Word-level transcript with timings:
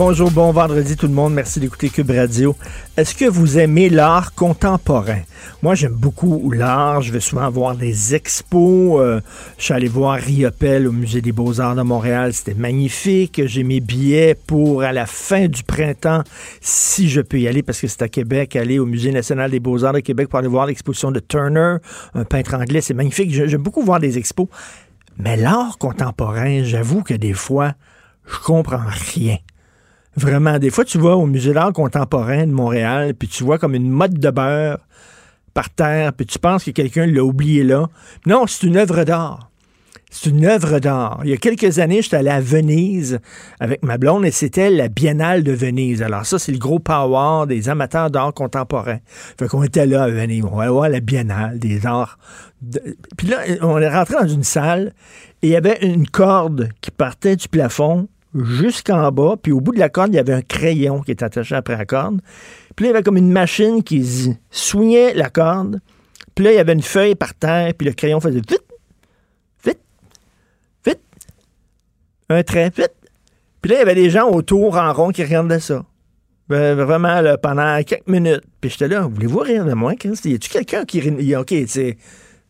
Bonjour, 0.00 0.30
bon 0.30 0.52
vendredi 0.52 0.96
tout 0.96 1.08
le 1.08 1.12
monde. 1.12 1.34
Merci 1.34 1.58
d'écouter 1.58 1.88
Cube 1.88 2.12
Radio. 2.12 2.54
Est-ce 2.96 3.16
que 3.16 3.24
vous 3.24 3.58
aimez 3.58 3.90
l'art 3.90 4.32
contemporain? 4.32 5.22
Moi, 5.60 5.74
j'aime 5.74 5.94
beaucoup 5.94 6.52
l'art. 6.52 7.02
Je 7.02 7.12
vais 7.12 7.18
souvent 7.18 7.50
voir 7.50 7.74
des 7.74 8.14
expos. 8.14 9.00
Euh, 9.00 9.20
je 9.58 9.64
suis 9.64 9.74
allé 9.74 9.88
voir 9.88 10.14
Riopel 10.14 10.86
au 10.86 10.92
Musée 10.92 11.20
des 11.20 11.32
Beaux-Arts 11.32 11.74
de 11.74 11.82
Montréal. 11.82 12.32
C'était 12.32 12.54
magnifique. 12.54 13.42
J'ai 13.44 13.64
mes 13.64 13.80
billets 13.80 14.36
pour 14.36 14.84
à 14.84 14.92
la 14.92 15.04
fin 15.04 15.48
du 15.48 15.64
printemps, 15.64 16.22
si 16.60 17.08
je 17.08 17.20
peux 17.20 17.40
y 17.40 17.48
aller, 17.48 17.64
parce 17.64 17.80
que 17.80 17.88
c'est 17.88 18.02
à 18.02 18.08
Québec, 18.08 18.54
aller 18.54 18.78
au 18.78 18.86
Musée 18.86 19.10
national 19.10 19.50
des 19.50 19.58
Beaux-Arts 19.58 19.94
de 19.94 20.00
Québec 20.00 20.28
pour 20.28 20.38
aller 20.38 20.46
voir 20.46 20.66
l'exposition 20.66 21.10
de 21.10 21.18
Turner, 21.18 21.78
un 22.14 22.24
peintre 22.24 22.54
anglais. 22.54 22.82
C'est 22.82 22.94
magnifique. 22.94 23.32
J'aime 23.32 23.62
beaucoup 23.62 23.82
voir 23.82 23.98
des 23.98 24.16
expos. 24.16 24.46
Mais 25.18 25.36
l'art 25.36 25.76
contemporain, 25.76 26.62
j'avoue 26.62 27.02
que 27.02 27.14
des 27.14 27.32
fois, 27.32 27.72
je 28.26 28.38
comprends 28.38 28.86
rien. 29.16 29.38
Vraiment, 30.18 30.58
des 30.58 30.70
fois, 30.70 30.84
tu 30.84 30.98
vas 30.98 31.16
au 31.16 31.26
Musée 31.26 31.52
d'art 31.52 31.72
contemporain 31.72 32.44
de 32.44 32.50
Montréal, 32.50 33.14
puis 33.14 33.28
tu 33.28 33.44
vois 33.44 33.56
comme 33.56 33.76
une 33.76 33.88
mode 33.88 34.18
de 34.18 34.30
beurre 34.30 34.78
par 35.54 35.70
terre, 35.70 36.12
puis 36.12 36.26
tu 36.26 36.40
penses 36.40 36.64
que 36.64 36.72
quelqu'un 36.72 37.06
l'a 37.06 37.22
oublié 37.22 37.62
là. 37.62 37.86
Non, 38.26 38.44
c'est 38.48 38.66
une 38.66 38.76
œuvre 38.76 39.04
d'art. 39.04 39.48
C'est 40.10 40.30
une 40.30 40.44
œuvre 40.44 40.80
d'art. 40.80 41.20
Il 41.22 41.30
y 41.30 41.34
a 41.34 41.36
quelques 41.36 41.78
années, 41.78 42.02
j'étais 42.02 42.16
allé 42.16 42.30
à 42.30 42.40
Venise 42.40 43.20
avec 43.60 43.84
ma 43.84 43.96
blonde 43.96 44.24
et 44.24 44.32
c'était 44.32 44.70
la 44.70 44.88
Biennale 44.88 45.44
de 45.44 45.52
Venise. 45.52 46.02
Alors 46.02 46.26
ça, 46.26 46.40
c'est 46.40 46.50
le 46.50 46.58
gros 46.58 46.80
power 46.80 47.46
des 47.46 47.68
amateurs 47.68 48.10
d'art 48.10 48.34
contemporain. 48.34 48.98
Fait 49.38 49.46
qu'on 49.46 49.62
était 49.62 49.86
là 49.86 50.04
à 50.04 50.08
Venise. 50.08 50.44
On 50.50 50.56
va 50.56 50.68
voir 50.68 50.88
la 50.88 50.98
Biennale 50.98 51.60
des 51.60 51.86
arts. 51.86 52.18
Puis 53.16 53.28
là, 53.28 53.38
on 53.62 53.78
est 53.78 53.88
rentré 53.88 54.14
dans 54.20 54.28
une 54.28 54.42
salle 54.42 54.94
et 55.42 55.48
il 55.48 55.50
y 55.50 55.56
avait 55.56 55.78
une 55.82 56.08
corde 56.08 56.70
qui 56.80 56.90
partait 56.90 57.36
du 57.36 57.46
plafond 57.46 58.08
jusqu'en 58.34 59.10
bas, 59.10 59.36
puis 59.42 59.52
au 59.52 59.60
bout 59.60 59.72
de 59.72 59.78
la 59.78 59.88
corde, 59.88 60.12
il 60.12 60.16
y 60.16 60.18
avait 60.18 60.34
un 60.34 60.42
crayon 60.42 61.00
qui 61.00 61.12
était 61.12 61.24
attaché 61.24 61.54
après 61.54 61.76
la 61.76 61.86
corde. 61.86 62.20
Puis 62.76 62.84
là, 62.84 62.90
il 62.90 62.92
y 62.92 62.96
avait 62.96 63.02
comme 63.02 63.16
une 63.16 63.32
machine 63.32 63.82
qui 63.82 64.36
soignait 64.50 65.14
la 65.14 65.30
corde. 65.30 65.80
Puis 66.34 66.44
là, 66.44 66.52
il 66.52 66.56
y 66.56 66.60
avait 66.60 66.74
une 66.74 66.82
feuille 66.82 67.14
par 67.14 67.34
terre, 67.34 67.72
puis 67.76 67.86
le 67.86 67.94
crayon 67.94 68.20
faisait 68.20 68.40
vite, 68.40 68.64
vite, 69.64 69.80
vite, 70.86 71.00
un 72.28 72.42
trait, 72.42 72.70
vite. 72.76 72.94
Puis 73.60 73.70
là, 73.72 73.76
il 73.76 73.78
y 73.80 73.82
avait 73.82 73.94
des 73.96 74.10
gens 74.10 74.30
autour 74.30 74.76
en 74.76 74.92
rond 74.92 75.10
qui 75.10 75.24
regardaient 75.24 75.58
ça. 75.58 75.84
Vraiment, 76.48 77.22
pendant 77.42 77.82
quelques 77.82 78.06
minutes. 78.06 78.44
Puis 78.60 78.70
j'étais 78.70 78.88
là, 78.88 79.02
voulez-vous 79.02 79.40
rire 79.40 79.64
de 79.64 79.74
moi, 79.74 79.96
Chris? 79.96 80.18
Y 80.24 80.34
a-tu 80.34 80.48
quelqu'un 80.48 80.84
qui 80.84 81.36
OK, 81.36 81.54
c'est. 81.66 81.98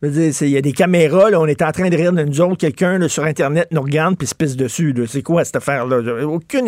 Il 0.01 0.49
y 0.49 0.55
a 0.55 0.61
des 0.61 0.71
caméras, 0.71 1.29
là, 1.29 1.41
on 1.41 1.45
est 1.45 1.61
en 1.61 1.73
train 1.73 1.89
de 1.89 1.97
rire 1.97 2.13
de 2.13 2.23
nous 2.23 2.39
autres, 2.39 2.55
quelqu'un 2.55 3.05
sur 3.09 3.25
Internet 3.25 3.67
nous 3.71 3.81
regarde 3.81 4.17
puis 4.17 4.27
se 4.27 4.35
pisse 4.35 4.55
dessus. 4.55 4.95
C'est 5.07 5.23
quoi 5.23 5.43
cette 5.43 5.57
affaire-là? 5.57 6.25
Aucune. 6.25 6.67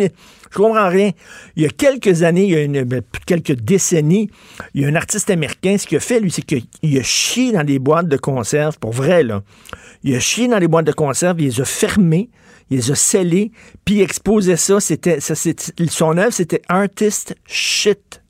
Je 0.50 0.56
comprends 0.56 0.90
rien. 0.90 1.12
Il 1.56 1.62
y 1.62 1.66
a 1.66 1.70
quelques 1.70 2.24
années, 2.24 2.44
il 2.44 2.76
y 2.76 2.78
a 2.78 2.84
ben, 2.84 3.00
quelques 3.24 3.54
décennies, 3.54 4.30
il 4.74 4.82
y 4.82 4.84
a 4.84 4.88
un 4.88 4.94
artiste 4.94 5.30
américain, 5.30 5.78
ce 5.78 5.86
qu'il 5.86 5.96
a 5.96 6.00
fait, 6.00 6.20
lui, 6.20 6.30
c'est 6.30 6.42
qu'il 6.42 6.98
a 6.98 7.02
chié 7.02 7.52
dans 7.52 7.64
des 7.64 7.78
boîtes 7.78 8.08
de 8.08 8.18
conserve, 8.18 8.78
pour 8.78 8.92
vrai, 8.92 9.22
là. 9.22 9.42
Il 10.04 10.14
a 10.14 10.20
chié 10.20 10.46
dans 10.46 10.58
les 10.58 10.68
boîtes 10.68 10.86
de 10.86 10.92
conserve, 10.92 11.40
il 11.40 11.46
les 11.46 11.60
a 11.62 11.64
fermées, 11.64 12.28
il 12.68 12.76
les 12.76 12.90
a 12.90 12.94
scellées, 12.94 13.50
puis 13.86 13.94
il 13.94 14.00
exposait 14.02 14.56
ça. 14.56 14.78
Son 14.78 16.18
œuvre, 16.18 16.32
c'était 16.32 16.60
Artist 16.68 17.34
Shit. 17.46 18.22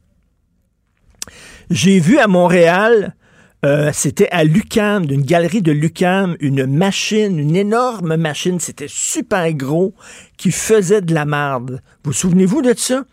J'ai 1.71 1.99
vu 1.99 2.19
à 2.19 2.29
Montréal, 2.29 3.17
euh, 3.65 3.91
c'était 3.93 4.29
à 4.31 4.43
Lucam, 4.43 5.07
d'une 5.07 5.23
galerie 5.23 5.63
de 5.63 5.71
Lucam, 5.71 6.37
une 6.41 6.67
machine, 6.67 7.39
une 7.39 7.55
énorme 7.55 8.17
machine, 8.17 8.59
c'était 8.59 8.89
super 8.89 9.53
gros, 9.53 9.95
qui 10.37 10.51
faisait 10.51 11.01
de 11.01 11.15
la 11.15 11.25
marde. 11.25 11.81
Vous 12.03 12.13
souvenez-vous 12.13 12.61
de 12.63 12.75
ça? 12.77 13.05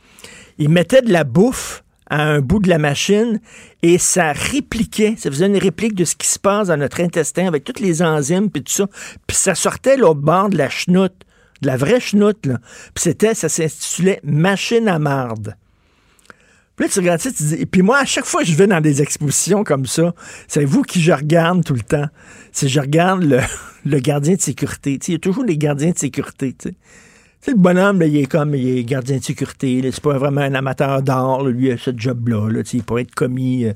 Il 0.57 0.69
mettait 0.69 1.03
de 1.03 1.13
la 1.13 1.23
bouffe 1.23 1.83
à 2.09 2.23
un 2.23 2.41
bout 2.41 2.57
de 2.57 2.67
la 2.67 2.79
machine 2.79 3.39
et 3.83 3.99
ça 3.99 4.31
répliquait, 4.31 5.13
ça 5.19 5.29
faisait 5.29 5.45
une 5.45 5.57
réplique 5.57 5.93
de 5.93 6.03
ce 6.03 6.15
qui 6.15 6.27
se 6.27 6.39
passe 6.39 6.69
dans 6.69 6.77
notre 6.77 7.01
intestin 7.01 7.47
avec 7.47 7.63
toutes 7.63 7.79
les 7.79 8.01
enzymes 8.01 8.49
puis 8.49 8.63
tout 8.63 8.73
ça. 8.73 8.87
Puis 9.27 9.37
ça 9.37 9.53
sortait 9.53 9.97
l'autre 9.97 10.21
bord 10.21 10.49
de 10.49 10.57
la 10.57 10.69
chenoute, 10.69 11.13
de 11.61 11.67
la 11.67 11.77
vraie 11.77 11.99
chenoute, 11.99 12.47
là. 12.47 12.57
Puis 12.95 13.03
c'était, 13.03 13.35
ça 13.35 13.49
s'intitulait 13.49 14.19
Machine 14.23 14.87
à 14.87 14.97
marde. 14.97 15.55
Puis 16.79 16.87
là, 16.87 16.93
tu 16.93 16.99
regardes 16.99 17.19
ça, 17.19 17.29
tu 17.29 17.43
dis. 17.43 17.65
Puis 17.65 17.81
moi, 17.81 17.97
à 17.97 18.05
chaque 18.05 18.23
fois 18.23 18.39
que 18.41 18.47
je 18.47 18.55
vais 18.55 18.65
dans 18.65 18.79
des 18.79 19.01
expositions 19.01 19.65
comme 19.65 19.85
ça, 19.85 20.15
c'est 20.47 20.63
vous 20.63 20.81
qui 20.81 21.01
je 21.01 21.11
regarde 21.11 21.61
tout 21.65 21.73
le 21.73 21.81
temps. 21.81 22.07
C'est 22.53 22.69
je 22.69 22.79
regarde 22.79 23.21
le, 23.21 23.99
gardien 23.99 24.35
de 24.35 24.39
sécurité. 24.41 24.97
Il 25.09 25.11
y 25.11 25.15
a 25.15 25.19
toujours 25.19 25.43
des 25.43 25.57
gardiens 25.57 25.91
de 25.91 25.97
sécurité. 25.97 26.55
Tu 26.57 26.71
le 27.51 27.57
bonhomme, 27.57 27.99
là, 27.99 28.05
il 28.05 28.15
est 28.15 28.27
comme 28.27 28.55
il 28.55 28.77
est 28.77 28.83
gardien 28.85 29.17
de 29.17 29.23
sécurité. 29.23 29.81
C'est 29.91 30.01
pas 30.01 30.17
vraiment 30.17 30.39
un 30.39 30.55
amateur 30.55 31.01
d'art. 31.01 31.43
Lui, 31.43 31.67
il 31.67 31.77
ce 31.77 31.91
job-là. 31.93 32.47
Il 32.71 32.83
pourrait 32.83 33.01
être 33.01 33.13
commis, 33.13 33.65
euh, 33.65 33.73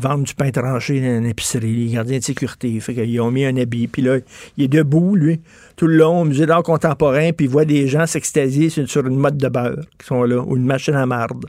vendre 0.00 0.22
du 0.22 0.34
pain 0.36 0.52
tranché 0.52 1.00
dans 1.00 1.18
une 1.18 1.26
épicerie. 1.26 1.68
Il 1.68 1.90
est 1.90 1.94
gardien 1.94 2.18
de 2.18 2.24
sécurité. 2.24 2.78
Fait 2.78 2.94
qu'ils 2.94 3.20
ont 3.20 3.32
mis 3.32 3.44
un 3.44 3.56
habit. 3.56 3.88
Puis 3.88 4.02
là, 4.02 4.18
il 4.56 4.64
est 4.64 4.68
debout, 4.68 5.16
lui, 5.16 5.40
tout 5.74 5.88
le 5.88 5.96
long 5.96 6.20
au 6.20 6.24
musée 6.24 6.46
d'art 6.46 6.62
contemporain. 6.62 7.32
Puis 7.32 7.46
il 7.46 7.50
voit 7.50 7.64
des 7.64 7.88
gens 7.88 8.06
s'extasier 8.06 8.70
sur, 8.70 8.88
sur 8.88 9.04
une 9.04 9.16
mode 9.16 9.38
de 9.38 9.48
beurre 9.48 9.86
qui 9.98 10.06
sont 10.06 10.22
là, 10.22 10.40
ou 10.40 10.56
une 10.56 10.66
machine 10.66 10.94
à 10.94 11.04
marde. 11.04 11.46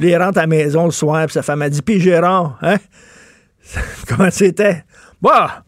Puis 0.00 0.08
il 0.08 0.16
rentre 0.16 0.38
à 0.38 0.42
la 0.42 0.46
maison 0.46 0.86
le 0.86 0.90
soir, 0.92 1.26
puis 1.26 1.34
sa 1.34 1.42
femme 1.42 1.60
a 1.60 1.68
dit 1.68 1.82
Puis 1.82 2.00
Gérard, 2.00 2.58
hein? 2.62 2.78
Comment 4.08 4.30
c'était? 4.30 4.82
Bah 5.20 5.62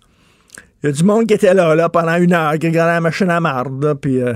Il 0.82 0.87
y 0.87 0.88
a 0.88 0.93
du 0.93 1.04
monde 1.04 1.26
qui 1.26 1.34
était 1.34 1.53
là, 1.53 1.75
là, 1.75 1.91
pendant 1.91 2.16
une 2.16 2.32
heure, 2.32 2.59
qui 2.59 2.66
regardait 2.66 2.94
la 2.94 3.00
machine 3.00 3.28
à 3.28 3.41
marde, 3.41 3.94
puis. 4.00 4.22
euh, 4.22 4.32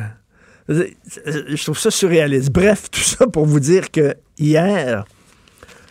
je 0.68 1.62
trouve 1.62 1.78
ça 1.78 1.90
surréaliste. 1.90 2.50
Bref, 2.50 2.90
tout 2.90 3.00
ça 3.00 3.26
pour 3.26 3.46
vous 3.46 3.60
dire 3.60 3.90
que 3.90 4.14
hier, 4.38 5.06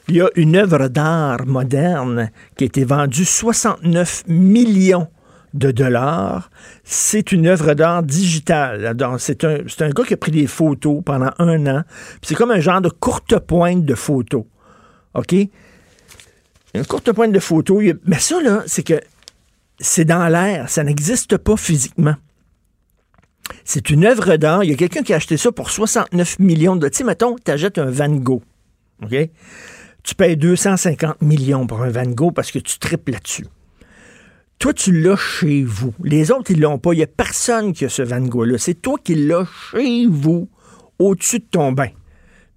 il 0.08 0.18
y 0.18 0.22
a 0.22 0.30
une 0.36 0.56
œuvre 0.56 0.88
d'art 0.88 1.46
moderne 1.48 2.30
qui 2.56 2.66
a 2.66 2.68
été 2.68 2.84
vendue 2.84 3.26
69 3.26 4.26
millions 4.28 5.08
de 5.56 5.72
dollars. 5.72 6.50
C'est 6.84 7.32
une 7.32 7.48
œuvre 7.48 7.74
d'art 7.74 8.04
digitale. 8.04 8.96
C'est 9.18 9.44
un, 9.44 9.60
un 9.80 9.90
gars 9.90 10.04
qui 10.04 10.14
a 10.14 10.18
pris 10.18 10.32
des 10.32 10.48
photos 10.48 11.02
pendant 11.04 11.32
un 11.40 11.66
an. 11.68 11.84
C'est 12.22 12.36
comme 12.36 12.52
un 12.52 12.60
genre 12.60 12.82
de 12.82 12.90
courte 12.90 13.40
pointe 13.40 13.86
de 13.86 13.96
photos. 13.96 14.44
OK? 15.14 15.34
Une 16.74 16.86
courte 16.86 17.12
pointe 17.14 17.32
de 17.32 17.40
photos. 17.40 17.84
Mais 18.06 18.20
ça, 18.20 18.42
là, 18.42 18.64
c'est 18.68 18.84
que 18.84 19.00
c'est 19.80 20.06
dans 20.06 20.28
l'air. 20.28 20.70
Ça 20.70 20.84
n'existe 20.84 21.38
pas 21.38 21.56
physiquement. 21.56 22.16
C'est 23.64 23.90
une 23.90 24.06
œuvre 24.06 24.36
d'art. 24.36 24.64
Il 24.64 24.72
y 24.72 24.74
a 24.74 24.78
quelqu'un 24.78 25.04
qui 25.04 25.14
a 25.14 25.16
acheté 25.16 25.38
ça 25.38 25.52
pour 25.52 25.70
69 25.70 26.40
millions 26.40 26.76
de... 26.76 26.90
Tu 26.90 26.98
sais, 26.98 27.04
mettons, 27.04 27.36
tu 27.44 27.52
achètes 27.52 27.78
un 27.78 27.90
Van 27.90 28.10
Gogh. 28.10 28.42
OK? 29.04 29.16
Tu 30.04 30.16
payes 30.16 30.36
250 30.36 31.22
millions 31.22 31.66
pour 31.66 31.82
un 31.82 31.90
Van 31.90 32.04
Gogh 32.06 32.34
parce 32.34 32.52
que 32.52 32.60
tu 32.60 32.78
tripes 32.78 33.10
là-dessus. 33.10 33.46
Toi, 34.60 34.74
tu 34.74 34.92
l'as 35.02 35.18
chez 35.18 35.64
vous. 35.64 35.94
Les 36.04 36.32
autres, 36.32 36.52
ils 36.52 36.60
l'ont 36.60 36.80
pas. 36.80 36.94
Il 36.94 36.98
n'y 36.98 37.04
a 37.04 37.08
personne 37.08 37.74
qui 37.74 37.86
a 37.86 37.90
ce 37.90 38.02
Van 38.02 38.22
Gogh-là. 38.22 38.58
C'est 38.58 38.82
toi 38.82 38.98
qui 39.04 39.16
l'as 39.16 39.46
chez 39.72 40.08
vous, 40.08 40.50
au-dessus 40.98 41.40
de 41.40 41.46
ton 41.50 41.72
bain. 41.72 41.90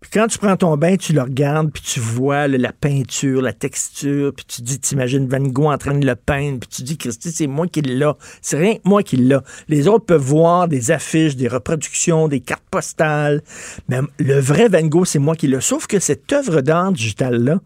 Puis 0.01 0.11
quand 0.13 0.29
tu 0.29 0.39
prends 0.39 0.57
ton 0.57 0.77
bain, 0.77 0.97
tu 0.97 1.13
le 1.13 1.23
regardes, 1.23 1.73
puis 1.73 1.83
tu 1.83 1.99
vois 1.99 2.47
la 2.47 2.73
peinture, 2.73 3.43
la 3.43 3.53
texture, 3.53 4.33
puis 4.33 4.45
tu 4.47 4.63
dis, 4.63 4.79
t'imagines 4.79 5.27
Van 5.27 5.41
Gogh 5.41 5.73
en 5.73 5.79
train 5.79 5.99
de 5.99 6.07
le 6.07 6.15
peindre, 6.15 6.61
puis 6.61 6.69
tu 6.69 6.83
dis, 6.83 6.97
Christy, 6.97 7.33
c'est 7.33 7.49
moi 7.49 7.67
qui 7.67 7.83
l'ai. 7.83 8.09
C'est 8.41 8.59
rien 8.59 8.77
que 8.77 8.83
moi 8.85 9.03
qui 9.03 9.17
l'ai. 9.17 9.39
Les 9.67 9.89
autres 9.89 10.05
peuvent 10.05 10.23
voir 10.23 10.69
des 10.69 10.93
affiches, 10.93 11.35
des 11.35 11.49
reproductions, 11.49 12.29
des 12.29 12.39
cartes 12.39 12.63
postales. 12.71 13.43
Mais 13.89 13.99
le 14.21 14.39
vrai 14.39 14.69
Van 14.69 14.87
Gogh, 14.87 15.05
c'est 15.05 15.19
moi 15.19 15.35
qui 15.35 15.49
l'ai. 15.49 15.61
Sauf 15.61 15.89
que 15.89 15.99
cette 15.99 16.33
œuvre 16.33 16.61
d'art 16.61 16.93
digitale-là, 16.93 17.61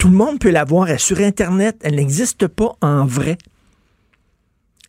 tout 0.00 0.08
le 0.08 0.16
monde 0.16 0.40
peut 0.40 0.50
la 0.50 0.64
voir. 0.64 0.88
Elle 0.88 0.94
est 0.94 0.98
sur 0.98 1.20
Internet. 1.20 1.76
Elle 1.82 1.96
n'existe 1.96 2.46
pas 2.48 2.74
en 2.80 3.04
vrai. 3.04 3.36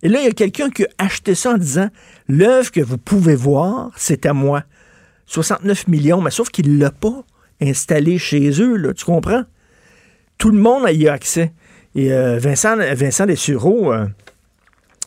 Et 0.04 0.08
là, 0.08 0.20
il 0.22 0.26
y 0.26 0.30
a 0.30 0.32
quelqu'un 0.32 0.70
qui 0.70 0.86
a 0.86 0.88
acheté 0.98 1.36
ça 1.36 1.52
en 1.52 1.58
disant 1.58 1.90
L'œuvre 2.30 2.72
que 2.72 2.80
vous 2.80 2.98
pouvez 2.98 3.36
voir, 3.36 3.92
c'est 3.98 4.26
à 4.26 4.34
moi. 4.34 4.64
69 5.26 5.90
millions, 5.90 6.22
mais 6.22 6.32
sauf 6.32 6.50
qu'il 6.50 6.74
ne 6.74 6.80
l'a 6.80 6.92
pas 6.92 7.26
installé 7.62 8.18
chez 8.18 8.62
eux, 8.62 8.94
tu 8.96 9.04
comprends? 9.06 9.44
Tout 10.38 10.50
le 10.50 10.58
monde 10.58 10.86
a 10.86 11.12
accès. 11.12 11.52
Et 11.94 12.14
euh, 12.14 12.40
Vincent, 12.40 12.78
Vincent 12.78 13.28
euh, 13.28 14.08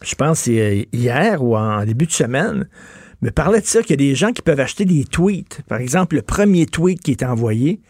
je 0.02 0.14
pense 0.14 0.38
c'est 0.40 0.60
euh, 0.60 0.84
hier 0.92 1.42
ou 1.42 1.56
en 1.56 1.82
début 1.84 2.06
de 2.06 2.12
semaine, 2.12 2.68
me 3.22 3.30
parlait 3.30 3.62
de 3.62 3.66
ça, 3.66 3.80
qu'il 3.80 3.90
y 3.90 3.94
a 3.94 4.08
des 4.08 4.14
gens 4.14 4.32
qui 4.32 4.42
peuvent 4.42 4.60
acheter 4.60 4.84
des 4.84 5.04
tweets. 5.04 5.62
Par 5.66 5.78
exemple, 5.78 6.16
le 6.16 6.22
premier 6.22 6.66
tweet 6.66 7.00
qui 7.00 7.10
est 7.10 7.22
envoyé, 7.22 7.80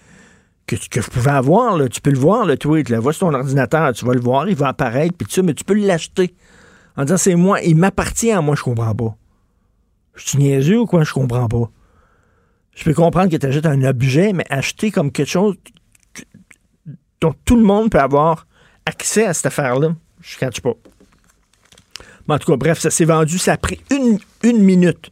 que, 0.66 0.76
que 0.76 1.00
je 1.00 1.10
pouvais 1.10 1.30
avoir, 1.30 1.76
là, 1.76 1.88
tu 1.88 2.00
peux 2.00 2.10
le 2.10 2.18
voir, 2.18 2.46
le 2.46 2.56
tweet. 2.56 2.88
Là. 2.88 3.00
Va 3.00 3.12
sur 3.12 3.28
ton 3.28 3.34
ordinateur, 3.34 3.92
tu 3.92 4.04
vas 4.04 4.14
le 4.14 4.20
voir, 4.20 4.48
il 4.48 4.56
va 4.56 4.68
apparaître, 4.68 5.14
puis 5.16 5.26
ça, 5.30 5.42
mais 5.42 5.54
tu 5.54 5.64
peux 5.64 5.74
l'acheter. 5.74 6.34
En 6.96 7.04
disant, 7.04 7.16
c'est 7.16 7.34
moi, 7.34 7.60
il 7.62 7.76
m'appartient 7.76 8.30
à 8.30 8.40
moi, 8.40 8.54
je 8.56 8.62
comprends 8.62 8.94
pas. 8.94 9.16
Je 10.14 10.28
suis 10.28 10.38
niaiseux 10.38 10.80
ou 10.80 10.86
quoi, 10.86 11.02
je 11.04 11.12
comprends 11.12 11.48
pas. 11.48 11.70
Je 12.74 12.84
peux 12.84 12.94
comprendre 12.94 13.30
que 13.30 13.36
tu 13.36 13.46
achètes 13.46 13.66
un 13.66 13.82
objet, 13.82 14.32
mais 14.32 14.44
acheter 14.48 14.90
comme 14.90 15.10
quelque 15.10 15.28
chose 15.28 15.56
dont 17.20 17.34
tout 17.44 17.56
le 17.56 17.62
monde 17.62 17.90
peut 17.90 18.00
avoir 18.00 18.46
accès 18.86 19.24
à 19.24 19.34
cette 19.34 19.46
affaire-là, 19.46 19.94
je 20.20 20.36
ne 20.36 20.40
catch 20.40 20.60
pas. 20.60 20.74
Mais 22.26 22.34
en 22.34 22.38
tout 22.38 22.50
cas, 22.50 22.56
bref, 22.56 22.78
ça 22.78 22.90
s'est 22.90 23.04
vendu, 23.04 23.38
ça 23.38 23.52
a 23.52 23.56
pris 23.56 23.80
une, 23.90 24.18
une 24.42 24.62
minute 24.62 25.10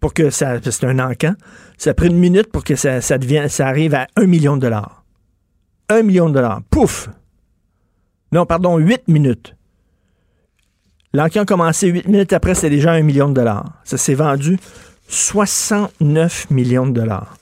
pour 0.00 0.14
que 0.14 0.30
ça. 0.30 0.56
C'est 0.62 0.84
un 0.84 0.98
encan. 0.98 1.34
Ça 1.78 1.90
a 1.90 1.94
pris 1.94 2.08
une 2.08 2.18
minute 2.18 2.50
pour 2.50 2.64
que 2.64 2.74
ça, 2.74 3.00
ça, 3.00 3.16
ça 3.48 3.66
arrive 3.66 3.94
à 3.94 4.06
un 4.16 4.26
million 4.26 4.56
de 4.56 4.62
dollars. 4.62 5.04
Un 5.88 6.02
million 6.02 6.28
de 6.28 6.34
dollars. 6.34 6.62
Pouf! 6.70 7.08
Non, 8.32 8.46
pardon, 8.46 8.76
huit 8.78 9.02
minutes. 9.08 9.56
L'encan 11.12 11.40
a 11.40 11.44
commencé 11.44 11.88
huit 11.88 12.06
minutes 12.06 12.32
après, 12.32 12.54
c'est 12.54 12.70
déjà 12.70 12.92
un 12.92 13.02
million 13.02 13.28
de 13.28 13.34
dollars. 13.34 13.80
Ça 13.82 13.96
s'est 13.98 14.14
vendu 14.14 14.58
69 15.08 16.50
millions 16.50 16.86
de 16.86 16.92
dollars. 16.92 17.36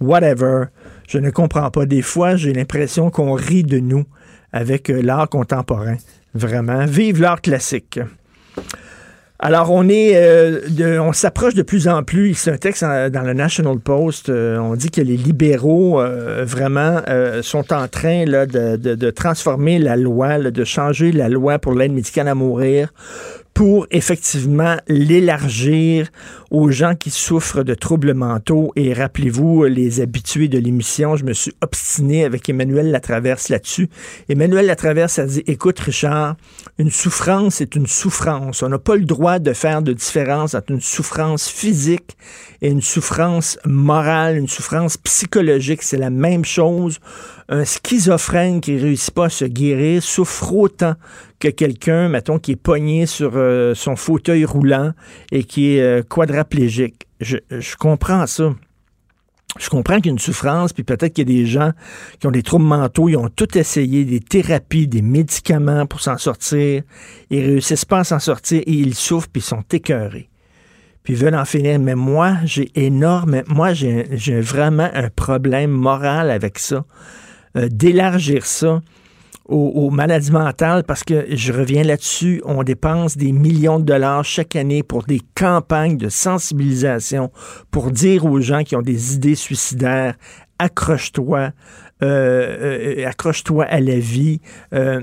Whatever. 0.00 0.66
Je 1.06 1.18
ne 1.18 1.30
comprends 1.30 1.70
pas. 1.70 1.84
Des 1.84 2.00
fois, 2.00 2.36
j'ai 2.36 2.54
l'impression 2.54 3.10
qu'on 3.10 3.34
rit 3.34 3.62
de 3.62 3.78
nous 3.78 4.04
avec 4.52 4.90
euh, 4.90 5.02
l'art 5.02 5.28
contemporain. 5.28 5.96
Vraiment. 6.34 6.86
Vive 6.86 7.20
l'art 7.20 7.42
classique. 7.42 8.00
Alors, 9.46 9.70
on 9.70 9.90
est, 9.90 10.16
euh, 10.16 10.98
on 11.02 11.12
s'approche 11.12 11.52
de 11.52 11.60
plus 11.60 11.86
en 11.86 12.02
plus. 12.02 12.32
C'est 12.32 12.50
un 12.50 12.56
texte 12.56 12.82
dans 12.82 13.22
le 13.26 13.34
National 13.34 13.78
Post. 13.78 14.30
Euh, 14.30 14.56
on 14.56 14.74
dit 14.74 14.90
que 14.90 15.02
les 15.02 15.18
libéraux 15.18 16.02
vraiment 16.44 17.02
sont 17.42 17.70
en 17.70 17.86
train 17.86 18.24
là, 18.24 18.46
de, 18.46 19.10
transformer 19.10 19.78
la 19.78 19.96
loi, 19.98 20.38
de 20.38 20.64
changer 20.64 21.12
la 21.12 21.28
loi 21.28 21.58
pour 21.58 21.74
l'aide 21.74 21.92
médicale 21.92 22.28
à 22.28 22.34
mourir 22.34 22.88
pour 23.54 23.86
effectivement 23.92 24.76
l'élargir 24.88 26.08
aux 26.50 26.70
gens 26.70 26.96
qui 26.96 27.10
souffrent 27.10 27.62
de 27.62 27.74
troubles 27.74 28.12
mentaux. 28.12 28.72
Et 28.74 28.92
rappelez-vous, 28.92 29.64
les 29.64 30.00
habitués 30.00 30.48
de 30.48 30.58
l'émission, 30.58 31.14
je 31.14 31.24
me 31.24 31.32
suis 31.32 31.52
obstiné 31.62 32.24
avec 32.24 32.48
Emmanuel 32.48 32.90
Latraverse 32.90 33.48
là-dessus. 33.48 33.88
Emmanuel 34.28 34.66
Latraverse 34.66 35.20
a 35.20 35.26
dit, 35.26 35.44
écoute 35.46 35.78
Richard, 35.78 36.34
une 36.78 36.90
souffrance 36.90 37.60
est 37.60 37.76
une 37.76 37.86
souffrance. 37.86 38.62
On 38.64 38.68
n'a 38.68 38.78
pas 38.78 38.96
le 38.96 39.04
droit 39.04 39.38
de 39.38 39.52
faire 39.52 39.82
de 39.82 39.92
différence 39.92 40.54
entre 40.54 40.72
une 40.72 40.80
souffrance 40.80 41.48
physique 41.48 42.16
et 42.60 42.68
une 42.68 42.82
souffrance 42.82 43.58
morale, 43.64 44.36
une 44.36 44.48
souffrance 44.48 44.96
psychologique. 44.96 45.82
C'est 45.82 45.96
la 45.96 46.10
même 46.10 46.44
chose. 46.44 46.98
Un 47.48 47.64
schizophrène 47.64 48.60
qui 48.60 48.78
réussit 48.78 49.12
pas 49.12 49.26
à 49.26 49.30
se 49.30 49.44
guérir 49.44 50.02
souffre 50.02 50.52
autant 50.54 50.94
que 51.38 51.48
quelqu'un, 51.48 52.08
mettons, 52.08 52.38
qui 52.38 52.52
est 52.52 52.56
pogné 52.56 53.04
sur 53.04 53.32
euh, 53.34 53.74
son 53.74 53.96
fauteuil 53.96 54.44
roulant 54.46 54.92
et 55.30 55.44
qui 55.44 55.76
est 55.76 55.82
euh, 55.82 56.02
quadraplégique. 56.02 57.06
Je, 57.20 57.36
comprends 57.76 58.26
ça. 58.26 58.54
Je 59.58 59.68
comprends 59.68 59.96
qu'il 59.96 60.06
y 60.06 60.08
a 60.08 60.12
une 60.12 60.18
souffrance, 60.18 60.72
puis 60.72 60.84
peut-être 60.84 61.12
qu'il 61.12 61.30
y 61.30 61.32
a 61.32 61.42
des 61.42 61.46
gens 61.46 61.72
qui 62.18 62.26
ont 62.26 62.30
des 62.30 62.42
troubles 62.42 62.64
mentaux, 62.64 63.08
ils 63.08 63.16
ont 63.16 63.28
tout 63.28 63.56
essayé, 63.58 64.04
des 64.04 64.20
thérapies, 64.20 64.88
des 64.88 65.02
médicaments 65.02 65.86
pour 65.86 66.00
s'en 66.00 66.16
sortir, 66.16 66.82
ils 67.30 67.40
réussissent 67.40 67.84
pas 67.84 68.00
à 68.00 68.04
s'en 68.04 68.18
sortir 68.18 68.62
et 68.66 68.72
ils 68.72 68.94
souffrent, 68.94 69.28
puis 69.28 69.42
ils 69.42 69.44
sont 69.44 69.64
écœurés. 69.70 70.28
Puis 71.04 71.12
ils 71.12 71.18
veulent 71.18 71.36
en 71.36 71.44
finir. 71.44 71.78
Mais 71.78 71.94
moi, 71.94 72.36
j'ai 72.44 72.70
énorme, 72.74 73.42
moi, 73.46 73.74
j'ai 73.74 74.40
vraiment 74.40 74.88
un 74.92 75.10
problème 75.10 75.70
moral 75.70 76.30
avec 76.30 76.58
ça. 76.58 76.84
Euh, 77.56 77.68
d'élargir 77.70 78.46
ça 78.46 78.82
aux, 79.46 79.90
maladies 79.90 80.32
mentales 80.32 80.84
parce 80.84 81.04
que 81.04 81.26
je 81.28 81.52
reviens 81.52 81.82
là-dessus, 81.82 82.40
on 82.46 82.62
dépense 82.62 83.16
des 83.16 83.30
millions 83.32 83.78
de 83.78 83.84
dollars 83.84 84.24
chaque 84.24 84.56
année 84.56 84.82
pour 84.82 85.04
des 85.04 85.20
campagnes 85.34 85.98
de 85.98 86.08
sensibilisation 86.08 87.30
pour 87.70 87.90
dire 87.90 88.24
aux 88.24 88.40
gens 88.40 88.62
qui 88.62 88.74
ont 88.74 88.82
des 88.82 89.14
idées 89.14 89.34
suicidaires 89.34 90.14
accroche-toi, 90.58 91.50
euh, 92.02 92.96
euh, 93.02 93.06
accroche-toi 93.06 93.64
à 93.64 93.80
la 93.80 93.98
vie. 93.98 94.40
Euh, 94.72 95.00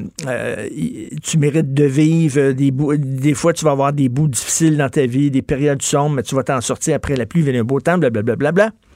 tu 1.21 1.37
mérites 1.37 1.73
de 1.73 1.83
vivre. 1.83 2.51
Des, 2.51 2.71
des 2.71 3.33
fois, 3.33 3.53
tu 3.53 3.65
vas 3.65 3.71
avoir 3.71 3.93
des 3.93 4.09
bouts 4.09 4.27
difficiles 4.27 4.77
dans 4.77 4.89
ta 4.89 5.05
vie, 5.05 5.29
des 5.29 5.41
périodes 5.41 5.81
sombres, 5.81 6.15
mais 6.15 6.23
tu 6.23 6.35
vas 6.35 6.43
t'en 6.43 6.61
sortir 6.61 6.95
après 6.95 7.15
la 7.15 7.25
pluie, 7.25 7.41
venir 7.41 7.61
un 7.61 7.65
beau 7.65 7.79
temps, 7.79 7.97
blablabla. 7.97 8.35
Bla, 8.35 8.51
bla, 8.51 8.69
bla. 8.69 8.90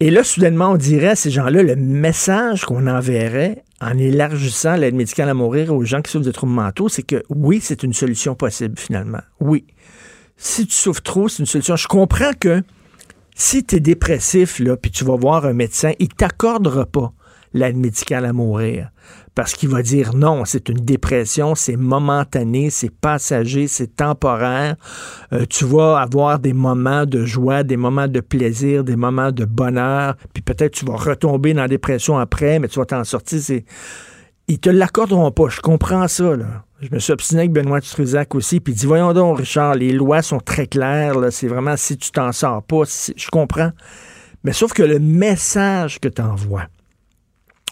Et 0.00 0.10
là, 0.10 0.22
soudainement, 0.22 0.70
on 0.70 0.76
dirait 0.76 1.08
à 1.08 1.16
ces 1.16 1.30
gens-là 1.30 1.62
le 1.62 1.74
message 1.74 2.64
qu'on 2.64 2.86
enverrait 2.86 3.64
en 3.80 3.98
élargissant 3.98 4.76
l'aide 4.76 4.94
médicale 4.94 5.28
à 5.28 5.34
mourir 5.34 5.74
aux 5.74 5.84
gens 5.84 6.02
qui 6.02 6.12
souffrent 6.12 6.24
de 6.24 6.30
troubles 6.30 6.52
mentaux, 6.52 6.88
c'est 6.88 7.02
que 7.02 7.24
oui, 7.30 7.58
c'est 7.60 7.82
une 7.82 7.92
solution 7.92 8.36
possible 8.36 8.78
finalement. 8.78 9.22
Oui. 9.40 9.66
Si 10.36 10.68
tu 10.68 10.74
souffres 10.74 11.02
trop, 11.02 11.28
c'est 11.28 11.40
une 11.40 11.46
solution. 11.46 11.74
Je 11.74 11.88
comprends 11.88 12.32
que 12.38 12.62
si 13.34 13.64
tu 13.64 13.76
es 13.76 13.80
dépressif, 13.80 14.60
là, 14.60 14.76
puis 14.76 14.92
tu 14.92 15.04
vas 15.04 15.16
voir 15.16 15.46
un 15.46 15.52
médecin, 15.52 15.92
il 15.98 16.08
t'accordera 16.08 16.86
pas 16.86 17.12
l'aide 17.52 17.76
médicale 17.76 18.24
à 18.24 18.32
mourir 18.32 18.90
parce 19.38 19.54
qu'il 19.54 19.68
va 19.68 19.82
dire 19.82 20.16
non, 20.16 20.44
c'est 20.44 20.68
une 20.68 20.80
dépression, 20.80 21.54
c'est 21.54 21.76
momentané, 21.76 22.70
c'est 22.70 22.90
passager, 22.90 23.68
c'est 23.68 23.94
temporaire. 23.94 24.74
Euh, 25.32 25.44
tu 25.48 25.64
vas 25.64 26.00
avoir 26.00 26.40
des 26.40 26.52
moments 26.52 27.06
de 27.06 27.24
joie, 27.24 27.62
des 27.62 27.76
moments 27.76 28.08
de 28.08 28.18
plaisir, 28.18 28.82
des 28.82 28.96
moments 28.96 29.30
de 29.30 29.44
bonheur, 29.44 30.16
puis 30.34 30.42
peut-être 30.42 30.72
tu 30.72 30.84
vas 30.86 30.96
retomber 30.96 31.54
dans 31.54 31.62
la 31.62 31.68
dépression 31.68 32.18
après, 32.18 32.58
mais 32.58 32.66
tu 32.66 32.80
vas 32.80 32.84
t'en 32.84 33.04
sortir. 33.04 33.38
C'est... 33.40 33.64
Ils 34.48 34.58
te 34.58 34.70
l'accorderont 34.70 35.30
pas, 35.30 35.48
je 35.50 35.60
comprends 35.60 36.08
ça. 36.08 36.32
Je 36.80 36.88
me 36.90 36.98
suis 36.98 37.12
obstiné 37.12 37.42
avec 37.42 37.52
Benoît 37.52 37.80
Truzac 37.80 38.34
aussi, 38.34 38.58
puis 38.58 38.72
il 38.72 38.76
dit 38.76 38.86
Voyons 38.86 39.12
donc, 39.12 39.38
Richard, 39.38 39.76
les 39.76 39.92
lois 39.92 40.20
sont 40.20 40.40
très 40.40 40.66
claires, 40.66 41.14
c'est 41.30 41.46
vraiment 41.46 41.76
si 41.76 41.96
tu 41.96 42.10
t'en 42.10 42.32
sors 42.32 42.64
pas, 42.64 42.82
je 43.16 43.28
comprends. 43.30 43.70
Mais 44.42 44.52
sauf 44.52 44.72
que 44.72 44.82
le 44.82 44.98
message 44.98 46.00
que 46.00 46.08
tu 46.08 46.22
envoies, 46.22 46.66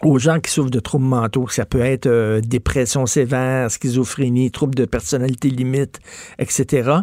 aux 0.03 0.19
gens 0.19 0.41
qui 0.41 0.51
souffrent 0.51 0.71
de 0.71 0.81
troubles 0.81 1.07
mentaux, 1.07 1.49
ça 1.49 1.65
peut 1.65 1.81
être 1.81 2.07
euh, 2.07 2.41
dépression 2.41 3.07
sévère, 3.07 3.71
schizophrénie, 3.71 4.51
troubles 4.51 4.75
de 4.75 4.85
personnalité 4.85 5.49
limite, 5.49 6.01
etc., 6.39 7.01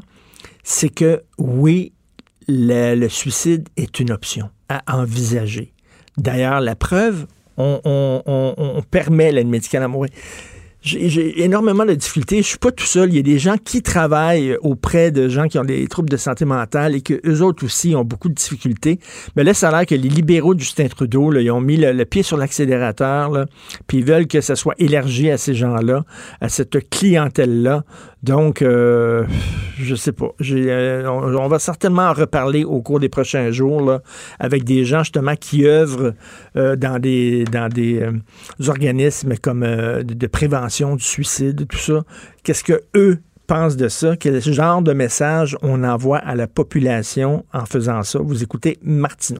c'est 0.64 0.90
que 0.90 1.24
oui, 1.38 1.92
le, 2.48 3.08
suicide 3.08 3.68
est 3.78 4.00
une 4.00 4.12
option 4.12 4.50
à 4.70 4.82
envisager. 4.98 5.74
D'ailleurs, 6.18 6.62
la 6.62 6.76
preuve, 6.76 7.28
on, 7.58 8.82
permet 8.90 9.32
l'aide 9.32 9.48
médicale 9.48 9.84
à 9.84 9.88
j'ai 10.84 11.44
énormément 11.44 11.86
de 11.86 11.94
difficultés. 11.94 12.42
Je 12.42 12.48
suis 12.48 12.58
pas 12.58 12.72
tout 12.72 12.86
seul. 12.86 13.10
Il 13.10 13.16
y 13.16 13.20
a 13.20 13.24
des 13.24 13.40
gens 13.40 13.56
qui 13.58 13.82
travaillent 13.82 14.58
auprès 14.62 15.12
de 15.12 15.30
gens 15.30 15.48
qui 15.48 15.58
ont 15.58 15.64
des 15.64 15.88
troubles 15.88 16.10
de 16.10 16.18
santé 16.18 16.44
mentale 16.44 16.96
et 16.96 17.02
que 17.02 17.22
eux 17.26 17.42
autres 17.42 17.64
aussi 17.64 17.96
ont 17.96 18.04
beaucoup 18.04 18.28
de 18.28 18.34
difficultés. 18.34 19.00
Mais 19.36 19.44
là, 19.44 19.54
ça 19.54 19.70
a 19.70 19.72
l'air 19.72 19.86
que 19.86 19.96
les 19.96 20.10
libéraux 20.10 20.54
de 20.54 20.60
Justin 20.60 20.88
Trudeau, 20.88 21.32
là, 21.32 21.42
ils 21.42 21.52
ont 21.52 21.62
mis 21.62 21.78
le, 21.78 22.04
pied 22.04 22.22
sur 22.22 22.36
l'accélérateur, 22.36 23.46
puis 23.88 24.00
ils 24.00 24.06
veulent 24.06 24.28
que 24.28 24.42
ça 24.42 24.58
soit 24.58 24.76
élargi 24.78 25.32
à 25.32 25.38
ces 25.38 25.54
gens-là, 25.54 26.04
à 26.42 26.50
cette 26.50 26.90
clientèle-là. 26.90 27.86
Donc, 28.24 28.62
euh, 28.62 29.26
je 29.78 29.96
sais 29.96 30.14
pas. 30.14 30.30
Euh, 30.50 31.06
on, 31.06 31.48
va 31.50 31.60
certainement 31.60 32.04
en 32.04 32.14
reparler 32.14 32.64
au 32.64 32.82
cours 32.82 33.02
des 33.02 33.10
prochains 33.10 33.52
jours 33.52 34.00
avec 34.40 34.64
des 34.64 34.86
gens 34.86 35.00
justement 35.00 35.36
qui 35.36 35.68
œuvrent 35.68 36.14
euh, 36.56 36.78
dans 36.78 37.00
des 37.00 37.44
organismes 38.66 39.36
comme 39.42 39.62
de, 39.62 40.28
prévention 40.28 40.96
du 40.96 41.04
suicide, 41.04 41.68
tout 41.68 41.78
ça. 41.78 42.04
Qu'est-ce 42.44 42.64
que 42.64 42.82
eux 42.96 43.20
pensent 43.46 43.76
de 43.76 43.90
ça? 43.90 44.16
Quel 44.16 44.42
genre 44.42 44.82
de 44.82 44.94
message 44.94 45.58
on 45.62 45.84
envoie 45.84 46.20
à 46.20 46.36
la 46.36 46.48
population 46.48 47.46
en 47.54 47.66
faisant 47.66 48.04
ça? 48.04 48.20
Vous 48.20 48.42
écoutez 48.42 48.80
Martineau. 48.82 49.40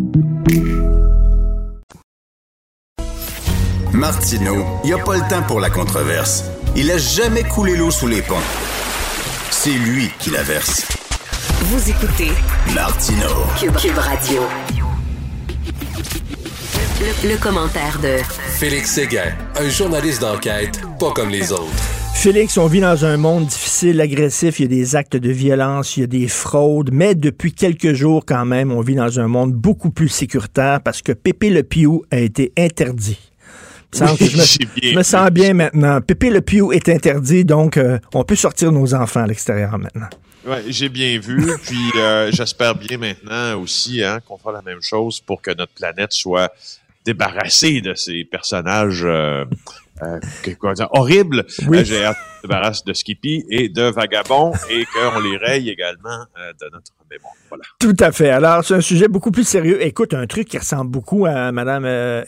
Martineau, 4.01 4.65
il 4.83 4.87
n'y 4.87 4.93
a 4.93 4.97
pas 4.97 5.15
le 5.15 5.29
temps 5.29 5.43
pour 5.43 5.59
la 5.59 5.69
controverse. 5.69 6.45
Il 6.75 6.89
a 6.89 6.97
jamais 6.97 7.43
coulé 7.43 7.75
l'eau 7.75 7.91
sous 7.91 8.07
les 8.07 8.23
ponts. 8.23 8.33
C'est 9.51 9.69
lui 9.69 10.09
qui 10.17 10.31
la 10.31 10.41
verse. 10.41 10.87
Vous 11.65 11.87
écoutez 11.87 12.31
Martineau. 12.73 13.45
Cube, 13.59 13.75
Cube 13.75 13.99
Radio. 13.99 14.41
Le, 16.99 17.29
le 17.29 17.37
commentaire 17.37 17.99
de 18.01 18.17
Félix 18.57 18.89
Séguin, 18.89 19.35
un 19.55 19.69
journaliste 19.69 20.21
d'enquête 20.21 20.81
pas 20.99 21.11
comme 21.11 21.29
les 21.29 21.51
autres. 21.51 21.69
Félix, 22.15 22.57
on 22.57 22.65
vit 22.65 22.81
dans 22.81 23.05
un 23.05 23.17
monde 23.17 23.45
difficile, 23.45 24.01
agressif, 24.01 24.59
il 24.59 24.63
y 24.63 24.65
a 24.65 24.69
des 24.79 24.95
actes 24.95 25.15
de 25.15 25.29
violence, 25.29 25.95
il 25.97 25.99
y 25.99 26.03
a 26.05 26.07
des 26.07 26.27
fraudes, 26.27 26.89
mais 26.91 27.13
depuis 27.13 27.53
quelques 27.53 27.93
jours 27.93 28.25
quand 28.25 28.45
même, 28.45 28.71
on 28.71 28.81
vit 28.81 28.95
dans 28.95 29.19
un 29.19 29.27
monde 29.27 29.53
beaucoup 29.53 29.91
plus 29.91 30.09
sécuritaire 30.09 30.81
parce 30.81 31.03
que 31.03 31.11
Pépé 31.11 31.51
le 31.51 31.61
Piou 31.61 32.01
a 32.09 32.17
été 32.17 32.51
interdit. 32.57 33.30
Que 34.17 34.25
je, 34.25 34.37
me, 34.37 34.93
bien 34.93 35.03
sens 35.03 35.29
bien 35.31 35.53
maintenant. 35.53 35.99
Pépé 36.01 36.29
le 36.29 36.41
Piou 36.41 36.71
est 36.71 36.87
interdit, 36.89 37.43
donc 37.43 37.77
euh, 37.77 37.99
on 38.13 38.23
peut 38.23 38.35
sortir 38.35 38.71
nos 38.71 38.93
enfants 38.93 39.23
à 39.23 39.27
l'extérieur 39.27 39.77
maintenant. 39.77 40.07
Ouais, 40.47 40.63
j'ai 40.69 40.89
bien 40.89 41.19
vu, 41.19 41.45
puis 41.61 41.91
euh, 41.97 42.31
j'espère 42.31 42.73
bien 42.75 42.97
maintenant 42.97 43.59
aussi 43.59 44.03
hein, 44.03 44.19
qu'on 44.27 44.37
fera 44.37 44.53
la 44.53 44.61
même 44.61 44.81
chose 44.81 45.19
pour 45.19 45.41
que 45.41 45.51
notre 45.51 45.73
planète 45.73 46.13
soit 46.13 46.51
débarrassée 47.05 47.81
de 47.81 47.93
ces 47.93 48.23
personnages 48.23 49.03
euh, 49.03 49.43
que- 50.41 50.51
quoi 50.51 50.73
dire, 50.73 50.87
horribles. 50.91 51.45
Oui. 51.67 51.83
J'ai 51.85 52.05
hâte 52.05 52.17
qu'on 52.17 52.37
se 52.37 52.47
débarrasse 52.47 52.83
de 52.85 52.93
Skippy 52.93 53.43
et 53.49 53.69
de 53.69 53.83
Vagabond 53.83 54.53
et 54.69 54.85
qu'on 54.85 55.19
les 55.19 55.37
raye 55.37 55.69
également 55.69 56.25
de 56.37 56.69
notre 56.71 56.91
Voilà. 57.49 57.63
Tout 57.79 57.95
à 57.99 58.11
fait. 58.11 58.29
Alors, 58.29 58.63
c'est 58.63 58.75
un 58.75 58.81
sujet 58.81 59.07
beaucoup 59.07 59.31
plus 59.31 59.43
sérieux. 59.43 59.83
Écoute, 59.83 60.13
un 60.13 60.27
truc 60.27 60.47
qui 60.47 60.57
ressemble 60.57 60.89
beaucoup 60.91 61.25
à 61.25 61.51
Mme 61.51 61.85
euh, 61.85 62.23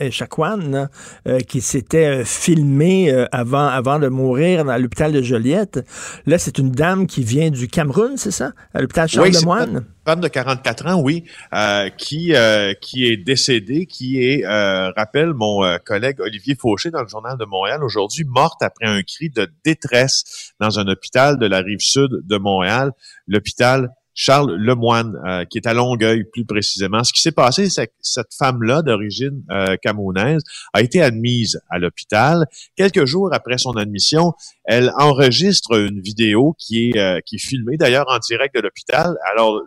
euh, 1.27 1.39
qui 1.39 1.61
s'était 1.61 2.21
euh, 2.21 2.25
filmée 2.25 3.11
euh, 3.11 3.25
avant, 3.31 3.67
avant 3.67 3.99
de 3.99 4.07
mourir 4.07 4.65
dans 4.65 4.77
l'hôpital 4.77 5.11
de 5.11 5.21
Joliette. 5.21 5.85
Là, 6.25 6.37
c'est 6.37 6.57
une 6.57 6.71
dame 6.71 7.07
qui 7.07 7.23
vient 7.23 7.49
du 7.49 7.67
Cameroun, 7.67 8.17
c'est 8.17 8.31
ça? 8.31 8.51
À 8.73 8.81
l'hôpital 8.81 9.05
Oui, 9.05 9.09
c'est 9.11 9.39
Charles-Lemoine. 9.41 9.75
une 9.75 9.85
femme 10.05 10.19
de 10.19 10.27
44 10.27 10.87
ans, 10.87 11.01
oui, 11.01 11.23
euh, 11.53 11.89
qui 11.89 12.35
euh, 12.35 12.73
qui 12.73 13.05
est 13.07 13.17
décédée, 13.17 13.85
qui 13.85 14.21
est, 14.23 14.45
euh, 14.45 14.91
rappelle 14.91 15.33
mon 15.33 15.63
euh, 15.63 15.77
collègue 15.77 16.19
Olivier 16.19 16.55
Fauché 16.59 16.91
dans 16.91 17.01
le 17.01 17.07
journal 17.07 17.37
de 17.37 17.45
Montréal 17.45 17.83
aujourd'hui, 17.83 18.25
morte 18.25 18.61
après 18.61 18.85
un 18.85 19.01
cri 19.03 19.29
de 19.29 19.47
détresse 19.63 20.53
dans 20.59 20.79
un 20.79 20.87
hôpital 20.87 21.37
de 21.39 21.45
la 21.45 21.59
rive 21.59 21.79
sud 21.79 22.09
de 22.25 22.37
Montréal, 22.37 22.91
l'hôpital 23.27 23.91
Charles 24.15 24.55
Lemoine, 24.55 25.19
euh, 25.25 25.45
qui 25.45 25.57
est 25.57 25.67
à 25.67 25.73
Longueuil 25.73 26.23
plus 26.31 26.45
précisément. 26.45 27.03
Ce 27.03 27.13
qui 27.13 27.21
s'est 27.21 27.31
passé, 27.31 27.69
c'est 27.69 27.87
que 27.87 27.93
cette 28.01 28.33
femme-là, 28.37 28.81
d'origine 28.81 29.43
euh, 29.51 29.75
camerounaise, 29.81 30.41
a 30.73 30.81
été 30.81 31.01
admise 31.01 31.59
à 31.69 31.79
l'hôpital. 31.79 32.45
Quelques 32.75 33.05
jours 33.05 33.33
après 33.33 33.57
son 33.57 33.71
admission, 33.71 34.33
elle 34.65 34.91
enregistre 34.97 35.77
une 35.77 36.01
vidéo 36.01 36.55
qui 36.57 36.89
est, 36.89 36.97
euh, 36.97 37.19
qui 37.25 37.35
est 37.35 37.45
filmée 37.45 37.77
d'ailleurs 37.77 38.05
en 38.09 38.19
direct 38.19 38.55
de 38.55 38.61
l'hôpital. 38.61 39.15
Alors, 39.31 39.61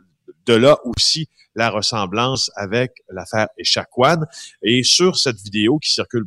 de 0.46 0.54
là 0.54 0.78
aussi 0.84 1.28
la 1.56 1.70
ressemblance 1.70 2.50
avec 2.54 2.92
l'affaire 3.10 3.48
Echaquan. 3.58 4.20
Et 4.62 4.82
sur 4.84 5.16
cette 5.16 5.38
vidéo 5.38 5.78
qui 5.78 5.92
circule 5.92 6.26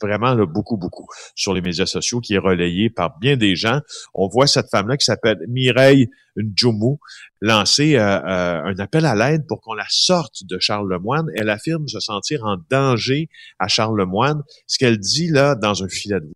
vraiment 0.00 0.34
là, 0.34 0.46
beaucoup, 0.46 0.76
beaucoup 0.76 1.06
sur 1.34 1.54
les 1.54 1.60
médias 1.60 1.86
sociaux, 1.86 2.20
qui 2.20 2.34
est 2.34 2.38
relayée 2.38 2.90
par 2.90 3.18
bien 3.18 3.36
des 3.36 3.56
gens, 3.56 3.80
on 4.14 4.28
voit 4.28 4.46
cette 4.46 4.70
femme-là 4.70 4.96
qui 4.96 5.04
s'appelle 5.04 5.38
Mireille 5.48 6.08
Ndjoumou 6.36 6.98
lancer 7.40 7.96
euh, 7.96 8.20
euh, 8.20 8.62
un 8.64 8.78
appel 8.78 9.06
à 9.06 9.14
l'aide 9.14 9.46
pour 9.46 9.60
qu'on 9.60 9.74
la 9.74 9.86
sorte 9.88 10.44
de 10.44 10.58
Charles 10.58 10.88
Lemoine. 10.88 11.26
Elle 11.36 11.50
affirme 11.50 11.86
se 11.88 12.00
sentir 12.00 12.44
en 12.44 12.56
danger 12.70 13.28
à 13.58 13.68
Charles 13.68 13.98
Lemoine. 13.98 14.42
Ce 14.66 14.78
qu'elle 14.78 14.98
dit 14.98 15.28
là 15.28 15.54
dans 15.54 15.82
un 15.82 15.88
filet 15.88 16.20
de 16.20 16.30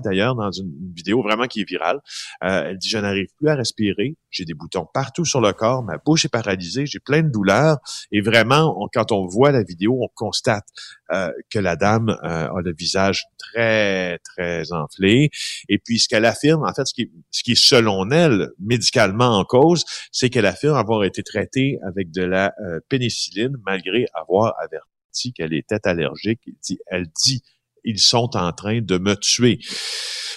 d'ailleurs, 0.00 0.34
dans 0.34 0.50
une 0.50 0.92
vidéo 0.94 1.22
vraiment 1.22 1.46
qui 1.46 1.62
est 1.62 1.68
virale, 1.68 2.00
euh, 2.44 2.68
elle 2.68 2.78
dit, 2.78 2.88
je 2.88 2.98
n'arrive 2.98 3.28
plus 3.36 3.48
à 3.48 3.54
respirer, 3.54 4.16
j'ai 4.30 4.44
des 4.44 4.54
boutons 4.54 4.86
partout 4.92 5.24
sur 5.24 5.40
le 5.40 5.52
corps, 5.52 5.82
ma 5.82 5.98
bouche 5.98 6.24
est 6.24 6.28
paralysée, 6.28 6.86
j'ai 6.86 7.00
plein 7.00 7.22
de 7.22 7.30
douleurs. 7.30 7.78
Et 8.12 8.20
vraiment, 8.20 8.88
quand 8.92 9.12
on 9.12 9.26
voit 9.26 9.50
la 9.50 9.62
vidéo, 9.62 9.98
on 10.00 10.08
constate 10.14 10.66
euh, 11.12 11.32
que 11.50 11.58
la 11.58 11.76
dame 11.76 12.10
euh, 12.10 12.48
a 12.48 12.60
le 12.62 12.72
visage 12.72 13.24
très, 13.38 14.18
très 14.18 14.72
enflé. 14.72 15.30
Et 15.68 15.78
puis, 15.78 15.98
ce 15.98 16.08
qu'elle 16.08 16.24
affirme, 16.24 16.64
en 16.64 16.72
fait, 16.74 16.86
ce 16.86 16.94
qui, 16.94 17.02
est, 17.02 17.10
ce 17.30 17.42
qui 17.42 17.52
est 17.52 17.60
selon 17.60 18.10
elle, 18.10 18.50
médicalement 18.58 19.38
en 19.38 19.44
cause, 19.44 19.84
c'est 20.12 20.30
qu'elle 20.30 20.46
affirme 20.46 20.76
avoir 20.76 21.04
été 21.04 21.22
traitée 21.22 21.78
avec 21.86 22.10
de 22.10 22.22
la 22.22 22.52
euh, 22.62 22.80
pénicilline, 22.88 23.56
malgré 23.64 24.06
avoir 24.14 24.54
averti 24.60 25.32
qu'elle 25.32 25.54
était 25.54 25.86
allergique. 25.86 26.40
Elle 26.46 26.54
dit, 26.62 26.78
elle 26.86 27.06
dit 27.24 27.42
ils 27.88 27.98
sont 27.98 28.30
en 28.36 28.52
train 28.52 28.80
de 28.80 28.98
me 28.98 29.14
tuer. 29.16 29.58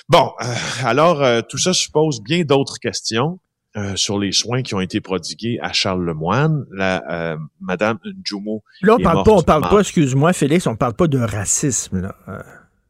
Bon, 0.09 0.31
euh, 0.41 0.45
alors 0.83 1.21
euh, 1.21 1.41
tout 1.47 1.57
ça 1.57 1.73
suppose 1.73 2.21
bien 2.21 2.43
d'autres 2.43 2.79
questions. 2.79 3.39
euh, 3.77 3.95
sur 3.95 4.19
les 4.19 4.33
soins 4.33 4.63
qui 4.63 4.75
ont 4.75 4.81
été 4.81 4.99
prodigués 4.99 5.57
à 5.61 5.71
Charles 5.71 6.03
Lemoine, 6.03 6.65
la 6.73 7.01
euh, 7.09 7.37
Madame 7.61 7.99
Njumo. 8.25 8.63
Là, 8.81 8.95
on 8.99 9.01
parle 9.01 9.15
morte 9.15 9.25
pas, 9.27 9.31
on 9.33 9.43
parle 9.43 9.69
pas, 9.69 9.79
excuse-moi, 9.79 10.33
Félix, 10.33 10.67
on 10.67 10.75
parle 10.75 10.93
pas 10.93 11.07
de 11.07 11.17
racisme, 11.19 12.01
là. 12.01 12.15
Euh, 12.27 12.41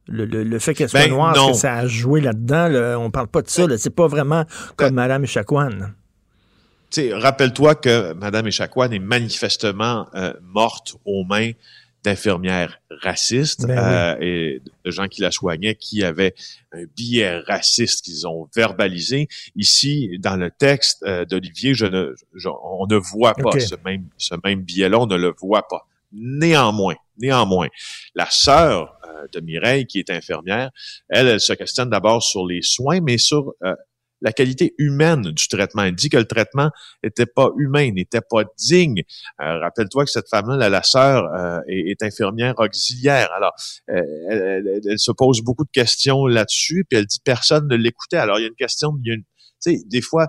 Le, 0.08 0.26
le- 0.26 0.44
le 0.44 0.58
fait 0.60 0.74
qu'elle 0.74 0.90
soit 0.90 1.02
Ben, 1.02 1.12
noire, 1.12 1.36
que 1.52 1.54
ça 1.54 1.76
a 1.76 1.86
joué 1.86 2.20
là-dedans? 2.20 2.68
là? 2.68 2.98
on 2.98 3.12
parle 3.12 3.28
pas 3.28 3.44
de 3.44 3.48
ça. 3.50 3.64
C'est 3.78 3.96
pas 3.96 4.08
vraiment 4.08 4.44
comme 4.76 4.96
Mme 4.96 5.24
Echaquan. 5.26 5.70
Tu 6.90 7.02
sais, 7.10 7.14
rappelle-toi 7.14 7.76
que 7.76 8.14
Madame 8.14 8.48
Echaquan 8.48 8.90
est 8.92 9.00
manifestement 9.00 10.08
morte 10.42 10.96
aux 11.06 11.24
mains 11.26 11.52
d'infirmières 12.04 12.80
racistes 13.02 13.66
Ben 13.68 13.78
euh, 13.78 14.18
et 14.22 14.62
de 14.86 14.92
gens 14.92 15.08
qui 15.08 15.22
la 15.22 15.32
soignaient 15.32 15.76
qui 15.76 16.04
avaient 16.04 16.34
un 16.72 16.84
billet 16.96 17.38
raciste 17.40 18.04
qu'ils 18.06 18.28
ont 18.28 18.48
verbalisé. 18.56 19.28
Ici, 19.56 20.18
dans 20.20 20.36
le 20.36 20.50
texte 20.52 21.04
euh, 21.04 21.26
d'Olivier, 21.26 21.74
je 21.74 21.86
ne, 21.86 22.14
je- 22.36 22.50
on 22.50 22.88
ne 22.88 22.96
voit 22.96 23.34
pas 23.44 23.52
ce 23.60 23.76
même, 23.86 24.06
ce 24.18 24.36
même 24.44 24.62
billet-là, 24.62 25.00
on 25.00 25.08
ne 25.08 25.16
le 25.18 25.34
voit 25.40 25.68
pas. 25.68 25.88
Néanmoins, 26.14 26.96
néanmoins, 27.18 27.68
la 28.16 28.28
sœur 28.30 28.98
euh, 29.08 29.28
de 29.34 29.40
Mireille, 29.40 29.86
qui 29.86 30.00
est 30.00 30.10
infirmière, 30.10 30.70
elle, 31.10 31.28
elle 31.28 31.40
se 31.40 31.54
questionne 31.54 31.90
d'abord 31.90 32.22
sur 32.22 32.46
les 32.46 32.62
soins, 32.62 33.00
mais 33.02 33.18
sur 33.18 33.54
euh, 33.64 33.74
la 34.22 34.32
qualité 34.32 34.74
humaine 34.78 35.22
du 35.24 35.48
traitement. 35.48 35.84
Elle 35.84 35.96
dit 35.96 36.10
que 36.10 36.18
le 36.18 36.26
traitement 36.26 36.70
n'était 37.04 37.26
pas 37.26 37.50
humain, 37.58 37.92
n'était 37.92 38.22
pas 38.22 38.44
digne. 38.58 39.04
Euh, 39.42 39.60
Rappelle-toi 39.60 40.06
que 40.06 40.12
cette 40.12 40.30
femme-là, 40.30 40.58
la, 40.58 40.70
la 40.70 40.84
sœur, 40.84 41.26
euh, 41.34 41.60
est, 41.68 41.92
est 41.92 42.04
infirmière 42.04 42.54
auxiliaire. 42.58 43.30
Alors, 43.36 43.54
euh, 43.90 44.02
elle, 44.30 44.68
elle- 44.68 44.82
elle 44.92 45.00
se 45.00 45.12
pose 45.12 45.42
beaucoup 45.42 45.64
de 45.66 45.72
questions 45.72 46.26
là-dessus, 46.28 46.86
puis 46.90 47.00
elle 47.00 47.06
dit 47.06 47.20
personne 47.24 47.68
ne 47.68 47.76
l'écoutait. 47.76 48.18
Alors, 48.18 48.40
il 48.40 48.44
y 48.44 48.46
a 48.46 48.48
une 48.50 48.56
question, 48.56 48.98
il 49.04 49.08
y 49.08 49.12
a 49.12 49.16
une, 49.16 49.24
tu 49.24 49.28
sais, 49.60 49.80
des 49.88 50.02
fois, 50.02 50.28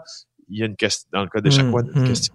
il 0.49 0.59
y 0.59 0.63
a 0.63 0.67
une 0.67 0.77
question, 0.77 1.09
dans 1.13 1.23
le 1.23 1.29
cas 1.29 1.41
de 1.41 1.51
chaque 1.51 1.67
Mm, 1.67 1.71
fois, 1.71 1.83
une 1.95 2.03
mm. 2.03 2.09
question 2.09 2.35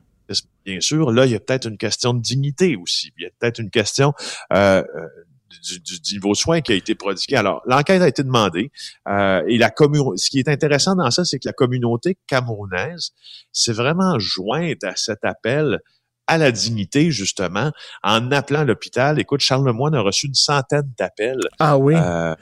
bien 0.66 0.82
sûr. 0.82 1.12
Là, 1.12 1.26
il 1.26 1.32
y 1.32 1.36
a 1.36 1.40
peut-être 1.40 1.68
une 1.70 1.78
question 1.78 2.14
de 2.14 2.20
dignité 2.20 2.76
aussi. 2.76 3.12
Il 3.18 3.24
y 3.24 3.26
a 3.26 3.30
peut-être 3.40 3.60
une 3.60 3.70
question 3.70 4.14
euh, 4.52 4.84
euh, 4.84 5.08
du, 5.50 5.80
du- 5.80 6.14
niveau 6.14 6.32
de 6.32 6.38
soins 6.38 6.62
qui 6.62 6.72
a 6.72 6.76
été 6.76 6.96
prodigué. 6.96 7.36
Alors, 7.36 7.62
l'enquête 7.66 8.02
a 8.02 8.08
été 8.08 8.24
demandée. 8.24 8.72
euh, 9.08 9.42
et 9.48 9.58
la 9.58 9.72
ce 9.78 10.30
qui 10.30 10.40
est 10.40 10.48
intéressant 10.48 10.96
dans 10.96 11.12
ça, 11.12 11.26
c'est 11.26 11.40
que 11.40 11.48
la 11.48 11.54
communauté 11.54 12.18
camerounaise 12.28 13.12
s'est 13.52 13.74
vraiment 13.74 14.20
jointe 14.20 14.84
à 14.84 14.96
cet 14.96 15.24
appel 15.24 15.80
à 16.28 16.38
la 16.38 16.52
dignité, 16.52 17.10
justement, 17.10 17.72
en 18.04 18.32
appelant 18.32 18.66
l'hôpital. 18.66 19.18
Écoute, 19.20 19.40
Charles 19.40 19.66
Lemoyne 19.66 19.96
a 19.96 20.02
reçu 20.02 20.28
une 20.28 20.34
centaine 20.34 20.92
d'appels. 20.98 21.40
Ah 21.58 21.78
oui. 21.78 21.96
Euh, 21.96 22.36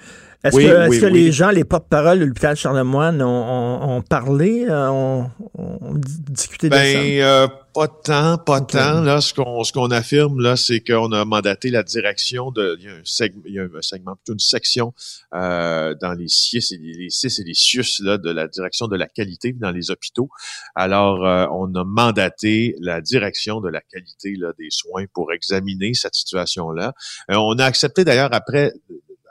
Est-ce 0.45 0.55
oui, 0.55 0.65
que, 0.65 0.99
que 1.01 1.05
oui. 1.07 1.11
les 1.11 1.31
gens, 1.31 1.49
les 1.49 1.63
porte-parole 1.63 2.19
de 2.19 2.25
l'hôpital 2.25 2.55
Charlemagne 2.55 3.21
ont, 3.21 3.25
ont- 3.27 3.97
ont 3.97 4.01
parlé, 4.01 4.65
euh, 4.69 4.89
ont, 4.89 5.29
ont 5.57 5.93
di- 5.95 6.21
discuté 6.29 6.69
de 6.69 6.75
ça? 6.75 6.81
Ben, 6.81 7.19
euh, 7.21 7.47
pas 7.73 7.87
tant, 7.89 8.37
pas 8.37 8.61
tant. 8.61 9.01
Là, 9.01 9.19
ce 9.19 9.33
qu'on 9.33 9.63
ce 9.65 9.73
qu'on 9.73 9.91
affirme 9.91 10.39
là, 10.39 10.55
c'est 10.55 10.79
qu'on 10.79 11.11
a 11.11 11.25
mandaté 11.25 11.69
la 11.71 11.83
direction 11.83 12.51
de. 12.51 12.77
Il 12.79 12.85
y 12.85 12.87
a 12.89 12.91
un, 12.93 13.01
seg- 13.01 13.33
il 13.45 13.53
y 13.53 13.59
a 13.59 13.63
un 13.63 13.81
segment, 13.81 14.15
plutôt 14.15 14.33
une 14.33 14.39
section 14.39 14.93
euh, 15.33 15.93
dans 16.01 16.13
les 16.13 16.27
CIS 16.29 16.73
et 16.73 16.77
les, 16.77 16.93
les 16.93 17.09
CIS 17.09 17.41
et 17.41 17.43
les 17.43 17.53
CIUS 17.53 18.01
là, 18.03 18.17
de 18.17 18.29
la 18.29 18.47
direction 18.47 18.87
de 18.87 18.95
la 18.95 19.07
qualité 19.07 19.51
dans 19.51 19.71
les 19.71 19.91
hôpitaux. 19.91 20.29
Alors, 20.75 21.25
euh, 21.25 21.47
on 21.51 21.73
a 21.75 21.83
mandaté 21.83 22.75
la 22.79 23.01
direction 23.01 23.59
de 23.61 23.69
la 23.69 23.81
qualité 23.81 24.35
là, 24.37 24.51
des 24.57 24.69
soins 24.69 25.05
pour 25.13 25.33
examiner 25.33 25.93
cette 25.95 26.15
situation-là. 26.15 26.93
Euh, 27.31 27.35
on 27.35 27.57
a 27.59 27.65
accepté 27.65 28.05
d'ailleurs 28.05 28.29
après 28.31 28.71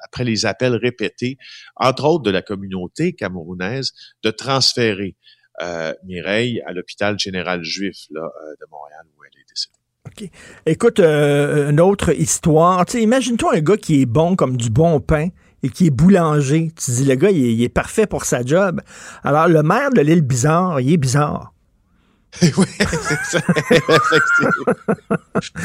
après 0.05 0.25
les 0.25 0.47
appels 0.47 0.77
répétés, 0.77 1.39
entre 1.77 2.05
autres 2.05 2.23
de 2.23 2.31
la 2.31 2.43
communauté 2.43 3.15
camerounaise, 3.15 3.93
de 4.23 4.31
transférer 4.31 5.17
euh, 5.63 5.93
Mireille 6.05 6.63
à 6.67 6.73
l'hôpital 6.73 7.19
général 7.19 7.63
juif 7.63 8.07
là, 8.11 8.23
euh, 8.23 8.55
de 8.61 8.67
Montréal 8.71 9.05
où 9.17 9.25
elle 9.25 9.41
est 9.41 9.47
décédée. 9.49 10.31
Écoute, 10.67 11.01
euh, 11.01 11.71
une 11.71 11.81
autre 11.81 12.13
histoire. 12.13 12.85
Imagine-toi 12.95 13.57
un 13.57 13.61
gars 13.61 13.77
qui 13.77 14.03
est 14.03 14.07
bon 14.07 14.37
comme 14.37 14.57
du 14.57 14.71
bon 14.71 15.01
pain 15.01 15.29
et 15.63 15.71
qui 15.71 15.87
est 15.87 15.91
boulanger. 15.91 16.73
Tu 16.77 16.91
dis, 16.91 17.05
le 17.05 17.15
gars, 17.15 17.31
il 17.31 17.45
est, 17.45 17.55
il 17.55 17.63
est 17.63 17.69
parfait 17.69 18.07
pour 18.07 18.25
sa 18.25 18.45
job. 18.45 18.81
Alors, 19.23 19.49
le 19.49 19.63
maire 19.63 19.91
de 19.91 20.01
l'île 20.01 20.23
Bizarre, 20.23 20.81
il 20.81 20.93
est 20.93 20.99
bizarre. 20.99 21.55
oui, 22.43 22.67
c'est 22.79 23.25
ça. 23.25 23.41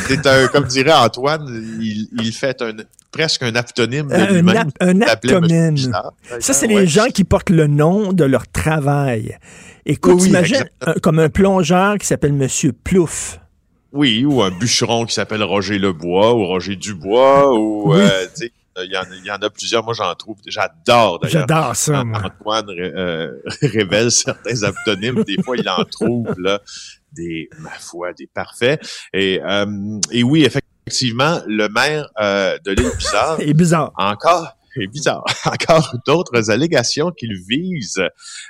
C'est 0.07 0.27
un, 0.27 0.47
comme 0.49 0.65
dirait 0.65 0.93
Antoine, 0.93 1.47
il, 1.81 2.07
il 2.21 2.31
fait 2.31 2.61
un 2.61 2.73
presque 3.11 3.43
un 3.43 3.55
aptonyme 3.55 4.09
Un, 4.11 4.47
ap- 5.01 5.09
aptonyme. 5.09 5.77
Ça, 6.39 6.53
c'est 6.53 6.67
Ouais. 6.67 6.81
les 6.81 6.87
gens 6.87 7.07
qui 7.07 7.23
portent 7.23 7.49
le 7.49 7.67
nom 7.67 8.13
de 8.13 8.23
leur 8.23 8.47
travail. 8.47 9.37
Écoute, 9.85 10.19
Oui, 10.21 10.29
imagine 10.29 10.69
un- 10.85 10.93
comme 10.93 11.19
un 11.19 11.29
plongeur 11.29 11.97
qui 11.97 12.05
s'appelle 12.05 12.33
Monsieur 12.33 12.71
Plouf. 12.73 13.39
Oui, 13.91 14.23
ou 14.25 14.43
un 14.43 14.51
bûcheron 14.51 15.05
qui 15.05 15.15
s'appelle 15.15 15.41
Roger 15.43 15.79
Lebois 15.79 16.35
ou 16.35 16.45
Roger 16.45 16.75
Dubois 16.75 17.51
ou 17.57 17.93
Oui. 17.93 17.99
euh, 18.01 18.25
tu 18.35 18.45
sais, 18.45 18.51
il 18.85 18.91
y, 18.93 18.97
en, 18.97 19.01
il 19.17 19.25
y 19.25 19.31
en 19.31 19.35
a 19.37 19.49
plusieurs. 19.49 19.83
Moi, 19.83 19.93
j'en 19.95 20.13
trouve. 20.13 20.37
J'adore 20.45 21.19
d'ailleurs. 21.19 21.47
J'adore 21.47 21.75
ça, 21.75 22.03
moi. 22.03 22.21
Antoine 22.23 22.69
euh, 22.69 23.31
révèle 23.63 24.11
certains 24.11 24.61
aptonymes. 24.63 25.23
Des 25.23 25.41
fois, 25.43 25.57
il 25.57 25.67
en 25.67 25.83
trouve 25.85 26.27
là 26.37 26.61
des, 27.11 27.49
ma 27.59 27.71
foi, 27.71 28.13
des 28.13 28.27
parfaits. 28.27 28.79
Et, 29.11 29.41
euh, 29.43 29.99
et 30.11 30.21
oui, 30.23 30.41
effectivement, 30.41 30.68
le 31.47 31.67
maire 31.69 32.07
euh, 32.19 32.57
de 32.65 32.71
l'île 32.71 32.91
Bizarre 32.97 33.37
bizarre. 33.53 33.91
encore, 33.95 34.47
c'est 34.75 34.87
bizarre, 34.87 35.23
encore 35.45 35.95
d'autres 36.05 36.51
allégations 36.51 37.11
qu'il 37.11 37.33
vise. 37.47 38.01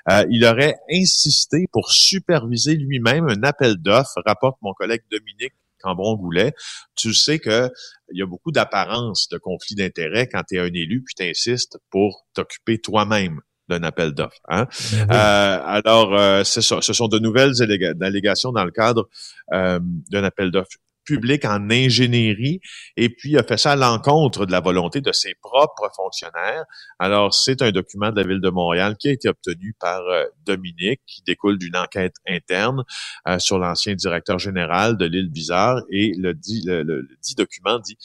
Euh, 0.09 0.25
il 0.29 0.45
aurait 0.45 0.75
insisté 0.91 1.67
pour 1.71 1.91
superviser 1.91 2.75
lui-même 2.75 3.27
un 3.29 3.43
appel 3.43 3.75
d'offres, 3.77 4.21
rapporte 4.25 4.57
mon 4.61 4.73
collègue 4.73 5.01
Dominique 5.11 5.53
Cambron-Goulet. 5.81 6.53
Tu 6.95 7.13
sais 7.13 7.39
que 7.39 7.69
il 8.11 8.19
y 8.19 8.21
a 8.21 8.25
beaucoup 8.25 8.51
d'apparence 8.51 9.29
de 9.29 9.37
conflit 9.37 9.75
d'intérêts 9.75 10.27
quand 10.27 10.43
tu 10.47 10.57
es 10.57 10.59
un 10.59 10.65
élu 10.65 11.03
puis 11.05 11.15
tu 11.17 11.23
insistes 11.29 11.77
pour 11.89 12.25
t'occuper 12.33 12.79
toi-même 12.79 13.39
d'un 13.69 13.83
appel 13.83 14.13
d'offres. 14.13 14.41
Hein? 14.49 14.67
Euh, 14.95 15.59
alors, 15.63 16.17
euh, 16.17 16.43
c'est 16.43 16.61
ça. 16.63 16.81
Ce 16.81 16.91
sont 16.91 17.07
de 17.07 17.19
nouvelles 17.19 17.61
alléga- 17.61 17.93
allégations 18.03 18.51
dans 18.51 18.65
le 18.65 18.71
cadre 18.71 19.07
euh, 19.53 19.79
d'un 20.09 20.23
appel 20.23 20.49
d'offres 20.49 20.77
public 21.09 21.43
en 21.45 21.71
ingénierie 21.71 22.61
et 22.95 23.09
puis 23.09 23.35
a 23.37 23.43
fait 23.43 23.57
ça 23.57 23.71
à 23.71 23.75
l'encontre 23.75 24.45
de 24.45 24.51
la 24.51 24.59
volonté 24.59 25.01
de 25.01 25.11
ses 25.11 25.33
propres 25.41 25.89
fonctionnaires. 25.95 26.65
Alors, 26.99 27.33
c'est 27.33 27.63
un 27.63 27.71
document 27.71 28.11
de 28.11 28.21
la 28.21 28.27
Ville 28.27 28.41
de 28.41 28.49
Montréal 28.49 28.95
qui 28.99 29.07
a 29.07 29.11
été 29.11 29.27
obtenu 29.27 29.75
par 29.79 30.01
euh, 30.01 30.25
Dominique, 30.45 31.01
qui 31.07 31.23
découle 31.23 31.57
d'une 31.57 31.75
enquête 31.75 32.15
interne 32.27 32.83
euh, 33.27 33.39
sur 33.39 33.57
l'ancien 33.57 33.95
directeur 33.95 34.37
général 34.37 34.97
de 34.97 35.05
l'île 35.05 35.29
Bizarre 35.29 35.81
et 35.89 36.13
le 36.17 36.33
dit, 36.33 36.63
le 36.65 37.07
dit 37.23 37.35
document 37.35 37.79
dit, 37.79 37.97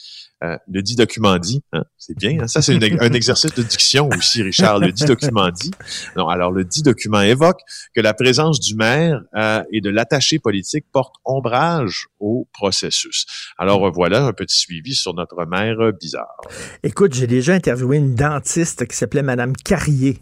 euh, 0.45 0.57
le 0.71 0.81
dit 0.81 0.95
document 0.95 1.37
dit, 1.37 1.61
hein, 1.73 1.83
c'est 1.97 2.17
bien, 2.17 2.37
hein, 2.41 2.47
ça 2.47 2.61
c'est 2.61 2.75
un 2.75 3.13
exercice 3.13 3.53
de 3.53 3.63
diction 3.63 4.09
aussi, 4.15 4.43
Richard, 4.43 4.79
le 4.79 4.91
dit 4.91 5.05
document 5.05 5.49
dit. 5.49 5.71
Non, 6.15 6.27
alors 6.27 6.51
le 6.51 6.63
dit 6.63 6.83
document 6.83 7.21
évoque 7.21 7.59
que 7.95 8.01
la 8.01 8.13
présence 8.13 8.59
du 8.59 8.75
maire 8.75 9.21
euh, 9.35 9.63
et 9.71 9.81
de 9.81 9.89
l'attaché 9.89 10.39
politique 10.39 10.85
porte 10.91 11.15
ombrage 11.25 12.07
au 12.19 12.47
processus. 12.53 13.25
Alors 13.57 13.91
voilà 13.91 14.25
un 14.25 14.33
petit 14.33 14.57
suivi 14.57 14.95
sur 14.95 15.13
notre 15.13 15.45
maire 15.45 15.79
euh, 15.79 15.91
bizarre. 15.91 16.41
Écoute, 16.83 17.13
j'ai 17.13 17.27
déjà 17.27 17.53
interviewé 17.53 17.97
une 17.97 18.15
dentiste 18.15 18.85
qui 18.87 18.95
s'appelait 18.95 19.23
Madame 19.23 19.55
Carrier. 19.55 20.19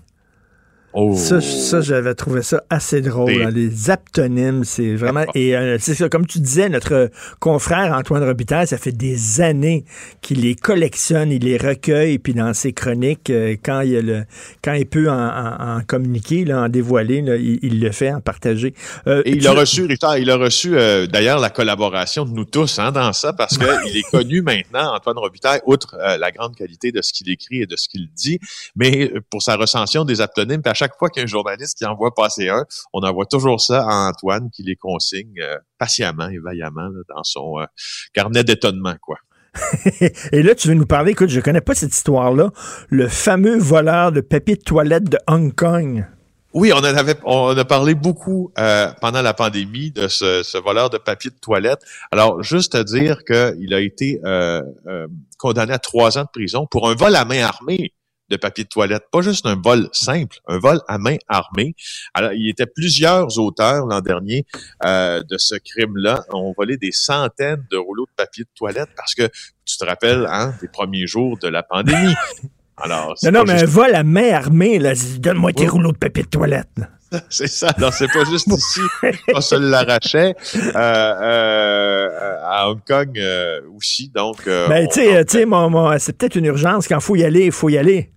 Oh. 0.96 1.16
Ça, 1.16 1.42
ça 1.42 1.82
j'avais 1.82 2.14
trouvé 2.16 2.42
ça 2.44 2.64
assez 2.70 3.02
drôle. 3.02 3.34
Des- 3.34 3.44
hein. 3.44 3.50
Les 3.52 3.90
aptonymes, 3.90 4.64
c'est 4.64 4.96
vraiment... 4.96 5.26
Et 5.36 5.56
euh, 5.56 5.78
c'est 5.80 5.96
ça, 5.96 6.10
comme 6.10 6.26
tu 6.28 6.40
disais, 6.40 6.70
notre 6.70 7.10
confrère 7.40 7.94
Antoine 7.94 8.24
Robitaille, 8.24 8.68
ça 8.68 8.78
fait 8.78 8.92
des 8.92 9.42
années 9.42 9.86
qu'il 10.22 10.42
les 10.42 10.56
collectionne, 10.56 11.32
il 11.32 11.44
les 11.44 11.58
recueille, 11.58 12.20
puis 12.20 12.34
dans 12.34 12.54
ses 12.54 12.74
chroniques, 12.74 13.30
euh, 13.30 13.56
quand, 13.64 13.82
il, 13.82 14.00
le, 14.06 14.24
quand 14.64 14.74
il 14.74 14.86
peut 14.86 15.10
en, 15.10 15.14
en- 15.16 15.78
en 15.78 15.82
communiquer, 15.82 16.46
là, 16.46 16.62
en 16.62 16.70
dévoiler, 16.70 17.22
là, 17.22 17.36
il, 17.36 17.60
il 17.64 17.80
le 17.80 17.92
fait, 17.92 18.12
en 18.14 18.22
partager. 18.22 18.74
Euh, 19.08 19.22
Et 19.26 19.32
il 19.32 19.40
tu- 19.42 19.48
a 19.48 19.52
reçu, 19.54 19.84
Richard, 19.86 20.18
il 20.18 20.30
a 20.30 20.36
reçu 20.38 20.76
euh, 20.78 21.08
d'ailleurs 21.08 21.40
la 21.40 21.50
collaboration 21.50 22.26
de 22.26 22.32
nous 22.32 22.46
tous 22.46 22.80
hein, 22.80 22.92
dans 22.92 23.14
ça 23.14 23.34
parce 23.34 23.58
qu'il 23.58 23.98
est 23.98 24.10
connu 24.12 24.42
maintenant, 24.42 24.94
Antoine 24.96 25.18
Robitaille, 25.18 25.62
outre 25.66 25.96
euh, 26.00 26.18
la 26.18 26.32
grande 26.32 26.56
qualité 26.56 26.92
de 26.92 27.02
ce 27.02 27.14
qu'il 27.14 27.30
écrit 27.32 27.62
et 27.62 27.66
de 27.66 27.76
ce 27.76 27.88
qu'il 27.90 28.08
dit, 28.16 28.40
mais 28.76 29.12
pour 29.30 29.42
sa 29.42 29.56
recension 29.56 30.06
des 30.06 30.22
aptonymes, 30.22 30.62
puis 30.62 30.70
à 30.72 30.74
chaque 30.84 30.98
fois 30.98 31.10
qu'il 31.10 31.22
y 31.22 31.24
a 31.24 31.26
un 31.26 31.28
journaliste 31.28 31.78
qui 31.78 31.86
envoie 31.86 32.14
passer 32.14 32.50
un, 32.50 32.66
on 32.92 33.02
envoie 33.02 33.26
toujours 33.26 33.62
ça 33.62 33.86
à 33.88 34.10
Antoine 34.10 34.50
qui 34.52 34.64
les 34.64 34.76
consigne 34.76 35.40
euh, 35.42 35.58
patiemment 35.78 36.28
et 36.30 36.40
vaillamment 36.40 36.90
là, 36.90 37.02
dans 37.16 37.24
son 37.24 37.60
euh, 37.60 37.66
carnet 38.14 38.44
d'étonnement, 38.44 38.96
quoi. 39.02 39.18
Et 40.32 40.42
là, 40.42 40.56
tu 40.56 40.68
veux 40.68 40.74
nous 40.74 40.88
parler, 40.88 41.12
écoute, 41.12 41.30
je 41.30 41.40
connais 41.40 41.62
pas 41.62 41.76
cette 41.76 41.94
histoire-là, 41.94 42.52
le 42.90 43.08
fameux 43.08 43.58
voleur 43.58 44.12
de 44.12 44.20
papier 44.20 44.56
de 44.56 44.64
toilette 44.64 45.04
de 45.04 45.20
Hong 45.28 45.54
Kong. 45.54 46.06
Oui, 46.54 46.72
on 46.72 46.78
en 46.78 46.84
avait, 46.84 47.16
on 47.24 47.58
a 47.58 47.66
parlé 47.66 47.96
beaucoup 47.96 48.52
euh, 48.60 48.92
pendant 49.02 49.24
la 49.24 49.34
pandémie 49.34 49.90
de 49.90 50.08
ce, 50.08 50.44
ce 50.44 50.58
voleur 50.60 50.92
de 50.92 51.00
papier 51.00 51.32
de 51.32 51.40
toilette. 51.40 51.82
Alors, 52.12 52.44
juste 52.44 52.76
à 52.76 52.84
dire 52.84 53.24
qu'il 53.26 53.74
a 53.74 53.80
été 53.80 54.20
euh, 54.24 54.62
euh, 54.88 55.08
condamné 55.40 55.74
à 55.74 55.80
trois 55.80 56.20
ans 56.20 56.24
de 56.24 56.30
prison 56.32 56.68
pour 56.70 56.88
un 56.88 56.94
vol 56.94 57.16
à 57.16 57.26
main 57.26 57.44
armée 57.44 57.94
de 58.34 58.42
papier 58.42 58.64
de 58.64 58.70
toilette, 58.70 59.04
pas 59.12 59.22
juste 59.22 59.46
un 59.46 59.56
vol 59.56 59.88
simple, 59.92 60.38
un 60.48 60.58
vol 60.60 60.80
à 60.88 60.98
main 60.98 61.18
armée. 61.28 61.76
Alors, 62.14 62.34
il 62.34 62.46
y 62.46 62.50
était 62.50 62.66
plusieurs 62.66 63.38
auteurs 63.40 63.86
l'an 63.86 64.02
dernier 64.02 64.46
euh, 64.86 65.22
de 65.24 65.38
ce 65.38 65.56
crime-là 65.56 66.24
ont 66.32 66.54
volé 66.58 66.78
des 66.78 66.92
centaines 66.92 67.64
de 67.72 67.78
rouleaux 67.78 68.06
de 68.06 68.12
papier 68.16 68.44
de 68.44 68.50
toilette 68.56 68.90
parce 68.96 69.14
que 69.16 69.30
tu 69.66 69.78
te 69.78 69.86
rappelles, 69.86 70.28
hein, 70.30 70.54
des 70.62 70.68
premiers 70.68 71.08
jours 71.08 71.38
de 71.38 71.48
la 71.48 71.64
pandémie. 71.64 72.14
Alors, 72.78 73.14
Non, 73.32 73.44
mais 73.46 73.54
juste 73.60 73.64
un 73.64 73.68
vol 73.68 73.94
à 73.96 74.04
main 74.04 74.34
armée, 74.34 74.80
là, 74.80 74.94
donne-moi 75.20 75.54
tes 75.54 75.68
rouleaux 75.68 75.92
de 75.92 75.98
papier 75.98 76.24
de 76.24 76.30
toilette. 76.30 76.70
là. 76.78 76.88
C'est 77.30 77.46
ça. 77.48 77.72
Non, 77.78 77.90
c'est 77.92 78.12
pas 78.12 78.26
juste 78.26 78.48
ici 78.48 78.80
qu'on 79.32 79.40
se 79.40 79.54
l'arrachait. 79.54 80.34
Euh, 80.56 80.72
euh, 80.76 82.38
à 82.44 82.68
Hong 82.70 82.80
Kong 82.86 83.18
euh, 83.20 83.62
aussi, 83.78 84.10
donc. 84.10 84.46
Ben, 84.46 84.86
on- 84.86 84.88
tu 84.88 85.02
sais, 85.28 85.46
mon- 85.46 85.70
mon- 85.70 85.98
c'est 86.00 86.18
peut-être 86.18 86.36
une 86.36 86.46
urgence. 86.46 86.88
Quand 86.88 86.98
il 86.98 87.04
faut 87.04 87.16
y 87.16 87.24
aller, 87.24 87.46
il 87.46 87.52
faut 87.52 87.70
y 87.70 87.78
aller. 87.78 88.12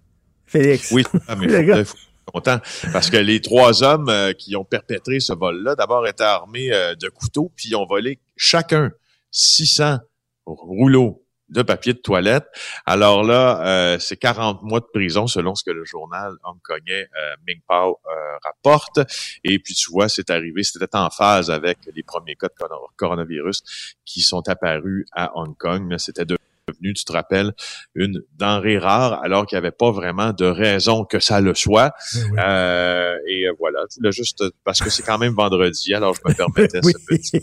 Félix. 0.47 0.91
Oui, 0.93 1.05
ah, 1.29 1.37
mais 1.37 1.47
Le 1.63 1.85
faut, 1.85 1.97
content 2.27 2.59
parce 2.93 3.11
que 3.11 3.17
les 3.17 3.41
trois 3.41 3.83
hommes 3.83 4.09
euh, 4.09 4.33
qui 4.33 4.57
ont 4.57 4.65
perpétré 4.65 5.21
ce 5.21 5.33
vol-là, 5.33 5.75
d'abord 5.75 6.07
étaient 6.07 6.25
armés 6.25 6.73
euh, 6.73 6.95
de 6.95 7.09
couteaux, 7.09 7.53
puis 7.57 7.71
ils 7.71 7.77
ont 7.77 7.87
volé 7.87 8.19
chacun 8.37 8.91
600 9.31 9.99
rouleaux 10.47 11.23
de 11.49 11.63
papier 11.63 11.93
de 11.93 11.99
toilette. 11.99 12.47
Alors 12.87 13.23
là, 13.23 13.65
euh, 13.67 13.99
c'est 14.01 14.17
40 14.17 14.63
mois 14.63 14.81
de 14.81 14.87
prison 14.93 15.27
selon 15.27 15.55
ce 15.55 15.63
que 15.63 15.71
le 15.71 15.85
journal 15.85 16.33
hongkongais 16.45 17.09
euh, 17.17 17.35
Mingpao 17.47 18.01
euh, 18.05 18.37
rapporte. 18.43 18.99
Et 19.45 19.59
puis 19.59 19.75
tu 19.75 19.91
vois, 19.91 20.09
c'est 20.09 20.31
arrivé, 20.31 20.63
c'était 20.65 20.97
en 20.97 21.11
phase 21.11 21.51
avec 21.51 21.79
les 21.95 22.03
premiers 22.03 22.35
cas 22.35 22.49
de 22.49 22.55
coro- 22.59 22.91
coronavirus 22.97 23.63
qui 24.05 24.23
sont 24.23 24.49
apparus 24.49 25.07
à 25.13 25.37
Hong 25.39 25.57
Kong. 25.57 25.95
C'était 25.99 26.25
devenu, 26.69 26.95
tu 26.95 27.05
te 27.05 27.13
rappelles, 27.13 27.53
une 27.95 28.23
denrée 28.39 28.79
rare 28.79 29.21
alors 29.23 29.47
qu'il 29.47 29.57
n'y 29.57 29.59
avait 29.65 29.71
pas 29.71 29.91
vraiment 29.93 30.33
de 30.33 30.45
raison 30.47 31.05
que 31.05 31.21
ça 31.21 31.41
le 31.41 31.55
soit. 31.55 31.93
Euh, 32.39 33.15
et 33.29 33.47
euh, 33.47 33.53
voilà, 33.59 33.81
là, 34.01 34.11
juste 34.11 34.41
euh, 34.41 34.51
parce 34.65 34.81
que 34.81 34.91
c'est 34.91 35.03
quand 35.03 35.19
même 35.19 35.33
vendredi, 35.35 35.95
alors 35.95 36.15
je 36.15 36.21
me 36.29 36.35
permettais 36.35 36.81
Oui. 36.85 36.93
ce 36.93 37.07
petit 37.07 37.41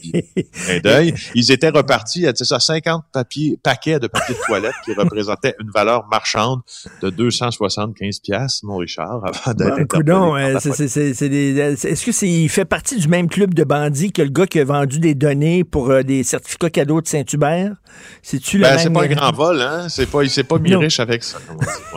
clin 0.52 0.80
d'œil. 0.80 1.14
Ils 1.36 1.52
étaient 1.52 1.70
repartis 1.70 2.28
à 2.28 2.34
tu 2.34 2.40
sais 2.44 2.46
ça, 2.50 2.60
50 2.60 3.06
papiers, 3.14 3.58
paquets 3.64 4.00
de 4.00 4.08
papier 4.08 4.36
de 4.36 4.40
toilette 4.46 4.74
qui 4.84 4.94
représentaient 4.94 5.56
une 5.62 5.70
valeur 5.72 6.06
marchande 6.10 6.60
de 7.02 7.10
275 7.10 8.20
piastres, 8.20 8.66
mon 8.66 8.78
Richard, 8.78 9.22
avant 9.46 9.54
d'être 9.54 9.76
Ben, 9.78 9.88
coudonc, 9.88 10.32
par 10.32 10.38
euh, 10.38 10.60
c'est- 10.60 11.30
des- 11.30 11.58
Est-ce 11.60 12.06
que 12.06 12.12
c'est 12.12 12.28
il 12.30 12.50
fait 12.50 12.66
partie 12.66 12.98
du 13.00 13.08
même 13.08 13.30
club 13.30 13.54
de 13.54 13.64
bandits 13.64 14.12
que 14.12 14.22
le 14.22 14.30
gars 14.30 14.48
qui 14.48 14.60
a 14.60 14.66
vendu 14.66 15.00
des 15.00 15.16
données 15.16 15.64
pour 15.64 15.90
euh, 15.92 16.04
des 16.04 16.24
certificats 16.24 16.70
cadeaux 16.70 17.02
de 17.02 17.08
Saint-Hubert? 17.08 17.74
C'est-tu 18.22 18.58
le 18.58 18.64
Ben, 18.64 18.76
même... 18.76 19.12
grand 19.15 19.32
vol, 19.36 19.62
hein? 19.62 19.88
C'est 19.89 20.06
pas, 20.06 20.23
il 20.23 20.30
s'est 20.30 20.43
pas 20.43 20.58
mis 20.58 20.71
Non. 20.71 20.80
riche 20.80 20.99
avec 20.99 21.23
ça. 21.23 21.38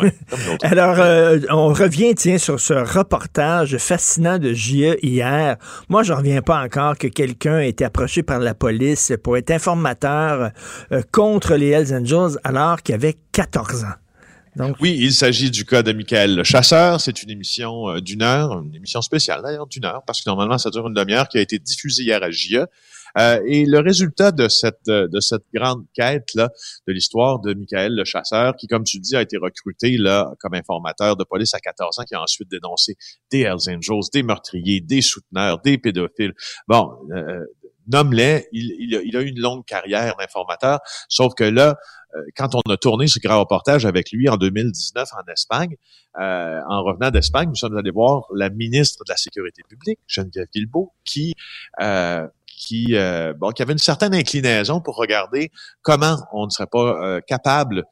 Ouais. 0.00 0.14
Alors, 0.62 0.96
euh, 0.98 1.38
on 1.50 1.68
revient, 1.72 2.14
tiens, 2.14 2.38
sur 2.38 2.58
ce 2.60 2.74
reportage 2.74 3.76
fascinant 3.78 4.38
de 4.38 4.52
JE 4.52 4.96
hier. 5.02 5.56
Moi, 5.88 6.02
je 6.02 6.12
reviens 6.12 6.42
pas 6.42 6.62
encore 6.62 6.96
que 6.98 7.06
quelqu'un 7.08 7.60
ait 7.60 7.68
été 7.70 7.84
approché 7.84 8.22
par 8.22 8.38
la 8.40 8.54
police 8.54 9.12
pour 9.22 9.36
être 9.36 9.50
informateur 9.50 10.50
euh, 10.92 11.02
contre 11.12 11.54
les 11.54 11.68
Hells 11.70 11.94
Angels 11.94 12.38
alors 12.44 12.82
qu'il 12.82 12.94
avait 12.94 13.16
14 13.32 13.84
ans. 13.84 13.94
Donc, 14.56 14.76
Oui, 14.80 14.96
il 14.98 15.12
s'agit 15.12 15.50
du 15.50 15.66
cas 15.66 15.82
de 15.82 15.92
Michael 15.92 16.34
le 16.36 16.42
chasseur. 16.44 16.98
C'est 17.00 17.22
une 17.22 17.28
émission 17.30 17.90
euh, 17.90 18.00
d'une 18.00 18.22
heure, 18.22 18.62
une 18.62 18.74
émission 18.74 19.02
spéciale 19.02 19.42
d'ailleurs 19.42 19.66
d'une 19.66 19.84
heure, 19.84 20.02
parce 20.06 20.22
que 20.22 20.30
normalement 20.30 20.56
ça 20.56 20.70
dure 20.70 20.86
une 20.88 20.94
demi-heure, 20.94 21.28
qui 21.28 21.36
a 21.36 21.42
été 21.42 21.58
diffusée 21.58 22.04
hier 22.04 22.22
à 22.22 22.30
JE. 22.30 22.64
Euh, 23.18 23.40
et 23.46 23.66
le 23.66 23.80
résultat 23.80 24.32
de 24.32 24.48
cette 24.48 24.88
euh, 24.88 25.08
de 25.08 25.20
cette 25.20 25.44
grande 25.54 25.84
quête 25.94 26.34
là 26.34 26.50
de 26.86 26.92
l'histoire 26.92 27.40
de 27.40 27.54
Michael 27.54 27.94
le 27.94 28.04
chasseur, 28.04 28.56
qui 28.56 28.66
comme 28.66 28.84
tu 28.84 28.98
dis 28.98 29.16
a 29.16 29.22
été 29.22 29.36
recruté 29.36 29.96
là 29.96 30.32
comme 30.40 30.54
informateur 30.54 31.16
de 31.16 31.24
police 31.24 31.54
à 31.54 31.58
14 31.60 31.98
ans, 31.98 32.04
qui 32.04 32.14
a 32.14 32.22
ensuite 32.22 32.50
dénoncé 32.50 32.96
des 33.30 33.40
Hells 33.40 33.68
Angels, 33.68 34.08
des 34.12 34.22
meurtriers, 34.22 34.80
des 34.80 35.02
souteneurs, 35.02 35.60
des 35.60 35.78
pédophiles. 35.78 36.34
Bon, 36.68 36.92
euh, 37.14 37.44
nomme-les. 37.88 38.48
Il, 38.52 38.74
il, 38.78 38.96
a, 38.96 39.02
il 39.02 39.16
a 39.16 39.20
eu 39.20 39.28
une 39.28 39.40
longue 39.40 39.64
carrière 39.64 40.16
d'informateur, 40.16 40.80
sauf 41.08 41.34
que 41.34 41.44
là, 41.44 41.76
euh, 42.16 42.22
quand 42.36 42.54
on 42.54 42.60
a 42.70 42.76
tourné 42.76 43.08
ce 43.08 43.18
grand 43.18 43.40
reportage 43.40 43.86
avec 43.86 44.12
lui 44.12 44.28
en 44.28 44.36
2019 44.36 45.08
en 45.12 45.32
Espagne, 45.32 45.76
euh, 46.18 46.60
en 46.68 46.82
revenant 46.82 47.10
d'Espagne, 47.10 47.48
nous 47.48 47.56
sommes 47.56 47.76
allés 47.76 47.90
voir 47.90 48.24
la 48.34 48.50
ministre 48.50 49.04
de 49.04 49.12
la 49.12 49.16
Sécurité 49.16 49.62
publique, 49.68 49.98
Geneviève 50.06 50.46
Guilbeault, 50.54 50.92
qui 51.04 51.34
euh, 51.80 52.26
qui 52.56 52.96
euh, 52.96 53.34
bon 53.34 53.50
qui 53.50 53.62
avait 53.62 53.72
une 53.72 53.78
certaine 53.78 54.14
inclinaison 54.14 54.80
pour 54.80 54.96
regarder 54.96 55.50
comment 55.82 56.16
on 56.32 56.46
ne 56.46 56.50
serait 56.50 56.66
pas 56.66 57.02
euh, 57.02 57.20
capable 57.20 57.84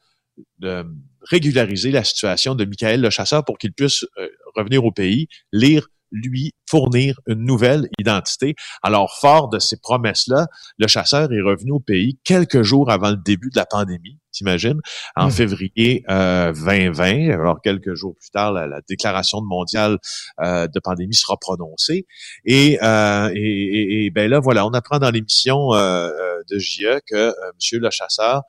de 0.59 0.85
régulariser 1.21 1.91
la 1.91 2.03
situation 2.03 2.55
de 2.55 2.65
Michael 2.65 3.01
le 3.01 3.09
chasseur 3.09 3.45
pour 3.45 3.57
qu'il 3.57 3.73
puisse 3.73 4.05
euh, 4.17 4.27
revenir 4.55 4.83
au 4.83 4.91
pays, 4.91 5.27
lire 5.51 5.87
lui 6.15 6.51
fournir 6.69 7.19
une 7.27 7.45
nouvelle 7.45 7.87
identité. 7.99 8.55
Alors, 8.81 9.17
fort 9.19 9.49
de 9.49 9.59
ces 9.59 9.77
promesses-là, 9.77 10.47
le 10.77 10.87
chasseur 10.87 11.31
est 11.31 11.41
revenu 11.41 11.71
au 11.73 11.79
pays 11.79 12.17
quelques 12.23 12.63
jours 12.63 12.89
avant 12.89 13.11
le 13.11 13.17
début 13.17 13.49
de 13.51 13.57
la 13.57 13.65
pandémie, 13.65 14.17
t'imagines, 14.31 14.79
en 15.15 15.27
Mm. 15.27 15.31
février 15.31 16.03
euh, 16.09 16.53
2020. 16.53 17.31
Alors, 17.31 17.61
quelques 17.61 17.93
jours 17.93 18.15
plus 18.19 18.29
tard, 18.31 18.51
la, 18.51 18.65
la 18.67 18.81
déclaration 18.89 19.41
mondiale 19.41 19.97
euh, 20.41 20.67
de 20.67 20.79
pandémie 20.79 21.13
sera 21.15 21.37
prononcée. 21.37 22.07
Et, 22.45 22.79
euh, 22.81 23.29
et, 23.35 23.39
et- 23.39 24.05
et, 24.05 24.09
ben 24.09 24.29
là, 24.29 24.39
voilà, 24.39 24.65
on 24.65 24.71
apprend 24.71 24.97
dans 24.99 25.11
l'émission 25.11 25.73
euh, 25.73 26.09
euh, 26.09 26.41
de 26.49 26.57
JE 26.57 26.99
que 27.07 27.15
euh, 27.15 27.31
Monsieur 27.55 27.79
le 27.79 27.89
chasseur, 27.91 28.41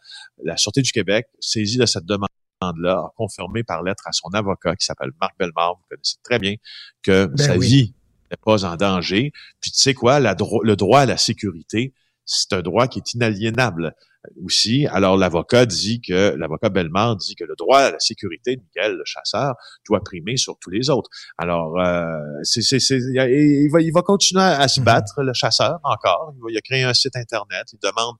la 0.42 0.56
Sûreté 0.56 0.80
du 0.82 0.92
Québec, 0.92 1.26
saisit 1.40 1.78
de 1.78 1.86
cette 1.86 2.04
demande 2.06 2.28
là 2.60 2.98
a 2.98 3.12
confirmé 3.16 3.62
par 3.62 3.82
lettre 3.82 4.06
à 4.06 4.12
son 4.12 4.28
avocat 4.30 4.76
qui 4.76 4.84
s'appelle 4.84 5.10
Marc 5.20 5.38
Bellemare, 5.38 5.76
vous 5.76 5.84
connaissez 5.90 6.16
très 6.22 6.38
bien, 6.38 6.54
que 7.02 7.26
Ben 7.26 7.36
sa 7.36 7.56
oui. 7.56 7.66
vie 7.66 7.94
n'est 8.30 8.36
pas 8.42 8.64
en 8.64 8.76
danger. 8.76 9.32
Puis 9.60 9.70
tu 9.70 9.78
sais 9.78 9.94
quoi, 9.94 10.20
la 10.20 10.34
dro- 10.34 10.62
le 10.64 10.76
droit 10.76 11.00
à 11.00 11.06
la 11.06 11.16
sécurité, 11.16 11.94
c'est 12.24 12.52
un 12.52 12.62
droit 12.62 12.88
qui 12.88 12.98
est 12.98 13.14
inaliénable 13.14 13.94
aussi. 14.44 14.86
Alors 14.86 15.16
l'avocat 15.16 15.66
dit 15.66 16.00
que, 16.00 16.34
l'avocat 16.36 16.68
Bellemare 16.68 17.16
dit 17.16 17.34
que 17.34 17.44
le 17.44 17.54
droit 17.56 17.78
à 17.78 17.90
la 17.92 17.98
sécurité 18.00 18.56
de 18.56 18.62
Miguel, 18.62 18.96
le 18.96 19.04
chasseur, 19.04 19.54
doit 19.86 20.00
primer 20.00 20.36
sur 20.36 20.58
tous 20.58 20.70
les 20.70 20.90
autres. 20.90 21.08
Alors, 21.38 21.78
euh, 21.80 22.04
c'est, 22.42 22.62
c'est, 22.62 22.80
c'est- 22.80 22.98
il, 22.98 23.68
va, 23.72 23.80
il 23.80 23.92
va 23.92 24.02
continuer 24.02 24.42
à 24.42 24.66
se 24.68 24.80
Mhm. 24.80 24.84
battre, 24.86 25.22
le 25.22 25.32
chasseur, 25.32 25.78
encore. 25.84 26.32
Il, 26.36 26.40
va, 26.42 26.46
il 26.50 26.56
a 26.56 26.60
créé 26.60 26.82
un 26.82 26.94
site 26.94 27.16
Internet. 27.16 27.66
Il 27.72 27.78
demande 27.82 28.16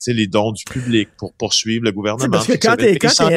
tu 0.00 0.12
les 0.12 0.26
dons 0.28 0.52
du 0.52 0.62
public 0.64 1.08
pour 1.18 1.34
poursuivre 1.34 1.84
le 1.84 1.90
Tu 1.90 1.96
gouvernement. 1.96 2.30
Parce 2.30 2.46
que 2.46 2.52
quand 2.52 2.76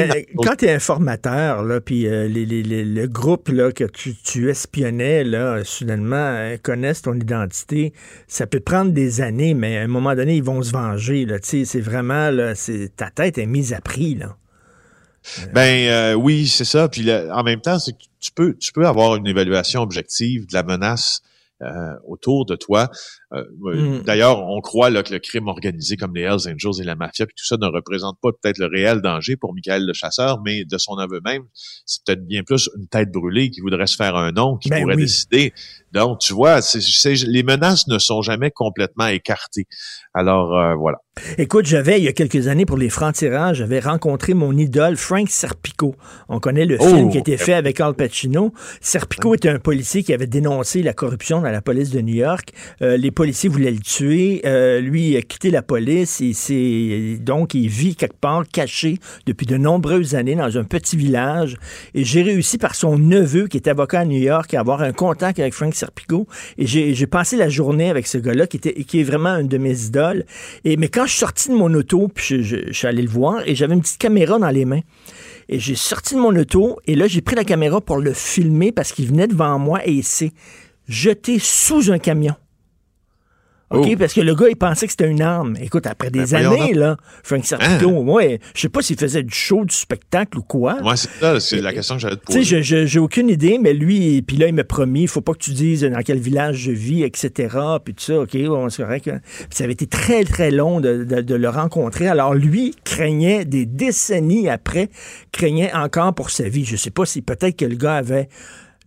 d'apprendre. 0.07 0.47
quand 0.47 0.55
t'es 0.57 0.71
informateur, 0.71 1.63
là, 1.63 1.81
puis 1.81 2.05
euh, 2.07 2.27
les, 2.27 2.45
les- 2.45 2.61
les- 2.63 2.85
le 2.85 3.07
groupe 3.07 3.49
là, 3.49 3.71
que 3.71 3.83
tu, 3.85 4.15
tu 4.15 4.49
espionnais, 4.49 5.23
là, 5.23 5.63
soudainement, 5.63 6.15
euh, 6.15 6.57
connaissent 6.61 7.01
ton 7.01 7.15
identité, 7.15 7.93
ça 8.27 8.45
peut 8.45 8.59
prendre 8.59 8.91
des 8.91 9.21
années, 9.21 9.53
mais 9.55 9.77
à 9.77 9.81
un 9.81 9.87
moment 9.87 10.13
donné, 10.15 10.35
ils 10.35 10.43
vont 10.43 10.61
se 10.61 10.71
venger. 10.71 11.25
Là, 11.25 11.39
tu 11.39 11.65
c'est 11.65 11.81
vraiment, 11.81 12.10
là, 12.31 12.53
ta 12.95 13.09
tête 13.09 13.37
est 13.37 13.45
mise 13.45 13.73
à 13.73 13.81
prix. 13.81 14.15
Là. 14.15 14.35
Ben 15.53 15.87
euh, 15.87 16.13
oui, 16.13 16.47
c'est 16.47 16.65
ça. 16.65 16.89
Puis 16.89 17.03
là, 17.03 17.27
en 17.35 17.43
même 17.43 17.61
temps, 17.61 17.79
c'est 17.79 17.93
que 17.93 18.03
tu 18.19 18.31
peux, 18.31 18.55
tu 18.57 18.71
peux 18.71 18.87
avoir 18.87 19.15
une 19.15 19.27
évaluation 19.27 19.81
objective 19.81 20.47
de 20.47 20.53
la 20.53 20.63
menace 20.63 21.21
euh, 21.61 21.93
autour 22.07 22.45
de 22.45 22.55
toi. 22.55 22.89
Euh, 23.33 23.43
Mm. 23.61 24.03
D'ailleurs, 24.03 24.43
on 24.43 24.59
croit 24.61 24.89
là, 24.89 25.03
que 25.03 25.13
le 25.13 25.19
crime 25.19 25.47
organisé 25.47 25.95
comme 25.95 26.15
les 26.15 26.23
Hells 26.23 26.47
Angels 26.47 26.81
et 26.81 26.83
la 26.83 26.95
mafia, 26.95 27.25
puis 27.25 27.35
tout 27.37 27.45
ça 27.45 27.57
ne 27.57 27.67
représente 27.67 28.17
pas 28.21 28.29
peut-être 28.31 28.57
le 28.57 28.65
réel 28.65 29.01
danger 29.01 29.35
pour 29.35 29.53
Michael 29.53 29.85
le 29.85 29.93
chasseur, 29.93 30.41
mais 30.43 30.65
de 30.65 30.77
son 30.77 30.95
aveu 30.95 31.21
même, 31.23 31.43
c'est 31.85 32.03
peut-être 32.03 32.25
bien 32.25 32.43
plus 32.43 32.69
une 32.77 32.87
tête 32.87 33.11
brûlée 33.11 33.51
qui 33.51 33.61
voudrait 33.61 33.87
se 33.87 33.95
faire 33.95 34.15
un 34.15 34.31
nom, 34.31 34.57
qui 34.57 34.69
Ben 34.69 34.81
pourrait 34.81 34.95
oui. 34.95 35.03
décider. 35.03 35.53
Donc, 35.91 36.19
tu 36.19 36.33
vois, 36.33 36.59
les 37.27 37.43
menaces 37.43 37.87
ne 37.87 37.99
sont 37.99 38.21
jamais 38.21 38.51
complètement 38.51 39.07
écartées. 39.07 39.67
Alors, 40.13 40.57
euh, 40.57 40.75
voilà. 40.75 40.97
Écoute, 41.37 41.65
j'avais, 41.65 41.99
il 41.99 42.05
y 42.05 42.07
a 42.07 42.13
quelques 42.13 42.47
années, 42.47 42.65
pour 42.65 42.77
les 42.77 42.89
francs-tirages, 42.89 43.57
j'avais 43.57 43.79
rencontré 43.79 44.33
mon 44.33 44.57
idole, 44.57 44.95
Frank 44.95 45.29
Serpico. 45.29 45.95
On 46.29 46.39
connaît 46.39 46.65
le 46.65 46.77
Oh! 46.79 46.85
film 46.87 47.09
qui 47.11 47.17
a 47.17 47.19
été 47.19 47.37
fait 47.37 47.53
avec 47.53 47.79
Al 47.81 47.93
Pacino. 47.93 48.53
Serpico 48.79 49.35
était 49.35 49.49
un 49.49 49.59
policier 49.59 50.03
qui 50.03 50.13
avait 50.13 50.27
dénoncé 50.27 50.81
la 50.81 50.93
corruption 50.93 51.41
dans 51.41 51.51
la 51.51 51.61
police 51.61 51.91
de 51.91 51.99
New 52.01 52.15
York. 52.15 52.51
Euh, 52.81 52.95
les 52.97 53.11
policiers 53.11 53.49
voulaient 53.49 53.71
le 53.71 53.79
tuer. 53.79 54.41
Euh, 54.45 54.79
lui, 54.79 55.09
il 55.11 55.17
a 55.17 55.21
quitté 55.21 55.51
la 55.51 55.61
police. 55.61 56.21
Et 56.21 56.33
c'est, 56.33 57.17
donc, 57.19 57.53
il 57.53 57.67
vit 57.67 57.95
quelque 57.95 58.19
part 58.19 58.43
caché 58.51 58.97
depuis 59.25 59.45
de 59.45 59.57
nombreuses 59.57 60.15
années 60.15 60.35
dans 60.35 60.57
un 60.57 60.63
petit 60.63 60.95
village. 60.95 61.57
Et 61.93 62.03
j'ai 62.05 62.21
réussi 62.21 62.57
par 62.57 62.75
son 62.75 62.97
neveu, 62.97 63.47
qui 63.47 63.57
est 63.57 63.67
avocat 63.67 63.99
à 64.01 64.05
New 64.05 64.19
York, 64.19 64.53
à 64.53 64.61
avoir 64.61 64.81
un 64.81 64.93
contact 64.93 65.39
avec 65.39 65.53
Frank 65.53 65.73
Et 66.57 66.65
j'ai, 66.67 67.07
passé 67.07 67.37
la 67.37 67.49
journée 67.49 67.89
avec 67.89 68.07
ce 68.07 68.17
gars-là, 68.17 68.47
qui, 68.47 68.57
était, 68.57 68.73
qui 68.83 68.99
est 68.99 69.03
vraiment 69.03 69.37
une 69.37 69.47
de 69.47 69.57
mes 69.57 69.85
idoles. 69.85 70.25
Et, 70.63 70.77
mais 70.77 70.87
quand 70.87 71.05
je 71.05 71.11
suis 71.11 71.19
sorti 71.19 71.49
de 71.49 71.55
mon 71.55 71.73
auto, 71.73 72.07
puis 72.13 72.25
je, 72.25 72.41
je- 72.41 72.67
je 72.67 72.73
suis 72.73 72.87
allé 72.87 73.01
le 73.01 73.09
voir, 73.09 73.41
et 73.47 73.55
j'avais 73.55 73.73
une 73.73 73.81
petite 73.81 73.97
caméra 73.97 74.39
dans 74.39 74.49
les 74.49 74.65
mains. 74.65 74.81
Et 75.49 75.59
j'ai 75.59 75.75
sorti 75.75 76.15
de 76.15 76.19
mon 76.19 76.35
auto, 76.35 76.79
et 76.87 76.95
là, 76.95 77.07
j'ai 77.07 77.21
pris 77.21 77.35
la 77.35 77.43
caméra 77.43 77.81
pour 77.81 77.97
le 77.97 78.13
filmer 78.13 78.71
parce 78.71 78.91
qu'il 78.93 79.07
venait 79.07 79.27
devant 79.27 79.59
moi 79.59 79.81
et 79.85 79.91
il 79.91 80.03
s'est 80.03 80.31
jeté 80.87 81.39
sous 81.39 81.91
un 81.91 81.99
camion. 81.99 82.35
OK? 83.71 83.87
Oh. 83.91 83.95
Parce 83.97 84.13
que 84.13 84.21
le 84.21 84.35
gars, 84.35 84.47
il 84.49 84.55
pensait 84.55 84.85
que 84.85 84.91
c'était 84.91 85.09
une 85.09 85.21
arme. 85.21 85.55
Écoute, 85.61 85.87
après 85.87 86.09
des 86.11 86.19
Ben, 86.19 86.25
voyons 86.25 86.51
années, 86.61 86.73
là, 86.73 86.97
Frank 87.23 87.45
Serpico, 87.45 87.89
ouais, 87.89 88.39
je 88.53 88.61
sais 88.61 88.69
pas 88.69 88.81
s'il 88.81 88.97
faisait 88.97 89.23
du 89.23 89.33
show, 89.33 89.63
du 89.65 89.73
spectacle 89.75 90.37
ou 90.39 90.41
quoi. 90.43 90.77
Moi, 90.81 90.95
c'est 90.95 91.09
ça, 91.19 91.39
c'est 91.39 91.61
la 91.61 91.73
question 91.73 91.95
que 91.95 92.01
j'allais 92.01 92.15
te 92.17 92.31
Tu 92.31 92.43
sais, 92.43 92.85
j'ai 92.87 92.99
aucune 92.99 93.29
idée, 93.29 93.57
mais 93.61 93.73
lui, 93.73 94.21
puis 94.21 94.37
là, 94.37 94.47
il 94.47 94.53
m'a 94.53 94.63
promis, 94.63 95.03
il 95.03 95.07
faut 95.07 95.21
pas 95.21 95.33
que 95.33 95.39
tu 95.39 95.51
dises 95.51 95.81
dans 95.83 96.01
quel 96.03 96.19
village 96.19 96.57
je 96.57 96.71
vis, 96.71 97.03
etc. 97.03 97.55
Puis 97.83 97.93
tout 97.93 98.03
ça, 98.03 98.19
OK, 98.21 98.35
correct. 98.77 99.07
hein. 99.07 99.19
Ça 99.49 99.63
avait 99.63 99.73
été 99.73 99.87
très, 99.87 100.23
très 100.23 100.51
long 100.51 100.79
de, 100.79 101.03
de- 101.03 101.21
de 101.21 101.35
le 101.35 101.49
rencontrer. 101.49 102.07
Alors, 102.07 102.33
lui 102.33 102.75
craignait, 102.83 103.45
des 103.45 103.65
décennies 103.65 104.49
après, 104.49 104.89
craignait 105.31 105.73
encore 105.73 106.13
pour 106.13 106.29
sa 106.29 106.49
vie. 106.49 106.65
Je 106.65 106.75
sais 106.75 106.91
pas 106.91 107.05
si 107.05 107.21
peut-être 107.21 107.55
que 107.57 107.65
le 107.65 107.75
gars 107.75 107.95
avait 107.95 108.27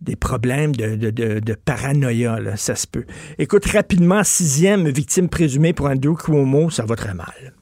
des 0.01 0.15
problèmes 0.15 0.75
de, 0.75 1.53
paranoïa, 1.53 2.39
là, 2.39 2.57
ça 2.57 2.75
se 2.75 2.87
peut. 2.87 3.05
Écoute, 3.37 3.65
rapidement, 3.65 4.23
sixième 4.23 4.89
victime 4.89 5.29
présumée 5.29 5.73
pour 5.73 5.87
Andrew 5.87 6.15
Cuomo, 6.15 6.69
ça 6.69 6.85
va 6.85 6.95
très 6.95 7.13
mal. 7.13 7.53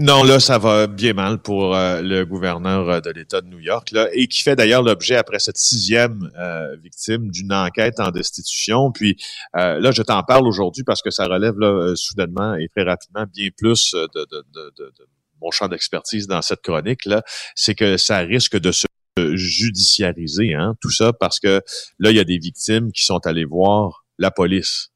Non, 0.00 0.22
là, 0.22 0.38
ça 0.38 0.58
va 0.58 0.86
bien 0.86 1.12
mal 1.12 1.38
pour 1.38 1.74
euh, 1.74 2.00
le 2.02 2.24
gouverneur 2.24 2.88
euh, 2.88 3.00
de 3.00 3.10
l'État 3.10 3.40
de 3.40 3.48
New 3.48 3.58
York, 3.58 3.90
là, 3.90 4.08
et 4.12 4.28
qui 4.28 4.44
fait 4.44 4.54
d'ailleurs 4.54 4.84
l'objet, 4.84 5.16
après 5.16 5.40
cette 5.40 5.56
sixième 5.56 6.30
euh, 6.38 6.76
victime, 6.76 7.32
d'une 7.32 7.52
enquête 7.52 7.98
en 7.98 8.12
destitution. 8.12 8.92
Puis 8.92 9.16
là, 9.54 9.90
je 9.90 10.02
t'en 10.02 10.22
parle 10.22 10.46
aujourd'hui 10.46 10.84
parce 10.84 11.02
que 11.02 11.10
ça 11.10 11.26
relève 11.26 11.58
là, 11.58 11.94
soudainement 11.96 12.54
et 12.54 12.68
très 12.68 12.84
rapidement 12.84 13.24
bien 13.34 13.48
plus 13.56 13.92
de, 13.92 14.24
de, 14.30 14.92
mon 15.42 15.50
champ 15.50 15.66
d'expertise 15.66 16.28
dans 16.28 16.42
cette 16.42 16.62
chronique-là. 16.62 17.22
C'est 17.56 17.74
que 17.74 17.96
ça 17.96 18.18
risque 18.18 18.56
de 18.56 18.70
se 18.70 18.86
judiciariser, 19.34 20.54
hein, 20.54 20.74
tout 20.80 20.90
ça, 20.90 21.12
parce 21.12 21.40
que 21.40 21.62
là, 21.98 22.10
il 22.10 22.16
y 22.16 22.20
a 22.20 22.24
des 22.24 22.38
victimes 22.38 22.92
qui 22.92 23.04
sont 23.04 23.26
allées 23.26 23.44
voir 23.44 24.04
la 24.18 24.30
police 24.30 24.90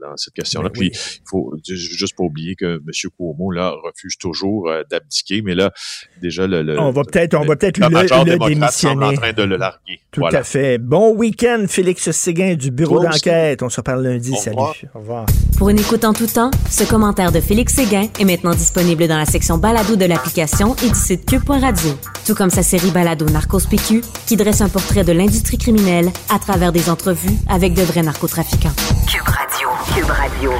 dans 0.00 0.16
cette 0.16 0.34
question-là. 0.34 0.68
Ben 0.68 0.80
oui. 0.80 0.90
Puis 0.90 0.98
il 1.16 1.28
faut 1.28 1.54
ju- 1.66 1.76
juste 1.76 2.16
pas 2.16 2.24
oublier 2.24 2.54
que 2.54 2.76
M. 2.76 3.10
Cuomo 3.16 3.50
là 3.50 3.70
refuse 3.84 4.16
toujours 4.18 4.68
euh, 4.68 4.82
d'abdiquer, 4.90 5.42
mais 5.42 5.54
là 5.54 5.72
déjà 6.20 6.46
le, 6.46 6.62
le 6.62 6.78
On 6.78 6.90
va 6.90 7.02
peut-être 7.04 7.34
on 7.34 7.44
va 7.44 7.56
peut-être 7.56 7.78
le 7.78 7.88
le, 7.88 8.02
le 8.02 8.08
semble 8.08 8.30
en 8.42 8.48
démissionner. 8.48 9.14
train 9.16 9.32
de 9.32 9.42
le 9.42 9.56
larguer. 9.56 10.00
Tout 10.10 10.20
voilà. 10.20 10.40
à 10.40 10.42
fait. 10.42 10.78
Bon 10.78 11.14
week-end, 11.14 11.64
Félix 11.68 12.10
Séguin 12.10 12.54
du 12.54 12.70
bureau 12.70 13.02
d'enquête. 13.02 13.62
On 13.62 13.68
se 13.68 13.76
reparle 13.80 14.02
lundi. 14.04 14.32
Au 14.32 14.36
Salut. 14.36 14.56
revoir. 14.56 14.74
Au 14.94 14.98
revoir. 14.98 15.26
Pour 15.58 15.68
une 15.70 15.78
écoute 15.78 16.04
en 16.04 16.12
tout 16.12 16.26
temps, 16.26 16.50
ce 16.70 16.84
commentaire 16.84 17.32
de 17.32 17.40
Félix 17.40 17.74
Séguin 17.74 18.08
est 18.20 18.24
maintenant 18.24 18.54
disponible 18.54 19.06
dans 19.08 19.16
la 19.18 19.24
section 19.26 19.58
balado 19.58 19.96
de 19.96 20.04
l'application 20.04 20.74
et 20.84 20.88
du 20.88 20.94
site 20.94 21.26
cube.radio. 21.26 21.90
Tout 22.26 22.34
comme 22.34 22.50
sa 22.50 22.62
série 22.62 22.90
balado 22.90 23.26
Narcos 23.26 23.66
PQ, 23.70 24.02
qui 24.26 24.36
dresse 24.36 24.60
un 24.60 24.68
portrait 24.68 25.04
de 25.04 25.12
l'industrie 25.12 25.58
criminelle 25.58 26.08
à 26.28 26.38
travers 26.38 26.72
des 26.72 26.90
entrevues 26.90 27.36
avec 27.48 27.74
de 27.74 27.82
vrais 27.82 28.02
narcotrafiquants. 28.02 28.74
Cube 29.06 29.28
Radio. 29.28 29.68
Cube 29.94 30.10
Radio. 30.10 30.52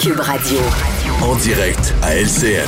Cube 0.00 0.20
Radio. 0.20 0.58
En 1.22 1.36
direct 1.36 1.94
à 2.02 2.14
LCN. 2.16 2.66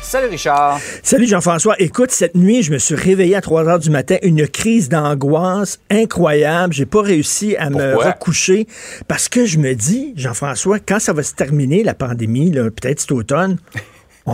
Salut 0.00 0.28
Richard. 0.28 0.78
Salut 1.02 1.26
Jean-François. 1.26 1.74
Écoute, 1.80 2.12
cette 2.12 2.36
nuit, 2.36 2.62
je 2.62 2.70
me 2.70 2.78
suis 2.78 2.94
réveillé 2.94 3.34
à 3.34 3.40
3 3.40 3.66
heures 3.66 3.78
du 3.80 3.90
matin, 3.90 4.18
une 4.22 4.46
crise 4.46 4.88
d'angoisse 4.88 5.80
incroyable. 5.90 6.72
J'ai 6.72 6.86
pas 6.86 7.02
réussi 7.02 7.56
à 7.56 7.70
me 7.70 7.96
recoucher 7.96 8.68
parce 9.08 9.28
que 9.28 9.46
je 9.46 9.58
me 9.58 9.74
dis, 9.74 10.12
Jean-François, 10.16 10.78
quand 10.78 11.00
ça 11.00 11.12
va 11.12 11.24
se 11.24 11.34
terminer, 11.34 11.82
la 11.82 11.94
pandémie, 11.94 12.52
peut-être 12.52 13.00
cet 13.00 13.10
automne, 13.12 13.58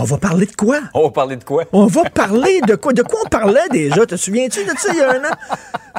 on 0.00 0.04
va 0.04 0.18
parler 0.18 0.46
de 0.46 0.54
quoi? 0.54 0.80
On 0.94 1.04
va 1.04 1.10
parler 1.10 1.36
de 1.36 1.44
quoi? 1.44 1.64
On 1.72 1.86
va 1.86 2.04
parler 2.04 2.60
de 2.66 2.74
quoi? 2.74 2.92
De 2.92 3.02
quoi 3.02 3.20
on 3.24 3.28
parlait 3.28 3.68
déjà? 3.70 4.04
Te 4.06 4.16
souviens-tu 4.16 4.64
de 4.64 4.70
ça 4.76 4.92
il 4.92 4.98
y 4.98 5.00
a 5.00 5.12
un 5.12 5.24
an? 5.24 5.34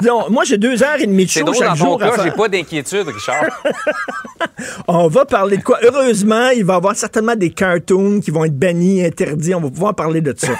Non, 0.02 0.26
moi, 0.30 0.44
j'ai 0.44 0.58
deux 0.58 0.82
heures 0.82 1.00
et 1.00 1.06
demie 1.06 1.24
de 1.24 1.30
show 1.30 1.40
drôle, 1.40 1.56
chaque 1.56 1.76
jour 1.76 2.00
j'ai 2.22 2.30
pas 2.30 2.48
d'inquiétude, 2.48 3.08
Richard. 3.08 3.44
On 4.88 5.08
va 5.08 5.24
parler 5.24 5.56
de 5.56 5.62
quoi? 5.62 5.78
Heureusement, 5.82 6.50
il 6.50 6.64
va 6.64 6.74
y 6.74 6.76
avoir 6.76 6.94
certainement 6.94 7.34
des 7.36 7.50
cartoons 7.50 8.20
qui 8.20 8.30
vont 8.30 8.44
être 8.44 8.58
bannis, 8.58 9.04
interdits. 9.04 9.54
On 9.54 9.60
va 9.60 9.70
pouvoir 9.70 9.94
parler 9.94 10.20
de 10.20 10.34
ça. 10.36 10.52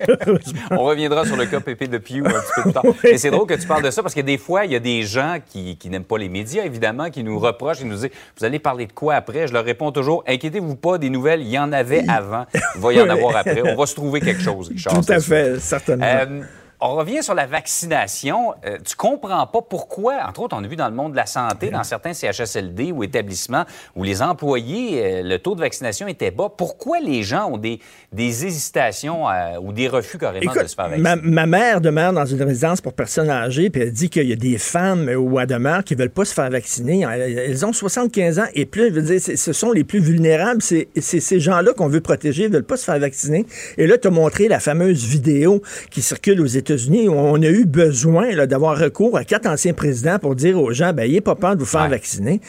On 0.70 0.84
reviendra 0.84 1.24
sur 1.24 1.36
le 1.36 1.46
cas 1.46 1.60
Pépé 1.60 1.86
de 1.88 1.98
Pew 1.98 2.18
un 2.24 2.30
petit 2.30 2.52
peu 2.56 2.62
plus 2.62 2.72
tard. 2.72 2.84
Mais 3.04 3.18
c'est 3.18 3.30
drôle 3.30 3.46
que 3.46 3.54
tu 3.54 3.66
parles 3.66 3.82
de 3.82 3.90
ça 3.90 4.02
parce 4.02 4.14
que 4.14 4.20
des 4.20 4.38
fois, 4.38 4.64
il 4.64 4.72
y 4.72 4.76
a 4.76 4.80
des 4.80 5.02
gens 5.02 5.38
qui, 5.44 5.76
qui 5.76 5.88
n'aiment 5.90 6.04
pas 6.04 6.18
les 6.18 6.28
médias, 6.28 6.64
évidemment, 6.64 7.10
qui 7.10 7.22
nous 7.24 7.38
reprochent 7.38 7.80
et 7.80 7.84
nous 7.84 7.94
disent 7.96 8.10
Vous 8.38 8.44
allez 8.44 8.58
parler 8.58 8.86
de 8.86 8.92
quoi 8.92 9.14
après 9.14 9.46
Je 9.48 9.52
leur 9.52 9.64
réponds 9.64 9.92
toujours 9.92 10.24
Inquiétez-vous 10.26 10.76
pas, 10.76 10.98
des 10.98 11.10
nouvelles, 11.10 11.42
il 11.42 11.48
y 11.48 11.58
en 11.58 11.72
avait 11.72 12.04
avant. 12.08 12.46
Il 12.74 12.80
va 12.80 12.92
y 12.92 13.00
en 13.00 13.04
Oui. 13.08 13.10
avoir 13.10 13.36
après. 13.36 13.62
On 13.64 13.76
va 13.76 13.86
se 13.86 13.94
trouver 13.94 14.20
quelque 14.20 14.42
chose, 14.42 14.68
Richard. 14.68 14.94
Tout 14.94 15.12
à 15.12 15.20
sûr. 15.20 15.34
fait, 15.34 15.60
certainement. 15.60 16.04
Euh, 16.06 16.42
On 16.80 16.94
revient 16.94 17.24
sur 17.24 17.34
la 17.34 17.46
vaccination. 17.46 18.54
Euh, 18.64 18.78
tu 18.84 18.94
comprends 18.94 19.44
pas 19.48 19.62
pourquoi, 19.62 20.24
entre 20.28 20.42
autres, 20.42 20.56
on 20.56 20.62
a 20.62 20.68
vu 20.68 20.76
dans 20.76 20.88
le 20.88 20.94
monde 20.94 21.10
de 21.10 21.16
la 21.16 21.26
santé, 21.26 21.70
dans 21.70 21.82
certains 21.82 22.12
CHSLD 22.12 22.92
ou 22.92 23.02
établissements 23.02 23.64
où 23.96 24.04
les 24.04 24.22
employés, 24.22 25.02
euh, 25.02 25.22
le 25.24 25.38
taux 25.40 25.56
de 25.56 25.60
vaccination 25.60 26.06
était 26.06 26.30
bas, 26.30 26.52
pourquoi 26.56 27.00
les 27.00 27.24
gens 27.24 27.50
ont 27.50 27.56
des, 27.56 27.80
des 28.12 28.46
hésitations 28.46 29.28
euh, 29.28 29.58
ou 29.60 29.72
des 29.72 29.88
refus 29.88 30.18
carrément 30.18 30.52
de 30.52 30.66
se 30.68 30.76
faire 30.76 30.88
vacciner? 30.88 31.02
Ma, 31.02 31.16
ma, 31.16 31.46
mère 31.46 31.80
demeure 31.80 32.12
dans 32.12 32.26
une 32.26 32.42
résidence 32.44 32.80
pour 32.80 32.92
personnes 32.92 33.30
âgées, 33.30 33.70
puis 33.70 33.82
elle 33.82 33.92
dit 33.92 34.08
qu'il 34.08 34.28
y 34.28 34.32
a 34.32 34.36
des 34.36 34.58
femmes 34.58 35.08
ou 35.18 35.36
à 35.38 35.46
demeure 35.46 35.82
qui 35.82 35.96
veulent 35.96 36.10
pas 36.10 36.24
se 36.24 36.34
faire 36.34 36.48
vacciner. 36.48 37.00
Elles 37.00 37.66
ont 37.66 37.72
75 37.72 38.38
ans 38.38 38.46
et 38.54 38.66
plus. 38.66 38.90
Je 38.90 38.94
veux 38.94 39.02
dire, 39.02 39.20
ce 39.20 39.52
sont 39.52 39.72
les 39.72 39.82
plus 39.82 39.98
vulnérables. 39.98 40.62
C'est 40.62 40.88
ces 40.94 41.40
gens-là 41.40 41.72
qu'on 41.72 41.88
veut 41.88 42.00
protéger, 42.00 42.44
ils 42.44 42.52
veulent 42.52 42.62
pas 42.62 42.76
se 42.76 42.84
faire 42.84 43.00
vacciner. 43.00 43.46
Et 43.78 43.88
là, 43.88 43.98
tu 43.98 44.06
as 44.06 44.12
montré 44.12 44.46
la 44.46 44.60
fameuse 44.60 45.04
vidéo 45.04 45.60
qui 45.90 46.02
circule 46.02 46.40
aux 46.40 46.46
États-Unis 46.68 47.08
on 47.08 47.40
a 47.42 47.48
eu 47.48 47.64
besoin 47.64 48.46
d'avoir 48.46 48.78
recours 48.78 49.16
à 49.16 49.24
quatre 49.24 49.46
anciens 49.46 49.72
présidents 49.72 50.18
pour 50.18 50.34
dire 50.34 50.60
aux 50.60 50.72
gens, 50.72 50.92
ben, 50.92 51.04
n'ayez 51.04 51.22
pas 51.22 51.34
peur 51.34 51.54
de 51.54 51.60
vous 51.60 51.66
faire 51.66 51.88
vacciner. 51.88 52.40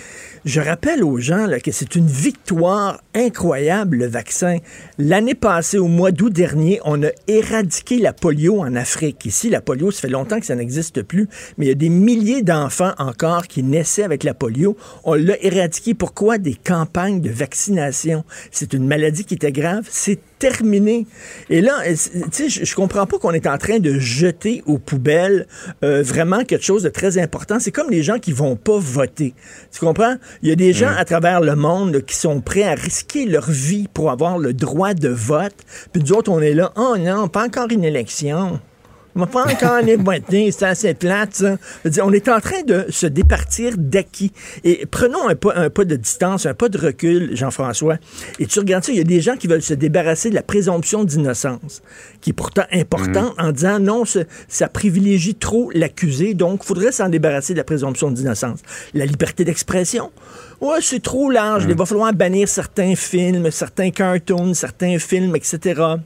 Je 0.45 0.60
rappelle 0.60 1.03
aux 1.03 1.19
gens 1.19 1.45
là, 1.45 1.60
que 1.60 1.71
c'est 1.71 1.95
une 1.95 2.08
victoire 2.08 3.01
incroyable, 3.15 3.97
le 3.97 4.08
vaccin. 4.08 4.58
L'année 4.97 5.36
passée, 5.36 5.77
au 5.77 5.88
mois 5.88 6.12
d'août 6.12 6.32
dernier, 6.32 6.79
on 6.84 7.01
a 7.03 7.10
éradiqué 7.27 7.97
la 7.97 8.13
polio 8.13 8.60
en 8.60 8.75
Afrique. 8.75 9.25
Ici, 9.25 9.49
la 9.49 9.62
polio, 9.62 9.91
ça 9.91 10.01
fait 10.01 10.10
longtemps 10.10 10.39
que 10.39 10.45
ça 10.45 10.55
n'existe 10.55 11.01
plus, 11.01 11.27
mais 11.58 11.65
il 11.65 11.69
y 11.69 11.71
a 11.71 11.75
des 11.75 11.89
milliers 11.89 12.41
d'enfants 12.41 12.93
encore 12.97 13.47
qui 13.47 13.63
naissaient 13.63 14.03
avec 14.03 14.23
la 14.23 14.34
polio. 14.34 14.75
On 15.03 15.13
l'a 15.13 15.41
éradiqué. 15.43 15.93
Pourquoi? 15.93 16.38
Des 16.38 16.55
campagnes 16.55 17.21
de 17.21 17.29
vaccination. 17.29 18.23
C'est 18.51 18.73
une 18.73 18.88
maladie 18.88 19.23
qui 19.23 19.36
était 19.36 19.51
grave. 19.51 19.88
C'est 19.89 20.19
terminé. 20.39 21.06
Et 21.49 21.62
là, 21.62 21.80
tu 21.86 22.49
sais, 22.49 22.49
je 22.49 22.75
comprends 22.75 23.06
pas 23.06 23.19
qu'on 23.19 23.32
est 23.32 23.45
en 23.45 23.58
train 23.58 23.80
de 23.80 23.99
jeter 23.99 24.63
aux 24.65 24.78
poubelles 24.78 25.45
euh, 25.84 26.02
vraiment 26.02 26.43
quelque 26.43 26.65
chose 26.65 26.84
de 26.84 26.89
très 26.89 27.17
important. 27.17 27.60
C'est 27.60 27.71
comme 27.71 27.91
les 27.91 28.02
gens 28.02 28.17
qui 28.17 28.32
vont 28.32 28.56
pas 28.56 28.80
voter. 28.80 29.34
Tu 29.71 29.80
comprends? 29.80 30.15
Il 30.41 30.49
y 30.49 30.52
a 30.52 30.56
des 30.56 30.73
gens 30.73 30.91
mm. 30.91 30.97
à 30.97 31.06
travers 31.06 31.41
le 31.41 31.56
monde 31.56 32.02
qui 32.06 32.15
sont 32.15 32.41
prêts 32.41 32.63
à 32.63 32.73
risquer 32.73 33.25
leur 33.25 33.49
vie 33.49 33.88
pour 33.93 34.10
avoir 34.10 34.38
le 34.38 34.54
droit 34.54 34.93
de 34.93 35.10
vote. 35.10 35.56
Puis 35.91 36.02
nous 36.02 36.13
autres, 36.13 36.32
on 36.32 36.41
est 36.41 36.54
là, 36.54 36.71
oh 36.75 36.95
non, 36.97 37.28
pas 37.28 37.45
encore 37.45 37.67
une 37.69 37.84
élection. 37.84 38.60
On 39.19 39.25
va 39.25 39.27
pas 39.27 39.51
encore 39.51 39.82
voter, 40.01 40.49
c'est 40.53 40.65
assez 40.65 40.93
plate, 40.93 41.34
ça. 41.34 41.58
on 42.05 42.13
est 42.13 42.29
en 42.29 42.39
train 42.39 42.62
de 42.65 42.86
se 42.88 43.05
départir 43.05 43.73
d'acquis. 43.77 44.32
Et 44.63 44.86
prenons 44.86 45.27
un 45.27 45.36
pas, 45.36 45.51
un 45.58 45.69
pas 45.69 45.84
de 45.84 45.97
distance, 45.97 46.45
un 46.45 46.53
pas 46.53 46.69
de 46.69 46.77
recul, 46.77 47.36
Jean-François. 47.36 47.97
Et 48.39 48.45
tu 48.45 48.60
regardes 48.60 48.86
ça, 48.86 48.93
il 48.93 48.97
y 48.97 49.01
a 49.01 49.03
des 49.03 49.19
gens 49.19 49.36
qui 49.36 49.47
veulent 49.47 49.62
se 49.62 49.73
débarrasser 49.73 50.29
de 50.29 50.36
la 50.36 50.41
présomption 50.41 51.03
d'innocence, 51.03 51.82
qui 52.21 52.29
est 52.29 52.34
pourtant 52.34 52.63
importante, 52.71 53.38
mm. 53.38 53.45
en 53.45 53.51
disant 53.51 53.79
non, 53.79 54.03
ça, 54.05 54.69
privilégie 54.69 55.36
trop 55.36 55.69
l'accusé, 55.73 56.34
donc 56.34 56.62
il 56.63 56.67
faudrait 56.67 56.93
s'en 56.93 57.10
débarrasser 57.10 57.51
de 57.51 57.58
la 57.58 57.65
présomption 57.65 58.12
d'innocence. 58.12 58.60
La 58.93 59.05
liberté 59.05 59.43
d'expression. 59.43 60.12
Ouais, 60.62 60.79
c'est 60.79 61.03
trop 61.03 61.29
large. 61.29 61.67
Mm. 61.67 61.71
Il 61.71 61.75
va 61.75 61.86
falloir 61.86 62.13
bannir 62.13 62.47
certains 62.47 62.95
films, 62.95 63.51
certains 63.51 63.91
cartoons, 63.91 64.53
certains 64.53 64.97
films, 64.97 65.36
etc. 65.36 65.97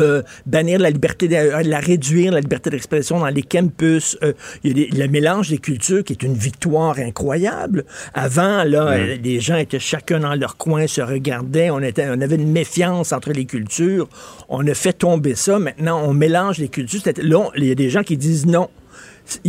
Euh, 0.00 0.22
bannir 0.46 0.78
la 0.78 0.90
liberté, 0.90 1.26
de, 1.26 1.34
euh, 1.34 1.62
la 1.64 1.80
réduire, 1.80 2.30
la 2.30 2.40
liberté 2.40 2.70
d'expression 2.70 3.18
dans 3.18 3.26
les 3.26 3.42
campus. 3.42 4.16
Euh, 4.22 4.32
il 4.62 4.78
y 4.78 5.02
a 5.02 5.06
le 5.06 5.10
mélange 5.10 5.48
des 5.48 5.58
cultures 5.58 6.04
qui 6.04 6.12
est 6.12 6.22
une 6.22 6.34
victoire 6.34 6.98
incroyable. 6.98 7.84
Avant, 8.14 8.62
là, 8.62 8.96
les 8.96 9.40
gens 9.40 9.56
étaient 9.56 9.80
chacun 9.80 10.20
dans 10.20 10.34
leur 10.36 10.56
coin, 10.56 10.86
se 10.86 11.00
regardaient, 11.00 11.70
on, 11.70 11.80
était, 11.80 12.06
on 12.08 12.20
avait 12.20 12.36
une 12.36 12.52
méfiance 12.52 13.12
entre 13.12 13.32
les 13.32 13.44
cultures. 13.44 14.08
On 14.48 14.64
a 14.68 14.74
fait 14.74 14.92
tomber 14.92 15.34
ça. 15.34 15.58
Maintenant, 15.58 16.00
on 16.04 16.14
mélange 16.14 16.58
les 16.58 16.68
cultures. 16.68 17.00
Là, 17.20 17.50
il 17.56 17.64
y 17.64 17.72
a 17.72 17.74
des 17.74 17.90
gens 17.90 18.04
qui 18.04 18.16
disent 18.16 18.46
non. 18.46 18.68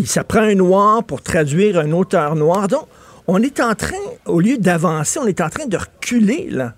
Ça 0.05 0.23
prend 0.23 0.41
un 0.41 0.55
noir 0.55 1.03
pour 1.03 1.21
traduire 1.21 1.77
un 1.77 1.91
auteur 1.91 2.35
noir. 2.35 2.67
Donc, 2.67 2.87
on 3.27 3.41
est 3.43 3.59
en 3.59 3.75
train, 3.75 3.95
au 4.25 4.39
lieu 4.39 4.57
d'avancer, 4.57 5.19
on 5.19 5.27
est 5.27 5.41
en 5.41 5.49
train 5.49 5.67
de 5.67 5.77
reculer, 5.77 6.47
là. 6.49 6.73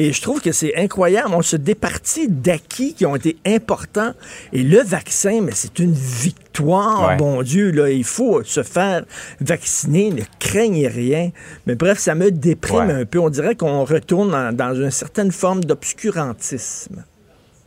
Et 0.00 0.14
je 0.14 0.22
trouve 0.22 0.40
que 0.40 0.50
c'est 0.50 0.74
incroyable. 0.76 1.34
On 1.34 1.42
se 1.42 1.56
départit 1.56 2.26
d'acquis 2.26 2.94
qui 2.94 3.04
ont 3.04 3.16
été 3.16 3.36
importants. 3.44 4.14
Et 4.54 4.62
le 4.62 4.80
vaccin, 4.80 5.42
mais 5.42 5.52
c'est 5.52 5.78
une 5.78 5.92
victoire, 5.92 7.18
bon 7.18 7.42
Dieu. 7.42 7.70
Là, 7.70 7.90
il 7.90 8.04
faut 8.04 8.42
se 8.42 8.62
faire 8.62 9.04
vacciner, 9.42 10.08
ne 10.08 10.22
craignez 10.38 10.88
rien. 10.88 11.32
Mais 11.66 11.74
bref, 11.74 11.98
ça 11.98 12.14
me 12.14 12.30
déprime 12.30 12.88
un 12.88 13.04
peu. 13.04 13.18
On 13.18 13.28
dirait 13.28 13.56
qu'on 13.56 13.84
retourne 13.84 14.30
dans, 14.30 14.56
dans 14.56 14.74
une 14.74 14.90
certaine 14.90 15.32
forme 15.32 15.64
d'obscurantisme. 15.64 17.04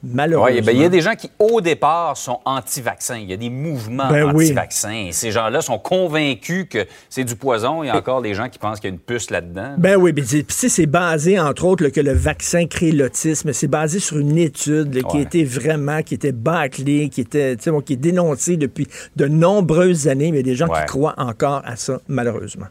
Malheureusement. 0.04 0.66
Ben, 0.66 0.76
il 0.76 0.82
y 0.82 0.86
a 0.86 0.89
des 0.89 1.00
gens 1.00 1.16
qui, 1.16 1.32
au 1.39 1.62
départ, 1.62 2.18
sont 2.18 2.42
anti-vaccins. 2.44 3.18
Il 3.18 3.30
y 3.30 3.34
a 3.34 3.38
des 3.38 3.50
mouvements 3.50 4.10
ben 4.10 4.30
anti-vaccins. 4.30 5.06
Et 5.08 5.12
ces 5.13 5.32
gens-là 5.32 5.62
sont 5.62 5.80
convaincus 5.80 6.68
que 6.70 6.86
c'est 7.10 7.24
du 7.24 7.38
poison. 7.38 7.84
Il 7.84 7.88
y 7.88 7.89
a 7.89 7.96
encore 7.96 8.22
des 8.22 8.34
gens 8.34 8.50
qui 8.50 8.60
pensent 8.60 8.82
qu'il 8.82 8.89
y 8.89 8.92
a 8.92 8.96
une 8.96 9.00
puce 9.00 9.30
là-dedans. 9.30 9.76
Ben 9.78 9.96
oui, 9.96 10.12
mais 10.13 10.24
c'est 10.50 10.86
basé, 10.88 11.39
entre 11.39 11.63
autres, 11.63 11.88
que 11.88 12.02
le 12.02 12.12
vaccin 12.12 12.68
crée 12.68 12.92
l'autisme. 12.92 13.54
C'est 13.54 13.68
basé 13.68 14.00
sur 14.00 14.18
une 14.18 14.38
étude 14.38 15.04
qui 15.08 15.20
était 15.20 15.46
vraiment, 15.46 16.02
qui 16.02 16.16
était 16.16 16.34
bâclée, 16.34 17.08
qui 17.08 17.22
était, 17.22 17.56
qui 17.86 17.94
est 17.94 17.98
dénoncée 17.98 18.58
depuis 18.58 18.88
de 19.16 19.28
nombreuses 19.28 20.10
années. 20.10 20.32
Mais 20.32 20.39
il 20.39 20.48
y 20.48 20.50
a 20.50 20.52
des 20.52 20.56
gens 20.56 20.68
qui 20.68 20.86
croient 20.86 21.16
encore 21.18 21.62
à 21.63 21.78
ça, 21.78 22.00
malheureusement. 22.10 22.68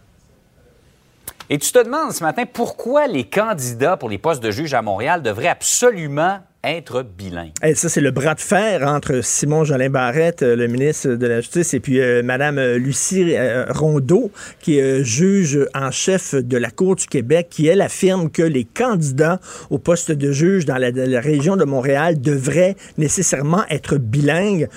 Et 1.49 1.59
tu 1.59 1.73
te 1.73 1.83
demandes 1.83 2.13
ce 2.13 2.23
matin 2.23 2.45
pourquoi 2.51 3.07
les 3.07 3.25
candidats 3.25 3.97
pour 3.97 4.09
les 4.09 4.19
postes 4.19 4.43
de 4.43 4.51
juge 4.51 4.75
à 4.75 4.83
Montréal 4.83 5.23
devraient 5.23 5.49
absolument 5.49 6.39
être 6.65 7.03
bilingue. 7.03 7.53
Et 7.65 7.75
ça, 7.75 7.89
c'est 7.89 8.01
le 8.01 8.13
bras 8.13 8.35
de 8.35 8.41
fer 8.41 8.87
entre 8.87 9.21
Simon 9.23 9.65
Jolin 9.65 9.91
Barrette, 9.91 10.43
euh, 10.43 10.55
le 10.55 10.69
ministre 10.69 11.09
de 11.09 11.27
la 11.27 11.41
Justice, 11.41 11.75
et 11.75 11.81
puis 11.81 12.01
euh, 12.01 12.23
Madame 12.23 12.59
euh, 12.59 12.79
Lucie 12.79 13.35
Rondeau, 13.69 14.31
qui 14.61 14.79
est 14.79 15.03
juge 15.03 15.59
en 15.75 15.91
chef 15.91 16.35
de 16.35 16.57
la 16.57 16.71
Cour 16.71 16.97
du 16.97 17.07
Québec, 17.07 17.49
qui, 17.51 17.67
elle, 17.67 17.81
affirme 17.81 18.31
que 18.31 18.43
les 18.43 18.65
candidats 18.65 19.41
au 19.71 19.79
poste 19.79 20.13
de 20.13 20.31
juge 20.31 20.65
dans 20.65 20.77
la, 20.77 21.21
région 21.21 21.57
de 21.57 21.65
Montréal 21.65 22.21
devraient 22.21 22.77
nécessairement 22.97 23.65
être 23.69 23.97
bilingues. 23.97 24.69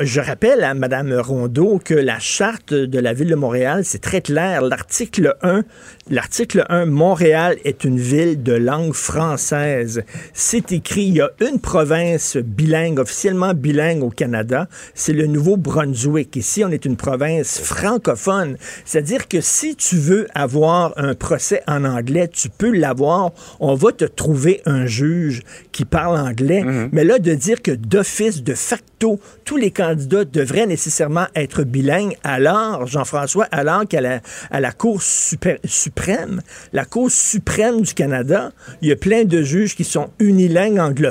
je 0.00 0.20
rappelle 0.20 0.64
à 0.64 0.74
Madame 0.74 1.12
Rondeau 1.12 1.80
que 1.82 1.94
la 1.94 2.18
charte 2.18 2.72
de 2.72 2.98
la 2.98 3.12
ville 3.12 3.28
de 3.28 3.34
Montréal, 3.34 3.84
c'est 3.84 4.00
très 4.00 4.20
clair. 4.20 4.62
L'article 4.62 5.36
1, 5.42 5.62
l'article 6.10 6.64
1, 6.68 6.86
Montréal 6.86 7.56
est 7.64 7.84
une 7.84 7.98
ville 7.98 8.42
de 8.42 8.54
langue 8.54 8.94
française. 8.94 10.02
C'est 10.32 10.72
écrit 10.72 11.17
y 11.18 11.20
a 11.20 11.30
une 11.48 11.58
province 11.58 12.36
bilingue, 12.36 13.00
officiellement 13.00 13.52
bilingue 13.52 14.04
au 14.04 14.10
Canada, 14.10 14.68
c'est 14.94 15.12
le 15.12 15.26
Nouveau-Brunswick. 15.26 16.36
Ici, 16.36 16.64
on 16.64 16.70
est 16.70 16.84
une 16.84 16.96
province 16.96 17.58
francophone. 17.58 18.56
C'est-à-dire 18.84 19.26
que 19.26 19.40
si 19.40 19.74
tu 19.74 19.96
veux 19.96 20.28
avoir 20.34 20.92
un 20.96 21.14
procès 21.14 21.62
en 21.66 21.84
anglais, 21.84 22.28
tu 22.28 22.48
peux 22.50 22.70
l'avoir. 22.70 23.32
On 23.58 23.74
va 23.74 23.90
te 23.90 24.04
trouver 24.04 24.62
un 24.64 24.86
juge 24.86 25.42
qui 25.72 25.84
parle 25.84 26.16
anglais. 26.16 26.62
Mhm. 26.62 26.90
Mais 26.92 27.02
là, 27.02 27.18
de 27.18 27.34
dire 27.34 27.62
que 27.62 27.72
d'office, 27.72 28.44
de 28.44 28.54
facto, 28.54 29.18
tous 29.44 29.56
les 29.56 29.72
candidats 29.72 30.24
devraient 30.24 30.66
nécessairement 30.66 31.26
être 31.34 31.64
bilingues, 31.64 32.16
alors, 32.22 32.86
Jean-François, 32.86 33.46
alors 33.50 33.86
qu'à 33.88 34.00
la, 34.00 34.20
à 34.50 34.60
la 34.60 34.70
Cour 34.70 35.02
suprême, 35.02 36.42
la 36.72 36.84
Cour 36.84 37.10
suprême 37.10 37.80
du 37.80 37.94
Canada, 37.94 38.52
il 38.82 38.88
y 38.88 38.92
a 38.92 38.96
plein 38.96 39.24
de 39.24 39.42
juges 39.42 39.74
qui 39.74 39.84
sont 39.84 40.10
unilingues 40.20 40.78
anglais 40.78 41.07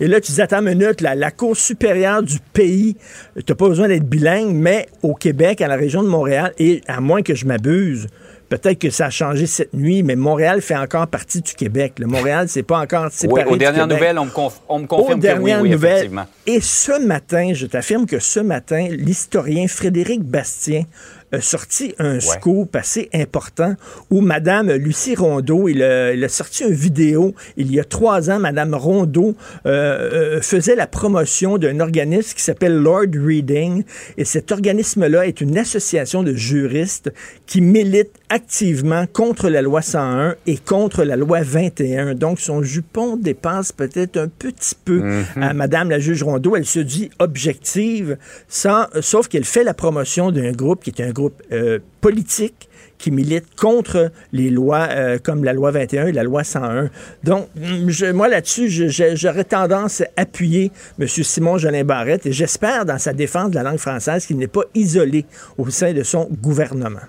et 0.00 0.08
là, 0.08 0.20
tu 0.20 0.32
dis, 0.32 0.40
attends 0.40 0.60
une 0.66 0.78
minute, 0.78 1.00
la 1.00 1.30
Cour 1.30 1.56
supérieure 1.56 2.22
du 2.22 2.38
pays, 2.52 2.96
tu 3.34 3.42
n'as 3.48 3.54
pas 3.54 3.68
besoin 3.68 3.88
d'être 3.88 4.08
bilingue, 4.08 4.54
mais 4.54 4.88
au 5.02 5.14
Québec, 5.14 5.60
à 5.60 5.68
la 5.68 5.76
région 5.76 6.02
de 6.02 6.08
Montréal, 6.08 6.52
et 6.58 6.80
à 6.86 7.00
moins 7.00 7.22
que 7.22 7.34
je 7.34 7.46
m'abuse, 7.46 8.06
peut-être 8.50 8.78
que 8.78 8.90
ça 8.90 9.06
a 9.06 9.10
changé 9.10 9.46
cette 9.46 9.72
nuit, 9.72 10.02
mais 10.02 10.16
Montréal 10.16 10.60
fait 10.60 10.76
encore 10.76 11.06
partie 11.06 11.40
du 11.40 11.54
Québec. 11.54 11.94
Le 11.98 12.06
Montréal, 12.06 12.46
c'est 12.48 12.64
pas 12.64 12.78
encore 12.78 13.10
séparé 13.10 13.44
oui, 13.46 13.54
aux 13.54 13.56
dernières 13.56 13.86
nouvelles, 13.86 14.18
on 14.18 14.26
me, 14.26 14.86
confirme 14.86 15.20
que 15.20 15.38
oui, 15.38 15.52
oui, 15.60 15.70
nouvelles. 15.70 16.10
Et 16.46 16.60
ce 16.60 17.00
matin, 17.00 17.52
je 17.54 17.66
t'affirme 17.66 18.06
que 18.06 18.18
ce 18.18 18.40
matin, 18.40 18.88
l'historien 18.90 19.68
Frédéric 19.68 20.22
Bastien 20.22 20.84
a 21.32 21.40
sorti 21.40 21.94
un 22.00 22.18
scoop 22.18 22.74
assez 22.74 23.08
important 23.14 23.74
où 24.10 24.20
Madame 24.20 24.72
Lucie 24.72 25.14
Rondeau, 25.14 25.68
il 25.68 25.82
a, 25.82 26.28
sorti 26.28 26.64
une 26.64 26.74
vidéo 26.74 27.34
il 27.56 27.72
y 27.72 27.78
a 27.78 27.84
trois 27.84 28.30
ans. 28.30 28.40
Madame 28.40 28.74
Rondeau 28.74 29.36
euh, 29.66 30.38
euh, 30.38 30.40
faisait 30.42 30.74
la 30.74 30.88
promotion 30.88 31.56
d'un 31.56 31.78
organisme 31.78 32.34
qui 32.34 32.42
s'appelle 32.42 32.74
Lord 32.74 33.12
Reading. 33.14 33.84
Et 34.16 34.24
cet 34.24 34.50
organisme-là 34.50 35.26
est 35.26 35.40
une 35.40 35.56
association 35.56 36.24
de 36.24 36.34
juristes 36.34 37.12
qui 37.46 37.60
milite 37.60 38.19
activement 38.30 39.04
contre 39.12 39.48
la 39.50 39.60
loi 39.60 39.82
101 39.82 40.34
et 40.46 40.56
contre 40.56 41.04
la 41.04 41.16
loi 41.16 41.40
21. 41.42 42.14
Donc, 42.14 42.40
son 42.40 42.62
jupon 42.62 43.16
dépasse 43.16 43.72
peut-être 43.72 44.16
un 44.16 44.28
petit 44.28 44.74
peu 44.84 45.00
Mhm. 45.00 45.42
à 45.42 45.52
Madame 45.52 45.90
la 45.90 45.98
juge 45.98 46.22
Rondeau. 46.22 46.56
Elle 46.56 46.64
se 46.64 46.80
dit 46.80 47.10
objective, 47.18 48.16
sans, 48.48 48.86
sauf 49.00 49.28
qu'elle 49.28 49.44
fait 49.44 49.64
la 49.64 49.74
promotion 49.74 50.30
d'un 50.30 50.52
groupe 50.52 50.82
qui 50.82 50.90
est 50.90 51.04
un 51.04 51.10
groupe 51.10 51.42
euh, 51.52 51.78
politique 52.00 52.68
qui 52.98 53.10
milite 53.10 53.46
contre 53.58 54.12
les 54.32 54.50
lois 54.50 54.88
euh, 54.90 55.18
comme 55.22 55.42
la 55.42 55.52
loi 55.54 55.70
21 55.70 56.06
et 56.08 56.12
la 56.12 56.22
loi 56.22 56.44
101. 56.44 56.90
Donc, 57.24 57.48
mm, 57.56 57.88
je- 57.88 58.12
moi 58.12 58.28
là-dessus, 58.28 58.68
j'aurais 59.14 59.44
tendance 59.44 60.02
à 60.02 60.06
appuyer 60.16 60.70
M. 61.00 61.06
Simon 61.08 61.56
Jolin 61.56 61.84
Barrette 61.84 62.26
et 62.26 62.32
j'espère 62.32 62.84
dans 62.84 62.98
sa 62.98 63.12
défense 63.14 63.50
de 63.50 63.54
la 63.56 63.62
langue 63.62 63.78
française 63.78 64.26
qu'il 64.26 64.36
n'est 64.36 64.46
pas 64.48 64.64
isolé 64.74 65.24
au 65.56 65.70
sein 65.70 65.92
de 65.94 66.02
son 66.02 66.28
gouvernement. 66.42 67.00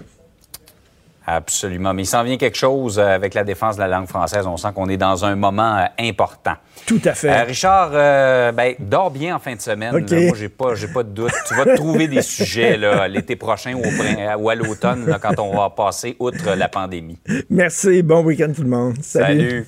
Absolument. 1.25 1.93
Mais 1.93 2.03
il 2.03 2.07
s'en 2.07 2.23
vient 2.23 2.37
quelque 2.37 2.57
chose 2.57 2.97
euh, 2.97 3.03
avec 3.15 3.33
la 3.33 3.43
défense 3.43 3.75
de 3.75 3.81
la 3.81 3.87
langue 3.87 4.07
française. 4.07 4.47
On 4.47 4.57
sent 4.57 4.69
qu'on 4.73 4.89
est 4.89 4.97
dans 4.97 5.23
un 5.23 5.35
moment 5.35 5.77
euh, 5.77 5.85
important. 5.99 6.53
Tout 6.87 6.99
à 7.05 7.13
fait. 7.13 7.29
Euh, 7.29 7.43
Richard, 7.43 7.91
euh, 7.93 8.51
ben, 8.51 8.73
dors 8.79 9.11
bien 9.11 9.35
en 9.35 9.39
fin 9.39 9.55
de 9.55 9.61
semaine. 9.61 9.95
Là. 9.97 10.19
Moi, 10.21 10.35
j'ai 10.35 10.49
pas, 10.49 10.73
j'ai 10.75 10.87
pas 10.87 11.03
de 11.03 11.09
doute. 11.09 11.31
Tu 11.47 11.53
vas 11.55 11.65
te 11.65 11.75
trouver 11.75 12.07
des 12.07 12.21
sujets 12.23 12.75
là, 12.75 13.07
l'été 13.07 13.35
prochain 13.35 13.73
ou, 13.75 13.79
au 13.79 13.81
prin- 13.91 14.35
ou 14.37 14.49
à 14.49 14.55
l'automne, 14.55 15.05
là, 15.07 15.19
quand 15.21 15.37
on 15.39 15.55
va 15.55 15.69
passer 15.69 16.15
outre 16.19 16.55
la 16.55 16.67
pandémie. 16.69 17.19
Merci. 17.49 18.01
Bon 18.01 18.23
week-end 18.23 18.51
tout 18.55 18.63
le 18.63 18.69
monde. 18.69 18.95
Salut. 19.01 19.67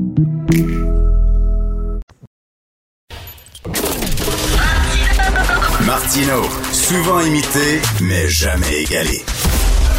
Martino, 5.91 6.43
souvent 6.71 7.19
imité, 7.19 7.81
mais 8.01 8.25
jamais 8.29 8.83
égalé. 8.83 9.21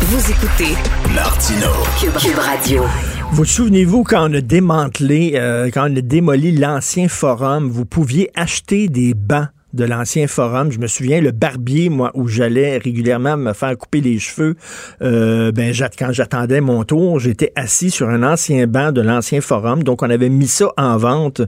Vous 0.00 0.30
écoutez 0.30 0.74
Martino, 1.14 1.68
Cube, 2.00 2.16
Cube 2.16 2.38
Radio. 2.38 2.84
Vous 3.32 3.44
souvenez-vous 3.44 4.02
quand 4.02 4.30
on 4.30 4.32
a 4.32 4.40
démantelé, 4.40 5.32
euh, 5.34 5.68
quand 5.70 5.90
on 5.90 5.94
a 5.94 6.00
démoli 6.00 6.52
l'ancien 6.52 7.08
forum, 7.08 7.68
vous 7.68 7.84
pouviez 7.84 8.30
acheter 8.34 8.88
des 8.88 9.12
bancs 9.12 9.48
de 9.74 9.84
l'ancien 9.84 10.28
forum? 10.28 10.72
Je 10.72 10.78
me 10.78 10.86
souviens, 10.86 11.20
le 11.20 11.30
barbier, 11.30 11.90
moi, 11.90 12.10
où 12.14 12.26
j'allais 12.26 12.78
régulièrement 12.78 13.36
me 13.36 13.52
faire 13.52 13.76
couper 13.76 14.00
les 14.00 14.18
cheveux, 14.18 14.56
euh, 15.02 15.52
ben, 15.52 15.74
quand 15.98 16.10
j'attendais 16.10 16.62
mon 16.62 16.84
tour, 16.84 17.20
j'étais 17.20 17.52
assis 17.54 17.90
sur 17.90 18.08
un 18.08 18.22
ancien 18.22 18.66
banc 18.66 18.92
de 18.92 19.02
l'ancien 19.02 19.42
forum. 19.42 19.82
Donc, 19.82 20.02
on 20.02 20.08
avait 20.08 20.30
mis 20.30 20.48
ça 20.48 20.68
en 20.78 20.96
vente. 20.96 21.42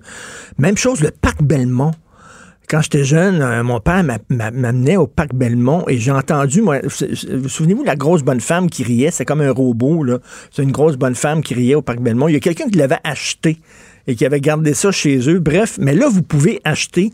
Même 0.59 0.76
chose, 0.76 1.00
le 1.00 1.12
parc 1.12 1.42
Belmont. 1.42 1.92
Quand 2.68 2.81
j'étais 2.81 3.05
jeune, 3.05 3.42
euh, 3.42 3.62
mon 3.62 3.79
père 3.79 4.03
m'a- 4.03 4.18
m'a- 4.31 4.50
m'amenait 4.50 4.96
au 4.96 5.07
parc 5.07 5.35
Belmont 5.35 5.85
et 5.87 5.98
j'ai 5.98 6.11
entendu, 6.11 6.62
moi, 6.62 6.79
vous 6.83 7.40
vous 7.42 7.48
souvenez-vous 7.48 7.83
de 7.83 7.87
la 7.87 7.96
grosse 7.96 8.22
bonne 8.22 8.40
femme 8.40 8.70
qui 8.70 8.83
riait? 8.83 9.11
C'est 9.11 9.24
comme 9.27 9.42
un 9.42 9.50
robot, 9.53 10.03
là. 10.03 10.18
C'est 10.50 10.62
une 10.62 10.72
grosse 10.72 10.96
bonne 10.96 11.14
femme 11.14 11.42
qui 11.42 11.53
riait 11.55 11.74
au 11.74 11.83
parc 11.83 12.00
Belmont. 12.00 12.29
Il 12.29 12.33
y 12.33 12.37
a 12.37 12.40
quelqu'un 12.40 12.68
qui 12.68 12.79
l'avait 12.79 12.98
acheté 13.05 13.59
et 14.07 14.14
qui 14.14 14.24
avait 14.24 14.40
gardé 14.40 14.72
ça 14.74 14.90
chez 14.92 15.29
eux. 15.31 15.40
Bref, 15.40 15.77
mais 15.79 15.94
là, 15.94 16.09
vous 16.11 16.22
pouvez 16.22 16.61
acheter 16.64 17.12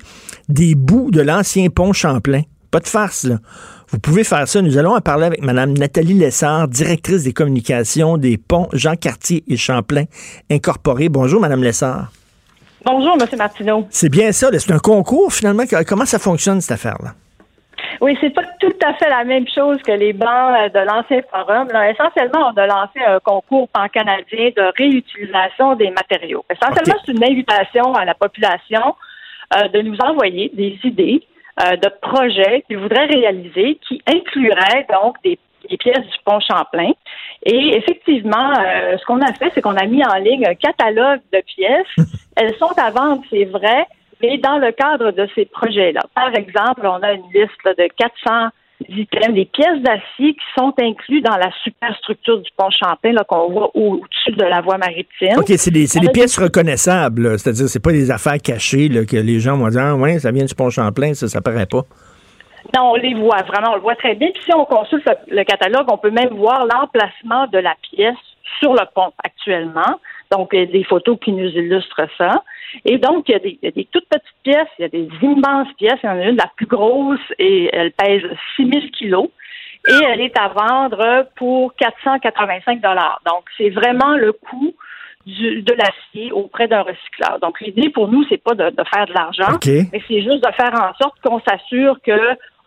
des 0.49 0.75
bouts 0.77 1.11
de 1.11 1.21
l'ancien 1.21 1.69
pont 1.69 1.93
Champlain. 1.93 2.43
Pas 2.71 2.79
de 2.81 2.87
farce, 2.87 3.25
là. 3.25 3.41
Vous 3.91 3.99
pouvez 3.99 4.23
faire 4.23 4.47
ça. 4.47 4.63
Nous 4.63 4.79
allons 4.79 4.95
en 4.95 5.01
parler 5.01 5.25
avec 5.27 5.43
Mme 5.43 5.73
Nathalie 5.77 6.15
Lessard, 6.15 6.69
directrice 6.69 7.25
des 7.25 7.33
communications 7.33 8.19
des 8.19 8.39
ponts 8.39 8.69
Jean 8.73 8.95
Cartier 8.95 9.43
et 9.49 9.57
Champlain 9.57 10.05
Incorporés. 10.49 11.09
Bonjour, 11.09 11.41
Mme 11.41 11.65
Lessard. 11.65 12.13
Bonjour, 12.85 13.17
M. 13.21 13.27
Martineau. 13.37 13.87
C'est 13.91 14.11
bien 14.11 14.33
ça. 14.33 14.49
C'est 14.59 14.73
un 14.73 14.79
concours, 14.79 15.33
finalement. 15.33 15.65
Comment 15.87 16.07
ça 16.07 16.19
fonctionne, 16.19 16.61
cette 16.61 16.73
affaire-là? 16.73 17.11
Oui, 18.01 18.17
c'est 18.21 18.31
pas 18.31 18.45
tout 18.59 18.73
à 18.83 18.95
fait 18.95 19.11
la 19.11 19.25
même 19.25 19.47
chose 19.55 19.79
que 19.83 19.93
les 19.93 20.15
bancs 20.15 20.29
euh, 20.29 20.69
de 20.71 20.79
l'ancien 20.87 21.21
forum. 21.31 21.69
Là, 21.71 21.91
essentiellement, 21.91 22.51
on 22.51 22.57
a 22.59 22.67
lancé 22.67 22.99
un 23.07 23.19
concours 23.21 23.69
pan-canadien 23.69 24.51
de 24.57 24.73
réutilisation 24.79 25.75
des 25.77 25.91
matériaux. 25.91 26.45
Essentiellement, 26.49 27.01
c'est 27.05 27.13
une 27.13 27.25
invitation 27.25 27.93
à 27.95 28.07
la 28.07 28.15
population 28.15 28.95
euh, 29.57 29.69
de 29.69 29.83
nous 29.83 29.97
envoyer 29.99 30.51
des 30.55 30.79
idées 30.85 31.23
euh, 31.63 31.77
de 31.77 31.91
projets 32.01 32.65
qu'ils 32.67 32.79
voudraient 32.79 33.07
réaliser 33.07 33.79
qui 33.87 34.01
incluraient 34.07 34.87
donc 34.91 35.17
des, 35.23 35.39
des 35.69 35.77
pièces 35.77 36.01
du 36.01 36.19
pont 36.25 36.41
Champlain. 36.41 36.93
Et 37.47 37.77
effectivement, 37.77 38.51
euh, 38.53 38.97
ce 38.99 39.05
qu'on 39.07 39.21
a 39.23 39.33
fait, 39.33 39.51
c'est 39.55 39.63
qu'on 39.63 39.77
a 39.77 39.87
mis 39.87 40.05
en 40.05 40.15
ligne 40.17 40.47
un 40.47 40.55
catalogue 40.55 41.21
de 41.33 41.41
pièces. 41.57 41.87
Elles 42.37 42.55
sont 42.57 42.73
à 42.77 42.91
vendre, 42.91 43.23
c'est 43.31 43.45
vrai, 43.47 43.87
mais 44.23 44.39
dans 44.39 44.59
le 44.59 44.73
cadre 44.73 45.11
de 45.13 45.27
ces 45.35 45.47
projets-là. 45.47 46.01
Par 46.15 46.35
exemple, 46.35 46.83
on 46.85 47.03
a 47.03 47.13
une 47.13 47.25
liste 47.35 47.57
là, 47.65 47.73
de 47.75 47.89
400 47.97 48.49
items, 48.89 49.35
des 49.35 49.45
pièces 49.47 49.81
d'acier 49.83 50.33
qui 50.35 50.47
sont 50.59 50.73
inclus 50.81 51.21
dans 51.23 51.37
la 51.37 51.51
superstructure 51.65 52.39
du 52.39 52.49
pont 52.57 52.71
Champlain 52.71 53.13
qu'on 53.29 53.51
voit 53.51 53.71
au- 53.75 53.95
au-dessus 54.01 54.33
de 54.33 54.45
la 54.45 54.61
voie 54.63 54.79
maritime. 54.79 55.39
OK, 55.39 55.49
c'est 55.57 55.71
des, 55.71 55.87
des 55.87 56.09
pièces 56.13 56.39
reconnaissables. 56.39 57.39
C'est-à-dire, 57.39 57.69
c'est 57.69 57.83
pas 57.83 57.93
des 57.93 58.11
affaires 58.11 58.41
cachées 58.43 58.89
là, 58.89 59.05
que 59.05 59.17
les 59.17 59.39
gens 59.41 59.57
vont 59.59 59.69
dire 59.69 59.83
Ah, 59.83 59.95
ouais, 59.97 60.19
ça 60.19 60.31
vient 60.31 60.45
du 60.45 60.55
pont 60.55 60.71
Champlain, 60.71 61.13
ça, 61.15 61.29
ça 61.29 61.41
paraît 61.43 61.67
pas. 61.67 61.83
Non, 62.77 62.93
on 62.93 62.95
les 62.95 63.15
voit 63.15 63.43
vraiment, 63.43 63.73
on 63.73 63.77
le 63.77 63.81
voit 63.81 63.97
très 63.97 64.15
bien. 64.15 64.29
Puis 64.33 64.43
si 64.45 64.55
on 64.55 64.65
consulte 64.65 65.09
le, 65.29 65.45
catalogue, 65.45 65.87
on 65.91 65.99
peut 65.99 66.11
même 66.11 66.31
voir 66.31 66.67
l'emplacement 66.67 67.47
de 67.49 67.59
la 67.59 67.75
pièce 67.83 68.17
sur 68.61 68.73
le 68.73 68.85
pont 68.95 69.13
actuellement. 69.25 69.99
Donc, 70.31 70.51
il 70.53 70.61
y 70.61 70.63
a 70.63 70.67
des 70.67 70.85
photos 70.85 71.19
qui 71.23 71.33
nous 71.33 71.49
illustrent 71.49 72.07
ça. 72.17 72.43
Et 72.85 72.99
donc, 72.99 73.29
il 73.29 73.33
y, 73.33 73.35
a 73.35 73.39
des, 73.41 73.59
il 73.61 73.65
y 73.65 73.69
a 73.69 73.73
des 73.73 73.87
toutes 73.91 74.09
petites 74.09 74.43
pièces, 74.45 74.69
il 74.79 74.83
y 74.83 74.85
a 74.85 74.89
des 74.89 75.09
immenses 75.23 75.73
pièces. 75.77 75.99
Il 76.03 76.07
y 76.07 76.11
en 76.11 76.19
a 76.19 76.25
une, 76.25 76.37
la 76.37 76.51
plus 76.57 76.67
grosse, 76.67 77.19
et 77.39 77.69
elle 77.73 77.93
pèse 77.93 78.23
6000 78.57 78.91
kilos. 78.93 79.29
Et 79.89 80.05
elle 80.09 80.21
est 80.21 80.39
à 80.39 80.49
vendre 80.49 81.27
pour 81.37 81.75
485 81.77 82.81
dollars. 82.81 83.21
Donc, 83.27 83.45
c'est 83.57 83.71
vraiment 83.71 84.15
le 84.17 84.33
coût 84.33 84.75
du- 85.27 85.63
de 85.63 85.73
l'acier 85.75 86.33
auprès 86.33 86.69
d'un 86.69 86.83
recycleur. 86.83 87.39
Donc, 87.41 87.61
l'idée 87.61 87.89
pour 87.91 88.09
nous, 88.09 88.25
c'est 88.29 88.43
pas 88.43 88.55
de, 88.55 88.71
de 88.71 88.85
faire 88.95 89.07
de 89.07 89.13
l'argent, 89.15 89.59
mais 89.93 90.03
c'est 90.07 90.23
juste 90.23 90.45
de 90.45 90.53
faire 90.53 90.75
en 90.75 90.95
sorte 91.03 91.19
qu'on 91.25 91.41
s'assure 91.41 91.97
que 92.05 92.13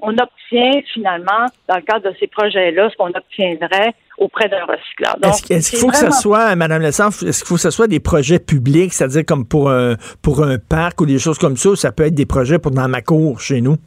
on 0.06 0.12
obtient 0.12 0.82
finalement, 0.94 1.46
dans 1.70 1.76
le 1.78 1.82
cadre 1.82 2.10
de 2.12 2.16
ces 2.20 2.28
projets-là, 2.28 2.90
ce 2.92 2.96
qu'on 2.98 3.08
obtiendrait 3.08 3.94
auprès 4.18 4.48
d'un 4.50 4.66
recycleur. 4.66 5.16
Est-ce 5.24 5.72
qu'il 5.72 5.80
faut 5.80 5.88
que 5.88 5.96
ça 5.96 6.08
vraiment- 6.08 6.22
soit, 6.22 6.56
Mme 6.56 6.82
Lessard, 6.84 7.08
est-ce 7.10 7.40
qu'il 7.40 7.48
faut 7.48 7.56
que 7.56 7.62
ça 7.62 7.72
soit 7.72 7.88
des 7.88 8.00
projets 8.00 8.40
publics, 8.40 8.94
c'est-à-dire 8.94 9.24
comme 9.26 9.46
pour 9.48 9.70
un, 9.72 9.96
pour 10.22 10.44
un 10.44 10.58
parc 10.60 11.02
ou 11.02 11.06
des 11.06 11.20
choses 11.20 11.40
comme 11.40 11.56
ça, 11.58 11.70
ou 11.70 11.76
ça 11.76 11.92
peut 11.92 12.06
être 12.06 12.14
des 12.16 12.26
projets 12.28 12.60
pour 12.60 12.72
dans 12.72 12.88
ma 12.88 13.02
cour 13.02 13.40
chez 13.40 13.62
nous? 13.62 13.78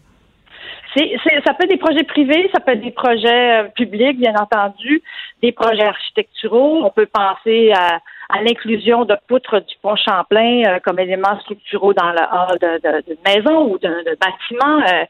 Ça 0.96 1.52
peut 1.54 1.64
être 1.64 1.70
des 1.70 1.76
projets 1.76 2.04
privés, 2.04 2.48
ça 2.54 2.60
peut 2.60 2.72
être 2.72 2.80
des 2.80 2.90
projets 2.90 3.60
euh, 3.60 3.68
publics, 3.76 4.18
bien 4.18 4.34
entendu, 4.34 5.02
des 5.42 5.52
projets 5.52 5.84
architecturaux. 5.84 6.82
On 6.84 6.90
peut 6.90 7.06
penser 7.06 7.70
à, 7.72 8.00
à 8.30 8.42
l'inclusion 8.42 9.04
de 9.04 9.14
poutres 9.28 9.60
du 9.60 9.74
pont 9.82 9.94
Champlain 9.96 10.62
euh, 10.66 10.78
comme 10.82 10.98
éléments 10.98 11.38
structuraux 11.40 11.92
dans 11.92 12.10
le 12.12 12.22
hall 12.32 13.02
d'une 13.06 13.16
maison 13.26 13.70
ou 13.70 13.78
d'un 13.78 13.98
bâtiment. 14.20 14.80
euh. 14.90 15.04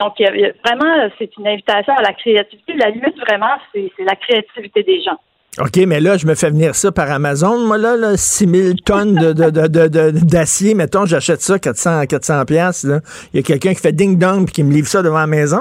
Donc, 0.00 0.14
il 0.18 0.22
y 0.24 0.28
a- 0.28 0.34
il 0.34 0.40
y 0.40 0.44
a 0.46 0.52
vraiment, 0.64 1.10
c'est 1.18 1.30
une 1.38 1.46
invitation 1.46 1.92
à 1.94 2.02
la 2.02 2.12
créativité. 2.14 2.72
La 2.74 2.90
limite, 2.90 3.16
vraiment, 3.28 3.54
c'est, 3.74 3.90
la 3.98 4.16
créativité 4.16 4.82
des 4.82 5.02
gens. 5.02 5.18
OK, 5.60 5.76
mais 5.86 6.00
là, 6.00 6.16
je 6.16 6.26
me 6.26 6.34
fais 6.36 6.48
venir 6.50 6.74
ça 6.76 6.92
par 6.92 7.10
Amazon. 7.10 7.58
Moi, 7.66 7.76
là, 7.76 7.96
là 7.96 8.16
6 8.16 8.46
000 8.48 8.74
tonnes 8.84 9.14
de, 9.16 9.32
de- 9.32 9.50
de- 9.88 10.24
d'acier, 10.24 10.74
mettons, 10.74 11.06
j'achète 11.06 11.40
ça 11.40 11.58
400, 11.58 12.06
400 12.06 12.44
piastres, 12.44 12.86
là. 12.88 13.00
Il 13.32 13.38
y 13.38 13.40
a 13.40 13.42
quelqu'un 13.42 13.70
qui 13.74 13.80
fait 13.80 13.92
ding-dong 13.92 14.44
puis 14.44 14.52
qui 14.54 14.62
me 14.62 14.72
livre 14.72 14.86
ça 14.86 15.02
devant 15.02 15.18
la 15.18 15.26
maison? 15.26 15.60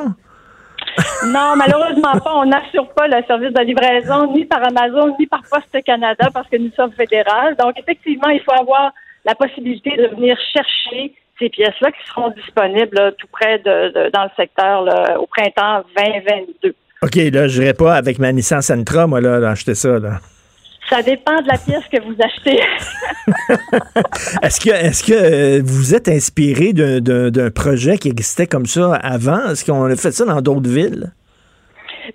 Non, 1.25 1.53
malheureusement 1.55 2.13
pas. 2.23 2.33
On 2.35 2.45
n'assure 2.45 2.87
pas 2.93 3.07
le 3.07 3.21
service 3.27 3.53
de 3.53 3.61
livraison 3.61 4.31
ni 4.33 4.45
par 4.45 4.59
Amazon 4.65 5.15
ni 5.19 5.27
par 5.27 5.41
Poste 5.49 5.83
Canada 5.85 6.29
parce 6.33 6.47
que 6.49 6.57
nous 6.57 6.71
sommes 6.75 6.91
fédérales. 6.93 7.55
Donc, 7.57 7.73
effectivement, 7.79 8.29
il 8.29 8.41
faut 8.41 8.53
avoir 8.53 8.91
la 9.25 9.35
possibilité 9.35 9.91
de 9.97 10.07
venir 10.15 10.37
chercher 10.53 11.13
ces 11.39 11.49
pièces-là 11.49 11.91
qui 11.91 12.07
seront 12.09 12.29
disponibles 12.31 12.95
là, 12.95 13.11
tout 13.17 13.27
près 13.31 13.59
de, 13.59 13.89
de- 13.93 14.09
dans 14.11 14.23
le 14.23 14.29
secteur 14.35 14.83
là, 14.83 15.19
au 15.19 15.25
printemps 15.25 15.83
2022. 15.97 16.75
OK, 17.01 17.15
là, 17.15 17.47
je 17.47 17.61
n'irai 17.61 17.73
pas 17.73 17.95
avec 17.95 18.19
ma 18.19 18.31
Nissan 18.31 18.61
Sentra, 18.61 19.07
moi, 19.07 19.21
là, 19.21 19.49
acheter 19.49 19.73
ça, 19.73 19.99
là. 19.99 20.19
Ça 20.89 21.03
dépend 21.03 21.39
de 21.41 21.47
la 21.47 21.57
pièce 21.57 21.83
que 21.91 22.01
vous 22.01 22.15
achetez. 22.19 22.59
Est-ce 24.41 24.59
que, 24.59 24.71
est-ce 24.71 25.03
que 25.03 25.13
euh, 25.13 25.61
vous 25.63 25.93
êtes 25.93 26.07
inspiré 26.07 26.73
d'un, 26.73 27.51
projet 27.51 27.97
qui 27.99 28.09
existait 28.09 28.47
comme 28.47 28.65
ça 28.65 28.95
avant? 28.95 29.51
Est-ce 29.51 29.63
qu'on 29.63 29.85
a 29.85 29.95
fait 29.95 30.11
ça 30.11 30.25
dans 30.25 30.41
d'autres 30.41 30.69
villes? 30.69 31.11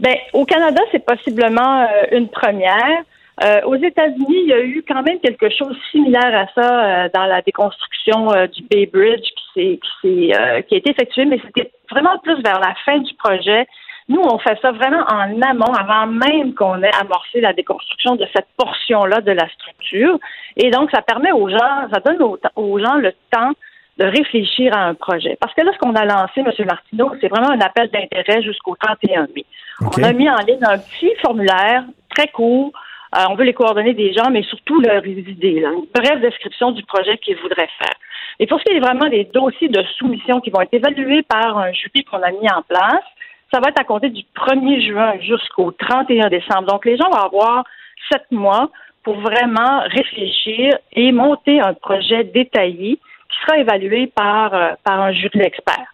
Ben, 0.00 0.14
au 0.32 0.44
Canada, 0.44 0.80
c'est 0.90 1.04
possiblement 1.04 1.82
euh, 1.82 1.86
une 2.16 2.28
première. 2.28 3.04
Euh, 3.42 3.62
aux 3.64 3.74
États-Unis, 3.74 4.42
il 4.44 4.48
y 4.48 4.52
a 4.52 4.60
eu 4.60 4.84
quand 4.86 5.02
même 5.02 5.18
quelque 5.18 5.50
chose 5.50 5.70
de 5.70 5.80
similaire 5.90 6.34
à 6.36 6.46
ça 6.54 6.84
euh, 6.84 7.08
dans 7.12 7.26
la 7.26 7.42
déconstruction 7.42 8.32
euh, 8.32 8.46
du 8.46 8.62
Bay 8.62 8.86
Bridge 8.86 9.26
qui, 9.52 9.80
qui, 10.00 10.30
qui 10.30 10.32
a 10.32 10.58
été 10.58 10.90
effectuée, 10.90 11.24
mais 11.24 11.40
c'était 11.44 11.72
vraiment 11.90 12.16
plus 12.22 12.40
vers 12.42 12.60
la 12.60 12.74
fin 12.84 12.98
du 12.98 13.12
projet. 13.14 13.66
Nous, 14.08 14.20
on 14.20 14.38
fait 14.38 14.58
ça 14.60 14.70
vraiment 14.72 15.02
en 15.08 15.40
amont, 15.40 15.72
avant 15.72 16.06
même 16.06 16.54
qu'on 16.54 16.82
ait 16.82 16.94
amorcé 17.00 17.40
la 17.40 17.54
déconstruction 17.54 18.16
de 18.16 18.26
cette 18.34 18.48
portion-là 18.56 19.20
de 19.22 19.32
la 19.32 19.48
structure. 19.48 20.18
Et 20.56 20.70
donc, 20.70 20.90
ça 20.90 21.00
permet 21.00 21.32
aux 21.32 21.48
gens, 21.48 21.88
ça 21.92 22.00
donne 22.04 22.22
aux, 22.22 22.78
gens 22.78 22.96
le 22.96 23.12
temps 23.30 23.52
de 23.96 24.04
réfléchir 24.04 24.76
à 24.76 24.84
un 24.84 24.94
projet. 24.94 25.38
Parce 25.40 25.54
que 25.54 25.62
là, 25.62 25.72
ce 25.72 25.78
qu'on 25.78 25.94
a 25.94 26.04
lancé, 26.04 26.40
M. 26.40 26.50
Martineau, 26.66 27.12
c'est 27.20 27.28
vraiment 27.28 27.50
un 27.50 27.60
appel 27.60 27.88
d'intérêt 27.90 28.42
jusqu'au 28.42 28.76
31 28.76 29.28
mai. 29.34 29.46
On 29.80 30.02
a 30.02 30.12
mis 30.12 30.28
en 30.28 30.36
ligne 30.36 30.64
un 30.64 30.78
petit 30.78 31.12
formulaire 31.22 31.84
très 32.14 32.28
court. 32.28 32.72
Euh, 33.16 33.24
on 33.30 33.36
veut 33.36 33.44
les 33.44 33.54
coordonnées 33.54 33.94
des 33.94 34.12
gens, 34.12 34.30
mais 34.30 34.42
surtout 34.42 34.80
leurs 34.80 35.06
idées, 35.06 35.62
une 35.62 35.86
brève 35.94 36.20
description 36.20 36.72
du 36.72 36.82
projet 36.82 37.16
qu'ils 37.18 37.36
voudraient 37.36 37.70
faire. 37.78 37.94
Et 38.40 38.46
pour 38.46 38.58
ce 38.58 38.64
qui 38.64 38.72
est 38.72 38.80
vraiment 38.80 39.08
des 39.08 39.24
dossiers 39.24 39.68
de 39.68 39.82
soumission 39.96 40.40
qui 40.40 40.50
vont 40.50 40.62
être 40.62 40.74
évalués 40.74 41.22
par 41.22 41.56
un 41.58 41.72
jury 41.72 42.02
qu'on 42.04 42.22
a 42.22 42.32
mis 42.32 42.50
en 42.50 42.62
place, 42.62 43.04
ça 43.52 43.60
va 43.60 43.68
être 43.68 43.80
à 43.80 43.84
compter 43.84 44.10
du 44.10 44.22
1er 44.34 44.84
juin 44.84 45.12
jusqu'au 45.20 45.70
31 45.70 46.28
décembre. 46.28 46.66
Donc, 46.66 46.84
les 46.84 46.96
gens 46.96 47.08
vont 47.08 47.22
avoir 47.22 47.64
sept 48.10 48.24
mois 48.32 48.70
pour 49.04 49.20
vraiment 49.20 49.82
réfléchir 49.82 50.72
et 50.92 51.12
monter 51.12 51.60
un 51.60 51.74
projet 51.74 52.24
détaillé 52.24 52.96
qui 52.96 53.46
sera 53.46 53.58
évalué 53.58 54.08
par, 54.08 54.54
euh, 54.54 54.72
par 54.82 55.00
un 55.00 55.12
jury 55.12 55.38
d'experts. 55.38 55.93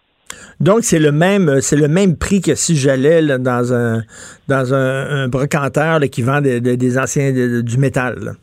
Donc, 0.59 0.83
c'est 0.83 0.99
le 0.99 1.11
même 1.11 1.61
c'est 1.61 1.75
le 1.75 1.87
même 1.87 2.17
prix 2.17 2.41
que 2.41 2.55
si 2.55 2.75
j'allais 2.75 3.21
dans 3.39 3.73
un 3.73 4.01
dans 4.47 4.73
un, 4.73 5.27
brocanteur 5.27 5.99
qui 6.11 6.21
vend 6.21 6.41
des 6.41 6.97
anciens 6.97 7.31
du 7.31 7.77
métal. 7.77 8.35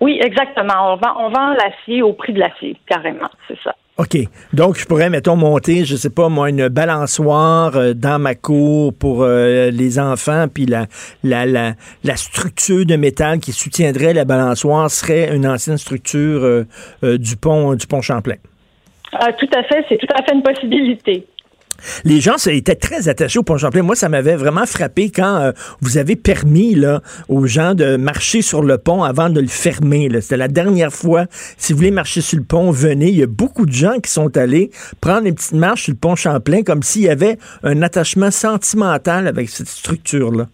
Oui, 0.00 0.18
exactement. 0.22 0.92
On 0.92 0.96
vend, 0.96 1.14
on 1.18 1.30
vend 1.30 1.54
l'acier 1.54 2.02
au 2.02 2.12
prix 2.12 2.32
de 2.32 2.40
l'acier, 2.40 2.76
carrément, 2.86 3.28
c'est 3.48 3.58
ça. 3.62 3.74
OK. 3.98 4.16
Donc, 4.52 4.78
je 4.78 4.86
pourrais, 4.86 5.10
mettons, 5.10 5.36
monter, 5.36 5.84
je 5.84 5.96
sais 5.96 6.10
pas, 6.10 6.28
moi, 6.28 6.48
une 6.48 6.68
balançoire 6.68 7.76
euh, 7.76 7.92
dans 7.92 8.18
ma 8.18 8.34
cour 8.34 8.94
pour 8.94 9.22
euh, 9.22 9.70
les 9.70 9.98
enfants, 9.98 10.46
puis 10.52 10.64
la, 10.64 10.86
la, 11.22 11.44
la, 11.44 11.74
la, 12.02 12.16
structure 12.16 12.86
de 12.86 12.96
métal 12.96 13.38
qui 13.38 13.52
soutiendrait 13.52 14.14
la 14.14 14.24
balançoire 14.24 14.90
serait 14.90 15.36
une 15.36 15.46
ancienne 15.46 15.76
structure 15.76 16.42
euh, 16.42 16.64
du 17.18 17.36
pont 17.36 17.74
du 17.74 17.86
pont 17.86 18.00
Champlain. 18.00 18.36
Ah, 19.12 19.32
tout 19.32 19.48
à 19.54 19.62
fait, 19.64 19.84
c'est 19.88 19.98
tout 19.98 20.14
à 20.14 20.22
fait 20.22 20.34
une 20.34 20.42
possibilité. 20.42 21.26
Les 22.04 22.20
gens 22.20 22.36
étaient 22.46 22.76
très 22.76 23.08
attachés 23.08 23.38
au 23.38 23.42
pont 23.42 23.58
Champlain. 23.58 23.82
Moi, 23.82 23.96
ça 23.96 24.08
m'avait 24.08 24.36
vraiment 24.36 24.66
frappé 24.66 25.10
quand 25.10 25.36
euh, 25.36 25.52
vous 25.80 25.98
avez 25.98 26.16
permis 26.16 26.76
aux 27.28 27.46
gens 27.46 27.74
de 27.74 27.96
marcher 27.96 28.42
sur 28.42 28.62
le 28.62 28.78
pont 28.78 29.02
avant 29.02 29.30
de 29.30 29.40
le 29.40 29.48
fermer. 29.48 30.08
C'était 30.20 30.36
la 30.36 30.48
dernière 30.48 30.92
fois. 30.92 31.26
Si 31.58 31.72
vous 31.72 31.78
voulez 31.78 31.90
marcher 31.90 32.20
sur 32.20 32.38
le 32.38 32.44
pont, 32.44 32.70
venez. 32.70 33.08
Il 33.08 33.16
y 33.16 33.22
a 33.22 33.26
beaucoup 33.26 33.66
de 33.66 33.72
gens 33.72 33.98
qui 33.98 34.10
sont 34.10 34.36
allés 34.36 34.70
prendre 35.00 35.26
une 35.26 35.34
petite 35.34 35.52
marche 35.52 35.84
sur 35.84 35.92
le 35.92 35.98
pont 35.98 36.14
Champlain 36.14 36.62
comme 36.62 36.82
s'il 36.82 37.02
y 37.02 37.08
avait 37.08 37.38
un 37.62 37.82
attachement 37.82 38.30
sentimental 38.30 39.26
avec 39.26 39.48
cette 39.48 39.68
structure-là. 39.68 40.46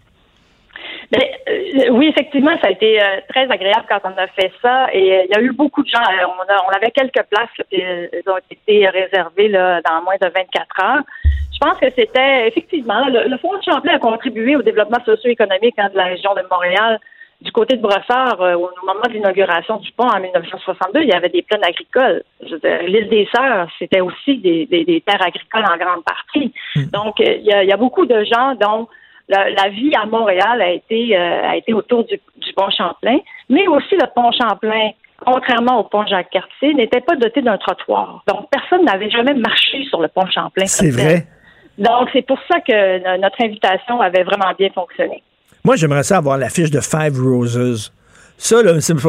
Euh, 1.79 1.91
oui, 1.91 2.09
effectivement, 2.09 2.57
ça 2.61 2.69
a 2.69 2.71
été 2.71 3.01
euh, 3.01 3.21
très 3.29 3.51
agréable 3.51 3.87
quand 3.89 4.01
on 4.05 4.17
a 4.17 4.27
fait 4.29 4.53
ça. 4.63 4.89
Et 4.93 5.25
il 5.25 5.35
y 5.35 5.39
a 5.39 5.41
eu 5.41 5.53
beaucoup 5.53 5.83
de 5.83 5.89
gens. 5.89 6.03
on, 6.03 6.77
avait 6.77 6.91
quelques 6.91 7.23
places 7.29 7.67
qui 7.71 7.83
ont 8.27 8.39
été 8.51 8.89
réservées 8.89 9.49
là, 9.49 9.81
dans 9.83 10.03
moins 10.03 10.17
de 10.21 10.27
24 10.27 10.85
heures. 10.85 11.03
Je 11.53 11.59
pense 11.67 11.79
que 11.79 11.91
c'était 11.97 12.47
effectivement 12.47 13.07
le, 13.09 13.37
Fonds 13.39 13.57
de 13.57 13.63
Champlain 13.63 13.95
a 13.95 13.99
contribué 13.99 14.55
au 14.55 14.63
développement 14.63 15.03
socio-économique 15.05 15.75
hein, 15.79 15.89
de 15.93 15.97
la 15.97 16.05
région 16.05 16.35
de 16.35 16.43
Montréal. 16.51 17.01
Du 17.41 17.53
côté 17.53 17.77
de 17.77 17.83
Brossard, 17.83 18.41
euh, 18.41 18.55
au 18.55 18.71
moment 18.85 19.07
de 19.07 19.13
l'inauguration 19.13 19.77
du 19.77 19.93
pont 19.93 20.09
en 20.09 20.19
1962, 20.21 21.03
il 21.03 21.09
y 21.09 21.13
avait 21.13 21.29
des 21.29 21.43
plaines 21.43 21.63
agricoles. 21.63 22.25
L'île 22.43 23.09
des 23.09 23.29
Sœurs, 23.33 23.69
c'était 23.79 24.01
aussi 24.01 24.39
des, 24.39 25.03
terres 25.07 25.25
agricoles 25.25 25.65
en 25.65 25.77
grande 25.77 26.05
partie. 26.05 26.53
Hmm. 26.75 26.87
Donc, 26.93 27.21
euh, 27.21 27.37
il 27.39 27.47
y, 27.47 27.73
a, 27.73 27.77
beaucoup 27.77 28.07
de 28.07 28.25
gens 28.25 28.57
dont 28.61 28.89
la, 29.29 29.69
vie 29.69 29.93
à 29.95 30.07
Montréal 30.07 30.61
a 30.63 30.71
été, 30.71 31.17
euh, 31.17 31.49
a 31.49 31.57
été 31.57 31.73
autour 31.75 32.05
du, 32.05 32.19
du 32.37 32.53
pont 32.55 32.71
Champlain, 32.71 33.19
mais 33.49 33.67
aussi 33.69 33.95
le 33.95 34.07
pont 34.15 34.31
Champlain 34.33 34.91
contrairement 35.25 35.81
au 35.81 35.85
pont 35.85 36.07
Jacques-Cartier, 36.07 36.75
n'était 36.75 37.01
pas 37.01 37.17
doté 37.17 37.43
d'un 37.43 37.59
trottoir. 37.59 38.23
Donc, 38.27 38.49
personne 38.51 38.85
n'avait 38.85 39.11
jamais 39.11 39.35
marché 39.35 39.85
sur 39.89 40.01
le 40.01 40.09
pont 40.09 40.27
Champlain. 40.31 40.67
C'est 40.67 40.91
vrai. 40.91 41.27
Donc, 41.77 42.09
c'est 42.13 42.27
pour 42.27 42.39
ça 42.51 42.61
que 42.61 43.19
notre 43.21 43.43
invitation 43.43 44.01
avait 44.01 44.23
vraiment 44.23 44.53
bien 44.59 44.69
fonctionné. 44.71 45.23
Moi, 45.65 45.77
j'aimerais 45.77 46.03
ça 46.03 46.19
avoir 46.19 46.39
l'affiche 46.39 46.71
de 46.71 46.81
Five 46.81 47.21
Roses. 47.21 47.93
Ça, 48.39 48.57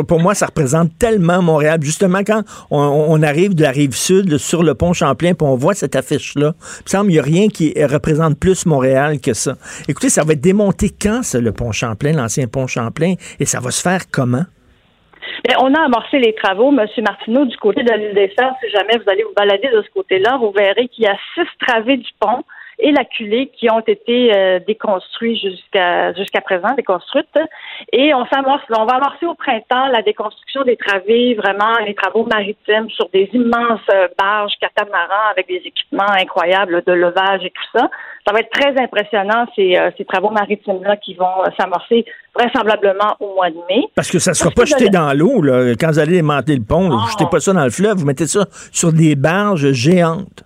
pour 0.08 0.20
moi, 0.20 0.34
ça 0.34 0.48
représente 0.48 0.98
tellement 0.98 1.42
Montréal. 1.42 1.80
Justement, 1.82 2.20
quand 2.26 2.42
on, 2.72 3.22
arrive 3.22 3.54
de 3.54 3.62
la 3.62 3.70
rive 3.70 3.94
sud 3.94 4.38
sur 4.38 4.64
le 4.64 4.74
pont 4.74 4.92
Champlain, 4.94 5.34
puis 5.34 5.48
on 5.48 5.56
voit 5.56 5.76
cette 5.76 5.96
affiche-là, 5.96 6.54
il 6.86 6.90
semble 6.90 7.06
qu'il 7.06 7.14
n'y 7.14 7.20
a 7.20 7.24
rien 7.24 7.48
qui 7.48 7.74
représente 7.86 8.40
plus 8.40 8.66
Montréal 8.66 9.20
que 9.22 9.34
ça. 9.34 9.54
Écoutez, 9.88 10.10
ça 10.10 10.24
va 10.24 10.34
être 10.34 10.42
démonté 10.42 10.90
quand, 10.90 11.22
ça, 11.24 11.40
le 11.40 11.52
pont 11.52 11.72
Champlain, 11.72 12.14
l'ancien 12.14 12.48
pont 12.48 12.66
Champlain, 12.66 13.14
et 13.40 13.46
ça 13.46 13.60
va 13.60 13.70
se 13.70 13.82
faire 13.82 14.02
comment? 14.12 14.46
Bien, 15.48 15.58
on 15.62 15.74
a 15.74 15.86
amorcé 15.86 16.18
les 16.18 16.34
travaux, 16.34 16.72
M. 16.72 16.86
Martineau, 17.04 17.46
du 17.46 17.56
côté 17.58 17.84
de 17.84 17.94
l'île 17.94 18.16
des 18.16 18.34
Sœurs. 18.38 18.54
Si 18.64 18.70
jamais 18.72 18.98
vous 18.98 19.10
allez 19.10 19.24
vous 19.24 19.34
balader 19.38 19.70
de 19.70 19.82
ce 19.84 19.90
côté-là, 19.94 20.38
vous 20.38 20.52
verrez 20.52 20.88
qu'il 20.88 21.06
y 21.06 21.08
a 21.08 21.16
six 21.36 21.48
travées 21.66 21.98
du 21.98 22.10
pont 22.20 22.44
et 22.80 22.92
la 22.92 23.04
culée 23.04 23.52
qui 23.58 23.70
ont 23.70 23.82
été 23.82 24.34
euh, 24.34 24.60
déconstruits 24.66 25.38
jusqu'à 25.38 26.14
jusqu'à 26.14 26.42
présent, 26.42 26.70
déconstruites. 26.76 27.28
Et 27.92 28.14
on 28.14 28.26
s'amorce, 28.28 28.64
on 28.70 28.86
va 28.86 28.96
amorcer 28.96 29.26
au 29.26 29.36
printemps 29.36 29.88
la 29.88 30.02
déconstruction 30.02 30.64
des 30.64 30.78
travées, 30.78 31.36
vraiment 31.36 31.78
les 31.86 31.94
travaux 31.94 32.26
maritimes 32.26 32.90
sur 32.90 33.10
des 33.10 33.30
immenses 33.34 33.82
euh, 33.94 34.08
barges 34.18 34.54
catamarans 34.62 35.30
avec 35.32 35.48
des 35.48 35.62
équipements 35.66 36.10
incroyables 36.10 36.82
de 36.86 36.94
levage 36.94 37.44
et 37.44 37.50
tout 37.50 37.78
ça. 37.80 37.90
Ça 38.26 38.34
va 38.34 38.40
être 38.40 38.52
très 38.52 38.78
impressionnant 38.82 39.46
ces, 39.56 39.76
euh, 39.76 39.92
ces 39.98 40.06
travaux 40.06 40.30
maritimes-là 40.30 40.98
qui 40.98 41.16
vont 41.16 41.44
s'amorcer 41.60 42.06
vraisemblablement 42.34 43.18
au 43.20 43.36
mois 43.36 43.50
de 43.50 43.58
mai. 43.70 43.84
Parce 43.96 44.10
que 44.10 44.20
ça 44.20 44.32
ne 44.32 44.36
sera 44.36 44.52
pas 44.52 44.66
jeté 44.66 44.90
dans 44.90 45.12
l'eau 45.14 45.42
là. 45.42 45.74
quand 45.78 45.90
vous 45.90 46.00
allez 46.00 46.14
démanteler 46.14 46.56
le 46.56 46.64
pont. 46.64 46.90
Vous 46.90 46.96
ne 46.96 47.12
jetez 47.12 47.26
pas 47.30 47.40
ça 47.42 47.52
dans 47.52 47.64
le 47.66 47.72
fleuve, 47.72 47.98
vous 47.98 48.06
mettez 48.06 48.28
ça 48.28 48.46
sur 48.72 48.94
des 48.94 49.16
barges 49.16 49.72
géantes. 49.74 50.46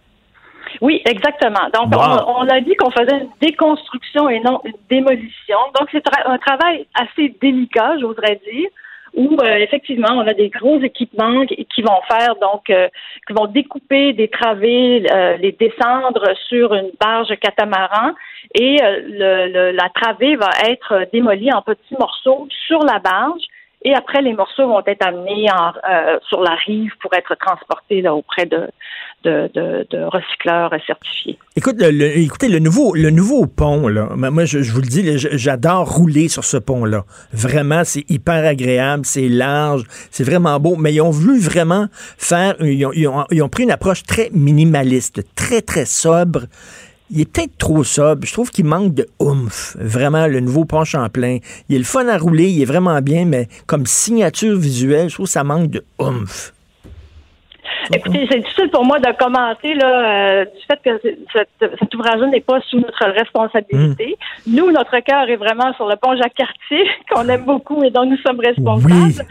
Oui, 0.82 1.02
exactement. 1.06 1.70
Donc, 1.74 1.94
on, 1.96 2.48
a 2.48 2.62
dit 2.62 2.76
qu'on 2.76 2.92
faisait 2.92 3.20
une 3.20 3.30
déconstruction 3.42 4.30
et 4.30 4.40
non 4.40 4.62
une 4.66 4.74
démolition. 4.90 5.58
Donc, 5.80 5.90
c'est 5.92 6.04
un 6.26 6.38
travail 6.38 6.86
assez 6.96 7.36
délicat, 7.42 7.98
j'oserais 8.00 8.40
dire, 8.52 8.70
où 9.16 9.38
euh, 9.42 9.56
effectivement, 9.58 10.14
on 10.16 10.28
a 10.28 10.34
des 10.34 10.50
gros 10.50 10.80
équipements 10.82 11.46
qui, 11.46 11.82
vont 11.82 12.02
faire, 12.10 12.36
donc, 12.42 12.70
euh, 12.70 12.88
qui 13.28 13.34
vont 13.34 13.46
découper 13.46 14.14
des 14.14 14.28
travées, 14.28 15.06
euh, 15.12 15.38
les 15.38 15.52
descendre 15.52 16.34
sur 16.48 16.74
une 16.74 16.92
barge 17.00 17.36
catamaran, 17.40 18.14
et 18.56 18.78
le, 18.82 19.72
la 19.72 19.90
travée 19.90 20.36
va 20.36 20.50
être 20.68 21.08
démolie 21.12 21.52
en 21.52 21.62
petits 21.62 21.96
morceaux 21.98 22.48
sur 22.68 22.80
la 22.84 23.00
barge 23.00 23.42
et 23.86 23.94
après, 23.94 24.22
les 24.22 24.34
morceaux 24.34 24.68
vont 24.68 24.82
être 24.86 25.06
amenés 25.06 25.48
euh, 25.50 26.18
sur 26.28 26.42
la 26.42 26.56
rive 26.66 26.92
pour 27.02 27.14
être 27.14 27.36
transportés 27.36 28.08
auprès 28.08 28.46
de, 28.46 28.70
recycleurs 30.08 30.74
certifiés. 30.88 31.38
Le, 31.56 32.18
écoutez, 32.18 32.48
le 32.48 32.60
nouveau, 32.60 32.96
le 32.96 33.10
nouveau 33.10 33.46
pont, 33.46 33.88
là, 33.88 34.08
moi, 34.16 34.46
je, 34.46 34.60
vous 34.60 34.82
le 34.82 34.88
dis, 34.88 35.18
j'adore 35.18 35.96
rouler 35.96 36.30
sur 36.30 36.46
ce 36.46 36.58
pont-là. 36.58 37.04
Vraiment, 37.34 37.84
c'est 37.84 38.10
hyper 38.10 38.46
agréable, 38.46 39.06
c'est 39.06 39.28
large, 39.28 39.84
c'est 40.12 40.24
vraiment 40.24 40.60
beau. 40.60 40.78
Mais 40.78 40.94
ils 40.94 41.02
ont 41.02 41.12
voulu 41.12 41.40
vraiment 41.40 41.88
faire, 41.92 42.56
ils 42.62 42.86
ont 42.86 43.50
pris 43.50 43.64
une 43.64 43.72
approche 43.72 44.04
très 44.04 44.30
minimaliste, 44.32 45.24
très, 45.36 45.62
très 45.62 45.86
sobre 45.86 46.44
il 47.14 47.22
est 47.22 47.32
peut-être 47.32 47.58
trop 47.58 47.84
sobre. 47.84 48.26
Je 48.26 48.34
trouve 48.34 48.50
qu'il 48.50 48.66
manque 48.66 48.94
de 48.94 49.08
oomph. 49.20 49.78
Vraiment, 49.80 50.28
le 50.28 50.40
nouveau 50.40 50.66
pont 50.66 50.84
Champlain. 50.84 51.38
Il 51.70 51.76
est 51.76 51.80
le 51.80 51.86
fun 51.86 52.08
à 52.08 52.18
rouler, 52.18 52.50
il 52.50 52.62
est 52.62 52.66
vraiment 52.66 53.00
bien, 53.02 53.26
mais 53.26 53.48
comme 53.68 53.86
signature 53.86 54.58
visuelle, 54.58 55.10
je 55.10 55.16
trouve 55.16 55.28
que 55.28 55.32
ça 55.32 55.44
manque 55.44 55.70
de 55.70 55.84
oomph. 56.00 56.54
Écoutez, 57.94 58.28
c'est 58.32 58.40
difficile 58.40 58.70
pour 58.70 58.86
moi 58.86 59.00
de 59.00 59.12
commenter 59.18 59.74
là, 59.74 60.42
euh, 60.42 60.46
du 60.46 60.62
fait 60.68 60.80
que 60.84 61.78
cet 61.80 61.96
ouvrage 61.96 62.22
n'est 62.32 62.42
pas 62.42 62.62
sous 62.62 62.78
notre 62.78 63.06
responsabilité. 63.12 64.18
Hmm. 64.46 64.56
Nous, 64.56 64.72
notre 64.72 64.98
cœur 65.00 65.30
est 65.30 65.36
vraiment 65.36 65.74
sur 65.74 65.88
le 65.88 65.96
pont 65.98 66.16
Jacques-Cartier, 66.16 66.90
qu'on 67.12 67.28
aime 67.28 67.44
beaucoup 67.44 67.84
et 67.84 67.90
dont 67.90 68.06
nous 68.06 68.18
sommes 68.18 68.40
responsables. 68.40 69.28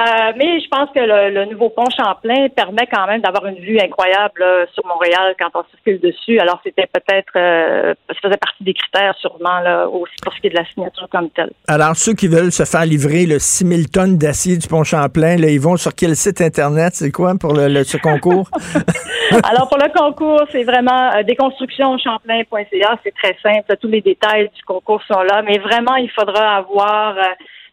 Euh, 0.00 0.32
mais 0.38 0.58
je 0.60 0.68
pense 0.68 0.88
que 0.94 1.00
le, 1.00 1.44
nouveau 1.50 1.68
pont 1.68 1.84
Champlain 1.94 2.48
permet 2.48 2.86
quand 2.90 3.06
même 3.06 3.20
d'avoir 3.20 3.44
une 3.46 3.58
vue 3.58 3.78
incroyable 3.78 4.42
sur 4.72 4.86
Montréal 4.86 5.34
quand 5.38 5.50
on 5.54 5.64
circule 5.70 6.00
dessus. 6.00 6.38
Alors 6.38 6.60
c'était 6.64 6.86
peut-être, 6.86 7.32
euh, 7.36 7.92
ça 8.08 8.14
faisait 8.22 8.38
partie 8.38 8.64
des 8.64 8.72
critères 8.72 9.14
sûrement 9.18 9.60
là, 9.60 9.86
aussi 9.88 10.14
pour 10.22 10.32
ce 10.32 10.40
qui 10.40 10.46
est 10.46 10.50
de 10.50 10.56
la 10.56 10.64
signature 10.64 11.06
comme 11.10 11.28
telle. 11.30 11.50
Alors 11.68 11.94
ceux 11.94 12.14
qui 12.14 12.26
veulent 12.26 12.52
se 12.52 12.64
faire 12.64 12.86
livrer 12.86 13.26
le 13.26 13.38
6000 13.38 13.90
tonnes 13.90 14.16
d'acier 14.16 14.56
du 14.56 14.66
pont 14.66 14.82
Champlain, 14.82 15.36
là, 15.36 15.48
ils 15.48 15.60
vont 15.60 15.76
sur 15.76 15.94
quel 15.94 16.16
site 16.16 16.40
internet? 16.40 16.94
C'est 16.94 17.12
quoi 17.12 17.34
pour 17.38 17.52
le, 17.52 17.84
ce 17.84 17.98
concours? 17.98 18.48
Alors 19.44 19.68
pour 19.68 19.78
le 19.78 19.92
concours, 19.92 20.44
c'est 20.52 20.64
vraiment 20.64 21.12
euh, 21.14 21.22
déconstructionchamplain.ca. 21.22 22.98
C'est 23.04 23.14
très 23.14 23.36
simple. 23.42 23.76
Tous 23.78 23.88
les 23.88 24.00
détails 24.00 24.50
du 24.54 24.62
concours 24.62 25.02
sont 25.06 25.20
là, 25.20 25.42
mais 25.42 25.58
vraiment 25.58 25.96
il 25.96 26.10
faudra 26.10 26.56
avoir 26.56 27.16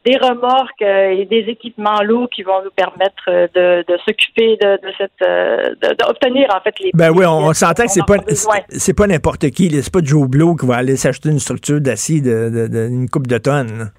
des 0.05 0.17
remorques 0.17 0.81
et 0.81 1.25
des 1.25 1.45
équipements 1.49 2.01
lourds 2.03 2.29
qui 2.29 2.43
vont 2.43 2.63
nous 2.63 2.71
permettre 2.71 3.25
de, 3.53 3.97
s'occuper 4.05 4.57
de, 4.61 4.79
cette, 4.97 5.97
d'obtenir 5.99 6.47
en 6.55 6.61
fait 6.61 6.73
les. 6.79 6.91
Ben 6.93 7.11
oui, 7.11 7.25
on, 7.25 7.53
s'entend 7.53 7.83
que 7.83 7.91
c'est 7.91 8.05
pas, 8.05 8.17
c'est 8.69 8.93
pas 8.93 9.07
n'importe 9.07 9.49
qui, 9.49 9.69
c'est 9.81 9.93
pas 9.93 9.99
Joe 10.01 10.27
Blow 10.27 10.55
qui 10.55 10.65
va 10.65 10.77
aller 10.77 10.95
s'acheter 10.95 11.29
une 11.29 11.39
structure 11.39 11.81
d'acier 11.81 12.21
d'une 12.21 13.09
coupe 13.09 13.27
de 13.27 13.37
tonnes. 13.37 13.91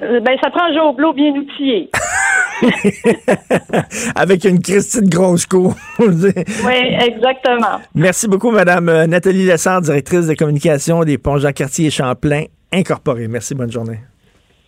ben 0.00 0.36
ça 0.42 0.50
prend 0.50 0.72
Joe 0.72 0.94
Blow 0.94 1.12
bien 1.12 1.32
outillé. 1.32 1.90
Avec 4.14 4.44
une 4.44 4.60
Christine 4.60 5.08
grosse 5.08 5.46
cour. 5.46 5.74
oui, 5.98 6.74
exactement. 7.00 7.80
Merci 7.94 8.28
beaucoup, 8.28 8.50
Madame 8.50 8.88
euh, 8.88 9.06
Nathalie 9.06 9.46
Lessard, 9.46 9.80
directrice 9.80 10.26
de 10.26 10.34
communication 10.34 11.04
des 11.04 11.18
ponts 11.18 11.38
Jean-Cartier 11.38 11.86
et 11.86 11.90
Champlain 11.90 12.44
Incorporé. 12.72 13.28
Merci, 13.28 13.54
bonne 13.54 13.72
journée. 13.72 13.98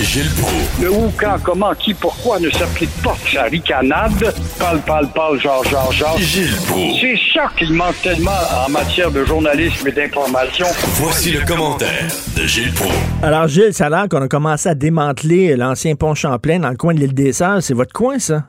Gilles 0.00 0.30
Proulx. 0.40 0.82
Le 0.82 0.90
où, 0.90 1.12
quand, 1.18 1.36
comment, 1.44 1.74
qui, 1.74 1.92
pourquoi 1.92 2.38
ne 2.38 2.48
s'applique 2.50 2.90
pas 3.02 3.14
sa 3.26 3.44
ricanade? 3.44 4.12
Parle, 4.58 4.80
parle, 4.86 5.08
parle, 5.14 5.38
genre, 5.40 5.64
genre, 5.64 5.92
genre. 5.92 6.16
Gilles 6.18 6.56
Proulx. 6.68 7.00
C'est 7.00 7.18
ça 7.34 7.48
qu'il 7.56 7.72
manque 7.72 8.00
tellement 8.02 8.30
en 8.66 8.70
matière 8.70 9.10
de 9.10 9.24
journalisme 9.24 9.88
et 9.88 9.92
d'information. 9.92 10.66
Voici 11.02 11.32
le 11.32 11.44
commentaire 11.46 12.06
de 12.36 12.46
Gilles 12.46 12.72
Proulx. 12.74 12.94
Alors, 13.22 13.48
Gilles, 13.48 13.72
ça 13.72 13.86
a 13.86 13.90
l'air 13.90 14.08
qu'on 14.08 14.22
a 14.22 14.28
commencé 14.28 14.68
à 14.68 14.74
démanteler 14.74 15.56
l'ancien 15.56 15.94
pont 15.96 16.14
Champlain 16.14 16.60
dans 16.60 16.70
le 16.70 16.76
coin 16.76 16.94
de 16.94 17.00
l'île 17.00 17.14
des 17.14 17.32
Sœurs. 17.32 17.62
C'est 17.62 17.74
votre 17.74 17.92
coin, 17.92 18.18
ça? 18.18 18.44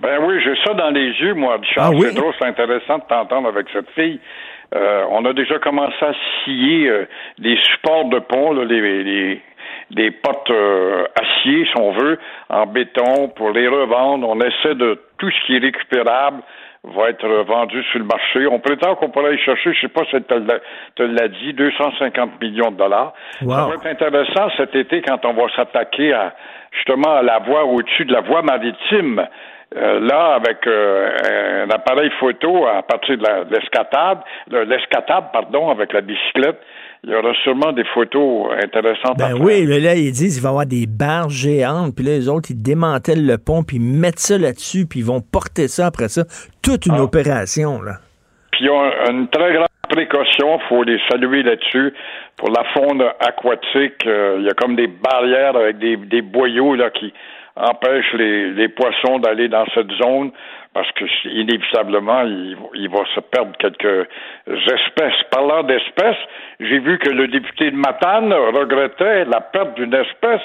Ben 0.00 0.18
oui, 0.26 0.34
j'ai 0.44 0.54
ça 0.64 0.74
dans 0.74 0.90
les 0.90 1.08
yeux, 1.20 1.34
moi, 1.34 1.56
Richard. 1.60 1.86
Ah, 1.86 1.90
oui? 1.90 2.06
C'est 2.08 2.14
drôle, 2.14 2.34
c'est 2.38 2.46
intéressant 2.46 2.98
de 2.98 3.04
t'entendre 3.08 3.48
avec 3.48 3.66
cette 3.72 3.88
fille. 3.94 4.20
Euh, 4.74 5.04
on 5.10 5.24
a 5.24 5.32
déjà 5.32 5.58
commencé 5.58 5.94
à 6.02 6.12
scier 6.44 6.88
euh, 6.88 7.06
des 7.38 7.56
supports 7.72 8.08
de 8.10 8.18
pont, 8.18 8.52
là, 8.52 8.64
les, 8.64 9.04
les 9.04 9.42
des 9.90 10.10
potes 10.10 10.50
euh, 10.50 11.04
acier, 11.20 11.66
si 11.66 11.80
on 11.80 11.92
veut, 11.92 12.18
en 12.48 12.66
béton 12.66 13.28
pour 13.28 13.50
les 13.50 13.68
revendre. 13.68 14.28
On 14.28 14.40
essaie 14.40 14.74
de 14.74 15.00
tout 15.18 15.30
ce 15.30 15.46
qui 15.46 15.56
est 15.56 15.60
récupérable 15.60 16.42
va 16.94 17.10
être 17.10 17.26
vendu 17.26 17.82
sur 17.90 17.98
le 17.98 18.04
marché. 18.04 18.46
On 18.46 18.60
prétend 18.60 18.94
qu'on 18.94 19.10
pourrait 19.10 19.28
aller 19.28 19.38
chercher, 19.38 19.72
je 19.74 19.80
sais 19.80 19.88
pas 19.88 20.04
si 20.04 20.16
tu 20.94 21.06
l'as 21.08 21.28
dit, 21.28 21.52
250 21.52 22.40
millions 22.40 22.70
de 22.70 22.76
dollars. 22.76 23.12
Ça 23.40 23.44
va 23.46 23.74
être 23.74 23.86
intéressant 23.86 24.50
cet 24.56 24.74
été 24.74 25.02
quand 25.02 25.24
on 25.24 25.32
va 25.32 25.48
s'attaquer 25.54 26.12
à 26.12 26.34
justement 26.72 27.16
à 27.16 27.22
la 27.22 27.38
voie 27.40 27.64
au-dessus 27.64 28.04
de 28.04 28.12
la 28.12 28.20
voie 28.20 28.42
maritime. 28.42 29.26
Euh, 29.76 29.98
là, 29.98 30.34
avec 30.34 30.64
euh, 30.68 31.64
un 31.66 31.70
appareil 31.70 32.10
photo 32.20 32.66
à 32.66 32.82
partir 32.82 33.18
de 33.18 33.52
l'escatade, 33.52 34.18
l'escatade, 34.48 35.24
pardon, 35.32 35.70
avec 35.70 35.92
la 35.92 36.02
bicyclette, 36.02 36.60
il 37.04 37.10
y 37.10 37.14
aura 37.14 37.32
sûrement 37.44 37.72
des 37.72 37.84
photos 37.94 38.48
intéressantes. 38.62 39.18
Ben 39.18 39.34
oui, 39.38 39.64
là, 39.66 39.94
ils 39.94 40.12
disent 40.12 40.34
qu'il 40.34 40.42
va 40.42 40.48
y 40.48 40.50
avoir 40.50 40.66
des 40.66 40.86
barres 40.86 41.30
géantes, 41.30 41.94
puis 41.94 42.04
là, 42.04 42.12
les 42.12 42.28
autres, 42.28 42.50
ils 42.50 42.60
démantèlent 42.60 43.26
le 43.26 43.38
pont, 43.38 43.62
puis 43.62 43.76
ils 43.76 43.82
mettent 43.82 44.18
ça 44.18 44.38
là-dessus, 44.38 44.86
puis 44.86 45.00
ils 45.00 45.06
vont 45.06 45.20
porter 45.20 45.68
ça 45.68 45.86
après 45.86 46.08
ça. 46.08 46.24
Toute 46.62 46.86
une 46.86 46.96
ah. 46.96 47.02
opération, 47.02 47.80
là. 47.82 47.94
Puis 48.52 48.64
ils 48.64 48.70
ont 48.70 48.90
une 49.10 49.28
très 49.28 49.52
grande 49.52 49.68
précaution, 49.88 50.58
il 50.58 50.68
faut 50.68 50.82
les 50.82 50.98
saluer 51.10 51.42
là-dessus. 51.42 51.92
Pour 52.36 52.50
la 52.50 52.64
faune 52.74 53.02
aquatique, 53.20 54.06
euh, 54.06 54.36
il 54.38 54.44
y 54.46 54.48
a 54.48 54.54
comme 54.54 54.76
des 54.76 54.88
barrières 54.88 55.56
avec 55.56 55.78
des, 55.78 55.96
des 55.96 56.22
boyaux 56.22 56.74
là 56.74 56.90
qui 56.90 57.12
empêchent 57.56 58.12
les, 58.14 58.52
les 58.52 58.68
poissons 58.68 59.18
d'aller 59.18 59.48
dans 59.48 59.64
cette 59.74 59.90
zone 59.92 60.30
parce 60.76 60.92
que 60.92 61.06
inévitablement, 61.30 62.20
il, 62.20 62.54
il, 62.74 62.90
va 62.90 62.98
se 63.14 63.20
perdre 63.20 63.52
quelques 63.58 64.06
espèces. 64.46 65.22
Parlant 65.30 65.62
d'espèces, 65.62 66.20
j'ai 66.60 66.80
vu 66.80 66.98
que 66.98 67.08
le 67.08 67.28
député 67.28 67.70
de 67.70 67.76
Matane 67.76 68.30
regrettait 68.30 69.24
la 69.24 69.40
perte 69.40 69.74
d'une 69.76 69.94
espèce 69.94 70.42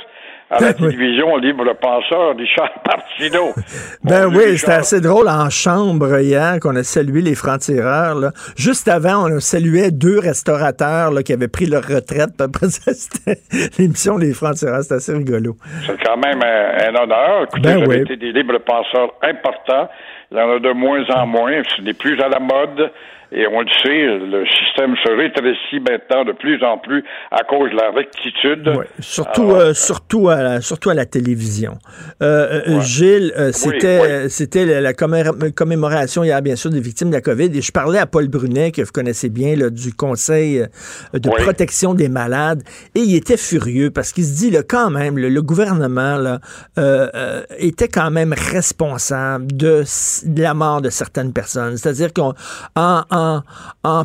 à 0.50 0.62
la 0.62 0.74
télévision 0.74 1.36
libre 1.38 1.74
penseur 1.82 2.36
Richard 2.38 2.72
Martineau. 2.86 3.54
ben 4.04 4.28
oui, 4.28 4.58
c'était 4.58 4.74
assez 4.74 5.02
drôle 5.02 5.28
en 5.28 5.50
chambre 5.50 6.20
hier 6.20 6.60
qu'on 6.62 6.78
a 6.78 6.84
salué 6.84 7.22
les 7.22 7.36
francs-tireurs. 7.36 8.32
Juste 8.58 8.88
avant, 8.88 9.30
on 9.30 9.38
a 9.38 9.40
salué 9.40 9.92
deux 9.92 10.20
restaurateurs 10.20 11.12
là, 11.12 11.24
qui 11.24 11.34
avaient 11.34 11.50
pris 11.50 11.66
leur 11.66 11.84
retraite. 11.84 12.40
Après 12.40 12.68
ça, 12.68 12.94
c'était 12.94 13.42
l'émission 13.78 14.18
des 14.18 14.34
francs-tireurs. 14.34 14.84
C'était 14.84 14.96
assez 14.96 15.14
rigolo. 15.14 15.56
C'est 15.86 16.02
quand 16.04 16.18
même 16.18 16.42
un, 16.42 16.96
honneur. 17.02 17.44
Écoutez, 17.44 17.76
ben 17.76 17.86
oui. 17.88 18.02
été 18.02 18.16
des 18.18 18.32
libres 18.32 18.60
penseurs 18.60 19.14
importants. 19.24 19.90
Il 20.32 20.38
y 20.38 20.42
en 20.42 20.50
a 20.50 20.60
de 20.60 20.72
moins 20.72 21.04
en 21.10 21.28
moins. 21.28 21.62
Ce 21.76 21.82
n'est 21.82 21.94
plus 21.94 22.20
à 22.22 22.30
la 22.30 22.40
mode. 22.40 22.92
Et 23.34 23.48
on 23.48 23.62
le 23.62 23.68
sait, 23.82 24.28
le 24.28 24.46
système 24.46 24.94
se 25.06 25.10
rétrécit 25.10 25.80
maintenant 25.80 26.26
de 26.26 26.34
plus 26.34 26.62
en 26.64 26.78
plus 26.78 27.04
à 27.32 27.44
cause 27.44 27.72
de 27.72 27.78
la 27.78 27.92
rectitude. 27.92 28.70
Surtout, 29.00 29.52
euh, 29.52 29.74
surtout, 29.74 30.28
à 30.28 30.42
la, 30.42 30.62
surtout 30.62 30.90
à 30.90 30.94
la 30.94 31.06
télévision. 31.06 31.78
Euh, 32.22 32.62
euh 32.68 32.82
Gilles, 32.82 33.32
euh, 33.38 33.52
c'était 33.54 34.28
c'était 34.28 34.82
la, 34.82 34.94
commémoration 34.94 36.26
hier, 36.26 36.42
bien 36.42 36.58
sûr, 36.58 36.72
des 36.72 36.82
victimes 36.82 37.10
de 37.10 37.16
la 37.16 37.22
COVID. 37.22 37.58
Et 37.58 37.62
je 37.62 37.72
parlais 37.72 38.00
à 38.00 38.06
Paul 38.06 38.28
Brunet, 38.28 38.72
que 38.72 38.82
vous 38.82 38.92
connaissez 38.92 39.30
bien, 39.30 39.56
là, 39.56 39.70
du 39.70 39.94
Conseil 39.94 40.66
de 41.14 41.30
protection 41.30 41.94
des 41.94 42.10
malades. 42.10 42.64
Et 42.96 43.00
il 43.00 43.16
était 43.16 43.38
furieux 43.38 43.92
parce 43.92 44.12
qu'il 44.12 44.26
se 44.26 44.38
dit, 44.38 44.52
là, 44.52 44.62
quand 44.68 44.90
même, 44.90 45.18
le 45.18 45.42
gouvernement 45.42 46.18
là, 46.18 46.40
était 47.60 47.88
quand 47.88 48.12
même 48.12 48.34
responsable 48.34 49.56
de, 49.56 49.84
de, 50.26 50.42
la 50.42 50.54
mort 50.54 50.82
de 50.82 50.90
certaines 50.90 51.32
personnes. 51.32 51.78
C'est-à-dire 51.78 52.12
qu'en 52.14 52.34
en 52.76 53.04
en, 53.21 53.21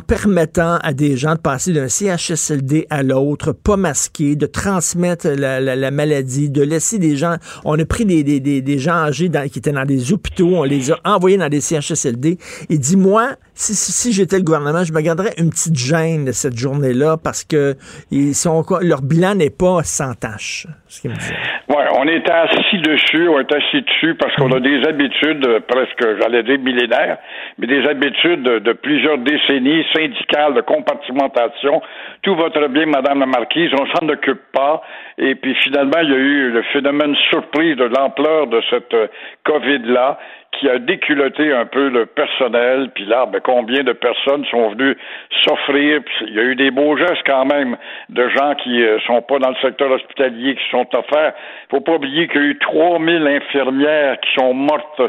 permettant 0.07 0.77
à 0.77 0.93
des 0.93 1.17
gens 1.17 1.35
de 1.35 1.39
passer 1.39 1.73
d'un 1.73 1.87
CHSLD 1.87 2.87
à 2.89 3.03
l'autre, 3.03 3.51
pas 3.51 3.77
masqués, 3.77 4.35
de 4.35 4.45
transmettre 4.45 5.27
la, 5.27 5.91
maladie, 5.91 6.49
de 6.49 6.61
laisser 6.61 6.99
des 6.99 7.17
gens. 7.17 7.35
On 7.65 7.77
a 7.79 7.85
pris 7.85 8.05
des, 8.05 8.23
des, 8.39 8.79
gens 8.79 8.93
âgés 8.93 9.29
qui 9.51 9.59
étaient 9.59 9.71
dans 9.71 9.85
des 9.85 10.11
hôpitaux, 10.13 10.49
on 10.55 10.63
les 10.63 10.91
a 10.91 10.99
envoyés 11.05 11.37
dans 11.37 11.49
des 11.49 11.61
CHSLD. 11.61 12.37
Et 12.69 12.77
dis-moi, 12.77 13.35
si, 13.57 13.73
si, 13.73 14.13
j'étais 14.13 14.37
le 14.37 14.43
gouvernement, 14.43 14.83
je 14.83 14.93
me 14.93 15.01
garderais 15.01 15.33
une 15.37 15.49
petite 15.49 15.75
gêne 15.75 16.25
de 16.25 16.31
cette 16.31 16.57
journée-là 16.57 17.17
parce 17.17 17.43
que 17.43 17.73
ils 18.11 18.35
sont, 18.35 18.63
leur 18.81 19.01
bilan 19.01 19.33
n'est 19.33 19.49
pas 19.49 19.81
sans 19.83 20.13
tâche. 20.13 20.67
Ce 20.87 21.07
me 21.07 21.13
Oui, 21.13 21.83
on 21.97 22.07
est 22.07 22.29
assis 22.29 22.77
dessus, 22.77 23.27
on 23.27 23.39
est 23.39 23.51
assis 23.51 23.81
dessus 23.81 24.15
parce 24.15 24.35
qu'on 24.35 24.51
a 24.51 24.59
des 24.59 24.85
habitudes 24.87 25.45
presque, 25.67 26.05
j'allais 26.21 26.43
dire 26.43 26.59
millénaires, 26.59 27.17
mais 27.57 27.67
des 27.67 27.85
habitudes 27.87 28.43
de 28.43 28.73
plusieurs 28.73 29.17
décennies 29.17 29.83
syndicales 29.91 30.53
de 30.53 30.61
compartimentation. 30.61 31.81
Tout 32.21 32.35
va 32.35 32.49
très 32.51 32.69
bien, 32.69 32.85
Madame 32.85 33.21
la 33.21 33.25
Marquise, 33.25 33.71
on 33.73 33.85
s'en 33.87 34.07
occupe 34.07 34.51
pas. 34.53 34.81
Et 35.17 35.33
puis 35.33 35.55
finalement, 35.63 35.99
il 36.03 36.09
y 36.09 36.13
a 36.13 36.17
eu 36.17 36.51
le 36.51 36.63
phénomène 36.73 37.15
surprise 37.29 37.75
de 37.75 37.85
l'ampleur 37.85 38.47
de 38.47 38.61
cette 38.69 38.93
euh, 38.93 39.07
COVID-là 39.45 40.19
qui 40.51 40.69
a 40.69 40.79
déculotté 40.79 41.51
un 41.51 41.65
peu 41.65 41.89
le 41.89 42.05
personnel, 42.05 42.89
puis 42.93 43.05
là, 43.05 43.25
ben, 43.25 43.39
combien 43.43 43.83
de 43.83 43.93
personnes 43.93 44.45
sont 44.45 44.69
venues 44.69 44.97
s'offrir, 45.43 46.01
il 46.21 46.33
y 46.33 46.39
a 46.39 46.43
eu 46.43 46.55
des 46.55 46.71
beaux 46.71 46.97
gestes 46.97 47.23
quand 47.25 47.45
même 47.45 47.77
de 48.09 48.27
gens 48.29 48.55
qui 48.55 48.83
euh, 48.83 48.99
sont 49.01 49.21
pas 49.21 49.39
dans 49.39 49.49
le 49.49 49.55
secteur 49.61 49.91
hospitalier, 49.91 50.55
qui 50.55 50.69
sont 50.71 50.87
offerts. 50.93 51.33
faut 51.69 51.81
pas 51.81 51.93
oublier 51.93 52.27
qu'il 52.27 52.41
y 52.41 52.43
a 52.45 52.47
eu 52.47 52.57
3000 52.59 53.27
infirmières 53.27 54.19
qui 54.19 54.33
sont 54.35 54.53
mortes 54.53 55.01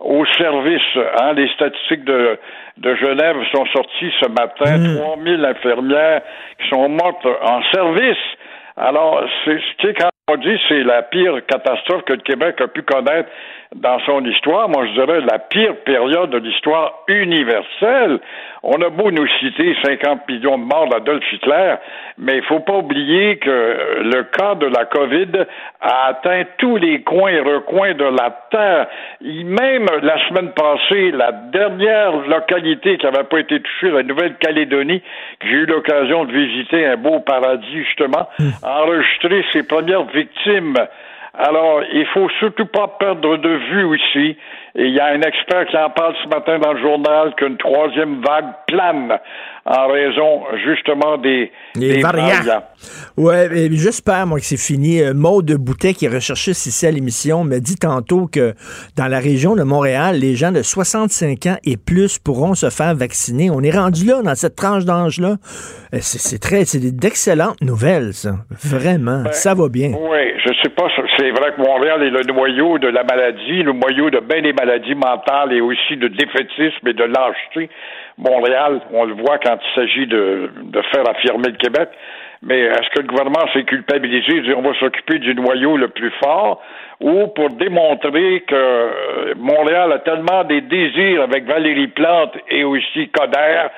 au 0.00 0.24
service. 0.38 0.96
Hein, 1.20 1.34
les 1.34 1.48
statistiques 1.48 2.04
de, 2.04 2.38
de 2.78 2.94
Genève 2.96 3.36
sont 3.52 3.66
sorties 3.66 4.12
ce 4.20 4.28
matin. 4.28 4.96
3000 4.96 5.38
mmh. 5.38 5.44
infirmières 5.44 6.22
qui 6.60 6.68
sont 6.68 6.88
mortes 6.88 7.26
en 7.42 7.62
service. 7.72 8.18
Alors, 8.76 9.22
c'est, 9.44 9.58
ce 9.58 9.86
qui 9.86 9.94
quand 9.94 10.08
on 10.28 10.36
dit 10.36 10.58
c'est 10.68 10.82
la 10.84 11.02
pire 11.02 11.44
catastrophe 11.46 12.02
que 12.04 12.14
le 12.14 12.20
Québec 12.20 12.60
a 12.60 12.68
pu 12.68 12.82
connaître 12.82 13.28
dans 13.76 14.00
son 14.00 14.24
histoire, 14.24 14.68
moi 14.68 14.84
je 14.86 14.92
dirais 14.92 15.20
la 15.20 15.38
pire 15.38 15.76
période 15.84 16.30
de 16.30 16.38
l'histoire 16.38 17.04
universelle. 17.06 18.18
On 18.64 18.82
a 18.82 18.88
beau 18.90 19.12
nous 19.12 19.26
citer 19.38 19.76
50 19.84 20.28
millions 20.28 20.58
de 20.58 20.64
morts 20.64 20.88
d'Adolf 20.88 21.24
Hitler, 21.32 21.76
mais 22.18 22.38
il 22.38 22.42
faut 22.42 22.60
pas 22.60 22.78
oublier 22.78 23.38
que 23.38 24.02
le 24.02 24.24
cas 24.24 24.56
de 24.56 24.66
la 24.66 24.86
COVID 24.86 25.46
a 25.80 26.06
atteint 26.08 26.42
tous 26.58 26.76
les 26.76 27.02
coins 27.02 27.30
et 27.30 27.40
recoins 27.40 27.94
de 27.94 28.04
la 28.04 28.36
Terre. 28.50 28.88
Même 29.22 29.86
la 30.02 30.28
semaine 30.28 30.50
passée, 30.52 31.12
la 31.12 31.30
dernière 31.30 32.16
localité 32.28 32.98
qui 32.98 33.06
n'avait 33.06 33.24
pas 33.24 33.38
été 33.38 33.60
touchée, 33.60 33.90
la 33.92 34.02
Nouvelle-Calédonie, 34.02 35.00
que 35.38 35.46
j'ai 35.46 35.54
eu 35.54 35.66
l'occasion 35.66 36.24
de 36.24 36.32
visiter, 36.32 36.86
un 36.86 36.96
beau 36.96 37.20
paradis 37.20 37.84
justement, 37.84 38.28
a 38.62 38.82
enregistré 38.82 39.44
ses 39.52 39.62
premières 39.62 40.04
victimes. 40.04 40.74
Alors, 41.42 41.82
il 41.94 42.04
faut 42.12 42.28
surtout 42.38 42.66
pas 42.66 42.86
perdre 42.86 43.38
de 43.38 43.48
vue 43.48 43.84
aussi. 43.84 44.36
Et 44.76 44.84
il 44.84 44.94
y 44.94 45.00
a 45.00 45.06
un 45.06 45.20
expert 45.22 45.66
qui 45.66 45.76
en 45.76 45.90
parle 45.90 46.14
ce 46.22 46.28
matin 46.28 46.58
dans 46.58 46.72
le 46.72 46.80
journal 46.80 47.34
qu'une 47.36 47.56
troisième 47.56 48.22
vague 48.22 48.52
plane. 48.68 49.18
en 49.66 49.88
raison 49.88 50.42
justement 50.64 51.18
des, 51.18 51.50
Les 51.74 51.94
des 51.94 52.00
variants. 52.00 52.62
Mais 53.18 53.68
j'espère, 53.72 54.26
moi, 54.26 54.38
que 54.38 54.44
c'est 54.44 54.56
fini. 54.56 55.02
Euh, 55.02 55.12
Maud 55.14 55.44
de 55.44 55.56
Boutet, 55.56 55.92
qui 55.94 56.06
est 56.06 56.08
recherchiste 56.08 56.66
ici 56.66 56.86
à 56.86 56.90
l'émission, 56.90 57.44
me 57.44 57.58
dit 57.58 57.76
tantôt 57.76 58.26
que 58.26 58.54
dans 58.96 59.06
la 59.06 59.18
région 59.18 59.56
de 59.56 59.62
Montréal, 59.62 60.16
les 60.18 60.34
gens 60.34 60.52
de 60.52 60.62
65 60.62 61.46
ans 61.46 61.56
et 61.64 61.76
plus 61.76 62.18
pourront 62.18 62.54
se 62.54 62.70
faire 62.70 62.94
vacciner. 62.94 63.50
On 63.50 63.60
est 63.62 63.76
rendu 63.76 64.06
là, 64.06 64.22
dans 64.22 64.34
cette 64.34 64.56
tranche 64.56 64.84
d'âge-là. 64.84 65.36
Euh, 65.94 65.98
C'est 66.00 66.18
c'est 66.18 66.38
très, 66.38 66.64
c'est 66.64 66.78
d'excellentes 66.96 67.60
nouvelles, 67.60 68.12
ça. 68.12 68.30
Vraiment. 68.50 69.24
Ben, 69.24 69.32
ça 69.32 69.54
va 69.54 69.68
bien. 69.68 69.92
Oui, 69.98 70.32
je 70.44 70.52
sais 70.62 70.70
pas, 70.70 70.84
c'est 71.18 71.30
vrai 71.30 71.52
que 71.56 71.60
Montréal 71.60 72.02
est 72.02 72.10
le 72.10 72.22
noyau 72.32 72.78
de 72.78 72.88
la 72.88 73.04
maladie, 73.04 73.62
le 73.62 73.72
noyau 73.72 74.10
de 74.10 74.20
bien 74.20 74.42
des 74.42 74.52
maladies 74.60 74.94
mentales 74.94 75.52
et 75.52 75.60
aussi 75.60 75.96
de 75.96 76.08
défaitisme 76.08 76.86
et 76.86 76.92
de 76.92 77.04
lâcheté. 77.04 77.70
Montréal, 78.18 78.80
on 78.92 79.04
le 79.04 79.14
voit 79.14 79.38
quand 79.38 79.56
il 79.56 79.74
s'agit 79.74 80.06
de, 80.06 80.50
faire 80.92 81.08
affirmer 81.08 81.48
le 81.48 81.56
Québec. 81.56 81.88
Mais 82.42 82.60
est-ce 82.60 82.88
que 82.94 83.00
le 83.00 83.06
gouvernement 83.06 83.46
s'est 83.52 83.64
culpabilisé 83.64 84.36
et 84.36 84.40
dit 84.40 84.54
on 84.54 84.62
va 84.62 84.74
s'occuper 84.78 85.18
du 85.18 85.34
noyau 85.34 85.76
le 85.76 85.88
plus 85.88 86.12
fort 86.22 86.62
ou 87.00 87.28
pour 87.28 87.50
démontrer 87.50 88.44
que 88.46 88.54
euh, 88.54 89.34
Montréal 89.36 89.92
a 89.92 89.98
tellement 89.98 90.44
des 90.44 90.62
désirs 90.62 91.22
avec 91.22 91.44
Valérie 91.44 91.88
Plante 91.88 92.36
et 92.50 92.64
aussi 92.64 93.08
Coder 93.08 93.68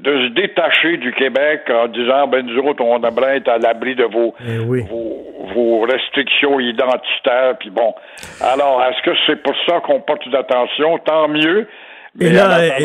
de 0.00 0.10
se 0.10 0.34
détacher 0.34 0.96
du 0.96 1.12
Québec 1.12 1.62
en 1.70 1.86
disant 1.88 2.26
ben 2.26 2.44
nous 2.46 2.58
autres 2.62 2.82
on 2.82 3.02
aimerait 3.02 3.36
être 3.38 3.48
à 3.48 3.58
l'abri 3.58 3.94
de 3.94 4.04
vos, 4.04 4.34
vos, 4.88 5.26
vos 5.54 5.80
restrictions 5.82 6.58
identitaires 6.60 7.56
puis 7.60 7.70
bon 7.70 7.92
alors 8.40 8.82
est-ce 8.84 9.02
que 9.10 9.16
c'est 9.26 9.42
pour 9.42 9.54
ça 9.66 9.80
qu'on 9.80 10.00
porte 10.00 10.28
d'attention 10.30 10.98
tant 11.04 11.28
mieux 11.28 11.68
Et 12.20 12.30
mais 12.30 12.40
en 12.42 12.48
là, 12.48 12.66
et, 12.66 12.82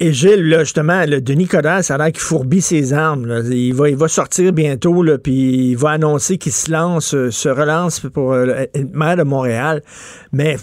et- 0.00 0.06
et 0.08 0.12
Gilles, 0.12 0.48
là, 0.48 0.60
justement, 0.60 1.02
le 1.06 1.20
Denis 1.20 1.48
Coderre, 1.48 1.82
ça 1.82 1.94
a 1.96 1.98
l'air 1.98 2.06
qu'il 2.12 2.20
fourbit 2.20 2.60
ses 2.60 2.92
armes. 2.94 3.26
là. 3.26 3.40
Il, 3.50 3.74
va, 3.74 3.88
il 3.88 3.96
va 3.96 4.06
sortir 4.06 4.52
bientôt, 4.52 5.02
là, 5.02 5.18
puis 5.18 5.70
il 5.70 5.74
va 5.76 5.90
annoncer 5.90 6.38
qu'il 6.38 6.52
se 6.52 6.70
lance, 6.70 7.12
euh, 7.14 7.32
se 7.32 7.48
relance 7.48 7.98
pour 8.14 8.32
euh, 8.32 8.46
être 8.72 8.94
maire 8.94 9.16
de 9.16 9.24
Montréal. 9.24 9.82
Mais 10.32 10.54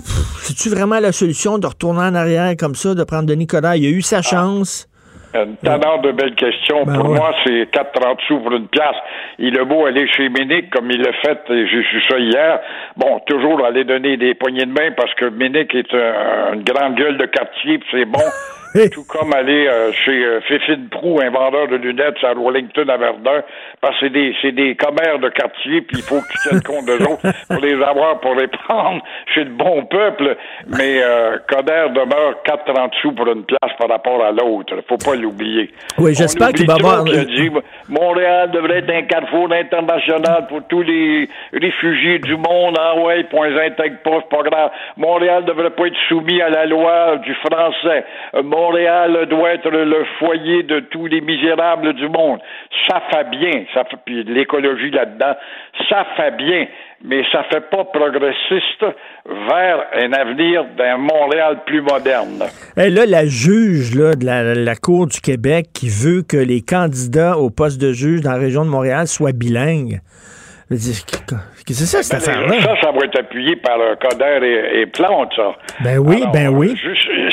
c'est-tu 0.42 0.70
vraiment 0.70 1.00
la 1.02 1.12
solution 1.12 1.58
de 1.60 1.68
retourner 1.68 2.00
en 2.00 2.16
arrière 2.16 2.56
comme 2.58 2.76
ça, 2.76 2.96
de 2.96 3.04
prendre 3.04 3.26
Denis 3.26 3.46
Coderre? 3.46 3.76
Il 3.76 3.86
a 3.86 3.90
eu 3.90 4.02
sa 4.02 4.22
chance. 4.22 4.87
Une 5.36 5.58
tannante 5.58 6.04
de 6.04 6.12
belles 6.12 6.36
questions. 6.36 6.84
Ben 6.86 6.96
pour 6.96 7.10
ouais. 7.10 7.18
moi, 7.18 7.34
c'est 7.44 7.70
4,30 7.72 8.20
sous 8.28 8.40
pour 8.40 8.52
une 8.54 8.68
pièce. 8.68 8.96
Il 9.40 9.58
est 9.58 9.66
beau 9.66 9.86
aller 9.86 10.08
chez 10.08 10.30
Ménic 10.30 10.70
comme 10.72 10.90
il 10.90 11.02
l'a 11.02 11.14
fait, 11.14 11.40
et 11.50 11.68
j'ai 11.68 11.84
su 11.84 12.02
ça 12.10 12.18
hier. 12.18 12.60
Bon, 12.96 13.20
toujours 13.28 13.64
aller 13.66 13.84
donner 13.84 14.18
des 14.18 14.34
poignées 14.36 14.66
de 14.66 14.72
main 14.72 14.92
parce 14.96 15.14
que 15.16 15.26
Ménic 15.26 15.74
est 15.76 15.94
un- 15.94 16.54
une 16.54 16.64
grande 16.64 16.96
gueule 16.96 17.18
de 17.18 17.26
quartier, 17.26 17.80
c'est 17.92 18.06
bon. 18.06 18.20
Tout 18.92 19.06
comme 19.08 19.34
aller 19.34 19.68
euh, 19.68 19.92
chez 20.06 20.24
euh, 20.24 20.40
Fifine 20.42 20.88
Prou, 20.90 21.20
un 21.22 21.30
vendeur 21.30 21.68
de 21.68 21.78
lunettes 21.78 22.24
à 22.24 22.34
Wellington 22.36 22.88
à 22.90 22.98
Verdun, 22.98 23.42
parce 23.82 23.94
que 24.00 24.06
c'est 24.06 24.10
des, 24.12 24.36
c'est 24.42 24.52
des 24.52 24.76
commères 24.76 25.20
de 25.20 25.30
quartier, 25.30 25.82
puis 25.82 25.98
il 25.98 26.04
faut 26.04 26.20
que 26.22 26.28
tu 26.32 26.38
tiennes 26.50 26.62
compte 26.62 26.86
d'eux 26.86 27.02
autres 27.04 27.26
pour 27.50 27.60
les 27.62 27.82
avoir, 27.84 28.20
pour 28.20 28.36
les 28.36 28.48
prendre 28.48 29.02
chez 29.34 29.44
le 29.46 29.52
bon 29.52 29.86
peuple. 29.86 30.36
Mais 30.68 31.02
euh, 31.02 31.38
Coder 31.50 31.88
demeure 31.94 32.36
4,30 32.46 32.92
sous 33.02 33.12
pour 33.14 33.28
une 33.28 33.44
place 33.46 33.72
par 33.80 33.90
rapport 33.90 34.24
à 34.24 34.32
l'autre. 34.32 34.76
Faut 34.88 34.98
pas 34.98 35.16
l'oublier. 35.16 35.72
Oui, 35.98 36.14
j'espère 36.14 36.50
qu'il 36.50 36.68
va 36.68 36.74
avoir- 36.76 37.02
a 37.02 37.26
dit, 37.26 37.50
Montréal 37.90 38.52
devrait 38.52 38.80
être 38.80 38.90
un 38.92 39.04
carrefour 39.04 39.52
international 39.52 40.46
pour 40.50 40.62
tous 40.68 40.82
les 40.84 41.28
réfugiés 41.54 42.20
du 42.20 42.36
monde. 42.36 42.76
Ah 42.80 42.96
ouais, 43.00 43.24
point 43.26 43.56
intègre 43.58 43.98
pas, 44.04 44.20
c'est 44.22 44.30
pas 44.38 44.44
grave. 44.44 44.72
Montréal 44.98 45.46
devrait 45.46 45.72
pas 45.72 45.88
être 45.88 45.98
soumis 46.10 46.42
à 46.42 46.50
la 46.50 46.66
loi 46.66 47.18
du 47.18 47.34
français. 47.36 48.04
Euh, 48.36 48.44
Montréal 48.58 49.28
doit 49.30 49.54
être 49.54 49.70
le 49.70 50.04
foyer 50.18 50.64
de 50.64 50.80
tous 50.80 51.06
les 51.06 51.22
misérables 51.22 51.94
du 51.94 52.10
monde. 52.10 52.40
Ça 52.88 53.04
fait 53.12 53.30
bien, 53.30 53.66
ça 53.74 53.84
fait, 53.84 53.98
puis 54.04 54.24
l'écologie 54.24 54.90
là-dedans, 54.90 55.36
ça 55.88 56.08
fait 56.16 56.36
bien, 56.36 56.66
mais 57.04 57.24
ça 57.32 57.44
fait 57.52 57.70
pas 57.70 57.86
progressiste 57.86 58.84
vers 59.48 59.86
un 59.94 60.12
avenir 60.14 60.66
d'un 60.76 60.98
Montréal 60.98 61.60
plus 61.68 61.82
moderne. 61.82 62.46
Et 62.78 62.90
là, 62.90 63.06
la 63.06 63.28
juge 63.28 63.92
de 63.92 64.26
la, 64.26 64.76
Cour 64.76 65.06
du 65.06 65.22
Québec 65.22 65.68
qui 65.72 65.90
veut 65.90 66.24
que 66.24 66.38
les 66.38 66.62
candidats 66.62 67.38
au 67.38 67.52
poste 67.52 67.80
de 67.80 67.92
juge 67.92 68.22
dans 68.22 68.32
la 68.32 68.40
région 68.40 68.66
de 68.66 68.70
Montréal 68.70 69.08
soient 69.08 69.34
bilingues. 69.34 70.00
C'est 71.74 71.86
ça, 71.86 72.02
cette 72.04 72.26
Ben, 72.26 72.44
affaire-là? 72.44 72.62
Ça, 72.62 72.82
ça 72.82 72.92
va 72.92 73.06
être 73.06 73.20
appuyé 73.20 73.56
par 73.58 73.80
euh, 73.80 73.96
Coder 73.96 74.40
et, 74.46 74.82
et 74.82 74.86
Plante, 74.86 75.34
ça. 75.36 75.56
Ben 75.82 75.98
oui, 76.00 76.24
ben 76.34 76.50
oui. 76.50 76.76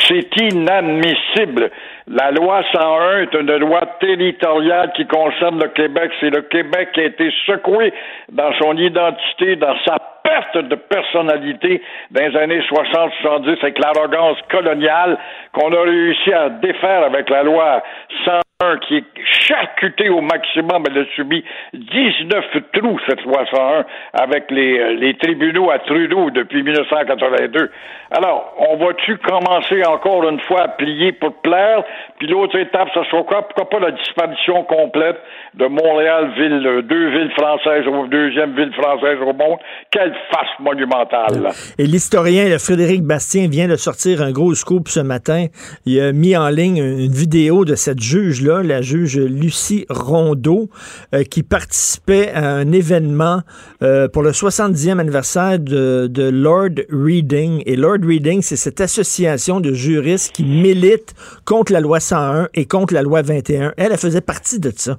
C'est 0.08 0.36
inadmissible. 0.40 1.70
La 2.06 2.30
loi 2.32 2.62
101 2.72 3.20
est 3.20 3.34
une 3.34 3.56
loi 3.56 3.80
territoriale 4.00 4.92
qui 4.94 5.06
concerne 5.06 5.60
le 5.62 5.68
Québec. 5.68 6.10
C'est 6.20 6.30
le 6.30 6.42
Québec 6.42 6.90
qui 6.92 7.00
a 7.00 7.04
été 7.04 7.30
secoué 7.46 7.92
dans 8.30 8.52
son 8.60 8.76
identité, 8.76 9.56
dans 9.56 9.76
sa 9.86 9.96
perte 10.22 10.58
de 10.68 10.74
personnalité 10.74 11.82
dans 12.10 12.26
les 12.26 12.36
années 12.36 12.60
60-70 12.60 13.58
avec 13.62 13.78
l'arrogance 13.78 14.38
coloniale 14.50 15.18
qu'on 15.52 15.72
a 15.72 15.82
réussi 15.82 16.32
à 16.32 16.48
défaire 16.48 17.04
avec 17.04 17.30
la 17.30 17.42
loi 17.42 17.82
101 18.24 18.40
qui 18.86 18.96
est 18.96 19.04
charcutée 19.46 20.08
au 20.08 20.20
maximum. 20.20 20.84
Elle 20.90 20.98
a 20.98 21.04
subi 21.14 21.44
19 21.72 22.44
trous, 22.72 22.98
cette 23.08 23.22
loi 23.24 23.44
101, 23.50 23.84
avec 24.14 24.50
les, 24.50 24.96
les 24.96 25.16
tribunaux 25.16 25.70
à 25.70 25.78
Trudeau 25.80 26.30
depuis 26.30 26.62
1982. 26.62 27.70
Alors, 28.10 28.54
on 28.58 28.76
va-tu 28.76 29.16
commencer 29.18 29.84
encore 29.84 30.28
une 30.28 30.40
fois 30.40 30.62
à 30.62 30.68
plier 30.68 31.12
pour 31.12 31.34
plaire? 31.42 31.82
Puis 32.18 32.28
l'autre 32.28 32.56
étape, 32.58 32.88
ça 32.94 33.02
sera 33.10 33.22
quoi? 33.22 33.42
Pourquoi 33.42 33.68
pas 33.68 33.80
la 33.80 33.90
disparition 33.90 34.62
complète 34.64 35.16
de 35.54 35.66
Montréal, 35.66 36.30
ville, 36.36 36.66
euh, 36.66 36.82
deux 36.82 37.10
villes 37.10 37.32
françaises, 37.32 37.86
au 37.86 38.06
deuxième 38.06 38.54
ville 38.54 38.72
française 38.72 39.18
au 39.20 39.32
monde? 39.32 39.58
Quelle 39.90 40.14
face 40.30 40.48
monumentale! 40.60 41.50
Et 41.78 41.86
l'historien 41.86 42.56
Frédéric 42.58 43.02
Bastien 43.02 43.48
vient 43.48 43.68
de 43.68 43.76
sortir 43.76 44.22
un 44.22 44.30
gros 44.30 44.54
scoop 44.54 44.88
ce 44.88 45.00
matin. 45.00 45.46
Il 45.86 46.00
a 46.00 46.12
mis 46.12 46.36
en 46.36 46.48
ligne 46.48 46.78
une 46.78 47.12
vidéo 47.12 47.64
de 47.64 47.74
cette 47.74 48.00
juge-là, 48.00 48.53
la 48.62 48.82
juge 48.82 49.18
Lucie 49.18 49.86
Rondeau, 49.88 50.68
euh, 51.14 51.22
qui 51.24 51.42
participait 51.42 52.30
à 52.32 52.48
un 52.48 52.72
événement 52.72 53.40
euh, 53.82 54.08
pour 54.08 54.22
le 54.22 54.30
70e 54.30 54.98
anniversaire 54.98 55.58
de, 55.58 56.06
de 56.06 56.28
Lord 56.28 56.84
Reading. 56.90 57.62
Et 57.66 57.76
Lord 57.76 57.98
Reading, 58.02 58.42
c'est 58.42 58.56
cette 58.56 58.80
association 58.80 59.60
de 59.60 59.72
juristes 59.72 60.34
qui 60.34 60.44
milite 60.44 61.14
contre 61.44 61.72
la 61.72 61.80
loi 61.80 62.00
101 62.00 62.48
et 62.54 62.66
contre 62.66 62.94
la 62.94 63.02
loi 63.02 63.22
21. 63.22 63.72
Elle, 63.76 63.92
elle 63.92 63.98
faisait 63.98 64.20
partie 64.20 64.60
de 64.60 64.70
ça. 64.70 64.98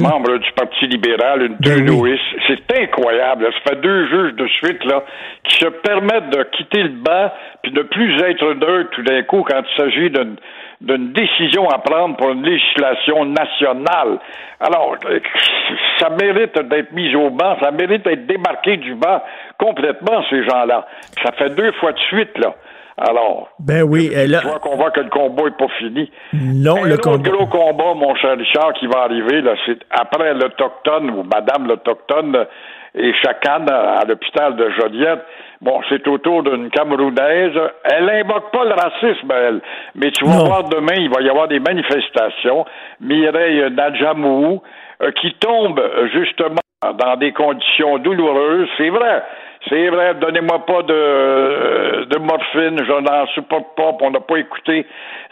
membre 0.00 0.38
du 0.38 0.52
Parti 0.52 0.86
libéral, 0.86 1.42
une 1.42 1.56
Ben 1.60 1.86
Trudeauiste. 1.86 2.22
C'est 2.46 2.82
incroyable. 2.82 3.46
Ça 3.52 3.70
fait 3.70 3.80
deux 3.80 4.06
juges 4.06 4.34
de 4.34 4.46
suite 4.48 4.84
là 4.84 5.04
qui 5.44 5.56
se 5.56 5.66
permettent 5.66 6.30
de 6.30 6.42
quitter 6.56 6.82
le 6.82 6.90
banc 6.90 7.32
puis 7.62 7.72
de 7.72 7.82
plus 7.82 8.20
être 8.22 8.54
neutre 8.54 8.90
tout 8.92 9.02
d'un 9.02 9.22
coup 9.22 9.44
quand 9.48 9.62
il 9.62 9.76
s'agit 9.76 10.10
d'une 10.10 10.36
d'une 10.82 11.12
décision 11.12 11.68
à 11.70 11.78
prendre 11.78 12.16
pour 12.16 12.30
une 12.30 12.42
législation 12.42 13.24
nationale. 13.24 14.18
Alors, 14.60 14.96
euh, 15.08 15.20
ça 15.98 16.10
mérite 16.10 16.58
d'être 16.68 16.92
mis 16.92 17.14
au 17.14 17.30
banc, 17.30 17.56
ça 17.60 17.70
mérite 17.70 18.04
d'être 18.04 18.26
démarqué 18.26 18.76
du 18.76 18.94
banc 18.94 19.22
complètement, 19.58 20.22
ces 20.28 20.44
gens-là. 20.44 20.86
Ça 21.24 21.32
fait 21.32 21.50
deux 21.50 21.72
fois 21.72 21.92
de 21.92 21.98
suite, 22.00 22.36
là. 22.38 22.54
Alors, 22.98 23.48
Ben 23.58 23.82
oui, 23.82 24.10
elle 24.14 24.38
je 24.42 24.46
vois 24.46 24.58
qu'on 24.58 24.76
voit 24.76 24.90
que 24.90 25.00
le 25.00 25.08
combat 25.08 25.44
n'est 25.44 25.50
pas 25.52 25.68
fini. 25.78 26.10
Non, 26.34 26.84
Un 26.84 26.88
le 26.88 26.98
combat. 26.98 27.30
gros 27.30 27.46
combat, 27.46 27.94
mon 27.94 28.14
cher 28.16 28.36
Richard, 28.36 28.74
qui 28.74 28.86
va 28.86 29.04
arriver, 29.04 29.40
là, 29.40 29.54
c'est 29.64 29.78
après 29.90 30.34
l'Autochtone 30.34 31.10
ou 31.10 31.22
Madame 31.22 31.68
l'Autochtone 31.68 32.44
et 32.94 33.12
Chacane 33.22 33.70
à 33.70 34.04
l'hôpital 34.06 34.56
de 34.56 34.68
Joliette. 34.78 35.24
Bon, 35.62 35.80
c'est 35.88 36.06
autour 36.08 36.42
d'une 36.42 36.70
Camerounaise. 36.70 37.56
Elle 37.84 38.10
invoque 38.10 38.50
pas 38.50 38.64
le 38.64 38.72
racisme, 38.74 39.30
elle. 39.32 39.60
Mais 39.94 40.10
tu 40.10 40.24
vas 40.24 40.38
Non. 40.38 40.44
voir 40.46 40.64
demain, 40.64 40.94
il 40.96 41.08
va 41.08 41.22
y 41.22 41.28
avoir 41.30 41.46
des 41.46 41.60
manifestations. 41.60 42.66
Mireille 43.00 43.70
Nadjamou, 43.70 44.60
euh, 45.02 45.12
qui 45.12 45.32
tombe 45.34 45.80
justement 46.12 46.56
dans 46.98 47.16
des 47.16 47.30
conditions 47.32 47.98
douloureuses. 47.98 48.68
C'est 48.76 48.88
vrai. 48.90 49.22
C'est 49.68 49.88
vrai, 49.88 50.14
donnez-moi 50.14 50.66
pas 50.66 50.82
de, 50.82 52.04
de 52.04 52.18
morphine, 52.18 52.78
je 52.84 53.00
n'en 53.00 53.26
supporte 53.28 53.76
pas, 53.76 53.92
on 54.00 54.10
n'a 54.10 54.20
pas 54.20 54.36
écouté. 54.36 54.86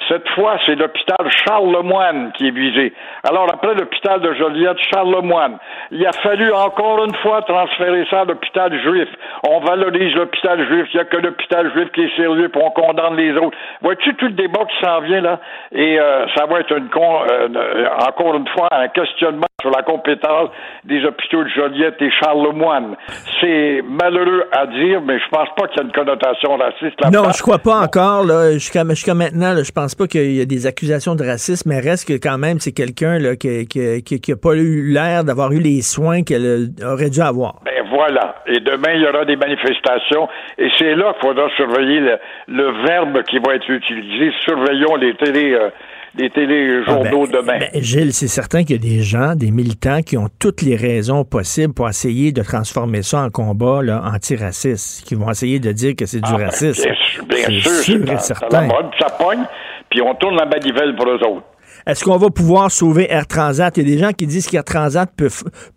Cette 0.09 0.29
fois, 0.31 0.57
c'est 0.65 0.77
l'hôpital 0.77 1.29
Charles-Lemoine 1.45 2.33
qui 2.37 2.49
est 2.49 2.53
visé. 2.53 2.93
Alors, 3.29 3.47
après 3.53 3.75
l'hôpital 3.75 4.21
de 4.21 4.33
Joliette, 4.35 4.79
Charles-Lemoine, 4.93 5.59
il 5.91 6.07
a 6.07 6.13
fallu 6.23 6.51
encore 6.53 7.05
une 7.05 7.15
fois 7.17 7.43
transférer 7.43 8.07
ça 8.09 8.21
à 8.21 8.25
l'hôpital 8.25 8.73
juif. 8.81 9.09
On 9.49 9.61
valorise 9.61 10.15
l'hôpital 10.15 10.65
juif, 10.69 10.87
il 10.95 10.97
n'y 10.97 11.03
a 11.03 11.05
que 11.07 11.17
l'hôpital 11.17 11.73
juif 11.73 11.91
qui 11.93 12.03
est 12.03 12.17
sérieux, 12.17 12.49
puis 12.49 12.63
on 12.65 12.71
condamne 12.71 13.17
les 13.17 13.33
autres. 13.33 13.57
Vois-tu 13.83 14.15
tout 14.15 14.27
le 14.27 14.33
débat 14.33 14.65
qui 14.65 14.85
s'en 14.85 15.01
vient, 15.01 15.23
là? 15.23 15.41
Et 15.73 15.99
euh, 15.99 16.27
ça 16.37 16.47
va 16.47 16.61
être 16.61 16.77
une 16.77 16.89
con, 16.89 17.21
euh, 17.31 17.87
encore 18.07 18.37
une 18.37 18.49
fois 18.49 18.69
un 18.71 18.89
questionnement 18.89 19.47
sur 19.61 19.71
la 19.71 19.83
compétence 19.83 20.51
des 20.85 21.05
hôpitaux 21.05 21.45
de 21.45 21.49
Joliette 21.49 22.01
et 22.01 22.11
Charles-Lemoine. 22.11 22.97
C'est 23.41 23.83
malheureux 23.85 24.20
à 24.53 24.67
dire, 24.67 25.01
mais 25.03 25.19
je 25.19 25.29
pense 25.31 25.49
pas 25.57 25.67
qu'il 25.69 25.79
y 25.79 25.81
a 25.81 25.85
une 25.85 25.93
connotation 25.93 26.57
raciste 26.57 27.01
là 27.01 27.11
Non, 27.11 27.31
je 27.31 27.43
crois 27.43 27.59
pas 27.59 27.81
encore. 27.81 28.25
Là, 28.25 28.53
jusqu'à, 28.53 28.85
maintenant, 29.15 29.53
là, 29.53 29.63
je 29.63 29.73
pense 29.73 29.95
pas 29.95 30.07
qu'il 30.07 30.33
y 30.33 30.41
a 30.41 30.45
des 30.45 30.67
accusations 30.67 31.15
de 31.15 31.25
racisme, 31.25 31.69
mais 31.71 31.81
reste 31.81 32.09
que 32.09 32.15
quand 32.15 32.39
même, 32.39 32.59
c'est 32.59 32.73
quelqu'un 32.73 33.19
là, 33.19 33.37
qui, 33.37 33.67
qui, 33.67 34.03
qui, 34.03 34.21
qui 34.21 34.33
a 34.33 34.37
pas 34.37 34.55
eu 34.55 34.93
l'air 34.93 35.25
d'avoir 35.25 35.53
eu 35.53 35.61
les 35.61 35.83
soins 35.83 36.23
qu'elle 36.23 36.69
aurait 36.85 37.11
dû 37.11 37.21
avoir. 37.21 37.57
Ben 37.65 37.85
voilà. 37.91 38.37
Et 38.47 38.61
demain, 38.61 38.93
il 38.95 39.03
y 39.03 39.07
aura 39.07 39.25
des 39.25 39.37
manifestations. 39.37 40.29
Et 40.59 40.69
c'est 40.79 40.95
là 40.95 41.13
qu'il 41.15 41.29
faudra 41.29 41.49
surveiller 41.57 42.01
le, 42.01 42.19
le 42.49 42.87
verbe 42.87 43.23
qui 43.25 43.39
va 43.39 43.55
être 43.55 43.69
utilisé. 43.71 44.33
Surveillons 44.45 44.97
les 44.97 45.15
télé. 45.15 45.53
euh, 45.55 45.71
les 46.17 46.29
téléjournaux 46.31 47.25
Ah, 47.29 47.33
ben, 47.33 47.41
demain. 47.41 47.59
ben, 47.73 47.83
Gilles, 47.83 48.13
c'est 48.13 48.27
certain 48.29 48.65
qu'il 48.65 48.73
y 48.85 48.89
a 48.89 48.97
des 48.97 49.03
gens, 49.03 49.35
des 49.35 49.51
militants 49.51 50.03
qui 50.03 50.17
ont 50.19 50.29
toutes 50.41 50.63
les 50.63 50.77
raisons 50.77 51.25
possibles 51.25 51.73
pour 51.75 51.89
essayer 51.89 52.33
de 52.33 52.43
transformer 52.43 53.03
ça 53.03 53.21
en 53.23 53.31
combat 53.31 53.83
là, 53.83 54.03
antiraciste, 54.05 55.07
qui 55.07 55.15
vont 55.15 55.31
essayer 55.31 55.61
de 55.61 55.73
dire 55.73 55.95
que 55.97 56.07
c'est 56.07 56.21
du 56.21 56.31
Ah, 56.33 56.37
ben, 56.39 56.45
racisme. 56.47 56.83
Bien, 56.83 56.95
sûr, 56.95 57.25
bien 57.27 57.39
C'est 57.45 57.53
sûr, 57.61 57.73
sûr 57.73 58.05
c'est 58.09 58.21
certain. 58.21 58.61
la 58.63 58.67
mode, 58.67 58.87
ça 58.99 59.07
pogne, 59.19 59.45
puis 59.91 60.03
on 60.03 60.15
tourne 60.15 60.37
la 60.37 60.47
manivelle 60.47 60.95
pour 60.97 61.09
eux 61.09 61.19
autres. 61.27 61.47
Est-ce 61.87 62.05
qu'on 62.05 62.17
va 62.19 62.29
pouvoir 62.31 62.71
sauver 62.71 63.07
Air 63.11 63.27
Transat? 63.27 63.77
Il 63.77 63.89
y 63.89 63.93
a 63.93 63.97
des 63.97 64.03
gens 64.03 64.13
qui 64.13 64.27
disent 64.27 64.47
qu'Air 64.49 64.65
Transat 64.65 65.09
peut, 65.17 65.29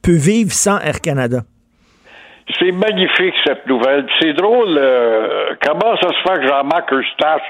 peut 0.01 0.15
vivre 0.17 0.51
sans 0.51 0.79
Air 0.79 0.99
Canada. 0.99 1.41
C'est 2.59 2.71
magnifique 2.73 3.33
cette 3.45 3.65
nouvelle. 3.67 4.05
C'est 4.19 4.33
drôle 4.33 4.75
euh, 4.77 5.55
comment 5.63 5.95
ça 6.01 6.09
se 6.09 6.29
fait 6.29 6.39
que 6.41 6.47
Jean-Marc 6.47 6.91
Eustache, 6.91 7.41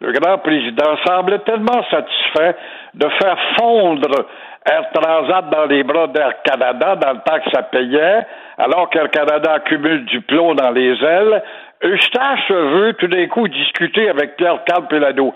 le 0.00 0.12
grand 0.12 0.38
président, 0.38 0.96
semblait 1.06 1.40
tellement 1.40 1.84
satisfait 1.90 2.56
de 2.94 3.08
faire 3.20 3.36
fondre 3.58 4.26
Air 4.70 4.90
Transat 4.92 5.50
dans 5.50 5.64
les 5.66 5.82
bras 5.82 6.06
d'Air 6.08 6.42
Canada 6.42 6.96
dans 6.96 7.12
le 7.12 7.20
temps 7.20 7.40
que 7.44 7.50
ça 7.50 7.62
payait, 7.62 8.26
alors 8.58 8.90
qu'Air 8.90 9.10
Canada 9.10 9.54
accumule 9.54 10.04
du 10.04 10.20
plomb 10.20 10.54
dans 10.54 10.70
les 10.70 11.02
ailes. 11.02 11.42
Eustache 11.82 12.50
veut 12.50 12.92
tout 12.94 13.06
d'un 13.06 13.26
coup 13.28 13.48
discuter 13.48 14.10
avec 14.10 14.36
Pierre 14.36 14.62
Carl 14.66 14.86
Pelado. 14.86 15.32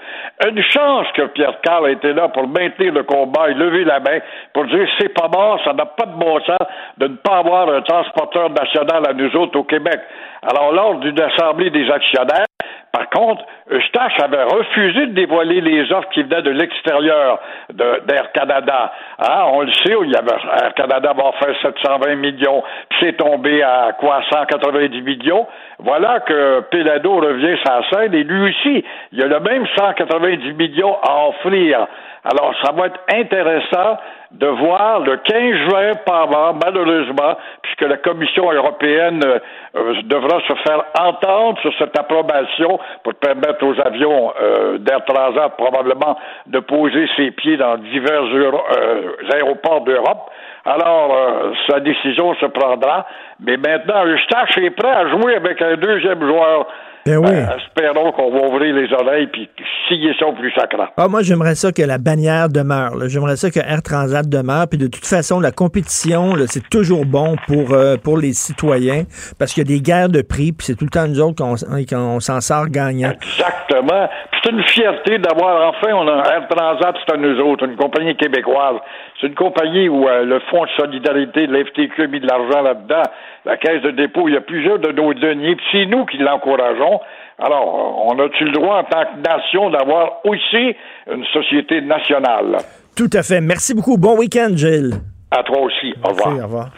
Une 0.46 0.62
chance 0.62 1.06
que 1.14 1.22
Pierre 1.28 1.58
Carl 1.62 1.90
été 1.90 2.12
là 2.12 2.28
pour 2.28 2.46
maintenir 2.46 2.92
le 2.92 3.02
combat 3.02 3.48
et 3.48 3.54
lever 3.54 3.84
la 3.84 3.98
main 4.00 4.18
pour 4.52 4.66
dire 4.66 4.86
c'est 4.98 5.08
pas 5.08 5.28
mort, 5.28 5.58
ça 5.64 5.72
n'a 5.72 5.86
pas 5.86 6.04
de 6.04 6.18
bon 6.18 6.38
sens 6.40 6.58
de 6.98 7.06
ne 7.06 7.16
pas 7.16 7.38
avoir 7.38 7.70
un 7.70 7.80
transporteur 7.80 8.50
national 8.50 9.04
à 9.08 9.14
nous 9.14 9.34
autres 9.36 9.58
au 9.58 9.64
Québec. 9.64 10.00
Alors 10.42 10.72
lors 10.72 10.96
d'une 10.96 11.18
assemblée 11.18 11.70
des 11.70 11.90
actionnaires, 11.90 12.44
par 12.92 13.10
contre, 13.10 13.44
Eustache 13.72 14.12
avait 14.22 14.44
refusé 14.44 15.06
de 15.06 15.12
dévoiler 15.14 15.60
les 15.60 15.90
offres 15.90 16.08
qui 16.10 16.22
venaient 16.22 16.42
de 16.42 16.50
l'extérieur 16.50 17.40
d'Air 17.72 18.30
Canada. 18.32 18.92
Hein, 19.18 19.44
on 19.52 19.62
le 19.62 19.72
sait, 19.72 19.96
il 20.02 20.12
y 20.12 20.16
avait 20.16 20.30
Air 20.62 20.74
Canada 20.74 21.12
va 21.12 21.32
faire 21.40 21.56
720 21.60 22.14
millions, 22.14 22.62
puis 22.88 22.98
c'est 23.00 23.16
tombé 23.16 23.62
à 23.62 23.96
quoi 23.98 24.22
190 24.30 25.02
millions. 25.02 25.46
Voilà 25.80 26.20
que 26.20 26.60
Pelado 26.70 27.16
revient 27.16 27.56
la 27.64 27.82
scène 27.90 28.14
et 28.14 28.22
lui 28.22 28.50
aussi, 28.50 28.84
il 29.12 29.22
a 29.22 29.26
le 29.26 29.40
même 29.40 29.66
190 29.76 30.52
millions 30.52 30.96
à 31.02 31.28
offrir. 31.28 31.86
Alors, 32.24 32.54
ça 32.64 32.72
va 32.72 32.86
être 32.86 33.00
intéressant 33.12 33.98
de 34.30 34.46
voir 34.46 35.00
le 35.00 35.16
15 35.18 35.68
juin 35.68 35.92
par 36.06 36.30
an, 36.30 36.58
malheureusement, 36.64 37.36
puisque 37.62 37.82
la 37.82 37.98
Commission 37.98 38.50
européenne 38.50 39.20
euh, 39.24 39.38
euh, 39.76 39.94
devra 40.04 40.40
se 40.48 40.54
faire 40.66 40.84
entendre 40.98 41.60
sur 41.60 41.72
cette 41.78 41.96
approbation 41.98 42.78
pour 43.02 43.14
permettre 43.14 43.64
aux 43.64 43.78
avions 43.78 44.32
euh, 44.40 44.78
d'Air 44.78 45.04
Transat 45.04 45.54
probablement 45.56 46.16
de 46.46 46.60
poser 46.60 47.06
ses 47.16 47.30
pieds 47.30 47.58
dans 47.58 47.76
divers 47.76 48.22
euh, 48.22 49.12
aéroports 49.32 49.82
d'Europe. 49.82 50.30
Alors, 50.64 51.14
euh, 51.14 51.52
sa 51.68 51.80
décision 51.80 52.34
se 52.36 52.46
prendra. 52.46 53.06
Mais 53.40 53.56
maintenant, 53.58 54.06
Eustache 54.06 54.56
est 54.58 54.70
prêt 54.70 54.90
à 54.90 55.08
jouer 55.08 55.36
avec 55.36 55.60
un 55.60 55.76
deuxième 55.76 56.26
joueur. 56.26 56.66
Ben 57.06 57.18
oui. 57.18 57.30
Euh, 57.30 57.56
espérons 57.58 58.12
qu'on 58.12 58.30
va 58.30 58.46
ouvrir 58.48 58.74
les 58.74 58.92
oreilles 58.92 59.26
puis 59.26 59.48
scier 59.88 60.14
ça 60.18 60.26
au 60.26 60.32
plus 60.32 60.50
sacrant. 60.52 60.86
Ah, 60.96 61.08
moi, 61.08 61.22
j'aimerais 61.22 61.54
ça 61.54 61.70
que 61.70 61.82
la 61.82 61.98
bannière 61.98 62.48
demeure. 62.48 62.92
J'aimerais 63.08 63.36
ça 63.36 63.50
que 63.50 63.60
Air 63.60 63.82
Transat 63.82 64.26
demeure. 64.26 64.66
Puis 64.68 64.78
de 64.78 64.86
toute 64.86 65.04
façon, 65.04 65.38
la 65.40 65.50
compétition, 65.50 66.34
c'est 66.46 66.68
toujours 66.70 67.04
bon 67.04 67.36
pour, 67.46 67.72
euh, 67.72 67.96
pour 67.96 68.16
les 68.16 68.32
citoyens 68.32 69.04
parce 69.38 69.52
qu'il 69.52 69.68
y 69.68 69.74
a 69.74 69.76
des 69.76 69.82
guerres 69.82 70.08
de 70.08 70.22
prix. 70.22 70.52
Puis 70.52 70.66
c'est 70.66 70.76
tout 70.76 70.84
le 70.84 70.90
temps 70.90 71.06
nous 71.06 71.20
autres 71.20 71.36
qu'on 71.36 71.54
qu'on 71.84 72.20
s'en 72.20 72.40
sort 72.40 72.68
gagnant. 72.68 73.10
Exactement. 73.10 74.08
C'est 74.42 74.50
une 74.50 74.62
fierté 74.64 75.18
d'avoir 75.18 75.68
enfin, 75.68 75.92
on 75.94 76.08
a 76.08 76.22
Air 76.32 76.48
Transat, 76.48 76.94
c'est 77.04 77.14
à 77.14 77.16
nous 77.16 77.38
autres, 77.40 77.64
une 77.66 77.76
compagnie 77.76 78.16
québécoise. 78.16 78.76
C'est 79.20 79.28
une 79.28 79.34
compagnie 79.34 79.88
où 79.88 80.08
euh, 80.08 80.24
le 80.24 80.40
Fonds 80.50 80.64
de 80.64 80.70
solidarité 80.76 81.46
de 81.46 81.52
l'FTQ 81.54 82.02
a 82.02 82.06
mis 82.08 82.20
de 82.20 82.26
l'argent 82.26 82.62
là-dedans. 82.62 83.02
La 83.44 83.56
Caisse 83.56 83.82
de 83.82 83.90
dépôt, 83.90 84.28
il 84.28 84.34
y 84.34 84.36
a 84.36 84.40
plusieurs 84.40 84.78
de 84.78 84.90
nos 84.90 85.14
deniers, 85.14 85.56
puis 85.56 85.66
c'est 85.72 85.86
nous 85.86 86.04
qui 86.06 86.18
l'encourageons. 86.18 87.00
Alors, 87.38 88.06
on 88.06 88.18
a-tu 88.18 88.44
le 88.44 88.52
droit 88.52 88.78
en 88.78 88.84
tant 88.84 89.04
que 89.04 89.28
nation 89.28 89.70
d'avoir 89.70 90.24
aussi 90.24 90.74
une 91.10 91.24
société 91.32 91.80
nationale? 91.80 92.58
Tout 92.96 93.10
à 93.12 93.22
fait. 93.22 93.40
Merci 93.40 93.74
beaucoup. 93.74 93.96
Bon 93.96 94.18
week-end, 94.18 94.50
Gilles. 94.54 94.94
À 95.30 95.42
toi 95.42 95.60
aussi. 95.62 95.94
Au 96.04 96.10
revoir. 96.10 96.28
Merci, 96.28 96.40
au 96.40 96.44
revoir. 96.44 96.70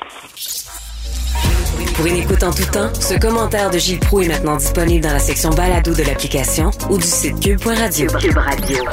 Pour 1.97 2.05
une 2.05 2.17
écoute 2.17 2.43
en 2.43 2.53
tout 2.53 2.67
temps, 2.67 2.93
ce 2.93 3.15
commentaire 3.15 3.71
de 3.71 3.79
Gilles 3.79 4.01
Proux 4.01 4.21
est 4.21 4.29
maintenant 4.29 4.57
disponible 4.57 5.03
dans 5.03 5.15
la 5.15 5.19
section 5.19 5.49
balado 5.49 5.95
de 5.95 6.03
l'application 6.03 6.71
ou 6.91 6.99
du 6.99 7.07
site 7.07 7.41
cube.radio. 7.41 8.11
Cube 8.21 8.37
Radio. 8.37 8.85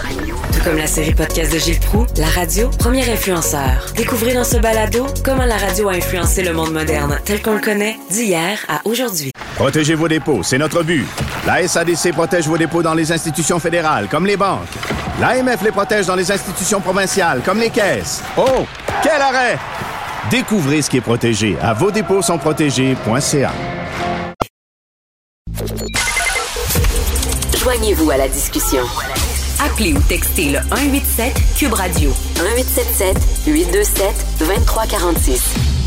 Tout 0.54 0.64
comme 0.64 0.78
la 0.78 0.88
série 0.88 1.14
podcast 1.14 1.52
de 1.52 1.60
Gilles 1.60 1.82
Proux, 1.82 2.06
la 2.16 2.28
radio, 2.28 2.70
premier 2.80 3.10
influenceur. 3.12 3.92
Découvrez 3.98 4.34
dans 4.34 4.46
ce 4.46 4.56
balado 4.56 5.06
comment 5.22 5.44
la 5.44 5.58
radio 5.58 5.90
a 5.90 5.96
influencé 5.96 6.44
le 6.44 6.54
monde 6.54 6.72
moderne 6.72 7.20
tel 7.26 7.42
qu'on 7.42 7.56
le 7.56 7.60
connaît 7.60 7.98
d'hier 8.10 8.58
à 8.70 8.80
aujourd'hui. 8.86 9.34
Protégez 9.56 9.96
vos 9.96 10.08
dépôts, 10.08 10.42
c'est 10.42 10.58
notre 10.58 10.82
but. 10.82 11.06
La 11.46 11.68
SADC 11.68 12.14
protège 12.14 12.48
vos 12.48 12.58
dépôts 12.58 12.84
dans 12.84 12.94
les 12.94 13.12
institutions 13.12 13.60
fédérales, 13.60 14.08
comme 14.10 14.26
les 14.26 14.38
banques. 14.38 14.62
L'AMF 15.20 15.62
les 15.62 15.72
protège 15.72 16.06
dans 16.06 16.16
les 16.16 16.32
institutions 16.32 16.80
provinciales, 16.80 17.42
comme 17.44 17.60
les 17.60 17.70
caisses. 17.70 18.24
Oh, 18.38 18.66
quel 19.04 19.22
arrêt! 19.22 19.60
Découvrez 20.32 20.82
ce 20.82 20.90
qui 20.90 20.98
est 20.98 21.02
protégé 21.02 21.58
à 21.62 21.74
vos 21.74 21.92
dépôts 21.92 22.22
sont 22.22 22.38
protégés.ca. 22.38 23.52
Joignez-vous 27.58 28.10
à 28.12 28.18
la 28.18 28.28
discussion. 28.28 28.84
Appelez 29.60 29.94
ou 29.94 30.00
textez 30.02 30.52
le 30.52 30.60
187 30.70 31.34
Cube 31.58 31.74
Radio 31.74 32.12
1877 32.36 33.18
827 33.48 34.26
2346. 34.40 35.83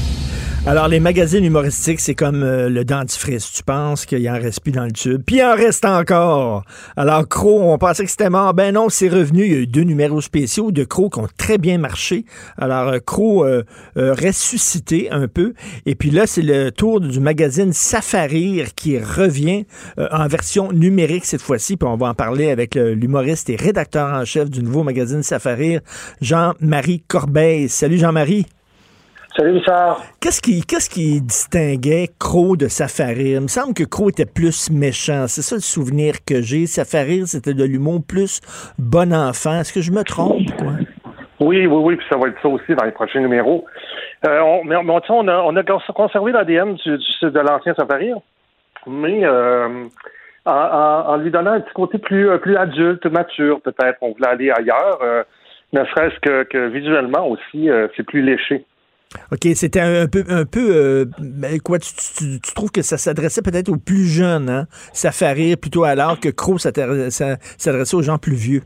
Alors, 0.68 0.88
les 0.88 0.98
magazines 0.98 1.44
humoristiques, 1.44 2.00
c'est 2.00 2.16
comme 2.16 2.42
euh, 2.42 2.68
le 2.68 2.84
dentifrice. 2.84 3.52
Tu 3.52 3.62
penses 3.62 4.04
qu'il 4.04 4.28
en 4.28 4.32
reste 4.34 4.60
plus 4.62 4.72
dans 4.72 4.84
le 4.84 4.90
tube, 4.90 5.22
puis 5.24 5.36
il 5.36 5.42
en 5.44 5.54
reste 5.54 5.84
encore. 5.84 6.64
Alors, 6.96 7.28
Crow, 7.28 7.62
on 7.72 7.78
pensait 7.78 8.04
que 8.04 8.10
c'était 8.10 8.30
mort. 8.30 8.52
Ben 8.52 8.74
non, 8.74 8.88
c'est 8.88 9.08
revenu. 9.08 9.44
Il 9.44 9.52
y 9.52 9.54
a 9.54 9.58
eu 9.58 9.66
deux 9.68 9.84
numéros 9.84 10.20
spéciaux 10.20 10.72
de 10.72 10.82
Crow 10.82 11.08
qui 11.08 11.20
ont 11.20 11.28
très 11.38 11.58
bien 11.58 11.78
marché. 11.78 12.24
Alors, 12.58 12.88
euh, 12.88 12.98
euh, 13.44 13.62
euh, 13.96 14.12
ressuscité 14.14 15.08
un 15.12 15.28
peu. 15.28 15.54
Et 15.86 15.94
puis 15.94 16.10
là, 16.10 16.26
c'est 16.26 16.42
le 16.42 16.72
tour 16.72 17.00
du 17.00 17.20
magazine 17.20 17.72
Safarir 17.72 18.74
qui 18.74 18.98
revient 18.98 19.66
euh, 20.00 20.08
en 20.10 20.26
version 20.26 20.72
numérique 20.72 21.26
cette 21.26 21.42
fois-ci. 21.42 21.76
Puis 21.76 21.88
on 21.88 21.96
va 21.96 22.08
en 22.08 22.14
parler 22.14 22.50
avec 22.50 22.74
le- 22.74 22.92
l'humoriste 22.94 23.48
et 23.50 23.56
rédacteur 23.56 24.12
en 24.12 24.24
chef 24.24 24.50
du 24.50 24.64
nouveau 24.64 24.82
magazine 24.82 25.22
Safarir, 25.22 25.80
Jean-Marie 26.20 27.04
Corbeil. 27.06 27.68
Salut 27.68 27.98
Jean-Marie. 27.98 28.46
Salut, 29.36 29.52
Richard. 29.58 30.02
Qu'est-ce 30.20 30.40
qui, 30.40 30.62
qu'est-ce 30.62 30.88
qui 30.88 31.20
distinguait 31.20 32.08
Crow 32.18 32.56
de 32.56 32.68
Safarir? 32.68 33.36
Il 33.36 33.40
me 33.42 33.48
semble 33.48 33.74
que 33.74 33.84
Crow 33.84 34.08
était 34.08 34.24
plus 34.24 34.70
méchant. 34.70 35.26
C'est 35.26 35.42
ça 35.42 35.56
le 35.56 35.60
souvenir 35.60 36.24
que 36.26 36.40
j'ai. 36.40 36.66
Safarir, 36.66 37.26
c'était 37.26 37.52
de 37.52 37.64
l'humour 37.64 38.00
plus 38.06 38.40
bon 38.78 39.12
enfant. 39.12 39.60
Est-ce 39.60 39.72
que 39.74 39.82
je 39.82 39.92
me 39.92 40.02
trompe, 40.04 40.50
quoi? 40.58 40.72
Oui, 41.38 41.66
oui, 41.66 41.66
oui, 41.66 41.96
puis 41.96 42.06
ça 42.10 42.16
va 42.16 42.28
être 42.28 42.40
ça 42.40 42.48
aussi 42.48 42.74
dans 42.74 42.84
les 42.86 42.92
prochains 42.92 43.20
numéros. 43.20 43.66
Euh, 44.26 44.40
on, 44.40 44.64
mais, 44.64 44.76
on 44.76 44.88
a, 45.28 45.36
on 45.42 45.54
a 45.56 45.62
conservé 45.94 46.32
l'ADN 46.32 46.74
du, 46.76 46.96
du- 46.96 47.30
de 47.30 47.40
l'ancien 47.40 47.74
Safari, 47.74 48.12
mais 48.86 49.20
euh, 49.22 49.84
en, 50.46 50.50
en- 50.50 51.04
en 51.12 51.16
lui 51.18 51.30
donnant 51.30 51.52
un 51.52 51.60
petit 51.60 51.74
côté 51.74 51.98
plus, 51.98 52.30
euh, 52.30 52.38
plus 52.38 52.56
adulte, 52.56 53.04
mature, 53.04 53.60
peut-être. 53.60 53.98
On 54.00 54.12
voulait 54.12 54.28
aller 54.28 54.50
ailleurs, 54.50 54.98
euh, 55.02 55.22
ne 55.74 55.84
serait-ce 55.84 56.18
que, 56.20 56.44
que 56.44 56.68
visuellement 56.68 57.28
aussi, 57.28 57.68
c'est 57.94 58.06
plus 58.06 58.22
léché. 58.22 58.64
OK, 59.32 59.48
c'était 59.54 59.80
un 59.80 60.06
peu, 60.08 60.24
un 60.28 60.44
peu 60.44 60.68
euh, 60.74 61.04
ben, 61.18 61.60
quoi, 61.60 61.78
tu, 61.78 62.40
trouves 62.54 62.70
que 62.70 62.82
ça 62.82 62.98
s'adressait 62.98 63.42
peut-être 63.42 63.68
aux 63.68 63.76
plus 63.76 64.04
jeunes, 64.04 64.50
hein? 64.50 64.66
Safarir 64.92 65.56
plutôt 65.58 65.84
alors 65.84 66.18
que 66.20 66.28
Crow 66.28 66.58
s'adressait 66.58 67.36
ça- 67.56 67.96
aux 67.96 68.02
gens 68.02 68.18
plus 68.18 68.34
vieux. 68.34 68.62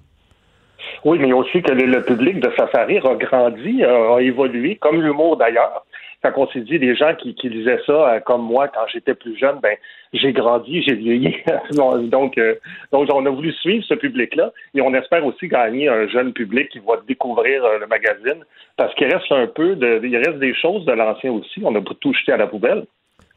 Oui, 1.05 1.19
mais 1.19 1.33
aussi 1.33 1.63
que 1.63 1.73
le, 1.73 1.87
le 1.87 2.03
public 2.03 2.41
de 2.41 2.51
Safari 2.57 2.99
a 2.99 3.15
grandi, 3.15 3.83
euh, 3.83 4.17
a 4.17 4.23
évolué, 4.23 4.77
comme 4.77 5.01
l'humour 5.01 5.37
d'ailleurs. 5.37 5.85
Quand 6.23 6.33
on 6.37 6.47
s'est 6.49 6.61
dit, 6.61 6.79
les 6.79 6.95
gens 6.95 7.15
qui, 7.15 7.35
qui 7.35 7.49
lisaient 7.49 7.81
ça, 7.87 7.93
euh, 7.93 8.21
comme 8.21 8.43
moi, 8.43 8.69
quand 8.69 8.87
j'étais 8.93 9.15
plus 9.15 9.39
jeune, 9.39 9.59
ben 9.63 9.77
j'ai 10.13 10.33
grandi, 10.33 10.83
j'ai 10.83 10.95
vieilli. 10.95 11.37
donc, 12.11 12.37
euh, 12.37 12.57
donc, 12.93 13.09
on 13.13 13.25
a 13.25 13.31
voulu 13.31 13.53
suivre 13.55 13.85
ce 13.89 13.95
public-là 13.95 14.53
et 14.75 14.83
on 14.83 14.93
espère 14.93 15.25
aussi 15.25 15.49
gagner 15.49 15.89
un 15.89 16.09
jeune 16.09 16.33
public 16.33 16.69
qui 16.69 16.79
va 16.81 17.01
découvrir 17.09 17.65
euh, 17.65 17.79
le 17.79 17.87
magazine 17.87 18.45
parce 18.77 18.95
qu'il 18.95 19.07
reste 19.07 19.33
un 19.33 19.47
peu 19.47 19.77
de, 19.77 20.01
il 20.05 20.17
reste 20.17 20.39
des 20.39 20.55
choses 20.55 20.85
de 20.85 20.93
l'ancien 20.93 21.33
aussi. 21.33 21.63
On 21.65 21.75
a 21.75 21.81
tout 22.01 22.13
jeté 22.13 22.33
à 22.33 22.37
la 22.37 22.47
poubelle. 22.47 22.85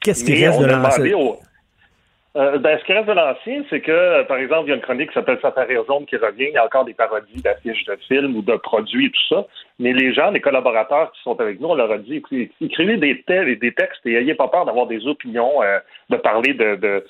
Qu'est-ce 0.01 0.25
qui 0.25 0.45
reste 0.45 0.59
de 0.59 0.65
l'ancien? 0.65 1.15
Euh, 2.35 2.57
ben, 2.57 2.79
ce 2.79 2.83
qui 2.85 2.93
reste 2.93 3.07
de 3.07 3.13
l'ancien, 3.13 3.63
c'est 3.69 3.81
que, 3.81 3.91
euh, 3.91 4.23
par 4.23 4.37
exemple, 4.37 4.63
il 4.65 4.69
y 4.69 4.71
a 4.71 4.75
une 4.75 4.81
chronique 4.81 5.09
qui 5.09 5.13
s'appelle 5.13 5.37
Safari 5.39 5.75
Zone 5.87 6.07
qui 6.07 6.15
revient. 6.17 6.45
Il 6.47 6.53
y 6.53 6.57
a 6.57 6.65
encore 6.65 6.83
des 6.83 6.95
parodies 6.95 7.41
d'affiches 7.43 7.85
de 7.85 7.95
films 8.07 8.35
ou 8.35 8.41
de 8.41 8.55
produits 8.55 9.05
et 9.05 9.11
tout 9.11 9.35
ça. 9.35 9.45
Mais 9.77 9.93
les 9.93 10.13
gens, 10.15 10.31
les 10.31 10.41
collaborateurs 10.41 11.11
qui 11.11 11.21
sont 11.21 11.39
avec 11.39 11.59
nous, 11.59 11.67
on 11.67 11.75
leur 11.75 11.91
a 11.91 11.99
dit, 11.99 12.23
écrivez 12.59 12.97
des, 12.97 13.21
te- 13.21 13.53
des 13.53 13.73
textes 13.73 14.03
et 14.05 14.15
ayez 14.15 14.33
pas 14.33 14.47
peur 14.47 14.65
d'avoir 14.65 14.87
des 14.87 15.05
opinions, 15.05 15.61
euh, 15.61 15.77
de 16.09 16.17
parler 16.17 16.55
de, 16.55 17.03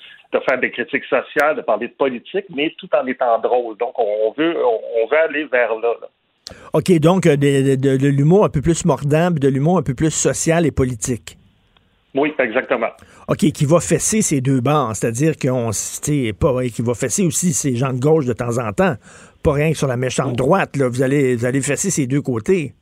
faire 0.46 0.58
des 0.60 0.70
critiques 0.70 1.04
sociales, 1.04 1.56
de 1.56 1.62
parler 1.62 1.88
de 1.88 1.94
politique, 1.94 2.44
mais 2.54 2.74
tout 2.78 2.88
en 2.94 3.06
étant 3.06 3.38
drôle. 3.38 3.78
Donc, 3.78 3.98
on 3.98 4.34
veut, 4.36 4.56
on, 4.62 5.06
veut 5.06 5.18
aller 5.20 5.44
vers 5.44 5.74
là. 5.76 5.94
OK, 6.74 6.92
donc 7.00 7.24
euh, 7.24 7.36
de, 7.36 7.76
de- 7.76 8.08
l'humour 8.08 8.44
un 8.44 8.50
peu 8.50 8.60
plus 8.60 8.84
mordant, 8.84 9.30
de 9.30 9.48
l'humour 9.48 9.78
un 9.78 9.82
peu 9.82 9.94
plus 9.94 10.10
social 10.10 10.66
et 10.66 10.70
politique. 10.70 11.38
Oui, 12.14 12.32
exactement. 12.38 12.90
OK, 13.28 13.38
qui 13.38 13.64
va 13.64 13.80
fesser 13.80 14.22
ces 14.22 14.40
deux 14.40 14.60
bancs, 14.60 14.94
c'est-à-dire 14.94 15.34
qu'on, 15.36 15.70
pas, 16.38 16.64
qui 16.68 16.82
va 16.82 16.94
fesser 16.94 17.24
aussi 17.24 17.52
ces 17.52 17.74
gens 17.74 17.92
de 17.92 17.98
gauche 17.98 18.26
de 18.26 18.32
temps 18.32 18.58
en 18.58 18.72
temps, 18.72 18.94
pas 19.42 19.52
rien 19.52 19.72
que 19.72 19.78
sur 19.78 19.88
la 19.88 19.96
méchante 19.96 20.36
droite, 20.36 20.76
là, 20.76 20.88
vous 20.88 21.02
allez, 21.02 21.34
vous 21.34 21.44
allez 21.44 21.60
fesser 21.60 21.90
ces 21.90 22.06
deux 22.06 22.22
côtés. 22.22 22.74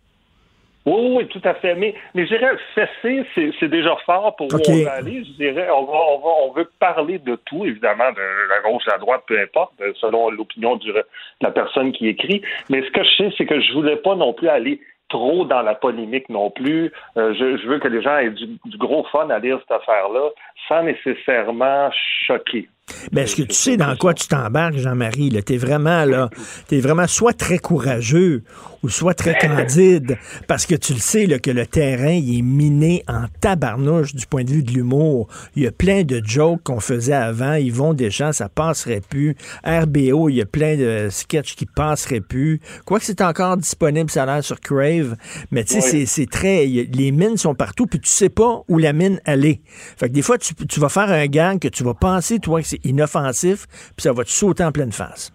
Oui, 0.85 1.15
oui, 1.17 1.29
tout 1.29 1.41
à 1.45 1.55
fait. 1.55 1.77
Mais, 1.77 1.95
mais 2.15 2.27
je 2.27 2.35
dirais, 2.35 2.57
fesser, 2.75 3.25
c'est, 3.35 3.69
déjà 3.69 3.97
fort 4.05 4.35
pour 4.37 4.49
où 4.49 4.57
on 4.57 4.73
veut 4.75 4.89
aller. 4.89 5.25
Je 5.25 5.33
dirais, 5.33 5.69
on, 5.71 5.85
va, 5.85 5.93
on, 5.93 6.19
va, 6.19 6.29
on 6.45 6.53
veut 6.53 6.69
parler 6.81 7.19
de 7.19 7.37
tout, 7.47 7.65
évidemment, 7.65 8.11
de 8.11 8.49
la 8.49 8.69
gauche 8.69 8.83
à 8.89 8.93
la 8.93 8.99
droite, 8.99 9.23
peu 9.29 9.39
importe, 9.39 9.73
euh, 9.81 9.93
selon 10.01 10.31
l'opinion 10.31 10.77
de 10.77 11.05
la 11.41 11.51
personne 11.53 11.93
qui 11.93 12.09
écrit. 12.09 12.43
Mais 12.69 12.83
ce 12.83 12.91
que 12.91 13.05
je 13.05 13.11
sais, 13.17 13.35
c'est 13.39 13.47
que 13.47 13.61
je 13.61 13.73
voulais 13.73 13.97
pas 13.97 14.17
non 14.17 14.33
plus 14.33 14.49
aller 14.49 14.81
trop 15.13 15.45
dans 15.45 15.63
la 15.63 15.75
polémique 15.75 16.29
non 16.31 16.51
plus. 16.51 16.91
Euh, 17.17 17.35
je, 17.39 17.59
je 17.59 17.69
veux 17.69 17.79
que 17.79 17.89
les 17.89 18.03
gens 18.03 18.17
aient 18.17 18.31
du, 18.31 18.47
du 18.65 18.79
gros 18.79 19.05
fun 19.13 19.29
à 19.29 19.39
lire 19.39 19.59
cette 19.61 19.77
affaire-là, 19.81 20.31
sans 20.69 20.83
nécessairement 20.83 21.91
choquer. 22.27 22.69
Ben, 23.13 23.23
est-ce 23.23 23.37
que 23.37 23.43
tu 23.43 23.55
sais 23.55 23.77
dans 23.77 23.95
quoi 23.97 24.15
tu 24.15 24.27
t'embarques, 24.27 24.77
Jean-Marie? 24.77 25.31
T'es 25.45 25.57
vraiment, 25.57 26.05
là, 26.05 26.31
t'es 26.69 26.81
vraiment 26.81 27.07
soit 27.07 27.37
très 27.37 27.59
courageux 27.59 28.43
ou 28.83 28.89
soit 28.89 29.15
très 29.15 29.39
candide, 29.39 30.17
parce 30.49 30.67
que 30.67 30.75
tu 30.75 30.93
le 30.95 30.99
sais, 30.99 31.27
là, 31.27 31.39
que 31.39 31.51
le 31.51 31.67
terrain, 31.67 32.11
il 32.13 32.39
est 32.39 32.43
miné 32.43 33.05
en 33.09 33.27
tabarnouche 33.41 34.15
du 34.15 34.27
point 34.27 34.45
de 34.45 34.51
vue 34.51 34.63
de 34.63 34.73
l'humour. 34.73 35.29
Il 35.57 35.63
y 35.63 35.67
a 35.67 35.73
plein 35.73 36.03
de 36.03 36.21
jokes 36.25 36.63
qu'on 36.65 36.81
faisait 36.81 37.13
avant. 37.13 37.55
Yvon 37.55 37.95
Deschamps, 37.95 38.33
ça 38.33 38.49
passerait 38.49 39.01
plus. 39.09 39.37
RBO, 39.65 40.29
il 40.29 40.37
y 40.37 40.41
a 40.43 40.47
plein 40.47 40.77
de 40.77 41.09
sketchs 41.11 41.55
qui 41.55 41.67
passeraient 41.67 42.21
plus. 42.21 42.61
Quoique 42.85 43.05
c'est 43.05 43.21
encore 43.21 43.57
disponible, 43.57 44.11
ça 44.11 44.25
a 44.25 44.27
l'air 44.27 44.45
sur 44.45 44.59
Crave. 44.61 45.17
Mais 45.51 45.65
tu 45.65 45.75
sais, 45.75 45.79
Oui. 45.85 45.89
c'est- 45.91 46.07
c'est 46.07 46.27
très, 46.31 46.65
a- 46.65 46.85
les 46.93 47.13
mines 47.13 47.37
sont 47.37 47.55
partout, 47.55 47.87
puis 47.87 48.01
tu 48.01 48.09
sais 48.09 48.29
pas 48.29 48.63
où 48.69 48.79
la 48.79 48.93
mine 48.93 49.21
est. 49.27 49.61
Fait 49.97 50.09
que 50.09 50.13
des 50.15 50.23
fois, 50.23 50.39
tu, 50.39 50.55
tu 50.55 50.81
vas 50.81 50.89
faire 50.89 51.11
un 51.11 51.27
gang 51.27 51.59
que 51.59 51.69
tu 51.69 51.85
vas 51.85 51.95
penser, 51.95 52.39
toi, 52.39 52.61
que 52.63 52.69
c'est 52.69 52.85
inoffensif, 52.85 53.67
puis 53.97 54.03
ça 54.03 54.13
va 54.13 54.25
te 54.25 54.31
sauter 54.31 54.65
en 54.65 54.73
pleine 54.73 54.93
face. 54.93 55.33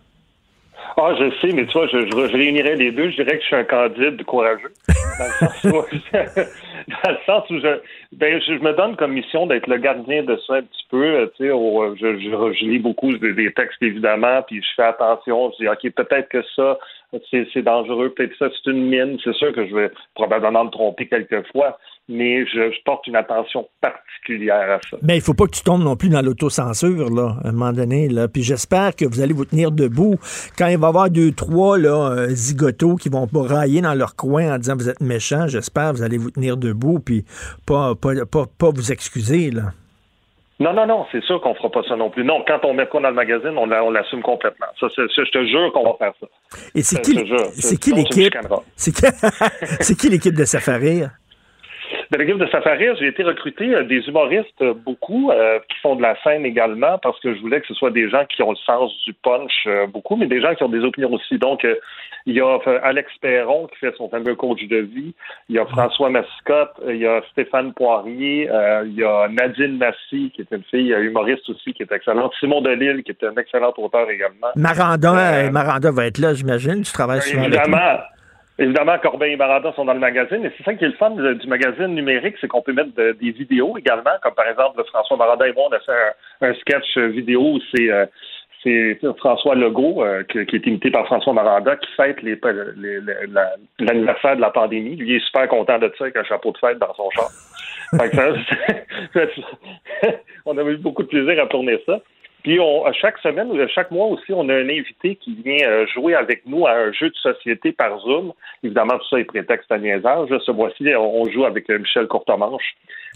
Ah, 0.95 1.13
je 1.19 1.29
sais, 1.41 1.53
mais 1.53 1.65
tu 1.65 1.73
vois, 1.73 1.87
je, 1.87 1.97
réunirais 2.33 2.75
les 2.75 2.91
deux. 2.91 3.09
Je 3.09 3.15
dirais 3.21 3.37
que 3.37 3.41
je 3.41 3.47
suis 3.47 3.55
un 3.55 3.63
candide 3.63 4.23
courageux. 4.23 4.71
Dans 4.87 5.25
le 7.11 7.17
sens 7.25 7.49
où, 7.49 7.57
je, 7.59 7.79
ben, 8.13 8.41
je, 8.41 8.53
me 8.53 8.73
donne 8.73 8.95
comme 8.95 9.13
mission 9.13 9.45
d'être 9.45 9.67
le 9.67 9.77
gardien 9.77 10.23
de 10.23 10.37
ça 10.47 10.55
un 10.55 10.61
petit 10.61 10.87
peu. 10.89 11.03
euh, 11.03 11.27
Tu 11.37 11.45
sais, 11.45 11.51
euh, 11.51 11.95
je 11.99 12.65
lis 12.65 12.79
beaucoup 12.79 13.15
des, 13.17 13.33
des 13.33 13.51
textes, 13.53 13.81
évidemment, 13.81 14.41
puis 14.43 14.61
je 14.61 14.67
fais 14.75 14.87
attention. 14.87 15.51
Je 15.51 15.65
dis, 15.65 15.69
OK, 15.69 15.91
peut-être 15.93 16.29
que 16.29 16.43
ça, 16.55 16.77
c'est 17.31 17.61
dangereux. 17.61 18.13
Peut-être 18.15 18.35
ça, 18.37 18.47
c'est 18.49 18.71
une 18.71 18.87
mine. 18.87 19.17
C'est 19.23 19.33
sûr 19.33 19.53
que 19.53 19.67
je 19.67 19.73
vais 19.73 19.91
probablement 20.15 20.65
me 20.65 20.69
tromper 20.69 21.07
quelquefois, 21.07 21.77
mais 22.09 22.45
je, 22.45 22.83
porte 22.83 23.07
une 23.07 23.15
attention 23.15 23.67
particulière 23.81 24.71
à 24.71 24.79
ça. 24.89 24.97
Mais 25.01 25.17
il 25.17 25.21
faut 25.21 25.33
pas 25.33 25.45
que 25.45 25.55
tu 25.55 25.63
tombes 25.63 25.83
non 25.83 25.95
plus 25.95 26.09
dans 26.09 26.21
l'autocensure, 26.21 27.09
là, 27.09 27.37
à 27.43 27.49
un 27.49 27.51
moment 27.51 27.73
donné. 27.73 28.09
Là. 28.09 28.27
Puis 28.27 28.43
j'espère 28.43 28.95
que 28.95 29.05
vous 29.05 29.21
allez 29.21 29.33
vous 29.33 29.45
tenir 29.45 29.71
debout. 29.71 30.15
Quand 30.57 30.67
il 30.67 30.77
va 30.77 30.87
y 30.87 30.89
avoir 30.89 31.09
deux, 31.09 31.31
trois 31.31 31.77
là, 31.77 32.11
euh, 32.11 32.29
zigotos 32.29 32.95
qui 32.95 33.09
vont 33.09 33.27
pas 33.27 33.43
railler 33.43 33.81
dans 33.81 33.93
leur 33.93 34.15
coin 34.15 34.55
en 34.55 34.57
disant 34.57 34.75
vous 34.75 34.89
êtes 34.89 35.01
méchants, 35.01 35.47
j'espère 35.47 35.91
que 35.91 35.97
vous 35.97 36.03
allez 36.03 36.17
vous 36.17 36.31
tenir 36.31 36.57
debout 36.57 36.99
puis 36.99 37.23
pas, 37.65 37.95
pas, 37.95 38.13
pas, 38.25 38.45
pas 38.57 38.69
vous 38.69 38.91
excuser. 38.91 39.51
Là. 39.51 39.71
Non, 40.59 40.73
non, 40.73 40.87
non, 40.87 41.05
c'est 41.11 41.23
sûr 41.23 41.39
qu'on 41.41 41.53
fera 41.53 41.69
pas 41.69 41.83
ça 41.87 41.95
non 41.95 42.09
plus. 42.09 42.23
Non, 42.23 42.43
quand 42.47 42.59
on 42.65 42.73
met 42.73 42.87
quoi 42.87 42.99
dans 42.99 43.09
le 43.09 43.13
magazine, 43.15 43.53
on, 43.57 43.67
la- 43.67 43.83
on 43.83 43.91
l'assume 43.91 44.23
complètement. 44.23 44.65
Ça, 44.79 44.87
c'est- 44.95 45.07
ça, 45.15 45.23
je 45.23 45.29
te 45.31 45.45
jure 45.45 45.71
qu'on 45.71 45.83
va 45.83 45.95
faire 45.99 46.13
ça. 46.19 46.27
Et 46.73 46.81
c'est 46.81 46.99
qui, 47.01 47.13
c'est 47.61 47.77
l'équipe? 47.93 48.33
C'est 48.75 48.91
qui, 48.91 49.05
c'est 49.81 49.95
qui 49.95 50.09
l'équipe 50.09 50.33
de 50.35 50.45
Safari? 50.45 51.03
Dans 52.11 52.19
l'équipe 52.19 52.37
de 52.37 52.47
Safari, 52.47 52.85
j'ai 52.99 53.07
été 53.07 53.23
recruter 53.23 53.75
euh, 53.75 53.83
des 53.83 53.99
humoristes, 54.07 54.61
euh, 54.61 54.73
beaucoup, 54.73 55.29
euh, 55.31 55.59
qui 55.69 55.77
font 55.81 55.95
de 55.95 56.01
la 56.01 56.15
scène 56.23 56.45
également, 56.45 56.97
parce 56.99 57.19
que 57.19 57.35
je 57.35 57.39
voulais 57.41 57.59
que 57.59 57.67
ce 57.67 57.73
soit 57.73 57.91
des 57.91 58.09
gens 58.09 58.23
qui 58.25 58.41
ont 58.43 58.51
le 58.51 58.57
sens 58.57 58.91
du 59.05 59.13
punch, 59.13 59.51
euh, 59.67 59.87
beaucoup, 59.87 60.15
mais 60.15 60.27
des 60.27 60.41
gens 60.41 60.55
qui 60.55 60.63
ont 60.63 60.69
des 60.69 60.79
opinions 60.79 61.11
aussi. 61.11 61.37
Donc, 61.37 61.65
euh, 61.65 61.75
il 62.25 62.35
y 62.35 62.41
a 62.41 62.59
Alex 62.83 63.09
Perron 63.21 63.67
qui 63.67 63.77
fait 63.79 63.93
son 63.97 64.09
fameux 64.09 64.35
coach 64.35 64.61
de 64.67 64.77
vie, 64.77 65.13
il 65.49 65.55
y 65.55 65.59
a 65.59 65.65
François 65.65 66.09
Mascotte, 66.09 66.73
il 66.87 66.97
y 66.97 67.07
a 67.07 67.21
Stéphane 67.31 67.73
Poirier, 67.73 68.49
il 68.85 68.93
y 68.95 69.03
a 69.03 69.29
Nadine 69.29 69.77
Massy, 69.77 70.31
qui 70.35 70.41
est 70.41 70.51
une 70.51 70.63
fille 70.63 70.91
humoriste 70.91 71.49
aussi, 71.49 71.73
qui 71.73 71.83
est 71.83 71.91
excellente, 71.91 72.33
Simon 72.39 72.61
Delille, 72.61 73.03
qui 73.03 73.11
est 73.11 73.23
un 73.23 73.35
excellent 73.35 73.73
auteur 73.77 74.09
également. 74.09 74.47
Maranda, 74.57 75.49
Maranda 75.51 75.91
va 75.91 76.05
être 76.05 76.17
là, 76.17 76.33
j'imagine. 76.33 76.81
Tu 76.81 76.91
travailles 76.91 77.19
avec 77.19 77.33
lui. 77.33 77.57
Évidemment. 78.59 78.97
Corbeil 78.99 79.33
et 79.33 79.37
Maranda 79.37 79.71
sont 79.73 79.85
dans 79.85 79.93
le 79.93 79.99
magazine, 79.99 80.43
et 80.45 80.51
c'est 80.57 80.63
ça 80.63 80.73
qui 80.73 80.83
est 80.85 80.87
le 80.89 80.93
fun 80.95 81.11
de- 81.11 81.33
du 81.33 81.47
magazine 81.47 81.87
numérique, 81.93 82.35
c'est 82.41 82.47
qu'on 82.47 82.61
peut 82.61 82.73
mettre 82.73 82.93
de- 82.95 83.11
des 83.13 83.31
vidéos 83.31 83.77
également, 83.77 84.11
comme 84.23 84.33
par 84.33 84.47
exemple 84.49 84.81
François 84.85 85.15
Maranda 85.17 85.47
et 85.47 85.53
moi, 85.53 85.65
on 85.69 85.73
a 85.73 85.79
fait 85.79 85.91
un, 86.41 86.53
sketch 86.55 86.97
euh, 86.97 87.07
vidéo 87.07 87.41
où 87.41 87.59
c'est 87.75 87.91
euh, 87.91 88.05
François 89.19 89.55
Legault, 89.55 90.03
euh, 90.03 90.23
qui, 90.23 90.39
est 90.39 90.65
imité 90.67 90.91
par 90.91 91.05
François 91.05 91.31
Maranda, 91.33 91.75
qui 91.77 91.89
fête 91.95 92.17
l'anniversaire 93.79 94.35
de 94.35 94.41
la 94.41 94.49
pandémie. 94.49 94.95
Lui, 94.97 95.15
est 95.15 95.25
super 95.25 95.47
content 95.47 95.77
de 95.79 95.91
ça 95.97 96.03
avec 96.05 96.17
un 96.17 96.23
chapeau 96.23 96.51
de 96.51 96.57
fête 96.57 96.77
dans 96.79 96.93
son 96.95 97.09
char. 97.11 97.29
Ça- 99.13 99.21
on 100.45 100.57
avait 100.57 100.73
eu 100.73 100.77
beaucoup 100.77 101.03
de 101.03 101.07
plaisir 101.07 101.41
à 101.41 101.47
tourner 101.47 101.79
ça. 101.85 101.99
Puis 102.47 102.61
on, 102.61 102.85
à 102.85 102.93
chaque 102.93 103.17
semaine 103.17 103.51
ou 103.51 103.59
à 103.59 103.67
chaque 103.67 103.91
mois 103.91 104.05
aussi, 104.05 104.31
on 104.31 104.47
a 104.47 104.53
un 104.53 104.69
invité 104.69 105.17
qui 105.17 105.35
vient 105.43 105.67
euh, 105.67 105.85
jouer 105.93 106.15
avec 106.15 106.43
nous 106.45 106.65
à 106.65 106.71
un 106.71 106.93
jeu 106.93 107.09
de 107.09 107.15
société 107.15 107.73
par 107.73 107.99
Zoom. 107.99 108.31
Évidemment, 108.63 108.97
tout 108.99 109.07
ça 109.09 109.19
est 109.19 109.25
prétexte 109.25 109.69
à 109.69 109.77
niaisage. 109.77 110.29
Ce 110.45 110.51
mois-ci, 110.51 110.87
on, 110.95 111.29
joue 111.29 111.43
avec 111.43 111.69
euh, 111.69 111.77
Michel 111.77 112.07
Courtemanche 112.07 112.63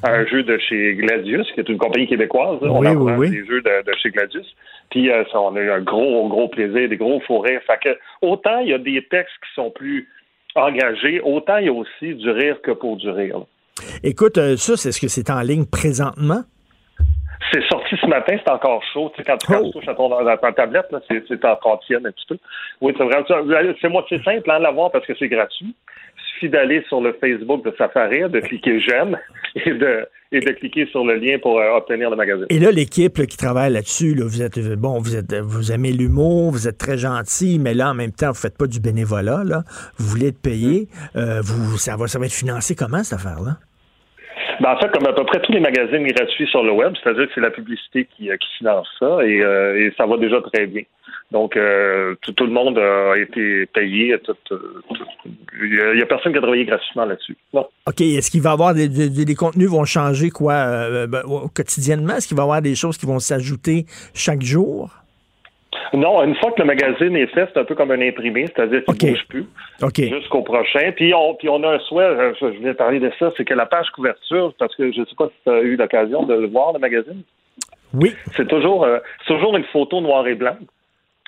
à 0.04 0.12
un 0.16 0.26
jeu 0.26 0.44
de 0.44 0.58
chez 0.58 0.96
Gladius, 0.96 1.50
qui 1.54 1.62
est 1.62 1.70
une 1.70 1.78
compagnie 1.78 2.08
québécoise. 2.08 2.58
on 2.62 2.84
apprend 2.84 3.06
oui, 3.06 3.14
oui. 3.20 3.30
des 3.30 3.46
jeux 3.46 3.62
de, 3.62 3.90
de 3.90 3.98
chez 4.04 4.10
Gladius. 4.10 4.54
Puis 4.90 5.10
euh, 5.10 5.24
ça, 5.32 5.40
on 5.40 5.56
a 5.56 5.62
eu 5.62 5.72
un 5.72 5.80
gros, 5.80 6.28
gros 6.28 6.50
plaisir, 6.50 6.90
des 6.90 6.98
gros 6.98 7.22
forêts. 7.22 7.62
Fait 7.66 7.80
que 7.82 7.98
autant 8.22 8.60
il 8.60 8.68
y 8.68 8.74
a 8.74 8.80
des 8.80 9.02
textes 9.10 9.38
qui 9.48 9.54
sont 9.56 9.72
plus 9.72 10.10
engagés, 10.56 11.22
autant 11.22 11.56
il 11.56 11.68
y 11.68 11.70
a 11.70 11.74
aussi 11.74 12.16
du 12.16 12.30
rire 12.30 12.58
que 12.62 12.72
pour 12.72 12.98
du 12.98 13.10
rire. 13.10 13.46
Écoute, 14.04 14.38
euh, 14.38 14.58
ça, 14.58 14.76
c'est 14.76 14.92
ce 14.92 15.00
que 15.00 15.08
c'est 15.08 15.30
en 15.30 15.40
ligne 15.40 15.66
présentement? 15.66 16.44
C'est 17.52 17.64
sorti 17.68 17.96
ce 18.00 18.06
matin, 18.08 18.36
c'est 18.38 18.52
encore 18.52 18.82
chaud. 18.94 19.12
Tu 19.16 19.24
sais, 19.24 19.26
quand, 19.26 19.38
tu- 19.38 19.64
tu 19.66 19.72
touches 19.72 19.88
à 19.88 19.96
ton, 19.96 20.14
à 20.16 20.38
ta 20.38 20.52
tablette, 20.52 20.86
là, 20.92 21.00
c'est, 21.10 21.46
encore 21.46 21.80
tienne 21.86 22.06
un 22.06 22.12
petit 22.12 22.26
peu. 22.28 22.38
Oui, 22.82 22.94
c'est 22.98 23.04
vrai. 23.04 23.24
C'est 23.82 23.90
moi, 23.90 24.06
c'est 24.10 24.24
simple 24.24 24.50
hein, 24.52 24.60
de 24.60 24.64
l'avoir 24.64 24.92
parce 24.92 25.06
que 25.06 25.14
c'est 25.18 25.28
gratuit. 25.28 25.76
Il 25.76 26.34
suffit 26.34 26.50
d'aller 26.50 26.84
sur 26.88 27.02
le 27.02 27.14
Facebook 27.20 27.66
de 27.66 27.74
Safari, 27.78 28.22
de 28.30 28.40
cliquer 28.42 28.80
j'aime 28.80 29.18
et 29.56 29.72
de, 29.74 30.06
et 30.32 30.40
de 30.40 30.52
cliquer 30.52 30.86
sur 30.88 31.04
le 31.04 31.16
lien 31.16 31.38
pour 31.40 31.60
euh, 31.60 31.72
obtenir 31.76 32.10
le 32.10 32.16
magazine. 32.16 32.46
Et 32.50 32.60
là, 32.60 32.72
l'équipe 32.72 33.26
qui 33.26 33.38
travaille 33.38 33.72
là-dessus, 33.74 34.14
là, 34.16 34.24
vous 34.26 34.42
êtes 34.42 34.58
euh, 34.58 34.76
bon, 34.76 35.00
vous 35.00 35.16
êtes 35.16 35.34
vous 35.36 35.72
aimez 35.72 35.92
l'humour, 35.92 36.52
vous 36.52 36.68
êtes 36.68 36.78
très 36.78 36.98
gentil, 36.98 37.60
mais 37.60 37.74
là, 37.74 37.90
en 37.90 37.94
même 37.96 38.12
temps, 38.12 38.30
vous 38.30 38.40
faites 38.40 38.58
pas 38.58 38.68
du 38.68 38.80
bénévolat, 38.80 39.44
là. 39.46 39.64
Vous 39.98 40.06
voulez 40.08 40.28
être 40.28 40.42
payé. 40.42 40.88
Euh, 41.16 41.42
vous, 41.44 41.78
ça 41.78 41.98
va, 41.98 42.08
ça 42.08 42.18
va 42.20 42.26
être 42.28 42.32
financé 42.34 42.76
comment, 42.76 43.04
cette 43.04 43.20
affaire-là? 43.20 43.58
Ben, 44.62 44.72
en 44.74 44.78
fait, 44.80 44.92
comme 44.92 45.08
à 45.08 45.14
peu 45.14 45.26
près 45.26 45.42
tous 45.42 45.52
les 45.52 45.60
magazines 45.60 46.06
gratuits 46.08 46.48
sur 46.48 46.64
le 46.64 46.72
web, 46.72 46.94
c'est-à-dire 47.02 47.26
que 47.28 47.32
c'est 47.34 47.42
la 47.42 47.50
publicité 47.52 48.08
qui, 48.16 48.30
euh, 48.30 48.38
qui 48.38 48.48
finance 48.60 48.88
ça 49.00 49.26
et, 49.26 49.42
euh, 49.42 49.80
et 49.80 49.94
ça 49.98 50.06
va 50.06 50.18
déjà 50.18 50.40
très 50.54 50.68
bien. 50.68 50.84
Donc, 51.32 51.56
euh, 51.58 52.16
tout, 52.22 52.34
tout 52.34 52.46
le 52.46 52.52
monde 52.52 52.78
a 52.78 53.16
été 53.18 53.66
payé. 53.68 54.14
euh, 54.14 54.20
Il 55.64 55.98
y 56.00 56.02
a- 56.02 56.06
personne 56.06 56.32
qui 56.32 56.38
a 56.38 56.42
travaillé 56.42 56.66
gratuitement 56.66 57.06
là-dessus. 57.06 57.36
Non. 57.54 57.66
OK, 57.88 58.02
est-ce 58.02 58.30
qu'il 58.30 58.42
va 58.42 58.52
y 58.52 58.54
avoir 58.54 58.74
des, 58.74 58.88
des- 58.90 59.10
des- 59.10 59.36
contenus 59.36 59.70
vont 59.70 59.86
changer 59.86 60.30
quoi 60.30 60.54
euh, 60.54 61.08
ben, 61.08 61.22
quotidiennement? 61.56 62.16
Est-ce 62.18 62.28
qu'il 62.28 62.38
va 62.38 62.44
y 62.44 62.46
avoir 62.46 62.62
des 62.62 62.76
choses 62.76 62.98
qui 62.98 63.06
vont 63.06 63.20
s'ajouter 63.20 63.86
chaque 64.14 64.42
jour? 64.42 64.90
Non, 65.94 66.22
une 66.24 66.36
fois 66.36 66.52
que 66.52 66.62
le 66.62 66.66
magazine 66.68 67.16
est 67.16 67.28
fait, 67.28 67.50
c'est 67.54 67.60
un 67.60 67.64
peu 67.64 67.76
comme 67.76 67.92
un 67.92 68.02
imprimé, 68.02 68.46
c'est-à-dire 68.48 68.84
qu'il 68.86 69.10
ne 69.10 69.14
bouge 69.14 69.26
plus 69.30 69.46
jusqu'au 70.10 70.42
prochain. 70.42 70.92
Puis 70.96 71.14
on, 71.14 71.36
puis 71.36 71.48
on 71.50 71.64
a 71.64 71.76
un 71.76 71.80
souhait, 71.80 72.04
euh, 72.04 72.34
je 72.40 72.46
voulais 72.58 72.74
parler 72.74 73.00
de 73.00 73.12
ça, 73.20 73.32
c'est 73.38 73.46
que 73.46 73.54
la 73.54 73.66
page 73.66 73.90
couverture, 73.92 74.54
parce 74.60 74.76
que 74.76 74.92
je 74.92 75.00
ne 75.02 75.06
sais 75.06 75.16
pas 75.18 75.28
si 75.28 75.34
tu 75.44 75.50
as 75.50 75.62
eu 75.62 75.76
l'occasion 75.78 76.24
de 76.24 76.34
le 76.34 76.48
voir, 76.48 76.74
le 76.74 76.80
magazine. 76.80 77.24
Oui. 77.94 78.14
C'est 78.36 78.48
toujours, 78.48 78.84
euh, 78.84 79.00
toujours 79.28 79.56
une 79.58 79.66
photo 79.66 80.02
noir 80.02 80.28
et 80.28 80.36
blanc. 80.36 80.58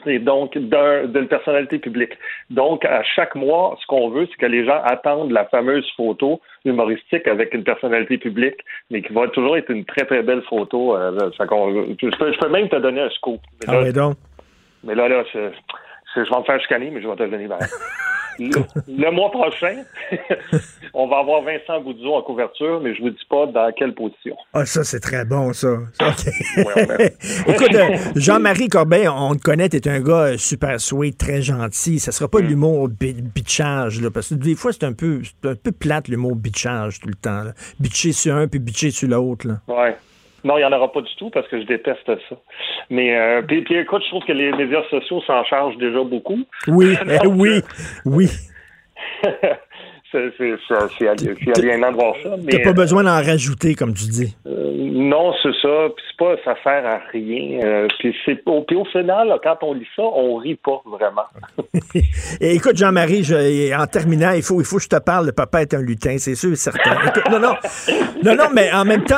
et 0.06 0.20
donc 0.20 0.58
d'un- 0.58 1.06
d'une 1.06 1.28
personnalité 1.30 1.78
publique. 1.80 2.12
Donc, 2.50 2.84
à 2.84 3.04
chaque 3.04 3.36
mois, 3.36 3.78
ce 3.80 3.86
qu'on 3.88 4.10
veut, 4.10 4.28
c'est 4.30 4.36
que 4.38 4.48
les 4.48 4.66
gens 4.66 4.82
attendent 4.84 5.32
la 5.32 5.46
fameuse 5.46 5.90
photo 5.96 6.42
humoristique 6.66 7.26
avec 7.26 7.54
une 7.54 7.64
personnalité 7.64 8.18
publique, 8.18 8.58
mais 8.92 9.02
qui 9.02 9.14
va 9.14 9.30
toujours 9.30 9.56
être 9.56 9.70
une 9.70 9.86
très, 9.86 10.04
très 10.06 10.22
belle 10.22 10.42
photo. 10.50 10.98
Euh, 10.98 11.30
ça 11.38 11.46
qu'on- 11.46 11.72
je, 11.86 11.94
peux, 12.18 12.34
je 12.34 12.38
peux 12.38 12.50
même 12.50 12.68
te 12.68 12.76
donner 12.78 13.00
un 13.00 13.10
scoop. 13.12 13.40
Ah 13.66 13.80
oui, 13.82 13.94
donc. 13.94 14.16
Mais 14.84 14.96
là, 14.96 15.08
là, 15.08 15.24
je, 15.34 15.40
je- 16.16 16.20
vais 16.22 16.40
me 16.40 16.44
faire 16.44 16.60
chicaner, 16.62 16.90
mais 16.92 17.02
je 17.02 17.08
vais 17.08 17.16
te 17.16 17.24
le 17.24 17.30
donner 17.30 17.48
pareil. 17.48 17.68
Le, 18.40 18.50
le 18.88 19.12
mois 19.12 19.30
prochain, 19.30 19.84
on 20.96 21.08
va 21.08 21.20
avoir 21.20 21.44
Vincent 21.44 21.80
Goudzot 21.82 22.16
en 22.16 22.24
couverture, 22.24 22.80
mais 22.82 22.96
je 22.96 23.02
vous 23.04 23.12
dis 23.12 23.26
pas 23.30 23.46
dans 23.46 23.72
quelle 23.72 23.94
position. 23.94 24.36
Ah, 24.54 24.66
ça, 24.66 24.84
c'est 24.84 25.00
très 25.00 25.24
bon, 25.24 25.54
ça. 25.54 25.68
Ouais, 25.70 26.88
ouais. 26.90 27.14
Écoute, 27.48 27.76
euh, 27.76 27.96
Jean-Marie 28.16 28.70
Corbeil, 28.70 29.08
on 29.08 29.36
te 29.36 29.42
connaît, 29.44 29.70
t'es 29.70 29.88
un 29.88 30.02
gars 30.02 30.36
super 30.38 30.80
sweet, 30.80 31.16
très 31.20 31.44
gentil. 31.44 32.00
Ça 32.00 32.12
sera 32.12 32.28
pas 32.28 32.40
Mm. 32.40 32.48
l'humour 32.48 32.90
bi- 32.90 33.14
bitchage, 33.22 34.02
là, 34.02 34.10
parce 34.12 34.30
que 34.30 34.34
des 34.36 34.56
fois, 34.56 34.74
c'est 34.74 34.86
un 34.86 34.94
peu, 34.94 35.22
un 35.44 35.54
peu 35.56 35.72
plate, 35.72 36.08
l'humour 36.08 36.36
bitchage, 36.36 37.00
tout 37.02 37.10
le 37.10 37.16
temps. 37.16 37.44
Là. 37.44 37.52
Bitcher 37.80 38.14
sur 38.14 38.36
un, 38.36 38.48
puis 38.48 38.60
bitcher 38.60 38.90
sur 38.90 39.10
l'autre. 39.10 39.46
Ouais. 39.68 39.96
Non, 40.44 40.58
il 40.58 40.62
n'y 40.62 40.66
en 40.66 40.74
aura 40.74 40.92
pas 40.92 41.02
du 41.02 41.16
tout 41.16 41.30
parce 41.30 41.48
que 41.48 41.60
je 41.62 41.66
déteste 41.66 42.06
ça. 42.06 42.36
Mais 42.90 43.18
euh, 43.18 43.42
puis, 43.42 43.62
puis 43.62 43.76
écoute, 43.76 44.04
je 44.04 44.10
trouve 44.10 44.24
que 44.26 44.34
les 44.34 44.52
médias 44.52 44.84
sociaux 44.90 45.22
s'en 45.22 45.44
chargent 45.46 45.78
déjà 45.78 46.04
beaucoup. 46.04 46.40
Oui, 46.68 46.96
oui, 47.26 47.62
oui. 48.06 48.28
c'est 50.14 50.32
c'est- 50.38 50.56
c'est- 50.70 50.76
c'est 50.98 51.08
ali- 51.10 51.36
c'est 51.44 51.58
aliénant 51.60 51.92
de 51.92 51.96
voir 51.98 52.14
ça. 52.24 52.30
T'as 52.50 52.60
pas 52.60 52.70
euh, 52.70 52.74
besoin 52.74 53.04
d'en 53.04 53.16
rajouter, 53.22 53.76
comme 53.76 53.94
tu 53.94 54.06
dis. 54.06 54.34
euh, 54.48 54.72
non, 54.96 55.34
c'est 55.44 55.52
ça. 55.62 55.90
Puis 55.94 56.06
c'est 56.10 56.18
pas, 56.18 56.36
ça 56.46 56.56
sert 56.64 56.86
à 56.86 57.00
rien. 57.12 57.60
Euh, 57.64 57.88
puis, 58.00 58.16
c'est, 58.26 58.42
au, 58.46 58.62
puis 58.62 58.78
au 58.78 58.86
final, 58.86 59.28
là, 59.28 59.38
quand 59.44 59.58
on 59.64 59.74
lit 59.74 59.88
ça, 59.96 60.04
on 60.04 60.36
rit 60.38 60.56
pas 60.64 60.82
vraiment. 60.86 61.26
Et 62.42 62.56
écoute, 62.56 62.78
Jean-Marie, 62.78 63.24
je- 63.24 63.76
en 63.78 63.88
terminant, 63.88 64.32
il 64.32 64.42
faut, 64.44 64.62
il 64.62 64.66
faut 64.66 64.78
que 64.78 64.84
je 64.84 64.90
te 64.90 65.00
parle. 65.00 65.26
Le 65.26 65.32
papa 65.34 65.62
est 65.64 65.74
un 65.74 65.82
lutin, 65.82 66.16
c'est 66.20 66.36
sûr 66.36 66.52
et 66.52 66.56
certain. 66.56 66.92
Écoute, 67.08 67.24
non, 67.32 67.40
non, 67.40 67.54
non, 68.24 68.36
non, 68.36 68.46
mais 68.54 68.72
en 68.72 68.86
même 68.86 69.04
temps, 69.04 69.16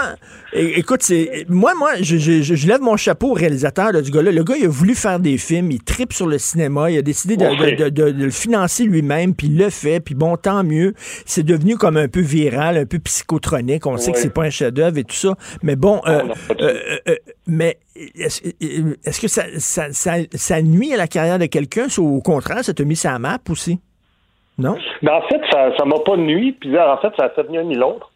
écoute, 0.53 1.01
c'est 1.03 1.45
moi, 1.49 1.73
moi, 1.77 1.91
je, 2.01 2.17
je- 2.17 2.41
je- 2.41 2.55
je 2.55 2.67
lève 2.67 2.81
mon 2.81 2.95
chapeau 2.97 3.31
au 3.31 3.33
réalisateur 3.33 3.91
là, 3.91 4.01
du 4.01 4.11
gars-là. 4.11 4.31
Le 4.31 4.43
gars, 4.43 4.55
il 4.57 4.65
a 4.65 4.69
voulu 4.69 4.95
faire 4.95 5.19
des 5.19 5.37
films, 5.37 5.71
il 5.71 5.83
tripe 5.83 6.13
sur 6.13 6.27
le 6.27 6.37
cinéma, 6.37 6.89
il 6.91 6.97
a 6.97 7.01
décidé 7.01 7.35
de, 7.37 7.45
Ouais. 7.45 7.75
de- 7.75 7.89
de- 7.89 8.11
de 8.11 8.23
le 8.25 8.29
financer 8.31 8.83
lui-même, 8.85 9.35
puis 9.35 9.47
il 9.47 9.57
le 9.57 9.69
fait, 9.69 9.99
puis 9.99 10.15
bon, 10.15 10.35
tant 10.37 10.63
mieux. 10.63 10.84
C'est 10.97 11.43
devenu 11.43 11.77
comme 11.77 11.97
un 11.97 12.07
peu 12.07 12.21
viral, 12.21 12.77
un 12.77 12.86
peu 12.86 12.99
psychotronique. 12.99 13.86
On 13.86 13.97
sait 13.97 14.11
que 14.11 14.17
c'est 14.17 14.33
pas 14.33 14.43
un 14.43 14.49
chef-d'œuvre 14.49 14.97
et 14.97 15.03
tout 15.03 15.15
ça, 15.15 15.36
mais 15.63 15.75
bon, 15.75 16.01
euh, 16.07 16.23
du 16.23 16.29
euh, 16.63 16.97
euh, 17.09 17.15
mais 17.47 17.77
est-ce 17.95 19.19
que 19.21 19.27
ça, 19.27 19.43
ça, 19.57 19.91
ça- 19.91 20.23
ça 20.33 20.61
nuit 20.61 20.93
à 20.93 20.97
la 20.97 21.07
carrière 21.07 21.39
de 21.39 21.45
quelqu'un? 21.45 21.88
Ou 21.97 22.17
au 22.17 22.21
contraire, 22.21 22.63
ça 22.63 22.73
t'a 22.73 22.83
mis 22.83 22.95
ça 22.95 23.13
à 23.13 23.19
map 23.19 23.38
aussi? 23.49 23.79
Non? 24.57 24.77
Mais 25.01 25.11
en 25.11 25.21
fait, 25.27 25.41
ça 25.51 25.86
m'a 25.86 25.99
pas 26.05 26.17
nuit. 26.17 26.53
Puis 26.53 26.77
en 26.79 26.97
fait, 26.97 27.09
ça 27.17 27.25
a 27.25 27.29
fait 27.29 27.49
ni 27.49 27.57
un 27.57 27.63
ni 27.63 27.75
l'autre. 27.75 28.11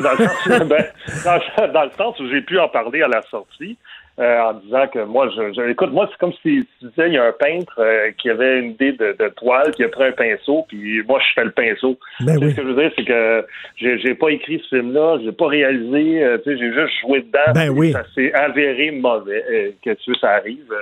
Dans 0.00 0.12
le 0.12 0.24
sens, 0.26 0.46
où- 0.46 0.64
ben, 0.66 0.84
dans, 1.24 1.72
dans 1.72 1.84
le 1.84 1.90
sens 1.98 2.18
où 2.20 2.28
j'ai 2.30 2.40
pu 2.42 2.58
en 2.58 2.68
parler 2.68 3.02
à 3.02 3.08
la 3.08 3.22
sortie. 3.30 3.76
Euh, 4.18 4.40
en 4.40 4.54
disant 4.54 4.86
que 4.88 4.98
moi, 5.04 5.28
je, 5.34 5.52
je- 5.54 5.70
écoute, 5.70 5.92
moi, 5.92 6.06
c'est 6.10 6.18
comme 6.18 6.32
si 6.34 6.40
tu 6.42 6.66
disais, 6.88 7.08
il 7.08 7.14
y 7.14 7.18
a 7.18 7.24
un 7.24 7.32
peintre 7.32 7.74
euh, 7.78 8.10
qui 8.18 8.28
avait 8.30 8.58
une 8.60 8.72
idée 8.72 8.92
de, 8.92 9.16
de 9.18 9.28
toile, 9.30 9.72
il 9.78 9.84
a 9.84 9.88
pris 9.88 10.04
un 10.04 10.12
pinceau, 10.12 10.64
puis 10.68 11.02
moi, 11.08 11.18
je 11.20 11.32
fais 11.34 11.44
le 11.44 11.50
pinceau. 11.50 11.98
Ben 12.20 12.36
oui. 12.40 12.50
Ce 12.50 12.56
que 12.56 12.62
je 12.62 12.66
veux 12.68 12.80
dire, 12.82 12.92
c'est 12.96 13.04
que 13.04 13.46
j'ai, 13.76 13.98
j'ai 13.98 14.14
pas 14.14 14.28
écrit 14.30 14.62
ce 14.68 14.76
film-là, 14.76 15.18
j'ai 15.24 15.32
pas 15.32 15.46
réalisé, 15.46 16.22
euh, 16.22 16.38
tu 16.38 16.44
sais, 16.52 16.58
j'ai 16.58 16.72
juste 16.72 16.92
joué 17.00 17.20
dedans. 17.22 17.52
Ben 17.54 17.70
oui. 17.70 17.92
Ça 17.92 18.02
s'est 18.14 18.32
avéré 18.34 18.90
mauvais, 18.90 19.44
euh, 19.50 19.70
que 19.84 19.90
tu 19.94 20.10
veux, 20.10 20.16
ça 20.16 20.32
arrive. 20.32 20.72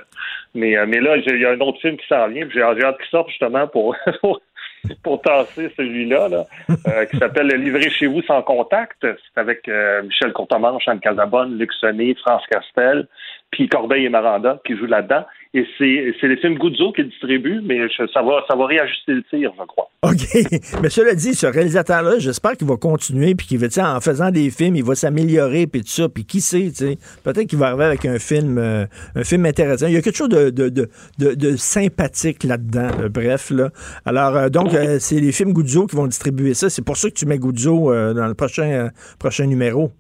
Mais, 0.55 0.77
euh, 0.77 0.85
mais 0.89 0.99
là, 1.01 1.19
j'ai- 1.21 1.35
il 1.37 1.41
y 1.41 1.47
a 1.47 1.51
un 1.51 1.61
autre 1.61 1.81
film 1.81 1.97
qui 1.97 2.07
s'en 2.09 2.27
vient, 2.29 2.45
puis 2.47 2.59
j'ai, 2.59 2.67
j'ai 2.79 2.85
hâte 2.85 2.97
qu'il 2.99 3.07
sorte 3.11 3.29
justement 3.29 3.67
pour, 3.69 3.95
pour, 4.21 4.41
pour 5.03 5.21
tasser 5.23 5.73
celui-là, 5.77 6.29
là, 6.29 6.47
euh, 6.89 7.05
qui 7.07 7.19
s'appelle 7.19 7.49
Le 7.49 7.57
livrer 7.57 7.91
chez 7.91 8.07
vous 8.07 8.23
sans 8.23 8.43
contact. 8.43 8.99
C'est 9.03 9.41
avec 9.41 9.69
euh, 9.69 10.03
Michel 10.03 10.33
Courtemanche, 10.33 10.87
Anne 10.89 11.01
Casabonne, 11.01 11.59
Luc 11.59 11.73
Sonné, 11.73 12.15
France 12.15 12.43
Castel, 12.51 13.07
puis 13.51 13.69
Corbeil 13.69 14.05
et 14.05 14.09
Maranda 14.09 14.61
qui 14.67 14.77
jouent 14.77 14.87
là-dedans. 14.87 15.25
Et 15.53 15.67
c'est, 15.77 16.15
c'est 16.21 16.29
les 16.29 16.37
films 16.37 16.59
Goudzo 16.59 16.93
qui 16.93 17.03
distribuent, 17.03 17.61
mais 17.65 17.89
je- 17.89 18.07
ça 18.15 18.23
va, 18.23 18.45
ça 18.49 18.55
va 18.55 18.67
réajuster 18.67 19.13
le 19.15 19.23
tir, 19.25 19.51
je 19.59 19.65
crois. 19.67 19.89
OK. 20.03 20.21
Mais 20.83 20.89
cela 20.89 21.15
dit, 21.15 21.35
ce 21.35 21.47
réalisateur-là, 21.47 22.21
j'espère 22.21 22.53
qu'il 22.53 22.69
va 22.69 22.77
continuer, 22.77 23.35
puis 23.35 23.47
qu'il 23.49 23.59
va, 23.59 23.67
en 23.97 24.01
faisant 24.01 24.31
des 24.31 24.49
films, 24.51 24.77
il 24.77 24.85
va 24.85 24.95
s'améliorer, 24.95 25.67
puis 25.67 25.81
tout 25.83 25.89
ça, 25.89 26.09
puis 26.09 26.25
qui 26.25 26.41
sait, 26.41 26.69
tu 26.71 26.75
sais, 26.75 26.99
peut-être 27.25 27.49
qu'il 27.49 27.59
va 27.59 27.67
arriver 27.67 27.85
avec 27.85 28.05
un 28.07 28.19
film, 28.21 28.59
euh, 28.59 28.87
un 29.17 29.25
film 29.25 29.45
intéressant. 29.45 29.89
Il 29.89 29.95
y 29.95 29.97
a 29.97 30.03
quelque 30.03 30.17
chose 30.17 30.29
de, 30.29 30.51
de, 30.51 30.69
de, 30.69 30.89
de- 31.19 31.35
de 31.35 31.57
sympathique 31.57 32.45
là-dedans, 32.45 32.89
là, 32.99 33.09
bref, 33.09 33.51
là. 33.51 33.71
Alors, 34.07 34.37
euh, 34.37 34.49
donc, 34.49 34.73
euh, 34.73 34.99
c'est 35.01 35.19
les 35.21 35.33
films 35.33 35.53
Goudzo 35.53 35.87
qui 35.89 35.97
vont 35.97 36.07
distribuer 36.07 36.55
ça. 36.55 36.71
C'est 36.71 36.85
pour 36.85 36.97
ça 36.97 37.11
que 37.11 37.15
tu 37.15 37.27
mets 37.27 37.39
Goudzo 37.39 37.93
euh, 37.93 38.15
dans 38.15 38.27
le 38.29 38.35
prochain, 38.35 38.71
euh, 38.71 38.89
prochain 39.19 39.47
numéro. 39.47 39.91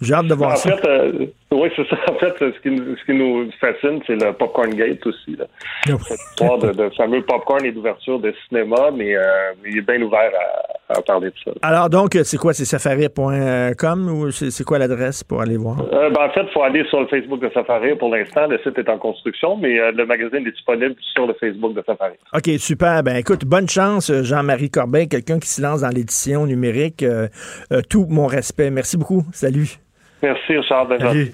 J'ai 0.00 0.14
hâte 0.14 0.26
de 0.26 0.34
voir 0.34 0.52
en 0.54 0.56
ça. 0.56 0.76
fait, 0.76 0.88
euh, 0.88 1.26
oui, 1.52 1.68
c'est 1.76 1.86
ça. 1.88 1.96
En 2.10 2.14
fait, 2.18 2.34
ce 2.38 2.60
qui, 2.60 2.70
nous- 2.70 2.96
ce 2.96 3.04
qui 3.04 3.12
nous 3.14 3.50
fascine, 3.60 4.00
c'est 4.06 4.14
le 4.22 4.32
Popcorn 4.32 4.70
Gate 4.70 5.06
aussi. 5.06 5.36
Là. 5.36 5.44
Cette 5.86 6.18
histoire 6.30 6.58
de, 6.58 6.72
de 6.72 6.88
fameux 6.96 7.22
popcorn 7.22 7.64
et 7.64 7.72
d'ouverture 7.72 8.18
de 8.20 8.34
cinéma, 8.48 8.90
mais 8.94 9.16
euh, 9.16 9.22
il 9.66 9.78
est 9.78 9.82
bien 9.82 10.00
ouvert 10.02 10.30
à, 10.88 10.98
à 10.98 11.02
parler 11.02 11.28
de 11.30 11.34
ça. 11.44 11.50
Alors, 11.62 11.88
donc, 11.90 12.16
c'est 12.24 12.36
quoi? 12.36 12.52
C'est 12.52 12.64
safari.com 12.64 14.08
ou 14.10 14.30
c'est 14.30 14.64
quoi 14.64 14.78
l'adresse 14.78 15.24
pour 15.24 15.40
aller 15.40 15.56
voir? 15.56 15.80
Euh, 15.92 16.10
ben, 16.10 16.26
en 16.26 16.30
fait, 16.30 16.42
il 16.42 16.52
faut 16.52 16.62
aller 16.62 16.84
sur 16.88 17.00
le 17.00 17.06
Facebook 17.06 17.40
de 17.40 17.50
Safari 17.52 17.94
pour 17.96 18.14
l'instant. 18.14 18.46
Le 18.46 18.58
site 18.58 18.78
est 18.78 18.88
en 18.88 18.98
construction, 18.98 19.56
mais 19.56 19.78
euh, 19.78 19.92
le 19.92 20.06
magazine 20.06 20.46
est 20.46 20.50
disponible 20.52 20.94
sur 21.14 21.26
le 21.26 21.34
Facebook 21.34 21.74
de 21.74 21.82
Safari. 21.86 22.14
OK, 22.34 22.48
super. 22.58 23.02
Ben 23.02 23.16
écoute, 23.16 23.44
bonne 23.44 23.68
chance, 23.68 24.12
Jean-Marie 24.22 24.70
Corbin, 24.70 25.06
quelqu'un 25.06 25.38
qui 25.38 25.48
se 25.48 25.60
lance 25.62 25.80
dans 25.82 25.88
l'édition 25.90 26.46
numérique. 26.46 27.02
Euh, 27.02 27.28
euh, 27.72 27.80
tout 27.88 28.06
mon 28.08 28.26
respect. 28.26 28.70
Merci 28.70 28.96
beaucoup. 28.96 29.22
Salut. 29.32 29.68
Merci, 30.22 30.56
Richard. 30.56 30.86
Salut. 31.00 31.32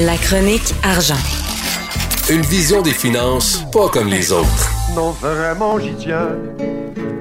La 0.00 0.16
chronique 0.16 0.74
argent. 0.82 1.22
Une 2.30 2.42
vision 2.42 2.82
des 2.82 2.92
finances 2.92 3.64
pas 3.72 3.88
comme 3.88 4.08
les 4.08 4.32
autres. 4.32 4.70
Non, 4.94 5.10
vraiment, 5.10 5.78
j'y 5.78 5.94
tiens. 5.94 6.28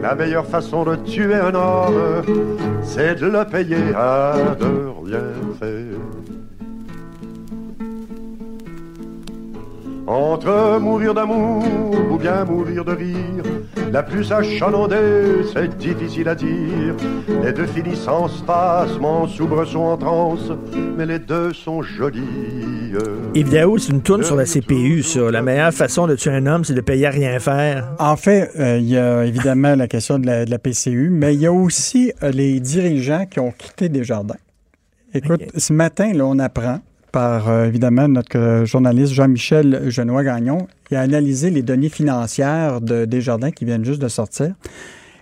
La 0.02 0.16
meilleure 0.16 0.47
façon 0.47 0.84
de 0.84 0.95
tuer 0.95 1.36
un 1.36 1.54
homme, 1.54 2.24
c'est 2.84 3.16
de 3.16 3.28
le 3.28 3.45
payer 3.45 3.93
à 3.95 4.34
de 4.60 4.89
rien 5.06 5.24
faire. 5.60 5.99
Entre 10.08 10.80
mourir 10.80 11.14
d'amour 11.14 11.64
ou 12.12 12.18
bien 12.18 12.43
mourir 12.43 12.84
de 12.84 12.91
rire, 12.91 13.43
la 13.91 14.04
plus 14.04 14.32
achalandée, 14.32 15.43
c'est 15.54 15.78
difficile 15.78 16.28
à 16.28 16.36
dire. 16.36 16.95
Les 17.43 17.54
deux 17.54 17.68
finissent 17.68 18.08
en 18.08 18.28
spasme, 18.28 19.06
en 19.06 19.28
soubresaut, 19.28 19.82
en 19.82 19.97
transe, 19.97 20.52
mais 20.97 21.06
les 21.06 21.20
deux 21.20 21.54
sont 21.54 21.82
jolis. 21.82 22.93
Yves 23.36 23.49
Daou, 23.49 23.78
c'est 23.78 23.91
une 23.91 24.02
tourne 24.02 24.24
sur 24.24 24.36
la 24.36 24.45
CPU, 24.45 25.04
sur 25.04 25.32
la 25.32 25.41
meilleure 25.41 25.74
façon 25.74 26.08
de 26.08 26.16
tuer 26.16 26.32
un 26.32 26.45
homme, 26.45 26.66
c'est 26.66 26.74
de 26.74 26.82
payer 26.82 27.08
à 27.08 27.12
rien 27.12 27.39
faire. 27.39 27.95
En 27.99 28.16
fait, 28.18 28.52
euh, 28.60 28.78
il 28.78 28.89
y 28.89 28.97
a 28.97 29.24
évidemment 29.24 29.76
la 29.78 29.88
question 29.88 30.20
de 30.20 30.26
la, 30.26 30.45
de 30.45 30.52
la 30.52 30.60
PCU, 30.60 31.10
mais 31.10 31.36
il 31.36 31.41
y 31.41 31.45
a 31.45 31.54
aussi 31.54 32.12
euh, 32.24 32.32
les 32.32 32.60
dirigeants 32.60 33.26
qui 33.26 33.39
ont 33.39 33.52
quitté 33.52 33.88
Desjardins. 33.88 34.36
Écoute, 35.14 35.43
ce 35.56 35.74
matin, 35.74 36.14
là, 36.14 36.26
on 36.26 36.39
apprend 36.39 36.80
par 37.12 37.49
euh, 37.49 37.66
évidemment 37.66 38.07
notre 38.07 38.38
euh, 38.38 38.66
journaliste 38.66 39.14
Jean-Michel 39.14 39.89
Genois-Gagnon, 39.89 40.68
il 40.89 40.97
a 40.97 41.01
analysé 41.01 41.49
les 41.49 41.62
données 41.62 41.89
financières 41.89 42.82
de 42.82 43.05
Desjardins 43.05 43.51
qui 43.51 43.66
viennent 43.66 43.86
juste 43.86 44.01
de 44.01 44.07
sortir. 44.07 44.53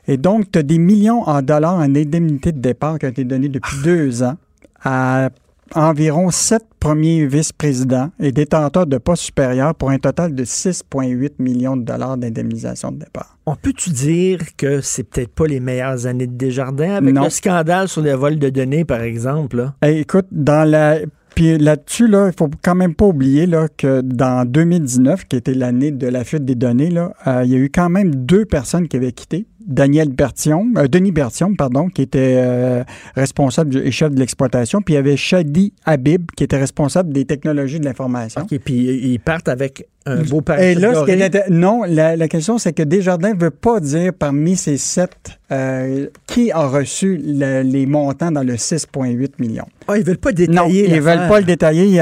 Et 0.08 0.18
donc, 0.18 0.52
tu 0.52 0.60
as 0.60 0.64
des 0.64 0.78
millions 0.80 1.22
en 1.28 1.42
dollars 1.42 1.76
en 1.76 1.82
indemnité 1.82 2.52
de 2.52 2.60
départ 2.60 2.98
qui 3.00 3.06
ont 3.06 3.10
été 3.10 3.24
donnés 3.24 3.50
depuis 3.50 3.76
deux 3.84 4.24
ans 4.24 4.38
à 4.84 5.30
environ 5.76 6.32
sept 6.32 6.64
premiers 6.80 7.28
vice-présidents 7.28 8.10
et 8.20 8.32
détenteurs 8.32 8.88
de 8.88 8.98
postes 8.98 9.22
supérieurs 9.24 9.76
pour 9.76 9.92
un 9.92 10.00
total 10.00 10.34
de 10.34 10.44
6,8 10.44 11.34
millions 11.38 11.78
de 11.78 11.84
dollars 11.84 12.18
d'indemnisation 12.18 12.92
de 12.92 12.98
départ. 13.00 13.38
On 13.46 13.56
peut-tu 13.56 13.92
dire 13.92 14.40
que 14.58 14.82
c'est 14.82 15.04
peut-être 15.04 15.30
pas 15.34 15.46
les 15.46 15.60
meilleures 15.60 16.08
années 16.08 16.26
de 16.26 16.34
Desjardins 16.34 16.96
avec 16.96 17.14
Non. 17.14 17.26
le 17.26 17.30
scandale 17.30 17.88
sur 17.88 18.02
les 18.02 18.16
vols 18.16 18.40
de 18.40 18.50
données, 18.50 18.86
par 18.86 19.02
exemple? 19.02 19.58
là? 19.58 19.76
Hey, 19.84 20.00
écoute, 20.00 20.26
dans 20.32 20.68
la. 20.68 21.00
Puis 21.40 21.58
là-dessus, 21.58 22.10
là, 22.10 22.28
il 22.28 22.38
faut 22.38 22.50
quand 22.62 22.76
même 22.76 22.94
pas 22.94 23.06
oublier 23.06 23.46
là, 23.46 23.70
que 23.70 24.02
dans 24.02 24.44
2019, 24.46 25.24
qui 25.26 25.38
était 25.38 25.54
l'année 25.54 25.90
de 25.90 26.06
la 26.06 26.26
fuite 26.26 26.44
des 26.44 26.56
données, 26.56 26.94
euh, 26.98 27.44
il 27.46 27.50
y 27.50 27.56
a 27.56 27.58
eu 27.60 27.70
quand 27.74 27.88
même 27.88 28.14
deux 28.14 28.44
personnes 28.44 28.90
qui 28.90 28.98
avaient 28.98 29.14
quitté. 29.14 29.46
Daniel 29.66 30.10
Bertion, 30.10 30.68
euh, 30.78 30.88
Denis 30.88 31.12
Bertion, 31.12 31.53
pardon, 31.55 31.89
qui 31.89 32.01
était 32.01 32.36
euh, 32.38 32.84
responsable 33.16 33.78
et 33.78 33.91
chef 33.91 34.12
de 34.14 34.20
l'exploitation, 34.20 34.82
puis 34.82 34.93
il 34.93 34.97
y 34.97 34.99
avait 34.99 35.18
Shadi 35.18 35.74
Habib, 35.86 36.32
qui 36.36 36.43
était 36.43 36.57
responsable 36.57 37.12
des 37.14 37.26
technologies 37.26 37.80
de 37.80 37.86
l'information. 37.86 38.45
Et 38.51 38.60
puis 38.60 38.76
ils 38.76 39.20
partent 39.20 39.49
avec 39.49 39.86
un 40.05 40.24
beau 40.24 40.41
Et 40.57 40.74
là, 40.76 40.93
ce 41.05 41.12
était- 41.12 41.49
non, 41.49 41.84
la, 41.86 42.16
la 42.16 42.28
question, 42.28 42.57
c'est 42.57 42.74
que 42.74 42.82
Desjardins 42.84 43.34
ne 43.36 43.39
veut 43.39 43.51
pas 43.51 43.80
dire 43.80 44.12
parmi 44.18 44.55
ces 44.55 44.78
sept 44.78 45.38
euh, 45.51 46.07
qui 46.26 46.51
a 46.51 46.66
reçu 46.68 47.22
le- 47.24 47.62
les 47.62 47.86
montants 47.86 48.32
dans 48.32 48.43
le 48.43 48.55
6,8 48.55 49.34
millions. 49.39 49.68
Ah, 49.88 49.97
ils 49.97 50.03
veulent 50.05 50.18
pas 50.18 50.32
Non, 50.32 50.36
détailler 50.36 50.86
ils 50.86 50.95
l'affaire. 50.95 51.20
veulent 51.20 51.28
pas 51.30 51.39
le 51.39 51.45
détailler. 51.45 51.99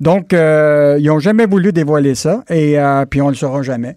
Donc, 0.00 0.32
ils 0.32 1.10
ont 1.10 1.18
jamais 1.18 1.46
voulu 1.46 1.72
dévoiler 1.72 2.14
ça, 2.14 2.44
et 2.50 2.78
puis 3.10 3.20
on 3.20 3.28
le 3.28 3.34
saura 3.34 3.62
jamais. 3.62 3.96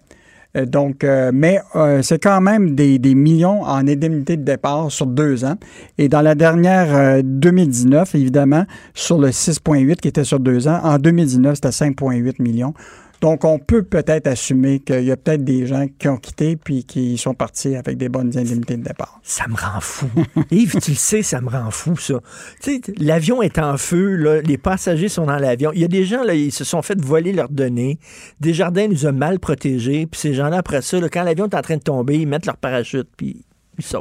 Euh, 0.56 0.66
Donc, 0.66 1.04
euh, 1.04 1.30
mais 1.32 1.60
euh, 1.76 2.02
c'est 2.02 2.18
quand 2.22 2.40
même 2.40 2.74
des, 2.74 2.98
des 2.98 3.14
millions 3.14 3.62
en 3.62 3.86
indemnité 3.88 4.36
de 4.36 4.42
départ 4.42 4.90
sur 4.90 5.06
deux 5.06 5.44
ans. 5.44 5.56
Et 5.98 6.08
dans 6.08 6.20
la 6.20 6.34
dernière 6.34 6.94
euh, 6.94 7.22
2019, 7.24 8.14
évidemment, 8.14 8.64
sur 8.94 9.18
le 9.18 9.28
6,8 9.28 9.96
qui 9.96 10.08
était 10.08 10.24
sur 10.24 10.40
deux 10.40 10.68
ans, 10.68 10.80
en 10.82 10.98
2019, 10.98 11.54
c'était 11.54 11.68
5,8 11.68 12.42
millions. 12.42 12.74
Donc, 13.22 13.44
on 13.44 13.60
peut 13.60 13.84
peut-être 13.84 14.26
assumer 14.26 14.80
qu'il 14.80 15.04
y 15.04 15.12
a 15.12 15.16
peut-être 15.16 15.44
des 15.44 15.64
gens 15.64 15.86
qui 15.96 16.08
ont 16.08 16.16
quitté 16.16 16.56
puis 16.56 16.82
qui 16.82 17.16
sont 17.16 17.34
partis 17.34 17.76
avec 17.76 17.96
des 17.96 18.08
bonnes 18.08 18.36
indemnités 18.36 18.76
de 18.76 18.82
départ. 18.82 19.20
Ça 19.22 19.44
me 19.48 19.54
rend 19.54 19.80
fou. 19.80 20.08
Yves, 20.50 20.80
tu 20.80 20.90
le 20.90 20.96
sais, 20.96 21.22
ça 21.22 21.40
me 21.40 21.48
rend 21.48 21.70
fou, 21.70 21.96
ça. 21.96 22.14
Tu 22.60 22.80
sais, 22.84 22.92
l'avion 22.98 23.40
est 23.40 23.60
en 23.60 23.76
feu, 23.76 24.16
là, 24.16 24.42
les 24.42 24.58
passagers 24.58 25.08
sont 25.08 25.26
dans 25.26 25.38
l'avion. 25.38 25.70
Il 25.72 25.80
y 25.80 25.84
a 25.84 25.88
des 25.88 26.04
gens, 26.04 26.24
là, 26.24 26.34
ils 26.34 26.50
se 26.50 26.64
sont 26.64 26.82
fait 26.82 27.00
voler 27.00 27.32
leurs 27.32 27.48
données. 27.48 28.00
Desjardins 28.40 28.88
nous 28.88 29.06
a 29.06 29.12
mal 29.12 29.38
protégés. 29.38 30.06
Puis 30.10 30.20
ces 30.20 30.34
gens-là, 30.34 30.56
après 30.56 30.82
ça, 30.82 30.98
là, 30.98 31.08
quand 31.08 31.22
l'avion 31.22 31.46
est 31.48 31.54
en 31.54 31.62
train 31.62 31.76
de 31.76 31.82
tomber, 31.82 32.18
ils 32.18 32.26
mettent 32.26 32.46
leur 32.46 32.56
parachute, 32.56 33.08
puis. 33.16 33.44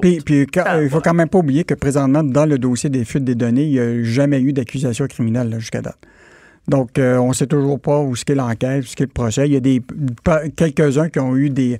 Puis, 0.01 0.19
puis 0.25 0.47
quand- 0.47 0.81
il 0.81 0.89
faut 0.89 0.99
quand 0.99 1.13
même 1.13 1.29
pas 1.29 1.37
oublier 1.37 1.63
que 1.63 1.75
présentement, 1.75 2.23
dans 2.23 2.45
le 2.47 2.57
dossier 2.57 2.89
des 2.89 3.05
fuites 3.05 3.23
des 3.23 3.35
données, 3.35 3.65
il 3.65 3.71
n'y 3.71 3.79
a 3.79 4.03
jamais 4.03 4.41
eu 4.41 4.51
d'accusation 4.51 5.05
criminelle 5.05 5.55
jusqu'à 5.59 5.81
date. 5.81 5.97
Donc, 6.67 6.99
euh, 6.99 7.17
on 7.17 7.29
ne 7.29 7.33
sait 7.33 7.47
toujours 7.47 7.79
pas 7.79 7.99
où 7.99 8.15
ce 8.15 8.23
qu'est 8.23 8.35
l'enquête, 8.35 8.83
où 8.83 8.87
ce 8.87 8.95
qu'est 8.95 9.05
le 9.05 9.09
procès. 9.11 9.47
Il 9.47 9.53
y 9.53 9.57
a 9.57 9.59
des 9.59 9.81
quelques-uns 10.55 11.09
qui 11.09 11.19
ont 11.19 11.35
eu 11.35 11.49
des, 11.49 11.79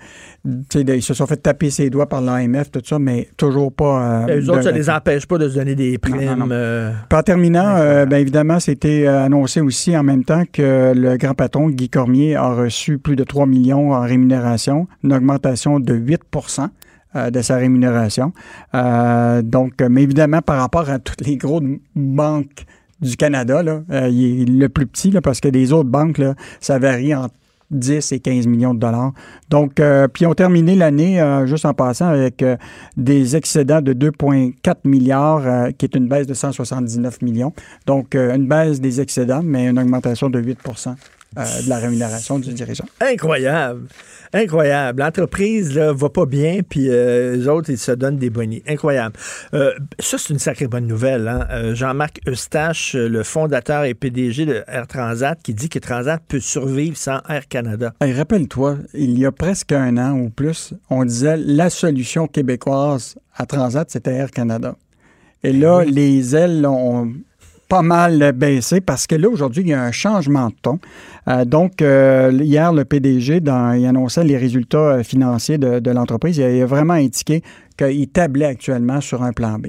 Ils 0.75 1.01
se 1.03 1.13
sont 1.13 1.27
fait 1.27 1.37
taper 1.37 1.69
ses 1.69 1.89
doigts 1.89 2.07
par 2.09 2.19
l'AMF, 2.21 2.71
tout 2.71 2.81
ça, 2.83 2.97
mais 2.99 3.29
toujours 3.37 3.71
pas. 3.71 4.25
euh, 4.27 4.39
Eux 4.41 4.49
autres, 4.49 4.57
de- 4.59 4.63
ça 4.63 4.71
les 4.71 4.89
empêche 4.89 5.25
pas 5.27 5.37
de 5.37 5.47
se 5.49 5.55
donner 5.55 5.75
des 5.75 5.97
primes. 5.97 6.21
non, 6.25 6.35
non. 6.47 6.47
euh, 6.51 6.91
en 7.13 7.21
terminant, 7.23 7.75
euh, 7.77 8.05
ben 8.05 8.17
évidemment, 8.17 8.59
c'était 8.59 9.05
euh, 9.07 9.23
annoncé 9.25 9.61
aussi 9.61 9.95
en 9.95 10.03
même 10.03 10.23
temps 10.23 10.43
que 10.51 10.93
le 10.95 11.15
grand 11.17 11.35
patron 11.35 11.69
Guy 11.69 11.87
Cormier 11.89 12.35
a 12.35 12.49
reçu 12.53 12.97
plus 12.97 13.15
de 13.15 13.23
3 13.23 13.45
millions 13.45 13.93
en 13.93 14.01
rémunération, 14.01 14.87
une 15.03 15.13
augmentation 15.13 15.79
de 15.79 15.93
8% 15.93 16.67
euh, 17.15 17.29
de 17.29 17.41
sa 17.41 17.57
rémunération. 17.57 18.33
Euh, 18.73 19.41
donc, 19.41 19.81
euh, 19.81 19.89
mais 19.91 20.03
évidemment, 20.03 20.41
par 20.41 20.57
rapport 20.59 20.89
à 20.89 20.97
toutes 20.99 21.21
les 21.25 21.37
grosses 21.37 21.63
banques 21.95 22.65
du 23.01 23.17
Canada, 23.17 23.63
là, 23.63 23.81
euh, 23.91 24.09
il 24.09 24.41
est 24.41 24.45
le 24.45 24.69
plus 24.69 24.85
petit, 24.85 25.11
là, 25.11 25.21
parce 25.21 25.39
que 25.39 25.47
les 25.47 25.73
autres 25.73 25.89
banques, 25.89 26.17
là, 26.17 26.35
ça 26.59 26.79
varie 26.79 27.15
entre 27.15 27.33
10 27.71 28.11
et 28.11 28.19
15 28.19 28.47
millions 28.47 28.73
de 28.73 28.79
dollars. 28.79 29.13
Donc, 29.49 29.79
euh, 29.79 30.07
puis 30.07 30.25
on 30.25 30.33
terminé 30.33 30.75
l'année, 30.75 31.21
euh, 31.21 31.45
juste 31.45 31.65
en 31.65 31.73
passant, 31.73 32.07
avec 32.07 32.43
euh, 32.43 32.57
des 32.97 33.35
excédents 33.35 33.81
de 33.81 33.93
2,4 33.93 34.75
milliards, 34.83 35.47
euh, 35.47 35.71
qui 35.71 35.85
est 35.85 35.95
une 35.95 36.07
baisse 36.07 36.27
de 36.27 36.33
179 36.33 37.21
millions. 37.21 37.53
Donc, 37.87 38.13
euh, 38.13 38.35
une 38.35 38.47
baisse 38.47 38.79
des 38.81 39.01
excédents, 39.01 39.41
mais 39.43 39.67
une 39.69 39.79
augmentation 39.79 40.29
de 40.29 40.39
8 40.39 40.59
euh, 40.67 40.91
de 41.35 41.69
la 41.69 41.77
rémunération 41.77 42.39
du 42.39 42.53
dirigeant. 42.53 42.85
Incroyable. 42.99 43.87
Incroyable. 44.33 45.01
L'entreprise 45.01 45.73
là, 45.75 45.93
va 45.93 46.09
pas 46.09 46.25
bien, 46.25 46.61
puis 46.67 46.89
euh, 46.89 47.35
les 47.35 47.47
autres, 47.47 47.69
ils 47.69 47.77
se 47.77 47.91
donnent 47.91 48.17
des 48.17 48.29
bonnies. 48.29 48.63
Incroyable. 48.67 49.15
Euh, 49.53 49.73
ça, 49.99 50.17
c'est 50.17 50.33
une 50.33 50.39
sacrée 50.39 50.67
bonne 50.67 50.87
nouvelle. 50.87 51.27
Hein? 51.27 51.47
Euh, 51.51 51.75
Jean-Marc 51.75 52.19
Eustache, 52.27 52.95
euh, 52.95 53.07
le 53.07 53.23
fondateur 53.23 53.83
et 53.85 53.93
PDG 53.93 54.45
de 54.45 54.63
Air 54.67 54.87
Transat, 54.87 55.37
qui 55.41 55.53
dit 55.53 55.69
que 55.69 55.79
Transat 55.79 56.21
peut 56.27 56.39
survivre 56.39 56.97
sans 56.97 57.19
Air 57.29 57.47
Canada. 57.47 57.93
Hey, 58.01 58.13
Rappelle-toi, 58.13 58.77
il 58.93 59.17
y 59.17 59.25
a 59.25 59.31
presque 59.31 59.71
un 59.71 59.97
an 59.97 60.17
ou 60.17 60.29
plus, 60.29 60.73
on 60.89 61.05
disait 61.05 61.37
la 61.37 61.69
solution 61.69 62.27
québécoise 62.27 63.15
à 63.35 63.45
Transat, 63.45 63.89
c'était 63.89 64.13
Air 64.13 64.31
Canada. 64.31 64.75
Et 65.43 65.53
là, 65.53 65.83
les 65.83 66.35
ailes 66.35 66.65
ont 66.65 67.11
pas 67.71 67.81
mal 67.83 68.33
baissé 68.33 68.81
parce 68.81 69.07
que 69.07 69.15
là, 69.15 69.29
aujourd'hui, 69.29 69.63
il 69.63 69.69
y 69.69 69.73
a 69.73 69.81
un 69.81 69.93
changement 69.93 70.47
de 70.47 70.55
ton. 70.61 70.79
Euh, 71.29 71.45
donc, 71.45 71.81
euh, 71.81 72.29
hier, 72.33 72.73
le 72.73 72.83
PDG, 72.83 73.39
dans, 73.39 73.71
il 73.71 73.85
annonçait 73.85 74.25
les 74.25 74.35
résultats 74.35 74.77
euh, 74.77 75.03
financiers 75.03 75.57
de, 75.57 75.79
de 75.79 75.91
l'entreprise. 75.91 76.35
Il 76.35 76.43
a, 76.43 76.51
il 76.53 76.61
a 76.61 76.65
vraiment 76.65 76.95
indiqué 76.95 77.41
qu'il 77.77 78.09
tablait 78.09 78.47
actuellement 78.47 78.99
sur 78.99 79.23
un 79.23 79.31
plan 79.31 79.57
B. 79.57 79.67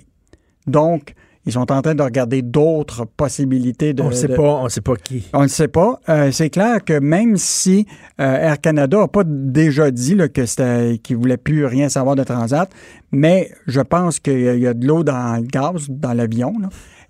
Donc, 0.66 1.14
ils 1.46 1.52
sont 1.52 1.70
en 1.70 1.80
train 1.80 1.94
de 1.94 2.02
regarder 2.02 2.42
d'autres 2.42 3.04
possibilités 3.04 3.94
de. 3.94 4.02
on 4.02 4.10
sait 4.10 4.26
de- 4.26 4.34
pas, 4.34 4.42
on 4.64 4.68
sait 4.68 4.80
pas 4.80 4.96
qui. 4.96 5.28
on 5.32 5.42
ne 5.42 5.46
sait 5.48 5.68
pas. 5.68 6.00
Euh, 6.08 6.32
c'est 6.32 6.50
clair 6.50 6.82
que 6.84 6.98
même 6.98 7.36
si 7.36 7.86
Air 8.18 8.60
Canada 8.60 8.98
n'a 8.98 9.06
pas 9.08 9.22
déjà 9.24 9.92
dit 9.92 10.16
là, 10.16 10.26
que 10.28 10.44
c'était 10.44 10.98
qu'il 11.00 11.18
voulait 11.18 11.36
plus 11.36 11.66
rien 11.66 11.88
savoir 11.88 12.16
de 12.16 12.24
Transat, 12.24 12.68
mais 13.12 13.52
je 13.68 13.80
pense 13.80 14.18
qu'il 14.18 14.58
y 14.58 14.66
a 14.66 14.74
de 14.74 14.84
l'eau 14.84 15.04
dans 15.04 15.36
le 15.36 15.46
gaz, 15.46 15.86
dans 15.88 16.14
l'avion. 16.14 16.52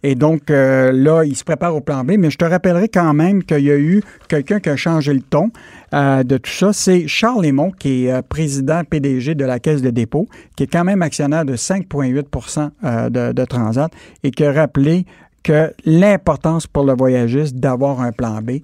Et 0.02 0.14
donc, 0.14 0.50
euh, 0.50 0.90
là, 0.92 1.24
il 1.24 1.36
se 1.36 1.44
prépare 1.44 1.74
au 1.76 1.80
plan 1.80 2.04
B. 2.04 2.12
Mais 2.18 2.30
je 2.30 2.38
te 2.38 2.44
rappellerai 2.44 2.88
quand 2.88 3.14
même 3.14 3.42
qu'il 3.44 3.60
y 3.60 3.70
a 3.70 3.78
eu 3.78 4.02
quelqu'un 4.28 4.60
qui 4.60 4.68
a 4.68 4.76
changé 4.76 5.14
le 5.14 5.20
ton 5.20 5.50
euh, 5.94 6.24
de 6.24 6.38
tout 6.38 6.50
ça. 6.50 6.72
C'est 6.72 7.06
Charles 7.06 7.44
Lemont, 7.44 7.70
qui 7.70 8.06
est 8.06 8.12
euh, 8.12 8.22
président 8.22 8.82
PDG 8.84 9.34
de 9.34 9.44
la 9.44 9.58
Caisse 9.58 9.82
de 9.82 9.90
dépôt, 9.90 10.28
qui 10.56 10.64
est 10.64 10.66
quand 10.66 10.84
même 10.84 11.02
actionnaire 11.02 11.44
de 11.44 11.54
5,8 11.54 12.70
euh, 12.84 13.10
de, 13.10 13.32
de 13.32 13.44
Transat 13.44 13.92
et 14.24 14.30
qui 14.30 14.44
a 14.44 14.52
rappelé 14.52 15.06
que 15.42 15.72
l'importance 15.84 16.66
pour 16.66 16.84
le 16.84 16.94
voyagiste 16.94 17.56
d'avoir 17.56 18.00
un 18.00 18.12
plan 18.12 18.40
B. 18.42 18.58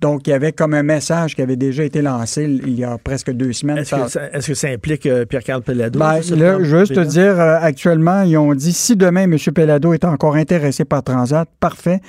Donc, 0.00 0.26
il 0.26 0.30
y 0.30 0.32
avait 0.34 0.52
comme 0.52 0.74
un 0.74 0.82
message 0.82 1.34
qui 1.34 1.40
avait 1.42 1.56
déjà 1.56 1.82
été 1.82 2.02
lancé 2.02 2.44
il 2.44 2.78
y 2.78 2.84
a 2.84 2.98
presque 2.98 3.30
deux 3.32 3.52
semaines. 3.54 3.78
Est-ce 3.78 3.94
que, 3.96 4.08
ça- 4.10 4.30
est-ce 4.32 4.46
que 4.48 4.54
ça 4.54 4.68
implique 4.68 5.06
euh, 5.06 5.24
Pierre-Carl 5.24 5.62
Pellado? 5.62 5.98
ben, 5.98 6.20
là, 6.36 6.54
plan 6.56 6.64
je 6.64 6.76
veux 6.76 6.84
juste 6.84 6.94
te 6.94 7.00
dire, 7.00 7.40
euh, 7.40 7.56
actuellement, 7.60 8.22
ils 8.22 8.36
ont 8.36 8.54
dit 8.54 8.72
si 8.74 8.94
demain 8.96 9.22
M. 9.22 9.36
Pellado 9.54 9.94
est 9.94 10.04
encore 10.04 10.34
intéressé 10.36 10.84
par 10.84 11.02
Transat, 11.02 11.48
parfait. 11.60 12.00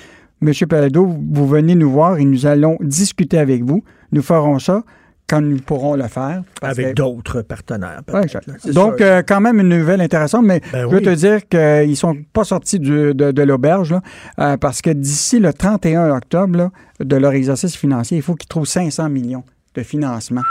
M. 0.42 0.52
Pellado, 0.68 1.06
vous 1.06 1.46
venez 1.48 1.74
nous 1.74 1.90
voir 1.90 2.18
et 2.18 2.24
nous 2.24 2.44
allons 2.46 2.76
discuter 2.80 3.38
avec 3.38 3.64
vous. 3.64 3.82
Nous 4.12 4.22
ferons 4.22 4.58
ça 4.58 4.82
quand 5.28 5.40
nous 5.40 5.58
pourrons 5.58 5.94
le 5.94 6.08
faire. 6.08 6.42
Avec 6.62 6.88
que- 6.88 6.92
d'autres 6.94 7.42
partenaires. 7.42 8.00
Ouais, 8.12 8.22
là. 8.32 8.72
Donc, 8.72 9.00
euh, 9.00 9.22
quand 9.26 9.40
même 9.40 9.60
une 9.60 9.68
nouvelle 9.78 10.00
intéressante, 10.00 10.44
mais 10.46 10.60
Ben 10.72 10.82
je 10.82 10.86
veux 10.86 10.98
oui. 10.98 11.02
te 11.04 11.10
dire 11.14 11.46
qu'ils 11.48 11.96
sont 11.96 12.16
pas 12.32 12.44
sortis 12.44 12.78
du- 12.78 13.14
de, 13.14 13.30
de 13.30 13.42
l'auberge, 13.42 13.92
là, 13.92 14.00
euh, 14.40 14.56
parce 14.56 14.80
que 14.82 14.90
d'ici 14.90 15.38
le 15.38 15.52
31 15.52 16.10
octobre 16.16 16.56
là, 16.56 16.70
de 17.00 17.16
leur 17.16 17.32
exercice 17.32 17.76
financier, 17.76 18.16
il 18.16 18.22
faut 18.22 18.34
qu'ils 18.34 18.48
trouvent 18.48 18.66
500 18.66 19.08
millions 19.10 19.44
de 19.74 19.82
financement 19.82 20.42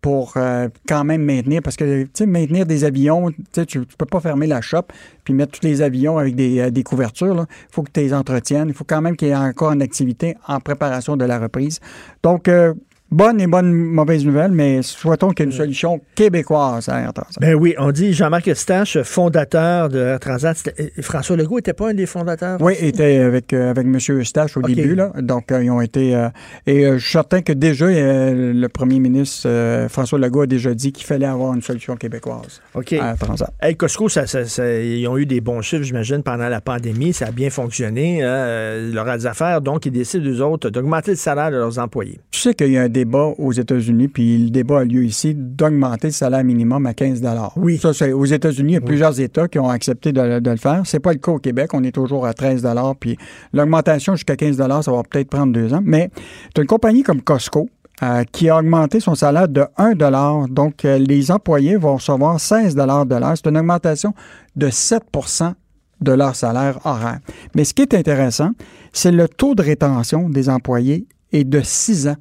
pour 0.00 0.34
euh, 0.36 0.68
quand 0.86 1.02
même 1.02 1.22
maintenir, 1.24 1.62
parce 1.62 1.76
que, 1.76 2.02
tu 2.02 2.10
sais, 2.12 2.26
maintenir 2.26 2.66
des 2.66 2.84
avions, 2.84 3.30
tu 3.54 3.64
tu 3.66 3.80
peux 3.96 4.04
pas 4.04 4.20
fermer 4.20 4.46
la 4.46 4.60
shop 4.60 4.82
puis 5.24 5.32
mettre 5.32 5.58
tous 5.58 5.66
les 5.66 5.80
avions 5.80 6.18
avec 6.18 6.36
des, 6.36 6.60
euh, 6.60 6.70
des 6.70 6.82
couvertures. 6.82 7.46
Il 7.48 7.74
faut 7.74 7.82
que 7.82 7.90
tu 7.90 8.00
les 8.00 8.12
entretiennes. 8.12 8.68
Il 8.68 8.74
faut 8.74 8.84
quand 8.84 9.00
même 9.00 9.16
qu'il 9.16 9.28
y 9.28 9.30
ait 9.30 9.34
encore 9.36 9.72
une 9.72 9.80
activité 9.80 10.36
en 10.46 10.60
préparation 10.60 11.16
de 11.16 11.24
la 11.24 11.38
reprise. 11.38 11.80
Donc, 12.22 12.48
euh, 12.48 12.74
bonne 13.14 13.40
et 13.40 13.46
bonne 13.46 13.72
mauvaise 13.72 14.26
nouvelle, 14.26 14.50
mais 14.50 14.82
souhaitons 14.82 15.30
qu'il 15.30 15.46
y 15.46 15.48
ait 15.48 15.52
une 15.52 15.56
solution 15.56 16.00
québécoise 16.16 16.88
à 16.88 17.00
Air 17.00 17.12
Transat. 17.12 17.38
Ben 17.40 17.54
oui, 17.54 17.74
on 17.78 17.92
dit 17.92 18.12
Jean-Marc 18.12 18.48
Eustache, 18.48 19.00
fondateur 19.02 19.88
de 19.88 19.98
Air 19.98 20.18
Transat. 20.20 20.56
Euh, 20.80 20.88
François 21.00 21.36
Legault 21.36 21.56
n'était 21.56 21.72
pas 21.74 21.90
un 21.90 21.94
des 21.94 22.06
fondateurs? 22.06 22.58
Oui, 22.60 22.74
était 22.80 23.18
avec, 23.18 23.52
euh, 23.52 23.70
avec 23.70 23.86
M. 23.86 23.98
Eustache 24.18 24.56
au 24.56 24.62
début. 24.62 24.94
Là. 24.96 25.12
Donc, 25.20 25.52
euh, 25.52 25.62
ils 25.62 25.70
ont 25.70 25.80
été. 25.80 26.14
euh, 26.16 26.28
et 26.66 26.84
euh, 26.86 26.98
je 26.98 27.02
suis 27.04 27.12
certain 27.12 27.40
que 27.42 27.52
déjà, 27.52 27.84
euh, 27.86 28.52
le 28.52 28.68
premier 28.68 28.98
ministre 28.98 29.46
euh, 29.48 29.88
François 29.88 30.18
Legault 30.18 30.42
a 30.42 30.46
déjà 30.46 30.74
dit 30.74 30.90
qu'il 30.92 31.06
fallait 31.06 31.26
avoir 31.26 31.54
une 31.54 31.62
solution 31.62 31.94
québécoise 31.96 32.60
à 33.00 33.14
Transat. 33.16 33.52
Hey, 33.62 33.76
Costco, 33.76 34.08
ça, 34.08 34.26
ça- 34.26 34.44
ça- 34.44 34.80
ils 34.80 35.06
ont 35.06 35.16
eu 35.18 35.26
des 35.26 35.40
bons 35.40 35.62
chiffres, 35.62 35.84
j'imagine, 35.84 36.22
pendant 36.24 36.48
la 36.48 36.60
pandémie. 36.60 37.12
Ça 37.12 37.26
a 37.26 37.30
bien 37.30 37.50
fonctionné. 37.50 38.20
euh, 38.22 38.92
leurs 38.92 39.26
affaires, 39.26 39.60
donc, 39.60 39.86
ils 39.86 39.92
décident, 39.92 40.28
eux 40.28 40.40
autres, 40.42 40.70
d'augmenter 40.70 41.12
le 41.12 41.16
salaire 41.16 41.50
de 41.50 41.56
leurs 41.56 41.78
employés. 41.78 42.18
Tu 42.30 42.40
sais 42.40 42.54
qu'il 42.54 42.72
y 42.72 42.78
a 42.78 42.82
un 42.82 42.88
débat 42.88 43.03
aux 43.38 43.52
États-Unis, 43.52 44.08
puis 44.08 44.38
le 44.38 44.50
débat 44.50 44.80
a 44.80 44.84
lieu 44.84 45.04
ici, 45.04 45.34
d'augmenter 45.34 46.08
le 46.08 46.12
salaire 46.12 46.44
minimum 46.44 46.86
à 46.86 46.94
15 46.94 47.22
Oui. 47.56 47.78
Ça, 47.78 47.92
c'est 47.92 48.12
aux 48.12 48.24
États-Unis, 48.24 48.72
il 48.72 48.74
y 48.74 48.78
a 48.78 48.80
plusieurs 48.80 49.18
États 49.20 49.48
qui 49.48 49.58
ont 49.58 49.68
accepté 49.68 50.12
de, 50.12 50.40
de 50.40 50.50
le 50.50 50.56
faire. 50.56 50.82
C'est 50.84 51.00
pas 51.00 51.12
le 51.12 51.18
cas 51.18 51.32
au 51.32 51.38
Québec. 51.38 51.70
On 51.74 51.82
est 51.84 51.92
toujours 51.92 52.26
à 52.26 52.34
13 52.34 52.66
puis 52.98 53.16
l'augmentation 53.52 54.14
jusqu'à 54.14 54.36
15 54.36 54.56
ça 54.56 54.92
va 54.92 55.02
peut-être 55.08 55.28
prendre 55.28 55.52
deux 55.52 55.72
ans. 55.74 55.82
Mais 55.82 56.10
tu 56.54 56.60
as 56.60 56.62
une 56.62 56.68
compagnie 56.68 57.02
comme 57.02 57.22
Costco, 57.22 57.68
euh, 58.02 58.24
qui 58.32 58.48
a 58.48 58.58
augmenté 58.58 58.98
son 58.98 59.14
salaire 59.14 59.48
de 59.48 59.64
1 59.76 60.48
Donc, 60.48 60.84
euh, 60.84 60.98
les 60.98 61.30
employés 61.30 61.76
vont 61.76 61.94
recevoir 61.94 62.40
16 62.40 62.74
de 62.74 62.82
l'heure. 62.82 63.34
C'est 63.36 63.48
une 63.48 63.56
augmentation 63.56 64.14
de 64.56 64.68
7% 64.68 65.54
de 66.00 66.12
leur 66.12 66.34
salaire 66.34 66.78
horaire. 66.84 67.20
Mais 67.54 67.62
ce 67.62 67.72
qui 67.72 67.82
est 67.82 67.94
intéressant, 67.94 68.50
c'est 68.92 69.12
le 69.12 69.28
taux 69.28 69.54
de 69.54 69.62
rétention 69.62 70.28
des 70.28 70.48
employés 70.48 71.06
est 71.32 71.44
de 71.44 71.60
6 71.62 72.08
ans 72.08 72.16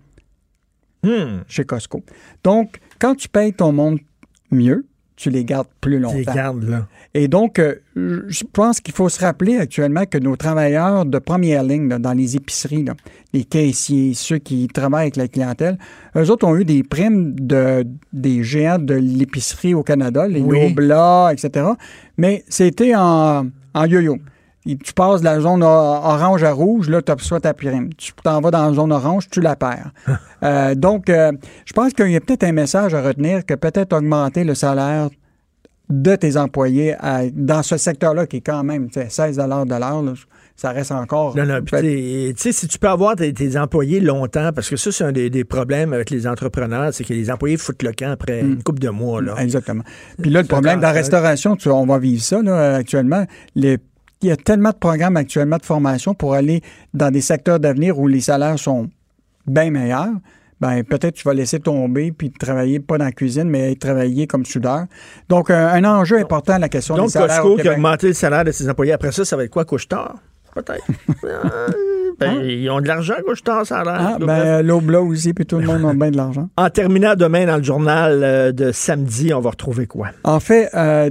chez 1.48 1.64
Costco. 1.66 2.04
Donc, 2.44 2.80
quand 3.00 3.16
tu 3.16 3.30
payes 3.30 3.54
ton 3.54 3.72
monde 3.72 4.00
mieux, 4.52 4.86
tu 5.16 5.30
les 5.30 5.46
gardes 5.46 5.68
plus 5.80 6.00
longtemps. 6.00 6.18
les 6.18 6.26
gardes, 6.26 6.64
là. 6.64 6.88
Et 7.14 7.28
donc, 7.28 7.60
euh, 7.60 7.76
je 7.96 8.44
pense 8.52 8.80
qu'il 8.82 8.94
faut 8.94 9.08
se 9.10 9.20
rappeler 9.20 9.58
actuellement 9.58 10.06
que 10.06 10.18
nos 10.18 10.36
travailleurs 10.36 11.06
de 11.06 11.20
première 11.20 11.64
ligne 11.64 11.88
là, 11.88 12.00
dans 12.00 12.14
les 12.14 12.36
épiceries, 12.36 12.84
là, 12.84 12.96
les 13.34 13.44
caissiers, 13.44 14.14
ceux 14.16 14.40
qui 14.40 14.68
travaillent 14.68 15.04
avec 15.04 15.16
la 15.18 15.28
clientèle, 15.28 15.78
eux 16.18 16.30
autres 16.32 16.48
ont 16.48 16.56
eu 16.58 16.66
des 16.66 16.82
primes 16.82 17.36
de, 17.40 17.86
des 18.12 18.44
géants 18.44 18.80
de 18.80 18.96
l'épicerie 18.96 19.76
au 19.76 19.84
Canada, 19.84 20.28
les 20.28 20.42
Oui. 20.42 20.70
Nobla, 20.70 21.30
etc. 21.32 21.68
Mais 22.18 22.44
c'était 22.50 22.96
en, 22.96 23.46
en 23.76 23.86
yo-yo. 23.86 24.18
Et 24.66 24.78
tu 24.78 24.94
passes 24.94 25.20
de 25.20 25.26
la 25.26 25.40
zone 25.42 25.62
orange 25.62 26.44
à 26.44 26.52
rouge, 26.54 26.88
là, 26.90 27.02
tu 27.02 27.12
reçois 27.12 27.40
ta 27.42 27.54
prime. 27.54 27.94
Tu 27.96 28.14
t'en 28.24 28.40
vas 28.40 28.50
dans 28.52 28.68
la 28.70 28.74
zone 28.74 28.92
orange, 28.94 29.28
tu 29.30 29.42
la 29.42 29.56
perds. 29.56 29.92
Euh, 30.44 30.76
donc, 30.76 31.10
euh, 31.10 31.32
je 31.64 31.72
pense 31.72 31.94
qu'il 31.94 32.12
y 32.12 32.18
a 32.18 32.20
peut-être 32.20 32.44
un 32.44 32.52
message 32.52 32.94
à 32.94 33.02
retenir 33.02 33.46
que 33.46 33.54
peut-être 33.54 33.94
augmenter 33.94 34.44
le 34.44 34.56
salaire 34.56 35.08
de 35.90 36.16
tes 36.18 36.36
employés 36.36 36.96
à- 37.00 37.30
dans 37.32 37.64
ce 37.64 37.78
secteur-là 37.78 38.28
qui 38.28 38.38
est 38.38 38.42
quand 38.42 38.62
même 38.62 38.90
tu 38.90 39.00
sais, 39.00 39.08
16 39.10 39.38
de 39.38 39.44
l'heure, 39.80 40.14
ça 40.58 40.72
reste 40.72 40.92
encore... 40.92 41.36
Non, 41.38 41.46
non, 41.46 41.62
tu 41.62 42.34
sais, 42.38 42.52
si 42.52 42.68
tu 42.68 42.78
peux 42.78 42.90
avoir 42.90 43.16
tes, 43.16 43.34
tes 43.34 43.58
employés 43.58 44.02
longtemps, 44.02 44.52
parce 44.54 44.70
que 44.70 44.76
ça, 44.76 44.92
c'est 44.92 45.06
un 45.06 45.14
des, 45.14 45.30
des 45.30 45.46
problèmes 45.46 45.94
avec 45.94 46.10
les 46.10 46.28
entrepreneurs, 46.28 46.94
c'est 46.94 47.06
que 47.06 47.14
les 47.14 47.32
employés 47.32 47.56
foutent 47.56 47.82
le 47.84 47.94
camp 47.94 48.12
après 48.12 48.42
une 48.42 48.62
couple 48.64 48.80
de 48.80 48.90
mois. 48.90 49.22
Là. 49.22 49.36
Exactement. 49.40 49.84
Puis 50.22 50.30
là, 50.30 50.42
le 50.42 50.48
problème 50.48 50.82
dans 50.82 50.88
la 50.88 50.92
restauration, 50.94 51.56
tu- 51.56 51.70
on 51.70 51.86
va 51.86 52.00
vivre 52.00 52.22
ça 52.22 52.42
là, 52.42 52.76
actuellement. 52.76 53.26
Les- 53.56 53.78
il 54.24 54.30
y 54.30 54.32
a 54.32 54.38
tellement 54.38 54.70
de 54.70 54.78
programmes 54.78 55.18
actuellement 55.18 55.58
de 55.58 55.66
formation 55.66 56.14
pour 56.14 56.34
aller 56.34 56.62
dans 56.94 57.12
des 57.12 57.22
secteurs 57.22 57.60
d'avenir 57.60 58.00
où 58.00 58.08
les 58.08 58.22
salaires 58.22 58.58
sont 58.58 58.90
bien 59.46 59.70
meilleurs. 59.70 60.14
Ben, 60.62 60.82
peut-être 60.84 61.16
tu 61.16 61.24
vas 61.24 61.34
laisser 61.34 61.60
tomber 61.60 62.14
puis 62.14 62.32
travailler 62.32 62.80
pas 62.80 62.98
dans 62.98 63.04
la 63.06 63.12
cuisine, 63.12 63.50
mais 63.50 63.76
travailler 63.76 64.28
comme 64.28 64.46
soudeur. 64.46 64.86
Donc, 65.28 65.50
un, 65.50 65.68
un 65.68 65.84
enjeu 65.84 66.18
important, 66.20 66.58
la 66.58 66.70
question 66.70 66.96
Donc, 66.96 67.08
des 67.08 67.12
salaires 67.12 67.42
Costco 67.42 67.56
au 67.56 67.58
qui 67.58 67.68
a 67.68 67.74
augmenté 67.74 68.08
le 68.08 68.14
salaire 68.14 68.46
de 68.46 68.52
ses 68.52 68.70
employés. 68.70 68.94
Après 68.94 69.12
ça, 69.12 69.26
ça 69.26 69.36
va 69.36 69.44
être 69.44 69.52
quoi, 69.52 69.66
couche-tard? 69.66 70.16
Peut-être. 70.54 70.86
Euh, 71.26 71.68
ben, 72.20 72.42
Ils 72.44 72.70
ont 72.70 72.80
de 72.80 72.88
l'argent, 72.88 73.16
couche-tard, 73.26 73.66
ça 73.66 73.80
a 73.80 73.84
l'air. 73.84 73.96
Ah, 74.00 74.18
ben, 74.20 74.62
l'Obla 74.62 75.02
aussi, 75.02 75.34
puis 75.34 75.46
tout 75.46 75.58
le 75.58 75.66
monde 75.66 75.86
a 75.86 75.94
bien 75.94 76.12
de 76.12 76.18
l'argent. 76.18 76.50
En 76.58 76.70
terminant 76.70 77.16
demain 77.16 77.46
dans 77.46 77.58
le 77.58 77.64
journal 77.64 78.24
euh, 78.24 78.52
de 78.52 78.72
samedi, 78.72 79.34
on 79.34 79.40
va 79.40 79.52
retrouver 79.52 79.88
quoi? 79.88 80.10
En 80.24 80.40
fait, 80.40 80.70
euh, 80.76 81.10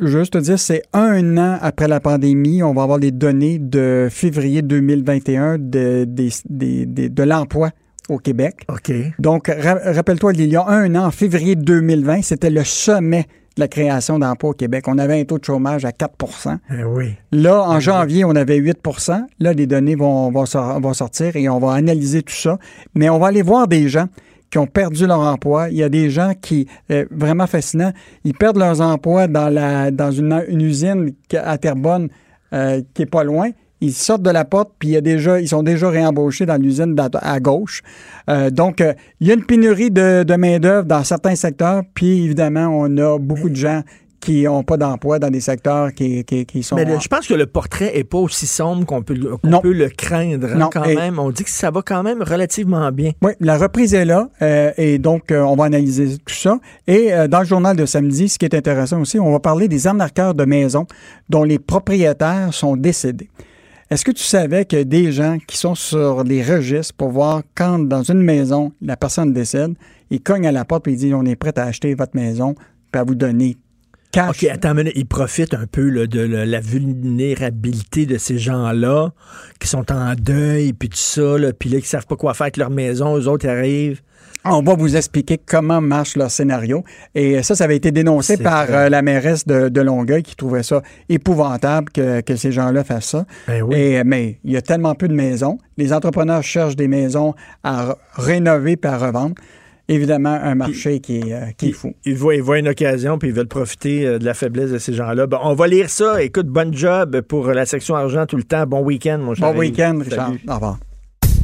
juste 0.00 0.32
te 0.34 0.38
dire, 0.38 0.58
c'est 0.58 0.82
un 0.92 1.36
an 1.38 1.58
après 1.60 1.88
la 1.88 2.00
pandémie. 2.00 2.62
On 2.62 2.72
va 2.74 2.82
avoir 2.82 2.98
les 2.98 3.10
données 3.10 3.58
de 3.58 4.08
février 4.10 4.62
2021 4.62 5.58
de, 5.58 6.04
des- 6.04 6.30
des- 6.48 6.86
des- 6.86 7.08
de 7.08 7.22
l'emploi 7.22 7.70
au 8.08 8.18
Québec. 8.18 8.64
OK. 8.68 8.92
Donc, 9.18 9.46
ra- 9.48 9.78
rappelle-toi, 9.92 10.32
il 10.34 10.46
y 10.50 10.56
a 10.56 10.66
un 10.66 10.94
an, 10.94 11.06
en 11.06 11.10
février 11.10 11.54
2020, 11.56 12.22
c'était 12.22 12.50
le 12.50 12.64
sommet 12.64 13.26
de 13.56 13.60
la 13.60 13.68
création 13.68 14.18
d'emplois 14.18 14.50
au 14.50 14.54
Québec. 14.54 14.84
On 14.88 14.96
avait 14.98 15.20
un 15.20 15.24
taux 15.24 15.38
de 15.38 15.44
chômage 15.44 15.84
à 15.84 15.92
4 15.92 16.14
Eh 16.70 16.84
oui. 16.84 17.12
Là, 17.32 17.62
en 17.62 17.80
janvier, 17.80 18.24
on 18.24 18.34
avait 18.34 18.58
8% 18.58 19.20
Là, 19.40 19.52
les 19.52 19.66
données 19.66 19.94
vont, 19.94 20.30
vont, 20.32 20.44
vont 20.80 20.94
sortir 20.94 21.36
et 21.36 21.48
on 21.50 21.58
va 21.58 21.72
analyser 21.74 22.22
tout 22.22 22.34
ça. 22.34 22.58
Mais 22.94 23.10
on 23.10 23.18
va 23.18 23.26
aller 23.26 23.42
voir 23.42 23.68
des 23.68 23.88
gens 23.90 24.06
qui 24.52 24.58
ont 24.58 24.66
perdu 24.66 25.06
leur 25.06 25.20
emploi. 25.20 25.70
Il 25.70 25.78
y 25.78 25.82
a 25.82 25.88
des 25.88 26.10
gens 26.10 26.34
qui, 26.40 26.68
euh, 26.90 27.06
vraiment 27.10 27.46
fascinant, 27.46 27.90
ils 28.22 28.34
perdent 28.34 28.58
leurs 28.58 28.82
emplois 28.82 29.26
dans, 29.26 29.48
la, 29.48 29.90
dans 29.90 30.12
une, 30.12 30.44
usine 30.60 31.12
à 31.34 31.56
Terrebonne 31.56 32.10
euh, 32.52 32.82
qui 32.92 33.02
est 33.02 33.06
pas 33.06 33.24
loin. 33.24 33.50
Ils 33.80 33.94
sortent 33.94 34.22
de 34.22 34.30
la 34.30 34.44
porte, 34.44 34.72
puis 34.78 34.90
il 34.90 34.92
y 34.92 34.96
a 34.96 35.00
déjà, 35.00 35.40
ils 35.40 35.48
sont 35.48 35.62
déjà 35.62 35.88
réembauchés 35.88 36.44
dans 36.44 36.60
l'usine 36.60 36.94
à 37.14 37.40
gauche. 37.40 37.82
Euh, 38.28 38.50
donc, 38.50 38.84
il 39.20 39.26
y 39.26 39.30
a 39.30 39.34
une 39.34 39.44
pénurie 39.44 39.90
de, 39.90 40.22
de 40.22 40.34
main-d'œuvre 40.36 40.84
dans 40.84 41.02
certains 41.02 41.34
secteurs, 41.34 41.82
puis 41.94 42.24
évidemment, 42.24 42.68
on 42.68 42.96
a 42.98 43.18
beaucoup 43.18 43.48
de 43.48 43.56
gens 43.56 43.82
qui 44.22 44.44
n'ont 44.44 44.62
pas 44.62 44.76
d'emploi 44.76 45.18
dans 45.18 45.30
des 45.30 45.40
secteurs 45.40 45.92
qui, 45.92 46.24
qui, 46.24 46.46
qui 46.46 46.62
sont. 46.62 46.76
Mais 46.76 46.84
le- 46.84 47.00
je 47.00 47.08
pense 47.08 47.26
que 47.26 47.34
le 47.34 47.46
portrait 47.46 47.96
est 47.98 48.04
pas 48.04 48.18
aussi 48.18 48.46
sombre 48.46 48.86
qu'on 48.86 49.02
peut, 49.02 49.14
peut 49.62 49.72
le 49.72 49.88
craindre 49.88 50.46
hein, 50.52 50.56
Non, 50.58 50.70
quand 50.72 50.84
et- 50.84 50.94
même. 50.94 51.18
On 51.18 51.30
dit 51.30 51.42
que 51.44 51.50
ça 51.50 51.70
va 51.70 51.82
quand 51.82 52.02
même 52.02 52.22
relativement 52.22 52.90
bien. 52.92 53.10
Oui, 53.20 53.32
la 53.40 53.58
reprise 53.58 53.92
est 53.94 54.04
là 54.04 54.28
euh, 54.40 54.70
et 54.76 54.98
donc 54.98 55.30
euh, 55.32 55.40
on 55.42 55.56
va 55.56 55.64
analyser 55.64 56.18
tout 56.18 56.34
ça. 56.34 56.58
Et 56.86 57.12
euh, 57.12 57.26
dans 57.28 57.40
le 57.40 57.44
journal 57.46 57.76
de 57.76 57.84
samedi, 57.84 58.28
ce 58.28 58.38
qui 58.38 58.44
est 58.44 58.54
intéressant 58.54 59.00
aussi, 59.00 59.18
on 59.18 59.32
va 59.32 59.40
parler 59.40 59.66
des 59.68 59.86
arnaqueurs 59.86 60.34
de 60.34 60.44
maisons 60.44 60.86
dont 61.28 61.42
les 61.44 61.58
propriétaires 61.58 62.54
sont 62.54 62.76
décédés. 62.76 63.28
Est-ce 63.90 64.04
que 64.04 64.12
tu 64.12 64.22
savais 64.24 64.64
que 64.64 64.84
des 64.84 65.12
gens 65.12 65.36
qui 65.46 65.56
sont 65.58 65.74
sur 65.74 66.24
les 66.24 66.42
registres 66.42 66.94
pour 66.94 67.10
voir 67.10 67.42
quand 67.54 67.78
dans 67.80 68.02
une 68.02 68.22
maison 68.22 68.72
la 68.80 68.96
personne 68.96 69.32
décède, 69.34 69.74
ils 70.10 70.22
cognent 70.22 70.46
à 70.46 70.52
la 70.52 70.64
porte 70.64 70.86
et 70.88 70.92
ils 70.92 70.96
disent 70.96 71.12
on 71.12 71.26
est 71.26 71.36
prêt 71.36 71.52
à 71.58 71.64
acheter 71.64 71.92
votre 71.94 72.16
maison 72.16 72.54
puis 72.90 73.00
à 73.00 73.04
vous 73.04 73.14
donner 73.14 73.56
cash. 74.12 74.44
OK, 74.44 74.48
attends 74.48 74.70
une 74.70 74.78
minute. 74.78 74.92
Ils 74.94 75.06
profitent 75.06 75.54
un 75.54 75.66
peu 75.66 75.88
là, 75.88 76.06
de 76.06 76.20
la, 76.20 76.60
vulnérabilité 76.60 78.06
de 78.06 78.18
ces 78.18 78.38
gens-là 78.38 79.10
qui 79.58 79.68
sont 79.68 79.90
en 79.90 80.14
deuil, 80.14 80.72
puis 80.72 80.88
tout 80.88 80.96
ça, 80.96 81.38
là, 81.38 81.52
puis 81.52 81.70
là, 81.70 81.80
qui 81.80 81.88
savent 81.88 82.06
pas 82.06 82.16
quoi 82.16 82.34
faire 82.34 82.44
avec 82.44 82.56
leur 82.56 82.70
maison. 82.70 83.16
Eux 83.18 83.26
autres, 83.26 83.46
ils 83.46 83.50
arrivent. 83.50 84.00
On 84.44 84.60
va 84.60 84.74
vous 84.74 84.96
expliquer 84.96 85.38
comment 85.38 85.80
marche 85.80 86.16
leur 86.16 86.30
scénario. 86.30 86.82
Et 87.14 87.44
ça, 87.44 87.54
ça 87.54 87.64
avait 87.64 87.76
été 87.76 87.92
dénoncé 87.92 88.36
par 88.36 88.66
euh, 88.70 88.88
la 88.88 89.00
mairesse 89.00 89.46
de, 89.46 89.68
de 89.68 89.80
Longueuil 89.80 90.24
qui 90.24 90.34
trouvait 90.34 90.64
ça 90.64 90.82
épouvantable 91.08 91.90
que, 91.90 92.22
que 92.22 92.34
ces 92.34 92.50
gens-là 92.50 92.82
fassent 92.82 93.10
ça. 93.10 93.24
Ben 93.46 93.62
oui. 93.62 93.76
Et, 93.76 94.04
mais 94.04 94.40
il 94.42 94.50
y 94.50 94.56
a 94.56 94.62
tellement 94.62 94.96
peu 94.96 95.06
de 95.06 95.14
maisons. 95.14 95.58
Les 95.76 95.92
entrepreneurs 95.92 96.42
cherchent 96.42 96.74
des 96.74 96.88
maisons 96.88 97.34
à 97.62 97.96
rénover 98.14 98.76
puis 98.76 98.90
à 98.90 98.98
revendre. 98.98 99.36
Évidemment, 99.88 100.30
un 100.30 100.54
marché 100.54 101.00
qui 101.00 101.18
est, 101.18 101.32
euh, 101.32 101.46
qui 101.56 101.70
est 101.70 101.72
fou. 101.72 101.94
Ils 102.04 102.16
voient, 102.16 102.34
ils 102.34 102.42
voient 102.42 102.58
une 102.58 102.68
occasion, 102.68 103.18
puis 103.18 103.28
ils 103.28 103.34
veulent 103.34 103.48
profiter 103.48 104.06
euh, 104.06 104.18
de 104.18 104.24
la 104.24 104.34
faiblesse 104.34 104.70
de 104.70 104.78
ces 104.78 104.92
gens-là. 104.94 105.26
Bon, 105.26 105.38
on 105.42 105.54
va 105.54 105.66
lire 105.66 105.90
ça. 105.90 106.22
Écoute, 106.22 106.46
bonne 106.46 106.74
job 106.74 107.20
pour 107.22 107.48
la 107.48 107.66
section 107.66 107.96
argent 107.96 108.26
tout 108.26 108.36
le 108.36 108.44
temps. 108.44 108.64
Bon 108.66 108.80
week-end, 108.80 109.18
mon 109.18 109.34
cher. 109.34 109.52
Bon 109.52 109.58
week-end, 109.58 109.98
Salut. 109.98 110.10
Richard. 110.10 110.32
Au 110.48 110.54
revoir. 110.54 110.78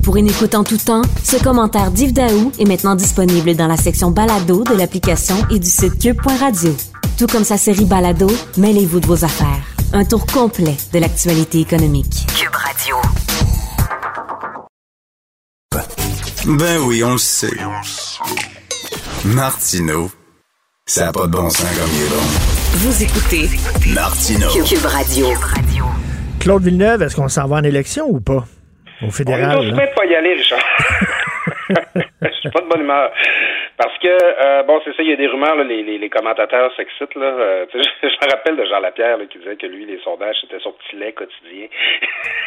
Pour 0.02 0.16
une 0.16 0.28
écoute 0.28 0.55
en 0.55 0.65
tout 0.65 0.78
temps, 0.78 1.02
ce 1.23 1.43
commentaire 1.43 1.90
d'Yves 1.90 2.15
Daou 2.15 2.51
est 2.59 2.65
maintenant 2.66 2.94
disponible 2.94 3.55
dans 3.55 3.66
la 3.66 3.77
section 3.77 4.10
balado 4.10 4.65
de 4.65 4.74
l'application 4.74 5.35
et 5.51 5.59
du 5.59 5.69
site 5.69 5.98
cube.radio. 5.98 6.74
Tout 7.19 7.27
comme 7.27 7.44
sa 7.44 7.59
série 7.59 7.85
balado, 7.85 8.28
mêlez-vous 8.56 9.01
de 9.01 9.06
vos 9.06 9.24
affaires. 9.24 9.62
Un 9.93 10.05
tour 10.05 10.24
complet 10.24 10.77
de 10.94 10.98
l'actualité 10.98 11.60
économique. 11.60 12.27
Cube 12.35 12.55
Radio. 12.55 12.97
Ben 16.48 16.78
oui, 16.86 17.02
on 17.04 17.12
le 17.12 17.18
sait. 17.18 17.50
Martineau, 19.24 20.10
ça 20.86 21.06
n'a 21.06 21.12
pas 21.12 21.26
de 21.26 21.32
bon 21.32 21.50
sens 21.50 21.66
comme 21.78 21.90
il 21.92 22.02
est 22.02 22.08
bon. 22.08 22.22
Vous 22.78 23.02
écoutez 23.02 23.50
Martineau. 23.94 24.48
Cube 24.64 24.84
Radio. 24.84 25.26
Claude 26.40 26.62
Villeneuve, 26.62 27.02
est-ce 27.02 27.16
qu'on 27.16 27.28
s'en 27.28 27.46
va 27.48 27.56
en 27.56 27.64
élection 27.64 28.06
ou 28.08 28.20
pas? 28.20 28.44
Au 29.02 29.06
On 29.06 29.10
fédéral. 29.10 29.72
prêts 29.74 29.88
de 29.88 29.94
pas 29.94 30.06
y 30.06 30.14
aller, 30.14 30.34
Richard. 30.34 32.04
Je 32.22 32.32
suis 32.40 32.50
pas 32.50 32.60
de 32.60 32.68
bonne 32.68 32.80
humeur. 32.80 33.12
Parce 33.76 33.96
que, 33.98 34.08
euh, 34.08 34.62
bon, 34.64 34.80
c'est 34.84 34.94
ça, 34.96 35.02
il 35.02 35.10
y 35.10 35.12
a 35.12 35.16
des 35.16 35.28
rumeurs, 35.28 35.54
là, 35.54 35.62
les, 35.62 35.82
les, 35.84 35.98
les 35.98 36.10
commentateurs 36.10 36.74
s'excitent. 36.74 37.14
Là, 37.14 37.26
euh, 37.26 37.66
je, 37.72 37.78
je 38.08 38.26
me 38.26 38.30
rappelle 38.30 38.56
de 38.56 38.64
Jean 38.64 38.80
Lapierre 38.80 39.18
là, 39.18 39.26
qui 39.26 39.38
disait 39.38 39.56
que 39.56 39.66
lui, 39.66 39.84
les 39.84 40.00
sondages, 40.00 40.36
c'était 40.40 40.58
son 40.58 40.72
petit 40.72 40.96
lait 40.96 41.12
quotidien. 41.12 41.68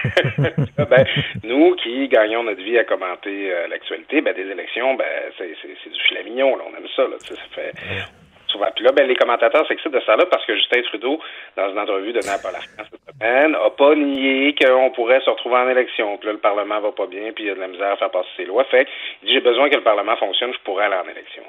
ben, 0.89 1.05
nous 1.43 1.75
qui 1.75 2.07
gagnons 2.09 2.43
notre 2.43 2.61
vie 2.61 2.77
à 2.77 2.83
commenter 2.83 3.53
euh, 3.53 3.67
l'actualité, 3.67 4.19
ben, 4.19 4.33
des 4.33 4.49
élections, 4.49 4.95
ben, 4.95 5.07
c'est, 5.37 5.55
c'est, 5.61 5.75
c'est 5.83 5.89
du 5.89 5.99
filet 6.01 6.23
mignon. 6.23 6.57
Là, 6.57 6.63
on 6.69 6.77
aime 6.77 6.89
ça. 6.93 7.03
Là, 7.03 7.15
ça 7.19 7.35
fait 7.55 7.71
souvent. 8.51 8.67
Puis 8.75 8.85
là, 8.85 8.91
ben, 8.91 9.07
les 9.07 9.15
commentateurs 9.15 9.67
s'excitent 9.67 9.91
de 9.91 10.01
ça 10.01 10.15
là 10.15 10.25
parce 10.25 10.45
que 10.45 10.55
Justin 10.55 10.81
Trudeau, 10.83 11.19
dans 11.55 11.69
une 11.69 11.79
entrevue 11.79 12.13
donnée 12.13 12.29
à 12.29 12.37
Paul 12.37 12.51
cette 12.61 13.15
semaine, 13.15 13.55
a 13.55 13.69
pas 13.69 13.95
nié 13.95 14.55
qu'on 14.55 14.91
pourrait 14.91 15.21
se 15.21 15.29
retrouver 15.29 15.57
en 15.57 15.69
élection. 15.69 16.17
Puis 16.17 16.27
là, 16.27 16.33
le 16.33 16.39
Parlement 16.39 16.79
va 16.79 16.91
pas 16.91 17.07
bien, 17.07 17.31
puis 17.33 17.45
il 17.45 17.47
y 17.47 17.51
a 17.51 17.55
de 17.55 17.59
la 17.59 17.67
misère 17.67 17.91
à 17.91 17.97
faire 17.97 18.11
passer 18.11 18.29
ses 18.37 18.45
lois. 18.45 18.63
Fait 18.65 18.87
il 19.21 19.27
dit, 19.27 19.33
j'ai 19.33 19.41
besoin 19.41 19.69
que 19.69 19.75
le 19.75 19.83
Parlement 19.83 20.15
fonctionne, 20.17 20.53
je 20.53 20.59
pourrais 20.59 20.85
aller 20.85 20.95
en 20.95 21.09
élection. 21.09 21.43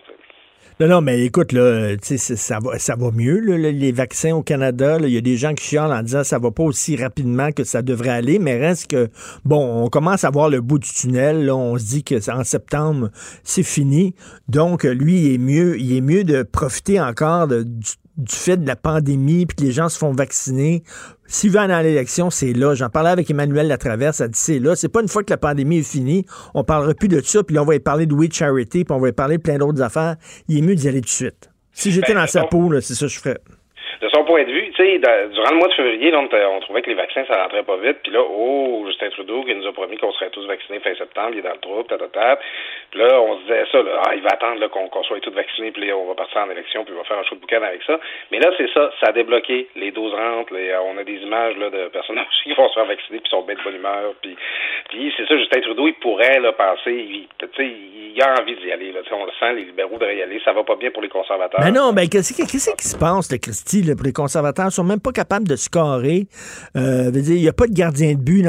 Non, 0.81 0.89
non, 0.89 1.01
mais 1.01 1.21
écoute, 1.25 1.53
là, 1.53 1.95
ça 2.03 2.59
va, 2.59 2.79
ça 2.79 2.97
va 2.97 3.11
mieux, 3.13 3.39
là, 3.41 3.57
le- 3.57 3.71
les 3.71 3.93
vaccins 3.93 4.35
au 4.35 4.43
Canada. 4.43 4.99
Il 5.01 5.11
y 5.11 5.17
a 5.19 5.21
des 5.21 5.37
gens 5.37 5.55
qui 5.55 5.65
chialent 5.65 5.93
en 5.93 6.03
disant 6.03 6.25
ça 6.25 6.39
va 6.39 6.51
pas 6.51 6.63
aussi 6.65 6.97
rapidement 6.97 7.53
que 7.53 7.63
ça 7.63 7.83
devrait 7.83 8.09
aller, 8.11 8.39
mais 8.39 8.59
reste 8.59 8.89
que, 8.91 9.09
bon, 9.45 9.85
on 9.85 9.89
commence 9.89 10.25
à 10.25 10.31
voir 10.31 10.49
le 10.49 10.61
bout 10.61 10.79
du 10.79 10.89
tunnel. 10.89 11.45
Là, 11.45 11.55
on 11.55 11.79
se 11.79 11.85
dit 11.85 12.05
que 12.05 12.19
c'est- 12.21 12.33
en 12.33 12.43
septembre, 12.45 13.11
c'est 13.45 13.63
fini. 13.63 14.15
Donc, 14.49 14.85
lui, 14.85 15.21
il 15.27 15.35
est 15.35 15.39
mieux, 15.39 15.79
il 15.79 15.97
est 15.97 16.01
mieux 16.01 16.25
de 16.25 16.43
profiter 16.43 17.01
encore 17.01 17.49
du, 17.49 17.65
du 17.65 18.35
fait 18.35 18.57
de 18.57 18.67
la 18.67 18.77
pandémie, 18.77 19.47
puis 19.47 19.57
que 19.57 19.63
les 19.63 19.73
gens 19.73 19.89
se 19.89 19.99
font 19.99 20.13
vacciner. 20.13 20.83
S'il 21.33 21.51
veut 21.51 21.61
aller 21.61 21.73
à 21.73 21.83
l'élection, 21.83 22.29
c'est 22.29 22.53
là. 22.53 22.75
J'en 22.75 22.91
parlais 22.91 23.09
avec 23.09 23.31
Emmanuel 23.31 23.67
Latraverse, 23.67 24.17
ça 24.17 24.29
dit 24.29 24.39
c'est 24.39 24.59
là. 24.59 24.77
C'est 24.77 24.93
pas 24.93 25.01
une 25.01 25.09
fois 25.09 25.25
que 25.25 25.31
la 25.31 25.39
pandémie 25.39 25.79
est 25.79 25.91
finie, 25.91 26.27
on 26.55 26.63
parlera 26.63 26.93
plus 26.93 27.09
de 27.09 27.21
ça, 27.25 27.43
puis 27.43 27.57
là, 27.57 27.63
on 27.63 27.65
va 27.65 27.75
y 27.75 27.81
parler 27.81 28.05
de 28.05 28.13
We 28.13 28.29
Charity, 28.31 28.85
puis 28.85 28.93
on 28.93 29.01
va 29.01 29.09
y 29.09 29.13
parler 29.13 29.39
de 29.39 29.43
plein 29.43 29.57
d'autres 29.57 29.81
affaires. 29.81 30.17
Il 30.47 30.59
est 30.59 30.61
mieux 30.61 30.75
d'y 30.75 30.89
aller 30.89 31.01
tout 31.01 31.09
de 31.09 31.21
suite. 31.25 31.49
Si 31.73 31.91
j'étais 31.91 32.13
Ben, 32.13 32.21
dans 32.21 32.27
sa 32.27 32.45
peau, 32.45 32.69
là, 32.69 32.83
c'est 32.83 32.93
ça 32.93 33.07
que 33.07 33.13
je 33.13 33.19
ferais. 33.19 33.41
De 34.03 34.09
son 34.13 34.25
point 34.25 34.45
de 34.45 34.53
vue, 34.53 34.73
tu 34.77 34.83
sais, 34.83 34.99
durant 34.99 35.51
le 35.53 35.57
mois 35.57 35.69
de 35.69 35.73
février, 35.73 36.11
là, 36.11 36.21
on, 36.21 36.29
on 36.29 36.61
trouvait 36.61 36.83
que 36.83 36.91
les 36.91 36.97
vaccins, 36.97 37.25
ça 37.27 37.43
rentrait 37.43 37.63
pas 37.63 37.79
vite. 37.79 37.97
Puis 38.03 38.13
là, 38.13 38.21
oh, 38.21 38.85
Justin 38.89 39.09
Trudeau 39.11 39.43
qui 39.45 39.55
nous 39.55 39.67
a 39.67 39.73
promis 39.73 39.97
qu'on 39.97 40.13
serait 40.13 40.29
tous 40.31 40.47
vaccinés 40.47 40.81
fin 40.81 40.95
septembre, 40.95 41.31
il 41.33 41.39
est 41.39 41.49
dans 41.49 41.57
le 41.57 41.65
trou, 41.65 41.83
tatatat. 41.85 42.41
Là, 42.95 43.21
on 43.23 43.37
se 43.39 43.43
disait 43.43 43.65
ça, 43.73 43.83
là, 43.83 44.03
ah, 44.07 44.15
il 44.15 44.23
va 44.23 44.31
attendre 44.37 44.61
qu'on 44.69 45.03
soit 45.03 45.19
tous 45.21 45.33
vaccinés, 45.33 45.73
puis 45.73 45.87
là, 45.87 45.97
on 45.97 46.09
va 46.09 46.15
partir 46.15 46.43
en 46.43 46.51
élection, 46.51 46.85
puis 46.85 46.93
il 46.93 46.99
va 46.99 47.05
faire 47.05 47.19
un 47.19 47.25
show 47.25 47.35
de 47.37 47.41
boucan 47.41 47.63
avec 47.63 47.83
ça. 47.87 47.99
Mais 48.31 48.39
là, 48.39 48.51
c'est 48.59 48.69
ça, 48.75 48.91
ça 49.01 49.09
a 49.09 49.13
débloqué 49.13 49.69
les 49.77 49.91
doses 49.93 50.13
rentrent. 50.13 50.53
les- 50.53 50.75
on 50.77 50.99
a 50.99 51.05
des 51.05 51.17
images 51.25 51.57
de 51.57 51.89
personnages 51.89 52.27
qui 52.45 52.53
vont 52.55 52.69
se 52.69 52.75
faire 52.75 52.87
vacciner, 52.87 53.19
puis 53.21 53.31
sont 53.31 53.43
bien 53.43 53.55
de 53.57 53.63
bonne 53.65 53.77
humeur. 53.77 54.13
Puis, 54.21 54.37
puis 54.91 55.13
c'est 55.17 55.27
ça, 55.27 55.39
Justin 55.39 55.61
Trudeau, 55.61 55.89
il 55.89 55.95
pourrait 55.95 56.41
là, 56.41 56.53
passer, 56.53 56.93
il, 56.93 57.29
il 58.15 58.23
a 58.23 58.35
envie 58.41 58.57
d'y 58.57 58.71
aller. 58.71 58.93
Là, 58.93 59.01
on 59.13 59.25
le 59.25 59.33
sent, 59.41 59.55
les 59.55 59.65
libéraux 59.65 59.97
devraient 59.99 60.17
y 60.19 60.23
aller. 60.23 60.41
Ça 60.45 60.53
va 60.53 60.63
pas 60.63 60.77
bien 60.77 60.91
pour 60.91 61.03
les 61.03 61.09
conservateurs. 61.09 61.61
Mais 61.65 61.71
non, 61.73 61.93
ben, 61.93 62.09
qu'est-ce 62.09 62.35
qui 62.35 62.59
se 62.59 62.97
passe, 62.99 63.33
le 63.33 63.39
Christy? 63.39 63.83
pour 63.95 64.05
les 64.05 64.13
conservateurs? 64.13 64.67
Ils 64.69 64.73
sont 64.73 64.85
même 64.85 65.01
pas 65.01 65.13
capables 65.13 65.49
de 65.49 65.57
scorer. 65.57 66.27
Euh, 66.77 67.11
il 67.15 67.41
n'y 67.41 67.49
a 67.49 67.53
pas 67.53 67.67
de 67.67 67.75
gardien 67.75 68.13
de 68.13 68.19
but 68.21 68.45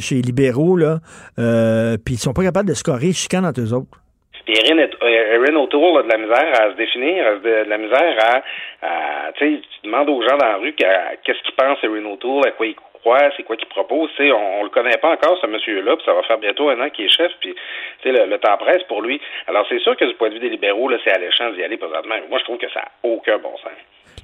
chez 0.00 0.16
les 0.16 0.22
libéraux, 0.22 0.76
là. 0.76 0.98
Euh, 1.38 1.96
puis 2.04 2.14
ils 2.14 2.18
sont 2.18 2.32
pas 2.32 2.42
capables 2.42 2.68
de 2.68 2.74
scorer. 2.74 3.12
Chicanent 3.12 3.44
entre 3.46 3.60
eux 3.60 3.73
autres? 3.74 3.98
Puis 4.44 4.54
Erin, 4.58 4.78
euh, 4.78 4.86
Erin 5.02 5.56
O'Toole 5.56 6.00
a 6.00 6.02
de 6.02 6.08
la 6.08 6.18
misère 6.18 6.60
à 6.60 6.70
se 6.70 6.76
définir, 6.76 7.40
de, 7.40 7.64
la 7.66 7.78
misère 7.78 8.16
à, 8.20 8.42
à 8.82 9.32
tu 9.32 9.44
sais, 9.44 9.60
tu 9.60 9.86
demandes 9.86 10.10
aux 10.10 10.22
gens 10.22 10.36
dans 10.36 10.48
la 10.48 10.56
rue 10.56 10.74
qu'est-ce 10.74 11.42
qu'ils 11.42 11.54
pensent 11.54 11.82
Erin 11.82 12.04
O'Toole, 12.04 12.48
à 12.48 12.50
quoi 12.50 12.66
ils 12.66 12.74
croient, 12.74 13.30
c'est 13.36 13.42
quoi 13.42 13.56
qu'ils 13.56 13.68
proposent, 13.68 14.10
tu 14.16 14.24
sais, 14.24 14.32
on, 14.32 14.62
le 14.62 14.68
connaît 14.68 14.98
pas 14.98 15.12
encore 15.12 15.38
ce 15.40 15.46
monsieur-là, 15.46 15.96
puis 15.96 16.04
ça 16.04 16.12
va 16.12 16.22
faire 16.24 16.38
bientôt 16.38 16.68
un 16.68 16.80
an 16.80 16.90
qu'il 16.90 17.06
est 17.06 17.08
chef, 17.08 17.32
puis 17.40 17.54
tu 18.02 18.12
sais, 18.12 18.26
le, 18.26 18.38
temps 18.38 18.56
presse 18.58 18.82
pour 18.84 19.00
lui. 19.00 19.20
Alors 19.46 19.64
c'est 19.68 19.78
sûr 19.80 19.96
que 19.96 20.04
du 20.04 20.14
point 20.14 20.28
de 20.28 20.34
vue 20.34 20.40
des 20.40 20.50
libéraux, 20.50 20.88
là, 20.88 20.98
c'est 21.04 21.12
alléchant 21.12 21.50
d'y 21.52 21.62
aller 21.62 21.78
présentement. 21.78 22.16
Moi, 22.28 22.38
je 22.38 22.44
trouve 22.44 22.58
que 22.58 22.70
ça 22.70 22.80
n'a 22.80 23.10
aucun 23.10 23.38
bon 23.38 23.56
sens. 23.58 23.72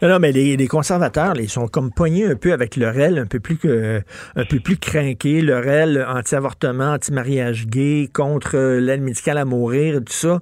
Non, 0.03 0.09
non, 0.09 0.19
mais 0.19 0.33
les, 0.33 0.57
les 0.57 0.67
conservateurs, 0.67 1.35
là, 1.35 1.41
ils 1.43 1.49
sont 1.51 1.69
comme 1.69 1.91
poignés 1.93 2.25
un 2.27 2.37
peu 2.37 2.53
avec 2.53 2.77
leur 2.77 2.99
aile 2.99 3.19
un 3.19 3.27
peu 3.27 3.39
plus 3.41 3.59
que 3.59 4.01
un 4.37 4.45
peu 4.45 4.59
plus 4.61 4.79
craqué, 4.79 5.41
leur 5.43 5.67
aile 5.67 6.07
anti-avortement, 6.09 6.93
anti-mariage 6.95 7.67
gay, 7.67 8.09
contre 8.13 8.57
euh, 8.57 8.81
l'aide 8.81 9.03
médicale 9.03 9.37
à 9.39 9.45
mourir, 9.45 9.97
et 9.97 10.05
tout 10.05 10.13
ça. 10.13 10.39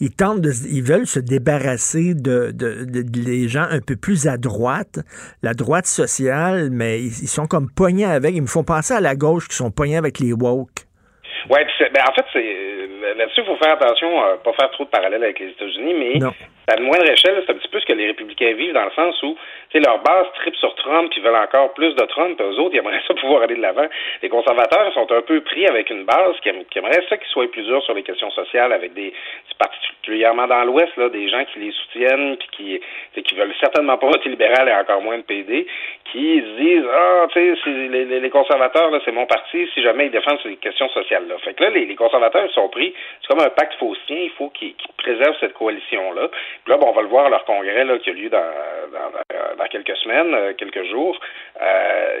Ils 0.00 0.14
tentent 0.14 0.40
de, 0.40 0.50
ils 0.70 0.82
veulent 0.82 1.06
se 1.06 1.20
débarrasser 1.20 2.14
de, 2.14 2.52
de, 2.52 2.84
de- 2.84 3.02
de- 3.02 3.20
les 3.20 3.48
gens 3.48 3.66
un 3.70 3.80
peu 3.80 3.96
plus 3.96 4.26
à 4.26 4.36
droite, 4.38 5.00
la 5.42 5.52
droite 5.54 5.86
sociale, 5.86 6.70
mais 6.70 7.00
ils, 7.00 7.06
ils 7.24 7.28
sont 7.28 7.46
comme 7.46 7.68
poignés 7.70 8.06
avec. 8.06 8.34
Ils 8.34 8.42
me 8.42 8.46
font 8.46 8.64
penser 8.64 8.94
à 8.94 9.00
la 9.00 9.14
gauche 9.14 9.48
qui 9.48 9.56
sont 9.56 9.70
poignés 9.70 9.96
avec 9.98 10.18
les 10.20 10.32
woke. 10.32 10.86
Ouais, 11.50 11.66
ben, 11.92 12.02
en 12.08 12.14
fait, 12.14 12.24
c'est 12.32 12.38
euh, 12.38 13.14
là-dessus, 13.18 13.40
il 13.42 13.46
faut 13.46 13.56
faire 13.62 13.74
attention 13.74 14.08
à 14.22 14.36
pas 14.42 14.52
faire 14.58 14.70
trop 14.70 14.84
de 14.84 14.90
parallèles 14.90 15.24
avec 15.24 15.40
les 15.40 15.48
États-Unis, 15.48 15.94
mais 15.98 16.18
Non. 16.20 16.32
À 16.72 16.80
moindre 16.80 17.08
échelle, 17.10 17.42
c'est 17.44 17.52
un 17.52 17.56
petit 17.56 17.68
peu 17.68 17.80
ce 17.80 17.86
que 17.86 17.92
les 17.92 18.06
républicains 18.06 18.54
vivent 18.54 18.72
dans 18.72 18.84
le 18.84 18.90
sens 18.92 19.22
où, 19.22 19.36
sais, 19.72 19.80
leur 19.80 19.98
base 20.00 20.26
tripe 20.34 20.56
sur 20.56 20.74
Trump, 20.76 21.10
puis 21.10 21.20
veulent 21.20 21.34
encore 21.36 21.72
plus 21.74 21.94
de 21.94 22.04
Trump, 22.06 22.40
eux 22.40 22.58
autres, 22.60 22.74
ils 22.74 22.78
aimeraient 22.78 23.02
ça 23.08 23.14
pouvoir 23.14 23.42
aller 23.42 23.56
de 23.56 23.62
l'avant. 23.62 23.86
Les 24.22 24.28
conservateurs 24.28 24.92
sont 24.94 25.10
un 25.12 25.22
peu 25.22 25.40
pris 25.40 25.66
avec 25.66 25.90
une 25.90 26.04
base 26.04 26.34
qui, 26.42 26.50
qui 26.70 26.78
aimerait 26.78 27.04
ça 27.08 27.16
qu'ils 27.16 27.28
soient 27.28 27.50
plus 27.50 27.64
durs 27.64 27.82
sur 27.82 27.94
les 27.94 28.02
questions 28.02 28.30
sociales, 28.30 28.72
avec 28.72 28.92
des, 28.94 29.12
particulièrement 29.58 30.46
dans 30.46 30.64
l'Ouest, 30.64 30.96
là, 30.96 31.08
des 31.08 31.28
gens 31.28 31.44
qui 31.46 31.60
les 31.60 31.72
soutiennent, 31.72 32.36
puis 32.36 32.80
qui, 33.14 33.22
qui 33.22 33.34
veulent 33.34 33.54
certainement 33.60 33.96
pas 33.98 34.06
voter 34.08 34.28
libéral 34.28 34.68
et 34.68 34.74
encore 34.74 35.00
moins 35.02 35.16
le 35.16 35.22
PD, 35.22 35.66
qui 36.10 36.40
se 36.40 36.60
disent, 36.60 36.84
ah, 36.92 37.26
tu 37.32 37.56
sais, 37.56 37.70
les, 37.70 38.04
les- 38.20 38.30
conservateurs, 38.30 38.90
là, 38.90 38.98
c'est 39.04 39.12
mon 39.12 39.26
parti, 39.26 39.68
si 39.74 39.82
jamais 39.82 40.06
ils 40.06 40.10
défendent 40.10 40.38
ces 40.42 40.56
questions 40.56 40.88
sociales-là. 40.88 41.36
Fait 41.44 41.54
que 41.54 41.62
là, 41.62 41.70
les, 41.70 41.84
les 41.84 41.94
conservateurs, 41.94 42.44
ils 42.46 42.52
sont 42.52 42.68
pris, 42.70 42.94
c'est 43.20 43.28
comme 43.28 43.44
un 43.44 43.50
pacte 43.50 43.74
faustien, 43.78 44.16
il 44.16 44.30
faut 44.30 44.48
qu'ils 44.50 44.74
préservent 44.96 45.36
cette 45.38 45.52
coalition-là. 45.54 46.28
Là, 46.66 46.76
bon, 46.78 46.88
on 46.88 46.92
va 46.92 47.02
le 47.02 47.08
voir 47.08 47.28
leur 47.30 47.44
congrès, 47.44 47.84
là, 47.84 47.98
qui 47.98 48.10
a 48.10 48.12
lieu 48.14 48.30
dans, 48.30 48.38
dans, 48.38 49.10
dans- 49.10 49.61
dans 49.62 49.68
quelques 49.68 49.96
semaines, 49.98 50.34
euh, 50.34 50.52
quelques 50.58 50.84
jours. 50.90 51.18
Euh, 51.60 52.18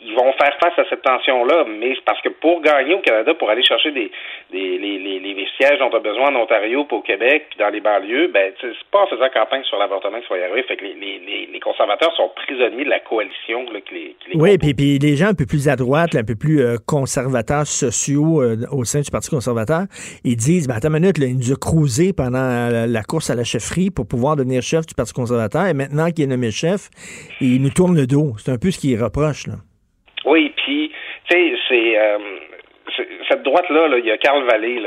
ils, 0.00 0.14
vont 0.16 0.32
faire 0.40 0.56
face 0.62 0.78
à 0.78 0.88
cette 0.88 1.02
tension-là, 1.02 1.64
mais 1.68 1.94
c'est 1.94 2.04
parce 2.04 2.20
que 2.22 2.30
pour 2.30 2.62
gagner 2.62 2.94
au 2.94 3.00
Canada, 3.00 3.34
pour 3.34 3.50
aller 3.50 3.62
chercher 3.62 3.90
des, 3.90 4.10
des 4.50 4.78
les, 4.78 4.98
les, 4.98 5.18
les 5.20 5.48
sièges 5.58 5.78
dont 5.78 5.90
on 5.92 5.96
a 5.96 6.00
besoin 6.00 6.34
en 6.34 6.36
Ontario, 6.36 6.84
puis 6.84 6.96
au 6.96 7.02
Québec, 7.02 7.46
puis 7.50 7.58
dans 7.58 7.68
les 7.68 7.80
banlieues, 7.80 8.28
ben, 8.28 8.52
c'est 8.60 8.72
pas 8.90 9.02
en 9.02 9.06
faisant 9.08 9.28
campagne 9.28 9.62
sur 9.64 9.78
l'avortement 9.78 10.16
qu'il 10.18 10.26
faut 10.26 10.36
y 10.36 10.42
arriver. 10.42 10.62
Fait 10.62 10.76
que 10.76 10.84
les, 10.84 10.94
les, 10.94 11.18
les, 11.18 11.48
les 11.52 11.60
conservateurs 11.60 12.14
sont 12.16 12.30
prisonniers 12.34 12.84
de 12.84 12.88
la 12.88 13.00
coalition 13.00 13.64
là, 13.70 13.80
qui 13.80 13.94
les, 13.94 14.16
qui 14.20 14.30
les 14.32 14.40
Oui, 14.40 14.56
puis, 14.56 14.72
puis 14.72 14.98
les 14.98 15.16
gens 15.16 15.28
un 15.28 15.34
peu 15.34 15.44
plus 15.44 15.68
à 15.68 15.76
droite, 15.76 16.14
là, 16.14 16.20
un 16.20 16.24
peu 16.24 16.36
plus 16.36 16.62
euh, 16.62 16.76
conservateurs 16.86 17.66
sociaux 17.66 18.40
euh, 18.40 18.56
au 18.70 18.84
sein 18.84 19.00
du 19.00 19.10
Parti 19.10 19.28
conservateur, 19.28 19.82
ils 20.24 20.36
disent, 20.36 20.66
ben, 20.66 20.76
attends 20.76 20.88
une 20.88 21.00
minute, 21.00 21.18
là, 21.18 21.26
il 21.26 21.36
nous 21.36 21.52
a 21.52 21.56
cruisé 21.56 22.12
pendant 22.14 22.70
la, 22.70 22.86
la 22.86 23.02
course 23.02 23.28
à 23.28 23.34
la 23.34 23.44
chefferie 23.44 23.90
pour 23.90 24.06
pouvoir 24.06 24.36
devenir 24.36 24.62
chef 24.62 24.86
du 24.86 24.94
Parti 24.94 25.12
conservateur, 25.12 25.66
et 25.66 25.74
maintenant 25.74 26.10
qu'il 26.10 26.24
est 26.24 26.28
nommé 26.28 26.50
chef, 26.50 26.75
il 27.40 27.62
nous 27.62 27.70
tourne 27.70 27.96
le 27.96 28.06
dos. 28.06 28.34
C'est 28.38 28.52
un 28.52 28.58
peu 28.58 28.70
ce 28.70 28.78
qu'il 28.78 29.02
reproche. 29.02 29.46
Là. 29.46 29.54
Oui, 30.24 30.52
puis, 30.56 30.90
tu 31.28 31.36
sais, 31.36 31.52
c'est... 31.68 31.98
euh, 31.98 32.18
c'est- 32.18 32.55
cette 33.28 33.42
droite-là, 33.42 33.88
là, 33.88 33.98
il 33.98 34.06
y 34.06 34.10
a 34.10 34.18
Carl 34.18 34.42
Vallée, 34.44 34.80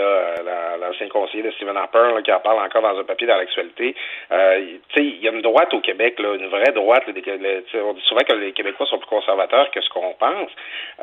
l'ancien 0.80 1.07
conseiller 1.10 1.44
de 1.44 1.52
Stephen 1.52 1.77
Harper, 1.77 2.22
qui 2.23 2.31
en 2.31 2.40
parle 2.40 2.60
encore 2.65 2.81
dans 2.81 2.99
un 2.99 3.03
papier 3.03 3.27
dans 3.27 3.38
l'actualité. 3.38 3.95
Euh, 4.31 4.77
il 4.98 5.23
y 5.23 5.27
a 5.27 5.31
une 5.31 5.41
droite 5.41 5.73
au 5.73 5.81
Québec, 5.81 6.19
là, 6.19 6.36
une 6.36 6.48
vraie 6.48 6.72
droite. 6.73 7.03
là, 7.07 7.84
on 7.86 7.94
dit 7.94 8.02
souvent 8.03 8.22
que 8.22 8.34
les 8.36 8.52
Québécois 8.52 8.86
sont 8.88 8.98
plus 8.98 9.07
conservateurs 9.07 9.69
que 9.72 9.81
ce 9.81 9.90
qu'on 9.90 10.14
pense. 10.14 10.52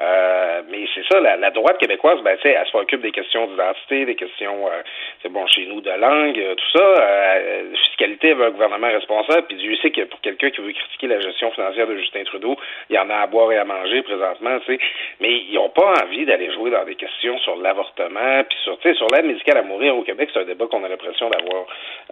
Euh, 0.01 0.63
mais 0.69 0.87
c'est 0.95 1.05
ça, 1.11 1.21
la, 1.21 1.51
droite 1.51 1.79
québécoise, 1.79 2.21
ben, 2.23 2.37
elle 2.43 2.67
se 2.67 2.71
préoccupe 2.71 3.01
des 3.01 3.13
questions 3.13 3.47
d'identité, 3.47 4.05
des 4.05 4.15
questions, 4.15 4.67
euh, 4.67 4.83
c'est 5.23 5.31
bon, 5.31 5.47
chez 5.47 5.67
nous, 5.67 5.81
de 5.81 5.91
langue, 5.91 6.39
euh, 6.39 6.55
tout 6.55 6.79
ça. 6.79 7.41
Fiscalité, 7.89 8.35
veut 8.35 8.47
un 8.47 8.51
gouvernement 8.51 8.89
responsable. 8.89 9.47
Puis 9.49 9.57
Dieu 9.57 9.77
sait 9.77 9.91
que 9.91 10.03
pour 10.03 10.21
quelqu'un 10.21 10.51
qui 10.51 10.61
veut 10.61 10.73
critiquer 10.73 11.07
la 11.07 11.21
gestion 11.21 11.51
financière 11.53 11.87
de 11.87 11.97
Justin 11.97 12.25
Trudeau, 12.25 12.57
il 12.91 12.97
y 12.97 12.99
en 12.99 13.09
a 13.11 13.17
à 13.17 13.27
boire 13.27 13.53
et 13.53 13.59
à 13.59 13.65
manger 13.65 14.03
présentement, 14.03 14.59
sais. 14.67 14.79
Mais 15.21 15.33
ils 15.49 15.55
n'ont 15.55 15.71
pas 15.71 15.95
envie 16.03 16.27
d'aller 16.27 16.53
jouer 16.53 16.71
dans 16.71 16.85
des 16.85 16.96
questions 16.97 17.39
sur 17.39 17.57
l'avortement, 17.57 18.43
puis 18.49 18.59
sur, 18.65 18.77
sur 18.97 19.07
l'aide 19.15 19.27
médicale 19.27 19.59
à 19.59 19.63
mourir 19.63 19.97
au 19.97 20.03
Québec, 20.03 20.29
c'est 20.33 20.41
un 20.41 20.45
débat 20.45 20.67
qu'on 20.67 20.83
a 20.85 20.89
l'impression 20.89 21.31
d'avoir 21.31 21.65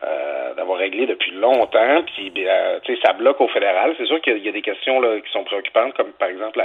euh, 0.02 0.55
d'avoir 0.55 0.78
réglé 0.78 1.06
depuis 1.06 1.32
longtemps. 1.32 2.02
Puis, 2.15 2.32
euh, 2.36 2.78
tu 2.85 2.94
sais, 2.94 3.01
ça 3.05 3.12
bloque 3.12 3.40
au 3.40 3.48
fédéral. 3.48 3.94
C'est 3.98 4.06
sûr 4.06 4.20
qu'il 4.20 4.39
y 4.39 4.48
a- 4.48 4.52
des 4.52 4.62
questions 4.62 5.01
là, 5.01 5.20
qui 5.20 5.31
sont 5.32 5.43
préoccupantes, 5.44 5.94
comme 5.94 6.12
par 6.12 6.28
exemple 6.28 6.62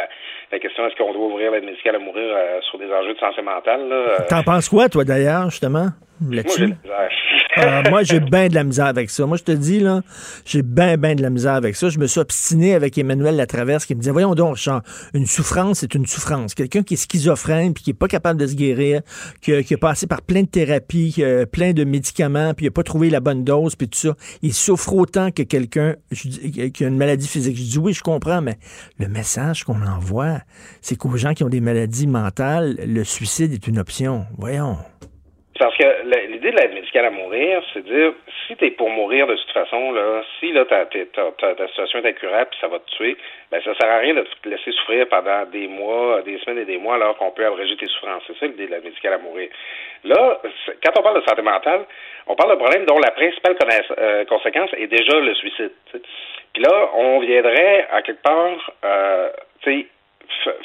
la, 0.52 0.60
question 0.60 0.86
est-ce 0.86 0.96
qu'on 0.96 1.12
doit 1.14 1.26
ouvrir 1.26 1.52
l'aide 1.52 1.64
médicale 1.64 1.96
à 1.96 2.00
mourir 2.00 2.24
euh, 2.36 2.62
sur 2.70 2.78
des 2.78 2.92
enjeux 2.92 3.14
de 3.16 3.20
santé 3.20 3.42
mentale. 3.42 3.88
Euh, 3.92 4.18
T'en 4.30 4.44
penses 4.44 4.70
quoi, 4.70 4.90
toi, 4.90 5.04
d'ailleurs, 5.04 5.50
justement, 5.50 5.88
là-dessus? 6.22 6.74
Ah, 7.56 7.84
moi, 7.90 8.04
j'ai 8.04 8.20
bien 8.20 8.48
de 8.48 8.54
la 8.54 8.64
misère 8.64 8.86
avec 8.86 9.10
ça. 9.10 9.26
Moi, 9.26 9.36
je 9.38 9.44
te 9.44 9.52
dis, 9.52 9.80
là, 9.80 10.02
j'ai 10.46 10.62
bien, 10.62 10.98
bien 10.98 11.16
de 11.16 11.22
la 11.22 11.30
misère 11.30 11.56
avec 11.56 11.76
ça. 11.76 11.90
Je 11.90 12.00
me 12.00 12.08
suis 12.08 12.20
obstiné 12.20 12.74
avec 12.74 12.98
Emmanuel 12.98 13.36
Latraverse 13.36 13.86
qui 13.86 13.96
me 13.96 14.00
disait, 14.00 14.12
voyons 14.12 14.36
donc, 14.36 14.58
une 15.14 15.26
souffrance, 15.26 15.80
c'est 15.80 15.96
une 15.96 16.06
souffrance. 16.06 16.54
Quelqu'un 16.54 16.84
qui 16.84 16.94
est 16.94 16.98
schizophrène 16.98 17.74
puis 17.74 17.84
qui 17.84 17.90
est 17.90 17.96
pas 17.96 18.08
capable 18.08 18.40
de 18.40 18.48
se 18.48 18.56
guérir, 18.56 19.02
qui 19.42 19.54
a, 19.54 19.64
qui 19.64 19.74
a 19.74 19.78
passé 19.78 20.08
par 20.08 20.22
plein 20.22 20.44
de 20.44 20.48
thérapies, 20.48 21.24
plein 21.52 21.74
de 21.74 21.84
médicaments, 21.84 22.54
puis 22.54 22.68
il 22.68 22.70
a 22.70 22.72
pas 22.72 22.84
trouvé 22.84 23.10
la 23.10 23.20
bonne 23.20 23.44
dose, 23.44 23.76
puis 23.76 23.90
tout 23.90 24.00
ça, 24.00 24.16
il 24.42 24.54
souffre 24.54 24.94
autant 24.94 25.32
que 25.32 25.44
quelqu'un 25.44 25.96
qui 26.14 26.84
a 26.84 26.88
une 26.88 26.98
maladie 26.98 27.28
physique. 27.28 27.58
Je 27.58 27.64
dis, 27.64 27.78
oui, 27.80 27.94
je 27.94 28.04
comprends, 28.04 28.42
mais 28.42 28.58
le 29.00 29.08
message 29.08 29.64
qu'on 29.64 29.82
envoie, 29.86 30.40
c'est 30.82 30.96
qu'aux 30.96 31.18
gens 31.18 31.34
qui 31.34 31.44
ont 31.44 31.50
des 31.50 31.62
maladies 31.62 32.08
mentales, 32.08 32.78
le 32.86 33.04
suicide 33.04 33.52
est 33.52 33.68
une 33.68 33.80
option. 33.80 34.26
Voyons. 34.38 34.78
Parce 35.60 35.76
que 35.76 36.28
l'idée 36.28 36.52
de 36.52 36.56
l'aide 36.56 36.74
médicale 36.74 37.06
à 37.06 37.10
mourir, 37.10 37.62
c'est 37.74 37.86
de 37.86 37.94
dire 37.94 38.14
si 38.48 38.56
t'es 38.56 38.72
pour 38.72 38.90
mourir 38.90 39.28
de 39.28 39.36
toute 39.36 39.52
façon, 39.52 39.92
là, 39.92 40.24
si 40.40 40.54
là 40.54 40.64
ta, 40.64 40.86
ta, 40.86 41.68
situation 41.68 42.00
est 42.00 42.08
incurable 42.08 42.48
puis 42.52 42.60
ça 42.62 42.70
va 42.70 42.80
te 42.80 42.90
tuer, 42.92 43.18
ben 43.52 43.62
ça 43.62 43.76
sert 43.76 43.92
à 43.92 43.98
rien 43.98 44.14
de 44.14 44.26
te 44.42 44.48
laisser 44.48 44.72
souffrir 44.72 45.10
pendant 45.10 45.46
des 45.48 45.68
mois, 45.68 46.22
des 46.22 46.40
semaines 46.40 46.60
et 46.60 46.66
des 46.66 46.78
mois 46.78 46.96
alors 46.96 47.18
qu'on 47.18 47.32
peut 47.32 47.46
abréger 47.46 47.76
tes 47.76 47.88
souffrances. 47.88 48.24
C'est 48.28 48.38
ça 48.40 48.46
l'idée 48.46 48.68
de 48.68 48.72
l'aide 48.72 48.86
médicale 48.86 49.14
à 49.14 49.18
mourir. 49.18 49.50
Là, 50.06 50.40
quand 50.82 50.98
on 50.98 51.04
parle 51.04 51.22
de 51.22 51.28
santé 51.28 51.42
mentale, 51.42 51.86
on 52.28 52.36
parle 52.36 52.52
d'un 52.52 52.64
problème 52.64 52.86
dont 52.86 53.00
la 53.00 53.12
principale 53.12 53.58
euh, 53.98 54.24
conséquence 54.26 54.70
est 54.78 54.88
déjà 54.88 55.20
le 55.20 55.34
suicide. 55.36 55.72
Puis 56.54 56.64
là, 56.64 56.90
on 56.96 57.20
viendrait 57.20 57.86
à 57.92 58.02
quelque 58.02 58.24
part, 58.24 58.72
euh, 58.86 59.30
tu 59.62 59.82
sais, 59.82 59.88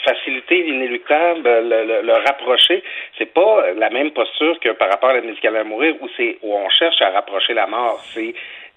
faciliter 0.05 0.63
l'inéluctable, 0.65 1.43
le, 1.45 1.85
le, 1.87 2.07
le 2.07 2.13
rapprocher. 2.27 2.83
C'est 3.19 3.33
pas 3.33 3.73
la 3.77 3.91
même 3.91 4.11
posture 4.13 4.59
que 4.61 4.73
par 4.73 4.89
rapport 4.91 5.11
à 5.11 5.15
l'aide 5.15 5.27
médicale 5.27 5.57
à 5.57 5.65
mourir 5.65 5.95
où 6.01 6.09
c'est 6.17 6.39
où 6.43 6.55
on 6.55 6.69
cherche 6.71 7.01
à 7.03 7.11
rapprocher 7.11 7.55
la 7.55 7.67
mort. 7.67 8.03
C'est 8.15 8.35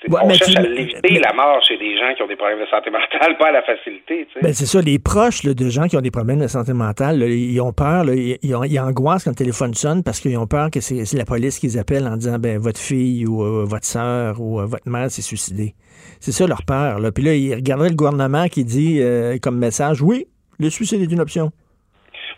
Ouais, 0.08 0.20
on 0.22 0.30
cherche 0.30 0.52
tu- 0.52 0.58
à 0.60 0.62
l'éviter 0.62 1.18
la 1.20 1.34
mort 1.34 1.60
chez 1.64 1.76
des 1.76 1.98
gens 1.98 2.14
qui 2.16 2.22
ont 2.22 2.28
des 2.28 2.36
problèmes 2.36 2.60
de 2.60 2.68
santé 2.68 2.92
mentale, 2.92 3.36
pas 3.40 3.48
à 3.48 3.52
la 3.52 3.64
facilité. 3.64 4.28
tu 4.28 4.34
sais. 4.36 4.40
Ben, 4.44 4.54
c'est 4.54 4.68
ça, 4.68 4.80
les 4.80 5.00
proches 5.00 5.42
là, 5.44 5.56
de 5.56 5.70
gens 5.70 5.88
qui 5.88 5.98
ont 5.98 6.02
des 6.02 6.12
problèmes 6.12 6.40
de 6.40 6.46
santé 6.46 6.72
mentale, 6.74 7.18
là, 7.18 7.26
ils 7.26 7.60
ont 7.62 7.74
peur, 7.74 8.04
là, 8.04 8.14
ils, 8.14 8.38
ils 8.44 8.56
ont- 8.56 8.64
ils 8.64 8.80
angoissent 8.80 9.24
quand 9.24 9.32
le 9.32 9.36
téléphone 9.36 9.74
sonne 9.74 10.04
parce 10.04 10.20
qu'ils 10.20 10.38
ont 10.38 10.46
peur 10.46 10.70
que 10.70 10.82
c'est 10.82 11.18
la 11.18 11.26
police 11.26 11.58
qui 11.58 11.66
les 11.66 11.78
appelle 11.80 12.06
en 12.06 12.16
disant 12.16 12.38
ben 12.38 12.60
votre 12.60 12.80
fille 12.80 13.26
ou 13.26 13.42
euh, 13.42 13.66
votre 13.66 13.86
sœur 13.86 14.40
ou 14.40 14.60
euh, 14.60 14.66
votre 14.68 14.88
mère 14.88 15.10
s'est 15.10 15.24
suicidée. 15.24 15.74
C'est 16.20 16.32
ça 16.32 16.46
leur 16.46 16.62
peur. 16.64 17.00
Là. 17.00 17.12
Puis 17.12 17.24
là, 17.24 17.34
ils 17.34 17.56
regarderaient 17.56 17.90
le 17.90 17.96
gouvernement 17.96 18.46
qui 18.50 18.66
dit 18.66 19.00
euh, 19.02 19.38
comme 19.42 19.58
message 19.58 20.04
oui, 20.04 20.28
le 20.60 20.70
suicide 20.70 21.02
est 21.02 21.12
une 21.14 21.20
option. 21.22 21.52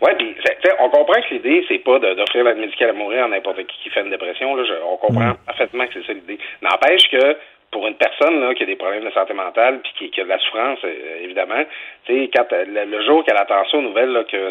Ouais, 0.02 0.14
puis 0.16 0.34
on 0.80 0.88
comprend 0.88 1.20
que 1.20 1.34
l'idée 1.34 1.62
c'est 1.68 1.78
pas 1.78 1.98
d'offrir 1.98 2.44
l'aide 2.44 2.58
médicale 2.58 2.90
à 2.90 2.92
mourir 2.94 3.24
à 3.24 3.28
n'importe 3.28 3.58
qui 3.66 3.76
qui 3.82 3.90
fait 3.90 4.00
une 4.00 4.10
dépression. 4.10 4.54
Là, 4.54 4.64
Je- 4.64 4.82
on 4.86 4.96
comprend 4.96 5.34
parfaitement 5.46 5.86
que 5.86 5.92
c'est 5.94 6.06
ça 6.06 6.12
l'idée. 6.14 6.38
N'empêche 6.62 7.08
que 7.10 7.36
pour 7.70 7.86
une 7.86 7.94
personne 7.94 8.40
là, 8.40 8.52
qui 8.54 8.64
a 8.64 8.66
des 8.66 8.76
problèmes 8.76 9.04
de 9.04 9.10
santé 9.10 9.32
mentale 9.32 9.80
puis 9.80 9.92
qui, 9.96 10.10
qui 10.10 10.20
a 10.20 10.24
de 10.24 10.28
la 10.28 10.38
souffrance, 10.38 10.80
euh, 10.84 11.22
évidemment, 11.22 11.62
quand 12.08 12.52
euh, 12.52 12.64
le, 12.66 13.02
jour 13.04 13.24
qu'elle 13.24 13.36
attend 13.36 13.64
ça 13.70 13.76
aux 13.76 13.82
nouvelles 13.82 14.10
là, 14.10 14.24
que 14.24 14.50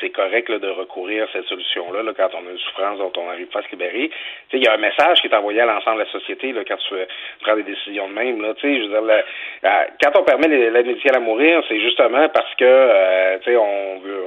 c'est- 0.00 0.10
correct 0.10 0.48
là, 0.48 0.58
de 0.58 0.68
recourir 0.68 1.24
à 1.24 1.26
cette 1.32 1.44
solution-là, 1.46 2.02
là, 2.02 2.12
quand 2.16 2.30
on 2.32 2.46
a 2.46 2.50
une 2.50 2.58
souffrance 2.58 2.98
dont 2.98 3.12
on 3.18 3.26
n'arrive 3.26 3.48
pas 3.48 3.58
à 3.58 3.62
se 3.62 3.70
libérer, 3.72 4.10
il 4.52 4.64
y 4.64 4.66
a 4.66 4.72
un 4.72 4.78
message 4.78 5.20
qui 5.20 5.26
est 5.26 5.34
envoyé 5.34 5.60
à 5.60 5.66
l'ensemble 5.66 5.98
de 5.98 6.04
la 6.04 6.10
société 6.10 6.52
là, 6.52 6.62
quand 6.66 6.76
tu 6.76 6.94
euh, 6.94 7.04
prends 7.42 7.56
des 7.56 7.64
décisions 7.64 8.08
de 8.08 8.14
même. 8.14 8.40
Là, 8.40 8.54
je 8.62 8.66
veux 8.66 8.88
dire, 8.88 9.24
quand 10.02 10.20
on 10.20 10.24
permet 10.24 10.48
l'aide 10.48 10.86
médicale 10.86 11.16
à 11.16 11.20
mourir, 11.20 11.62
c'est 11.68 11.80
justement 11.80 12.28
parce 12.30 12.54
que 12.54 12.64
euh, 12.64 13.38
on 13.58 13.98
veut 13.98 14.22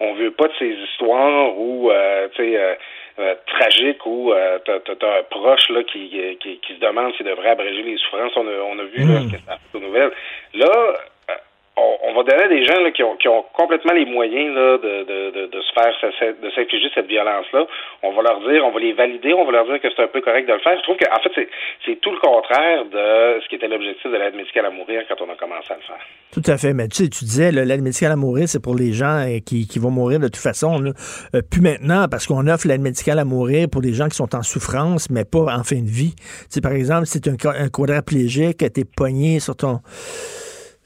on, 0.00 0.06
on 0.06 0.14
veut 0.14 0.30
pas 0.30 0.48
de 0.48 0.52
ces 0.58 0.70
histoires 0.70 1.58
où 1.58 1.90
tu 2.34 2.42
sais 2.42 2.56
euh, 2.56 2.74
euh, 3.18 3.34
tragique 3.46 4.04
où 4.06 4.32
euh, 4.32 4.58
t'as 4.64 4.74
as, 4.74 5.18
un 5.18 5.22
proche 5.30 5.68
là 5.70 5.82
qui, 5.84 6.08
qui, 6.40 6.58
qui 6.58 6.74
se 6.74 6.80
demande 6.80 7.14
s'il 7.14 7.26
devrait 7.26 7.50
abréger 7.50 7.82
les 7.82 7.96
souffrances. 7.98 8.32
On 8.36 8.46
a, 8.46 8.52
on 8.66 8.78
a 8.78 8.84
vu 8.84 9.04
là, 9.04 9.20
Mm. 9.20 9.28
ce 9.30 9.36
que 9.36 9.42
ça 9.46 9.56
fait 9.58 9.78
aux 9.78 9.80
nouvelles. 9.80 10.12
Là, 10.54 10.94
on, 11.76 12.10
on 12.10 12.14
va 12.14 12.22
donner 12.22 12.42
à 12.44 12.48
des 12.48 12.64
gens 12.64 12.80
là, 12.80 12.90
qui, 12.92 13.02
ont, 13.02 13.16
qui 13.16 13.26
ont 13.28 13.44
complètement 13.52 13.92
les 13.94 14.06
moyens 14.06 14.54
là, 14.54 14.78
de, 14.78 15.04
de, 15.04 15.30
de, 15.30 15.46
de 15.46 15.60
se 15.60 15.72
faire 15.72 15.92
de 16.40 16.50
s'infliger 16.50 16.88
cette 16.94 17.06
violence-là. 17.06 17.66
On 18.02 18.12
va 18.12 18.22
leur 18.22 18.40
dire, 18.48 18.64
on 18.64 18.70
va 18.70 18.78
les 18.80 18.92
valider, 18.92 19.32
on 19.34 19.44
va 19.44 19.52
leur 19.52 19.64
dire 19.66 19.80
que 19.80 19.88
c'est 19.94 20.02
un 20.02 20.06
peu 20.08 20.20
correct 20.20 20.46
de 20.46 20.52
le 20.52 20.60
faire. 20.60 20.76
Je 20.78 20.82
trouve 20.82 20.96
qu'en 20.96 21.20
fait, 21.22 21.32
c'est- 21.84 21.96
tout 22.00 22.10
le 22.12 22.18
contraire 22.18 22.84
de 22.84 23.40
ce 23.42 23.48
qui 23.48 23.56
était 23.56 23.66
l'objectif 23.68 24.04
de 24.10 24.16
l'aide 24.16 24.34
médicale 24.36 24.66
à 24.66 24.70
mourir 24.70 25.02
quand 25.08 25.16
on 25.26 25.30
a 25.32 25.36
commencé 25.36 25.72
à 25.72 25.76
le 25.76 25.82
faire. 25.82 26.04
Tout 26.32 26.42
à 26.46 26.56
fait. 26.58 26.72
Mais 26.74 26.86
tu 26.88 27.04
sais, 27.04 27.08
tu 27.08 27.24
disais, 27.24 27.50
l'aide 27.50 27.82
médicale 27.82 28.12
à 28.12 28.16
mourir, 28.16 28.48
c'est 28.48 28.62
pour 28.62 28.74
les 28.76 28.92
gens 28.92 29.26
euh, 29.26 29.38
qui, 29.44 29.66
qui 29.66 29.78
vont 29.78 29.90
mourir 29.90 30.20
de 30.20 30.26
toute 30.26 30.36
façon. 30.36 30.78
Là. 30.80 30.90
Euh, 31.34 31.40
plus 31.48 31.60
maintenant, 31.60 32.06
parce 32.10 32.26
qu'on 32.26 32.46
offre 32.46 32.68
l'aide 32.68 32.82
médicale 32.82 33.18
à 33.18 33.24
mourir 33.24 33.68
pour 33.70 33.80
des 33.80 33.92
gens 33.94 34.08
qui 34.08 34.16
sont 34.16 34.34
en 34.34 34.42
souffrance, 34.42 35.10
mais 35.10 35.24
pas 35.24 35.46
en 35.56 35.64
fin 35.64 35.80
de 35.80 35.88
vie. 35.90 36.14
Tu 36.16 36.24
sais, 36.50 36.60
par 36.60 36.72
exemple, 36.72 37.06
si 37.06 37.20
tu 37.20 37.30
es 37.30 37.46
un, 37.46 37.64
un 37.64 37.68
quadraplégique, 37.68 38.58
tu 38.58 38.80
es 38.80 38.84
pogné 38.84 39.40
sur 39.40 39.56
ton, 39.56 39.80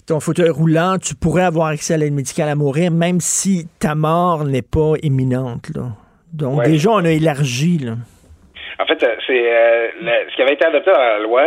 ton 0.09 0.21
fauteuil 0.21 0.51
roulant, 0.51 0.97
tu 0.99 1.15
pourrais 1.15 1.45
avoir 1.45 1.69
accès 1.69 1.95
à 1.95 1.97
l'aide 1.99 2.15
médicale 2.15 2.49
à 2.49 2.55
mourir, 2.55 2.91
même 2.91 3.21
si 3.21 3.67
ta 3.81 3.95
mort 3.95 4.45
n'est 4.45 4.63
pas 4.63 4.95
imminente. 5.03 5.69
Là. 5.75 5.89
Donc, 6.33 6.59
Ouais. 6.61 6.69
déjà, 6.69 6.91
on 6.91 7.05
a 7.05 7.11
élargi. 7.11 7.79
Là. 7.79 7.93
En 8.81 8.87
fait, 8.87 9.03
euh, 9.03 9.17
c'est 9.27 9.53
euh, 9.53 9.89
ce 10.31 10.37
qui 10.37 10.43
avait 10.43 10.55
été 10.55 10.65
adopté 10.67 10.91
dans 10.91 10.99
la 10.99 11.19
loi, 11.19 11.43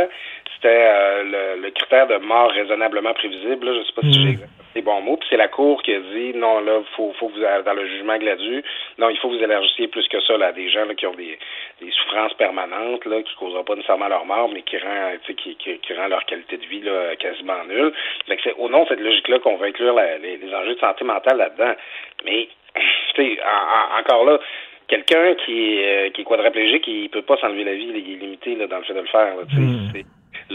c'était 0.56 0.68
euh, 0.68 1.24
le, 1.58 1.62
le 1.64 1.72
critère 1.72 2.08
de 2.08 2.18
mort 2.18 2.52
raisonnablement 2.52 3.14
prévisible. 3.14 3.66
Là, 3.66 3.74
je 3.82 3.88
sais 3.88 3.94
pas 3.96 4.02
si 4.02 4.14
j'ai 4.14 4.30
exactement 4.30 4.62
les 4.76 4.82
bons 4.82 5.02
mots. 5.02 5.18
Puis 5.18 5.28
c'est 5.30 5.38
la 5.38 5.48
cour 5.48 5.82
qui 5.84 5.94
a 5.94 6.00
dit 6.00 6.34
non, 6.36 6.62
là, 6.62 6.80
faut, 6.96 7.14
faut 7.20 7.28
que 7.30 7.34
vous 7.34 7.64
dans 7.66 7.74
le 7.74 7.88
jugement 7.88 8.18
Gladu, 8.18 8.64
non, 9.00 9.10
il 9.10 9.18
faut 9.18 9.30
que 9.30 9.38
vous 9.38 9.44
élargissiez 9.44 9.88
plus 9.88 10.08
que 10.08 10.20
ça 10.22 10.38
là, 10.38 10.48
à 10.48 10.52
des 10.54 10.70
gens 10.70 10.86
là, 10.86 10.94
qui 10.96 11.06
ont 11.08 11.14
des, 11.16 11.38
des 11.82 11.92
souffrances 11.92 12.34
permanentes, 12.36 13.04
là, 13.06 13.22
qui 13.24 13.34
causera 13.36 13.64
pas 13.64 13.76
nécessairement 13.76 14.08
leur 14.08 14.26
mort, 14.26 14.50
mais 14.54 14.62
qui 14.62 14.78
rend, 14.78 15.12
tu 15.24 15.28
sais, 15.28 15.34
qui, 15.34 15.56
qui, 15.56 15.78
qui 15.80 15.94
rend 15.94 16.08
leur 16.08 16.24
qualité 16.26 16.58
de 16.58 16.66
vie 16.68 16.82
là, 16.82 17.16
quasiment 17.18 17.64
nulle. 17.68 17.92
Fait 18.28 18.38
que 18.38 18.44
c'est 18.44 18.56
au 18.58 18.70
nom 18.70 18.84
de 18.84 18.90
cette 18.90 19.00
logique-là 19.00 19.40
qu'on 19.40 19.58
va 19.58 19.66
inclure 19.68 19.94
la- 19.94 20.18
les, 20.20 20.38
les 20.38 20.54
enjeux 20.54 20.76
de 20.76 20.80
santé 20.80 21.04
mentale 21.04 21.38
là-dedans. 21.38 21.74
Mais 22.26 22.48
tu 23.16 23.36
sais, 23.36 23.40
en- 23.44 23.96
en- 23.98 24.00
encore 24.00 24.26
là, 24.26 24.40
quelqu'un 24.88 25.34
qui 25.46 25.76
est, 25.80 26.08
euh, 26.08 26.10
qui 26.12 26.22
est 26.22 26.26
quadraplégique, 26.26 26.88
il 26.88 27.10
peut 27.10 27.22
pas 27.24 27.38
s'enlever 27.38 27.64
la 27.64 27.74
vie, 27.74 27.88
il 27.90 27.98
est 27.98 28.16
limité 28.18 28.56
là, 28.56 28.68
dans 28.68 28.78
le 28.78 28.84
fait 28.84 28.94
de 28.94 29.00
le 29.02 29.08
faire. 29.08 29.36
Là, 29.36 29.44
tu 29.50 29.56
sais. 29.56 29.62
C'est- 29.94 30.06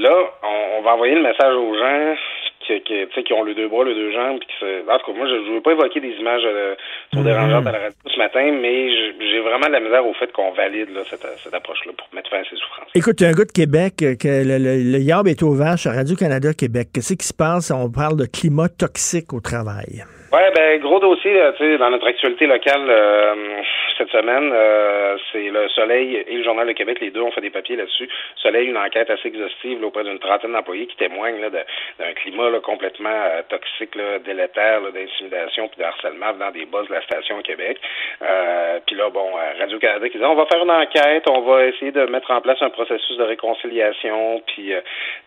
là 0.01 0.15
on, 0.43 0.79
on 0.79 0.83
va 0.83 0.95
envoyer 0.95 1.15
le 1.15 1.23
message 1.23 1.55
aux 1.55 1.75
gens 1.75 2.15
qui, 2.61 2.81
qui, 2.83 3.07
tu 3.07 3.15
sais, 3.15 3.23
qui 3.23 3.33
ont 3.33 3.43
le 3.43 3.55
deux 3.55 3.69
bras, 3.69 3.85
le 3.85 3.95
deux 3.95 4.13
jambes. 4.13 4.39
Puis 4.39 4.49
qui 4.49 4.57
se... 4.61 4.91
En 4.91 4.99
tout 4.99 5.13
cas, 5.13 5.19
moi, 5.19 5.27
je 5.27 5.35
ne 5.35 5.55
veux 5.55 5.61
pas 5.61 5.73
évoquer 5.73 6.01
des 6.01 6.15
images 6.19 6.43
euh, 6.45 6.75
trop 7.13 7.23
dérangeantes 7.23 7.67
à 7.67 7.73
la 7.73 7.79
radio 7.79 7.97
ce 8.07 8.19
matin, 8.19 8.53
mais 8.61 8.91
j'ai 8.91 9.41
vraiment 9.41 9.67
de 9.67 9.73
la 9.73 9.81
misère 9.81 10.07
au 10.07 10.15
fait 10.15 10.33
qu'on 10.33 10.53
valide 10.53 10.91
là, 10.95 11.03
cette, 11.09 11.27
cette 11.43 11.55
approche-là 11.55 11.93
pour 11.97 12.09
mettre 12.15 12.31
fin 12.31 12.39
à 12.39 12.45
ces 12.45 12.57
souffrances. 12.57 12.91
Écoute, 12.95 13.21
un 13.23 13.33
gars 13.33 13.45
de 13.45 13.53
Québec, 13.53 13.95
euh, 14.03 14.15
que 14.17 14.29
le, 14.29 14.59
le, 14.59 14.93
le 14.93 14.99
Yab 14.99 15.29
est 15.29 15.43
aux 15.43 15.55
vaches 15.55 15.87
à 15.87 15.93
Radio-Canada 15.93 16.55
Québec. 16.55 16.89
Qu'est-ce 16.95 17.15
qui 17.15 17.27
se 17.27 17.35
passe? 17.35 17.71
On 17.71 17.91
parle 17.91 18.17
de 18.17 18.27
climat 18.27 18.69
toxique 18.69 19.33
au 19.33 19.41
travail. 19.41 20.05
Ouais, 20.33 20.51
ben 20.57 20.81
gros 20.81 20.99
dossier, 20.99 21.35
là, 21.35 21.53
dans 21.79 21.91
notre 21.91 22.09
actualité 22.09 22.47
locale 22.47 22.85
euh, 22.89 23.63
cette 23.97 24.11
semaine, 24.11 24.51
euh, 24.53 25.17
c'est 25.31 25.51
le 25.51 25.69
Soleil 25.69 26.17
et 26.17 26.35
le 26.35 26.43
Journal 26.43 26.67
de 26.67 26.73
Québec, 26.73 26.99
les 27.01 27.11
deux 27.11 27.21
ont 27.21 27.31
fait 27.31 27.41
des 27.41 27.51
papiers 27.51 27.77
là-dessus. 27.77 28.09
Soleil, 28.37 28.67
une 28.67 28.77
enquête 28.77 29.09
assez 29.09 29.29
exhaustive 29.29 29.81
là, 29.81 29.87
auprès 29.87 30.03
d'une 30.03 30.19
trentaine 30.19 30.53
d'employés 30.53 30.87
qui 30.87 30.97
témoignent 30.97 31.41
là, 31.41 31.51
d'un 31.51 32.13
climat 32.15 32.51
là, 32.51 32.59
complètement 32.59 33.09
euh, 33.09 33.43
toxique, 33.49 33.95
là, 33.95 34.19
délétère, 34.19 34.81
d'intimidation 34.93 35.69
puis 35.69 35.79
de 35.79 35.85
harcèlement 35.85 36.33
venant 36.33 36.51
des 36.51 36.67
boss 36.67 36.89
de 36.89 36.95
la 36.95 37.03
station 37.03 37.39
au 37.39 37.43
Québec. 37.43 37.79
Euh, 38.23 38.81
puis 38.85 38.97
là, 38.97 39.09
bon, 39.11 39.29
euh, 39.29 39.61
Radio-Canada 39.61 40.09
qui 40.09 40.19
dit 40.19 40.25
on 40.25 40.35
va 40.35 40.47
faire 40.47 40.63
une 40.63 40.71
enquête, 40.73 41.25
on 41.31 41.41
va 41.43 41.67
essayer 41.67 41.93
de 41.93 42.05
mettre 42.07 42.33
en 42.33 42.41
place 42.41 42.61
un 42.63 42.71
processus 42.71 43.17
de 43.17 43.25
réconciliation, 43.25 44.43
puis 44.47 44.73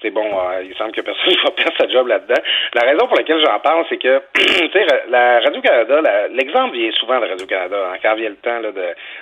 c'est 0.02 0.12
bon, 0.12 0.30
il 0.64 0.76
semble 0.76 0.92
que 0.92 1.02
personne 1.02 1.34
ne 1.34 1.44
va 1.44 1.52
perdre 1.52 1.78
sa 1.78 1.88
job 1.88 2.08
là-dedans. 2.08 2.42
La 2.74 2.82
raison 2.82 3.08
pour 3.08 3.16
laquelle 3.16 3.42
j'en 3.44 3.60
parle, 3.60 3.86
c'est 3.88 3.98
que, 3.98 4.22
tu 4.34 4.72
sais, 4.72 4.86
la 5.10 5.40
Radio-Canada, 5.42 6.28
l'exemple 6.32 6.76
vient 6.76 6.92
souvent 6.92 7.20
de 7.20 7.28
Radio-Canada, 7.28 7.92
hein, 7.92 7.98
quand 8.02 8.16
vient 8.16 8.30
le 8.30 8.36
temps 8.36 8.62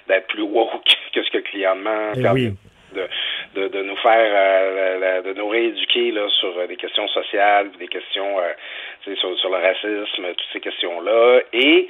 d'être 0.07 0.27
plus 0.27 0.43
woke 0.43 0.83
que 1.13 1.23
ce 1.23 1.29
que 1.31 1.37
le 1.37 1.43
client 1.43 1.75
demande, 1.75 2.15
Eh 2.17 2.23
quand 2.23 2.33
oui. 2.33 2.53
de, 2.93 3.07
de, 3.55 3.67
de 3.67 3.83
nous 3.83 3.95
faire, 3.97 4.31
euh, 4.33 5.21
de 5.21 5.33
nous 5.33 5.47
rééduquer 5.47 6.11
là, 6.11 6.27
sur 6.39 6.57
euh, 6.57 6.67
des 6.67 6.75
questions 6.77 7.07
sociales, 7.09 7.69
des 7.79 7.87
questions 7.87 8.39
euh, 8.39 9.15
sur, 9.15 9.37
sur 9.39 9.49
le 9.49 9.57
racisme, 9.57 10.23
toutes 10.27 10.47
ces 10.53 10.59
questions-là. 10.59 11.41
Et 11.53 11.87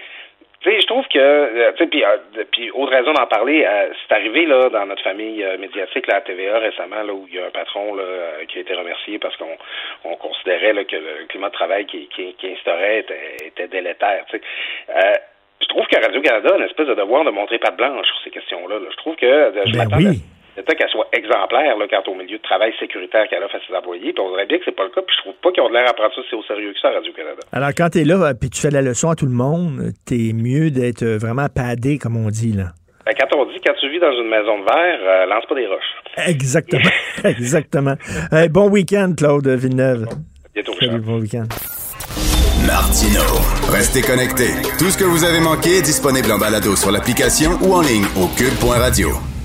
je 0.66 0.86
trouve 0.88 1.08
que, 1.08 1.20
euh, 1.20 1.72
tu 1.74 1.84
sais, 1.84 1.90
puis, 1.90 2.04
euh, 2.04 2.18
puis 2.52 2.72
autre 2.72 2.92
raison 2.92 3.14
d'en 3.14 3.26
parler, 3.28 3.66
euh, 3.66 3.90
c'est 4.08 4.16
arrivé 4.16 4.46
là 4.46 4.70
dans 4.70 4.86
notre 4.86 5.04
famille 5.04 5.44
euh, 5.44 5.58
médiatique, 5.58 6.08
là, 6.08 6.18
à 6.18 6.22
TVA 6.22 6.60
récemment, 6.60 7.04
là 7.04 7.14
où 7.14 7.26
il 7.30 7.36
y 7.36 7.40
a 7.40 7.46
un 7.46 7.52
patron 7.52 7.96
là, 7.96 8.04
qui 8.48 8.58
a 8.58 8.62
été 8.62 8.74
remercié 8.74 9.20
parce 9.20 9.36
qu'on 9.38 9.58
on 10.04 10.16
considérait 10.16 10.74
là, 10.74 10.84
que 10.84 10.96
le 10.96 11.26
climat 11.28 11.50
de 11.50 11.54
travail 11.54 11.86
qui, 11.86 12.08
qui, 12.08 12.34
qui 12.34 12.52
instaurait 12.52 13.00
était, 13.00 13.38
était 13.46 13.68
délétère. 13.68 14.26
Tu 14.30 14.38
sais. 14.38 14.44
Euh, 14.90 15.14
je 15.62 15.68
trouve 15.68 15.88
que 15.88 16.00
Radio-Canada 16.00 16.50
a 16.54 16.58
une 16.58 16.66
espèce 16.66 16.88
de 16.88 16.94
devoir 16.94 17.24
de 17.24 17.32
montrer 17.32 17.58
patte 17.58 17.78
blanche 17.78 18.06
sur 18.06 18.22
ces 18.24 18.30
questions-là. 18.30 18.80
là. 18.80 18.86
Je 18.92 18.98
trouve 18.98 19.16
que 19.16 19.52
je 19.66 19.78
Ben 19.78 19.88
oui. 19.98 20.22
l'État 20.58 20.76
qu'elle 20.76 20.90
soit 20.90 21.08
exemplaire 21.14 21.78
là, 21.78 21.88
quant 21.88 22.12
au 22.12 22.16
milieu 22.16 22.38
de 22.38 22.44
travail 22.44 22.74
sécuritaire 22.80 23.28
qu'elle 23.30 23.44
offre 23.44 23.56
à 23.56 23.60
ses 23.66 23.74
employés. 23.74 24.12
Puis 24.12 24.22
on 24.22 24.32
dirait 24.32 24.46
bien 24.46 24.58
que 24.58 24.66
c'est 24.66 24.76
pas 24.76 24.84
le 24.84 24.90
cas. 24.90 25.02
Puis 25.02 25.16
je 25.16 25.22
trouve 25.22 25.36
pas 25.42 25.52
qu'ils 25.52 25.64
ont 25.64 25.70
de 25.70 25.74
l'air 25.74 25.90
à 25.90 25.94
prendre 25.94 26.14
ça 26.14 26.22
si 26.28 26.36
au 26.36 26.44
sérieux 26.44 26.74
que 26.74 26.80
ça 26.80 26.90
à 26.90 26.94
Radio-Canada. 26.94 27.42
Alors, 27.54 27.70
quand 27.78 27.90
tu 27.92 28.00
es 28.02 28.04
là 28.04 28.16
euh, 28.16 28.34
puis 28.34 28.50
tu 28.50 28.60
fais 28.60 28.72
la 28.72 28.82
leçon 28.82 29.10
à 29.10 29.16
tout 29.16 29.26
le 29.26 29.32
monde, 29.32 29.94
t'es 30.06 30.34
mieux 30.34 30.72
d'être 30.72 31.04
euh, 31.04 31.18
vraiment 31.18 31.48
padé, 31.54 31.98
comme 31.98 32.18
on 32.18 32.30
dit, 32.30 32.54
là. 32.54 32.74
Ben, 33.06 33.14
quand 33.18 33.38
on 33.38 33.46
dit 33.46 33.60
quand 33.66 33.74
tu 33.80 33.90
vis 33.90 34.00
dans 34.00 34.12
une 34.12 34.28
maison 34.28 34.60
de 34.60 34.66
verre, 34.66 35.00
euh, 35.02 35.26
lance 35.28 35.46
pas 35.48 35.56
des 35.56 35.68
roches. 35.68 36.28
Exactement. 36.28 36.92
Exactement. 37.24 37.96
Hey, 38.32 38.50
bon 38.50 38.70
week-end, 38.70 39.14
Claude 39.16 39.48
Villeneuve. 39.48 40.08
Bientôt, 40.54 40.74
Salut, 40.74 41.00
bon 41.00 41.20
week-end. 41.20 41.46
Martino. 42.66 43.22
Restez 43.72 44.02
connectés. 44.02 44.52
Tout 44.78 44.90
ce 44.90 44.98
que 44.98 45.06
vous 45.06 45.24
avez 45.24 45.40
manqué 45.40 45.78
est 45.78 45.86
disponible 45.86 46.30
en 46.34 46.38
balado 46.38 46.76
sur 46.76 46.92
l'application 46.92 47.52
ou 47.62 47.74
en 47.74 47.82
ligne 47.82 48.04
au 48.20 48.28
cube.radio. 48.36 49.37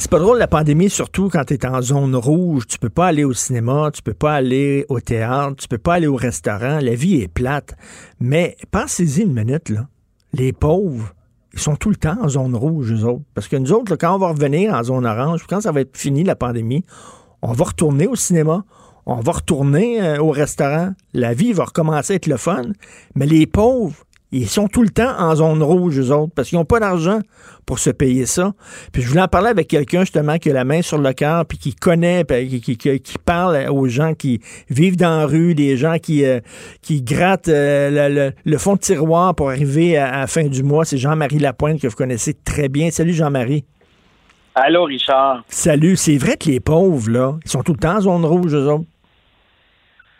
C'est 0.00 0.12
pas 0.12 0.20
drôle 0.20 0.38
la 0.38 0.46
pandémie, 0.46 0.90
surtout 0.90 1.28
quand 1.28 1.44
tu 1.44 1.54
es 1.54 1.66
en 1.66 1.82
zone 1.82 2.14
rouge. 2.14 2.68
Tu 2.68 2.78
peux 2.78 2.88
pas 2.88 3.08
aller 3.08 3.24
au 3.24 3.32
cinéma, 3.32 3.90
tu 3.92 4.00
peux 4.00 4.14
pas 4.14 4.32
aller 4.32 4.86
au 4.88 5.00
théâtre, 5.00 5.56
tu 5.56 5.66
peux 5.66 5.76
pas 5.76 5.94
aller 5.94 6.06
au 6.06 6.14
restaurant. 6.14 6.78
La 6.80 6.94
vie 6.94 7.20
est 7.20 7.26
plate. 7.26 7.74
Mais 8.20 8.56
pensez-y 8.70 9.22
une 9.22 9.32
minute, 9.32 9.70
là. 9.70 9.88
Les 10.32 10.52
pauvres, 10.52 11.12
ils 11.52 11.58
sont 11.58 11.74
tout 11.74 11.90
le 11.90 11.96
temps 11.96 12.16
en 12.22 12.28
zone 12.28 12.54
rouge, 12.54 12.92
eux 12.92 13.04
autres. 13.04 13.24
Parce 13.34 13.48
que 13.48 13.56
nous 13.56 13.72
autres, 13.72 13.90
là, 13.90 13.96
quand 13.96 14.14
on 14.14 14.18
va 14.18 14.28
revenir 14.28 14.72
en 14.72 14.84
zone 14.84 15.04
orange, 15.04 15.44
quand 15.48 15.62
ça 15.62 15.72
va 15.72 15.80
être 15.80 15.96
fini 15.96 16.22
la 16.22 16.36
pandémie, 16.36 16.84
on 17.42 17.52
va 17.52 17.64
retourner 17.64 18.06
au 18.06 18.14
cinéma, 18.14 18.64
on 19.04 19.20
va 19.20 19.32
retourner 19.32 20.00
euh, 20.00 20.22
au 20.22 20.30
restaurant. 20.30 20.92
La 21.12 21.34
vie 21.34 21.52
va 21.52 21.64
recommencer 21.64 22.12
à 22.12 22.16
être 22.16 22.28
le 22.28 22.36
fun. 22.36 22.66
Mais 23.16 23.26
les 23.26 23.48
pauvres, 23.48 23.96
ils 24.30 24.48
sont 24.48 24.68
tout 24.68 24.82
le 24.82 24.90
temps 24.90 25.18
en 25.18 25.34
zone 25.36 25.62
rouge, 25.62 25.98
eux 25.98 26.10
autres, 26.12 26.32
parce 26.34 26.48
qu'ils 26.48 26.58
n'ont 26.58 26.64
pas 26.66 26.80
d'argent 26.80 27.20
pour 27.64 27.78
se 27.78 27.90
payer 27.90 28.26
ça. 28.26 28.52
Puis 28.92 29.02
je 29.02 29.08
voulais 29.08 29.22
en 29.22 29.28
parler 29.28 29.48
avec 29.48 29.68
quelqu'un, 29.68 30.00
justement, 30.00 30.36
qui 30.38 30.50
a 30.50 30.52
la 30.52 30.64
main 30.64 30.82
sur 30.82 30.98
le 30.98 31.12
cœur, 31.14 31.46
puis 31.46 31.56
qui 31.58 31.74
connaît, 31.74 32.24
puis 32.24 32.48
qui, 32.48 32.60
qui- 32.60 32.76
qui- 32.76 33.00
qui 33.00 33.18
parle 33.18 33.68
aux 33.70 33.88
gens 33.88 34.12
qui 34.14 34.40
vivent 34.68 34.96
dans 34.96 35.18
la 35.20 35.26
rue, 35.26 35.54
des 35.54 35.76
gens 35.78 35.98
qui, 35.98 36.24
euh, 36.24 36.40
qui 36.82 37.00
grattent 37.02 37.48
euh, 37.48 38.08
le, 38.08 38.14
le- 38.14 38.32
le 38.44 38.58
fond 38.58 38.74
de 38.74 38.80
tiroir 38.80 39.34
pour 39.34 39.48
arriver 39.50 39.96
à, 39.96 40.08
à 40.14 40.20
la 40.20 40.26
fin 40.26 40.44
du 40.44 40.62
mois. 40.62 40.84
C'est 40.84 40.98
Jean-Marie 40.98 41.38
Lapointe 41.38 41.80
que 41.80 41.86
vous 41.88 41.96
connaissez 41.96 42.34
très 42.34 42.68
bien. 42.68 42.90
Salut, 42.90 43.14
Jean-Marie. 43.14 43.64
Allô, 44.54 44.84
Richard. 44.84 45.44
Salut. 45.48 45.96
C'est 45.96 46.16
vrai 46.18 46.36
que 46.36 46.48
les 46.50 46.60
pauvres, 46.60 47.08
là, 47.10 47.36
ils 47.44 47.50
sont 47.50 47.62
tout 47.62 47.72
le 47.72 47.78
temps 47.78 47.96
en 47.96 48.00
zone 48.00 48.24
rouge, 48.24 48.54
eux 48.54 48.66
autres. 48.68 48.84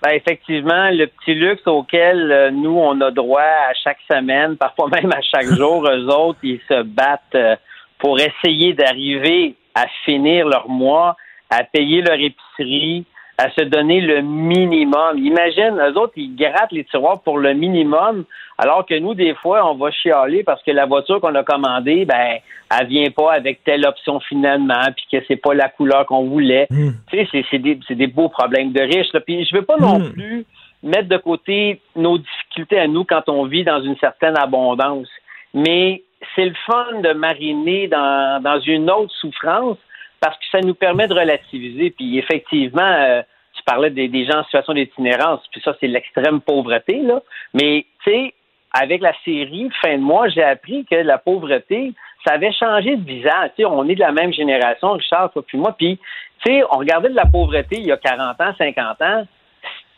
Ben, 0.00 0.10
effectivement, 0.10 0.90
le 0.90 1.06
petit 1.06 1.34
luxe 1.34 1.66
auquel 1.66 2.30
euh, 2.30 2.50
nous, 2.52 2.76
on 2.78 3.00
a 3.00 3.10
droit 3.10 3.40
à 3.40 3.74
chaque 3.74 3.98
semaine, 4.10 4.56
parfois 4.60 4.88
même 4.88 5.12
à 5.12 5.20
chaque 5.22 5.46
jour, 5.46 5.88
eux 5.88 6.06
autres, 6.06 6.38
ils 6.42 6.60
se 6.68 6.82
battent 6.82 7.34
euh, 7.34 7.56
pour 7.98 8.18
essayer 8.20 8.74
d'arriver 8.74 9.56
à 9.74 9.86
finir 10.04 10.46
leur 10.46 10.68
mois, 10.68 11.16
à 11.50 11.64
payer 11.64 12.00
leur 12.02 12.18
épicerie, 12.18 13.06
à 13.38 13.50
se 13.50 13.62
donner 13.62 14.00
le 14.00 14.20
minimum. 14.20 15.16
Imagine, 15.16 15.78
eux 15.80 15.96
autres, 15.96 16.14
ils 16.16 16.34
grattent 16.34 16.72
les 16.72 16.84
tiroirs 16.84 17.20
pour 17.22 17.38
le 17.38 17.54
minimum, 17.54 18.24
alors 18.58 18.84
que 18.84 18.98
nous, 18.98 19.14
des 19.14 19.34
fois, 19.34 19.70
on 19.70 19.76
va 19.76 19.92
chialer 19.92 20.42
parce 20.42 20.60
que 20.64 20.72
la 20.72 20.86
voiture 20.86 21.20
qu'on 21.20 21.34
a 21.36 21.44
commandée, 21.44 22.04
ben, 22.04 22.38
elle 22.78 22.86
vient 22.88 23.10
pas 23.10 23.32
avec 23.34 23.62
telle 23.62 23.86
option 23.86 24.18
finalement, 24.20 24.82
puis 24.96 25.06
que 25.12 25.24
c'est 25.28 25.36
pas 25.36 25.54
la 25.54 25.68
couleur 25.68 26.04
qu'on 26.06 26.24
voulait. 26.24 26.66
Tu 27.10 27.24
sais, 27.26 27.44
c'est- 27.50 27.58
des, 27.58 27.78
des 27.90 28.06
beaux 28.08 28.28
problèmes 28.28 28.72
de 28.72 28.82
riches. 28.82 29.12
Là. 29.12 29.20
Puis 29.20 29.44
je 29.44 29.54
veux 29.56 29.62
pas 29.62 29.76
non 29.78 29.98
plus 30.12 30.44
mettre 30.82 31.08
de 31.08 31.16
côté 31.16 31.80
nos 31.94 32.18
difficultés 32.18 32.78
à 32.80 32.88
nous 32.88 33.04
quand 33.04 33.28
on 33.28 33.44
vit 33.44 33.62
dans 33.64 33.80
une 33.82 33.96
certaine 33.98 34.36
abondance. 34.36 35.08
Mais 35.54 36.02
c'est 36.34 36.44
le 36.44 36.54
fun 36.66 37.00
de 37.02 37.12
mariner 37.12 37.86
dans, 37.86 38.42
dans 38.42 38.58
une 38.60 38.90
autre 38.90 39.12
souffrance 39.20 39.78
parce 40.20 40.36
que 40.38 40.44
ça 40.50 40.60
nous 40.60 40.74
permet 40.74 41.08
de 41.08 41.14
relativiser. 41.14 41.90
Puis 41.90 42.18
effectivement, 42.18 42.82
euh, 42.82 43.22
tu 43.54 43.62
parlais 43.64 43.90
des, 43.90 44.08
des 44.08 44.24
gens 44.26 44.38
en 44.38 44.44
situation 44.44 44.74
d'itinérance, 44.74 45.40
puis 45.50 45.60
ça, 45.64 45.74
c'est 45.80 45.88
l'extrême 45.88 46.40
pauvreté, 46.40 47.00
là. 47.00 47.20
Mais, 47.54 47.86
tu 48.04 48.10
sais, 48.10 48.34
avec 48.72 49.00
la 49.00 49.12
série 49.24 49.68
Fin 49.82 49.96
de 49.96 50.02
mois, 50.02 50.28
j'ai 50.28 50.42
appris 50.42 50.84
que 50.84 50.94
la 50.94 51.18
pauvreté, 51.18 51.92
ça 52.26 52.34
avait 52.34 52.52
changé 52.52 52.96
de 52.96 53.04
visage. 53.04 53.50
Tu 53.56 53.62
sais, 53.62 53.64
on 53.64 53.88
est 53.88 53.94
de 53.94 54.00
la 54.00 54.12
même 54.12 54.32
génération, 54.32 54.92
Richard, 54.92 55.32
toi 55.32 55.42
puis 55.46 55.58
moi, 55.58 55.74
puis 55.76 55.98
tu 56.44 56.52
sais, 56.52 56.62
on 56.70 56.78
regardait 56.78 57.08
de 57.08 57.16
la 57.16 57.26
pauvreté 57.26 57.76
il 57.78 57.86
y 57.86 57.92
a 57.92 57.96
40 57.96 58.40
ans, 58.40 58.54
50 58.56 59.02
ans. 59.02 59.26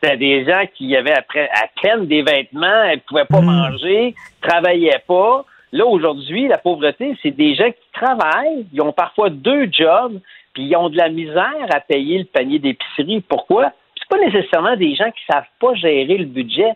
C'était 0.03 0.17
des 0.17 0.45
gens 0.47 0.63
qui 0.75 0.97
avaient 0.97 1.17
après, 1.17 1.51
à 1.51 1.67
peine 1.83 2.07
des 2.07 2.23
vêtements, 2.23 2.85
ils 2.85 2.97
ne 2.97 3.01
pouvaient 3.01 3.27
pas 3.27 3.43
manger, 3.43 4.15
travaillaient 4.41 5.03
pas. 5.07 5.45
Là, 5.73 5.87
aujourd'hui, 5.87 6.49
la 6.49 6.59
pauvreté, 6.59 7.17
c'est 7.23 7.31
des 7.31 7.55
gens 7.55 7.71
qui 7.71 7.93
travaillent, 7.93 8.67
ils 8.73 8.83
ont 8.83 8.93
parfois 8.93 9.31
deux 9.31 9.69
jobs, 9.71 10.19
puis 10.53 10.65
ils 10.65 10.77
ont 10.77 10.89
de 10.89 10.97
la 10.97 11.09
misère 11.09 11.67
à 11.73 11.81
payer 11.81 12.19
le 12.19 12.25
panier 12.25 12.59
d'épicerie. 12.59 13.21
Pourquoi? 13.21 13.73
C'est 13.97 14.09
pas 14.09 14.25
nécessairement 14.25 14.77
des 14.77 14.95
gens 14.97 15.11
qui 15.11 15.23
savent 15.31 15.45
pas 15.61 15.75
gérer 15.75 16.19
le 16.19 16.25
budget. 16.25 16.73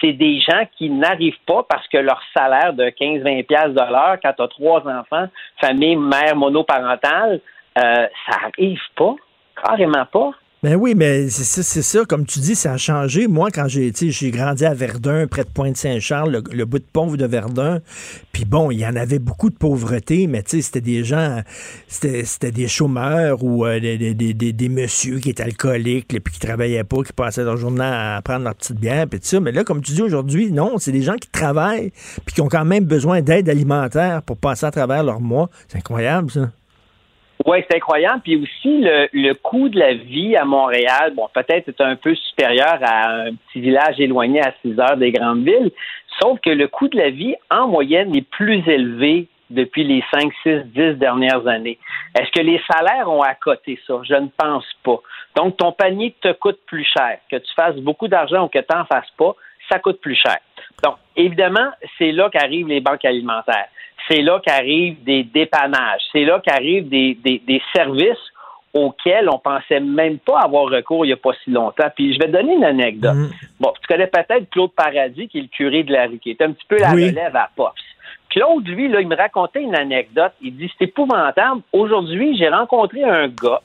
C'est 0.00 0.12
des 0.12 0.40
gens 0.40 0.64
qui 0.76 0.88
n'arrivent 0.88 1.40
pas 1.46 1.62
parce 1.68 1.86
que 1.88 1.98
leur 1.98 2.22
salaire 2.34 2.72
de 2.72 2.84
15-20 2.84 3.44
pièces 3.44 3.74
de 3.74 4.22
quand 4.22 4.32
tu 4.32 4.42
as 4.42 4.48
trois 4.48 4.80
enfants, 4.86 5.26
famille, 5.60 5.96
mère 5.96 6.36
monoparentale, 6.36 7.40
euh, 7.78 8.06
ça 8.28 8.36
arrive 8.46 8.80
pas, 8.96 9.14
carrément 9.62 10.06
pas. 10.06 10.32
Ben 10.64 10.74
oui, 10.74 10.96
mais 10.96 11.28
c'est 11.28 11.62
ça, 11.62 12.04
comme 12.04 12.26
tu 12.26 12.40
dis, 12.40 12.56
ça 12.56 12.72
a 12.72 12.76
changé. 12.76 13.28
Moi, 13.28 13.48
quand 13.52 13.68
j'ai 13.68 13.92
j'ai 13.94 14.30
grandi 14.32 14.64
à 14.64 14.74
Verdun, 14.74 15.28
près 15.28 15.44
de 15.44 15.50
Pointe-Saint-Charles, 15.50 16.42
le, 16.50 16.64
bout 16.64 16.80
de 16.80 16.84
pont 16.92 17.14
de 17.14 17.24
Verdun, 17.24 17.78
puis 18.32 18.44
bon, 18.44 18.72
il 18.72 18.80
y 18.80 18.86
en 18.86 18.96
avait 18.96 19.20
beaucoup 19.20 19.50
de 19.50 19.54
pauvreté, 19.54 20.26
mais 20.26 20.42
tu 20.42 20.56
sais, 20.56 20.62
c'était 20.62 20.80
des 20.80 21.04
gens, 21.04 21.42
c'était, 21.86 22.50
des 22.50 22.66
chômeurs 22.66 23.44
ou 23.44 23.64
euh, 23.64 23.78
des, 23.78 24.14
des, 24.14 24.34
des, 24.34 24.52
des, 24.52 24.68
messieurs 24.68 25.20
qui 25.20 25.30
étaient 25.30 25.44
alcooliques, 25.44 26.08
puis 26.08 26.34
qui 26.34 26.40
travaillaient 26.40 26.82
pas, 26.82 27.04
qui 27.04 27.12
passaient 27.12 27.44
leur 27.44 27.56
journée 27.56 27.84
à 27.84 28.20
prendre 28.24 28.42
leur 28.42 28.56
petite 28.56 28.80
bière, 28.80 29.06
puis 29.06 29.20
tout 29.20 29.26
ça. 29.26 29.38
Mais 29.38 29.52
là, 29.52 29.62
comme 29.62 29.80
tu 29.80 29.92
dis 29.92 30.02
aujourd'hui, 30.02 30.50
non, 30.50 30.78
c'est 30.78 30.90
des 30.90 31.02
gens 31.02 31.14
qui 31.14 31.28
travaillent, 31.28 31.92
puis 32.26 32.34
qui 32.34 32.40
ont 32.40 32.48
quand 32.48 32.64
même 32.64 32.84
besoin 32.84 33.22
d'aide 33.22 33.48
alimentaire 33.48 34.22
pour 34.22 34.36
passer 34.36 34.66
à 34.66 34.72
travers 34.72 35.04
leur 35.04 35.20
mois. 35.20 35.50
C'est 35.68 35.78
incroyable, 35.78 36.32
ça. 36.32 36.50
Oui, 37.48 37.64
c'est 37.66 37.78
incroyable. 37.78 38.20
Puis 38.22 38.36
aussi, 38.36 38.82
le, 38.82 39.08
le 39.10 39.32
coût 39.32 39.70
de 39.70 39.78
la 39.78 39.94
vie 39.94 40.36
à 40.36 40.44
Montréal, 40.44 41.14
bon, 41.16 41.28
peut-être 41.32 41.68
est 41.68 41.80
un 41.80 41.96
peu 41.96 42.14
supérieur 42.14 42.78
à 42.82 43.10
un 43.22 43.34
petit 43.34 43.60
village 43.60 43.98
éloigné 43.98 44.42
à 44.42 44.52
6 44.60 44.78
heures 44.78 44.98
des 44.98 45.12
grandes 45.12 45.44
villes, 45.44 45.70
sauf 46.20 46.38
que 46.40 46.50
le 46.50 46.68
coût 46.68 46.88
de 46.88 46.98
la 46.98 47.08
vie, 47.08 47.34
en 47.50 47.66
moyenne, 47.68 48.14
est 48.14 48.28
plus 48.28 48.62
élevé 48.68 49.28
depuis 49.48 49.82
les 49.82 50.04
5, 50.12 50.30
6, 50.42 50.50
10 50.74 50.98
dernières 50.98 51.46
années. 51.46 51.78
Est-ce 52.18 52.30
que 52.32 52.44
les 52.44 52.60
salaires 52.70 53.08
ont 53.10 53.22
à 53.22 53.34
côté 53.34 53.80
ça? 53.86 53.94
Je 54.02 54.14
ne 54.14 54.28
pense 54.36 54.66
pas. 54.84 55.00
Donc, 55.34 55.56
ton 55.56 55.72
panier 55.72 56.14
te 56.20 56.32
coûte 56.32 56.58
plus 56.66 56.84
cher. 56.84 57.16
Que 57.30 57.36
tu 57.36 57.50
fasses 57.56 57.76
beaucoup 57.76 58.08
d'argent 58.08 58.44
ou 58.44 58.48
que 58.48 58.58
tu 58.58 58.76
n'en 58.76 58.84
fasses 58.84 59.10
pas, 59.16 59.34
ça 59.72 59.78
coûte 59.78 60.02
plus 60.02 60.16
cher. 60.16 60.36
Évidemment, 61.18 61.68
c'est 61.98 62.12
là 62.12 62.30
qu'arrivent 62.30 62.68
les 62.68 62.80
banques 62.80 63.04
alimentaires 63.04 63.68
c'est 64.08 64.22
là 64.22 64.40
qu'arrivent 64.44 65.02
des 65.04 65.22
dépannages, 65.22 66.00
c'est 66.12 66.24
là 66.24 66.40
qu'arrivent 66.44 66.88
des, 66.88 67.14
des, 67.22 67.62
services 67.74 68.16
auxquels 68.74 69.28
on 69.30 69.38
pensait 69.38 69.80
même 69.80 70.18
pas 70.18 70.40
avoir 70.40 70.64
recours 70.64 71.04
il 71.04 71.08
n'y 71.08 71.14
a 71.14 71.16
pas 71.16 71.32
si 71.44 71.50
longtemps. 71.50 71.88
Puis 71.94 72.14
je 72.14 72.18
vais 72.18 72.26
te 72.26 72.32
donner 72.32 72.54
une 72.54 72.64
anecdote. 72.64 73.14
Mm. 73.14 73.30
Bon, 73.60 73.72
tu 73.80 73.86
connais 73.86 74.06
peut-être 74.06 74.48
Claude 74.50 74.72
Paradis, 74.72 75.28
qui 75.28 75.38
est 75.38 75.42
le 75.42 75.48
curé 75.48 75.82
de 75.82 75.92
la 75.92 76.06
rue, 76.06 76.18
qui 76.18 76.30
est 76.30 76.42
un 76.42 76.52
petit 76.52 76.66
peu 76.68 76.78
la 76.78 76.90
relève 76.90 77.34
à 77.34 77.50
Pops. 77.54 77.80
Claude, 78.30 78.66
lui, 78.68 78.88
là, 78.88 79.00
il 79.00 79.08
me 79.08 79.16
racontait 79.16 79.62
une 79.62 79.74
anecdote. 79.74 80.32
Il 80.42 80.56
dit 80.56 80.70
c'est 80.78 80.84
épouvantable. 80.84 81.62
Aujourd'hui, 81.72 82.36
j'ai 82.36 82.48
rencontré 82.48 83.02
un 83.02 83.28
gars 83.28 83.62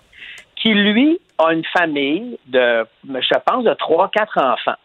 qui, 0.56 0.74
lui, 0.74 1.20
a 1.38 1.52
une 1.54 1.66
famille 1.78 2.40
de, 2.48 2.86
je 3.06 3.40
pense, 3.46 3.66
de 3.66 3.74
trois, 3.74 4.10
quatre 4.10 4.38
enfants. 4.38 4.78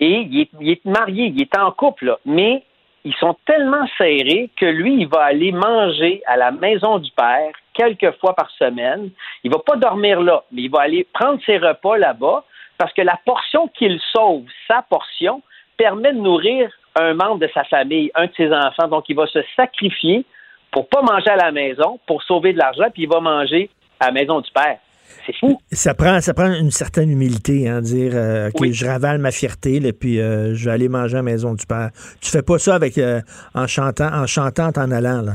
Et 0.00 0.20
il 0.30 0.70
est, 0.70 0.84
marié, 0.84 1.26
il 1.26 1.42
est 1.42 1.58
en 1.58 1.72
couple, 1.72 2.06
là, 2.06 2.18
mais 2.24 2.62
ils 3.04 3.14
sont 3.14 3.36
tellement 3.46 3.86
serrés 3.96 4.50
que 4.56 4.66
lui, 4.66 5.00
il 5.00 5.08
va 5.08 5.22
aller 5.22 5.52
manger 5.52 6.22
à 6.26 6.36
la 6.36 6.50
maison 6.50 6.98
du 6.98 7.10
père 7.12 7.52
quelques 7.74 8.12
fois 8.18 8.34
par 8.34 8.50
semaine. 8.50 9.10
Il 9.44 9.50
va 9.50 9.58
pas 9.58 9.76
dormir 9.76 10.20
là, 10.20 10.44
mais 10.52 10.62
il 10.62 10.70
va 10.70 10.82
aller 10.82 11.06
prendre 11.12 11.40
ses 11.46 11.58
repas 11.58 11.96
là-bas 11.96 12.44
parce 12.76 12.92
que 12.92 13.02
la 13.02 13.18
portion 13.24 13.68
qu'il 13.68 14.00
sauve, 14.12 14.44
sa 14.68 14.82
portion, 14.82 15.42
permet 15.76 16.12
de 16.12 16.18
nourrir 16.18 16.70
un 16.96 17.14
membre 17.14 17.38
de 17.38 17.48
sa 17.54 17.64
famille, 17.64 18.10
un 18.14 18.26
de 18.26 18.32
ses 18.36 18.52
enfants. 18.52 18.88
Donc, 18.88 19.08
il 19.08 19.16
va 19.16 19.26
se 19.26 19.40
sacrifier 19.56 20.24
pour 20.70 20.88
pas 20.88 21.02
manger 21.02 21.30
à 21.30 21.36
la 21.36 21.52
maison, 21.52 21.98
pour 22.06 22.22
sauver 22.22 22.52
de 22.52 22.58
l'argent, 22.58 22.90
puis 22.92 23.04
il 23.04 23.08
va 23.08 23.20
manger 23.20 23.70
à 24.00 24.06
la 24.06 24.12
maison 24.12 24.40
du 24.40 24.50
père. 24.50 24.78
C'est 25.26 25.36
fou. 25.36 25.58
Ça 25.70 25.94
prend, 25.94 26.20
ça 26.20 26.34
prend 26.34 26.52
une 26.52 26.70
certaine 26.70 27.10
humilité, 27.10 27.68
hein, 27.68 27.80
dire 27.80 28.12
euh, 28.14 28.50
OK, 28.54 28.70
je 28.70 28.86
ravale 28.86 29.18
ma 29.18 29.30
fierté, 29.30 29.76
et 29.76 29.92
puis 29.92 30.20
euh, 30.20 30.54
je 30.54 30.64
vais 30.64 30.70
aller 30.70 30.88
manger 30.88 31.14
à 31.14 31.18
la 31.18 31.22
maison 31.22 31.54
du 31.54 31.66
père. 31.66 31.90
Tu 32.20 32.30
fais 32.30 32.42
pas 32.42 32.58
ça 32.58 32.74
avec 32.74 32.98
euh, 32.98 33.20
en 33.54 33.66
chantant, 33.66 34.12
en 34.12 34.26
chantant 34.26 34.70
en 34.76 34.90
allant, 34.90 35.22
là? 35.22 35.34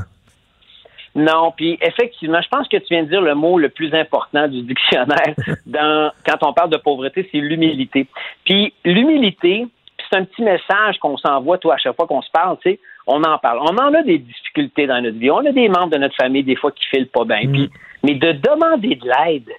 Non, 1.16 1.52
puis 1.56 1.78
effectivement, 1.80 2.40
je 2.42 2.48
pense 2.48 2.66
que 2.66 2.76
tu 2.76 2.86
viens 2.90 3.04
de 3.04 3.08
dire 3.08 3.20
le 3.20 3.36
mot 3.36 3.56
le 3.56 3.68
plus 3.68 3.94
important 3.94 4.48
du 4.48 4.62
dictionnaire 4.62 5.34
dans 5.66 6.10
quand 6.26 6.48
on 6.48 6.52
parle 6.52 6.70
de 6.70 6.76
pauvreté, 6.76 7.28
c'est 7.30 7.38
l'humilité. 7.38 8.08
Puis 8.44 8.74
l'humilité, 8.84 9.66
c'est 10.14 10.20
un 10.20 10.24
petit 10.24 10.42
message 10.42 10.98
qu'on 11.00 11.16
s'envoie 11.16 11.58
toi 11.58 11.74
à 11.74 11.78
chaque 11.78 11.96
fois 11.96 12.06
qu'on 12.06 12.22
se 12.22 12.30
parle, 12.30 12.56
tu 12.62 12.70
sais, 12.70 12.80
on 13.06 13.22
en 13.22 13.38
parle. 13.38 13.58
On 13.60 13.76
en 13.76 13.94
a 13.94 14.02
des 14.02 14.18
difficultés 14.18 14.86
dans 14.86 15.00
notre 15.02 15.18
vie. 15.18 15.30
On 15.30 15.44
a 15.44 15.52
des 15.52 15.68
membres 15.68 15.90
de 15.90 15.98
notre 15.98 16.14
famille 16.16 16.44
des 16.44 16.56
fois 16.56 16.70
qui 16.72 16.84
filent 16.86 17.08
pas 17.08 17.24
bien. 17.24 17.50
Puis, 17.52 17.70
mais 18.02 18.14
de 18.14 18.32
demander 18.32 18.94
de 18.94 19.06
l'aide, 19.06 19.50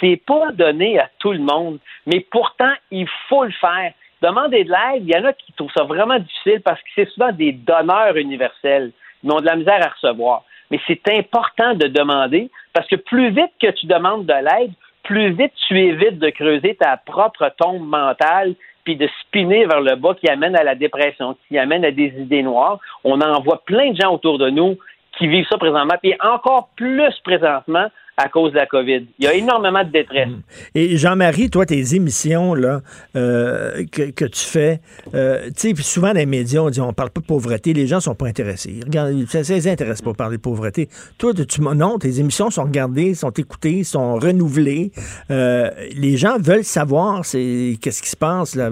c'est 0.00 0.20
pas 0.24 0.52
donné 0.52 0.98
à 0.98 1.08
tout 1.18 1.32
le 1.32 1.38
monde, 1.38 1.78
mais 2.06 2.20
pourtant, 2.30 2.72
il 2.90 3.08
faut 3.28 3.44
le 3.44 3.52
faire. 3.52 3.92
Demander 4.20 4.64
de 4.64 4.70
l'aide, 4.70 5.02
il 5.02 5.14
y 5.14 5.18
en 5.18 5.24
a 5.24 5.32
qui 5.32 5.52
trouvent 5.52 5.72
ça 5.76 5.84
vraiment 5.84 6.18
difficile 6.18 6.60
parce 6.64 6.80
que 6.80 6.88
c'est 6.94 7.08
souvent 7.10 7.32
des 7.32 7.52
donneurs 7.52 8.16
universels. 8.16 8.92
Ils 9.24 9.32
ont 9.32 9.40
de 9.40 9.46
la 9.46 9.56
misère 9.56 9.80
à 9.84 9.88
recevoir. 9.88 10.44
Mais 10.70 10.80
c'est 10.86 11.08
important 11.08 11.74
de 11.74 11.88
demander 11.88 12.50
parce 12.72 12.86
que 12.86 12.96
plus 12.96 13.30
vite 13.30 13.52
que 13.60 13.70
tu 13.72 13.86
demandes 13.86 14.26
de 14.26 14.32
l'aide, 14.32 14.72
plus 15.02 15.32
vite 15.32 15.52
tu 15.66 15.78
évites 15.78 16.18
de 16.18 16.30
creuser 16.30 16.76
ta 16.76 16.96
propre 16.98 17.52
tombe 17.58 17.86
mentale 17.86 18.54
puis 18.84 18.96
de 18.96 19.08
spinner 19.20 19.66
vers 19.66 19.80
le 19.80 19.96
bas 19.96 20.14
qui 20.14 20.28
amène 20.28 20.56
à 20.56 20.64
la 20.64 20.74
dépression, 20.74 21.36
qui 21.48 21.58
amène 21.58 21.84
à 21.84 21.90
des 21.90 22.12
idées 22.18 22.42
noires. 22.42 22.78
On 23.04 23.20
en 23.20 23.40
voit 23.40 23.62
plein 23.64 23.90
de 23.90 24.00
gens 24.00 24.12
autour 24.12 24.38
de 24.38 24.50
nous 24.50 24.76
qui 25.18 25.28
vivent 25.28 25.46
ça 25.50 25.58
présentement, 25.58 25.94
puis 26.00 26.14
encore 26.20 26.70
plus 26.76 27.14
présentement 27.22 27.86
à 28.16 28.28
cause 28.28 28.52
de 28.52 28.56
la 28.56 28.66
COVID. 28.66 29.06
Il 29.18 29.24
y 29.24 29.26
a 29.26 29.34
énormément 29.34 29.82
de 29.84 29.90
détresse. 29.90 30.28
Mm. 30.28 30.42
Et 30.74 30.96
Jean-Marie, 30.96 31.50
toi, 31.50 31.64
tes 31.64 31.94
émissions 31.94 32.54
là, 32.54 32.80
euh, 33.16 33.84
que, 33.90 34.24
tu 34.24 34.40
fais, 34.40 34.80
euh, 35.14 35.46
tu 35.56 35.74
sais, 35.74 35.82
souvent 35.82 36.08
dans 36.08 36.18
les 36.18 36.26
médias, 36.26 36.60
on 36.60 36.70
dit 36.70 36.80
on 36.80 36.92
parle 36.92 37.10
pas 37.10 37.20
de 37.20 37.26
pauvreté, 37.26 37.72
les 37.72 37.86
gens 37.86 38.00
sont 38.00 38.14
pas 38.14 38.26
intéressés. 38.26 38.80
Ils 38.86 39.28
ça, 39.28 39.44
ça 39.44 39.54
les 39.54 39.68
intéresse 39.68 40.02
pas 40.02 40.12
parler 40.12 40.36
de 40.36 40.42
pauvreté. 40.42 40.88
Toi, 41.18 41.32
tu, 41.34 41.60
non, 41.62 41.98
tes 41.98 42.20
émissions 42.20 42.50
sont 42.50 42.64
regardées, 42.64 43.14
sont 43.14 43.30
écoutées, 43.30 43.84
sont 43.84 44.16
renouvelées. 44.16 44.92
Euh, 45.30 45.70
les 45.96 46.16
gens 46.16 46.38
veulent 46.38 46.64
savoir 46.64 47.24
c'est 47.24 47.76
qu'est-ce 47.80 48.02
qui 48.02 48.10
se 48.10 48.16
passe 48.16 48.54
là. 48.54 48.70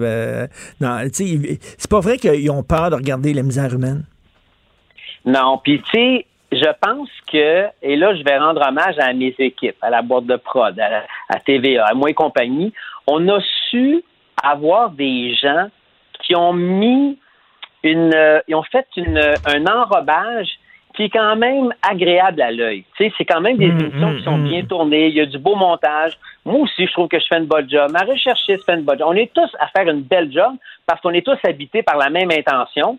c'est 1.13 1.91
pas 1.91 2.01
vrai 2.01 2.19
qu'ils 2.19 2.51
ont 2.51 2.63
peur 2.63 2.91
de 2.91 2.97
regarder 2.97 3.33
la 3.33 3.43
misère 3.43 3.73
humaine? 3.75 4.05
Non, 5.25 5.61
puis 5.63 5.83
tu 5.83 5.91
sais, 5.93 6.27
je 6.53 6.69
pense 6.81 7.09
que, 7.31 7.67
et 7.83 7.97
là, 7.97 8.15
je 8.15 8.23
vais 8.25 8.37
rendre 8.39 8.67
hommage 8.67 8.99
à 8.99 9.13
mes 9.13 9.35
équipes, 9.39 9.77
à 9.83 9.91
la 9.91 10.03
boîte 10.03 10.27
de 10.27 10.37
prod, 10.37 10.79
à, 10.81 11.41
TVA, 11.41 11.87
à 11.87 11.95
moi 11.95 12.11
et 12.11 12.15
compagnie. 12.15 12.73
On 13.07 13.29
a 13.29 13.41
su 13.71 14.03
avoir 14.43 14.91
des 14.91 15.35
gens 15.35 15.69
qui 16.23 16.35
ont 16.35 16.53
mis 16.53 17.19
une, 17.83 18.13
euh, 18.15 18.41
ils 18.49 18.55
ont 18.55 18.63
fait 18.65 18.87
une, 18.97 19.19
un 19.19 19.67
enrobage 19.67 20.59
qui 20.95 21.05
est 21.05 21.09
quand 21.09 21.37
même 21.37 21.73
agréable 21.89 22.43
à 22.43 22.51
l'œil. 22.51 22.85
Tu 22.97 23.05
sais, 23.05 23.13
c'est 23.17 23.25
quand 23.25 23.41
même 23.41 23.57
des 23.57 23.69
mmh, 23.69 23.81
émissions 23.81 24.17
qui 24.17 24.25
sont 24.25 24.39
mmh, 24.39 24.49
bien 24.49 24.65
tournées. 24.65 25.07
Il 25.09 25.15
y 25.15 25.21
a 25.21 25.27
du 25.27 25.39
beau 25.39 25.55
montage. 25.55 26.19
Moi 26.45 26.61
aussi, 26.61 26.87
je 26.87 26.93
trouve 26.93 27.09
que 27.09 27.19
je 27.19 27.25
fais 27.29 27.39
une 27.39 27.47
bonne 27.47 27.71
job. 27.71 27.91
Ma 27.93 28.01
recherchiste 28.01 28.65
fait 28.67 28.75
une 28.75 28.83
bonne 28.83 28.99
job. 28.99 29.09
On 29.09 29.17
est 29.17 29.33
tous 29.33 29.51
à 29.61 29.69
faire 29.69 29.89
une 29.89 30.03
belle 30.03 30.33
job 30.33 30.53
parce 30.87 31.01
qu'on 31.01 31.11
est 31.11 31.25
tous 31.25 31.39
habités 31.45 31.83
par 31.83 31.97
la 31.97 32.11
même 32.11 32.31
intention 32.31 32.99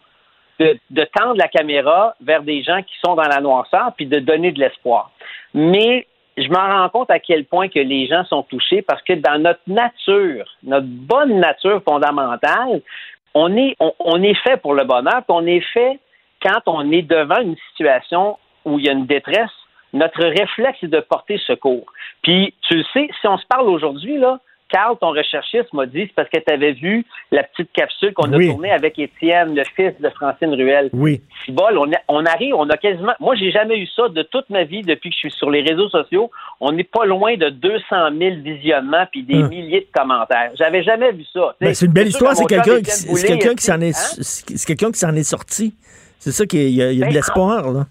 de, 0.90 1.04
tendre 1.16 1.36
la 1.38 1.48
caméra 1.48 2.16
vers 2.22 2.44
des 2.44 2.64
gens 2.64 2.82
qui 2.82 2.94
sont 3.04 3.16
dans 3.16 3.28
la 3.28 3.42
noirceur, 3.42 3.92
puis 3.96 4.06
de 4.06 4.20
donner 4.20 4.52
de 4.52 4.60
l'espoir. 4.60 5.12
Mais 5.54 6.08
je 6.38 6.48
m'en 6.50 6.68
rends 6.68 6.90
compte 6.90 7.12
à 7.12 7.20
quel 7.20 7.46
point 7.46 7.68
que 7.68 7.80
les 7.80 8.08
gens 8.08 8.24
sont 8.26 8.44
touchés 8.44 8.82
parce 8.82 9.02
que 9.04 9.14
dans 9.14 9.40
notre 9.40 9.62
nature, 9.68 10.46
notre 10.64 10.88
bonne 10.88 11.40
nature 11.40 11.82
fondamentale, 11.84 12.82
on 13.34 13.56
est, 13.56 13.76
on, 13.80 14.22
est 14.22 14.38
fait 14.44 14.58
pour 14.58 14.74
le 14.74 14.84
bonheur, 14.84 15.24
puis 15.24 15.30
on 15.30 15.46
est 15.46 15.66
fait 15.74 16.00
quand 16.42 16.62
on 16.66 16.92
est 16.92 17.02
devant 17.02 17.40
une 17.40 17.56
situation 17.70 18.38
où 18.66 18.80
il 18.80 18.86
y 18.86 18.90
a 18.90 18.94
une 18.94 19.06
détresse, 19.06 19.52
notre 19.94 20.24
réflexe 20.24 20.80
est 20.84 20.88
de 20.88 21.00
porter 21.00 21.38
secours. 21.46 21.86
Puis, 22.24 22.54
tu 22.68 22.78
le 22.78 22.84
sais, 22.94 23.10
si 23.20 23.28
on 23.28 23.38
se 23.38 23.46
parle 23.48 23.70
aujourd'hui, 23.70 24.18
là, 24.18 24.40
Carl, 24.72 24.98
ton 25.00 25.10
recherchiste, 25.10 25.74
m'a 25.74 25.86
dit 25.86 26.04
c'est 26.08 26.16
parce 26.16 26.30
que 26.30 26.40
tu 26.40 26.54
avais 26.54 26.72
vu 26.72 27.06
la 27.32 27.44
petite 27.44 27.72
capsule 27.74 28.14
qu'on 28.14 28.32
a 28.32 28.40
tournée 28.40 28.72
avec 28.72 28.98
Étienne, 28.98 29.56
le 29.56 29.64
fils 29.76 29.94
de 30.00 30.10
Francine 30.10 30.54
Ruel. 30.54 30.90
Oui. 30.94 31.22
Bol, 31.50 31.78
on, 31.78 31.92
on 32.08 32.26
arrive, 32.26 32.56
on 32.56 32.70
a 32.70 32.78
quasiment. 32.78 33.14
Moi, 33.20 33.36
j'ai 33.36 33.52
jamais 33.52 33.78
eu 33.78 33.88
ça 33.88 34.08
de 34.10 34.22
toute 34.24 34.50
ma 34.50 34.64
vie 34.64 34.82
depuis 34.82 35.10
que 35.10 35.16
je 35.16 35.20
suis 35.20 35.32
sur 35.32 35.50
les 35.50 35.62
réseaux 35.62 35.90
sociaux. 35.90 36.32
On 36.60 36.72
n'est 36.72 36.84
pas 36.84 37.06
loin 37.06 37.36
de 37.36 37.50
200 37.50 37.84
000 38.18 38.36
visionnements 38.44 39.06
puis 39.12 39.24
des 39.24 39.36
hein. 39.36 39.48
milliers 39.50 39.82
de 39.82 40.00
commentaires. 40.00 40.52
J'avais 40.56 40.84
jamais 40.84 41.12
vu 41.12 41.26
ça. 41.34 41.56
Ben, 41.60 41.74
c'est 41.74 41.86
une 41.86 41.94
belle 41.94 42.08
histoire. 42.08 42.36
C'est 42.36 42.46
quelqu'un 42.46 42.82
qui 42.82 43.64
s'en 43.64 43.82
est, 43.82 43.94
c'est 43.94 44.66
quelqu'un 44.66 44.92
qui 44.92 45.00
s'en 45.00 45.16
est 45.16 45.24
sorti. 45.24 45.76
C'est 46.20 46.32
ça 46.32 46.46
qu'il 46.46 46.70
y 46.70 46.82
a, 46.82 46.92
y 46.92 47.02
a 47.02 47.08
de 47.08 47.10
ben, 47.10 47.16
l'espoir 47.16 47.72
là. 47.72 47.86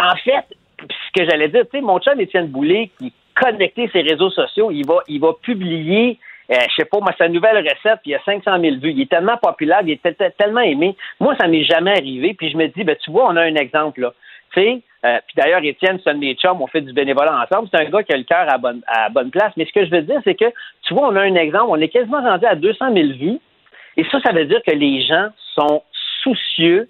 En 0.00 0.16
fait, 0.16 0.44
ce 0.80 1.20
que 1.20 1.28
j'allais 1.28 1.48
dire, 1.48 1.62
tu 1.70 1.78
sais, 1.78 1.80
mon 1.80 2.00
chum 2.00 2.20
Étienne 2.20 2.48
Boulay, 2.48 2.90
qui 2.98 3.12
connecté 3.34 3.88
ses 3.92 4.02
réseaux 4.02 4.30
sociaux, 4.30 4.70
il 4.70 4.86
va, 4.86 4.98
il 5.08 5.20
va 5.20 5.32
publier, 5.42 6.18
euh, 6.50 6.56
je 6.68 6.74
sais 6.76 6.84
pas, 6.84 6.98
moi, 7.00 7.12
sa 7.18 7.28
nouvelle 7.28 7.58
recette, 7.58 8.00
puis 8.02 8.10
il 8.10 8.12
y 8.12 8.14
a 8.14 8.22
500 8.24 8.60
000 8.60 8.76
vues. 8.76 8.92
Il 8.92 9.02
est 9.02 9.10
tellement 9.10 9.36
populaire, 9.36 9.80
il 9.82 9.90
est 9.92 10.36
tellement 10.36 10.60
aimé. 10.60 10.96
Moi, 11.20 11.34
ça 11.40 11.48
m'est 11.48 11.64
jamais 11.64 11.92
arrivé, 11.92 12.34
puis 12.34 12.50
je 12.50 12.56
me 12.56 12.66
dis, 12.68 12.84
ben, 12.84 12.96
tu 13.02 13.10
vois, 13.10 13.26
on 13.26 13.36
a 13.36 13.42
un 13.42 13.54
exemple, 13.56 14.00
là. 14.00 14.12
Tu 14.52 14.60
sais, 14.60 14.82
euh, 15.04 15.18
puis 15.26 15.34
d'ailleurs, 15.36 15.62
Étienne, 15.62 15.98
c'est 16.02 16.10
un 16.10 16.52
on 16.58 16.66
fait 16.66 16.80
du 16.80 16.92
bénévolat 16.92 17.42
ensemble. 17.42 17.68
C'est 17.70 17.80
un 17.80 17.90
gars 17.90 18.02
qui 18.02 18.12
a 18.12 18.16
le 18.16 18.24
cœur 18.24 18.46
à 18.48 18.56
bonne, 18.56 18.82
à 18.86 19.10
bonne 19.10 19.30
place. 19.30 19.52
Mais 19.56 19.66
ce 19.66 19.72
que 19.72 19.84
je 19.84 19.90
veux 19.90 20.02
dire, 20.02 20.20
c'est 20.24 20.34
que, 20.34 20.46
tu 20.82 20.94
vois, 20.94 21.08
on 21.08 21.16
a 21.16 21.20
un 21.20 21.34
exemple, 21.34 21.66
on 21.68 21.80
est 21.80 21.88
quasiment 21.88 22.22
rendu 22.22 22.46
à 22.46 22.54
200 22.54 22.94
000 22.94 23.08
vues. 23.18 23.38
Et 23.96 24.04
ça, 24.10 24.18
ça 24.24 24.32
veut 24.32 24.46
dire 24.46 24.60
que 24.66 24.72
les 24.72 25.02
gens 25.02 25.28
sont 25.54 25.82
soucieux 26.22 26.88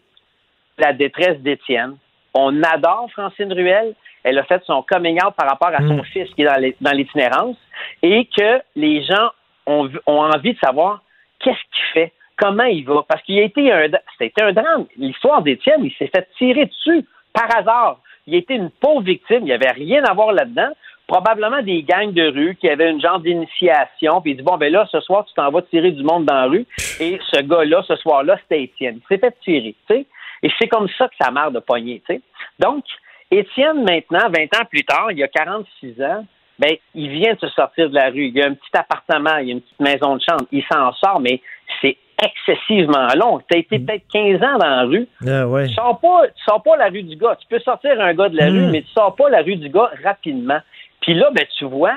de 0.79 0.85
la 0.85 0.93
détresse 0.93 1.39
d'Étienne. 1.41 1.97
On 2.35 2.63
adore 2.63 3.09
Francine 3.13 3.53
Ruel. 3.53 3.95
Elle 4.25 4.39
a 4.39 4.45
fait 4.45 4.63
son 4.65 4.83
coming 4.83 5.17
out 5.25 5.35
par 5.37 5.49
rapport 5.49 5.69
à 5.73 5.79
son 5.87 5.99
Mm. 5.99 6.05
fils 6.05 6.29
qui 6.35 6.43
est 6.43 6.75
dans 6.81 6.91
l'itinérance 6.93 7.57
et 8.03 8.27
que 8.37 8.61
les 8.75 9.03
gens 9.05 9.31
ont, 9.67 9.89
ont 10.07 10.23
envie 10.25 10.55
de 10.55 10.59
savoir 10.59 11.03
qu'est-ce 11.39 11.57
qu'il 11.73 11.85
fait, 11.93 12.13
comment 12.37 12.65
il 12.65 12.85
va. 12.85 13.05
Parce 13.09 13.23
qu'il 13.23 13.39
a 13.39 13.43
été 13.43 13.71
un, 13.73 13.87
c'était 14.19 14.43
un 14.43 14.53
drame. 14.53 14.87
L'histoire 14.97 15.43
d'Étienne, 15.43 15.85
il 15.85 15.93
s'est 15.93 16.11
fait 16.15 16.27
tirer 16.39 16.67
dessus 16.67 17.05
par 17.33 17.55
hasard. 17.57 17.99
Il 18.27 18.35
a 18.35 18.39
été 18.39 18.55
une 18.55 18.71
pauvre 18.71 19.03
victime. 19.03 19.41
Il 19.41 19.45
n'y 19.45 19.53
avait 19.53 19.71
rien 19.73 20.03
à 20.05 20.15
voir 20.15 20.33
là-dedans. 20.33 20.71
Probablement 21.07 21.61
des 21.61 21.83
gangs 21.83 22.13
de 22.13 22.31
rue 22.33 22.57
qui 22.59 22.67
avaient 22.71 22.91
une 22.91 23.01
genre 23.03 23.21
d'initiation. 23.21 24.23
Puis 24.23 24.31
il 24.33 24.37
dit 24.39 24.43
Bon, 24.43 24.57
ben 24.57 24.73
là, 24.73 24.87
ce 24.91 25.01
soir, 25.01 25.27
tu 25.27 25.35
t'en 25.35 25.51
vas 25.51 25.61
tirer 25.63 25.91
du 25.91 26.03
monde 26.03 26.25
dans 26.25 26.35
la 26.35 26.47
rue. 26.47 26.67
Et 26.99 27.19
ce 27.31 27.43
gars-là, 27.43 27.83
ce 27.87 27.97
soir-là, 27.97 28.39
c'était 28.43 28.63
Étienne. 28.63 29.01
Il 29.03 29.07
s'est 29.09 29.19
fait 29.21 29.37
tirer. 29.45 29.75
tu 29.87 29.95
sais. 29.95 30.07
Et 30.43 30.51
c'est 30.59 30.69
comme 30.69 30.89
ça 30.97 31.09
que 31.09 31.15
ça 31.21 31.31
marre 31.31 31.51
de 31.51 31.59
pogner. 31.59 32.03
tu 32.07 32.15
sais. 32.15 32.21
Donc, 32.59 32.85
Étienne, 33.39 33.85
maintenant, 33.85 34.29
20 34.31 34.61
ans 34.61 34.65
plus 34.71 34.85
tard, 34.85 35.11
il 35.13 35.23
a 35.23 35.29
46 35.29 36.03
ans, 36.03 36.25
ben, 36.59 36.73
il 36.95 37.11
vient 37.11 37.35
de 37.35 37.39
se 37.41 37.49
sortir 37.49 37.91
de 37.91 37.95
la 37.95 38.11
rue. 38.11 38.27
Il 38.35 38.41
a 38.43 38.47
un 38.47 38.55
petit 38.55 38.71
appartement, 38.75 39.37
il 39.39 39.49
a 39.49 39.53
une 39.53 39.61
petite 39.61 39.81
maison 39.81 40.17
de 40.17 40.23
chambre. 40.23 40.47
Il 40.53 40.63
s'en 40.73 40.93
sort, 40.95 41.19
mais 41.21 41.41
c'est 41.83 41.97
excessivement 42.23 43.09
long. 43.17 43.41
Tu 43.51 43.57
as 43.57 43.61
été 43.61 43.79
peut-être 43.81 44.05
15 44.13 44.43
ans 44.43 44.59
dans 44.59 44.69
la 44.69 44.83
rue. 44.85 45.07
Ah 45.27 45.47
ouais. 45.49 45.67
Tu 45.69 45.75
sors 45.75 45.99
pas, 46.01 46.29
tu 46.29 46.43
sors 46.49 46.63
pas 46.63 46.77
la 46.77 46.87
rue 46.87 47.03
du 47.03 47.17
gars. 47.17 47.37
Tu 47.41 47.47
peux 47.49 47.59
sortir 47.61 48.01
un 48.01 48.15
gars 48.15 48.29
de 48.29 48.37
la 48.37 48.51
Mm. 48.51 48.55
rue, 48.55 48.67
mais 48.71 48.83
tu 48.83 48.89
sors 48.97 49.15
pas 49.17 49.29
la 49.31 49.43
rue 49.43 49.57
du 49.57 49.69
gars 49.69 49.91
rapidement. 50.05 50.61
Puis 51.01 51.15
là, 51.15 51.29
ben, 51.33 51.45
tu 51.59 51.65
vois, 51.65 51.97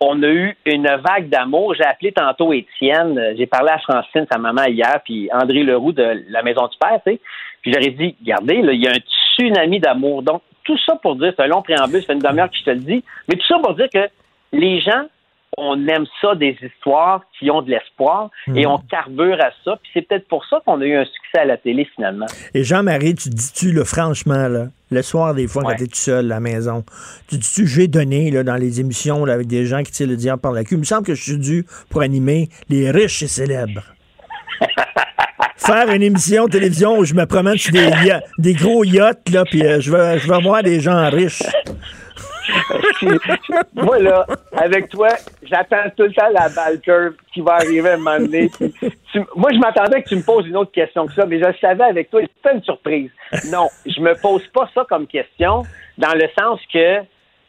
on 0.00 0.22
a 0.22 0.28
eu 0.28 0.56
une 0.66 0.88
vague 1.02 1.28
d'amour. 1.28 1.74
J'ai 1.74 1.84
appelé 1.84 2.12
tantôt 2.12 2.52
Étienne. 2.52 3.34
J'ai 3.36 3.46
parlé 3.46 3.70
à 3.70 3.78
Francine, 3.78 4.26
sa 4.30 4.38
maman, 4.38 4.64
hier, 4.64 5.00
puis 5.04 5.28
André 5.32 5.62
Leroux 5.62 5.92
de 5.92 6.24
la 6.28 6.42
Maison 6.42 6.66
du 6.66 6.76
Père, 6.78 7.00
tu 7.06 7.12
sais. 7.12 7.20
Puis 7.62 7.72
j'aurais 7.72 7.90
dit, 7.90 8.14
regardez, 8.20 8.60
là, 8.60 8.72
il 8.72 8.82
y 8.82 8.86
a 8.86 8.90
un 8.90 9.38
tsunami 9.38 9.80
d'amour. 9.80 10.22
Donc, 10.22 10.42
tout 10.64 10.78
ça 10.78 10.96
pour 10.96 11.16
dire, 11.16 11.32
c'est 11.36 11.42
un 11.42 11.46
long 11.46 11.62
préambule, 11.62 12.02
fait 12.02 12.12
une 12.12 12.18
demi-heure 12.18 12.50
que 12.50 12.56
je 12.56 12.64
te 12.64 12.70
le 12.70 12.80
dis, 12.80 13.04
mais 13.28 13.36
tout 13.36 13.46
ça 13.46 13.58
pour 13.58 13.74
dire 13.74 13.88
que 13.92 14.08
les 14.52 14.80
gens, 14.80 15.04
on 15.56 15.86
aime 15.88 16.06
ça, 16.20 16.34
des 16.34 16.56
histoires 16.62 17.22
qui 17.38 17.50
ont 17.50 17.62
de 17.62 17.70
l'espoir, 17.70 18.30
et 18.54 18.64
Mm. 18.66 18.70
on 18.70 18.78
carbure 18.78 19.38
à 19.40 19.50
ça. 19.64 19.76
Puis 19.82 19.90
c'est 19.94 20.02
peut-être 20.08 20.28
pour 20.28 20.44
ça 20.46 20.60
qu'on 20.64 20.80
a 20.80 20.84
eu 20.84 20.94
un 20.96 21.04
succès 21.04 21.38
à 21.40 21.44
la 21.44 21.56
télé, 21.56 21.86
finalement. 21.94 22.26
Et 22.54 22.64
Jean-Marie, 22.64 23.14
tu 23.14 23.28
dis-tu, 23.28 23.72
là, 23.72 23.84
franchement, 23.84 24.48
là, 24.48 24.66
le 24.90 25.02
soir, 25.02 25.34
des 25.34 25.46
fois, 25.48 25.62
Ouais. 25.64 25.72
quand 25.72 25.78
t'es 25.78 25.86
tout 25.86 25.94
seul 25.96 26.26
à 26.26 26.34
la 26.36 26.40
maison, 26.40 26.84
tu 27.28 27.36
dis-tu, 27.36 27.66
j'ai 27.66 27.88
donné, 27.88 28.30
là, 28.30 28.42
dans 28.44 28.56
les 28.56 28.80
émissions, 28.80 29.24
là, 29.24 29.32
avec 29.34 29.46
des 29.46 29.66
gens 29.66 29.82
qui 29.82 29.92
tirent 29.92 30.08
le 30.08 30.16
diable 30.16 30.40
par 30.40 30.52
la 30.52 30.62
queue. 30.64 30.76
Il 30.76 30.78
me 30.80 30.84
semble 30.84 31.06
que 31.06 31.14
je 31.14 31.22
suis 31.22 31.38
dû 31.38 31.64
pour 31.90 32.02
animer 32.02 32.48
les 32.68 32.90
riches 32.90 33.22
et 33.22 33.28
célèbres. 33.28 33.82
Faire 35.56 35.90
une 35.90 36.02
émission 36.02 36.44
de 36.44 36.50
télévision 36.50 36.98
où 36.98 37.04
je 37.04 37.14
me 37.14 37.24
promène 37.26 37.56
sur 37.56 37.72
des, 38.38 38.52
gros 38.54 38.84
yachts, 38.84 39.30
là, 39.30 39.44
puis 39.44 39.64
euh, 39.64 39.80
je 39.80 39.90
vais, 39.90 40.18
je 40.18 40.28
vais 40.28 40.40
voir 40.42 40.62
des 40.62 40.78
gens 40.80 41.08
riches. 41.10 41.42
Moi, 43.74 43.98
là, 44.00 44.26
avec 44.56 44.88
toi, 44.88 45.08
j'attends 45.42 45.90
tout 45.96 46.04
le 46.04 46.12
temps 46.12 46.28
la 46.32 46.48
balle 46.48 46.80
curve 46.80 47.14
qui 47.32 47.40
va 47.40 47.54
arriver 47.54 47.90
à 47.90 47.94
un 47.94 47.96
moment 47.98 48.18
donné. 48.18 48.50
Tu- 48.58 49.22
moi, 49.36 49.50
je 49.52 49.58
m'attendais 49.58 50.02
que 50.02 50.08
tu 50.08 50.16
me 50.16 50.22
poses 50.22 50.46
une 50.46 50.56
autre 50.56 50.72
question 50.72 51.06
que 51.06 51.12
ça, 51.14 51.26
mais 51.26 51.38
je 51.38 51.44
le 51.46 51.54
savais 51.60 51.84
avec 51.84 52.10
toi, 52.10 52.20
c'était 52.22 52.56
une 52.56 52.62
surprise. 52.62 53.10
Non, 53.50 53.68
je 53.86 54.00
me 54.00 54.14
pose 54.20 54.46
pas 54.48 54.68
ça 54.74 54.84
comme 54.88 55.06
question, 55.06 55.62
dans 55.98 56.14
le 56.14 56.28
sens 56.38 56.60
que, 56.72 57.00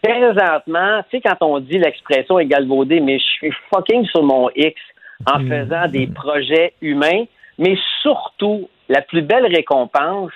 présentement, 0.01 1.01
tu 1.09 1.17
sais, 1.17 1.21
quand 1.21 1.37
on 1.45 1.59
dit 1.59 1.77
l'expression 1.77 2.39
est 2.39 2.45
galvaudée, 2.45 2.99
mais 2.99 3.19
je 3.19 3.25
suis 3.25 3.53
fucking 3.73 4.05
sur 4.07 4.23
mon 4.23 4.49
X 4.55 4.79
en 5.25 5.39
faisant 5.39 5.87
des 5.87 6.07
projets 6.07 6.73
humains, 6.81 7.23
mais 7.57 7.77
surtout, 8.01 8.69
la 8.89 9.01
plus 9.01 9.21
belle 9.21 9.45
récompense, 9.47 10.31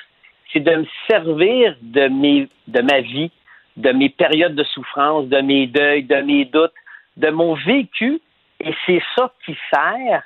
c'est 0.51 0.61
de 0.61 0.75
me 0.77 0.85
servir 1.07 1.75
de 1.81 2.07
mes, 2.07 2.47
de 2.67 2.81
ma 2.81 3.01
vie, 3.01 3.29
de 3.79 3.91
mes 3.91 4.09
périodes 4.09 4.55
de 4.55 4.63
souffrance, 4.63 5.27
de 5.27 5.39
mes 5.41 5.65
deuils, 5.67 6.03
de 6.03 6.17
mes 6.17 6.45
doutes, 6.45 6.73
de 7.17 7.29
mon 7.29 7.55
vécu. 7.55 8.21
Et 8.59 8.73
c'est 8.85 9.01
ça 9.15 9.31
qui 9.45 9.55
sert 9.73 10.21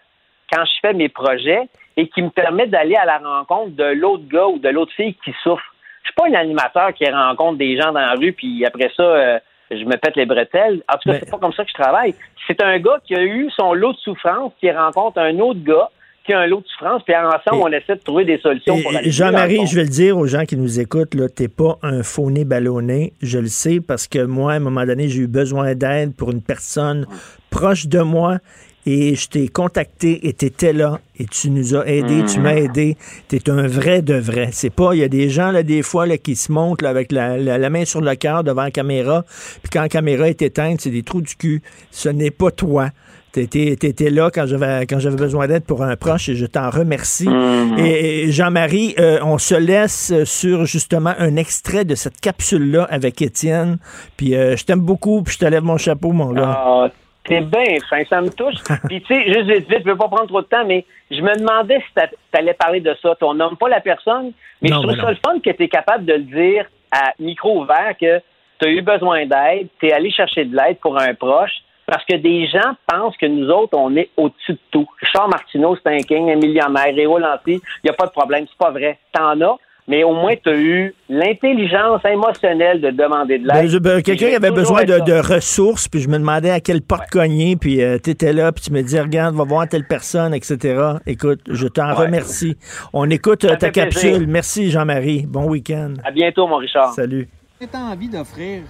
quand 0.51 0.65
je 0.65 0.71
fais 0.81 0.93
mes 0.93 1.09
projets 1.09 1.69
et 1.95 2.07
qui 2.07 2.21
me 2.23 2.29
permet 2.29 2.65
d'aller 2.67 2.95
à 2.95 3.05
la 3.05 3.19
rencontre 3.19 3.75
de 3.75 3.83
l'autre 3.83 4.23
gars 4.27 4.47
ou 4.47 4.57
de 4.57 4.69
l'autre 4.69 4.91
fille 4.93 5.15
qui 5.23 5.31
souffre. 5.43 5.63
Je 6.03 6.09
suis 6.09 6.15
pas 6.15 6.27
un 6.27 6.33
animateur 6.41 6.93
qui 6.93 7.09
rencontre 7.09 7.57
des 7.59 7.77
gens 7.79 7.91
dans 7.91 7.99
la 8.01 8.13
rue 8.13 8.33
puis 8.33 8.65
après 8.65 8.91
ça, 8.97 9.03
euh, 9.03 9.39
je 9.69 9.83
me 9.85 9.95
pète 9.97 10.15
les 10.15 10.25
bretelles. 10.25 10.81
En 10.91 10.93
tout 10.97 11.09
cas, 11.09 11.13
Mais- 11.13 11.19
c'est 11.19 11.31
pas 11.31 11.37
comme 11.37 11.53
ça 11.53 11.63
que 11.63 11.69
je 11.69 11.75
travaille. 11.81 12.15
C'est 12.47 12.61
un 12.61 12.77
gars 12.79 12.99
qui 13.05 13.15
a 13.15 13.21
eu 13.21 13.49
son 13.51 13.73
lot 13.73 13.93
de 13.93 13.97
souffrance 13.99 14.51
qui 14.59 14.69
rencontre 14.71 15.19
un 15.19 15.37
autre 15.39 15.63
gars 15.63 15.89
qui 16.25 16.33
a 16.33 16.39
un 16.39 16.47
lot 16.47 16.61
de 16.61 16.65
souffrance, 16.67 17.01
puis 17.03 17.13
ensemble, 17.15 17.63
on 17.63 17.71
essaie 17.71 17.95
de 17.95 18.01
trouver 18.01 18.23
des 18.25 18.37
solutions 18.39 18.81
pour 18.81 18.91
le 18.93 18.99
Jean-Marie, 19.09 19.67
je 19.67 19.75
vais 19.75 19.83
le 19.83 19.89
dire 19.89 20.17
aux 20.17 20.25
gens 20.27 20.45
qui 20.45 20.55
nous 20.57 20.79
écoutent, 20.79 21.15
là, 21.15 21.27
t'es 21.29 21.47
pas 21.49 21.77
un 21.81 22.01
faux 22.03 22.31
nez 22.31 22.45
ballonné. 22.45 23.13
Je 23.21 23.39
le 23.39 23.47
sais 23.47 23.79
parce 23.81 24.07
que 24.07 24.23
moi, 24.23 24.53
à 24.53 24.55
un 24.55 24.59
moment 24.59 24.85
donné, 24.85 25.09
j'ai 25.09 25.21
eu 25.23 25.27
besoin 25.27 25.75
d'aide 25.75 26.13
pour 26.15 26.31
une 26.31 26.41
personne 26.41 27.05
proche 27.49 27.87
de 27.87 27.99
moi 27.99 28.37
et 28.85 29.15
je 29.15 29.29
t'ai 29.29 29.47
contacté 29.47 30.27
et 30.27 30.33
t'étais 30.33 30.73
là 30.73 30.99
et 31.17 31.25
tu 31.25 31.49
nous 31.49 31.73
as 31.75 31.85
aidés, 31.87 32.23
tu 32.25 32.39
m'as 32.39 32.55
aidé. 32.55 32.97
T'es 33.29 33.49
un 33.49 33.65
vrai 33.67 34.01
de 34.01 34.15
vrai. 34.15 34.49
C'est 34.51 34.69
pas, 34.73 34.93
il 34.93 34.99
y 34.99 35.03
a 35.03 35.07
des 35.09 35.29
gens, 35.29 35.51
là, 35.51 35.63
des 35.63 35.81
fois, 35.83 36.05
là, 36.05 36.17
qui 36.17 36.35
se 36.35 36.51
montent 36.51 36.81
là, 36.81 36.89
avec 36.89 37.11
la, 37.11 37.37
la- 37.37 37.57
la 37.57 37.69
main 37.69 37.85
sur 37.85 38.01
le 38.01 38.15
cœur 38.15 38.43
devant 38.43 38.63
la 38.63 38.71
caméra, 38.71 39.23
puis 39.61 39.69
quand 39.71 39.81
la 39.81 39.89
caméra 39.89 40.27
est 40.29 40.41
éteinte, 40.41 40.81
c'est 40.81 40.89
des 40.89 41.03
trous 41.03 41.21
du 41.21 41.35
cul. 41.35 41.61
Ce 41.91 42.09
n'est 42.09 42.31
pas 42.31 42.51
toi. 42.51 42.89
T'étais 43.33 43.69
étais 43.73 44.11
là 44.11 44.29
quand 44.31 44.45
j'avais 44.45 44.85
quand 44.85 44.99
j'avais 44.99 45.15
besoin 45.15 45.47
d'aide 45.47 45.65
pour 45.65 45.81
un 45.81 45.95
proche 45.95 46.29
et 46.29 46.35
je 46.35 46.45
t'en 46.45 46.69
remercie. 46.69 47.27
Mhm. 47.27 47.79
Et, 47.79 48.25
et 48.25 48.31
Jean-Marie, 48.31 48.93
euh, 48.99 49.17
on 49.23 49.39
se 49.39 49.55
laisse 49.55 50.13
sur 50.23 50.65
justement 50.65 51.13
un 51.17 51.35
extrait 51.35 51.83
de 51.83 51.95
cette 51.95 52.21
capsule-là 52.21 52.83
avec 52.91 53.19
Étienne. 53.23 53.77
Puis 54.17 54.35
euh, 54.35 54.55
je 54.55 54.63
t'aime 54.65 54.81
beaucoup, 54.81 55.23
puis 55.23 55.33
je 55.33 55.39
te 55.39 55.45
lève 55.45 55.63
mon 55.63 55.77
chapeau, 55.77 56.11
mon 56.11 56.31
gars. 56.31 56.55
Ah, 56.55 56.89
t'es 57.25 57.41
bien 57.41 57.63
fin, 57.89 58.03
ça 58.07 58.21
me 58.21 58.29
touche. 58.29 58.53
Puis 58.87 59.01
tu 59.01 59.15
sais, 59.15 59.25
juste 59.33 59.67
vite, 59.67 59.81
je 59.83 59.89
veux 59.89 59.97
pas 59.97 60.09
prendre 60.09 60.27
trop 60.27 60.41
de 60.41 60.47
temps, 60.47 60.65
mais 60.67 60.85
je 61.09 61.21
me 61.21 61.35
demandais 61.39 61.79
si 61.79 61.93
t'a- 61.95 62.09
t'allais 62.31 62.53
parler 62.53 62.81
de 62.81 62.95
ça. 63.01 63.15
On 63.21 63.33
nomme 63.33 63.57
pas 63.57 63.69
la 63.69 63.81
personne, 63.81 64.31
mais 64.61 64.69
Non, 64.69 64.75
je 64.77 64.81
trouve 64.87 64.95
mais 64.97 65.01
ça 65.01 65.09
le 65.09 65.17
fun 65.25 65.39
que 65.39 65.49
tu 65.49 65.63
es 65.63 65.69
capable 65.69 66.05
de 66.05 66.13
le 66.13 66.23
dire 66.23 66.65
à 66.91 67.13
micro 67.19 67.61
ouvert 67.63 67.95
que 67.99 68.19
tu 68.59 68.67
as 68.67 68.69
eu 68.69 68.81
besoin 68.83 69.25
d'aide, 69.25 69.69
tu 69.79 69.87
es 69.87 69.91
allé 69.93 70.11
chercher 70.11 70.45
de 70.45 70.55
l'aide 70.55 70.77
pour 70.81 70.99
un 71.01 71.15
proche. 71.15 71.63
Parce 71.85 72.05
que 72.05 72.15
des 72.15 72.47
gens 72.47 72.75
pensent 72.87 73.17
que 73.17 73.25
nous 73.25 73.49
autres, 73.49 73.77
on 73.77 73.95
est 73.95 74.09
au-dessus 74.17 74.53
de 74.53 74.59
tout. 74.71 74.87
Richard 75.01 75.27
Martineau, 75.27 75.75
c'est 75.75 75.91
un 75.93 75.97
king, 75.99 76.31
un 76.31 76.35
millionnaire. 76.37 76.93
Réo 76.95 77.17
Lanty, 77.17 77.53
il 77.55 77.61
n'y 77.83 77.89
a 77.89 77.93
pas 77.93 78.05
de 78.05 78.11
problème. 78.11 78.45
C'est 78.49 78.57
pas 78.57 78.71
vrai. 78.71 78.97
T'en 79.11 79.39
as, 79.41 79.57
mais 79.85 80.01
au 80.05 80.13
moins, 80.13 80.33
tu 80.41 80.49
as 80.49 80.55
eu 80.55 80.95
l'intelligence 81.09 81.99
émotionnelle 82.05 82.79
de 82.79 82.89
demander 82.91 83.37
de 83.37 83.45
Ben, 83.47 83.63
l'aide. 83.65 83.75
ben, 83.81 83.95
Puis 83.95 84.03
Quelqu'un 84.17 84.37
avait 84.37 84.51
besoin 84.51 84.85
de, 84.85 85.33
ressources, 85.33 85.89
puis 85.89 85.99
je 85.99 86.07
me 86.07 86.17
demandais 86.17 86.51
à 86.51 86.61
quelle 86.61 86.81
porte 86.81 87.09
cogner, 87.11 87.57
puis 87.57 87.81
tu 88.01 88.09
étais 88.11 88.31
là, 88.31 88.53
puis 88.53 88.63
tu 88.63 88.71
me 88.71 88.81
dis, 88.81 88.97
regarde, 88.97 89.35
va 89.35 89.43
voir 89.43 89.67
telle 89.67 89.85
personne, 89.85 90.33
etc. 90.33 90.93
Écoute, 91.05 91.41
je 91.49 91.67
t'en 91.67 91.87
Ouais. 91.89 92.05
remercie. 92.05 92.55
On 92.93 93.09
écoute 93.09 93.43
euh, 93.43 93.49
Ça 93.49 93.57
ta 93.57 93.71
plaisir. 93.71 93.83
capsule. 93.91 94.27
Merci, 94.27 94.71
Jean-Marie. 94.71 95.25
Bon 95.27 95.49
week-end. 95.49 95.95
À 96.05 96.11
bientôt, 96.11 96.47
mon 96.47 96.55
Richard. 96.57 96.93
Salut. 96.93 97.27
que 97.59 97.65
tu 97.65 97.75
envie 97.77 98.07
d'offrir 98.07 98.61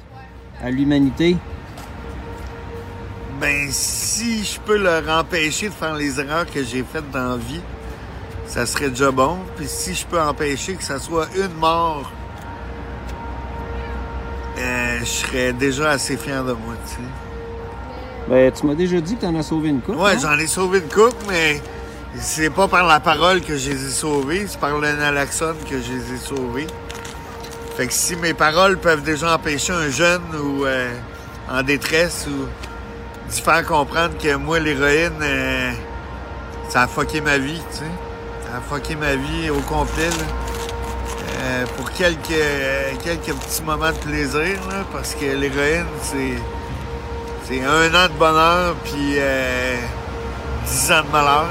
à 0.64 0.72
l'humanité? 0.72 1.36
Ben, 3.40 3.68
si 3.72 4.44
je 4.44 4.60
peux 4.60 4.78
leur 4.78 5.08
empêcher 5.10 5.70
de 5.70 5.74
faire 5.74 5.96
les 5.96 6.20
erreurs 6.20 6.46
que 6.46 6.64
j'ai 6.64 6.84
faites 6.84 7.10
dans 7.12 7.32
la 7.32 7.38
vie, 7.38 7.62
ça 8.48 8.66
serait 8.66 8.90
déjà 8.90 9.12
bon. 9.12 9.40
Puis 9.56 9.68
si 9.68 9.94
je 9.94 10.06
peux 10.06 10.20
empêcher 10.20 10.76
que 10.76 10.84
ça 10.84 11.00
soit 11.00 11.28
une 11.36 11.54
mort, 11.60 12.12
euh, 14.58 15.00
je 15.00 15.06
serais 15.06 15.54
déjà 15.54 15.92
assez 15.92 16.16
fier 16.16 16.44
de 16.44 16.54
moi, 16.54 16.76
tu 16.86 16.94
sais. 16.94 17.10
Ben, 18.30 18.52
tu 18.52 18.66
m'as 18.66 18.76
déjà 18.76 19.02
dit 19.02 19.16
que 19.16 19.22
tu 19.22 19.26
en 19.26 19.36
as 19.36 19.44
sauvé 19.44 19.70
une 19.70 19.82
coupe. 19.82 19.98
Ouais, 19.98 20.16
non? 20.16 20.22
j'en 20.22 20.38
ai 20.38 20.48
sauvé 20.48 20.80
une 20.80 20.90
coupe, 20.90 21.18
mais 21.28 21.62
c'est 22.16 22.50
pas 22.50 22.68
par 22.68 22.88
la 22.88 23.00
parole 23.00 23.42
que 23.42 23.58
je 23.58 23.72
les 23.72 23.88
ai 23.88 23.90
sauvés, 23.90 24.46
c'est 24.48 24.60
par 24.60 24.78
le 24.78 24.92
naloxone 24.94 25.58
que 25.70 25.82
je 25.82 25.92
les 25.92 26.14
ai 26.14 26.18
sauvés. 26.18 26.68
Fait 27.76 27.88
que 27.88 27.94
si 27.94 28.16
mes 28.16 28.34
paroles 28.34 28.78
peuvent 28.78 29.02
déjà 29.02 29.34
empêcher 29.34 29.74
un 29.74 29.90
jeune 29.90 30.22
ou 30.36 30.66
euh, 30.66 30.94
en 31.50 31.64
détresse 31.64 32.28
ou 32.30 32.48
faire 33.42 33.66
comprendre 33.66 34.18
que 34.22 34.36
moi, 34.36 34.60
l'héroïne, 34.60 35.12
euh, 35.22 35.72
ça 36.70 36.84
a 36.84 36.88
fucké 36.88 37.22
ma 37.22 37.38
vie, 37.38 37.62
tu 37.72 37.78
sais. 37.80 37.84
Ça 38.50 38.58
a 38.58 38.62
fucké 38.62 38.96
ma 38.96 39.16
vie 39.16 39.50
au 39.50 39.60
complet, 39.62 40.10
là. 40.10 40.26
euh, 41.42 41.66
pour 41.78 41.92
quelques, 41.92 43.04
quelques 43.04 43.36
petits 43.38 43.64
moments 43.64 43.92
de 43.92 43.98
plaisir, 43.98 44.60
là, 44.70 44.86
parce 44.92 45.14
que 45.16 45.26
l'héroïne, 45.26 45.86
c'est, 46.02 46.34
c'est 47.48 47.62
un 47.64 47.94
an 47.94 48.08
de 48.08 48.18
bonheur, 48.20 48.76
puis 48.84 49.16
euh, 49.18 49.76
dix 50.68 50.92
ans 50.92 51.04
de 51.04 51.12
malheur. 51.12 51.46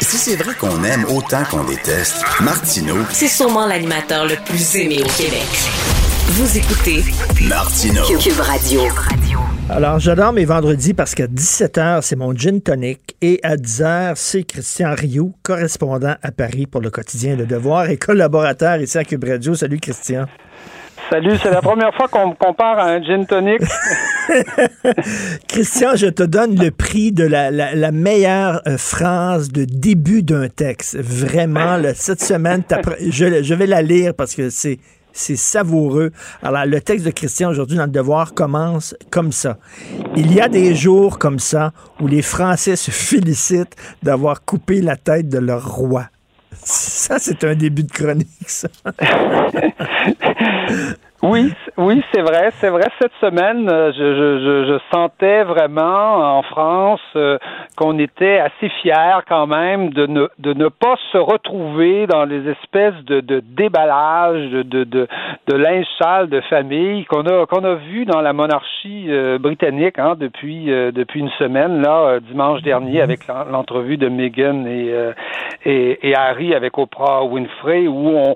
Si 0.00 0.18
c'est 0.18 0.36
vrai 0.36 0.54
qu'on 0.54 0.82
aime 0.84 1.04
autant 1.06 1.44
qu'on 1.44 1.64
déteste, 1.64 2.24
Martineau, 2.40 2.98
C'est 3.12 3.28
sûrement 3.28 3.66
l'animateur 3.66 4.26
le 4.26 4.36
plus 4.44 4.76
aimé 4.76 5.02
au 5.02 5.08
Québec. 5.08 5.46
Vous 6.26 6.58
écoutez 6.58 7.02
Martineau. 7.48 8.02
Cube 8.18 8.40
Radio. 8.40 8.80
Alors, 9.70 9.98
j'adore 9.98 10.32
mes 10.32 10.44
vendredis 10.44 10.94
parce 10.94 11.14
qu'à 11.14 11.26
17h, 11.26 12.02
c'est 12.02 12.16
mon 12.16 12.34
gin 12.34 12.60
tonic 12.60 13.16
et 13.22 13.40
à 13.42 13.56
10h, 13.56 14.12
c'est 14.16 14.42
Christian 14.44 14.94
Rioux, 14.94 15.34
correspondant 15.42 16.14
à 16.22 16.32
Paris 16.32 16.66
pour 16.66 16.80
le 16.80 16.90
quotidien 16.90 17.36
Le 17.36 17.46
Devoir 17.46 17.88
et 17.90 17.96
collaborateur 17.96 18.76
ici 18.80 18.98
à 18.98 19.04
Cube 19.04 19.24
Radio. 19.24 19.54
Salut, 19.54 19.78
Christian. 19.78 20.26
Salut, 21.10 21.36
c'est 21.42 21.50
la 21.50 21.60
première 21.60 21.94
fois 21.94 22.08
qu'on 22.08 22.30
me 22.30 22.34
compare 22.34 22.78
à 22.78 22.84
un 22.92 23.02
gin 23.02 23.26
tonic. 23.26 23.60
Christian, 25.48 25.90
je 25.96 26.06
te 26.06 26.22
donne 26.22 26.56
le 26.58 26.70
prix 26.70 27.12
de 27.12 27.24
la, 27.24 27.50
la- 27.50 27.74
la 27.74 27.92
meilleure 27.92 28.62
euh, 28.66 28.78
phrase 28.78 29.50
de 29.50 29.64
début 29.66 30.22
d'un 30.22 30.48
texte. 30.48 30.96
Vraiment, 30.98 31.76
là, 31.76 31.92
cette 31.94 32.22
semaine, 32.22 32.62
je, 33.00 33.42
je 33.42 33.54
vais 33.54 33.66
la 33.66 33.82
lire 33.82 34.14
parce 34.14 34.34
que 34.34 34.48
c'est 34.50 34.78
c'est 35.14 35.36
savoureux. 35.36 36.12
Alors, 36.42 36.66
le 36.66 36.80
texte 36.80 37.06
de 37.06 37.10
Christian 37.10 37.48
aujourd'hui 37.48 37.78
dans 37.78 37.86
le 37.86 37.90
Devoir 37.90 38.34
commence 38.34 38.94
comme 39.10 39.32
ça. 39.32 39.56
Il 40.16 40.34
y 40.34 40.40
a 40.40 40.48
des 40.48 40.74
jours 40.74 41.18
comme 41.18 41.38
ça 41.38 41.72
où 42.00 42.06
les 42.06 42.20
Français 42.20 42.76
se 42.76 42.90
félicitent 42.90 43.76
d'avoir 44.02 44.44
coupé 44.44 44.82
la 44.82 44.96
tête 44.96 45.28
de 45.30 45.38
leur 45.38 45.74
roi. 45.74 46.08
Ça, 46.52 47.18
c'est 47.18 47.44
un 47.44 47.54
début 47.54 47.84
de 47.84 47.92
chronique, 47.92 48.28
ça. 48.46 48.68
Oui, 51.24 51.52
oui, 51.78 52.02
c'est 52.12 52.20
vrai, 52.20 52.50
c'est 52.52 52.68
vrai. 52.68 52.84
Cette 53.00 53.14
semaine, 53.20 53.66
euh, 53.70 53.92
je, 53.92 53.98
je, 53.98 54.66
je, 54.68 54.78
sentais 54.92 55.42
vraiment 55.44 56.38
en 56.38 56.42
France 56.42 57.00
euh, 57.16 57.38
qu'on 57.78 57.98
était 57.98 58.38
assez 58.38 58.68
fiers 58.82 59.20
quand 59.26 59.46
même 59.46 59.88
de 59.90 60.06
ne, 60.06 60.28
de 60.38 60.52
ne 60.52 60.68
pas 60.68 60.96
se 61.12 61.18
retrouver 61.18 62.06
dans 62.06 62.24
les 62.26 62.46
espèces 62.50 63.02
de, 63.06 63.20
de 63.20 63.40
déballage, 63.40 64.50
de, 64.50 64.62
de, 64.62 64.84
de, 64.84 65.08
de 65.48 65.56
linge 65.56 65.86
de 66.28 66.40
famille 66.42 67.04
qu'on 67.06 67.22
a 67.26 67.46
qu'on 67.46 67.64
a 67.64 67.74
vu 67.74 68.04
dans 68.04 68.20
la 68.20 68.32
monarchie 68.32 69.06
euh, 69.08 69.38
britannique 69.38 69.98
hein, 69.98 70.16
depuis 70.18 70.70
euh, 70.70 70.92
depuis 70.92 71.20
une 71.20 71.30
semaine 71.38 71.80
là 71.80 71.96
euh, 72.06 72.20
dimanche 72.20 72.60
dernier 72.62 73.00
avec 73.00 73.26
l'en- 73.26 73.44
l'entrevue 73.44 73.96
de 73.96 74.08
Meghan 74.08 74.66
et, 74.66 74.92
et 75.64 76.08
et 76.08 76.14
Harry 76.14 76.54
avec 76.54 76.76
Oprah 76.78 77.24
Winfrey 77.24 77.86
où 77.86 78.08
on 78.08 78.34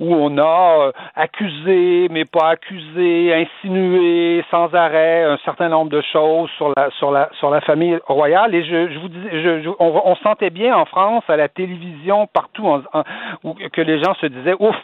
où 0.00 0.14
on 0.14 0.38
a 0.38 0.86
euh, 0.88 0.92
accusé, 1.14 2.08
mais 2.10 2.24
pas 2.24 2.48
accusé, 2.50 3.34
insinué 3.34 4.42
sans 4.50 4.74
arrêt 4.74 5.24
un 5.24 5.36
certain 5.44 5.68
nombre 5.68 5.90
de 5.90 6.00
choses 6.12 6.50
sur 6.56 6.72
la 6.76 6.90
sur 6.98 7.10
la 7.12 7.28
sur 7.38 7.50
la 7.50 7.60
famille 7.60 7.98
royale. 8.06 8.54
Et 8.54 8.64
je, 8.64 8.88
je 8.92 8.98
vous 8.98 9.08
dis, 9.08 9.20
je, 9.30 9.62
je- 9.62 9.70
on, 9.78 10.16
sentait 10.16 10.50
bien 10.50 10.74
en 10.76 10.86
France, 10.86 11.22
à 11.28 11.36
la 11.36 11.48
télévision, 11.48 12.26
partout, 12.26 12.66
que 13.72 13.80
les 13.80 14.02
gens 14.02 14.14
se 14.14 14.26
disaient 14.26 14.56
ouf. 14.58 14.76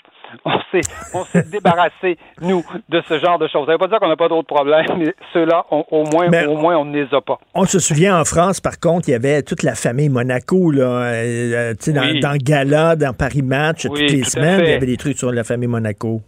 On 0.44 0.52
s'est, 0.70 0.80
on 1.14 1.24
s'est 1.24 1.44
débarrassé, 1.50 2.18
nous, 2.40 2.64
de 2.88 3.02
ce 3.08 3.18
genre 3.18 3.38
de 3.38 3.48
choses. 3.48 3.66
Ça 3.66 3.72
veut 3.72 3.78
pas 3.78 3.88
dire 3.88 3.98
qu'on 4.00 4.08
n'a 4.08 4.16
pas 4.16 4.28
d'autres 4.28 4.46
problèmes, 4.54 4.86
mais 4.98 5.14
ceux-là, 5.32 5.64
on- 5.70 5.84
au 5.90 6.04
moins, 6.04 6.28
Mais- 6.28 6.46
au 6.46 6.56
moins, 6.56 6.76
on 6.76 6.84
ne 6.84 6.96
les 7.02 7.14
a 7.14 7.20
pas. 7.20 7.38
On 7.54 7.64
se 7.64 7.78
souvient 7.78 8.20
en 8.20 8.24
France, 8.24 8.60
par 8.60 8.78
contre, 8.78 9.08
il 9.08 9.12
y 9.12 9.14
avait 9.14 9.42
toute 9.42 9.62
la 9.62 9.74
famille 9.74 10.08
Monaco, 10.08 10.70
là, 10.70 10.84
euh, 10.84 11.74
tu 11.74 11.84
sais, 11.86 11.92
dans, 11.92 12.02
Oui. 12.02 12.20
dans 12.20 12.36
Gala, 12.36 12.96
dans 12.96 13.12
Paris 13.12 13.42
Match, 13.42 13.84
Oui, 13.84 13.90
toutes 14.00 14.10
les 14.12 14.20
tout 14.22 14.30
semaines, 14.30 14.60
il 14.64 14.70
y 14.70 14.72
avait 14.74 14.86
des 14.86 14.96
trucs 14.96 15.18
sur 15.18 15.32
la 15.32 15.44
famille 15.44 15.68
Monaco. 15.68 16.20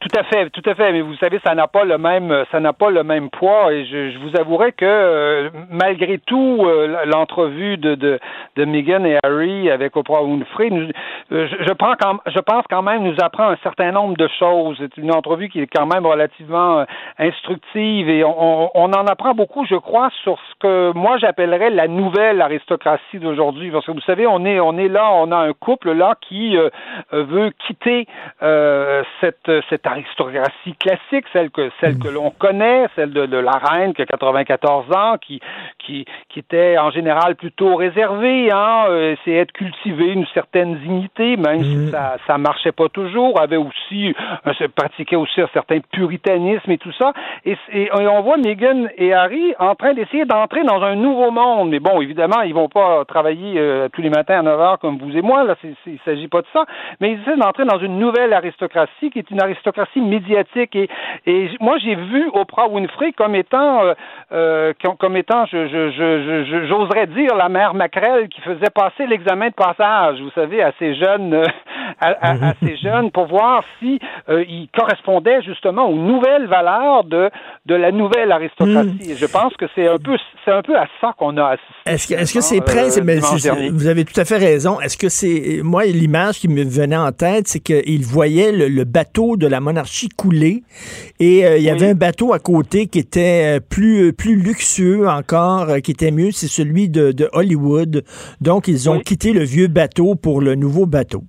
Tout 0.00 0.16
à 0.16 0.22
fait, 0.24 0.50
tout 0.50 0.62
à 0.64 0.74
fait. 0.74 0.92
Mais 0.92 1.00
vous 1.00 1.16
savez, 1.16 1.40
ça 1.44 1.54
n'a 1.54 1.66
pas 1.66 1.84
le 1.84 1.98
même, 1.98 2.44
ça 2.52 2.60
n'a 2.60 2.72
pas 2.72 2.90
le 2.90 3.02
même 3.02 3.30
poids. 3.30 3.72
Et 3.72 3.84
je, 3.86 4.10
je 4.10 4.18
vous 4.18 4.36
avouerai 4.38 4.72
que 4.72 4.84
euh, 4.84 5.50
malgré 5.70 6.18
tout, 6.18 6.62
euh, 6.64 7.04
l'entrevue 7.06 7.76
de, 7.78 7.94
de 7.96 8.20
de 8.56 8.64
Meghan 8.64 9.04
et 9.04 9.18
Harry 9.24 9.70
avec 9.70 9.96
Oprah 9.96 10.22
Winfrey, 10.22 10.70
nous, 10.70 10.88
euh, 11.32 11.46
je, 11.48 11.64
je, 11.66 11.72
prends 11.72 11.94
quand, 12.00 12.18
je 12.26 12.38
pense 12.40 12.64
quand 12.70 12.82
même 12.82 13.02
nous 13.02 13.16
apprend 13.20 13.48
un 13.48 13.56
certain 13.62 13.90
nombre 13.92 14.16
de 14.16 14.28
choses. 14.38 14.76
C'est 14.78 14.96
une 14.96 15.12
entrevue 15.12 15.48
qui 15.48 15.60
est 15.60 15.66
quand 15.66 15.86
même 15.86 16.06
relativement 16.06 16.80
euh, 16.80 16.84
instructive 17.18 18.08
et 18.08 18.24
on, 18.24 18.64
on, 18.64 18.70
on 18.74 18.92
en 18.92 19.06
apprend 19.06 19.34
beaucoup, 19.34 19.66
je 19.66 19.74
crois, 19.76 20.10
sur 20.22 20.38
ce 20.38 20.54
que 20.60 20.92
moi 20.96 21.18
j'appellerais 21.18 21.70
la 21.70 21.88
nouvelle 21.88 22.40
aristocratie 22.40 23.18
d'aujourd'hui. 23.18 23.70
Parce 23.70 23.84
que 23.86 23.92
vous 23.92 24.00
savez, 24.02 24.26
on 24.26 24.44
est, 24.44 24.60
on 24.60 24.78
est 24.78 24.88
là, 24.88 25.10
on 25.12 25.32
a 25.32 25.38
un 25.38 25.52
couple 25.52 25.92
là 25.92 26.14
qui 26.20 26.56
euh, 26.56 26.70
euh, 27.12 27.24
veut 27.24 27.50
quitter 27.66 28.06
euh, 28.42 29.02
cette, 29.20 29.50
cette 29.68 29.86
aristocratie 29.88 30.74
classique, 30.78 31.26
celle 31.32 31.50
que, 31.50 31.70
celle 31.80 31.98
que 31.98 32.08
l'on 32.08 32.30
connaît, 32.30 32.86
celle 32.94 33.12
de, 33.12 33.26
de 33.26 33.36
la 33.38 33.52
reine 33.52 33.94
qui 33.94 34.02
a 34.02 34.06
94 34.06 34.86
ans, 34.94 35.16
qui, 35.18 35.40
qui, 35.78 36.04
qui 36.28 36.38
était 36.38 36.76
en 36.78 36.90
général 36.90 37.36
plutôt 37.36 37.76
réservée, 37.76 38.50
hein, 38.52 38.86
euh, 38.88 39.14
essayait 39.14 39.46
de 39.46 39.52
cultiver 39.52 40.12
une 40.12 40.26
certaine 40.34 40.76
dignité, 40.76 41.36
même 41.36 41.62
si 41.62 41.90
ça, 41.90 42.16
ça 42.26 42.38
marchait 42.38 42.72
pas 42.72 42.88
toujours, 42.88 43.40
avait 43.40 43.56
aussi, 43.56 44.14
euh, 44.46 44.52
se 44.54 44.64
pratiquait 44.64 45.16
aussi 45.16 45.40
un 45.40 45.48
certain 45.52 45.78
puritanisme 45.92 46.70
et 46.70 46.78
tout 46.78 46.92
ça. 46.92 47.12
Et, 47.44 47.56
et 47.72 47.90
on 47.92 48.20
voit 48.20 48.36
Meghan 48.36 48.88
et 48.96 49.14
Harry 49.14 49.54
en 49.58 49.74
train 49.74 49.94
d'essayer 49.94 50.24
d'entrer 50.26 50.64
dans 50.64 50.82
un 50.82 50.96
nouveau 50.96 51.30
monde. 51.30 51.70
Mais 51.70 51.80
bon, 51.80 52.00
évidemment, 52.00 52.42
ils 52.42 52.54
vont 52.54 52.68
pas 52.68 53.04
travailler 53.06 53.58
euh, 53.58 53.88
tous 53.92 54.02
les 54.02 54.10
matins 54.10 54.40
à 54.40 54.42
9 54.42 54.60
heures 54.60 54.78
comme 54.78 54.98
vous 54.98 55.16
et 55.16 55.22
moi. 55.22 55.44
Là, 55.44 55.56
c'est, 55.62 55.74
il 55.86 55.98
s'agit 56.04 56.28
pas 56.28 56.42
de 56.42 56.46
ça. 56.52 56.64
Mais 57.00 57.12
ils 57.12 57.20
essaient 57.22 57.36
d'entrer 57.36 57.64
dans 57.64 57.78
une 57.78 57.98
nouvelle 57.98 58.32
aristocratie 58.32 59.10
qui 59.10 59.18
est 59.18 59.30
une 59.30 59.40
aristocratie 59.40 59.77
médiatique. 60.00 60.74
Et, 60.76 60.88
et 61.26 61.50
moi, 61.60 61.76
j'ai 61.82 61.94
vu 61.94 62.28
Oprah 62.32 62.68
Winfrey 62.68 63.12
comme 63.12 63.34
étant, 63.34 63.82
euh, 63.84 63.94
euh, 64.32 64.72
comme, 64.98 65.16
étant, 65.16 65.46
je, 65.46 65.68
je, 65.68 65.90
je, 65.90 66.66
j'oserais 66.68 67.06
dire, 67.08 67.34
la 67.36 67.48
mère 67.48 67.74
Macrel 67.74 68.28
qui 68.28 68.40
faisait 68.40 68.70
passer 68.74 69.06
l'examen 69.06 69.48
de 69.48 69.54
passage, 69.54 70.20
vous 70.20 70.30
savez, 70.34 70.62
à 70.62 70.72
ces 70.78 70.94
jeunes, 70.94 71.34
euh, 71.34 71.44
à, 72.00 72.08
à- 72.20 72.48
à 72.50 72.54
ces 72.62 72.76
jeunes 72.76 73.10
pour 73.10 73.26
voir 73.26 73.62
si 73.78 73.98
ils 74.28 74.68
correspondaient 74.76 75.42
justement 75.42 75.88
aux 75.88 75.96
nouvelles 75.96 76.46
valeurs 76.46 77.04
de 77.04 77.30
de 77.66 77.74
la 77.74 77.90
nouvelle 77.92 78.30
aristocratie. 78.32 79.10
Et 79.12 79.16
je 79.16 79.26
pense 79.26 79.54
que 79.56 79.66
c'est 79.74 79.86
un 79.88 79.96
peu 79.98 80.16
c'est 80.44 80.52
un 80.52 80.62
peu 80.62 80.76
à 80.76 80.86
ça 81.00 81.14
qu'on 81.18 81.36
a 81.36 81.48
assisté. 81.50 81.66
Est-ce 81.86 82.08
que, 82.08 82.14
est-ce 82.14 82.34
que 82.34 82.40
c'est 82.40 82.60
prêt? 82.60 82.90
c'est- 82.90 83.02
mais 83.02 83.20
c'est- 83.20 83.68
vous 83.70 83.86
avez 83.86 84.04
tout 84.04 84.18
à 84.18 84.24
fait 84.24 84.36
raison. 84.38 84.80
Est-ce 84.80 84.96
que 84.96 85.08
c'est. 85.08 85.60
Moi, 85.62 85.84
l'image 85.84 86.38
qui 86.38 86.48
me 86.48 86.62
venait 86.64 86.96
en 86.96 87.12
tête, 87.12 87.46
c'est 87.48 87.60
qu'il 87.60 88.02
voyait 88.04 88.52
le, 88.52 88.68
le 88.68 88.84
bateau 88.84 89.36
de 89.36 89.46
la 89.46 89.60
monarchie 89.68 90.08
couler 90.08 90.62
et 91.20 91.44
euh, 91.44 91.58
il 91.58 91.62
y 91.62 91.68
avait 91.68 91.90
un 91.90 91.94
bateau 91.94 92.32
à 92.32 92.38
côté 92.38 92.86
qui 92.86 92.98
était 92.98 93.58
euh, 93.58 93.60
plus, 93.60 94.14
plus 94.14 94.34
luxueux 94.34 95.06
encore, 95.06 95.68
euh, 95.68 95.80
qui 95.80 95.90
était 95.90 96.10
mieux. 96.10 96.30
C'est 96.30 96.48
celui 96.48 96.88
de, 96.88 97.12
de 97.12 97.28
Hollywood. 97.32 98.02
Donc, 98.40 98.66
ils 98.66 98.88
ont 98.88 98.98
quitté 99.00 99.34
le 99.34 99.44
vieux 99.44 99.68
bateau 99.68 100.14
pour 100.14 100.40
le 100.40 100.54
nouveau 100.54 100.86
bateau. 100.86 101.22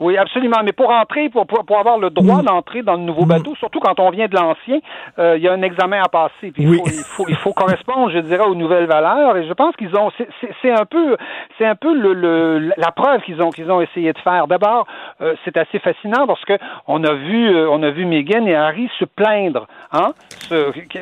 Oui, 0.00 0.16
absolument. 0.18 0.58
Mais 0.64 0.72
pour 0.72 0.90
entrer, 0.90 1.28
pour, 1.28 1.46
pour, 1.46 1.64
pour 1.64 1.78
avoir 1.78 1.98
le 1.98 2.10
droit 2.10 2.42
d'entrer 2.42 2.82
dans 2.82 2.94
le 2.94 3.00
nouveau 3.02 3.22
bateau, 3.26 3.54
surtout 3.56 3.78
quand 3.80 4.00
on 4.00 4.10
vient 4.10 4.26
de 4.26 4.34
l'ancien, 4.34 4.78
euh, 5.18 5.36
il 5.36 5.42
y 5.42 5.48
a 5.48 5.52
un 5.52 5.62
examen 5.62 6.00
à 6.02 6.08
passer. 6.08 6.50
Puis 6.52 6.64
il, 6.64 6.66
faut, 6.78 6.84
il, 6.86 7.04
faut, 7.04 7.24
il 7.28 7.36
faut 7.36 7.52
correspondre, 7.52 8.10
je 8.10 8.18
dirais, 8.18 8.44
aux 8.44 8.56
nouvelles 8.56 8.86
valeurs. 8.86 9.36
Et 9.36 9.46
je 9.46 9.52
pense 9.52 9.74
qu'ils 9.76 9.94
ont, 9.96 10.10
c'est- 10.16 10.70
un 10.72 10.84
peu, 10.86 11.16
c'est 11.56 11.64
un 11.66 11.76
peu 11.76 11.94
le, 11.94 12.12
le, 12.14 12.72
la 12.76 12.90
preuve 12.90 13.20
qu'ils 13.22 13.40
ont, 13.40 13.50
qu'ils 13.50 13.70
ont 13.70 13.80
essayé 13.80 14.12
de 14.12 14.18
faire. 14.18 14.48
D'abord, 14.48 14.86
euh, 15.20 15.34
c'est 15.44 15.56
assez 15.56 15.78
fascinant 15.78 16.26
parce 16.26 16.44
que 16.44 16.54
on 16.88 17.04
a 17.04 17.12
vu, 17.14 17.54
euh, 17.54 17.68
on 17.70 17.82
a 17.84 17.90
vu 17.90 18.04
Meghan 18.04 18.46
et 18.46 18.54
Harry 18.56 18.90
se 18.98 19.04
plaindre. 19.04 19.66
Hein? 19.92 20.12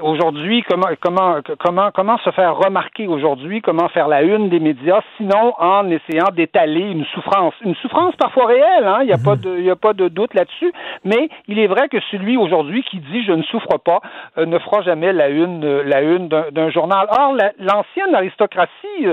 Aujourd'hui, 0.02 0.62
comment, 0.68 0.88
comment, 1.00 1.36
comment, 1.58 1.90
comment 1.92 2.18
se 2.18 2.30
faire 2.30 2.56
remarquer 2.56 3.06
aujourd'hui, 3.06 3.62
comment 3.62 3.88
faire 3.88 4.08
la 4.08 4.22
une 4.22 4.48
des 4.48 4.60
médias, 4.60 5.00
sinon 5.16 5.54
en 5.58 5.88
essayant 5.90 6.28
d'étaler 6.32 6.80
une 6.80 7.04
souffrance, 7.06 7.54
une 7.64 7.74
souffrance 7.76 8.14
parfois 8.16 8.46
réelle. 8.46 8.86
Hein? 8.86 8.91
Il 9.00 9.06
n'y 9.06 9.12
a 9.12 9.18
pas 9.18 9.36
de, 9.36 9.56
il 9.58 9.64
y 9.64 9.70
a 9.70 9.76
pas 9.76 9.92
de 9.94 10.08
doute 10.08 10.34
là-dessus. 10.34 10.72
Mais 11.04 11.28
il 11.48 11.58
est 11.58 11.66
vrai 11.66 11.88
que 11.88 11.98
celui 12.10 12.36
aujourd'hui 12.36 12.82
qui 12.84 12.98
dit 12.98 13.24
je 13.24 13.32
ne 13.32 13.42
souffre 13.44 13.78
pas 13.78 14.00
euh, 14.38 14.46
ne 14.46 14.58
fera 14.58 14.82
jamais 14.82 15.12
la 15.12 15.28
une, 15.28 15.64
euh, 15.64 15.82
la 15.84 16.02
une 16.02 16.28
d'un 16.28 16.70
journal. 16.70 17.06
Or, 17.10 17.32
la- 17.34 17.52
l'ancienne 17.58 18.14
aristocratie 18.14 19.06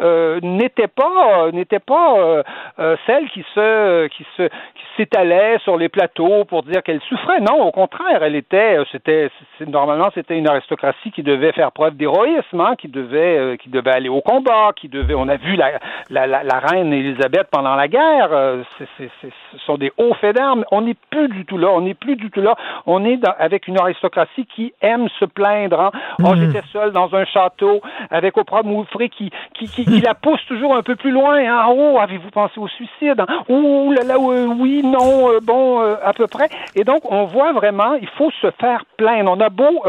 euh, 0.00 0.38
n'était 0.42 0.88
pas, 0.88 1.50
n'était 1.52 1.78
pas 1.78 2.42
celle 3.06 3.28
qui 3.30 3.44
se, 3.54 4.06
qui 4.08 4.24
se, 4.36 4.42
qui 4.48 4.84
s'étalait 4.96 5.58
sur 5.64 5.76
les 5.76 5.88
plateaux 5.88 6.44
pour 6.44 6.62
dire 6.62 6.82
qu'elle 6.82 7.00
souffrait. 7.02 7.40
Non, 7.40 7.62
au 7.62 7.72
contraire, 7.72 8.22
elle 8.22 8.36
était, 8.36 8.78
euh, 8.78 8.84
c'était, 8.92 9.30
normalement, 9.66 10.08
c'était 10.14 10.36
une 10.38 10.48
aristocratie 10.48 11.10
qui 11.10 11.22
devait 11.22 11.52
faire 11.52 11.72
preuve 11.72 11.96
d'héroïsme, 11.96 12.60
hein, 12.60 12.74
qui 12.78 12.88
devait, 12.88 13.38
euh, 13.38 13.56
qui 13.56 13.68
devait 13.68 13.90
aller 13.92 14.08
au 14.08 14.20
combat, 14.20 14.70
qui 14.76 14.88
devait. 14.88 15.14
On 15.14 15.28
a 15.28 15.36
vu 15.36 15.56
la, 15.56 15.72
la, 16.10 16.26
la, 16.26 16.42
la 16.44 16.58
reine 16.60 16.92
Élisabeth 16.92 17.48
pendant 17.50 17.74
la 17.74 17.88
guerre. 17.88 18.28
euh, 18.32 18.62
ce 18.78 19.58
sont 19.66 19.76
des 19.76 19.92
hauts 19.98 20.14
faits 20.14 20.36
d'armes. 20.36 20.64
On 20.70 20.82
n'est 20.82 20.96
plus 21.10 21.28
du 21.28 21.44
tout 21.44 21.58
là. 21.58 21.68
On 21.72 21.80
n'est 21.80 21.94
plus 21.94 22.16
du 22.16 22.30
tout 22.30 22.40
là. 22.40 22.54
On 22.86 23.04
est 23.04 23.16
dans- 23.16 23.34
avec 23.38 23.68
une 23.68 23.78
aristocratie 23.78 24.46
qui 24.46 24.72
aime 24.80 25.08
se 25.20 25.24
plaindre. 25.24 25.80
Hein. 25.80 25.90
Oh, 26.24 26.34
j'étais 26.36 26.62
seul 26.72 26.92
dans 26.92 27.14
un 27.14 27.24
château 27.24 27.80
avec 28.10 28.36
Oprah 28.36 28.62
Winfrey 28.62 29.08
qui, 29.08 29.30
qui, 29.54 29.66
qui, 29.66 29.84
qui 29.84 30.00
la 30.00 30.14
pousse 30.14 30.44
toujours 30.46 30.74
un 30.76 30.82
peu 30.82 30.96
plus 30.96 31.10
loin. 31.10 31.36
Hein. 31.38 31.66
Oh, 31.68 31.98
avez-vous 32.00 32.30
pensé 32.30 32.58
au 32.58 32.68
suicide. 32.68 33.22
Ouh 33.48 33.92
là 33.92 34.02
là, 34.04 34.18
oui, 34.18 34.82
non, 34.84 35.38
bon, 35.42 35.80
à 35.80 36.12
peu 36.12 36.26
près. 36.26 36.48
Et 36.74 36.84
donc, 36.84 37.10
on 37.10 37.24
voit 37.24 37.52
vraiment, 37.52 37.94
il 37.94 38.08
faut 38.08 38.30
se 38.42 38.50
faire 38.60 38.84
plaindre. 38.96 39.30
On 39.30 39.40
a 39.40 39.48
beau 39.48 39.82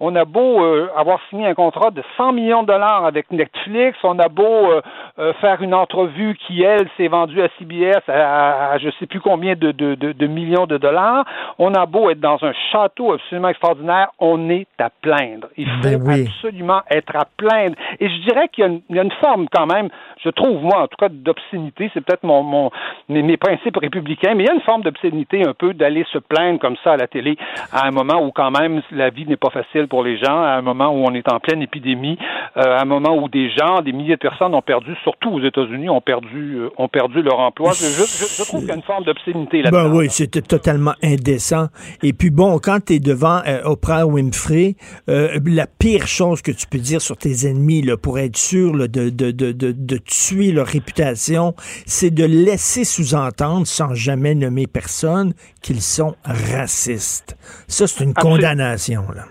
on 0.00 0.14
a 0.14 0.24
beau 0.24 0.64
euh, 0.64 0.88
avoir 0.96 1.18
signé 1.28 1.46
un 1.46 1.54
contrat 1.54 1.90
de 1.90 2.02
100 2.16 2.32
millions 2.32 2.62
de 2.62 2.68
dollars 2.68 3.04
avec 3.04 3.30
Netflix, 3.30 3.98
on 4.04 4.18
a 4.18 4.28
beau 4.28 4.70
euh, 4.70 4.80
euh, 5.18 5.32
faire 5.40 5.60
une 5.62 5.74
entrevue 5.74 6.36
qui, 6.46 6.62
elle, 6.62 6.88
s'est 6.96 7.08
vendue 7.08 7.42
à 7.42 7.48
CBS 7.58 8.02
à, 8.08 8.72
à, 8.72 8.78
je 8.78 8.90
sais 8.98 9.06
plus 9.06 9.20
combien 9.20 9.54
de, 9.54 9.72
de, 9.72 9.94
de, 9.94 10.26
millions 10.26 10.66
de 10.66 10.78
dollars, 10.78 11.24
on 11.58 11.74
a 11.74 11.86
beau 11.86 12.10
être 12.10 12.20
dans 12.20 12.38
un 12.42 12.52
château 12.70 13.12
absolument 13.12 13.48
extraordinaire, 13.48 14.10
on 14.18 14.50
est 14.50 14.68
à 14.78 14.90
plaindre. 14.90 15.48
Il 15.56 15.66
faut 15.66 15.98
ben 15.98 16.26
absolument 16.26 16.82
être 16.90 17.16
à 17.16 17.24
plaindre. 17.36 17.74
Et 17.98 18.08
je 18.08 18.22
dirais 18.22 18.48
qu'il 18.48 18.82
y, 18.90 18.98
a 18.98 19.02
une 19.02 19.12
forme 19.20 19.46
quand 19.50 19.66
même, 19.66 19.88
je 20.22 20.30
trouve, 20.30 20.62
moi, 20.62 20.82
en 20.82 20.86
tout 20.86 20.96
cas, 20.96 21.08
d'obscénité, 21.08 21.90
c'est 21.92 22.04
peut-être 22.04 22.22
mon, 22.22 22.42
mon 22.42 22.70
mes, 23.08 23.22
mes, 23.22 23.36
principes 23.36 23.76
républicains, 23.76 24.34
mais 24.34 24.44
il 24.44 24.46
y 24.46 24.50
a 24.50 24.54
une 24.54 24.60
forme 24.60 24.82
d'obscénité 24.82 25.46
un 25.46 25.54
peu 25.54 25.74
d'aller 25.74 26.04
se 26.12 26.18
plaindre 26.18 26.60
comme 26.60 26.76
ça 26.84 26.92
à 26.92 26.96
la 26.96 27.06
télé 27.06 27.36
à 27.72 27.86
un 27.86 27.90
moment 27.90 28.22
où 28.22 28.30
quand 28.30 28.50
même 28.50 28.82
la 28.92 29.10
vie 29.10 29.26
n'est 29.26 29.36
pas 29.36 29.50
facile 29.50 29.87
pour 29.88 30.04
les 30.04 30.18
gens, 30.18 30.42
à 30.42 30.50
un 30.50 30.62
moment 30.62 30.90
où 30.90 31.04
on 31.04 31.14
est 31.14 31.30
en 31.32 31.40
pleine 31.40 31.62
épidémie, 31.62 32.18
euh, 32.56 32.62
à 32.62 32.82
un 32.82 32.84
moment 32.84 33.16
où 33.16 33.28
des 33.28 33.50
gens, 33.50 33.82
des 33.82 33.92
milliers 33.92 34.16
de 34.16 34.20
personnes 34.20 34.54
ont 34.54 34.62
perdu, 34.62 34.94
surtout 35.02 35.30
aux 35.30 35.40
États-Unis, 35.40 35.88
ont 35.88 36.00
perdu, 36.00 36.56
euh, 36.56 36.70
ont 36.76 36.88
perdu 36.88 37.22
leur 37.22 37.40
emploi. 37.40 37.72
Je, 37.72 37.84
je, 37.84 38.44
trouve 38.44 38.60
qu'il 38.60 38.68
y 38.68 38.72
a 38.72 38.76
une 38.76 38.82
forme 38.82 39.04
d'obscénité 39.04 39.62
là-dedans. 39.62 39.90
Ben 39.90 39.96
oui, 39.96 40.10
c'était 40.10 40.42
totalement 40.42 40.94
indécent. 41.02 41.68
Et 42.02 42.12
puis 42.12 42.30
bon, 42.30 42.58
quand 42.58 42.84
tu 42.86 42.94
es 42.94 43.00
devant 43.00 43.40
euh, 43.46 43.62
Oprah 43.64 44.06
Winfrey, 44.06 44.76
la 45.06 45.66
pire 45.66 46.06
chose 46.06 46.42
que 46.42 46.52
tu 46.52 46.66
peux 46.66 46.78
dire 46.78 47.00
sur 47.00 47.16
tes 47.16 47.48
ennemis 47.48 47.82
là, 47.82 47.96
pour 47.96 48.18
être 48.18 48.36
sûr 48.36 48.72
de, 48.72 48.86
de, 48.86 49.30
de, 49.30 49.52
de, 49.52 49.98
tuer 49.98 50.52
leur 50.52 50.66
réputation, 50.66 51.54
c'est 51.86 52.10
de 52.10 52.24
laisser 52.24 52.84
sous-entendre, 52.84 53.66
sans 53.66 53.94
jamais 53.94 54.34
nommer 54.34 54.66
personne, 54.66 55.32
qu'ils 55.62 55.82
sont 55.82 56.14
racistes. 56.24 57.36
Ça, 57.66 57.86
c'est 57.86 58.04
une 58.04 58.14
condamnation. 58.14 59.04
Là. 59.14 59.24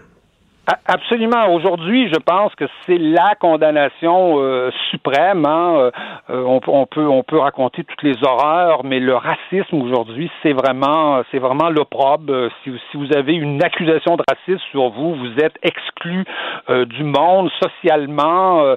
Absolument. 0.86 1.54
Aujourd'hui, 1.54 2.10
je 2.10 2.20
pense 2.20 2.54
que 2.56 2.66
c'est 2.86 2.98
la 2.98 3.36
condamnation 3.40 4.36
euh, 4.40 4.70
suprême. 4.90 5.46
Hein. 5.46 5.76
Euh, 5.78 5.92
euh, 6.30 6.44
on, 6.46 6.60
on, 6.68 6.86
peut 6.86 7.08
on 7.08 7.24
peut 7.24 7.38
raconter 7.38 7.86
toutes 7.86 8.04
les 8.04 8.22
horreurs, 8.22 8.84
mais 8.84 9.00
le 9.00 9.16
racisme 9.16 9.82
aujourd'hui, 9.82 10.30
c'est 10.44 10.52
vraiment 10.52 11.22
c'est 11.32 11.40
vraiment 11.40 11.70
l'opprobre. 11.70 12.50
Si, 12.64 12.72
si 12.92 12.98
vous 12.98 13.16
avez 13.16 13.36
une 13.36 13.64
accusation 13.64 14.18
de 14.18 14.24
racisme 14.30 14.62
sur 14.72 14.90
vous, 14.90 15.16
vous 15.16 15.40
êtes 15.40 15.56
exclu 15.64 16.26
du 16.68 17.04
monde 17.04 17.50
socialement, 17.62 18.76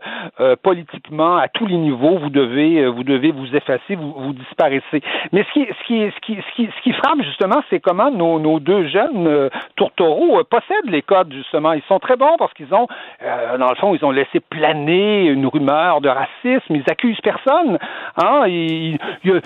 politiquement, 0.63 1.39
à 1.39 1.49
tous 1.49 1.67
les 1.67 1.77
niveaux. 1.77 2.19
Vous 2.19 2.31
devez 2.31 2.87
vous 2.87 3.03
devez 3.03 3.33
vous 3.33 3.57
effacer, 3.57 3.97
vous, 3.97 4.15
vous 4.17 4.33
disparaissez. 4.33 5.03
Mais 5.33 5.45
ce 5.45 5.53
qui 5.53 5.67
ce 5.67 5.87
qui 5.87 6.11
ce 6.11 6.21
qui 6.21 6.37
ce 6.37 6.55
qui, 6.55 6.69
ce 6.77 6.83
qui 6.83 6.93
frappe 6.93 7.21
justement, 7.23 7.63
c'est 7.69 7.81
comment 7.81 8.13
nos, 8.13 8.39
nos 8.39 8.61
deux 8.61 8.87
jeunes 8.87 9.51
tourtereaux 9.75 10.45
possèdent 10.45 10.91
les 10.91 11.03
codes 11.03 11.33
justement 11.33 11.75
ils 11.81 11.89
sont 11.89 11.99
très 11.99 12.17
bons 12.17 12.37
parce 12.39 12.53
qu'ils 12.55 12.73
ont, 12.75 12.87
euh, 13.23 13.59
dans 13.59 13.71
le 13.71 13.75
fond, 13.77 13.95
ils 13.95 14.05
ont 14.05 14.11
laissé 14.11 14.41
planer 14.41 15.27
une 15.27 15.47
rumeur 15.47 16.01
de 16.01 16.09
racisme. 16.09 16.75
Ils 16.75 16.85
accusent 16.91 17.21
personne. 17.21 17.79
Hein? 18.23 18.45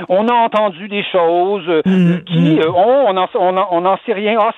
on 0.09 0.29
a 0.29 0.35
entendu 0.35 0.89
des 0.89 1.05
choses 1.05 1.69
euh, 1.69 1.83
mm, 1.85 2.25
qui, 2.25 2.57
mm. 2.57 2.61
Euh, 2.61 2.71
on 2.75 3.13
n'en 3.13 3.29
on, 3.35 3.57
on 3.57 3.97
sait 4.07 4.13
rien. 4.13 4.39
Ah, 4.41 4.53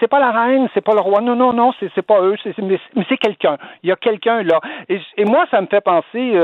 c'est 0.00 0.06
pas 0.06 0.20
la 0.20 0.30
reine, 0.30 0.68
c'est 0.74 0.80
pas 0.80 0.94
le 0.94 1.00
roi. 1.00 1.20
Non, 1.20 1.34
non, 1.34 1.52
non, 1.52 1.72
c'est 1.80 2.02
pas 2.02 2.20
eux. 2.22 2.36
mais 2.58 2.78
c'est 3.08 3.16
quelqu'un. 3.16 3.56
Il 3.82 3.88
y 3.88 3.92
a 3.92 3.96
quelqu'un 3.96 4.42
là. 4.42 4.60
Et, 4.88 5.24
moi, 5.24 5.44
ça 5.50 5.60
me 5.60 5.66
fait 5.66 5.80
penser 5.80 6.34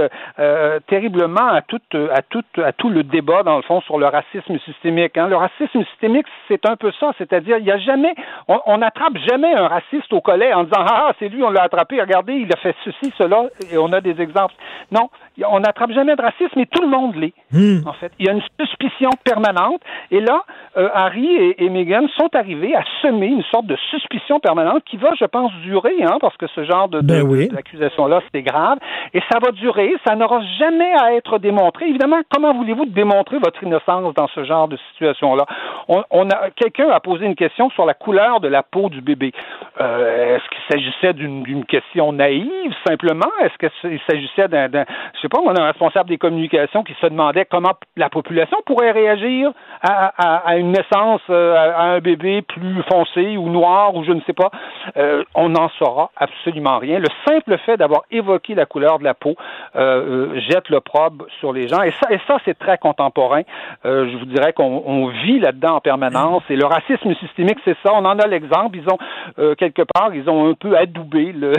terriblement 0.86 1.48
à 1.48 1.62
tout, 1.62 1.80
à 1.94 2.22
tout, 2.22 2.44
à 2.62 2.72
tout 2.72 2.90
le 2.90 3.02
débat 3.02 3.42
dans 3.42 3.56
le 3.56 3.62
fond 3.62 3.80
sur 3.82 3.98
le 3.98 4.06
racisme 4.06 4.58
systémique. 4.60 5.16
Hein? 5.16 5.28
Le 5.28 5.36
racisme 5.36 5.84
systémique, 5.84 6.26
c'est 6.48 6.66
un 6.66 6.76
peu 6.76 6.92
ça. 7.00 7.12
C'est-à-dire, 7.18 7.58
il 7.58 7.64
y 7.64 7.72
a 7.72 7.78
jamais, 7.78 8.14
on 8.48 8.78
n'attrape 8.78 9.16
jamais 9.28 9.54
un 9.54 9.68
raciste 9.68 10.12
au 10.12 10.20
collet 10.20 10.52
en 10.52 10.63
disant 10.64 10.84
Ah, 10.88 11.12
c'est 11.18 11.28
lui, 11.28 11.42
on 11.42 11.50
l'a 11.50 11.62
attrapé, 11.62 12.00
regardez, 12.00 12.34
il 12.34 12.52
a 12.52 12.56
fait 12.56 12.74
ceci, 12.84 13.12
cela, 13.18 13.44
et 13.70 13.78
on 13.78 13.92
a 13.92 14.00
des 14.00 14.20
exemples. 14.20 14.54
Non, 14.92 15.08
on 15.48 15.60
n'attrape 15.60 15.92
jamais 15.92 16.16
de 16.16 16.22
racisme, 16.22 16.52
mais 16.56 16.66
tout 16.66 16.82
le 16.82 16.88
monde 16.88 17.14
l'est, 17.16 17.34
hmm. 17.52 17.86
en 17.86 17.92
fait. 17.94 18.12
Il 18.18 18.26
y 18.26 18.28
a 18.28 18.32
une 18.32 18.42
suspicion 18.60 19.10
permanente, 19.24 19.80
et 20.10 20.20
là, 20.20 20.44
euh, 20.76 20.88
Harry 20.94 21.54
et, 21.58 21.68
Meghan 21.68 22.06
sont 22.16 22.34
arrivés 22.34 22.74
à 22.74 22.82
semer 23.02 23.26
une 23.26 23.42
sorte 23.44 23.66
de 23.66 23.76
suspicion 23.90 24.40
permanente 24.40 24.82
qui 24.84 24.96
va, 24.96 25.10
je 25.18 25.24
pense, 25.24 25.52
durer, 25.64 26.02
hein, 26.02 26.18
parce 26.20 26.36
que 26.36 26.46
ce 26.48 26.64
genre 26.64 26.88
de, 26.88 27.00
ben 27.00 27.26
d'accusation-là, 27.48 28.20
c'est 28.32 28.42
grave, 28.42 28.78
et 29.12 29.20
ça 29.32 29.38
va 29.40 29.50
durer, 29.52 29.94
ça 30.06 30.14
n'aura 30.14 30.40
jamais 30.58 30.92
à 31.00 31.14
être 31.14 31.38
démontré. 31.38 31.86
Évidemment, 31.88 32.20
comment 32.32 32.54
voulez-vous 32.54 32.86
démontrer 32.86 33.38
votre 33.38 33.62
innocence 33.62 34.14
dans 34.14 34.28
ce 34.28 34.44
genre 34.44 34.68
de 34.68 34.76
situation-là? 34.92 35.46
On, 35.88 36.28
a, 36.30 36.50
quelqu'un 36.50 36.88
a 36.90 37.00
posé 37.00 37.26
une 37.26 37.34
question 37.34 37.70
sur 37.70 37.86
la 37.86 37.94
couleur 37.94 38.40
de 38.40 38.48
la 38.48 38.62
peau 38.62 38.88
du 38.88 39.00
bébé. 39.00 39.32
Euh, 39.80 40.36
est-ce 40.36 40.48
qu'il 40.54 40.76
s'agissait 40.76 41.12
d'une 41.12 41.64
question 41.64 42.12
naïve, 42.12 42.74
simplement? 42.86 43.30
Est-ce 43.42 43.58
qu'il 43.58 44.00
s'agissait 44.08 44.48
d'un, 44.48 44.68
je 45.14 45.20
sais 45.20 45.28
pas, 45.28 45.40
un 45.44 45.66
responsable 45.66 46.08
des 46.08 46.18
communications 46.18 46.82
qui 46.82 46.94
se 47.00 47.06
demandait 47.06 47.44
comment 47.44 47.72
la 47.96 48.08
population 48.08 48.58
pourrait 48.66 48.92
réagir 48.92 49.52
à, 49.82 50.56
une 50.56 50.72
naissance, 50.72 51.20
euh, 51.30 51.54
à, 51.54 51.82
un 51.94 52.00
bébé 52.00 52.42
plus 52.42 52.82
foncé 52.90 53.36
ou 53.36 53.48
noir 53.48 53.94
ou 53.94 54.04
je 54.04 54.12
ne 54.12 54.20
sais 54.22 54.32
pas. 54.32 54.50
Euh, 54.96 55.24
on 55.34 55.50
n'en 55.50 55.68
saura 55.78 56.10
absolument 56.16 56.78
rien. 56.78 56.98
Le 56.98 57.08
simple 57.26 57.56
fait 57.58 57.76
d'avoir 57.76 58.02
évoqué 58.10 58.54
la 58.54 58.66
couleur 58.66 58.98
de 58.98 59.04
la 59.04 59.14
peau 59.14 59.36
euh, 59.76 60.40
jette 60.48 60.68
le 60.70 60.80
probe 60.80 61.26
sur 61.40 61.52
les 61.52 61.68
gens. 61.68 61.82
Et 61.82 61.92
ça, 61.92 62.10
et 62.10 62.20
ça 62.26 62.38
c'est 62.44 62.58
très 62.58 62.78
contemporain. 62.78 63.42
je 63.84 64.16
vous 64.16 64.26
dirais 64.26 64.52
qu'on 64.52 65.08
vit 65.24 65.38
là-dedans 65.38 65.76
en 65.76 65.80
permanence. 65.80 66.42
Et 66.50 66.56
le 66.56 66.66
racisme 66.66 67.14
systémique, 67.16 67.58
c'est 67.64 67.76
ça. 67.84 67.92
On 67.92 68.04
en 68.04 68.18
a 68.18 68.26
l'exemple. 68.26 68.78
Ils 68.78 68.88
ont, 68.88 69.54
quelque 69.56 69.82
part, 69.82 70.14
ils 70.14 70.28
ont 70.28 70.33
un 70.50 70.54
peu 70.54 70.76
adoubé 70.76 71.32
le, 71.32 71.52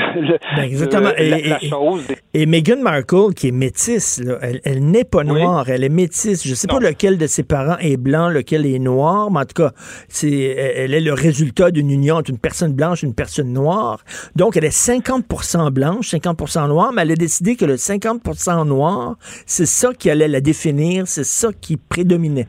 ben, 0.56 0.64
exactement. 0.64 1.12
la, 1.18 1.60
chose. 1.60 2.08
Et 2.34 2.46
Meghan 2.46 2.82
Markle, 2.82 3.34
qui 3.36 3.50
est 3.50 3.52
métisse, 3.52 4.22
elle, 4.64 4.86
n'est 4.86 5.04
pas 5.04 5.24
noire, 5.24 5.70
elle 5.70 5.84
est 5.84 5.90
métisse. 5.90 6.44
Je 6.44 6.52
ne 6.52 6.56
sais 6.56 6.68
pas 6.68 6.80
lequel 6.80 7.18
de 7.18 7.28
ses 7.28 7.44
parents 7.44 7.78
est 7.80 7.98
blanc, 7.98 8.30
lequel 8.30 8.66
est 8.66 8.80
noir, 8.80 9.32
mais 9.32 9.40
en 9.40 9.46
tout 9.46 9.64
cas, 9.64 9.72
c'est, 10.08 10.30
elle 10.30 10.94
est 10.94 11.02
le 11.02 11.14
résultat 11.14 11.72
d'une 11.72 11.90
union 11.90 12.16
entre 12.16 12.30
une 12.30 12.40
personne 12.40 12.74
blanche 12.74 13.04
et 13.04 13.08
une 13.08 13.16
personne 13.16 13.52
noire. 13.52 14.04
Donc, 14.36 14.58
elle 14.58 14.66
est 14.66 14.76
50% 14.76 15.70
blanche, 15.72 16.14
50% 16.14 16.68
noire, 16.68 16.92
mais 16.94 17.04
elle 17.04 17.12
a 17.12 17.16
décidé 17.16 17.56
que 17.56 17.66
le 17.66 17.76
50% 17.76 18.68
noir, 18.68 19.18
c'est 19.46 19.66
ça 19.66 19.94
qui 19.94 20.10
allait 20.10 20.28
la 20.28 20.42
définir, 20.42 21.08
c'est 21.08 21.24
ça 21.24 21.50
qui 21.60 21.78
prédominait. 21.78 22.48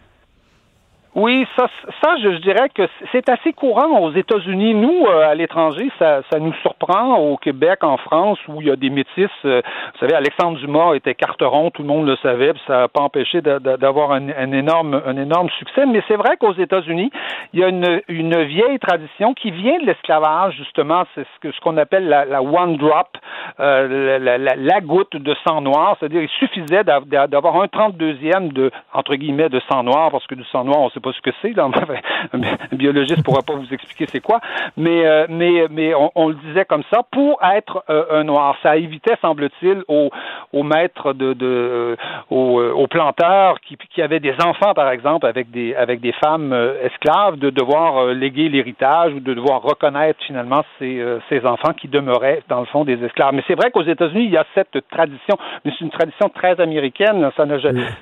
Oui, 1.17 1.47
ça, 1.57 1.67
ça, 2.05 2.17
je, 2.23 2.29
dirais 2.43 2.69
que 2.75 2.83
c'est 3.11 3.27
assez 3.31 3.55
courant 3.55 4.01
aux 4.01 4.13
États-Unis. 4.13 4.75
Nous, 4.75 5.07
euh, 5.07 5.27
à 5.27 5.35
l'étranger, 5.35 5.91
ça, 5.99 6.21
ça 6.31 6.39
nous 6.39 6.53
surprend. 6.61 7.15
Au 7.15 7.39
Québec, 7.39 7.83
en 7.85 7.97
France, 7.97 8.39
où 8.49 8.61
il 8.61 8.67
y 8.67 8.71
a 8.71 8.77
des 8.77 8.91
métis. 8.91 9.31
Euh, 9.47 9.63
vous 9.95 9.99
savez, 9.99 10.13
Alexandre 10.13 10.59
Dumas 10.59 10.93
était 10.93 11.15
carteron, 11.15 11.71
tout 11.71 11.81
le 11.81 11.89
monde 11.89 12.07
le 12.07 12.17
savait, 12.17 12.53
puis 12.53 12.61
ça 12.67 12.81
n'a 12.81 12.89
pas 12.89 13.01
empêché 13.01 13.41
d'avoir 13.41 14.13
un, 14.13 14.53
énorme, 14.53 15.01
un 15.07 15.17
énorme 15.17 15.49
succès. 15.59 15.87
Mais 15.87 16.03
c'est 16.07 16.17
vrai 16.17 16.37
qu'aux 16.37 16.53
États-Unis, 16.53 17.11
il 17.55 17.61
y 17.61 17.65
a 17.65 17.69
une, 17.69 18.03
une 18.09 18.43
vieille 18.43 18.79
tradition 18.79 19.33
qui 19.33 19.51
vient 19.53 19.79
de 19.79 19.87
l'esclavage, 19.87 20.55
justement. 20.59 21.05
C'est 21.15 21.25
ce 21.25 21.41
que 21.41 21.51
ce 21.51 21.61
qu'on 21.61 21.79
appelle 21.79 22.09
la, 22.09 22.27
la, 22.27 22.43
one 22.43 22.77
drop, 22.77 23.17
euh, 23.59 24.19
la, 24.19 24.37
la, 24.37 24.55
la, 24.55 24.81
goutte 24.83 25.17
de 25.17 25.35
sang 25.49 25.63
noir. 25.63 25.97
C'est-à-dire, 25.99 26.21
il 26.21 26.29
suffisait 26.29 26.85
d'avoir 26.85 27.57
un 27.57 27.69
32e 27.69 28.53
de 28.53 28.71
entre 28.93 29.15
guillemets 29.15 29.49
de 29.49 29.63
sang 29.71 29.83
noir, 29.83 30.11
parce 30.11 30.27
que 30.27 30.35
du 30.35 30.45
sang 30.53 30.65
noir, 30.65 30.81
on 30.81 30.91
sait 30.91 31.06
pas 31.07 31.12
ce 31.12 31.20
que 31.20 31.31
c'est. 31.43 31.59
Un 32.33 32.77
biologiste 32.77 33.23
pourra 33.23 33.43
pas 33.43 33.55
vous 33.55 33.73
expliquer 33.73 34.07
c'est 34.09 34.20
quoi, 34.20 34.41
mais 34.77 35.07
euh, 35.07 35.27
mais 35.28 35.66
mais 35.70 35.93
on, 36.15 36.28
le 36.28 36.35
disait 36.47 36.65
comme 36.65 36.83
ça 36.93 37.03
pour 37.11 37.39
être 37.43 37.85
euh, 37.91 38.20
un 38.20 38.24
noir. 38.24 38.57
Ça 38.62 38.77
évitait, 38.77 39.15
semble-t-il, 39.23 39.83
aux, 39.89 40.11
aux 40.53 40.62
maîtres 40.62 41.12
de, 41.12 41.33
de 41.33 41.47
euh, 41.47 41.97
aux, 42.31 42.61
aux, 42.61 42.87
planteurs 42.87 43.61
qui, 43.61 43.77
qui 43.95 44.03
avaient 44.03 44.20
des 44.20 44.35
enfants, 44.45 44.74
par 44.74 44.91
exemple, 44.91 45.27
avec 45.27 45.51
des 45.51 45.74
avec 45.74 46.01
des 46.01 46.12
femmes 46.12 46.53
esclaves, 46.83 47.39
de 47.39 47.51
devoir 47.51 48.07
léguer 48.07 48.49
l'héritage 48.49 49.12
ou 49.15 49.20
de 49.20 49.35
devoir 49.35 49.62
reconnaître 49.62 50.19
finalement 50.27 50.62
ces, 50.78 51.03
ces 51.28 51.45
enfants 51.47 51.73
qui 51.73 51.89
demeuraient 51.89 52.43
dans 52.49 52.61
le 52.61 52.66
fond 52.66 52.85
des 52.85 53.03
esclaves. 53.05 53.35
Mais 53.35 53.43
c'est 53.47 53.55
vrai 53.55 53.70
qu'aux 53.70 53.83
États-Unis, 53.83 54.24
il 54.24 54.31
y 54.31 54.37
a 54.37 54.47
cette 54.55 54.89
tradition, 54.91 55.37
mais 55.65 55.73
c'est 55.73 55.85
une 55.85 55.91
tradition 55.91 56.28
très 56.28 56.61
américaine. 56.61 57.31
Ça 57.37 57.47
n'a 57.47 57.59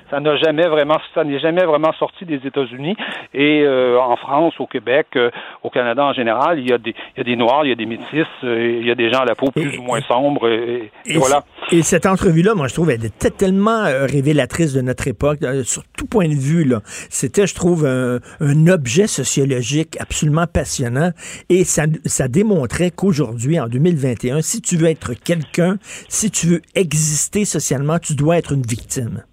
ça 0.09 0.19
n'a 0.19 0.35
jamais 0.37 0.67
vraiment 0.67 0.97
ça 1.13 1.23
n'est 1.23 1.39
jamais 1.39 1.65
vraiment 1.65 1.93
sorti 1.93 2.25
des 2.25 2.45
États-Unis. 2.45 2.94
Et 3.33 3.63
euh, 3.63 3.99
en 3.99 4.15
France, 4.15 4.53
au 4.59 4.67
Québec, 4.67 5.07
euh, 5.15 5.29
au 5.63 5.69
Canada 5.69 6.05
en 6.05 6.13
général, 6.13 6.59
il 6.59 6.69
y, 6.69 6.73
a 6.73 6.77
des, 6.77 6.95
il 7.15 7.17
y 7.17 7.21
a 7.21 7.23
des 7.23 7.35
Noirs, 7.35 7.65
il 7.65 7.69
y 7.69 7.71
a 7.71 7.75
des 7.75 7.85
Métis, 7.85 8.25
euh, 8.43 8.79
il 8.79 8.87
y 8.87 8.91
a 8.91 8.95
des 8.95 9.11
gens 9.11 9.21
à 9.21 9.25
la 9.25 9.35
peau 9.35 9.51
plus 9.51 9.77
ou 9.77 9.81
moins 9.81 10.01
sombre. 10.01 10.47
Et, 10.47 10.91
voilà. 11.15 11.43
Et 11.71 11.81
cette 11.81 12.05
entrevue-là, 12.05 12.55
moi, 12.55 12.67
je 12.67 12.73
trouve, 12.73 12.91
elle 12.91 13.03
était 13.03 13.29
tellement 13.29 13.83
révélatrice 13.83 14.73
de 14.73 14.81
notre 14.81 15.07
époque, 15.07 15.39
sur 15.63 15.83
tout 15.97 16.05
point 16.05 16.27
de 16.27 16.33
vue. 16.33 16.63
Là. 16.63 16.81
C'était, 17.09 17.47
je 17.47 17.55
trouve, 17.55 17.85
un, 17.85 18.19
un, 18.39 18.67
objet 18.67 19.07
sociologique 19.07 19.97
absolument 19.99 20.47
passionnant. 20.47 21.11
Et 21.49 21.63
ça, 21.63 21.83
ça 22.05 22.27
démontrait 22.27 22.91
qu'aujourd'hui, 22.91 23.59
en 23.59 23.67
2021, 23.67 24.41
si 24.41 24.61
tu 24.61 24.77
veux 24.77 24.87
être 24.87 25.13
quelqu'un, 25.13 25.77
si 26.07 26.31
tu 26.31 26.47
veux 26.47 26.61
exister 26.73 27.45
socialement, 27.45 27.99
tu 27.99 28.15
dois 28.15 28.37
être 28.37 28.53
une 28.53 28.63
victime. 28.63 29.23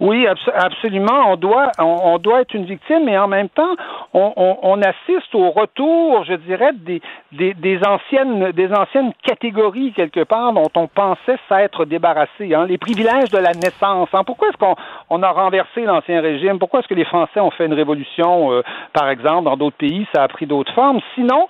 Oui, 0.00 0.26
absolument. 0.26 1.30
On 1.30 1.36
doit, 1.36 1.72
on, 1.78 2.18
doit 2.18 2.40
être 2.40 2.54
une 2.54 2.64
victime, 2.64 3.04
mais 3.04 3.18
en 3.18 3.28
même 3.28 3.50
temps, 3.50 3.76
on, 4.14 4.80
assiste 4.80 5.34
au 5.34 5.50
retour, 5.50 6.24
je 6.24 6.34
dirais, 6.34 6.72
des, 6.72 7.02
des, 7.32 7.80
anciennes, 7.86 8.52
des 8.52 8.72
anciennes 8.72 9.12
catégories 9.22 9.92
quelque 9.92 10.24
part 10.24 10.54
dont 10.54 10.70
on 10.74 10.86
pensait 10.86 11.38
s'être 11.50 11.84
débarrassé. 11.84 12.54
Hein. 12.54 12.64
Les 12.66 12.78
privilèges 12.78 13.30
de 13.30 13.38
la 13.38 13.52
naissance. 13.52 14.08
Hein. 14.14 14.24
Pourquoi 14.24 14.48
est-ce 14.48 14.56
qu'on 14.56 14.74
on 15.10 15.22
a 15.22 15.30
renversé 15.30 15.82
l'ancien 15.82 16.22
régime? 16.22 16.58
Pourquoi 16.58 16.80
est-ce 16.80 16.88
que 16.88 16.94
les 16.94 17.04
Français 17.04 17.40
ont 17.40 17.50
fait 17.50 17.66
une 17.66 17.74
révolution, 17.74 18.52
euh, 18.52 18.62
par 18.94 19.10
exemple, 19.10 19.44
dans 19.44 19.56
d'autres 19.58 19.76
pays 19.76 20.06
Ça 20.14 20.22
a 20.22 20.28
pris 20.28 20.46
d'autres 20.46 20.72
formes? 20.72 21.00
Sinon, 21.14 21.46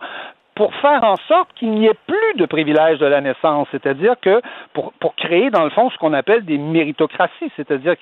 pour 0.60 0.74
faire 0.74 1.02
en 1.04 1.16
sorte 1.26 1.48
qu'il 1.54 1.70
n'y 1.70 1.86
ait 1.86 1.98
plus 2.06 2.34
de 2.36 2.44
privilèges 2.44 2.98
de 2.98 3.06
la 3.06 3.22
naissance, 3.22 3.66
c'est-à-dire 3.70 4.14
que 4.20 4.42
pour, 4.74 4.92
pour 5.00 5.14
créer 5.14 5.48
dans 5.48 5.64
le 5.64 5.70
fond 5.70 5.88
ce 5.88 5.96
qu'on 5.96 6.12
appelle 6.12 6.44
des 6.44 6.58
méritocraties, 6.58 7.50
c'est-à-dire 7.56 7.94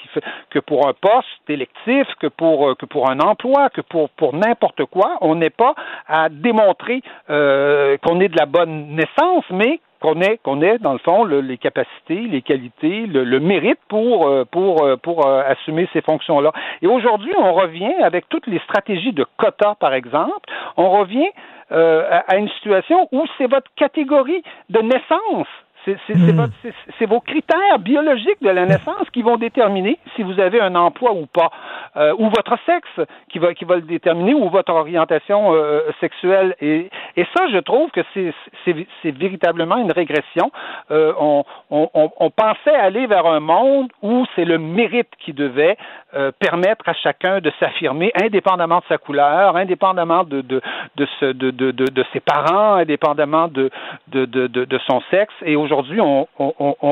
que 0.51 0.59
pour 0.59 0.89
un 0.89 0.93
poste 0.93 1.48
électif, 1.48 2.09
que 2.18 2.26
pour 2.26 2.76
que 2.76 2.85
pour 2.85 3.09
un 3.09 3.20
emploi, 3.20 3.70
que 3.70 3.80
pour 3.80 4.10
pour 4.10 4.35
n'importe 4.35 4.86
quoi, 4.86 5.18
on 5.20 5.36
n'est 5.36 5.51
pas 5.51 5.76
à 6.09 6.28
démontrer 6.30 7.01
euh, 7.30 7.97
qu'on 7.98 8.18
est 8.18 8.28
de 8.28 8.36
la 8.36 8.47
bonne 8.47 8.89
naissance, 8.89 9.44
mais 9.51 9.78
qu'on 10.00 10.20
ait, 10.20 10.38
qu'on 10.42 10.62
ait 10.62 10.78
dans 10.78 10.92
le 10.92 10.98
fond 10.98 11.24
les 11.24 11.58
capacités, 11.58 12.20
les 12.20 12.42
qualités, 12.42 13.06
le, 13.06 13.40
mérite 13.40 13.78
pour 13.88 14.28
euh, 14.28 14.44
pour 14.44 14.84
euh, 14.84 14.96
pour 14.96 15.26
assumer 15.26 15.88
ces 15.92 16.00
fonctions-là. 16.00 16.52
Et 16.82 16.86
aujourd'hui, 16.86 17.32
on 17.38 17.52
revient 17.52 17.94
avec 18.02 18.28
toutes 18.28 18.46
les 18.46 18.58
stratégies 18.60 19.12
de 19.12 19.26
quotas, 19.36 19.74
par 19.76 19.94
exemple, 19.94 20.48
on 20.76 20.90
revient 20.90 21.28
euh, 21.70 22.20
à 22.26 22.36
une 22.36 22.48
situation 22.50 23.08
où 23.12 23.24
c'est 23.36 23.46
votre 23.46 23.70
catégorie 23.76 24.42
de 24.70 24.80
naissance 24.80 25.48
C'est 25.84 27.06
vos 27.06 27.20
critères 27.20 27.78
biologiques 27.78 28.42
de 28.42 28.50
la 28.50 28.66
naissance 28.66 29.09
qui 29.12 29.22
vont 29.22 29.36
déterminer 29.36 29.98
si 30.16 30.22
vous 30.22 30.38
avez 30.40 30.60
un 30.60 30.74
emploi 30.74 31.12
ou 31.12 31.26
pas, 31.26 31.50
euh, 31.96 32.14
ou 32.18 32.28
votre 32.28 32.59
sexe 32.66 33.09
qui 33.30 33.38
va, 33.38 33.55
qui 33.55 33.64
va 33.64 33.76
le 33.76 33.82
déterminer, 33.82 34.34
ou 34.34 34.48
votre 34.50 34.72
orientation 34.72 35.55
euh, 35.55 35.80
sexuelle. 36.00 36.55
Et, 36.60 36.90
et 37.16 37.26
ça, 37.36 37.46
je 37.52 37.59
trouve 37.59 37.90
que 37.90 38.00
c'est 38.14 39.10
véritablement 39.10 39.76
une 39.76 39.92
régression. 39.92 40.50
Euh, 40.90 41.12
on, 41.18 41.44
on, 41.70 41.88
on, 41.94 42.30
pensait 42.30 42.74
aller 42.74 43.06
vers 43.06 43.26
un 43.26 43.40
monde 43.40 43.88
où 44.02 44.26
c'est 44.36 44.44
le 44.44 44.59
mérite 44.59 45.09
qui 45.18 45.32
devait 45.32 45.76
permettre 46.38 46.88
à 46.88 46.94
chacun 46.94 47.40
de 47.40 47.52
s'affirmer 47.60 48.10
indépendamment 48.22 48.78
de 48.78 48.84
sa 48.88 48.96
couleur, 48.98 49.56
indépendamment 49.56 50.24
de, 50.24 50.40
de, 50.40 50.62
de, 50.96 51.32
de, 51.32 51.50
de, 51.50 51.70
de, 51.70 52.05
ses 52.12 52.20
parents, 52.20 52.74
indépendamment 52.74 53.48
de, 53.48 53.70
de, 54.09 54.24
de, 54.24 54.46
de 54.46 54.78
son 54.86 55.02
sexe. 55.10 55.34
Et 55.44 55.56
aujourd'hui, 55.56 55.77
aujourd'hui, 55.78 56.00
on, 56.00 56.26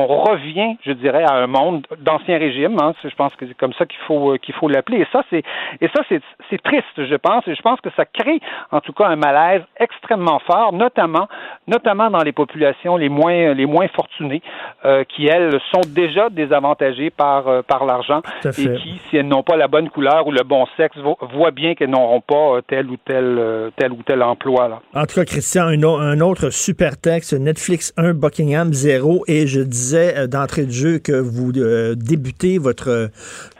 revient, 0.07 0.77
je 0.85 0.91
dirais, 0.93 1.23
à 1.23 1.35
un 1.35 1.47
monde 1.47 1.85
d'ancien 1.99 2.37
régime. 2.37 2.77
Hein. 2.81 2.93
je 3.03 3.15
pense 3.15 3.35
que 3.35 3.45
c'est 3.47 3.57
comme 3.57 3.73
ça 3.73 3.85
qu'il 3.85 3.99
faut 4.07 4.33
euh, 4.33 4.37
qu'il 4.37 4.53
faut 4.55 4.67
l'appeler. 4.67 4.99
Et 4.99 5.07
ça, 5.11 5.23
c'est 5.29 5.43
et 5.81 5.87
ça, 5.95 6.01
c'est 6.09 6.63
triste, 6.63 6.85
je 6.97 7.15
pense. 7.15 7.47
Et 7.47 7.55
je 7.55 7.61
pense 7.61 7.79
que 7.81 7.89
ça 7.95 8.05
crée, 8.05 8.39
en 8.71 8.81
tout 8.81 8.93
cas, 8.93 9.07
un 9.07 9.15
malaise 9.15 9.61
extrêmement 9.79 10.39
fort, 10.39 10.73
notamment 10.73 11.27
notamment 11.67 12.09
dans 12.09 12.23
les 12.23 12.31
populations 12.31 12.97
les 12.97 13.09
moins 13.09 13.53
les 13.53 13.65
moins 13.65 13.87
fortunées, 13.89 14.41
euh, 14.85 15.03
qui 15.03 15.27
elles 15.27 15.59
sont 15.71 15.81
déjà 15.87 16.29
désavantagées 16.29 17.09
par 17.09 17.47
euh, 17.47 17.61
par 17.61 17.85
l'argent 17.85 18.21
et 18.45 18.51
qui, 18.51 19.01
si 19.09 19.17
elles 19.17 19.27
n'ont 19.27 19.43
pas 19.43 19.57
la 19.57 19.67
bonne 19.67 19.89
couleur 19.89 20.27
ou 20.27 20.31
le 20.31 20.43
bon 20.43 20.65
sexe, 20.77 20.97
voient 21.33 21.51
bien 21.51 21.75
qu'elles 21.75 21.89
n'auront 21.89 22.21
pas 22.21 22.59
tel 22.67 22.89
ou 22.89 22.97
tel 22.97 23.71
tel 23.75 23.91
ou 23.91 24.01
tel 24.03 24.23
emploi. 24.23 24.67
Là. 24.67 24.79
En 24.93 25.05
tout 25.05 25.15
cas, 25.15 25.25
Christian, 25.25 25.67
un, 25.67 25.83
un 25.83 26.19
autre 26.21 26.49
super 26.49 26.97
texte, 26.97 27.33
Netflix 27.33 27.93
1 27.97 28.13
Buckingham 28.13 28.66
zéro. 28.73 29.23
Et 29.27 29.47
je 29.47 29.61
disais 29.61 30.15
euh, 30.17 30.27
d'entrée 30.27 30.65
de 30.65 30.71
jeu 30.71 30.99
que 30.99 31.11
vous 31.11 31.51
euh, 31.57 31.95
débutez 31.95 32.57
votre 32.57 33.09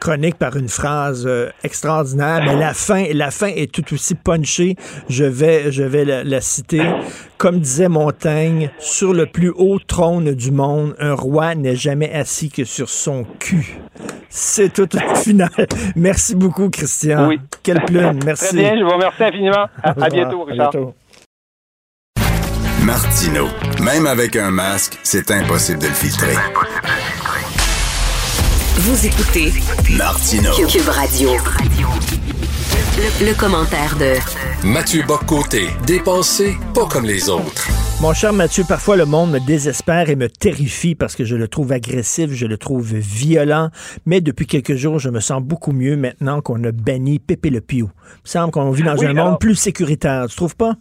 chronique 0.00 0.36
par 0.36 0.56
une 0.56 0.68
phrase 0.68 1.24
euh, 1.26 1.48
extraordinaire, 1.64 2.42
mais 2.44 2.56
la 2.56 2.74
fin, 2.74 3.04
la 3.12 3.30
fin 3.30 3.48
est 3.48 3.70
tout 3.72 3.94
aussi 3.94 4.14
punchée. 4.14 4.76
Je 5.08 5.24
vais, 5.24 5.72
je 5.72 5.82
vais 5.82 6.04
la, 6.04 6.40
citer. 6.40 6.82
Comme 7.36 7.60
disait 7.60 7.88
Montaigne, 7.88 8.70
sur 8.78 9.12
le 9.12 9.26
plus 9.26 9.50
haut 9.50 9.78
trône 9.78 10.34
du 10.34 10.50
monde, 10.50 10.94
un 10.98 11.14
roi 11.14 11.54
n'est 11.54 11.76
jamais 11.76 12.12
assis 12.12 12.50
que 12.50 12.64
sur 12.64 12.88
son 12.88 13.24
cul. 13.38 13.78
C'est 14.28 14.72
tout 14.72 14.88
au 14.96 15.14
final. 15.16 15.50
Merci 15.96 16.34
beaucoup, 16.34 16.68
Christian. 16.70 17.28
Oui. 17.28 17.40
Quelle 17.62 17.82
plume. 17.82 18.18
Merci. 18.24 18.48
Très 18.48 18.56
bien, 18.56 18.78
je 18.78 18.84
vous 18.84 18.90
remercie 18.90 19.22
infiniment. 19.22 19.66
À, 19.82 20.08
bientôt, 20.08 20.44
Richard. 20.44 20.68
À 20.68 20.70
bientôt. 20.70 20.94
Martino. 22.88 23.48
Même 23.82 24.06
avec 24.06 24.34
un 24.34 24.50
masque, 24.50 24.98
c'est 25.02 25.30
impossible 25.30 25.78
de 25.78 25.88
le 25.88 25.92
filtrer. 25.92 26.32
Vous 28.76 29.06
écoutez 29.06 29.52
Martino. 29.98 30.50
Cube 30.66 30.88
Radio. 30.88 31.28
Le, 33.20 33.38
commentaire 33.38 33.94
de 33.98 34.66
Mathieu 34.66 35.02
Boccoté, 35.06 35.66
dépensé 35.86 36.56
pas 36.72 36.86
comme 36.86 37.04
les 37.04 37.28
autres. 37.28 37.68
Mon 38.00 38.14
cher 38.14 38.32
Mathieu, 38.32 38.64
parfois 38.66 38.96
le 38.96 39.04
monde 39.04 39.32
me 39.32 39.38
désespère 39.38 40.08
et 40.08 40.16
me 40.16 40.30
terrifie 40.30 40.94
parce 40.94 41.14
que 41.14 41.26
je 41.26 41.36
le 41.36 41.46
trouve 41.46 41.72
agressif, 41.72 42.30
je 42.32 42.46
le 42.46 42.56
trouve 42.56 42.94
violent, 42.94 43.68
mais 44.06 44.22
depuis 44.22 44.46
quelques 44.46 44.76
jours, 44.76 44.98
je 44.98 45.10
me 45.10 45.20
sens 45.20 45.42
beaucoup 45.42 45.72
mieux 45.72 45.98
maintenant 45.98 46.40
qu'on 46.40 46.64
a 46.64 46.72
banni 46.72 47.18
Pépé 47.18 47.50
le 47.50 47.60
Piou. 47.60 47.90
Il 47.92 48.22
me 48.24 48.28
semble 48.28 48.50
qu'on 48.50 48.70
vit 48.70 48.82
dans 48.82 49.04
un 49.04 49.12
monde 49.12 49.38
plus 49.38 49.56
sécuritaire, 49.56 50.24
tu 50.30 50.36
trouves 50.36 50.56
pas? 50.56 50.72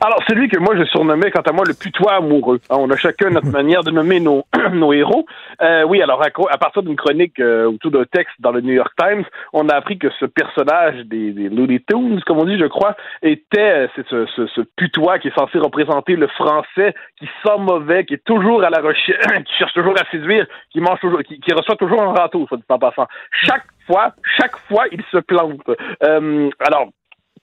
Alors, 0.00 0.22
celui 0.28 0.48
que 0.48 0.58
moi 0.58 0.76
je 0.76 0.84
surnommais, 0.84 1.30
quant 1.30 1.40
à 1.40 1.52
moi, 1.52 1.64
le 1.66 1.74
putois 1.74 2.14
amoureux. 2.14 2.60
Hein, 2.70 2.76
on 2.78 2.90
a 2.90 2.96
chacun 2.96 3.30
notre 3.30 3.50
manière 3.52 3.82
de 3.82 3.90
nommer 3.90 4.20
nos, 4.20 4.44
nos 4.72 4.92
héros. 4.92 5.26
Euh, 5.62 5.84
oui, 5.84 6.02
alors 6.02 6.22
à, 6.22 6.58
partir 6.58 6.82
d'une 6.82 6.96
chronique 6.96 7.40
euh, 7.40 7.66
autour 7.66 7.90
d'un 7.90 8.04
texte 8.04 8.34
dans 8.38 8.52
le 8.52 8.60
New 8.60 8.74
York 8.74 8.92
Times, 8.98 9.24
on 9.52 9.68
a 9.68 9.74
appris 9.74 9.98
que 9.98 10.08
ce 10.20 10.26
personnage 10.26 10.96
des, 11.06 11.32
des 11.32 11.48
Looney 11.48 11.80
Tunes, 11.88 12.20
comme 12.26 12.38
on 12.38 12.44
dit, 12.44 12.58
je 12.58 12.66
crois, 12.66 12.96
était 13.22 13.58
euh, 13.60 13.88
c'est 13.96 14.06
ce, 14.08 14.26
ce, 14.26 14.46
ce, 14.46 14.60
putois 14.76 15.18
qui 15.18 15.28
est 15.28 15.38
censé 15.38 15.58
représenter 15.58 16.16
le 16.16 16.28
français 16.28 16.94
qui 17.18 17.26
sent 17.44 17.58
mauvais, 17.58 18.04
qui 18.04 18.14
est 18.14 18.24
toujours 18.24 18.62
à 18.62 18.70
la 18.70 18.80
recherche, 18.80 19.24
qui 19.46 19.54
cherche 19.58 19.72
toujours 19.72 19.94
à 19.98 20.08
séduire, 20.10 20.46
qui 20.70 20.80
mange 20.80 21.00
toujours, 21.00 21.22
qui, 21.22 21.40
qui 21.40 21.52
reçoit 21.52 21.76
toujours 21.76 22.02
un 22.02 22.12
râteau, 22.12 22.46
soit 22.46 22.58
dit 22.58 22.64
en 22.68 22.78
passant. 22.78 23.06
Chaque 23.44 23.64
fois, 23.86 24.12
chaque 24.38 24.56
fois, 24.68 24.84
il 24.92 25.02
se 25.10 25.18
plante. 25.18 25.68
Euh, 26.02 26.50
alors, 26.60 26.88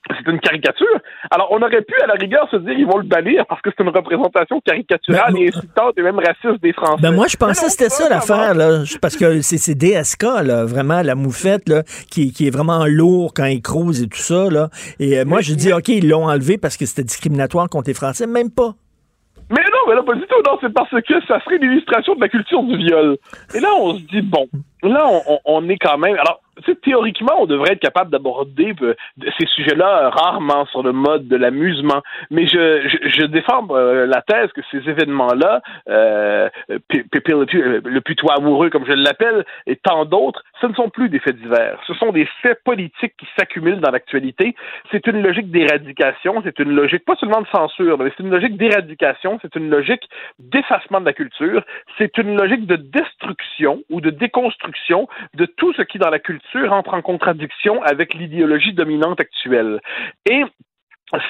c'est 0.10 0.32
une 0.32 0.40
caricature. 0.40 0.99
Alors, 1.32 1.48
on 1.52 1.61
aurait 1.61 1.82
pu, 1.82 1.95
à 2.03 2.07
la 2.07 2.14
rigueur, 2.14 2.48
se 2.52 2.57
dire 2.57 2.73
ils 2.77 2.86
vont 2.86 2.98
le 2.98 3.03
bannir 3.03 3.45
parce 3.48 3.61
que 3.61 3.69
c'est 3.76 3.84
une 3.84 3.90
représentation 3.90 4.61
caricaturale 4.61 5.34
ben, 5.34 5.41
et 5.41 5.48
insultante 5.49 5.94
et 5.98 6.02
même 6.02 6.19
raciste 6.19 6.61
des 6.61 6.73
Français. 6.73 7.02
Ben 7.02 7.11
moi, 7.11 7.27
je 7.27 7.38
pensais 7.38 7.65
que 7.65 7.72
c'était 7.72 7.90
ça 7.90 8.10
l'affaire, 8.10 8.53
là, 8.53 8.84
parce 9.02 9.15
que 9.15 9.41
c'est 9.41 9.76
DSK, 9.76 10.23
là, 10.44 10.65
vraiment, 10.65 11.02
la 11.02 11.15
moufette, 11.15 11.68
là, 11.69 11.84
qui, 12.11 12.32
qui 12.32 12.48
est 12.48 12.52
vraiment 12.52 12.86
lourd 12.86 13.34
quand 13.34 13.45
il 13.45 13.61
crouse 13.61 14.02
et 14.03 14.07
tout 14.07 14.18
ça, 14.18 14.49
là. 14.49 14.69
Et 14.99 15.18
euh, 15.18 15.26
moi, 15.26 15.41
je 15.41 15.53
dis, 15.53 15.73
OK, 15.73 15.88
ils 15.90 16.07
l'ont 16.07 16.27
enlevé 16.27 16.57
parce 16.57 16.77
que 16.77 16.86
c'était 16.86 17.03
discriminatoire 17.03 17.69
contre 17.69 17.88
les 17.88 17.94
Français. 17.94 18.27
Même 18.27 18.52
pas. 18.52 18.73
Mais 19.49 19.61
non, 19.61 19.80
mais 19.88 19.95
là, 19.95 20.03
pas 20.03 20.15
du 20.15 20.22
tout. 20.22 20.41
Non, 20.45 20.57
c'est 20.60 20.73
parce 20.73 20.90
que 20.90 21.26
ça 21.27 21.40
serait 21.44 21.57
une 21.57 21.72
illustration 21.72 22.15
de 22.15 22.22
la 22.22 22.30
culture 22.30 22.64
du 22.64 22.77
viol. 22.77 23.18
Et 23.53 23.60
là, 23.60 23.69
on 23.77 23.95
se 23.95 24.02
dit, 24.02 24.22
bon, 24.22 24.48
là, 24.82 25.06
on, 25.27 25.40
on 25.45 25.69
est 25.69 25.77
quand 25.77 25.98
même. 25.98 26.15
Alors, 26.15 26.41
théoriquement, 26.84 27.34
on 27.40 27.45
devrait 27.45 27.73
être 27.73 27.80
capable 27.80 28.11
d'aborder 28.11 28.73
euh, 28.82 28.95
ces 29.40 29.45
sujets-là 29.48 30.10
rarement 30.10 30.65
sur 30.68 30.84
le 30.84 30.91
mode 30.91 31.27
de 31.27 31.36
l'amusement. 31.36 32.02
Mais 32.32 32.48
je, 32.48 32.88
je, 32.88 33.26
défends 33.26 33.68
euh, 33.72 34.06
la 34.06 34.22
thèse 34.22 34.52
que 34.53 34.61
ces 34.72 34.90
événements-là, 34.90 35.61
euh, 35.90 36.49
le 36.69 37.99
putois 37.99 38.36
amoureux, 38.38 38.69
comme 38.69 38.86
je 38.86 38.94
l'appelle, 38.94 39.45
et 39.68 39.76
tant 39.76 40.06
d'autres, 40.06 40.44
ce 40.61 40.68
ne 40.68 40.73
sont 40.73 40.90
plus 40.90 41.10
des 41.10 41.19
faits 41.19 41.38
divers. 41.38 41.80
Ce 41.88 41.94
sont 41.95 42.11
des 42.11 42.27
faits 42.41 42.64
politiques 42.64 43.14
qui 43.18 43.27
s'accumulent 43.38 43.82
dans 43.82 43.91
l'actualité. 43.91 44.56
C'est 44.91 45.06
une 45.07 45.22
logique 45.22 45.52
d'éradication, 45.52 46.41
c'est 46.44 46.60
une 46.60 46.72
logique 46.72 47.06
pas 47.06 47.15
seulement 47.15 47.41
de 47.41 47.48
censure, 47.48 47.98
mais 47.98 48.11
c'est 48.15 48.23
une 48.23 48.32
logique 48.32 48.57
d'éradication, 48.57 49.40
c'est 49.41 49.56
une 49.56 49.69
logique 49.69 50.03
d'effacement 50.40 51.02
de 51.02 51.06
la 51.06 51.14
culture, 51.14 51.64
c'est 51.98 52.18
une 52.18 52.38
logique 52.38 52.65
de 52.65 52.76
destruction 52.76 53.82
ou 53.90 54.02
de 54.02 54.10
déconstruction 54.10 55.07
de 55.34 55.45
tout 55.45 55.73
ce 55.73 55.82
qui 55.82 55.98
dans 55.98 56.10
la 56.10 56.19
culture 56.19 56.44
entre 56.69 56.93
en 56.93 57.01
contradiction 57.01 57.81
avec 57.84 58.13
l'idéologie 58.13 58.73
dominante 58.73 59.19
actuelle. 59.19 59.80
Et 60.30 60.43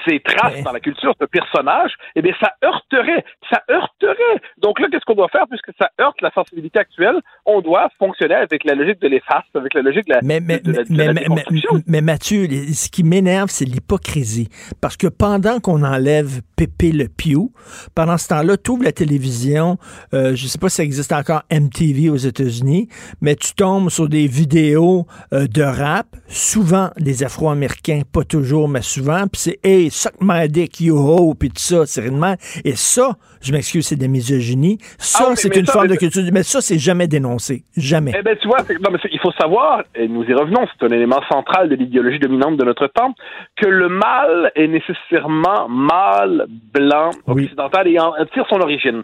ces 0.07 0.19
traces 0.19 0.63
dans 0.63 0.71
la 0.71 0.79
culture, 0.79 1.13
ce 1.19 1.25
personnage, 1.25 1.93
eh 2.15 2.21
bien, 2.21 2.33
ça 2.39 2.53
heurterait, 2.63 3.25
ça 3.51 3.61
heurterait. 3.69 4.41
Donc 4.65 4.79
là, 4.79 4.87
qu'est-ce 4.91 5.05
qu'on 5.05 5.13
doit 5.13 5.29
faire 5.29 5.45
puisque 5.47 5.69
ça 5.79 5.91
heurte 6.01 6.19
la 6.23 6.31
sensibilité 6.31 6.79
actuelle 6.79 7.21
On 7.45 7.61
doit 7.61 7.87
fonctionner 7.99 8.33
avec 8.33 8.63
la 8.63 8.73
logique 8.73 8.99
de 8.99 9.07
l'efface, 9.07 9.43
avec 9.53 9.75
la 9.75 9.83
logique 9.83 10.07
de 10.07 10.13
la, 10.13 10.21
mais, 10.23 10.39
mais, 10.39 10.59
mais, 10.89 11.13
mais, 11.85 12.01
Mathieu, 12.01 12.47
ce 12.73 12.89
qui 12.89 13.03
m'énerve, 13.03 13.49
c'est 13.51 13.65
l'hypocrisie. 13.65 14.49
Parce 14.81 14.97
que 14.97 15.05
pendant 15.05 15.59
qu'on 15.59 15.83
enlève 15.83 16.41
Pépé 16.55 16.91
le 16.91 17.07
Pew, 17.09 17.51
pendant 17.93 18.17
ce 18.17 18.27
temps-là, 18.29 18.57
tu 18.57 18.71
ouvres 18.71 18.85
la 18.85 18.91
télévision, 18.91 19.77
euh, 20.15 20.35
je 20.35 20.47
sais 20.47 20.57
pas 20.57 20.69
si 20.69 20.77
ça 20.77 20.83
existe 20.83 21.11
encore 21.11 21.43
MTV 21.51 22.09
aux 22.09 22.15
États-Unis, 22.15 22.89
mais 23.21 23.35
tu 23.35 23.53
tombes 23.53 23.91
sur 23.91 24.09
des 24.09 24.25
vidéos 24.25 25.05
euh, 25.31 25.45
de 25.45 25.61
rap, 25.61 26.07
souvent 26.27 26.89
des 26.97 27.23
Afro-Américains, 27.23 28.01
pas 28.11 28.23
toujours, 28.23 28.67
mais 28.67 28.81
souvent, 28.81 29.27
puis 29.27 29.41
c'est 29.41 29.59
hey, 29.63 29.91
suck 29.91 30.15
my 30.21 30.49
dick, 30.49 30.81
you 30.81 30.97
ho, 30.97 31.35
puis 31.35 31.49
tout 31.49 31.61
ça, 31.61 31.85
sérieusement. 31.85 32.33
Et 32.63 32.75
ça, 32.75 33.15
je 33.41 33.51
m'excuse, 33.51 33.85
c'est 33.85 33.95
de 33.95 34.01
la 34.01 34.07
misogynie. 34.55 34.77
Ça, 34.97 35.25
Ah 35.25 35.29
oui, 35.29 35.37
c'est 35.37 35.55
une 35.55 35.65
ça, 35.65 35.73
forme 35.73 35.87
de 35.87 35.95
culture. 35.95 36.21
Mais 36.31 36.43
ça, 36.43 36.61
c'est 36.61 36.77
jamais 36.77 37.07
dénoncé. 37.07 37.63
Jamais. 37.77 38.11
Eh 38.17 38.21
ben, 38.21 38.35
tu 38.37 38.47
vois, 38.47 38.59
non, 38.81 38.89
mais 38.91 38.99
il 39.11 39.19
faut 39.19 39.31
savoir, 39.33 39.83
et 39.95 40.07
nous 40.07 40.23
y 40.23 40.33
revenons, 40.33 40.65
c'est 40.67 40.85
un 40.85 40.91
élément 40.91 41.21
central 41.29 41.69
de 41.69 41.75
l'idéologie 41.75 42.19
dominante 42.19 42.57
de 42.57 42.65
notre 42.65 42.87
temps, 42.87 43.13
que 43.57 43.67
le 43.67 43.89
mal 43.89 44.51
est 44.55 44.67
nécessairement 44.67 45.67
mâle, 45.69 46.47
blanc, 46.73 47.11
occidental 47.27 47.87
et 47.87 47.99
en 47.99 48.13
tire 48.33 48.45
son 48.49 48.59
origine. 48.61 49.03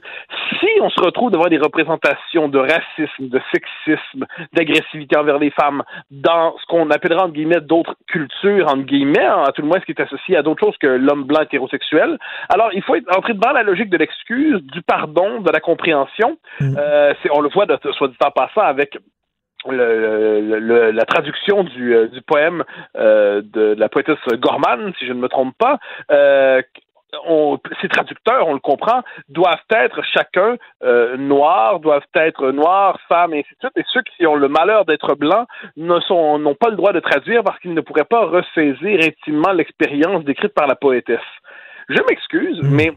Si 0.60 0.68
on 0.82 0.90
se 0.90 1.02
retrouve 1.02 1.32
devant 1.32 1.48
des 1.48 1.58
représentations 1.58 2.48
de 2.48 2.60
racisme, 2.60 3.30
de 3.30 3.42
sexisme, 3.52 4.26
d'agressivité 4.54 5.18
envers 5.18 5.40
les 5.40 5.52
femmes 5.52 5.84
dans 6.10 6.56
ce 6.60 6.66
qu'on 6.68 6.90
appellera 6.90 7.24
entre 7.26 7.34
guillemets 7.34 7.62
d'autres 7.62 7.96
cultures, 8.08 8.68
entre 8.68 8.84
guillemets, 8.84 9.26
hein, 9.26 9.44
à 9.48 9.52
tout 9.52 9.62
le 9.62 9.68
moins 9.68 9.80
ce 9.80 9.86
qui 9.86 9.92
est 9.92 10.02
associé 10.02 10.38
à 10.38 10.44
d'autres 10.44 10.66
choses 10.66 10.78
que 10.80 10.88
l'homme 10.88 11.24
blanc 11.24 11.42
hétérosexuel, 11.42 12.18
alors 12.50 12.70
il 12.74 12.82
faut 12.84 12.96
être 12.96 13.18
entrer 13.18 13.34
dans 13.34 13.52
la 13.52 13.64
logique 13.64 13.90
de 13.90 13.98
l'excuse, 13.98 14.62
du 14.64 14.82
pardon, 14.82 15.41
de 15.44 15.52
la 15.52 15.60
compréhension. 15.60 16.38
Euh, 16.78 17.14
c'est- 17.22 17.30
on 17.32 17.42
le 17.42 17.50
voit, 17.50 17.66
de, 17.66 17.78
soit 17.94 18.08
dit 18.08 18.18
en 18.26 18.32
passant, 18.32 18.62
avec 18.62 18.98
le, 19.70 20.42
le- 20.42 20.60
le- 20.60 20.92
la 20.92 21.06
traduction 21.06 21.64
du, 21.64 21.96
euh, 21.96 22.08
du 22.08 22.22
poème 22.22 22.64
euh, 22.98 23.42
de, 23.44 23.76
de 23.76 23.80
la 23.80 23.90
poétesse 23.90 24.18
Gorman, 24.40 24.92
si 24.98 25.06
je 25.06 25.14
ne 25.14 25.20
me 25.20 25.28
trompe 25.28 25.56
pas, 25.58 25.78
euh, 26.12 26.62
on, 27.28 27.60
ces 27.82 27.90
traducteurs, 27.90 28.48
on 28.48 28.54
le 28.54 28.60
comprend, 28.60 29.02
doivent 29.28 29.60
être 29.70 30.02
chacun 30.04 30.56
euh, 30.84 31.18
noirs, 31.18 31.80
doivent 31.82 32.06
être 32.16 32.52
noirs, 32.52 32.98
femmes, 33.10 33.34
et 33.34 33.40
ainsi 33.40 33.50
de 33.56 33.60
suite. 33.60 33.78
Et 33.78 33.84
ceux 33.92 34.02
qui 34.02 34.26
ont 34.26 34.36
le 34.36 34.48
malheur 34.48 34.86
d'être 34.86 35.16
blancs 35.16 35.46
n'ont 35.76 36.56
pas 36.56 36.70
le 36.70 36.76
droit 36.78 36.94
de 36.94 37.02
traduire 37.02 37.44
parce 37.44 37.60
qu'ils 37.60 37.74
ne 37.74 37.82
pourraient 37.82 38.06
pas 38.06 38.26
ressaisir 38.26 39.00
intimement 39.04 39.52
l'expérience 39.52 40.24
décrite 40.24 40.54
par 40.54 40.68
la 40.68 40.76
poétesse. 40.76 41.20
Je 41.90 42.02
m'excuse, 42.10 42.62
mais 42.64 42.94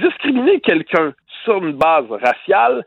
discriminer 0.00 0.58
quelqu'un 0.60 1.12
sur 1.44 1.62
une 1.62 1.72
base 1.72 2.10
raciale, 2.10 2.84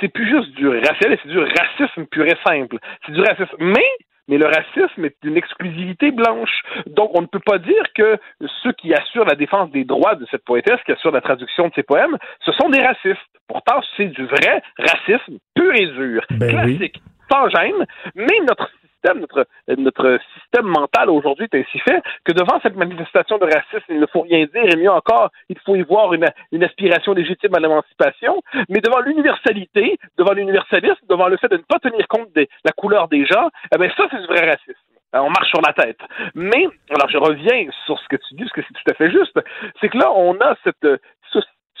c'est 0.00 0.08
plus 0.08 0.28
juste 0.28 0.54
du 0.54 0.68
racial, 0.68 1.18
c'est 1.22 1.28
du 1.28 1.38
racisme 1.38 2.06
pur 2.06 2.26
et 2.26 2.36
simple. 2.46 2.78
C'est 3.04 3.12
du 3.12 3.20
racisme. 3.20 3.56
Mais, 3.58 3.90
mais 4.28 4.38
le 4.38 4.46
racisme 4.46 5.04
est 5.04 5.16
une 5.24 5.36
exclusivité 5.36 6.10
blanche. 6.10 6.62
Donc, 6.86 7.10
on 7.14 7.22
ne 7.22 7.26
peut 7.26 7.40
pas 7.44 7.58
dire 7.58 7.84
que 7.94 8.18
ceux 8.62 8.72
qui 8.72 8.94
assurent 8.94 9.24
la 9.24 9.34
défense 9.34 9.70
des 9.70 9.84
droits 9.84 10.14
de 10.14 10.26
cette 10.30 10.44
poétesse, 10.44 10.80
qui 10.84 10.92
assurent 10.92 11.12
la 11.12 11.20
traduction 11.20 11.68
de 11.68 11.74
ses 11.74 11.82
poèmes, 11.82 12.16
ce 12.44 12.52
sont 12.52 12.68
des 12.68 12.82
racistes. 12.82 13.18
Pourtant, 13.48 13.80
c'est 13.96 14.06
du 14.06 14.26
vrai 14.26 14.62
racisme 14.78 15.38
pur 15.54 15.74
et 15.74 15.86
dur, 15.86 16.22
classique, 16.26 17.00
sans 17.30 17.48
gêne. 17.48 17.86
Mais 18.14 18.38
notre 18.46 18.70
notre, 19.14 19.46
notre 19.76 20.18
système 20.34 20.66
mental 20.66 21.10
aujourd'hui 21.10 21.46
est 21.50 21.58
ainsi 21.58 21.78
fait 21.80 22.02
que 22.24 22.32
devant 22.32 22.60
cette 22.62 22.76
manifestation 22.76 23.38
de 23.38 23.44
racisme, 23.44 23.84
il 23.88 24.00
ne 24.00 24.06
faut 24.06 24.22
rien 24.22 24.46
dire, 24.46 24.64
et 24.64 24.76
mieux 24.76 24.90
encore, 24.90 25.30
il 25.48 25.58
faut 25.64 25.76
y 25.76 25.82
voir 25.82 26.12
une, 26.14 26.26
une 26.52 26.64
aspiration 26.64 27.12
légitime 27.12 27.54
à 27.54 27.60
l'émancipation, 27.60 28.42
mais 28.68 28.80
devant 28.80 29.00
l'universalité, 29.00 29.98
devant 30.16 30.32
l'universalisme, 30.32 31.06
devant 31.08 31.28
le 31.28 31.36
fait 31.36 31.48
de 31.48 31.56
ne 31.56 31.62
pas 31.62 31.78
tenir 31.78 32.06
compte 32.08 32.32
de 32.34 32.46
la 32.64 32.72
couleur 32.72 33.08
des 33.08 33.24
gens, 33.26 33.48
eh 33.74 33.78
bien 33.78 33.90
ça, 33.96 34.06
c'est 34.10 34.20
du 34.20 34.26
vrai 34.26 34.48
racisme. 34.48 34.80
On 35.14 35.30
marche 35.30 35.48
sur 35.48 35.62
la 35.62 35.72
tête. 35.72 35.98
Mais, 36.34 36.66
alors 36.90 37.08
je 37.08 37.16
reviens 37.16 37.66
sur 37.86 37.98
ce 37.98 38.08
que 38.08 38.16
tu 38.16 38.34
dis, 38.34 38.42
parce 38.42 38.52
que 38.52 38.60
c'est 38.62 38.74
tout 38.74 38.90
à 38.90 38.94
fait 38.94 39.10
juste, 39.10 39.38
c'est 39.80 39.88
que 39.88 39.96
là, 39.96 40.12
on 40.12 40.34
a 40.40 40.54
cette, 40.64 40.86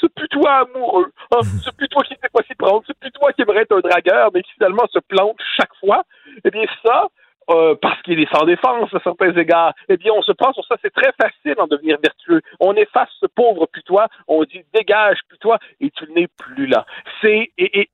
ce, 0.00 0.06
ce 0.06 0.06
putois 0.06 0.66
amoureux, 0.68 1.12
hein, 1.32 1.40
ce 1.64 1.70
putois 1.70 2.02
qui 2.02 2.14
ne 2.14 2.18
sait 2.18 2.30
pas 2.32 2.42
s'y 2.42 2.54
prendre, 2.54 2.82
ce 2.86 2.92
putois 2.92 3.32
qui 3.32 3.42
aimerait 3.42 3.62
être 3.62 3.76
un 3.76 3.80
dragueur, 3.80 4.30
mais 4.32 4.42
qui 4.42 4.52
finalement 4.52 4.86
se 4.92 4.98
plante 5.00 5.36
chaque 5.56 5.74
fois, 5.80 6.04
eh 6.44 6.50
bien 6.50 6.64
ça, 6.84 7.08
euh, 7.50 7.74
parce 7.80 8.00
qu'il 8.02 8.20
est 8.20 8.32
sans 8.34 8.44
défense 8.44 8.92
à 8.94 9.00
certains 9.00 9.32
égards, 9.36 9.74
eh 9.88 9.96
bien, 9.96 10.12
on 10.14 10.22
se 10.22 10.32
prend 10.32 10.52
sur 10.52 10.64
ça. 10.66 10.76
C'est 10.82 10.94
très 10.94 11.12
facile 11.20 11.54
d'en 11.56 11.66
devenir 11.66 11.98
vertueux. 12.02 12.40
On 12.60 12.74
efface 12.74 13.08
ce 13.20 13.26
pauvre 13.26 13.66
putois, 13.66 14.08
on 14.26 14.44
dit 14.44 14.62
dégage 14.74 15.18
putois, 15.28 15.58
et 15.80 15.90
tu 15.90 16.04
n'es 16.12 16.28
plus 16.28 16.66
là. 16.66 16.86
C'est 17.20 17.50
et, 17.58 17.80
et 17.80 17.90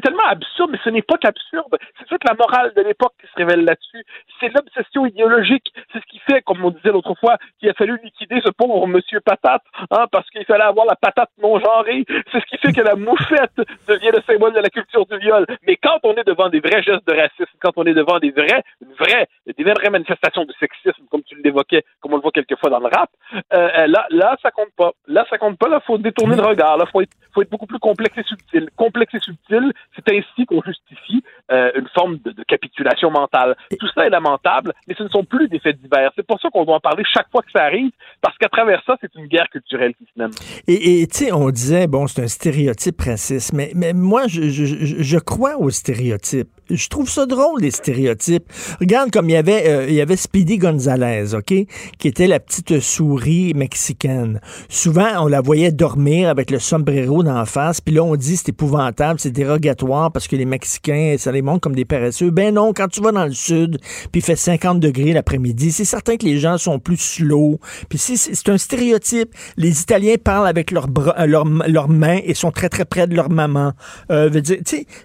tellement 0.00 0.26
absurde, 0.28 0.70
mais 0.72 0.78
ce 0.84 0.90
n'est 0.90 1.02
pas 1.02 1.18
qu'absurde. 1.18 1.76
C'est 1.98 2.06
toute 2.06 2.24
la 2.24 2.34
morale 2.34 2.72
de 2.76 2.82
l'époque 2.82 3.14
qui 3.20 3.26
se 3.26 3.34
révèle 3.36 3.64
là-dessus. 3.64 4.04
C'est 4.40 4.54
l'obsession 4.54 5.06
idéologique. 5.06 5.72
C'est 5.92 6.00
ce 6.00 6.06
qui 6.06 6.18
fait, 6.20 6.42
comme 6.42 6.64
on 6.64 6.70
disait 6.70 6.92
l'autre 6.92 7.14
fois, 7.18 7.36
qu'il 7.58 7.68
a 7.68 7.74
fallu 7.74 7.98
liquider 8.02 8.40
ce 8.44 8.50
pauvre 8.50 8.86
Monsieur 8.86 9.20
Patate, 9.20 9.62
hein, 9.90 10.06
parce 10.12 10.28
qu'il 10.30 10.44
fallait 10.44 10.64
avoir 10.64 10.86
la 10.86 10.96
patate 10.96 11.30
non 11.42 11.58
genrée. 11.58 12.04
C'est 12.30 12.40
ce 12.40 12.46
qui 12.46 12.58
fait 12.58 12.72
que 12.72 12.82
la 12.82 12.94
moufette 12.94 13.56
devient 13.88 14.10
le 14.14 14.22
symbole 14.26 14.54
de 14.54 14.60
la 14.60 14.70
culture 14.70 15.06
du 15.06 15.18
viol. 15.18 15.46
Mais 15.66 15.76
quand 15.76 15.98
on 16.04 16.14
est 16.14 16.26
devant 16.26 16.48
des 16.48 16.60
vrais 16.60 16.82
gestes 16.82 17.06
de 17.06 17.14
racisme, 17.14 17.56
quand 17.60 17.72
on 17.76 17.84
est 17.84 17.94
devant 17.94 18.18
des 18.18 18.30
vrais 18.30 18.62
une 18.82 18.92
vraie, 18.98 19.26
des 19.46 19.64
vraies 19.64 19.90
manifestations 19.90 20.44
de 20.44 20.52
sexisme, 20.60 21.04
comme 21.10 21.22
tu 21.22 21.34
l'évoquais, 21.42 21.82
comme 22.00 22.12
on 22.12 22.16
le 22.16 22.22
voit 22.22 22.30
quelquefois 22.32 22.70
dans 22.70 22.78
le 22.80 22.86
rap, 22.86 23.10
euh, 23.34 23.38
euh, 23.54 23.86
là, 23.86 24.06
là, 24.10 24.36
ça 24.42 24.50
compte 24.50 24.70
pas. 24.76 24.92
Là, 25.06 25.24
ça 25.30 25.38
compte 25.38 25.58
pas. 25.58 25.68
Là, 25.68 25.80
faut 25.86 25.98
détourner 25.98 26.36
le 26.36 26.42
regard. 26.42 26.76
Là, 26.76 26.84
faut 26.92 27.00
être, 27.00 27.12
faut 27.34 27.42
être 27.42 27.50
beaucoup 27.50 27.66
plus 27.66 27.78
complexe 27.78 28.16
et 28.18 28.22
subtil. 28.24 28.68
Complexe 28.76 29.14
et 29.14 29.20
subtil, 29.20 29.72
c'est 29.94 30.12
ainsi 30.14 30.46
qu'on 30.46 30.62
justifie 30.62 31.22
euh, 31.50 31.70
une 31.74 31.88
forme 31.94 32.18
de, 32.18 32.32
de 32.32 32.42
capitulation 32.44 33.10
mentale. 33.10 33.56
Tout 33.78 33.88
ça 33.94 34.06
est 34.06 34.10
lamentable, 34.10 34.72
mais 34.86 34.94
ce 34.96 35.02
ne 35.04 35.08
sont 35.08 35.24
plus 35.24 35.48
des 35.48 35.58
faits 35.58 35.80
divers. 35.80 36.10
C'est 36.16 36.26
pour 36.26 36.40
ça 36.40 36.50
qu'on 36.50 36.64
doit 36.64 36.76
en 36.76 36.80
parler 36.80 37.04
chaque 37.12 37.30
fois 37.30 37.42
que 37.42 37.50
ça 37.54 37.64
arrive, 37.64 37.90
parce 38.20 38.36
qu'à 38.38 38.48
travers 38.48 38.82
ça, 38.86 38.96
c'est 39.00 39.14
une 39.14 39.26
guerre 39.26 39.48
culturelle 39.48 39.94
qui 39.94 40.04
se 40.04 40.18
mène. 40.20 40.30
Et 40.68 41.00
et, 41.02 41.06
tu 41.06 41.24
sais, 41.24 41.32
on 41.32 41.50
disait, 41.50 41.86
bon, 41.86 42.06
c'est 42.06 42.22
un 42.22 42.28
stéréotype 42.28 43.00
raciste, 43.00 43.52
mais, 43.52 43.72
mais 43.74 43.92
moi, 43.92 44.26
je, 44.28 44.42
je, 44.50 44.64
je- 44.64 45.02
je 45.02 45.18
crois 45.18 45.56
aux 45.56 45.70
stéréotypes. 45.70 46.48
Je 46.70 46.88
trouve 46.88 47.08
ça 47.08 47.26
drôle, 47.26 47.60
les 47.60 47.70
stéréotypes. 47.70 48.44
Regarde 48.80 49.10
comme 49.10 49.28
il 49.28 49.32
y 49.32 49.36
avait, 49.36 49.68
euh, 49.68 49.86
il 49.88 49.94
y 49.94 50.00
avait 50.00 50.16
Speedy 50.16 50.58
Gonzalez, 50.58 51.34
OK, 51.34 51.54
qui 51.98 52.08
était 52.08 52.26
la 52.26 52.40
petite 52.40 52.80
souris 52.80 53.52
mexicaine. 53.54 54.40
Souvent, 54.68 55.08
on 55.24 55.26
la 55.26 55.40
voyait 55.40 55.72
dormir 55.72 56.28
avec 56.28 56.50
le 56.50 56.58
sombrero 56.58 57.22
d'en 57.22 57.44
face, 57.44 57.80
puis 57.80 57.94
là, 57.94 58.02
on 58.02 58.16
dit 58.16 58.36
c'est 58.36 58.50
épouvantable, 58.50 59.20
c'est 59.20 59.30
dérogatoire 59.30 60.12
parce 60.12 60.28
que 60.28 60.36
les 60.36 60.44
Mexicains, 60.46 61.16
ça 61.18 61.32
les 61.32 61.42
montre 61.42 61.60
comme 61.60 61.74
des 61.74 61.84
paresseux. 61.84 62.30
Ben 62.30 62.54
non, 62.54 62.72
quand 62.72 62.88
tu 62.88 63.00
vas 63.00 63.12
dans 63.12 63.24
le 63.26 63.32
sud, 63.32 63.78
puis 64.12 64.20
il 64.20 64.22
fait 64.22 64.36
50 64.36 64.80
degrés 64.80 65.12
l'après-midi, 65.12 65.72
c'est 65.72 65.84
certain 65.84 66.16
que 66.16 66.24
les 66.24 66.38
gens 66.38 66.58
sont 66.58 66.78
plus 66.78 66.96
slow. 66.96 67.58
Puis 67.88 67.98
c'est- 67.98 68.48
un 68.48 68.58
stéréotype. 68.58 69.30
Les 69.56 69.80
Italiens 69.80 70.14
parlent 70.22 70.46
avec 70.46 70.70
leurs 70.70 70.86
bras, 70.88 71.14
euh, 71.18 71.26
leurs 71.26 71.88
mains 71.88 72.20
et 72.24 72.34
sont 72.34 72.52
très 72.52 72.68
très 72.68 72.84
près 72.84 73.06
de 73.06 73.14
leur 73.16 73.28
maman. 73.30 73.72
Euh, 74.10 74.28
veut 74.28 74.40
dire, 74.40 74.58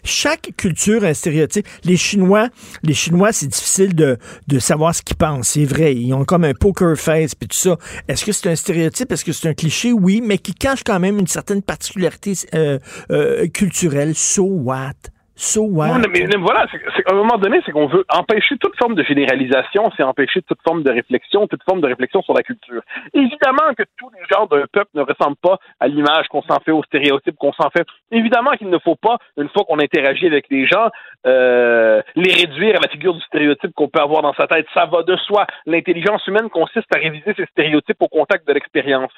chaque 0.04 0.52
culture 0.58 1.04
a 1.04 1.08
un 1.08 1.14
stéréotype. 1.14 1.68
Les 1.84 1.98
Chinois, 1.98 2.50
les 2.84 2.94
Chinois, 2.94 3.32
c'est 3.32 3.48
difficile 3.52 3.94
de, 3.96 4.18
de 4.48 4.60
savoir 4.60 4.96
ce 4.96 5.02
qu'ils 5.02 5.18
pensent. 5.18 5.50
C'est 5.50 5.66
vrai, 5.66 5.96
ils 5.96 6.14
ont 6.14 6.26
comme 6.26 6.44
un 6.44 6.54
poker 6.54 6.98
face 6.98 7.36
puis 7.36 7.48
tout 7.48 7.58
ça. 7.58 7.78
Est-ce 8.08 8.26
que 8.26 8.32
c'est 8.32 8.50
un 8.50 8.56
stéréotype? 8.56 9.12
Est-ce 9.12 9.26
que 9.26 9.34
c'est 9.34 9.50
un 9.50 9.54
cliché? 9.54 9.94
Oui, 9.94 10.22
mais 10.24 10.38
qui 10.38 10.54
cache 10.54 10.84
quand 10.84 11.00
même 11.00 11.20
une 11.20 11.28
certaine 11.28 11.62
particularité 11.62 12.34
euh, 12.56 12.80
euh, 13.12 13.48
culturelle. 13.48 14.16
So 14.16 14.44
what? 14.44 14.94
So 15.44 15.68
mais, 15.68 16.38
voilà, 16.38 16.68
c'est- 16.70 17.10
à 17.10 17.14
un 17.14 17.16
moment 17.16 17.40
donné, 17.40 17.62
c'est 17.66 17.72
qu'on 17.72 17.88
veut 17.88 18.06
empêcher 18.16 18.58
toute 18.60 18.78
forme 18.78 18.94
de 18.94 19.02
généralisation, 19.02 19.90
c'est 19.98 20.04
empêcher 20.04 20.44
toute 20.44 20.60
forme 20.62 20.84
de 20.84 20.92
réflexion, 20.92 21.48
toute 21.48 21.64
forme 21.64 21.82
de 21.82 21.88
réflexion 21.88 22.22
sur 22.22 22.36
la 22.36 22.44
culture. 22.44 22.84
Évidemment 23.16 23.74
que 23.76 23.82
tous 23.98 24.12
les 24.12 24.22
genres 24.32 24.48
d'un 24.48 24.66
peuple 24.72 24.92
ne 24.94 25.02
ressemblent 25.02 25.42
pas 25.42 25.58
à 25.80 25.88
l'image 25.88 26.28
qu'on 26.28 26.44
s'en 26.44 26.60
fait, 26.64 26.70
aux 26.72 26.84
stéréotypes 26.84 27.38
qu'on 27.38 27.54
s'en 27.54 27.72
fait. 27.72 27.88
Évidemment 28.12 28.52
qu'il 28.52 28.70
ne 28.70 28.78
faut 28.78 28.96
pas, 28.96 29.18
une 29.36 29.50
fois 29.50 29.64
qu'on 29.64 29.80
interagit 29.80 30.28
avec 30.28 30.46
les 30.52 30.68
gens, 30.68 30.90
euh, 31.26 32.04
les 32.16 32.34
réduire 32.34 32.76
à 32.76 32.82
la 32.84 32.90
figure 32.90 33.16
du 33.16 33.22
stéréotype 33.22 33.74
qu'on 33.74 33.90
peut 33.90 34.02
avoir 34.02 34.22
dans 34.22 34.36
sa 34.36 34.46
tête. 34.46 34.68
Ça 34.76 34.86
va 34.86 35.02
de 35.02 35.16
soi. 35.18 35.48
L'intelligence 35.66 36.26
humaine 36.28 36.52
consiste 36.52 36.96
à 36.96 37.00
réviser 37.00 37.34
ces 37.36 37.48
stéréotypes 37.48 37.98
au 38.00 38.08
contact 38.10 38.48
de 38.48 38.54
l'expérience. 38.54 39.12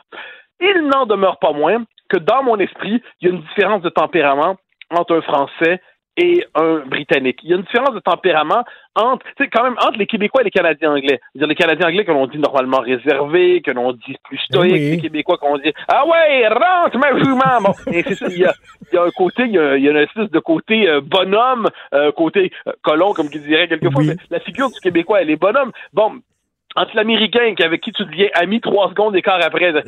Il 0.61 0.87
n'en 0.87 1.05
demeure 1.05 1.37
pas 1.39 1.51
moins 1.51 1.83
que 2.07 2.17
dans 2.17 2.43
mon 2.43 2.57
esprit, 2.59 3.03
il 3.19 3.27
y 3.27 3.29
a 3.29 3.33
une 3.33 3.41
différence 3.41 3.81
de 3.81 3.89
tempérament 3.89 4.55
entre 4.89 5.17
un 5.17 5.21
Français 5.21 5.81
et 6.17 6.45
un 6.55 6.79
Britannique. 6.85 7.39
Il 7.43 7.49
y 7.49 7.53
a 7.53 7.55
une 7.57 7.63
différence 7.63 7.93
de 7.93 7.99
tempérament 7.99 8.63
entre, 8.95 9.25
tu 9.35 9.43
sais, 9.43 9.49
quand 9.49 9.63
même, 9.63 9.75
entre 9.79 9.97
les 9.97 10.05
Québécois 10.05 10.41
et 10.41 10.45
les 10.45 10.51
Canadiens 10.51 10.91
anglais. 10.91 11.19
C'est-à-dire 11.33 11.47
les 11.47 11.55
Canadiens 11.55 11.87
anglais 11.87 12.05
que 12.05 12.11
l'on 12.11 12.27
dit 12.27 12.37
normalement 12.37 12.79
réservés, 12.79 13.61
que 13.61 13.71
l'on 13.71 13.93
dit 13.93 14.15
plus 14.23 14.37
stoïques, 14.39 14.73
oui. 14.73 14.91
les 14.91 15.01
Québécois 15.01 15.37
qu'on 15.37 15.57
dit 15.57 15.73
Ah 15.87 16.05
ouais, 16.05 16.47
rentre 16.47 16.97
ma 16.97 17.17
jument! 17.17 17.61
Bon, 17.61 17.73
et 17.91 18.03
il 18.07 18.37
y 18.37 18.45
a, 18.45 18.53
il 18.91 18.95
y 18.95 18.97
a 18.97 19.03
un 19.03 19.11
côté, 19.11 19.43
il 19.43 19.51
y 19.53 19.57
a, 19.57 19.77
y 19.77 19.87
a 19.87 19.91
une 19.91 19.97
espèce 19.97 20.29
de 20.29 20.39
côté 20.39 20.87
euh, 20.87 21.01
bonhomme, 21.01 21.67
euh, 21.93 22.11
côté 22.11 22.51
euh, 22.67 22.73
colon, 22.83 23.13
comme 23.13 23.29
qui 23.29 23.39
dirait 23.39 23.67
quelquefois. 23.67 24.03
mais 24.03 24.15
La 24.29 24.39
figure 24.39 24.69
du 24.69 24.79
Québécois, 24.79 25.21
elle 25.21 25.31
est 25.31 25.35
bonhomme. 25.35 25.71
Bon, 25.93 26.19
entre 26.75 26.95
l'Américain 26.95 27.53
avec 27.63 27.81
qui 27.81 27.91
tu 27.91 28.03
deviens 28.05 28.27
ami 28.35 28.61
trois 28.61 28.89
secondes 28.89 29.13
d'écart 29.13 29.39
après, 29.43 29.65
Hello 29.65 29.83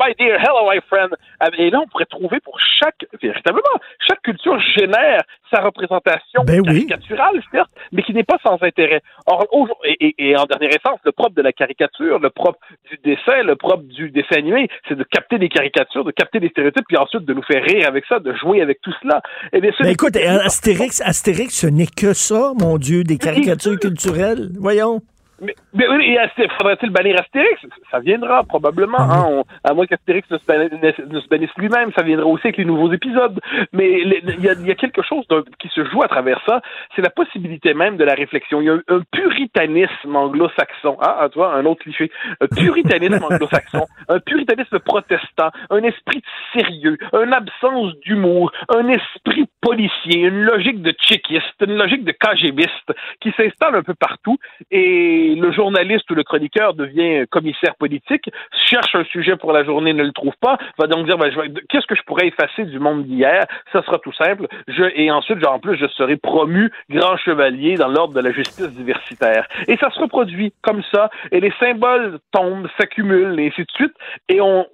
my 0.00 0.14
dear, 0.18 0.38
hello 0.40 0.68
my 0.70 0.80
friend. 0.88 1.10
Et 1.58 1.70
là, 1.70 1.80
on 1.82 1.86
pourrait 1.88 2.06
trouver 2.06 2.40
pour 2.40 2.58
chaque, 2.80 3.06
véritablement, 3.22 3.62
chaque 4.08 4.22
culture 4.22 4.58
génère 4.76 5.22
sa 5.52 5.60
représentation 5.60 6.42
Ben 6.44 6.62
caricaturale, 6.62 7.40
certes, 7.52 7.70
mais 7.92 8.02
qui 8.02 8.12
n'est 8.12 8.24
pas 8.24 8.38
sans 8.42 8.58
intérêt. 8.62 9.00
Or, 9.26 9.46
et, 9.84 9.96
et- 10.00 10.14
et 10.30 10.36
en 10.36 10.44
dernière 10.46 10.70
essence, 10.70 10.98
le 11.04 11.12
propre 11.12 11.34
de 11.36 11.42
la 11.42 11.52
caricature, 11.52 12.18
le 12.18 12.30
propre 12.30 12.58
du 12.90 12.98
dessin, 13.04 13.42
le 13.44 13.54
propre 13.56 13.84
du 13.84 14.10
dessin 14.10 14.36
animé, 14.38 14.68
c'est 14.88 14.96
de 14.96 15.04
capter 15.04 15.38
des 15.38 15.48
caricatures, 15.48 16.04
de 16.04 16.10
capter 16.10 16.40
des 16.40 16.48
stéréotypes, 16.48 16.84
puis 16.88 16.96
ensuite 16.96 17.24
de 17.24 17.34
nous 17.34 17.42
faire 17.42 17.62
rire 17.62 17.86
avec 17.86 18.04
ça, 18.06 18.18
de 18.18 18.32
jouer 18.34 18.60
avec 18.62 18.80
tout 18.80 18.92
cela. 19.02 19.20
Et 19.52 19.60
bien, 19.60 19.70
ce 19.76 19.82
Ben 19.84 19.90
écoute, 19.90 20.16
Astérix, 20.16 21.00
Astérix, 21.02 21.54
ce 21.60 21.66
n'est 21.68 21.86
que 21.86 22.12
ça, 22.14 22.52
mon 22.58 22.78
Dieu, 22.78 23.04
des 23.04 23.18
caricatures 23.18 23.78
culturelles. 23.78 24.48
Voyons. 24.58 25.00
Mais, 25.40 25.54
mais 25.72 25.88
oui, 25.88 26.16
faudrait-il 26.58 26.90
bannir 26.90 27.20
Astérix? 27.20 27.60
Ça 27.90 27.98
viendra 28.00 28.44
probablement, 28.44 29.00
hein, 29.00 29.24
on- 29.28 29.44
à 29.64 29.74
moins 29.74 29.86
qu'Astérix 29.86 30.30
ne 30.30 30.38
se 30.38 30.44
bannisse, 30.46 30.98
ne 30.98 31.20
se 31.20 31.28
bannisse 31.28 31.50
lui-même, 31.56 31.92
ça 31.96 32.02
viendra 32.02 32.26
aussi 32.26 32.46
avec 32.46 32.56
les 32.58 32.64
nouveaux 32.64 32.92
épisodes. 32.92 33.40
Mais 33.72 34.00
il 34.00 34.40
y 34.40 34.48
a, 34.48 34.52
il 34.52 34.66
y 34.66 34.70
a 34.70 34.74
quelque 34.74 35.02
chose 35.02 35.24
qui 35.58 35.68
se 35.68 35.84
joue 35.86 36.02
à 36.02 36.08
travers 36.08 36.40
ça, 36.46 36.60
c'est 36.94 37.02
la 37.02 37.10
possibilité 37.10 37.74
même 37.74 37.96
de 37.96 38.04
la 38.04 38.14
réflexion. 38.14 38.60
Il 38.60 38.66
y 38.66 38.70
a 38.70 38.74
un, 38.74 38.82
un 38.88 39.00
puritanisme 39.10 40.14
anglo-saxon, 40.14 40.96
hein, 41.00 41.14
ah, 41.18 41.28
tu 41.30 41.38
vois, 41.38 41.52
un 41.54 41.64
autre 41.66 41.82
cliché, 41.82 42.10
un 42.40 42.46
puritanisme 42.46 43.24
anglo-saxon, 43.30 43.86
un 44.08 44.20
puritanisme 44.20 44.78
protestant, 44.80 45.50
un 45.70 45.82
esprit 45.82 46.22
sérieux, 46.52 46.96
une 47.12 47.32
absence 47.32 47.94
d'humour, 48.00 48.52
un 48.68 48.88
esprit 48.88 49.46
policier, 49.60 50.20
une 50.20 50.42
logique 50.44 50.82
de 50.82 50.92
tchéquiste, 50.92 51.60
une 51.66 51.76
logique 51.76 52.04
de 52.04 52.12
KGBiste 52.12 52.92
qui 53.20 53.32
s'installe 53.36 53.74
un 53.74 53.82
peu 53.82 53.94
partout. 53.94 54.36
Et 54.70 55.23
le 55.34 55.52
journaliste 55.52 56.10
ou 56.10 56.14
le 56.14 56.22
chroniqueur 56.22 56.74
devient 56.74 57.26
commissaire 57.30 57.74
politique, 57.76 58.30
cherche 58.68 58.94
un 58.94 59.04
sujet 59.04 59.36
pour 59.36 59.52
la 59.52 59.64
journée, 59.64 59.92
ne 59.92 60.02
le 60.02 60.12
trouve 60.12 60.34
pas, 60.40 60.58
va 60.78 60.86
donc 60.86 61.06
dire 61.06 61.18
ben, 61.18 61.30
qu'est-ce 61.68 61.86
que 61.86 61.94
je 61.94 62.02
pourrais 62.02 62.28
effacer 62.28 62.64
du 62.64 62.78
monde 62.78 63.04
d'hier? 63.04 63.44
Ça 63.72 63.82
sera 63.82 63.98
tout 63.98 64.12
simple. 64.12 64.46
Et 64.94 65.10
ensuite, 65.10 65.44
en 65.46 65.58
plus, 65.58 65.76
je 65.76 65.86
serai 65.88 66.16
promu 66.16 66.70
grand 66.90 67.16
chevalier 67.16 67.74
dans 67.74 67.88
l'ordre 67.88 68.14
de 68.14 68.20
la 68.20 68.32
justice 68.32 68.70
diversitaire. 68.72 69.46
Et 69.68 69.76
ça 69.76 69.90
se 69.90 69.98
reproduit 70.00 70.52
comme 70.62 70.82
ça, 70.92 71.10
et 71.32 71.40
les 71.40 71.52
symboles 71.58 72.18
tombent, 72.32 72.68
s'accumulent, 72.78 73.38
et 73.38 73.48
ainsi 73.48 73.62
de 73.62 73.70
suite. 73.74 73.94
Et 74.28 74.40
on 74.40 74.66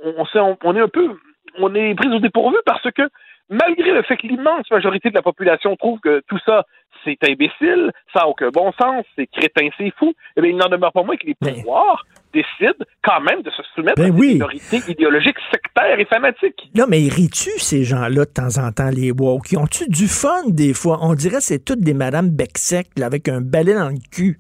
est 0.75 0.81
un 0.81 0.89
peu, 0.89 1.17
on 1.59 1.75
est 1.75 1.95
pris 1.95 2.09
au 2.09 2.19
dépourvu 2.19 2.57
parce 2.65 2.91
que 2.93 3.03
malgré 3.51 3.93
le 3.93 4.03
fait 4.03 4.17
que 4.17 4.27
l'immense 4.27 4.71
majorité 4.71 5.11
de 5.11 5.15
la 5.15 5.23
population 5.23 5.77
trouve 5.77 5.99
que 6.01 6.23
tout 6.29 6.39
ça, 6.47 6.65
c'est 7.05 7.19
imbécile, 7.29 7.91
ça 8.13 8.21
n'a 8.21 8.29
aucun 8.29 8.51
bon 8.51 8.73
sens, 8.81 9.05
c'est 9.17 9.27
crétin, 9.27 9.69
c'est 9.77 9.93
fou, 9.99 10.13
eh 10.37 10.41
bien, 10.41 10.51
il 10.51 10.57
n'en 10.57 10.69
demeure 10.69 10.93
pas 10.93 11.03
moins 11.03 11.17
que 11.17 11.27
les 11.27 11.35
pouvoirs 11.35 12.05
décident 12.33 12.85
quand 13.03 13.21
même 13.21 13.43
de 13.43 13.51
se 13.51 13.63
soumettre 13.75 14.01
Ben 14.01 14.13
à 14.13 14.15
oui. 14.15 14.29
des 14.29 14.35
minorités 14.35 14.81
idéologiques 14.89 15.39
sectaires 15.51 15.99
et 15.99 16.05
fanatiques. 16.05 16.71
Non, 16.75 16.85
mais 16.89 16.99
ris-tu 17.09 17.51
ces 17.59 17.85
gens-là 17.85 18.25
de 18.25 18.31
temps 18.31 18.59
en 18.59 18.71
temps, 18.71 18.91
les 18.91 19.11
woke? 19.11 19.51
Ils 19.51 19.59
ont-tu 19.59 19.89
du 19.89 20.07
fun 20.07 20.49
des 20.49 20.75
fois? 20.75 20.99
On 21.03 21.15
dirait 21.15 21.39
que 21.39 21.43
c'est 21.43 21.65
toutes 21.65 21.81
des 21.81 21.95
Madame 21.95 22.31
Bec-Sec 22.31 22.89
là, 22.97 23.07
avec 23.07 23.29
un 23.29 23.41
balai 23.41 23.75
dans 23.75 23.89
le 23.89 23.99
cul. 24.13 24.39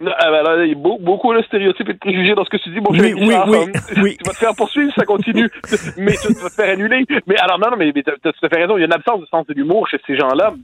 Non, 0.00 0.12
ah 0.16 0.30
ben 0.30 0.42
là, 0.42 0.64
il 0.64 0.68
y 0.68 0.72
a 0.72 0.74
beau- 0.76 0.98
beaucoup 1.00 1.34
de 1.34 1.42
stéréotypes 1.42 1.88
et 1.88 1.94
de 1.94 1.98
préjugés 1.98 2.34
dans 2.34 2.44
ce 2.44 2.50
que 2.50 2.56
tu 2.58 2.70
dis. 2.70 2.80
Mon 2.80 2.90
Oui, 2.90 3.14
oui, 3.14 3.34
oui, 3.48 3.58
oui. 4.02 4.16
Tu 4.16 4.24
vas 4.24 4.32
te 4.32 4.38
faire 4.38 4.54
poursuivre, 4.54 4.92
ça 4.94 5.04
continue. 5.04 5.50
mais 5.96 6.12
tu, 6.12 6.28
tu 6.28 6.40
vas 6.40 6.50
te 6.50 6.54
faire 6.54 6.72
annuler. 6.72 7.04
Mais 7.26 7.36
alors, 7.38 7.58
non, 7.58 7.70
non, 7.70 7.76
mais, 7.76 7.90
mais 7.94 8.02
tu 8.04 8.10
as 8.10 8.14
tout 8.32 8.46
à 8.46 8.48
fait 8.48 8.60
raison. 8.60 8.76
Il 8.76 8.80
y 8.80 8.84
a 8.84 8.86
une 8.86 8.92
absence 8.92 9.20
de 9.20 9.26
sens 9.26 9.44
de 9.46 9.54
l'humour 9.54 9.88
chez 9.88 9.98
ces 10.06 10.16
gens-là. 10.16 10.54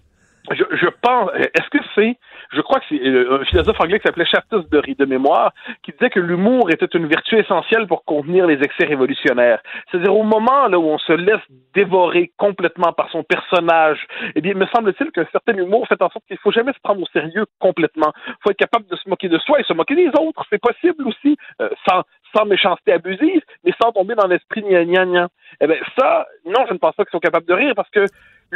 Je, 0.51 0.63
je 0.73 0.87
pense, 1.01 1.31
est-ce 1.37 1.69
que 1.71 1.79
c'est, 1.95 2.17
je 2.53 2.61
crois 2.61 2.81
que 2.81 2.87
c'est 2.89 3.01
euh, 3.01 3.41
un 3.41 3.45
philosophe 3.45 3.81
anglais 3.81 3.99
qui 3.99 4.07
s'appelait 4.07 4.25
Shaftus 4.25 4.69
de, 4.71 4.95
de 4.99 5.05
mémoire, 5.05 5.53
qui 5.83 5.93
disait 5.93 6.11
que 6.11 6.21
l'humour 6.21 6.71
était 6.71 6.87
une 6.95 7.07
vertu 7.07 7.39
essentielle 7.39 7.87
pour 7.87 8.05
contenir 8.05 8.47
les 8.47 8.63
excès 8.63 8.87
révolutionnaires. 8.87 9.61
C'est-à-dire 9.91 10.15
au 10.15 10.23
moment 10.23 10.69
là 10.69 10.79
où 10.79 10.85
on 10.85 10.99
se 10.99 11.13
laisse 11.13 11.41
dévorer 11.75 12.33
complètement 12.37 12.93
par 12.93 13.11
son 13.11 13.23
personnage, 13.23 14.07
eh 14.35 14.41
bien, 14.41 14.55
me 14.55 14.67
semble-t-il 14.67 15.11
qu'un 15.11 15.27
certain 15.33 15.57
humour 15.57 15.87
fait 15.89 16.01
en 16.03 16.11
sorte 16.11 16.25
qu'il 16.27 16.39
faut 16.39 16.53
jamais 16.53 16.73
se 16.73 16.81
prendre 16.83 17.03
au 17.03 17.07
sérieux 17.07 17.47
complètement. 17.59 18.13
Faut 18.43 18.51
être 18.51 18.57
capable 18.57 18.87
de 18.87 18.97
se 18.97 19.09
moquer 19.09 19.29
de 19.29 19.39
soi 19.39 19.61
et 19.61 19.65
se 19.65 19.73
moquer 19.73 19.95
des 19.95 20.09
autres. 20.09 20.45
C'est 20.51 20.61
possible 20.61 21.07
aussi, 21.07 21.37
euh, 21.61 21.69
sans, 21.89 22.03
sans 22.35 22.45
méchanceté 22.45 22.93
abusive, 22.93 23.43
mais 23.65 23.73
sans 23.81 23.93
tomber 23.93 24.15
dans 24.15 24.27
l'esprit 24.27 24.63
gna 24.63 24.85
gna 24.85 25.05
gna. 25.05 25.29
Eh 25.61 25.67
bien, 25.67 25.77
ça, 25.99 26.27
non, 26.45 26.65
je 26.69 26.75
ne 26.75 26.79
pense 26.79 26.95
pas 26.95 27.05
qu'ils 27.05 27.13
sont 27.13 27.21
capables 27.21 27.47
de 27.47 27.55
rire 27.55 27.73
parce 27.77 27.91
que 27.91 28.07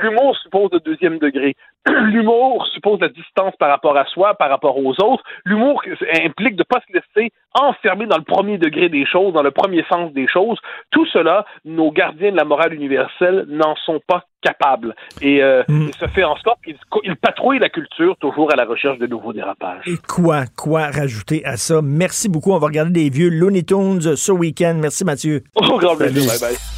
l'humour 0.03 0.37
suppose 0.43 0.71
le 0.73 0.81
deuxième 0.81 1.19
degré. 1.19 1.55
L'humour 1.89 2.67
suppose 2.75 3.01
la 3.01 3.09
distance 3.09 3.55
par 3.59 3.71
rapport 3.71 3.97
à 3.97 4.05
soi, 4.07 4.35
par 4.35 4.51
rapport 4.51 4.77
aux 4.77 4.93
autres. 5.01 5.23
L'humour 5.45 5.83
implique 6.25 6.57
de 6.57 6.63
ne 6.63 6.65
pas 6.65 6.81
se 6.87 6.93
laisser 6.93 7.33
enfermer 7.55 8.07
dans 8.07 8.19
le 8.19 8.25
premier 8.25 8.59
degré 8.59 8.89
des 8.89 9.07
choses, 9.07 9.33
dans 9.33 9.43
le 9.43 9.51
premier 9.51 9.85
sens 9.91 10.13
des 10.13 10.29
choses. 10.29 10.59
Tout 10.91 11.07
cela, 11.07 11.45
nos 11.65 11.91
gardiens 11.91 12.33
de 12.33 12.37
la 12.37 12.45
morale 12.45 12.75
universelle 12.75 13.47
n'en 13.49 13.75
sont 13.77 14.01
pas 14.07 14.25
capables. 14.43 14.95
Et, 15.21 15.43
euh, 15.43 15.63
et 15.69 15.93
ça 15.99 16.09
fait 16.09 16.25
en 16.25 16.37
sorte 16.37 16.59
qu'ils 16.65 16.79
ils 17.05 17.17
patrouillent 17.17 17.59
la 17.59 17.69
culture 17.69 18.17
toujours 18.21 18.53
à 18.53 18.57
la 18.57 18.65
recherche 18.65 18.99
de 18.99 19.07
nouveaux 19.07 19.33
dérapages. 19.33 19.87
Et 19.87 19.97
quoi, 19.97 20.45
quoi 20.57 20.87
rajouter 20.91 21.45
à 21.45 21.57
ça? 21.57 21.81
Merci 21.83 22.29
beaucoup. 22.29 22.53
On 22.53 22.59
va 22.59 22.67
regarder 22.67 22.93
des 22.93 23.11
vieux 23.11 23.31
Looney 23.31 23.63
Tunes 23.63 24.17
ce 24.17 24.33
week-end. 24.33 24.77
Merci, 24.81 25.05
Mathieu. 25.05 25.43
Au 25.55 25.79
grand 25.79 25.97
plaisir. 25.97 26.31
Bye 26.31 26.51
bye. 26.51 26.78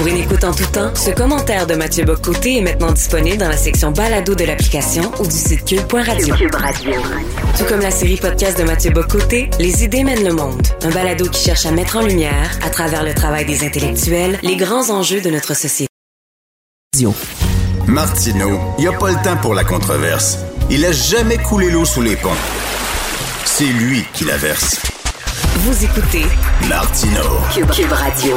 Pour 0.00 0.08
une 0.08 0.16
écoute 0.16 0.44
en 0.44 0.54
tout 0.54 0.64
temps, 0.64 0.94
ce 0.94 1.10
commentaire 1.10 1.66
de 1.66 1.74
Mathieu 1.74 2.06
Bocoté 2.06 2.56
est 2.56 2.62
maintenant 2.62 2.90
disponible 2.90 3.36
dans 3.36 3.50
la 3.50 3.56
section 3.58 3.90
balado 3.90 4.34
de 4.34 4.44
l'application 4.44 5.12
ou 5.20 5.26
du 5.26 5.36
site 5.36 5.62
cube.radio. 5.66 6.34
Tout 7.58 7.64
comme 7.68 7.80
la 7.82 7.90
série 7.90 8.16
podcast 8.16 8.58
de 8.58 8.64
Mathieu 8.64 8.92
Bocoté, 8.92 9.50
Les 9.58 9.84
idées 9.84 10.02
mènent 10.02 10.24
le 10.24 10.32
monde. 10.32 10.66
Un 10.84 10.88
balado 10.88 11.28
qui 11.28 11.44
cherche 11.44 11.66
à 11.66 11.70
mettre 11.70 11.98
en 11.98 12.00
lumière, 12.00 12.58
à 12.62 12.70
travers 12.70 13.04
le 13.04 13.12
travail 13.12 13.44
des 13.44 13.62
intellectuels, 13.62 14.38
les 14.42 14.56
grands 14.56 14.88
enjeux 14.88 15.20
de 15.20 15.28
notre 15.28 15.54
société. 15.54 15.92
Martineau, 17.86 18.58
il 18.78 18.88
a 18.88 18.92
pas 18.92 19.10
le 19.10 19.22
temps 19.22 19.36
pour 19.36 19.52
la 19.52 19.64
controverse. 19.64 20.38
Il 20.70 20.86
a 20.86 20.92
jamais 20.92 21.36
coulé 21.36 21.68
l'eau 21.68 21.84
sous 21.84 22.00
les 22.00 22.16
ponts. 22.16 22.30
C'est 23.44 23.64
lui 23.64 24.02
qui 24.14 24.24
la 24.24 24.38
verse. 24.38 24.80
Vous 25.56 25.84
écoutez 25.84 26.24
Martineau. 26.70 27.38
Cube 27.52 27.92
Radio. 27.92 28.36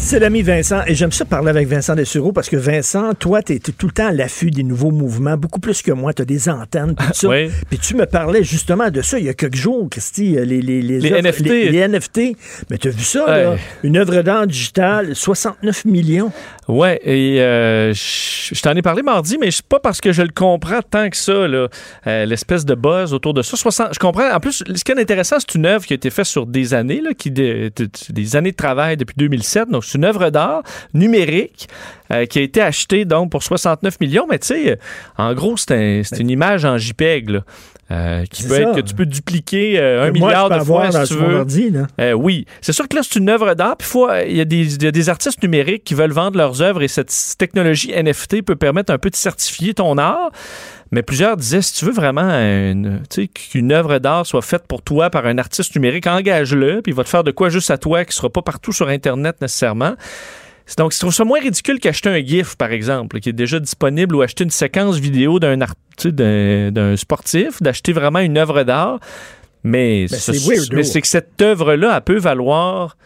C'est 0.00 0.20
l'ami 0.20 0.40
Vincent, 0.40 0.80
et 0.86 0.94
j'aime 0.94 1.12
ça 1.12 1.26
parler 1.26 1.50
avec 1.50 1.68
Vincent 1.68 1.94
Dessureau 1.94 2.32
parce 2.32 2.48
que 2.48 2.56
Vincent, 2.56 3.12
toi, 3.12 3.42
tu 3.42 3.52
es 3.54 3.58
tout 3.58 3.86
le 3.86 3.92
temps 3.92 4.06
à 4.06 4.12
l'affût 4.12 4.50
des 4.50 4.62
nouveaux 4.62 4.90
mouvements, 4.90 5.36
beaucoup 5.36 5.60
plus 5.60 5.82
que 5.82 5.92
moi. 5.92 6.14
Tu 6.14 6.22
as 6.22 6.24
des 6.24 6.48
antennes, 6.48 6.94
tout 6.94 7.04
ça. 7.12 7.28
Oui. 7.28 7.50
Puis 7.68 7.78
tu 7.78 7.94
me 7.94 8.06
parlais 8.06 8.42
justement 8.42 8.88
de 8.90 9.02
ça 9.02 9.18
il 9.18 9.26
y 9.26 9.28
a 9.28 9.34
quelques 9.34 9.56
jours, 9.56 9.86
Christy, 9.90 10.30
les, 10.30 10.62
les, 10.62 10.80
Les 10.80 11.12
œuvres- 11.12 11.20
NFT. 11.22 11.44
Les, 11.44 11.68
les 11.70 11.88
NFT. 11.88 12.20
Mais 12.70 12.78
tu 12.78 12.88
as 12.88 12.90
vu 12.90 13.02
ça, 13.02 13.26
là? 13.26 13.56
Une 13.82 13.98
œuvre 13.98 14.22
d'art 14.22 14.46
digitale, 14.46 15.14
69 15.14 15.84
millions. 15.84 16.32
Ouais, 16.68 17.00
et 17.04 17.40
euh, 17.42 17.92
je 17.94 18.60
t'en 18.62 18.74
ai 18.74 18.82
parlé 18.82 19.02
mardi, 19.02 19.36
mais 19.38 19.50
c'est 19.50 19.64
pas 19.66 19.80
parce 19.80 20.00
que 20.00 20.12
je 20.12 20.22
le 20.22 20.28
comprends 20.34 20.80
tant 20.82 21.10
que 21.10 21.16
ça, 21.16 21.46
là, 21.48 21.68
euh, 22.06 22.24
l'espèce 22.24 22.64
de 22.64 22.74
buzz 22.74 23.12
autour 23.12 23.34
de 23.34 23.42
ça. 23.42 23.56
60, 23.58 23.88
je 23.92 23.98
comprends. 23.98 24.30
En 24.34 24.40
plus, 24.40 24.62
ce 24.74 24.84
qui 24.84 24.92
est 24.92 24.98
intéressant, 25.00 25.36
c'est 25.38 25.54
une 25.54 25.66
œuvre 25.66 25.84
qui 25.84 25.92
a 25.92 25.96
été 25.96 26.08
faite 26.10 26.26
sur 26.26 26.46
des 26.46 26.72
années, 26.72 27.00
là, 27.02 27.10
qui 27.14 27.30
de- 27.30 27.70
de- 27.76 27.88
des 28.10 28.36
années 28.36 28.52
de 28.52 28.56
travail 28.56 28.96
depuis 28.96 29.14
2007. 29.18 29.68
Donc, 29.70 29.84
c'est 29.88 29.98
une 29.98 30.04
œuvre 30.04 30.30
d'art 30.30 30.62
numérique 30.94 31.68
euh, 32.12 32.24
qui 32.26 32.38
a 32.38 32.42
été 32.42 32.60
achetée 32.60 33.04
donc 33.04 33.30
pour 33.30 33.42
69 33.42 34.00
millions. 34.00 34.26
Mais 34.28 34.38
tu 34.38 34.48
sais, 34.48 34.78
en 35.16 35.34
gros, 35.34 35.56
c'est 35.56 35.72
un- 35.72 36.02
c'est 36.04 36.20
une 36.20 36.30
image 36.30 36.64
en 36.64 36.76
JPEG. 36.78 37.30
Là. 37.30 37.40
euh, 37.90 38.24
qui 38.30 38.42
peut 38.42 38.50
ça. 38.56 38.60
être 38.60 38.74
que 38.76 38.80
tu 38.82 38.94
peux 38.94 39.06
dupliquer 39.06 39.78
euh, 39.80 40.02
un 40.02 40.10
moi, 40.12 40.28
milliard 40.28 40.50
de 40.50 40.58
fois 40.62 40.90
si 40.92 41.14
tu 41.14 41.14
veux. 41.18 41.36
ordi. 41.36 41.72
Euh, 41.98 42.12
oui, 42.12 42.44
c'est 42.60 42.74
sûr 42.74 42.86
que 42.86 42.94
là, 42.94 43.00
c'est 43.02 43.18
une 43.18 43.30
œuvre 43.30 43.54
d'art. 43.54 43.78
Puis 43.78 43.88
y, 44.26 44.26
il 44.28 44.82
y 44.82 44.86
a 44.86 44.90
des 44.90 45.08
artistes 45.08 45.42
numériques 45.42 45.84
qui 45.84 45.94
veulent 45.94 46.12
vendre 46.12 46.36
leurs 46.36 46.60
œuvres 46.60 46.82
et 46.82 46.88
cette 46.88 47.10
technologie 47.38 47.90
NFT 47.92 48.42
peut 48.42 48.56
permettre 48.56 48.92
un 48.92 48.98
peu 48.98 49.08
de 49.08 49.16
certifier 49.16 49.72
ton 49.72 49.96
art. 49.96 50.30
Mais 50.90 51.02
plusieurs 51.02 51.36
disaient, 51.36 51.60
si 51.62 51.74
tu 51.74 51.84
veux 51.84 51.92
vraiment 51.92 52.22
une- 52.30 53.02
tu 53.10 53.22
sais, 53.22 53.28
qu'une 53.28 53.72
œuvre 53.72 53.98
d'art 53.98 54.24
soit 54.26 54.42
faite 54.42 54.66
pour 54.66 54.82
toi 54.82 55.10
par 55.10 55.26
un 55.26 55.36
artiste 55.38 55.74
numérique, 55.76 56.06
engage-le, 56.06 56.80
puis 56.82 56.92
il 56.92 56.94
va 56.94 57.04
te 57.04 57.08
faire 57.10 57.24
de 57.24 57.30
quoi 57.30 57.50
juste 57.50 57.70
à 57.70 57.76
toi, 57.78 58.04
qui 58.04 58.14
sera 58.16 58.30
pas 58.30 58.42
partout 58.42 58.72
sur 58.72 58.88
Internet 58.88 59.36
nécessairement. 59.42 59.94
Donc, 60.76 60.92
je 60.92 60.98
trouve 60.98 61.14
ça 61.14 61.24
moins 61.24 61.40
ridicule 61.40 61.78
qu'acheter 61.80 62.10
un 62.10 62.18
GIF, 62.24 62.56
par 62.56 62.72
exemple, 62.72 63.20
qui 63.20 63.30
est 63.30 63.32
déjà 63.34 63.58
disponible, 63.58 64.14
ou 64.14 64.22
acheter 64.22 64.44
une 64.44 64.50
séquence 64.50 64.98
vidéo 64.98 65.38
d'un 65.40 65.56
d'un 65.56 66.70
d'un 66.70 66.96
sportif, 66.96 67.62
d'acheter 67.62 67.92
vraiment 67.92 68.18
une 68.20 68.36
œuvre 68.38 68.62
d'art. 68.64 68.98
Mais, 69.64 70.06
Ben, 70.10 70.18
ce- 70.18 70.32
c'est 70.32 70.74
mais 70.76 70.82
c'est 70.84 71.00
que 71.00 71.06
cette 71.08 71.40
œuvre-là, 71.42 71.94
elle 71.96 72.02
peut 72.02 72.18
valoir 72.18 72.96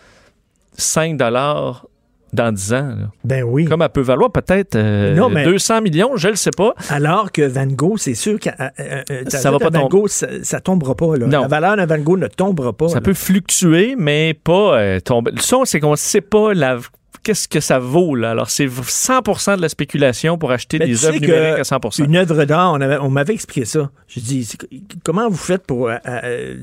5 0.76 1.16
dollars 1.16 1.86
dans 2.32 2.52
10 2.52 2.72
ans. 2.72 2.88
là. 2.98 3.10
Ben 3.24 3.42
oui. 3.42 3.64
Comme 3.66 3.82
elle 3.82 3.88
peut 3.90 4.00
valoir 4.00 4.30
peut-être 4.32 4.74
euh, 4.76 5.14
Non, 5.14 5.28
mais- 5.28 5.44
200 5.44 5.82
millions, 5.82 6.16
je 6.16 6.28
le 6.28 6.36
sais 6.36 6.50
pas. 6.56 6.74
Alors 6.88 7.30
que 7.30 7.42
Van 7.42 7.66
Gogh, 7.66 7.98
c'est 7.98 8.14
sûr 8.14 8.38
que 8.40 8.48
euh, 8.48 8.68
euh, 8.80 9.02
euh, 9.10 9.22
Ça 9.28 9.50
va 9.50 9.58
pas 9.58 9.70
Van. 9.70 9.88
Gogh, 9.88 10.08
ça, 10.08 10.26
ça 10.42 10.60
tombera 10.60 10.94
pas. 10.94 11.16
Là. 11.16 11.26
Non. 11.26 11.42
La 11.42 11.48
valeur 11.48 11.76
de 11.76 11.82
Van 11.84 11.98
Gogh 11.98 12.18
ne 12.18 12.26
tombera 12.28 12.72
pas. 12.72 12.88
Ça 12.88 12.94
là. 12.96 13.00
peut 13.02 13.14
fluctuer, 13.14 13.94
mais 13.98 14.34
pas 14.34 14.78
euh, 14.78 15.00
tomber. 15.00 15.32
Le 15.32 15.40
son, 15.40 15.64
c'est 15.64 15.80
qu'on 15.80 15.92
ne 15.92 15.96
sait 15.96 16.20
pas 16.20 16.54
la 16.54 16.78
qu'est-ce 17.22 17.46
que 17.48 17.60
ça 17.60 17.78
vaut. 17.78 18.14
Là? 18.14 18.30
Alors, 18.30 18.50
c'est 18.50 18.66
100% 18.66 19.56
de 19.56 19.62
la 19.62 19.68
spéculation 19.68 20.38
pour 20.38 20.50
acheter 20.52 20.78
des 20.78 21.04
œuvres 21.04 21.18
que 21.18 21.24
numériques 21.24 21.58
à 21.58 21.62
100% 21.62 22.04
Une 22.04 22.16
œuvre 22.16 22.44
d'art, 22.44 22.72
on, 22.72 22.80
avait- 22.80 22.98
on 22.98 23.10
m'avait 23.10 23.34
expliqué 23.34 23.64
ça. 23.64 23.90
Dit, 24.16 24.44
c'est- 24.44 24.58
comment 25.04 25.28
vous 25.28 25.36
faites 25.36 25.66
pour 25.66 25.88
euh, 25.88 25.96
euh, 26.06 26.54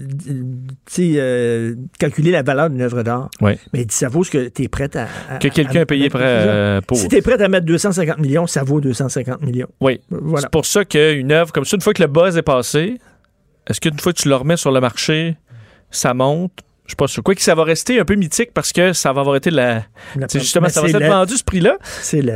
euh, 0.99 1.76
calculer 1.99 2.31
la 2.31 2.44
valeur 2.44 2.69
d'une 2.69 2.81
œuvre 2.81 3.03
d'art? 3.03 3.30
Ouais. 3.41 3.57
Mais 3.73 3.81
il 3.81 3.88
dit, 3.88 3.95
ça 3.95 4.10
vaut 4.10 4.23
ce 4.23 4.31
que 4.31 4.48
tu 4.49 4.64
es 4.64 4.68
prêt 4.68 4.90
à, 4.95 5.07
à- 5.30 5.38
Que 5.38 5.48
quelqu'un 5.48 5.81
a 5.81 5.86
payé 5.86 6.10
prêt, 6.10 6.81
pour 6.88 6.98
euh. 6.98 7.02
Si 7.02 7.07
tu 7.07 7.15
es 7.15 7.22
prêt 7.22 7.41
à 7.41 7.48
mettre 7.48 7.65
250 7.65 8.19
millions, 8.19 8.48
ça 8.48 8.64
vaut 8.64 8.81
250 8.81 9.41
millions. 9.41 9.68
Oui. 9.81 9.99
Voilà. 10.10 10.41
C'est 10.41 10.52
pour 10.52 10.65
ça 10.65 10.86
qu'une 10.86 11.31
œuvre 11.31 11.52
comme 11.52 11.65
ça, 11.65 11.76
une 11.76 11.81
fois 11.81 11.94
que 11.94 12.02
le 12.02 12.07
buzz 12.07 12.38
est 12.38 12.41
passé, 12.41 12.98
est-ce 13.68 13.80
qu'une 13.81 13.99
fois 13.99 14.14
que 14.14 14.19
tu 14.19 14.30
le 14.30 14.36
remets 14.36 14.57
sur 14.57 14.72
le 14.72 14.80
marché, 14.81 15.38
ça 15.91 16.14
monte? 16.14 16.52
Je 16.90 16.94
suis 16.94 16.95
pas 16.95 17.07
sûr. 17.07 17.22
Quoi 17.22 17.36
que 17.36 17.41
ça 17.44 17.53
va 17.53 17.64
rester 17.64 17.99
un 17.99 18.03
peu 18.03 18.16
mythique 18.16 18.49
parce 18.52 18.74
que 18.74 18.94
ça 18.94 19.14
va 19.14 19.22
avoir 19.22 19.36
été 19.36 19.52
la. 19.52 19.84
La- 20.16 20.28
c'est 20.28 20.40
justement, 20.40 20.68
ça 20.70 20.82
va 20.82 20.88
s'être 20.88 21.06
vendu 21.07 21.38
ce 21.38 21.44
prix-là. 21.44 21.78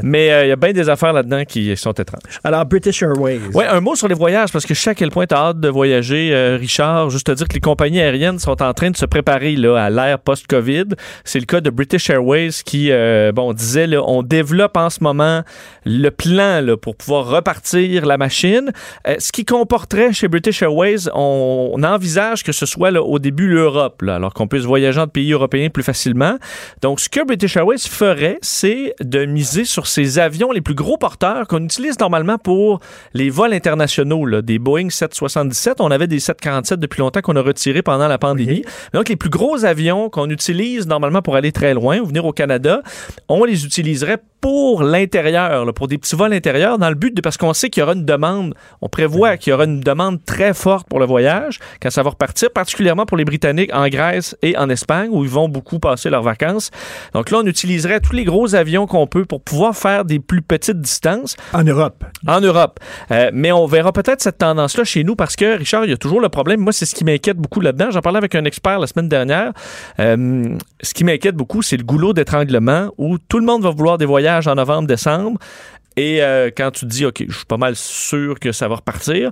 Mais 0.03 0.31
euh, 0.31 0.45
il 0.45 0.49
y 0.49 0.51
a 0.51 0.55
bien 0.55 0.73
des 0.73 0.89
affaires 0.89 1.11
là-dedans 1.11 1.43
qui 1.43 1.75
sont 1.75 1.91
étranges. 1.93 2.39
Alors, 2.43 2.63
British 2.65 3.01
Airways. 3.01 3.39
Ouais, 3.55 3.65
un 3.65 3.79
mot 3.81 3.95
sur 3.95 4.07
les 4.07 4.13
voyages, 4.13 4.51
parce 4.51 4.67
que 4.67 4.75
je 4.75 4.79
sais 4.79 4.91
à 4.91 4.95
quel 4.95 5.09
point 5.09 5.25
tu 5.25 5.33
as 5.33 5.39
hâte 5.39 5.59
de 5.59 5.69
voyager, 5.69 6.29
euh, 6.33 6.57
Richard. 6.59 7.09
Juste 7.09 7.25
te 7.25 7.31
dire 7.31 7.47
que 7.47 7.55
les 7.55 7.61
compagnies 7.61 7.99
aériennes 7.99 8.37
sont 8.37 8.61
en 8.61 8.73
train 8.75 8.91
de 8.91 8.95
se 8.97 9.07
préparer 9.07 9.55
là, 9.55 9.75
à 9.85 9.89
l'ère 9.89 10.19
post-COVID. 10.19 10.85
C'est 11.23 11.39
le 11.39 11.45
cas 11.45 11.59
de 11.59 11.71
British 11.71 12.11
Airways 12.11 12.51
qui, 12.63 12.91
euh, 12.91 13.31
bon, 13.31 13.53
disait, 13.53 13.87
là, 13.87 14.03
on 14.05 14.21
développe 14.21 14.77
en 14.77 14.91
ce 14.91 15.03
moment 15.03 15.41
le 15.85 16.09
plan 16.09 16.61
là, 16.61 16.77
pour 16.77 16.95
pouvoir 16.95 17.25
repartir 17.25 18.05
la 18.05 18.17
machine. 18.17 18.71
Ce 19.17 19.31
qui 19.31 19.45
comporterait 19.45 20.13
chez 20.13 20.27
British 20.27 20.61
Airways, 20.61 21.09
on, 21.15 21.71
on 21.73 21.83
envisage 21.83 22.43
que 22.43 22.51
ce 22.51 22.65
soit 22.67 22.91
là, 22.91 23.01
au 23.01 23.17
début 23.17 23.47
l'Europe, 23.47 24.03
alors 24.07 24.33
qu'on 24.33 24.42
puisse 24.47 24.63
voyager 24.63 24.99
entre 24.99 25.11
pays 25.11 25.31
européens 25.31 25.69
plus 25.69 25.83
facilement. 25.83 26.37
Donc, 26.81 26.99
ce 26.99 27.09
que 27.09 27.25
British 27.25 27.57
Airways 27.57 27.77
ferait, 27.79 28.37
c'est 28.41 28.95
de 29.01 29.25
miser 29.25 29.65
sur 29.65 29.87
ces 29.87 30.19
avions 30.19 30.51
les 30.51 30.61
plus 30.61 30.75
gros 30.75 30.97
porteurs 30.97 31.47
qu'on 31.47 31.63
utilise 31.63 31.99
normalement 31.99 32.37
pour 32.37 32.79
les 33.13 33.29
vols 33.29 33.53
internationaux, 33.53 34.25
là, 34.25 34.41
des 34.41 34.59
Boeing 34.59 34.89
777. 34.89 35.79
On 35.79 35.91
avait 35.91 36.07
des 36.07 36.19
747 36.19 36.79
depuis 36.79 36.99
longtemps 36.99 37.21
qu'on 37.21 37.35
a 37.35 37.41
retirés 37.41 37.81
pendant 37.81 38.07
la 38.07 38.17
pandémie. 38.17 38.63
Donc, 38.93 39.09
les 39.09 39.15
plus 39.15 39.29
gros 39.29 39.65
avions 39.65 40.09
qu'on 40.09 40.29
utilise 40.29 40.87
normalement 40.87 41.21
pour 41.21 41.35
aller 41.35 41.51
très 41.51 41.73
loin 41.73 41.99
ou 41.99 42.05
venir 42.05 42.25
au 42.25 42.33
Canada, 42.33 42.81
on 43.29 43.43
les 43.43 43.65
utiliserait 43.65 44.19
pour 44.43 44.83
l'intérieur, 44.83 45.73
pour 45.73 45.87
des 45.87 45.97
petits 45.97 46.17
vols 46.17 46.33
intérieurs, 46.33 46.77
dans 46.77 46.89
le 46.89 46.95
but 46.95 47.15
de, 47.15 47.21
parce 47.21 47.37
qu'on 47.37 47.53
sait 47.53 47.69
qu'il 47.69 47.79
y 47.79 47.83
aura 47.85 47.93
une 47.93 48.03
demande, 48.03 48.53
on 48.81 48.89
prévoit 48.89 49.37
qu'il 49.37 49.51
y 49.51 49.53
aura 49.53 49.63
une 49.63 49.79
demande 49.79 50.19
très 50.25 50.53
forte 50.53 50.85
pour 50.89 50.99
le 50.99 51.05
voyage 51.05 51.59
quand 51.81 51.89
ça 51.89 52.03
va 52.03 52.09
repartir, 52.09 52.51
particulièrement 52.51 53.05
pour 53.05 53.15
les 53.15 53.23
Britanniques 53.23 53.73
en 53.73 53.87
Grèce 53.87 54.35
et 54.41 54.57
en 54.57 54.69
Espagne, 54.69 55.07
où 55.13 55.23
ils 55.23 55.29
vont 55.29 55.47
beaucoup 55.47 55.79
passer 55.79 56.09
leurs 56.09 56.23
vacances. 56.23 56.71
Donc 57.13 57.31
là, 57.31 57.37
on 57.41 57.45
utiliserait 57.45 58.01
tous 58.01 58.11
les 58.11 58.25
gros 58.25 58.53
avions 58.53 58.85
qu'on 58.85 59.07
peut 59.07 59.23
pour 59.23 59.41
pouvoir 59.41 59.77
faire 59.77 60.03
des 60.03 60.19
plus 60.19 60.41
petites 60.41 60.81
distances. 60.81 61.37
En 61.53 61.63
Europe. 61.63 62.03
En 62.27 62.41
Europe. 62.41 62.81
Euh, 63.11 63.31
mais 63.33 63.53
on 63.53 63.65
verra 63.65 63.93
peut-être 63.93 64.21
cette 64.21 64.39
tendance-là 64.39 64.83
chez 64.83 65.05
nous 65.05 65.15
parce 65.15 65.37
que, 65.37 65.57
Richard, 65.57 65.85
il 65.85 65.91
y 65.91 65.93
a 65.93 65.97
toujours 65.97 66.19
le 66.19 66.27
problème. 66.27 66.59
Moi, 66.59 66.73
c'est 66.73 66.85
ce 66.85 66.95
qui 66.95 67.05
m'inquiète 67.05 67.37
beaucoup 67.37 67.61
là-dedans. 67.61 67.91
J'en 67.91 68.01
parlais 68.01 68.17
avec 68.17 68.35
un 68.35 68.43
expert 68.43 68.77
la 68.77 68.87
semaine 68.87 69.07
dernière. 69.07 69.53
Euh, 70.01 70.57
ce 70.81 70.93
qui 70.93 71.05
m'inquiète 71.05 71.35
beaucoup, 71.35 71.61
c'est 71.61 71.77
le 71.77 71.85
goulot 71.85 72.11
d'étranglement 72.11 72.89
où 72.97 73.17
tout 73.17 73.39
le 73.39 73.45
monde 73.45 73.63
va 73.63 73.69
vouloir 73.69 73.97
des 73.97 74.05
voyages 74.05 74.32
en 74.47 74.55
novembre, 74.55 74.87
décembre. 74.87 75.39
Et 75.95 76.23
euh, 76.23 76.49
quand 76.55 76.71
tu 76.71 76.81
te 76.81 76.89
dis, 76.89 77.05
OK, 77.05 77.23
je 77.27 77.35
suis 77.35 77.45
pas 77.45 77.57
mal 77.57 77.75
sûr 77.75 78.39
que 78.39 78.51
ça 78.51 78.67
va 78.67 78.75
repartir, 78.75 79.31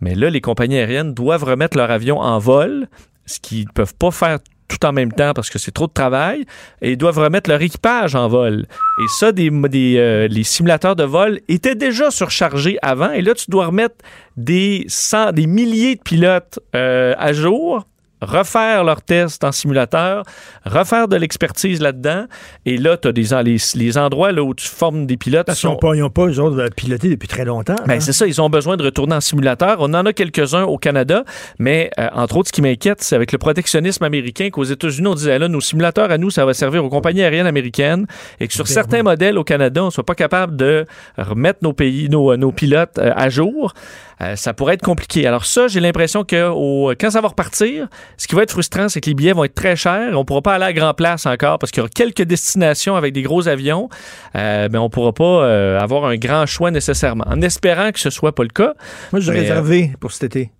mais 0.00 0.14
là, 0.14 0.30
les 0.30 0.40
compagnies 0.40 0.78
aériennes 0.78 1.14
doivent 1.14 1.44
remettre 1.44 1.76
leur 1.76 1.90
avion 1.90 2.20
en 2.20 2.38
vol, 2.38 2.88
ce 3.26 3.40
qu'ils 3.40 3.66
ne 3.66 3.72
peuvent 3.72 3.94
pas 3.94 4.10
faire 4.10 4.38
tout 4.68 4.86
en 4.86 4.92
même 4.92 5.12
temps 5.12 5.32
parce 5.34 5.50
que 5.50 5.58
c'est 5.58 5.70
trop 5.70 5.86
de 5.86 5.92
travail, 5.92 6.44
et 6.80 6.92
ils 6.92 6.96
doivent 6.96 7.18
remettre 7.18 7.48
leur 7.48 7.60
équipage 7.60 8.14
en 8.14 8.28
vol. 8.28 8.66
Et 8.98 9.08
ça, 9.18 9.32
des, 9.32 9.50
des, 9.50 9.96
euh, 9.98 10.28
les 10.28 10.44
simulateurs 10.44 10.96
de 10.96 11.04
vol 11.04 11.40
étaient 11.48 11.74
déjà 11.74 12.10
surchargés 12.10 12.78
avant, 12.82 13.10
et 13.10 13.22
là, 13.22 13.34
tu 13.34 13.50
dois 13.50 13.66
remettre 13.66 13.96
des, 14.36 14.84
cent, 14.88 15.32
des 15.32 15.46
milliers 15.46 15.96
de 15.96 16.02
pilotes 16.02 16.58
euh, 16.74 17.14
à 17.18 17.32
jour 17.32 17.86
refaire 18.22 18.84
leurs 18.84 19.02
tests 19.02 19.44
en 19.44 19.52
simulateur, 19.52 20.22
refaire 20.64 21.08
de 21.08 21.16
l'expertise 21.16 21.80
là-dedans. 21.80 22.26
Et 22.64 22.78
là, 22.78 22.96
tu 22.96 23.08
as 23.08 23.12
des, 23.12 23.24
les, 23.44 23.56
les 23.74 23.98
endroits 23.98 24.32
là, 24.32 24.42
où 24.42 24.54
tu 24.54 24.66
formes 24.66 25.06
des 25.06 25.16
pilotes. 25.16 25.46
Parce 25.46 25.60
qu'ils 25.60 25.68
n'ont 25.68 25.76
pas, 25.76 25.94
ils 25.94 26.40
ont 26.40 26.56
piloté 26.74 27.08
depuis 27.08 27.28
très 27.28 27.44
longtemps. 27.44 27.74
Ben, 27.86 27.94
hein. 27.94 28.00
c'est 28.00 28.12
ça, 28.12 28.26
ils 28.26 28.40
ont 28.40 28.48
besoin 28.48 28.76
de 28.76 28.84
retourner 28.84 29.16
en 29.16 29.20
simulateur. 29.20 29.76
On 29.80 29.92
en 29.94 30.06
a 30.06 30.12
quelques-uns 30.12 30.62
au 30.64 30.78
Canada, 30.78 31.24
mais 31.58 31.90
euh, 31.98 32.08
entre 32.14 32.36
autres, 32.36 32.48
ce 32.48 32.52
qui 32.52 32.62
m'inquiète, 32.62 33.02
c'est 33.02 33.16
avec 33.16 33.32
le 33.32 33.38
protectionnisme 33.38 34.04
américain 34.04 34.50
qu'aux 34.50 34.64
États-Unis, 34.64 35.08
on 35.08 35.14
disait 35.14 35.38
là, 35.38 35.48
nos 35.48 35.60
simulateurs 35.60 36.10
à 36.10 36.18
nous, 36.18 36.30
ça 36.30 36.46
va 36.46 36.54
servir 36.54 36.84
aux 36.84 36.88
compagnies 36.88 37.22
aériennes 37.22 37.46
américaines 37.46 38.06
et 38.40 38.46
que 38.46 38.54
sur 38.54 38.64
Ben 38.64 38.70
certains 38.72 38.98
oui. 38.98 39.02
modèles 39.04 39.38
au 39.38 39.44
Canada, 39.44 39.82
on 39.82 39.86
ne 39.86 39.90
soit 39.90 40.06
pas 40.06 40.14
capable 40.14 40.56
de 40.56 40.86
remettre 41.18 41.58
nos 41.62 41.72
pays, 41.72 42.08
nos, 42.08 42.36
nos 42.36 42.52
pilotes 42.52 42.98
euh, 42.98 43.12
à 43.16 43.28
jour. 43.28 43.74
Euh, 44.20 44.36
ça 44.36 44.54
pourrait 44.54 44.74
être 44.74 44.82
compliqué. 44.84 45.26
Alors 45.26 45.44
ça, 45.46 45.66
j'ai 45.66 45.80
l'impression 45.80 46.22
que 46.22 46.48
au- 46.50 46.92
quand 46.98 47.10
ça 47.10 47.20
va 47.20 47.28
repartir, 47.28 47.88
ce 48.16 48.26
qui 48.26 48.34
va 48.34 48.42
être 48.42 48.50
frustrant, 48.50 48.88
c'est 48.88 49.00
que 49.00 49.08
les 49.10 49.14
billets 49.14 49.32
vont 49.32 49.44
être 49.44 49.54
très 49.54 49.76
chers. 49.76 50.14
On 50.16 50.20
ne 50.20 50.24
pourra 50.24 50.42
pas 50.42 50.54
aller 50.54 50.64
à 50.64 50.72
Grand 50.72 50.94
Place 50.94 51.26
encore 51.26 51.58
parce 51.58 51.70
qu'il 51.70 51.80
y 51.80 51.82
aura 51.82 51.88
quelques 51.88 52.22
destinations 52.22 52.96
avec 52.96 53.12
des 53.12 53.22
gros 53.22 53.48
avions, 53.48 53.88
euh, 54.36 54.68
mais 54.70 54.78
on 54.78 54.84
ne 54.84 54.88
pourra 54.88 55.12
pas 55.12 55.44
euh, 55.44 55.78
avoir 55.80 56.04
un 56.04 56.16
grand 56.16 56.46
choix 56.46 56.70
nécessairement. 56.70 57.24
En 57.26 57.40
espérant 57.42 57.90
que 57.92 58.00
ce 58.00 58.10
soit 58.10 58.34
pas 58.34 58.42
le 58.42 58.50
cas. 58.50 58.74
Moi, 59.12 59.20
j'ai 59.20 59.30
euh, 59.30 59.34
réservé 59.34 59.92
pour 60.00 60.12
cet 60.12 60.36
été. 60.36 60.50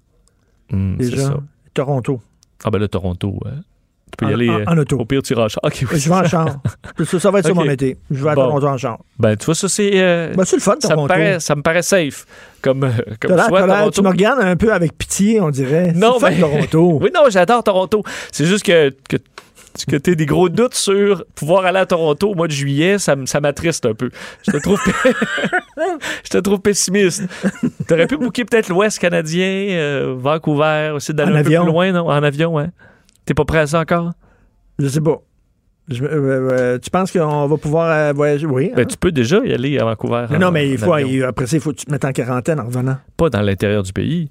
Hmm, 0.70 0.96
Déjà. 0.96 1.16
ça. 1.18 1.36
Toronto. 1.74 2.20
Ah 2.64 2.70
ben 2.70 2.78
là, 2.78 2.88
Toronto, 2.88 3.38
euh, 3.46 3.50
tu 4.12 4.16
peux 4.18 4.26
y 4.26 4.28
En- 4.28 4.34
aller 4.34 4.51
en- 4.51 4.60
euh, 4.60 4.64
en 4.68 4.78
auto. 4.78 4.98
au 4.98 5.05
pire 5.05 5.22
tirage. 5.22 5.56
OK, 5.62 5.84
oui, 5.90 5.98
Je 5.98 6.09
vais 6.09 6.14
en 6.14 6.24
char. 6.24 6.47
Ça, 7.05 7.18
ça 7.18 7.30
va 7.30 7.39
être 7.40 7.47
sur 7.47 7.55
mon 7.56 7.68
été. 7.68 7.97
Je 8.10 8.22
vais 8.22 8.30
à 8.30 8.34
Bon. 8.34 8.43
Toronto 8.44 8.66
en 8.68 8.76
char. 8.78 8.98
Ben, 9.18 9.36
tu 9.36 9.47
vois, 9.47 9.55
ça, 9.55 9.68
c'est... 9.68 9.90
euh, 9.94 10.32
Ben, 10.36 10.44
c'est 10.44 10.56
le 10.56 10.62
fun, 10.62 10.74
ça 10.80 10.89
me, 10.90 10.94
Toronto. 10.94 11.09
paraît, 11.09 11.40
ça 11.40 11.56
me 11.56 11.62
paraît 11.62 11.82
safe 11.82 12.26
comme, 12.60 12.84
euh, 12.84 12.90
comme 13.20 13.36
Toronto. 13.36 13.90
tu 13.90 14.02
me 14.02 14.09
regardes 14.09 14.40
un 14.43 14.56
peu 14.56 14.72
avec 14.72 14.97
pitié, 14.97 15.40
on 15.40 15.51
dirait. 15.51 15.93
Non, 15.94 16.18
mais- 16.20 16.39
Toronto. 16.39 16.98
oui, 17.02 17.10
non, 17.14 17.22
j'adore 17.30 17.64
Toronto. 17.64 18.02
C'est 18.30 18.44
juste 18.47 18.64
que, 18.64 18.90
que, 19.09 19.16
que 19.89 19.97
tu 19.97 20.14
des 20.16 20.26
gros 20.26 20.48
doutes 20.51 20.74
sur 20.74 21.24
pouvoir 21.34 21.64
aller 21.64 21.78
à 21.78 21.86
Toronto 21.86 22.28
au 22.30 22.34
mois 22.34 22.47
de 22.47 22.52
juillet, 22.52 22.98
ça, 22.98 23.16
m'attriste 23.40 23.86
un 23.86 23.94
peu. 23.94 24.10
Je 24.47 24.52
te 24.52 24.59
trouve, 24.59 24.78
je 26.24 26.28
te 26.28 26.39
trouve 26.39 26.60
pessimiste. 26.60 27.22
T'aurais 27.89 28.06
pu 28.06 28.16
booker 28.18 28.44
peut-être 28.44 28.68
l'Ouest 28.68 28.98
canadien, 28.98 29.68
euh, 29.70 30.14
Vancouver, 30.18 30.93
aussi 30.94 31.14
d'aller 31.14 31.32
un 31.39 31.43
peu 31.43 31.48
plus 31.48 31.56
loin, 31.66 31.90
non? 31.93 32.09
En 32.10 32.22
avion, 32.22 32.52
ouais. 32.55 32.66
T'es 33.24 33.35
pas 33.35 33.44
prêt 33.44 33.59
à 33.61 33.66
ça 33.66 33.81
encore? 33.81 34.12
Je 34.78 34.89
sais 34.89 35.01
pas. 35.01 35.19
Je- 35.89 36.05
euh, 36.05 36.51
euh, 36.53 36.78
tu 36.78 36.90
penses 36.90 37.11
qu'on 37.12 37.47
va 37.47 37.57
pouvoir 37.57 37.90
euh, 37.90 38.12
voyager? 38.12 38.47
Oui. 38.47 38.69
hein? 38.70 38.74
Ben, 38.77 38.86
tu 38.86 38.97
peux 38.97 39.12
déjà 39.12 39.39
y 39.44 39.53
aller 39.53 39.78
à 39.78 39.85
Vancouver. 39.85 40.27
Non, 40.39 40.51
mais 40.51 40.70
il 40.70 40.78
faut, 40.78 40.93
après 41.24 41.47
ça, 41.47 41.57
il 41.57 41.61
faut 41.61 41.70
que 41.73 41.77
tu 41.77 41.86
te 41.86 41.90
mettes 41.90 42.05
en 42.05 42.12
quarantaine 42.12 42.61
en 42.61 42.66
revenant. 42.66 42.97
Pas 43.16 43.31
dans 43.31 43.40
l'intérieur 43.43 43.82
du 43.82 43.93
pays. 43.93 44.31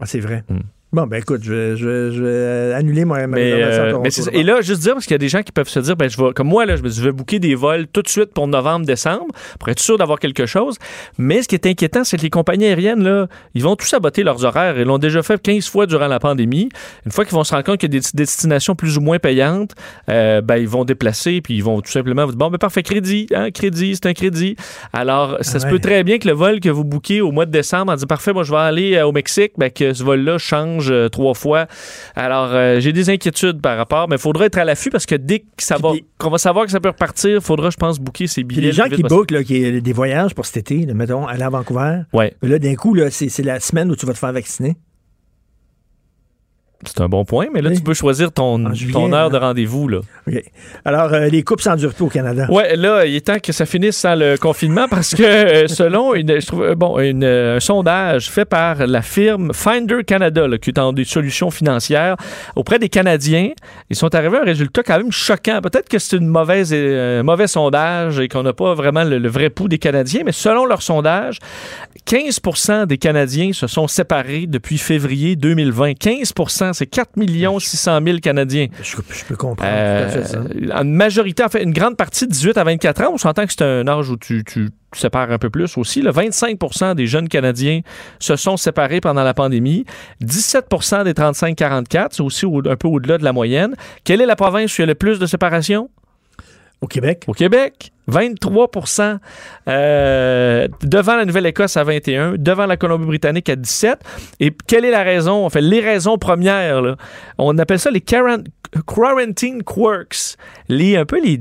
Ah, 0.00 0.06
c'est 0.06 0.20
vrai. 0.20 0.44
Hmm. 0.48 0.60
Bon, 0.90 1.06
ben 1.06 1.18
écoute, 1.18 1.42
je 1.42 1.52
vais, 1.52 1.76
je 1.76 1.86
vais- 1.86 2.10
je 2.16 2.22
vais 2.22 2.72
annuler 2.72 3.04
ma, 3.04 3.26
ma 3.26 3.36
Mais, 3.36 3.52
réservation 3.52 3.82
à 3.82 3.84
euh, 3.84 3.90
Toronto, 3.90 4.02
mais 4.04 4.10
c'est 4.10 4.22
ça. 4.22 4.30
d'abord. 4.30 4.40
Et 4.40 4.44
là, 4.44 4.60
juste 4.62 4.80
dire, 4.80 4.94
parce 4.94 5.04
qu'il 5.04 5.12
y 5.12 5.16
a 5.16 5.18
des 5.18 5.28
gens 5.28 5.42
qui 5.42 5.52
peuvent 5.52 5.68
se 5.68 5.80
dire, 5.80 5.96
ben, 5.96 6.08
je 6.08 6.16
vais, 6.16 6.32
comme 6.32 6.48
moi, 6.48 6.64
là, 6.64 6.76
je 6.76 6.82
me 6.82 6.88
dis, 6.88 6.96
je 6.98 7.04
vais 7.04 7.12
booker 7.12 7.38
des 7.38 7.54
vols 7.54 7.86
tout 7.88 8.00
de 8.00 8.08
suite 8.08 8.32
pour 8.32 8.48
novembre, 8.48 8.86
décembre, 8.86 9.26
pour 9.60 9.68
être 9.68 9.80
sûr 9.80 9.98
d'avoir 9.98 10.18
quelque 10.18 10.46
chose. 10.46 10.78
Mais 11.18 11.42
ce 11.42 11.48
qui 11.48 11.56
est 11.56 11.66
inquiétant, 11.66 12.04
c'est 12.04 12.16
que 12.16 12.22
les 12.22 12.30
compagnies 12.30 12.64
aériennes, 12.64 13.02
là, 13.04 13.26
ils 13.54 13.62
vont 13.62 13.76
tous 13.76 13.86
saboter 13.86 14.22
leurs 14.22 14.46
horaires. 14.46 14.78
Ils 14.78 14.86
l'ont 14.86 14.96
déjà 14.96 15.22
fait 15.22 15.38
15 15.38 15.68
fois 15.68 15.84
durant 15.84 16.06
la 16.08 16.18
pandémie. 16.20 16.70
Une 17.04 17.12
fois 17.12 17.26
qu'ils 17.26 17.34
vont 17.34 17.44
se 17.44 17.52
rendre 17.52 17.66
compte 17.66 17.80
qu'il 17.80 17.92
y 17.92 17.96
a 17.96 18.00
des 18.00 18.06
destinations 18.14 18.74
plus 18.74 18.96
ou 18.96 19.02
moins 19.02 19.18
payantes, 19.18 19.72
euh, 20.08 20.40
ben, 20.40 20.56
ils 20.56 20.68
vont 20.68 20.86
déplacer, 20.86 21.42
puis 21.42 21.52
ils 21.54 21.62
vont 21.62 21.82
tout 21.82 21.92
simplement 21.92 22.24
vous 22.24 22.30
dire, 22.32 22.38
bon, 22.38 22.48
ben, 22.48 22.56
parfait, 22.56 22.82
crédit, 22.82 23.26
hein, 23.34 23.50
crédit, 23.50 23.94
c'est 23.94 24.06
un 24.06 24.14
crédit. 24.14 24.56
Alors, 24.94 25.36
ça 25.42 25.58
se 25.60 25.66
ouais. 25.66 25.70
peut 25.72 25.80
très 25.80 26.02
bien 26.02 26.18
que 26.18 26.26
le 26.26 26.34
vol 26.34 26.60
que 26.60 26.70
vous 26.70 26.84
bookiez 26.84 27.20
au 27.20 27.30
mois 27.30 27.44
de 27.44 27.50
décembre, 27.50 27.92
en 27.92 27.94
disant, 27.94 28.06
parfait, 28.06 28.32
moi, 28.32 28.42
je 28.42 28.52
vais 28.52 28.56
aller 28.58 28.94
euh, 28.96 29.06
au 29.06 29.12
Mexique, 29.12 29.52
ben, 29.58 29.70
que 29.70 29.92
ce 29.92 30.02
vol-là 30.02 30.38
change 30.38 30.77
euh, 30.90 31.08
trois 31.08 31.34
fois. 31.34 31.66
Alors, 32.14 32.50
euh, 32.52 32.80
j'ai 32.80 32.92
des 32.92 33.10
inquiétudes 33.10 33.60
par 33.60 33.76
rapport, 33.76 34.08
mais 34.08 34.16
il 34.16 34.20
faudra 34.20 34.46
être 34.46 34.58
à 34.58 34.64
l'affût 34.64 34.90
parce 34.90 35.06
que 35.06 35.14
dès 35.14 35.44
va, 35.70 35.92
qu'on 36.18 36.30
va 36.30 36.38
savoir 36.38 36.64
que 36.66 36.70
ça 36.70 36.80
peut 36.80 36.88
repartir, 36.88 37.36
il 37.36 37.40
faudra, 37.40 37.70
je 37.70 37.76
pense, 37.76 37.98
booker 37.98 38.26
ses 38.26 38.44
billets. 38.44 38.62
les 38.62 38.72
gens 38.72 38.88
qui 38.88 39.02
bookent 39.02 39.30
là, 39.32 39.42
qui, 39.42 39.82
des 39.82 39.92
voyages 39.92 40.34
pour 40.34 40.46
cet 40.46 40.56
été, 40.58 40.86
là, 40.86 40.94
mettons, 40.94 41.26
aller 41.26 41.42
à 41.42 41.50
Vancouver, 41.50 42.02
Ouais. 42.12 42.34
là, 42.42 42.58
d'un 42.58 42.74
coup, 42.74 42.96
c'est 43.10 43.42
la 43.44 43.60
semaine 43.60 43.90
où 43.90 43.96
tu 43.96 44.06
vas 44.06 44.12
te 44.12 44.18
faire 44.18 44.32
vacciner. 44.32 44.76
C'est 46.84 47.00
un 47.00 47.08
bon 47.08 47.24
point, 47.24 47.46
mais 47.52 47.60
là, 47.60 47.72
tu 47.72 47.80
peux 47.80 47.92
choisir 47.92 48.30
ton, 48.30 48.72
juillet, 48.72 48.92
ton 48.92 49.12
heure 49.12 49.30
de 49.30 49.36
rendez-vous. 49.36 49.88
Là. 49.88 49.98
Alors, 50.84 51.12
euh, 51.12 51.26
les 51.26 51.42
coupes 51.42 51.60
s'endurent 51.60 51.92
plus 51.92 52.04
au 52.04 52.08
Canada. 52.08 52.46
Ouais, 52.48 52.76
là, 52.76 53.04
il 53.04 53.16
est 53.16 53.26
temps 53.26 53.40
que 53.42 53.50
ça 53.50 53.66
finisse 53.66 53.96
sans 53.96 54.14
le 54.14 54.36
confinement 54.36 54.86
parce 54.88 55.12
que 55.12 55.22
euh, 55.24 55.66
selon 55.66 56.14
une, 56.14 56.40
je 56.40 56.46
trouve, 56.46 56.62
euh, 56.62 56.74
bon, 56.76 57.00
une, 57.00 57.24
un 57.24 57.58
sondage 57.58 58.30
fait 58.30 58.44
par 58.44 58.86
la 58.86 59.02
firme 59.02 59.52
Finder 59.52 60.04
Canada, 60.06 60.46
là, 60.46 60.56
qui 60.56 60.70
est 60.70 60.72
dans 60.72 60.92
des 60.92 61.04
solutions 61.04 61.50
financières, 61.50 62.14
auprès 62.54 62.78
des 62.78 62.88
Canadiens, 62.88 63.50
ils 63.90 63.96
sont 63.96 64.14
arrivés 64.14 64.36
à 64.36 64.42
un 64.42 64.44
résultat 64.44 64.84
quand 64.84 64.98
même 64.98 65.10
choquant. 65.10 65.60
Peut-être 65.60 65.88
que 65.88 65.98
c'est 65.98 66.16
une 66.16 66.28
mauvaise, 66.28 66.70
euh, 66.72 67.20
un 67.20 67.22
mauvais 67.24 67.48
sondage 67.48 68.20
et 68.20 68.28
qu'on 68.28 68.44
n'a 68.44 68.52
pas 68.52 68.74
vraiment 68.74 69.02
le, 69.02 69.18
le 69.18 69.28
vrai 69.28 69.50
pouls 69.50 69.66
des 69.66 69.78
Canadiens, 69.78 70.22
mais 70.24 70.32
selon 70.32 70.64
leur 70.64 70.82
sondage, 70.82 71.40
15% 72.06 72.86
des 72.86 72.98
Canadiens 72.98 73.52
se 73.52 73.66
sont 73.66 73.88
séparés 73.88 74.46
depuis 74.46 74.78
février 74.78 75.34
2020. 75.34 75.94
15 75.94 76.32
c'est 76.72 76.86
4 76.86 77.10
600 77.60 78.00
000 78.04 78.18
Canadiens. 78.18 78.66
Je, 78.82 78.96
peux 79.26 79.36
comprendre. 79.36 79.70
tout 79.70 79.76
à 79.76 80.08
fait 80.08 80.24
ça. 80.24 80.38
Euh, 80.38 80.84
majorité, 80.84 81.44
en 81.44 81.48
fait, 81.48 81.62
une 81.62 81.72
grande 81.72 81.96
partie 81.96 82.26
de 82.26 82.32
18 82.32 82.56
à 82.58 82.64
24 82.64 83.02
ans, 83.02 83.10
on 83.14 83.18
s'entend 83.18 83.46
que 83.46 83.52
c'est 83.52 83.62
un 83.64 83.86
âge 83.88 84.10
où 84.10 84.16
tu, 84.16 84.44
tu 84.44 84.68
sépares 84.94 85.30
un 85.30 85.38
peu 85.38 85.50
plus 85.50 85.76
aussi. 85.76 86.00
Le 86.02 86.10
25% 86.10 86.94
des 86.94 87.06
jeunes 87.06 87.28
Canadiens 87.28 87.80
se 88.18 88.36
sont 88.36 88.56
séparés 88.56 89.00
pendant 89.00 89.22
la 89.22 89.34
pandémie. 89.34 89.84
17% 90.24 91.04
des 91.04 91.12
35-44, 91.12 92.08
c'est 92.12 92.22
aussi 92.22 92.46
au- 92.46 92.66
un 92.66 92.76
peu 92.76 92.88
au-delà 92.88 93.18
de 93.18 93.24
la 93.24 93.32
moyenne. 93.32 93.74
Quelle 94.04 94.20
est 94.20 94.26
la 94.26 94.36
province 94.36 94.72
où 94.78 94.80
il 94.80 94.82
y 94.82 94.84
a 94.84 94.86
le 94.86 94.94
plus 94.94 95.18
de 95.18 95.26
séparation? 95.26 95.90
Au 96.80 96.86
Québec. 96.86 97.24
Au 97.26 97.32
Québec. 97.32 97.92
23% 98.10 99.18
euh, 99.68 100.68
devant 100.82 101.16
la 101.16 101.24
Nouvelle-Écosse 101.24 101.76
à 101.76 101.84
21, 101.84 102.34
devant 102.38 102.66
la 102.66 102.76
Colombie-Britannique 102.76 103.48
à 103.50 103.56
17. 103.56 103.98
Et 104.40 104.52
quelle 104.66 104.84
est 104.84 104.90
la 104.90 105.02
raison? 105.02 105.44
En 105.44 105.50
fait, 105.50 105.60
les 105.60 105.80
raisons 105.80 106.16
premières, 106.18 106.80
là, 106.80 106.96
on 107.36 107.58
appelle 107.58 107.78
ça 107.78 107.90
les 107.90 108.00
quarant- 108.00 108.42
quarantine 108.86 109.62
quirks, 109.62 110.36
les, 110.68 110.96
un 110.96 111.04
peu 111.04 111.20
les, 111.22 111.40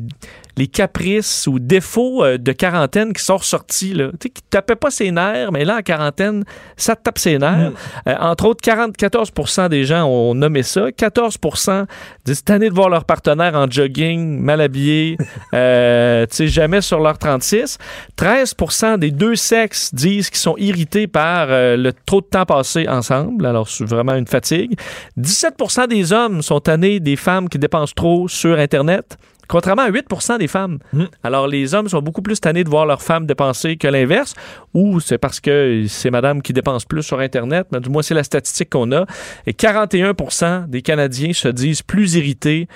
les 0.57 0.67
caprices 0.67 1.47
ou 1.47 1.59
défauts 1.59 2.23
euh, 2.23 2.37
de 2.37 2.51
quarantaine 2.51 3.13
qui 3.13 3.23
sont 3.23 3.37
ressortis, 3.37 3.93
là. 3.93 4.07
Tu 4.11 4.17
sais, 4.23 4.29
qui 4.29 4.41
tapaient 4.49 4.75
pas 4.75 4.91
ses 4.91 5.11
nerfs, 5.11 5.51
mais 5.51 5.63
là, 5.63 5.77
en 5.77 5.81
quarantaine, 5.81 6.43
ça 6.75 6.95
te 6.95 7.03
tape 7.03 7.19
ses 7.19 7.37
nerfs. 7.37 7.71
Euh, 8.07 8.15
entre 8.19 8.45
autres, 8.45 8.61
44% 8.67 9.69
des 9.69 9.85
gens 9.85 10.05
ont 10.05 10.33
nommé 10.33 10.63
ça. 10.63 10.89
14% 10.89 11.85
disent 12.25 12.43
tanner 12.43 12.69
de 12.69 12.73
voir 12.73 12.89
leur 12.89 13.05
partenaire 13.05 13.55
en 13.55 13.69
jogging, 13.69 14.39
mal 14.39 14.61
habillé, 14.61 15.17
euh, 15.53 16.25
tu 16.25 16.35
sais, 16.35 16.47
jamais 16.47 16.81
sur 16.81 16.99
leur 16.99 17.17
36. 17.17 17.77
13% 18.17 18.97
des 18.97 19.11
deux 19.11 19.35
sexes 19.35 19.93
disent 19.93 20.29
qu'ils 20.29 20.39
sont 20.39 20.57
irrités 20.57 21.07
par 21.07 21.47
euh, 21.49 21.77
le 21.77 21.93
trop 21.93 22.21
de 22.21 22.25
temps 22.25 22.45
passé 22.45 22.87
ensemble. 22.87 23.45
Alors, 23.45 23.69
c'est 23.69 23.85
vraiment 23.85 24.15
une 24.15 24.27
fatigue. 24.27 24.77
17% 25.19 25.87
des 25.87 26.13
hommes 26.13 26.41
sont 26.41 26.59
tannés 26.59 26.99
des 26.99 27.15
femmes 27.15 27.49
qui 27.49 27.59
dépensent 27.59 27.93
trop 27.95 28.27
sur 28.27 28.57
Internet. 28.57 29.17
Contrairement 29.47 29.83
à 29.83 29.91
8% 29.91 30.39
des 30.39 30.47
femmes. 30.47 30.79
Alors, 31.23 31.47
les 31.47 31.73
hommes 31.73 31.87
sont 31.89 32.01
beaucoup 32.01 32.21
plus 32.21 32.39
tannés 32.39 32.63
de 32.63 32.69
voir 32.69 32.85
leurs 32.85 33.01
femmes 33.01 33.25
dépenser 33.25 33.77
que 33.77 33.87
l'inverse, 33.87 34.33
ou 34.73 34.99
c'est 34.99 35.17
parce 35.17 35.39
que 35.39 35.85
c'est 35.87 36.11
madame 36.11 36.41
qui 36.41 36.53
dépense 36.53 36.85
plus 36.85 37.03
sur 37.03 37.19
Internet, 37.19 37.67
mais 37.71 37.79
du 37.79 37.89
moins, 37.89 38.01
c'est 38.01 38.13
la 38.13 38.23
statistique 38.23 38.69
qu'on 38.69 38.91
a. 38.91 39.05
Et 39.45 39.53
41% 39.53 40.67
des 40.67 40.81
Canadiens 40.81 41.33
se 41.33 41.47
disent 41.47 41.81
plus 41.81 42.15
irrités 42.15 42.67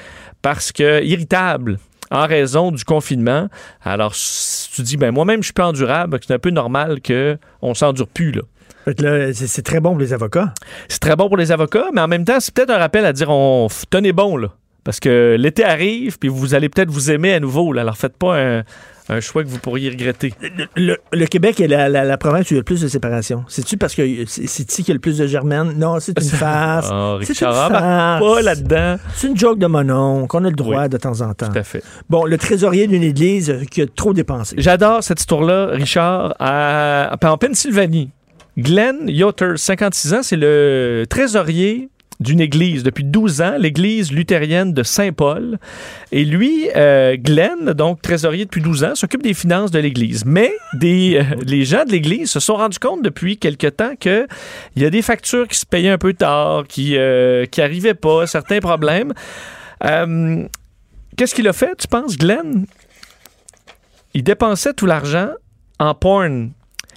parce 0.41 0.71
que, 0.71 1.03
irritables 1.03 1.77
en 2.11 2.27
raison 2.27 2.71
du 2.71 2.83
confinement. 2.83 3.47
Alors, 3.81 4.15
si 4.15 4.69
tu 4.71 4.81
dis, 4.81 4.97
ben 4.97 5.11
moi-même, 5.11 5.41
je 5.41 5.45
suis 5.45 5.53
plus 5.53 5.63
endurable, 5.63 6.19
c'est 6.25 6.33
un 6.33 6.39
peu 6.39 6.49
normal 6.49 6.99
qu'on 7.01 7.73
s'endure 7.73 8.07
plus, 8.07 8.31
là. 8.31 8.41
C'est 9.33 9.63
très 9.63 9.79
bon 9.79 9.91
pour 9.91 9.99
les 9.99 10.11
avocats. 10.11 10.53
C'est 10.89 10.99
très 10.99 11.15
bon 11.15 11.27
pour 11.27 11.37
les 11.37 11.51
avocats, 11.51 11.89
mais 11.93 12.01
en 12.01 12.07
même 12.07 12.25
temps, 12.25 12.39
c'est 12.39 12.53
peut-être 12.53 12.71
un 12.71 12.79
rappel 12.79 13.05
à 13.05 13.13
dire 13.13 13.29
on 13.29 13.67
tenez 13.89 14.11
bon 14.11 14.37
là. 14.37 14.49
Parce 14.83 14.99
que 14.99 15.35
l'été 15.37 15.63
arrive, 15.63 16.17
puis 16.17 16.29
vous 16.29 16.55
allez 16.55 16.67
peut-être 16.69 16.89
vous 16.89 17.11
aimer 17.11 17.33
à 17.33 17.39
nouveau. 17.39 17.71
Là. 17.71 17.81
Alors 17.81 17.97
faites 17.97 18.17
pas 18.17 18.35
un, 18.41 18.63
un 19.09 19.19
choix 19.19 19.43
que 19.43 19.47
vous 19.47 19.59
pourriez 19.59 19.91
regretter. 19.91 20.33
Le, 20.75 20.97
le 21.13 21.25
Québec 21.27 21.59
est 21.59 21.67
la, 21.67 21.87
la- 21.87 22.03
la 22.03 22.17
province 22.17 22.49
où 22.49 22.53
il 22.53 22.55
y 22.55 22.57
a 22.57 22.61
le 22.61 22.63
plus 22.63 22.81
de 22.81 22.87
séparation. 22.87 23.43
C'est-tu 23.47 23.77
parce 23.77 23.93
que 23.93 24.01
c'est 24.25 24.43
ici 24.43 24.67
qu'il 24.83 24.87
y 24.87 24.91
a 24.91 24.93
le 24.95 24.99
plus 24.99 25.19
de 25.19 25.27
germaines? 25.27 25.73
Non, 25.77 25.99
c'est 25.99 26.19
une 26.19 26.25
farce. 26.29 26.87
Ah, 26.91 27.17
c'est 27.21 27.39
une 27.41 27.47
farce. 27.53 27.69
pas 28.23 28.41
là-dedans. 28.41 28.95
C'est 29.13 29.27
une 29.27 29.37
joke 29.37 29.59
de 29.59 29.67
mon 29.67 29.87
oncle. 29.91 30.35
On 30.35 30.45
a 30.45 30.49
le 30.49 30.55
droit 30.55 30.87
de 30.87 30.97
temps 30.97 31.21
en 31.21 31.35
temps. 31.35 31.49
Tout 31.49 31.59
à 31.59 31.63
fait. 31.63 31.83
Bon, 32.09 32.25
le 32.25 32.39
trésorier 32.39 32.87
d'une 32.87 33.03
église 33.03 33.55
qui 33.69 33.83
a 33.83 33.85
trop 33.85 34.13
dépensé. 34.13 34.55
J'adore 34.57 35.03
cette 35.03 35.19
histoire-là, 35.19 35.67
Richard. 35.73 36.33
À- 36.39 37.15
en 37.23 37.37
Pennsylvanie, 37.37 38.09
Glenn 38.57 39.07
Yotter, 39.07 39.53
56 39.57 40.13
ans, 40.15 40.23
c'est 40.23 40.35
le 40.37 41.05
trésorier 41.07 41.89
d'une 42.21 42.39
église 42.39 42.83
depuis 42.83 43.03
12 43.03 43.41
ans, 43.41 43.55
l'église 43.57 44.11
luthérienne 44.11 44.73
de 44.73 44.83
Saint-Paul. 44.83 45.57
Et 46.11 46.23
lui, 46.23 46.69
euh, 46.75 47.17
Glenn, 47.17 47.73
donc 47.73 48.01
trésorier 48.01 48.45
depuis 48.45 48.61
12 48.61 48.83
ans, 48.83 48.95
s'occupe 48.95 49.23
des 49.23 49.33
finances 49.33 49.71
de 49.71 49.79
l'église. 49.79 50.23
Mais 50.25 50.53
des, 50.73 51.19
euh, 51.19 51.35
les 51.45 51.65
gens 51.65 51.83
de 51.83 51.91
l'église 51.91 52.29
se 52.31 52.39
sont 52.39 52.55
rendus 52.55 52.79
compte 52.79 53.01
depuis 53.01 53.37
quelque 53.37 53.67
temps 53.67 53.95
qu'il 53.99 54.27
y 54.75 54.85
a 54.85 54.89
des 54.89 55.01
factures 55.01 55.47
qui 55.47 55.57
se 55.57 55.65
payaient 55.65 55.89
un 55.89 55.97
peu 55.97 56.13
tard, 56.13 56.65
qui 56.67 56.95
euh, 56.95 57.45
qui 57.45 57.61
arrivaient 57.61 57.95
pas, 57.95 58.27
certains 58.27 58.59
problèmes. 58.59 59.13
Euh, 59.83 60.45
Qu'est-ce 61.17 61.35
qu'il 61.35 61.47
a 61.47 61.53
fait, 61.53 61.75
tu 61.75 61.87
penses, 61.87 62.17
Glenn? 62.17 62.65
Il 64.13 64.23
dépensait 64.23 64.73
tout 64.73 64.85
l'argent 64.85 65.29
en 65.79 65.93
porn. 65.93 66.51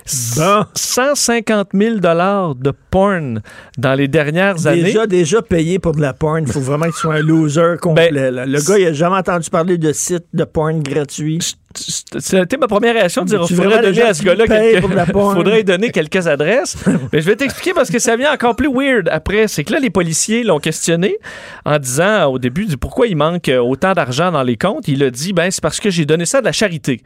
150 0.06 1.68
000 1.72 1.96
de 1.96 2.72
porn 2.90 3.40
dans 3.78 3.94
les 3.94 4.08
dernières 4.08 4.66
années. 4.66 4.82
Déjà, 4.82 5.06
déjà 5.06 5.42
payé 5.42 5.78
pour 5.78 5.92
de 5.92 6.00
la 6.00 6.12
porn. 6.12 6.44
Il 6.46 6.52
faut 6.52 6.60
vraiment 6.60 6.86
qu'il 6.86 6.94
soit 6.94 7.14
un 7.14 7.22
loser 7.22 7.76
complet. 7.80 8.10
Ben, 8.12 8.44
le 8.46 8.68
gars, 8.68 8.78
il 8.78 8.86
a 8.86 8.92
jamais 8.92 9.16
entendu 9.16 9.48
parler 9.50 9.78
de 9.78 9.92
sites 9.92 10.26
de 10.32 10.44
porn 10.44 10.82
gratuits. 10.82 11.56
C'était 11.76 12.56
ma 12.56 12.68
première 12.68 12.94
réaction 12.94 13.22
de 13.22 13.30
dire 13.30 13.46
il 13.48 13.56
faudrait 13.56 13.82
donner 13.82 14.02
à 14.02 14.14
ce 14.14 14.22
gars-là 14.22 14.46
quelques... 14.46 15.12
faudrait 15.12 15.64
donner 15.64 15.90
quelques 15.90 16.26
adresses. 16.26 16.76
Mais 17.12 17.20
je 17.20 17.26
vais 17.26 17.36
t'expliquer 17.36 17.72
parce 17.72 17.90
que 17.90 17.98
ça 17.98 18.16
vient 18.16 18.32
encore 18.32 18.54
plus 18.54 18.72
weird 18.72 19.08
après. 19.10 19.48
C'est 19.48 19.64
que 19.64 19.72
là, 19.72 19.80
les 19.80 19.90
policiers 19.90 20.44
l'ont 20.44 20.60
questionné 20.60 21.16
en 21.64 21.78
disant 21.78 22.26
au 22.26 22.38
début 22.38 22.66
du 22.66 22.76
pourquoi 22.76 23.06
il 23.08 23.16
manque 23.16 23.50
autant 23.60 23.92
d'argent 23.92 24.30
dans 24.30 24.42
les 24.42 24.56
comptes. 24.56 24.86
Il 24.86 25.02
a 25.02 25.10
dit 25.10 25.32
ben 25.32 25.50
c'est 25.50 25.62
parce 25.62 25.80
que 25.80 25.90
j'ai 25.90 26.04
donné 26.04 26.26
ça 26.26 26.40
de 26.40 26.46
la 26.46 26.52
charité. 26.52 27.00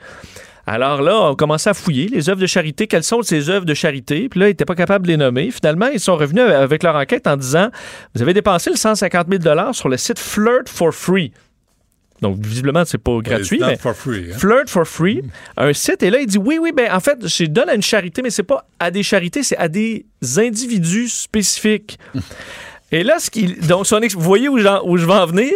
Alors 0.71 1.01
là, 1.01 1.19
on 1.31 1.35
commençait 1.35 1.71
à 1.71 1.75
fouiller 1.75 2.09
les 2.09 2.29
œuvres 2.29 2.41
de 2.43 2.47
charité. 2.47 2.87
Quelles 2.87 3.03
sont 3.03 3.23
ces 3.23 3.49
œuvres 3.49 3.65
de 3.65 3.73
charité? 3.73 4.29
Puis 4.29 4.39
là, 4.39 4.47
ils 4.49 4.51
n'étaient 4.51 4.67
pas 4.67 4.75
capables 4.75 5.07
de 5.07 5.13
les 5.13 5.17
nommer. 5.17 5.51
Finalement, 5.51 5.87
ils 5.87 5.99
sont 5.99 6.17
revenus 6.17 6.43
avec 6.43 6.83
leur 6.83 6.95
enquête 6.95 7.27
en 7.27 7.39
disant 7.39 7.71
Vous 8.15 8.21
avez 8.21 8.35
dépensé 8.35 8.69
le 8.69 8.77
150 8.77 9.29
000 9.43 9.73
sur 9.73 9.89
le 9.89 9.97
site 9.97 10.19
Flirt 10.19 10.69
for 10.69 10.93
Free. 10.93 11.33
Donc, 12.21 12.37
visiblement, 12.39 12.85
c'est 12.85 12.99
pas 12.99 13.19
gratuit. 13.23 13.61
mais 13.61 13.77
for 13.77 13.95
free, 13.95 14.31
hein? 14.33 14.37
Flirt 14.37 14.69
for 14.69 14.87
Free, 14.87 15.23
un 15.57 15.73
site. 15.73 16.03
Et 16.03 16.11
là, 16.11 16.19
il 16.19 16.27
dit 16.27 16.39
Oui, 16.39 16.59
oui, 16.61 16.73
ben 16.77 16.93
en 16.93 17.01
fait, 17.01 17.27
je 17.27 17.45
donne 17.45 17.69
à 17.69 17.75
une 17.75 17.83
charité, 17.83 18.23
mais 18.23 18.31
c'est 18.31 18.43
pas 18.43 18.67
à 18.79 18.91
des 18.91 19.03
charités, 19.03 19.43
c'est 19.43 19.57
à 19.57 19.69
des 19.69 20.05
individus 20.37 21.09
spécifiques. 21.09 21.99
Et 22.91 23.03
là, 23.03 23.19
ce 23.19 23.31
qu'il, 23.31 23.61
donc 23.67 23.87
son 23.87 24.01
ex- 24.01 24.15
vous 24.15 24.21
voyez 24.23 24.49
où, 24.49 24.57
où 24.59 24.97
je 24.97 25.05
vais 25.07 25.13
en 25.13 25.27
venir? 25.27 25.53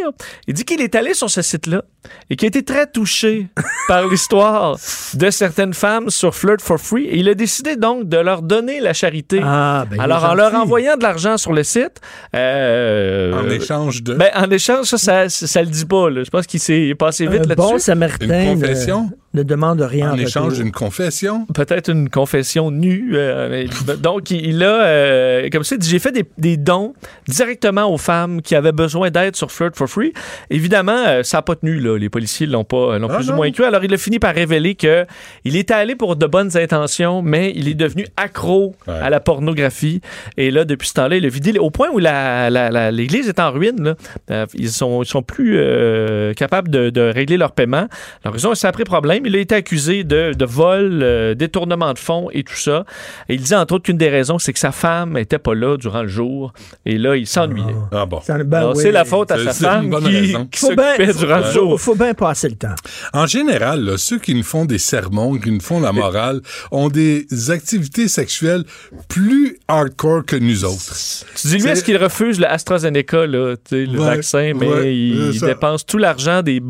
Il 0.46 0.52
dit 0.54 0.64
qu'il 0.64 0.82
est 0.82 0.94
allé 0.94 1.14
sur 1.14 1.30
ce 1.30 1.40
site-là 1.40 1.82
et 2.28 2.36
qu'il 2.36 2.44
a 2.46 2.48
été 2.48 2.62
très 2.62 2.86
touché 2.86 3.46
par 3.88 4.06
l'histoire 4.06 4.76
de 5.14 5.30
certaines 5.30 5.72
femmes 5.72 6.10
sur 6.10 6.34
Flirt 6.34 6.60
for 6.60 6.78
Free. 6.78 7.04
Et 7.06 7.16
il 7.18 7.28
a 7.30 7.34
décidé 7.34 7.76
donc 7.76 8.06
de 8.08 8.18
leur 8.18 8.42
donner 8.42 8.80
la 8.80 8.92
charité. 8.92 9.40
Ah, 9.42 9.86
ben, 9.90 9.98
Alors, 9.98 10.24
en 10.24 10.34
leur 10.34 10.54
envoyant 10.54 10.96
de 10.98 11.02
l'argent 11.02 11.38
sur 11.38 11.54
le 11.54 11.62
site. 11.62 12.00
euh, 12.36 13.32
En 13.32 13.48
échange 13.48 14.02
de? 14.02 14.14
Ben, 14.14 14.30
en 14.34 14.50
échange, 14.50 14.86
ça, 14.86 14.98
ça, 14.98 15.28
ça, 15.28 15.60
le 15.62 15.68
dit 15.68 15.86
pas. 15.86 16.10
là. 16.10 16.24
Je 16.24 16.30
pense 16.30 16.46
qu'il 16.46 16.60
s'est 16.60 16.94
passé 16.98 17.26
vite 17.26 17.44
Un 17.46 17.48
là-dessus. 17.48 17.72
bon 17.72 17.78
samaritain 17.78 18.52
Une 18.52 18.60
confession? 18.60 19.10
Ne, 19.34 19.42
demande 19.42 19.80
rien 19.80 20.10
En 20.10 20.14
en 20.14 20.18
échange 20.18 20.58
d'une 20.58 20.72
confession? 20.72 21.46
Peut-être 21.54 21.90
une 21.90 22.08
confession 22.08 22.70
nue. 22.70 23.12
euh, 23.14 23.48
mais- 23.50 23.96
donc, 23.96 24.30
il 24.30 24.62
a, 24.62 24.84
euh, 24.84 25.48
comme 25.50 25.64
ça, 25.64 25.74
il 25.74 25.78
dit, 25.78 25.88
j'ai 25.88 25.98
fait 25.98 26.12
des, 26.12 26.24
des 26.38 26.56
dons 26.56 26.94
directement 27.28 27.92
aux 27.92 27.98
femmes 27.98 28.42
qui 28.42 28.54
avaient 28.54 28.72
besoin 28.72 29.10
d'aide 29.10 29.36
sur 29.36 29.50
Flirt 29.50 29.76
for 29.76 29.88
Free. 29.88 30.12
Évidemment, 30.50 30.96
euh, 31.06 31.22
ça 31.22 31.38
n'a 31.38 31.42
pas 31.42 31.56
tenu. 31.56 31.78
Là. 31.78 31.96
Les 31.98 32.08
policiers 32.08 32.46
l'ont 32.46 32.64
pas, 32.64 32.98
l'ont 32.98 33.08
Ah, 33.10 33.16
plus 33.16 33.30
ou 33.30 33.34
moins 33.34 33.50
cru. 33.50 33.64
Alors, 33.64 33.84
il 33.84 33.92
a 33.94 33.98
fini 33.98 34.18
par 34.18 34.34
révéler 34.34 34.74
que 34.74 35.06
il 35.44 35.56
était 35.56 35.74
allé 35.74 35.94
pour 35.96 36.16
de 36.16 36.26
bonnes 36.26 36.56
intentions, 36.56 37.22
mais 37.22 37.52
il 37.54 37.68
est 37.68 37.74
devenu 37.74 38.06
accro 38.16 38.74
à 38.86 39.10
la 39.10 39.20
pornographie. 39.20 40.00
Et 40.36 40.50
là, 40.50 40.64
depuis 40.64 40.88
ce 40.88 40.94
temps-là, 40.94 41.16
il 41.16 41.24
a 41.26 41.28
vidé 41.28 41.58
au 41.58 41.70
point 41.70 41.88
où 41.92 41.98
la- 41.98 42.50
la- 42.50 42.70
la- 42.70 42.90
l'église 42.90 43.28
est 43.28 43.40
en 43.40 43.50
ruine. 43.50 43.82
là. 43.82 43.94
Euh, 44.30 44.46
ils 44.54 44.70
sont, 44.70 45.02
ils 45.02 45.06
sont 45.06 45.22
plus 45.22 45.56
euh, 45.58 46.32
capables 46.34 46.68
de, 46.70 46.90
de 46.90 47.00
régler 47.00 47.36
leur 47.36 47.52
paiement. 47.52 47.86
Alors, 48.24 48.36
ils 48.36 48.46
ont 48.46 48.52
un 48.52 48.56
sacré 48.56 48.84
problème. 48.84 49.21
Il 49.24 49.36
a 49.36 49.38
été 49.38 49.54
accusé 49.54 50.04
de, 50.04 50.32
de 50.32 50.44
vol, 50.44 51.00
euh, 51.02 51.34
détournement 51.34 51.92
de 51.92 51.98
fonds 51.98 52.28
et 52.32 52.42
tout 52.44 52.56
ça. 52.56 52.84
Et 53.28 53.34
il 53.34 53.40
disait 53.40 53.56
entre 53.56 53.74
autres 53.74 53.84
qu'une 53.84 53.98
des 53.98 54.08
raisons, 54.08 54.38
c'est 54.38 54.52
que 54.52 54.58
sa 54.58 54.72
femme 54.72 55.14
n'était 55.14 55.38
pas 55.38 55.54
là 55.54 55.76
durant 55.76 56.02
le 56.02 56.08
jour. 56.08 56.52
Et 56.86 56.98
là, 56.98 57.16
il 57.16 57.26
s'ennuyait. 57.26 57.74
Ah 57.92 58.06
bon. 58.06 58.20
Ça- 58.20 58.42
ben 58.42 58.70
oui. 58.70 58.82
c'est 58.82 58.92
la 58.92 59.04
faute 59.04 59.30
à 59.30 59.38
sa 59.38 59.52
femme 59.52 59.90
qui, 60.00 60.34
qui 60.50 60.58
Faut 60.60 60.74
bien 60.74 60.96
s'occupait 60.96 61.12
durant 61.14 61.38
le 61.38 61.42
faut, 61.44 61.52
jour. 61.52 61.80
faut 61.80 61.94
bien 61.94 62.14
passer 62.14 62.48
le 62.48 62.56
temps. 62.56 62.74
En 63.12 63.26
général, 63.26 63.84
là, 63.84 63.96
ceux 63.98 64.18
qui 64.18 64.34
nous 64.34 64.42
font 64.42 64.64
des 64.64 64.78
sermons, 64.78 65.38
qui 65.38 65.50
nous 65.50 65.60
font 65.60 65.80
la 65.80 65.92
morale, 65.92 66.40
ont 66.70 66.88
des 66.88 67.26
activités 67.50 68.08
sexuelles 68.08 68.64
plus 69.08 69.58
hardcore 69.68 70.24
que 70.24 70.36
nous 70.36 70.64
autres. 70.64 70.94
Tu 71.40 71.48
dis 71.48 71.58
lui, 71.58 71.68
est-ce 71.68 71.84
qu'il 71.84 71.96
refuse 71.96 72.40
le 72.40 72.46
AstraZeneca, 72.50 73.26
là, 73.26 73.54
le 73.70 73.86
Ouais, 73.92 73.96
vaccin, 74.16 74.52
mais 74.58 74.66
ouais, 74.66 74.96
il, 74.96 75.40
dépense 75.40 75.84
tout 75.86 75.98
l'argent 75.98 76.42
des, 76.42 76.62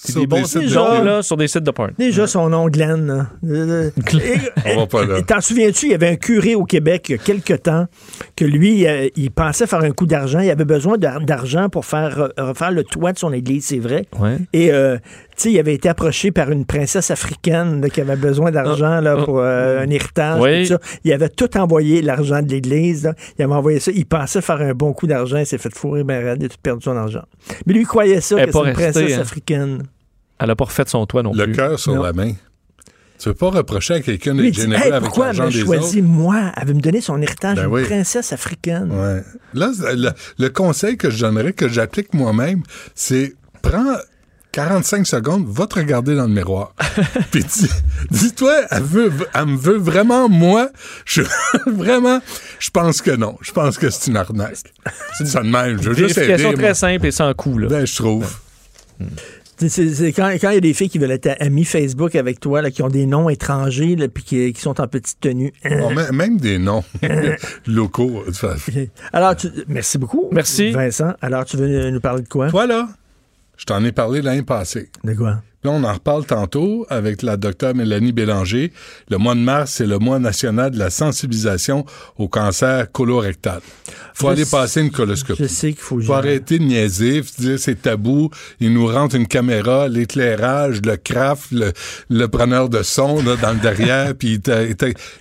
Sur 0.00 0.20
des 0.20 0.26
bons 0.28 0.44
sites 0.44 0.62
de 0.62 0.74
dons, 0.74 0.84
porn. 0.84 1.04
là, 1.04 1.22
sur 1.22 1.36
des 1.36 1.48
sites 1.48 1.64
de 1.64 1.70
porn. 1.72 1.90
Déjà, 1.98 2.26
son 2.28 2.48
nom, 2.48 2.68
Glenn. 2.68 3.06
là. 3.06 3.26
Euh, 3.44 3.90
et- 4.12 4.70
On 4.76 4.80
va 4.80 4.86
pas 4.86 5.04
là. 5.04 5.18
et 5.18 5.22
T'en 5.24 5.40
souviens-tu, 5.40 5.86
il 5.86 5.90
y 5.92 5.94
avait 5.94 6.08
un 6.10 6.16
curé 6.16 6.54
au 6.54 6.64
Québec 6.64 7.06
il 7.08 7.12
y 7.12 7.14
a 7.16 7.18
quelque 7.18 7.54
temps 7.54 7.86
que 8.36 8.44
lui, 8.44 8.86
euh, 8.86 9.08
il 9.16 9.30
pensait 9.32 9.66
faire 9.66 9.80
un 9.80 9.90
coup 9.90 10.06
d'argent. 10.06 10.38
Il 10.40 10.50
avait 10.50 10.64
besoin 10.64 10.98
d'ar- 10.98 11.20
d'argent 11.20 11.68
pour 11.68 11.84
faire 11.84 12.18
euh, 12.20 12.28
refaire 12.38 12.70
le 12.70 12.84
toit 12.84 13.12
de 13.12 13.18
son 13.18 13.32
église, 13.32 13.66
c'est 13.66 13.78
vrai. 13.78 14.06
Ouais. 14.20 14.36
Et 14.52 14.72
euh, 14.72 14.98
sais, 15.44 15.52
il 15.52 15.58
avait 15.58 15.74
été 15.74 15.88
approché 15.88 16.30
par 16.32 16.50
une 16.50 16.64
princesse 16.64 17.10
africaine 17.10 17.80
là, 17.80 17.88
qui 17.88 18.00
avait 18.00 18.16
besoin 18.16 18.50
d'argent 18.50 19.00
là, 19.00 19.16
Ah, 19.18 19.24
pour 19.24 19.38
euh, 19.40 19.80
un 19.82 19.90
héritage. 19.90 20.40
Oui. 20.40 20.62
tout 20.62 20.68
ça. 20.74 20.80
Il 21.04 21.12
avait 21.12 21.28
tout 21.28 21.56
envoyé, 21.56 22.02
l'argent 22.02 22.42
de 22.42 22.48
l'église. 22.50 23.04
là. 23.04 23.14
Il 23.38 23.42
avait 23.44 23.54
envoyé 23.54 23.80
ça. 23.80 23.90
Il 23.94 24.06
pensait 24.06 24.40
faire 24.42 24.60
un 24.60 24.72
bon 24.74 24.92
coup 24.92 25.06
d'argent. 25.06 25.38
Il 25.38 25.46
s'est 25.46 25.58
fait 25.58 25.74
fourrer, 25.74 26.04
ben 26.04 26.36
il 26.38 26.44
a 26.44 26.48
tout 26.48 26.56
perdu 26.62 26.82
son 26.84 26.96
argent. 26.96 27.22
Mais 27.66 27.72
lui, 27.74 27.82
il 27.82 27.86
croyait 27.86 28.20
ça, 28.20 28.36
Elle 28.38 28.42
est 28.42 28.46
que 28.46 28.52
c'est 28.52 28.58
une 28.58 28.64
restée, 28.66 28.82
princesse 28.92 29.18
hein. 29.18 29.20
africaine. 29.22 29.82
Elle 30.40 30.50
a 30.50 30.56
pas 30.56 30.64
refait 30.64 30.84
son 30.86 31.04
toit 31.06 31.22
non 31.22 31.32
Le 31.34 31.44
plus. 31.44 31.52
cœur 31.54 31.78
sur 31.78 31.94
Non. 31.94 32.02
la 32.02 32.12
main. 32.12 32.32
Tu 33.18 33.28
veux 33.28 33.34
pas 33.34 33.50
reprocher 33.50 33.94
à 33.94 34.00
quelqu'un 34.00 34.36
d'être 34.36 34.54
généreux 34.54 34.80
Hey, 34.84 34.92
avec 34.92 35.02
pourquoi 35.06 35.30
elle 35.30 35.36
l'argent 35.38 35.44
m'a 35.46 35.50
des 35.50 35.64
choisi, 35.64 35.98
autres? 35.98 36.06
moi? 36.08 36.52
Elle 36.56 36.68
veut 36.68 36.74
me 36.74 36.80
donner 36.80 37.00
son 37.00 37.20
héritage, 37.20 37.56
Ben 37.56 37.64
une 37.64 37.72
oui. 37.72 37.82
princesse 37.82 38.32
africaine. 38.32 38.92
Ouais. 38.92 39.22
Là, 39.54 39.72
le, 39.96 40.10
le 40.38 40.48
conseil 40.50 40.96
que 40.96 41.10
je 41.10 41.18
donnerais, 41.24 41.52
que 41.52 41.68
j'applique 41.68 42.14
moi-même, 42.14 42.62
c'est 42.94 43.34
prends 43.60 43.96
45 44.52 45.06
secondes, 45.06 45.46
va 45.46 45.66
te 45.66 45.74
regarder 45.76 46.14
dans 46.16 46.26
le 46.26 46.32
miroir. 46.32 46.74
Puis 47.30 47.44
dis- 47.44 47.68
dis-toi, 48.10 48.62
elle, 48.70 48.82
veut, 48.82 49.12
elle 49.34 49.46
me 49.46 49.56
veut 49.56 49.76
vraiment 49.78 50.28
moi. 50.28 50.70
Je, 51.04 51.22
vraiment, 51.66 52.20
je 52.58 52.70
pense 52.70 53.02
que 53.02 53.10
non. 53.10 53.36
Je 53.42 53.52
pense 53.52 53.76
que 53.78 53.90
c'est 53.90 54.10
une 54.10 54.16
arnaque. 54.16 54.56
C'est 55.18 55.26
ça 55.26 55.42
de 55.42 55.48
même. 55.48 55.80
Je 55.82 55.90
veux 55.90 55.94
juste 55.96 56.14
très 56.54 56.74
simple 56.74 57.06
et 57.06 57.10
sans 57.10 57.32
coût. 57.34 57.58
Là. 57.58 57.68
Ben, 57.68 57.86
je 57.86 57.94
trouve. 57.94 58.26
C'est- 59.58 59.68
c'est- 59.68 59.92
c'est 59.92 60.12
quand 60.12 60.28
quand 60.40 60.50
il 60.50 60.54
y 60.54 60.58
a 60.58 60.60
des 60.60 60.72
filles 60.72 60.88
qui 60.88 60.98
veulent 60.98 61.10
être 61.10 61.36
amies 61.40 61.64
Facebook 61.64 62.14
avec 62.14 62.38
toi, 62.40 62.62
là, 62.62 62.70
qui 62.70 62.82
ont 62.82 62.88
des 62.88 63.06
noms 63.06 63.28
étrangers, 63.28 63.96
là, 63.96 64.06
puis 64.08 64.22
qui, 64.22 64.52
qui 64.52 64.60
sont 64.60 64.80
en 64.80 64.86
petite 64.86 65.18
tenue. 65.20 65.52
Bon, 65.64 65.92
mê- 65.92 66.12
même 66.12 66.38
des 66.38 66.58
noms 66.58 66.84
locaux. 67.66 68.24
Alors, 69.12 69.34
tu- 69.36 69.48
merci 69.66 69.98
beaucoup. 69.98 70.28
Merci. 70.32 70.70
Vincent. 70.70 71.12
Alors, 71.20 71.44
tu 71.44 71.56
veux 71.56 71.90
nous 71.90 72.00
parler 72.00 72.22
de 72.22 72.28
quoi? 72.28 72.48
Voilà. 72.48 72.88
Je 73.58 73.64
t'en 73.66 73.84
ai 73.84 73.92
parlé 73.92 74.22
l'année 74.22 74.42
passée. 74.42 74.88
De 75.04 75.12
quoi? 75.14 75.42
Là, 75.64 75.72
on 75.72 75.82
en 75.82 75.92
reparle 75.92 76.24
tantôt 76.24 76.86
avec 76.88 77.22
la 77.22 77.36
docteure 77.36 77.74
Mélanie 77.74 78.12
Bélanger. 78.12 78.72
Le 79.10 79.16
mois 79.18 79.34
de 79.34 79.40
mars, 79.40 79.72
c'est 79.72 79.86
le 79.86 79.98
mois 79.98 80.20
national 80.20 80.70
de 80.70 80.78
la 80.78 80.88
sensibilisation 80.88 81.84
au 82.16 82.28
cancer 82.28 82.92
colorectal. 82.92 83.58
Faut 84.14 84.28
Je 84.28 84.32
aller 84.34 84.44
passer 84.44 84.82
une 84.82 84.92
coloscopie. 84.92 85.42
Je 85.42 85.48
sais 85.48 85.72
qu'il 85.72 85.80
faut... 85.80 86.00
Faut 86.00 86.12
arrêter 86.12 86.60
de 86.60 86.64
niaiser, 86.64 87.24
faut 87.24 87.42
dire 87.42 87.58
c'est 87.58 87.82
tabou. 87.82 88.30
Il 88.60 88.72
nous 88.72 88.86
rentre 88.86 89.16
une 89.16 89.26
caméra, 89.26 89.88
l'éclairage, 89.88 90.80
le 90.84 90.96
craft, 90.96 91.50
le, 91.50 91.72
le 92.08 92.28
preneur 92.28 92.68
de 92.68 92.84
son 92.84 93.20
là, 93.24 93.34
dans 93.34 93.52
le 93.52 93.58
derrière, 93.58 94.14
puis 94.18 94.40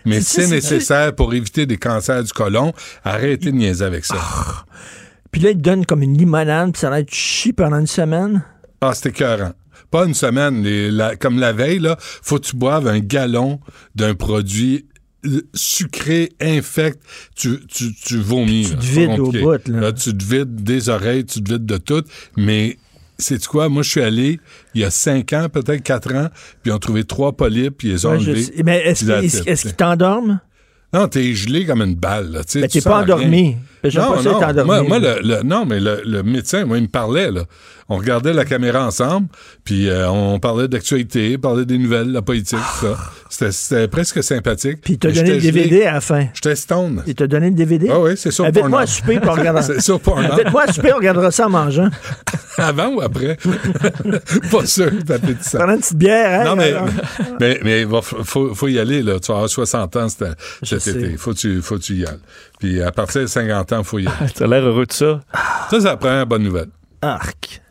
mais 0.06 0.22
C'est- 0.22 0.46
nécessaire 0.46 1.16
pour 1.16 1.34
éviter 1.34 1.66
des 1.66 1.78
cancers 1.78 2.24
du 2.24 2.32
côlon. 2.32 2.74
Arrêtez 3.04 3.52
de 3.52 3.58
niaiser 3.58 3.84
avec 3.86 4.06
ça. 4.06 4.18
Puis 5.32 5.42
là, 5.42 5.52
ils 5.52 5.58
te 5.58 5.62
donnent 5.62 5.86
comme 5.86 6.02
une 6.04 6.18
limonade, 6.18 6.72
puis 6.72 6.80
ça 6.80 6.90
va 6.90 7.00
être 7.00 7.14
chi 7.14 7.54
pendant 7.54 7.80
une 7.80 7.88
semaine. 7.88 8.44
Ah, 8.82 8.94
c'était 8.94 9.10
écœurant. 9.10 9.54
Pas 9.92 10.06
une 10.06 10.14
semaine, 10.14 10.64
les- 10.64 10.92
la- 10.92 11.16
comme 11.16 11.40
la 11.40 11.54
veille, 11.54 11.80
là, 11.80 11.96
faut 12.00 12.38
que 12.40 12.46
tu 12.48 12.56
boives 12.56 12.88
un 12.88 13.00
gallon 13.00 13.60
d'un 13.96 14.16
produit 14.16 14.86
sucré, 15.54 16.32
infect, 16.42 17.00
tu, 17.36 17.60
tu, 17.68 17.94
tu 17.94 18.18
vomis. 18.18 18.66
Tu 18.66 18.74
là. 18.74 18.78
te 18.80 18.86
vides 18.86 19.20
au 19.20 19.32
bout, 19.32 19.68
là. 19.68 19.92
tu 19.92 20.16
te 20.18 20.24
vides 20.24 20.64
des 20.64 20.90
oreilles, 20.90 21.26
tu 21.26 21.42
te 21.44 21.52
vides 21.54 21.66
de 21.66 21.78
tout, 21.78 22.04
mais 22.38 22.78
c'est 23.18 23.44
quoi? 23.46 23.68
Moi, 23.70 23.84
je 23.84 23.90
suis 23.90 24.02
allé 24.02 24.40
il 24.74 24.82
y 24.82 24.84
a 24.84 24.92
cinq 24.92 25.34
ans, 25.34 25.48
peut-être 25.52 25.82
quatre 25.84 26.14
ans, 26.14 26.30
puis 26.62 26.72
ils 26.72 26.72
ont 26.72 26.80
trouvé 26.80 27.04
trois 27.04 27.34
polypes, 27.36 27.78
puis 27.78 27.90
ils 27.90 27.92
les 27.94 28.06
ont 28.06 28.12
Ouais, 28.12 28.18
enlevés. 28.18 28.46
Mais 28.64 28.78
est-ce 28.86 29.62
qu'ils 29.64 29.74
t'endorment? 29.76 30.40
non, 30.94 31.08
t'es 31.08 31.34
gelé 31.34 31.66
comme 31.66 31.82
une 31.82 31.96
balle. 31.96 32.32
Là, 32.32 32.44
tu 32.44 32.62
tu 32.62 32.68
t'es 32.68 32.82
pas 32.82 33.02
rien. 33.02 33.56
Non, 33.96 34.14
pas 34.40 34.54
non. 34.54 34.66
Moi, 34.66 34.84
moi, 34.84 35.00
le, 35.00 35.20
le- 35.24 35.44
non, 35.44 35.66
mais 35.66 35.80
le, 35.80 36.02
le 36.06 36.24
médecin, 36.24 36.66
moi, 36.66 36.78
il 36.78 36.84
me 36.84 36.88
parlait. 36.88 37.32
Là. 37.32 37.44
On 37.90 37.96
regardait 37.96 38.34
la 38.34 38.44
caméra 38.44 38.86
ensemble, 38.86 39.28
puis 39.64 39.88
euh, 39.88 40.10
on 40.10 40.40
parlait 40.40 40.68
d'actualité, 40.68 41.38
parlait 41.38 41.66
des 41.66 41.78
nouvelles, 41.78 42.12
la 42.12 42.22
politique, 42.22 42.60
tout 42.82 42.88
ça. 43.30 43.52
C'était, 43.52 43.88
presque 43.88 44.22
sympathique. 44.22 44.82
Puis 44.82 44.94
il 44.94 45.00
t'a 45.00 45.10
donné 45.10 45.36
le. 45.36 45.42
DVD 45.42 45.86
à 45.86 45.94
la 45.94 46.02
fin. 46.02 46.28
J'étais 46.34 46.56
stone. 46.58 47.02
Il 47.08 47.16
t'a 47.16 47.28
donné 47.28 47.50
le 47.50 47.56
DVD? 47.56 47.88
Ah 47.90 48.02
oui, 48.02 48.12
c'est 48.18 48.32
sur 48.32 48.44
Invite-moi 48.44 48.70
Pornhub. 48.70 48.84
à 48.84 48.88
souper, 48.88 49.20
puis 49.20 49.30
on 49.30 49.34
regardera. 49.34 49.64
C'est 49.68 49.80
sur. 49.80 50.02
Invite-moi 50.18 50.64
à 50.64 50.74
souper, 50.74 50.92
on 50.94 50.98
regardera 50.98 51.32
ça 51.32 51.46
en 51.46 51.50
mangeant. 51.50 51.90
Avant 52.58 52.88
ou 52.90 53.02
après? 53.02 53.38
pas 54.52 54.66
sûr, 54.66 54.92
appétissant. 55.10 55.60
Prendre 55.60 55.74
une 55.74 55.80
petite 55.80 55.98
bière, 55.98 56.42
hein? 56.42 56.44
Non, 56.44 56.56
mais, 56.56 56.74
mais, 57.40 57.60
mais 57.64 58.02
faut, 58.02 58.54
faut 58.56 58.68
y 58.68 58.80
aller, 58.80 59.04
là. 59.04 59.20
Tu 59.20 59.28
vas 59.28 59.36
avoir 59.36 59.50
60 59.50 59.96
ans 59.96 60.08
cet, 60.10 60.88
été. 60.88 61.18
Faut 61.18 61.34
tu, 61.34 61.62
faut 61.62 61.78
tu 61.78 61.94
y 61.94 62.06
ailles. 62.06 62.18
Puis 62.60 62.82
à 62.82 62.92
partir 62.92 63.22
de 63.22 63.28
50 63.28 63.74
ans, 63.74 63.84
faut 63.84 64.00
y 64.00 64.08
aller. 64.08 64.32
T'as 64.36 64.48
l'air 64.48 64.64
heureux 64.64 64.86
de 64.86 64.92
ça. 64.92 65.22
Ça, 65.70 65.80
c'est 65.80 65.84
la 65.84 65.98
première 65.98 66.26
bonne 66.26 66.44
nouvelle. 66.44 66.70
Arc. 67.02 67.62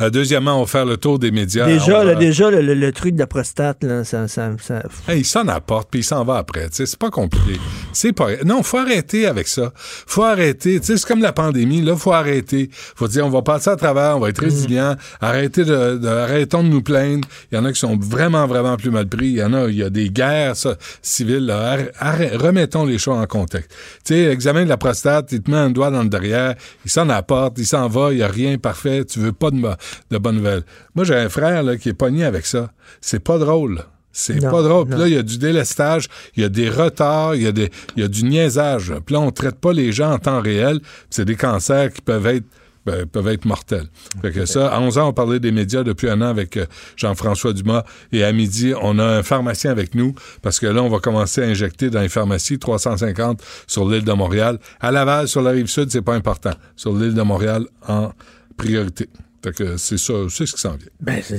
Euh, 0.00 0.10
deuxièmement, 0.10 0.56
on 0.58 0.60
va 0.60 0.66
faire 0.66 0.84
le 0.84 0.96
tour 0.96 1.18
des 1.18 1.30
médias. 1.30 1.66
Déjà, 1.66 2.04
là, 2.04 2.14
déjà 2.14 2.50
le, 2.50 2.60
le- 2.60 2.74
le 2.74 2.92
truc 2.92 3.14
de 3.14 3.18
la 3.20 3.26
prostate, 3.26 3.82
là, 3.84 4.04
ça, 4.04 4.28
ça, 4.28 4.50
ça- 4.60 4.82
Hey, 5.08 5.20
il 5.20 5.24
s'en 5.24 5.48
apporte, 5.48 5.88
puis 5.90 6.00
il 6.00 6.04
s'en 6.04 6.24
va 6.24 6.36
après. 6.36 6.68
C'est 6.70 6.96
pas 6.98 7.10
compliqué. 7.10 7.58
C'est 7.92 8.12
pas... 8.12 8.28
Non, 8.44 8.62
faut 8.62 8.78
arrêter 8.78 9.26
avec 9.26 9.48
ça. 9.48 9.72
faut 9.74 10.22
arrêter. 10.24 10.80
C'est 10.82 11.02
comme 11.04 11.20
la 11.22 11.32
pandémie. 11.32 11.80
Là, 11.82 11.96
faut 11.96 12.12
arrêter. 12.12 12.68
faut 12.72 13.08
dire, 13.08 13.24
on 13.26 13.30
va 13.30 13.42
passer 13.42 13.70
à 13.70 13.76
travers, 13.76 14.16
on 14.16 14.20
va 14.20 14.28
être 14.28 14.40
Mm. 14.42 14.44
résilient. 14.44 14.96
Arrêtez 15.20 15.64
de, 15.64 15.96
de- 15.98 16.08
arrêtons 16.08 16.62
de 16.62 16.68
nous 16.68 16.82
plaindre. 16.82 17.26
Il 17.50 17.56
y 17.56 17.58
en 17.58 17.64
a 17.64 17.72
qui 17.72 17.78
sont 17.78 17.96
vraiment, 17.98 18.46
vraiment 18.46 18.76
plus 18.76 18.90
mal 18.90 19.06
pris. 19.06 19.26
Il 19.28 19.36
y 19.38 19.42
en 19.42 19.52
a, 19.54 19.68
il 19.68 19.76
y 19.76 19.82
a 19.82 19.90
des 19.90 20.10
guerres 20.10 20.56
ça, 20.56 20.76
civiles. 21.02 21.46
là. 21.46 21.76
Arr- 21.76 21.90
arrête- 21.98 22.36
remettons 22.36 22.84
les 22.84 22.98
choses 22.98 23.18
en 23.18 23.26
contexte. 23.26 23.70
Tu 24.04 24.14
sais, 24.14 24.24
examen 24.24 24.64
de 24.64 24.68
la 24.68 24.76
prostate, 24.76 25.32
il 25.32 25.40
te 25.40 25.50
met 25.50 25.56
un 25.56 25.70
doigt 25.70 25.90
dans 25.90 26.02
le 26.02 26.08
derrière, 26.08 26.54
il 26.84 26.90
s'en 26.90 27.08
apporte, 27.08 27.58
il 27.58 27.66
s'en 27.66 27.88
va, 27.88 28.12
il 28.12 28.18
y 28.18 28.22
a 28.22 28.28
rien 28.28 28.58
parfait. 28.58 29.04
Tu 29.04 29.18
veux 29.20 29.32
pas 29.32 29.50
de, 29.62 29.70
de 30.10 30.18
bonnes 30.18 30.36
nouvelles. 30.36 30.62
Moi, 30.94 31.04
j'ai 31.04 31.14
un 31.14 31.28
frère 31.28 31.62
là, 31.62 31.76
qui 31.76 31.88
est 31.88 31.94
pogné 31.94 32.24
avec 32.24 32.46
ça. 32.46 32.72
C'est 33.00 33.20
pas 33.22 33.38
drôle. 33.38 33.84
C'est 34.16 34.40
pas 34.40 34.62
drôle. 34.62 34.86
Puis 34.86 34.98
là, 34.98 35.08
il 35.08 35.14
y 35.14 35.18
a 35.18 35.24
du 35.24 35.38
délestage, 35.38 36.06
il 36.36 36.44
y 36.44 36.46
a 36.46 36.48
des 36.48 36.70
retards, 36.70 37.34
il 37.34 37.42
y 37.42 37.46
a, 37.48 37.52
des, 37.52 37.68
y 37.96 38.02
a 38.02 38.08
du 38.08 38.24
niaisage. 38.24 38.94
Puis 39.04 39.14
là, 39.14 39.20
on 39.20 39.32
traite 39.32 39.56
pas 39.56 39.72
les 39.72 39.90
gens 39.90 40.12
en 40.12 40.18
temps 40.18 40.40
réel. 40.40 40.80
C'est 41.10 41.24
des 41.24 41.34
cancers 41.34 41.92
qui 41.92 42.00
peuvent 42.00 42.26
être 42.26 42.46
ben, 42.86 43.06
peuvent 43.06 43.28
être 43.28 43.46
mortels. 43.46 43.86
Fait 44.20 44.30
que 44.30 44.44
ça, 44.44 44.68
à 44.68 44.78
11 44.78 44.98
ans, 44.98 45.08
on 45.08 45.12
parlait 45.14 45.40
des 45.40 45.52
médias 45.52 45.82
depuis 45.84 46.10
un 46.10 46.20
an 46.20 46.26
avec 46.26 46.58
euh, 46.58 46.66
Jean-François 46.96 47.54
Dumas. 47.54 47.82
Et 48.12 48.22
à 48.24 48.32
midi, 48.32 48.74
on 48.78 48.98
a 48.98 49.04
un 49.04 49.22
pharmacien 49.22 49.70
avec 49.70 49.94
nous 49.94 50.14
parce 50.42 50.60
que 50.60 50.66
là, 50.66 50.82
on 50.82 50.90
va 50.90 50.98
commencer 50.98 51.42
à 51.42 51.46
injecter 51.46 51.88
dans 51.88 52.02
les 52.02 52.10
pharmacies 52.10 52.58
350 52.58 53.42
sur 53.66 53.88
l'île 53.88 54.04
de 54.04 54.12
Montréal. 54.12 54.58
À 54.80 54.92
Laval, 54.92 55.28
sur 55.28 55.40
la 55.40 55.52
rive 55.52 55.66
sud, 55.66 55.90
c'est 55.90 56.02
pas 56.02 56.14
important. 56.14 56.52
Sur 56.76 56.94
l'île 56.94 57.14
de 57.14 57.22
Montréal, 57.22 57.66
en 57.88 58.12
priorité. 58.58 59.08
Fait 59.44 59.52
que 59.52 59.76
c'est 59.76 59.98
ça, 59.98 60.14
c'est 60.30 60.46
ce 60.46 60.54
qui 60.54 60.60
s'en 60.60 60.70
vient. 60.76 60.88
ben, 61.00 61.20
c'est- 61.22 61.38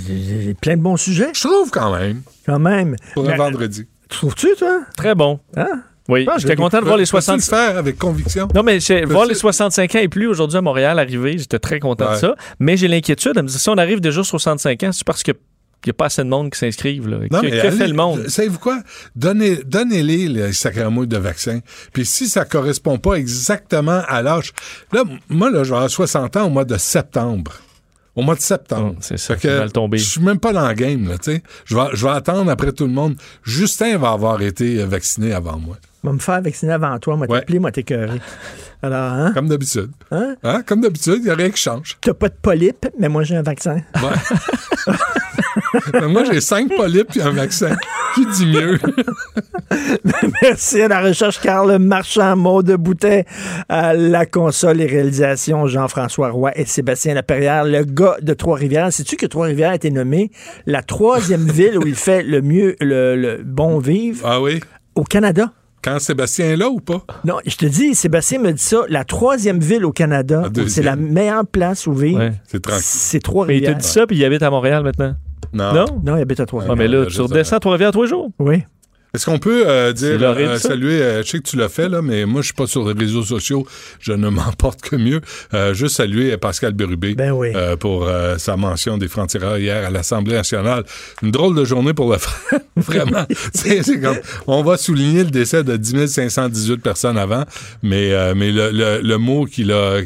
plein 0.61 0.77
de 0.77 0.81
bons 0.81 0.95
sujets. 0.97 1.29
Je 1.33 1.41
trouve 1.41 1.71
quand 1.71 1.93
même. 1.97 2.21
Quand 2.45 2.59
même. 2.59 2.95
Pour 3.15 3.27
un 3.27 3.35
vendredi. 3.35 3.85
Trouves-tu, 4.09 4.49
toi? 4.57 4.81
Très 4.95 5.15
bon. 5.15 5.39
Hein? 5.57 5.81
Oui, 6.07 6.27
Ah, 6.29 6.35
j'étais 6.37 6.55
content 6.55 6.79
de 6.81 6.85
voir 6.85 6.97
les 6.97 7.05
Peux-tu 7.05 7.23
60... 7.23 7.37
le 7.37 7.41
faire 7.41 7.77
avec 7.79 7.97
conviction? 7.97 8.47
Non, 8.53 8.61
mais 8.61 8.77
voir 9.05 9.25
les 9.25 9.33
65 9.33 9.95
ans 9.95 9.99
et 9.99 10.07
plus 10.07 10.27
aujourd'hui 10.27 10.57
à 10.59 10.61
Montréal 10.61 10.99
arriver, 10.99 11.39
j'étais 11.39 11.57
très 11.57 11.79
content 11.79 12.11
de 12.11 12.17
ça. 12.17 12.35
Mais 12.59 12.77
j'ai 12.77 12.87
l'inquiétude 12.87 13.33
de 13.33 13.41
me 13.41 13.47
dire, 13.47 13.59
si 13.59 13.69
on 13.69 13.77
arrive 13.77 13.99
déjà 14.01 14.21
à 14.21 14.23
65 14.23 14.83
ans, 14.83 14.91
c'est 14.91 15.03
parce 15.03 15.23
qu'il 15.23 15.33
n'y 15.83 15.89
a 15.89 15.93
pas 15.93 16.05
assez 16.05 16.23
de 16.23 16.29
monde 16.29 16.51
qui 16.51 16.59
s'inscrivent. 16.59 17.07
là. 17.07 17.17
Non, 17.31 17.41
Que, 17.41 17.45
mais 17.47 17.51
que 17.53 17.57
allez- 17.67 17.71
fait 17.77 17.87
le 17.87 17.95
monde? 17.95 18.27
Savez-vous 18.27 18.59
quoi? 18.59 18.83
Donnez, 19.15 19.55
donnez-les 19.65 20.27
les 20.27 20.53
sacramouilles 20.53 21.07
de 21.07 21.17
vaccins. 21.17 21.61
Puis 21.91 22.05
si 22.05 22.29
ça 22.29 22.45
correspond 22.45 22.99
pas 22.99 23.15
exactement 23.15 24.03
à 24.07 24.21
l'âge... 24.21 24.51
Là, 24.93 25.01
moi, 25.29 25.49
là, 25.49 25.63
je 25.63 25.69
vais 25.71 25.75
avoir 25.77 25.89
60 25.89 26.37
ans 26.37 26.45
au 26.45 26.49
mois 26.51 26.65
de 26.65 26.77
septembre. 26.77 27.53
Au 28.15 28.21
mois 28.21 28.35
de 28.35 28.39
septembre. 28.39 28.93
Oh, 28.95 28.97
c'est 29.01 29.17
ça 29.17 29.35
Fait 29.35 29.41
qui 29.41 29.47
que 29.47 29.57
va 29.57 29.65
le 29.65 29.71
tomber. 29.71 29.97
Je 29.97 30.09
suis 30.09 30.21
même 30.21 30.39
pas 30.39 30.53
dans 30.53 30.67
le 30.67 30.73
game, 30.73 31.07
là, 31.07 31.17
tu 31.17 31.33
sais. 31.33 31.43
Je 31.65 31.75
vais, 31.75 31.83
je 31.93 32.05
vais 32.05 32.13
attendre 32.13 32.49
après 32.49 32.71
tout 32.71 32.85
le 32.85 32.93
monde. 32.93 33.15
Justin 33.43 33.97
va 33.97 34.11
avoir 34.11 34.41
été 34.41 34.79
euh, 34.81 34.85
vacciné 34.85 35.33
avant 35.33 35.57
moi. 35.59 35.75
Va 36.03 36.13
me 36.13 36.19
faire 36.19 36.41
vacciner 36.41 36.71
avant 36.73 36.97
toi, 36.99 37.15
moi 37.17 37.27
Ouais. 37.29 37.39
t'appeler, 37.39 37.59
moi 37.59 37.71
t'écœurer. 37.71 38.21
Alors, 38.81 39.11
hein? 39.13 39.31
Comme 39.33 39.47
d'habitude. 39.49 39.89
Hein? 40.11 40.35
Hein? 40.43 40.61
Comme 40.65 40.81
d'habitude, 40.81 41.15
il 41.17 41.23
n'y 41.23 41.29
a 41.29 41.35
rien 41.35 41.49
qui 41.49 41.61
change. 41.61 41.97
T'as 41.99 42.13
pas 42.13 42.29
de 42.29 42.35
polype, 42.41 42.85
mais 42.99 43.09
moi 43.09 43.23
j'ai 43.23 43.35
un 43.35 43.41
vaccin. 43.41 43.81
Ouais. 43.95 44.93
Mais 45.93 46.07
moi, 46.07 46.23
j'ai 46.31 46.41
cinq 46.41 46.69
polypes 46.75 47.15
et 47.15 47.21
un 47.21 47.31
vaccin. 47.31 47.75
Qui 48.15 48.25
dit 48.27 48.45
mieux? 48.47 48.79
Merci 50.41 50.81
à 50.81 50.87
la 50.87 51.01
recherche 51.01 51.39
Carl 51.39 51.77
Marchand, 51.79 52.35
Maud 52.35 52.69
Boutet, 52.75 53.25
à 53.69 53.93
la 53.93 54.25
console 54.25 54.81
et 54.81 54.85
réalisation 54.85 55.67
Jean-François 55.67 56.29
Roy 56.29 56.51
et 56.57 56.65
Sébastien 56.65 57.13
Laperrière, 57.13 57.65
le 57.65 57.83
gars 57.83 58.17
de 58.21 58.33
Trois-Rivières. 58.33 58.91
Sais-tu 58.93 59.15
que 59.17 59.25
Trois-Rivières 59.25 59.71
a 59.71 59.75
été 59.75 59.91
nommé 59.91 60.31
la 60.65 60.81
troisième 60.81 61.47
ville 61.51 61.77
où 61.77 61.85
il 61.87 61.95
fait 61.95 62.23
le 62.23 62.41
mieux, 62.41 62.75
le, 62.79 63.15
le 63.15 63.41
bon 63.43 63.79
vivre? 63.79 64.21
Ah 64.25 64.41
oui? 64.41 64.59
au 64.95 65.03
Canada? 65.03 65.51
Quand 65.83 65.99
Sébastien 65.99 66.45
est 66.47 66.55
là 66.55 66.69
ou 66.69 66.79
pas? 66.79 67.03
Non, 67.25 67.35
je 67.45 67.55
te 67.57 67.65
dis, 67.65 67.93
Sébastien 67.93 68.39
me 68.39 68.51
dit 68.53 68.63
ça, 68.63 68.85
la 68.89 69.03
troisième 69.03 69.59
ville 69.59 69.85
au 69.85 69.91
Canada, 69.91 70.43
c'est 70.67 70.81
la 70.81 70.95
meilleure 70.95 71.45
place 71.45 71.85
où 71.85 71.93
vivre, 71.93 72.17
Ouais. 72.19 72.31
C'est 72.47 72.61
tranquille. 72.61 72.81
c'est 72.81 73.13
Mais 73.13 73.17
il 73.17 73.19
te 73.19 73.25
Trois-Rivières. 73.25 73.75
dit 73.75 73.87
ça, 73.87 74.07
puis 74.07 74.15
il 74.17 74.25
habite 74.25 74.41
à 74.41 74.49
Montréal 74.49 74.83
maintenant. 74.83 75.15
Non. 75.55 75.73
Non? 75.73 75.85
Non, 76.03 76.17
il 76.17 76.21
habite 76.21 76.39
à 76.41 76.45
Trois-Rivières. 76.45 76.75
Ah, 76.77 76.81
mais 76.81 76.87
là, 76.87 77.05
tu 77.07 77.19
redescends 77.21 77.55
à 77.55 77.59
Trois-Rivières 77.59 77.91
tous 77.91 78.03
les 78.03 78.09
jours? 78.09 78.29
Oui. 78.39 78.61
Est-ce 79.13 79.27
qu'on 79.27 79.39
peut 79.39 79.65
euh, 79.65 79.93
C'est 79.95 80.17
dire, 80.17 80.27
euh, 80.27 80.57
saluer, 80.57 81.01
euh, 81.01 81.23
je 81.23 81.29
sais 81.29 81.37
que 81.39 81.43
tu 81.47 81.55
l'as 81.55 81.69
fait, 81.69 81.87
là, 81.87 82.01
mais 82.01 82.25
moi, 82.25 82.41
je 82.41 82.47
suis 82.47 82.53
pas 82.53 82.67
sur 82.67 82.85
les 82.85 82.99
réseaux 82.99 83.23
sociaux, 83.23 83.65
je 84.01 84.11
ne 84.11 84.27
m'en 84.37 84.51
porte 84.57 84.81
que 84.81 84.97
mieux. 84.97 85.21
Euh, 85.53 85.73
juste 85.73 85.95
saluer 85.95 86.35
Pascal 86.35 86.73
Bérubé 86.73 87.15
Ben 87.15 87.31
oui. 87.31 87.53
euh, 87.55 87.77
pour 87.77 88.05
euh, 88.09 88.37
sa 88.37 88.57
mention 88.57 88.97
des 88.97 89.07
francs-tireurs 89.07 89.57
hier 89.57 89.87
à 89.87 89.89
l'Assemblée 89.89 90.33
nationale. 90.33 90.83
Une 91.23 91.31
drôle 91.31 91.55
de 91.55 91.63
journée 91.63 91.93
pour 91.93 92.11
le 92.11 92.17
faire, 92.17 92.59
vraiment. 92.75 93.25
C'est- 93.53 93.83
c'est 93.83 94.01
comme, 94.01 94.17
on 94.47 94.63
va 94.63 94.75
souligner 94.75 95.23
le 95.23 95.31
décès 95.31 95.63
de 95.63 95.77
10 95.77 96.07
518 96.07 96.81
personnes 96.81 97.17
avant, 97.17 97.45
mais, 97.83 98.11
euh, 98.11 98.33
mais 98.35 98.51
le, 98.51 98.69
le- 98.71 98.99
le 99.01 99.17
mot 99.17 99.45
qu'il 99.45 99.71
a... 99.71 99.99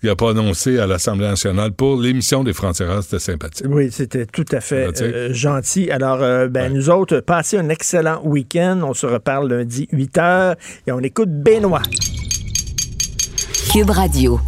qu'il 0.00 0.10
a 0.10 0.16
prononcé 0.16 0.78
à 0.78 0.86
l'Assemblée 0.86 1.26
nationale 1.26 1.72
pour 1.72 2.00
l'émission 2.00 2.44
des 2.44 2.52
francs-tireurs, 2.52 3.02
c'était 3.02 3.18
sympathique. 3.18 3.66
Oui, 3.68 3.90
c'était 3.90 4.26
tout 4.26 4.44
à 4.52 4.60
fait 4.60 5.02
euh, 5.02 5.32
gentil. 5.32 5.90
Alors, 5.90 6.22
euh, 6.22 6.48
ben, 6.48 6.72
nous 6.72 6.90
autres, 6.90 7.20
passez 7.20 7.58
un 7.58 7.68
excellent 7.68 8.20
week-end. 8.24 8.80
On 8.82 8.94
se 8.94 9.06
reparle 9.06 9.52
lundi 9.52 9.88
8 9.92 10.16
h 10.16 10.56
et 10.86 10.92
on 10.92 11.00
écoute 11.00 11.30
Benoît. 11.30 11.82
Cube 13.72 13.90
Radio. 13.90 14.40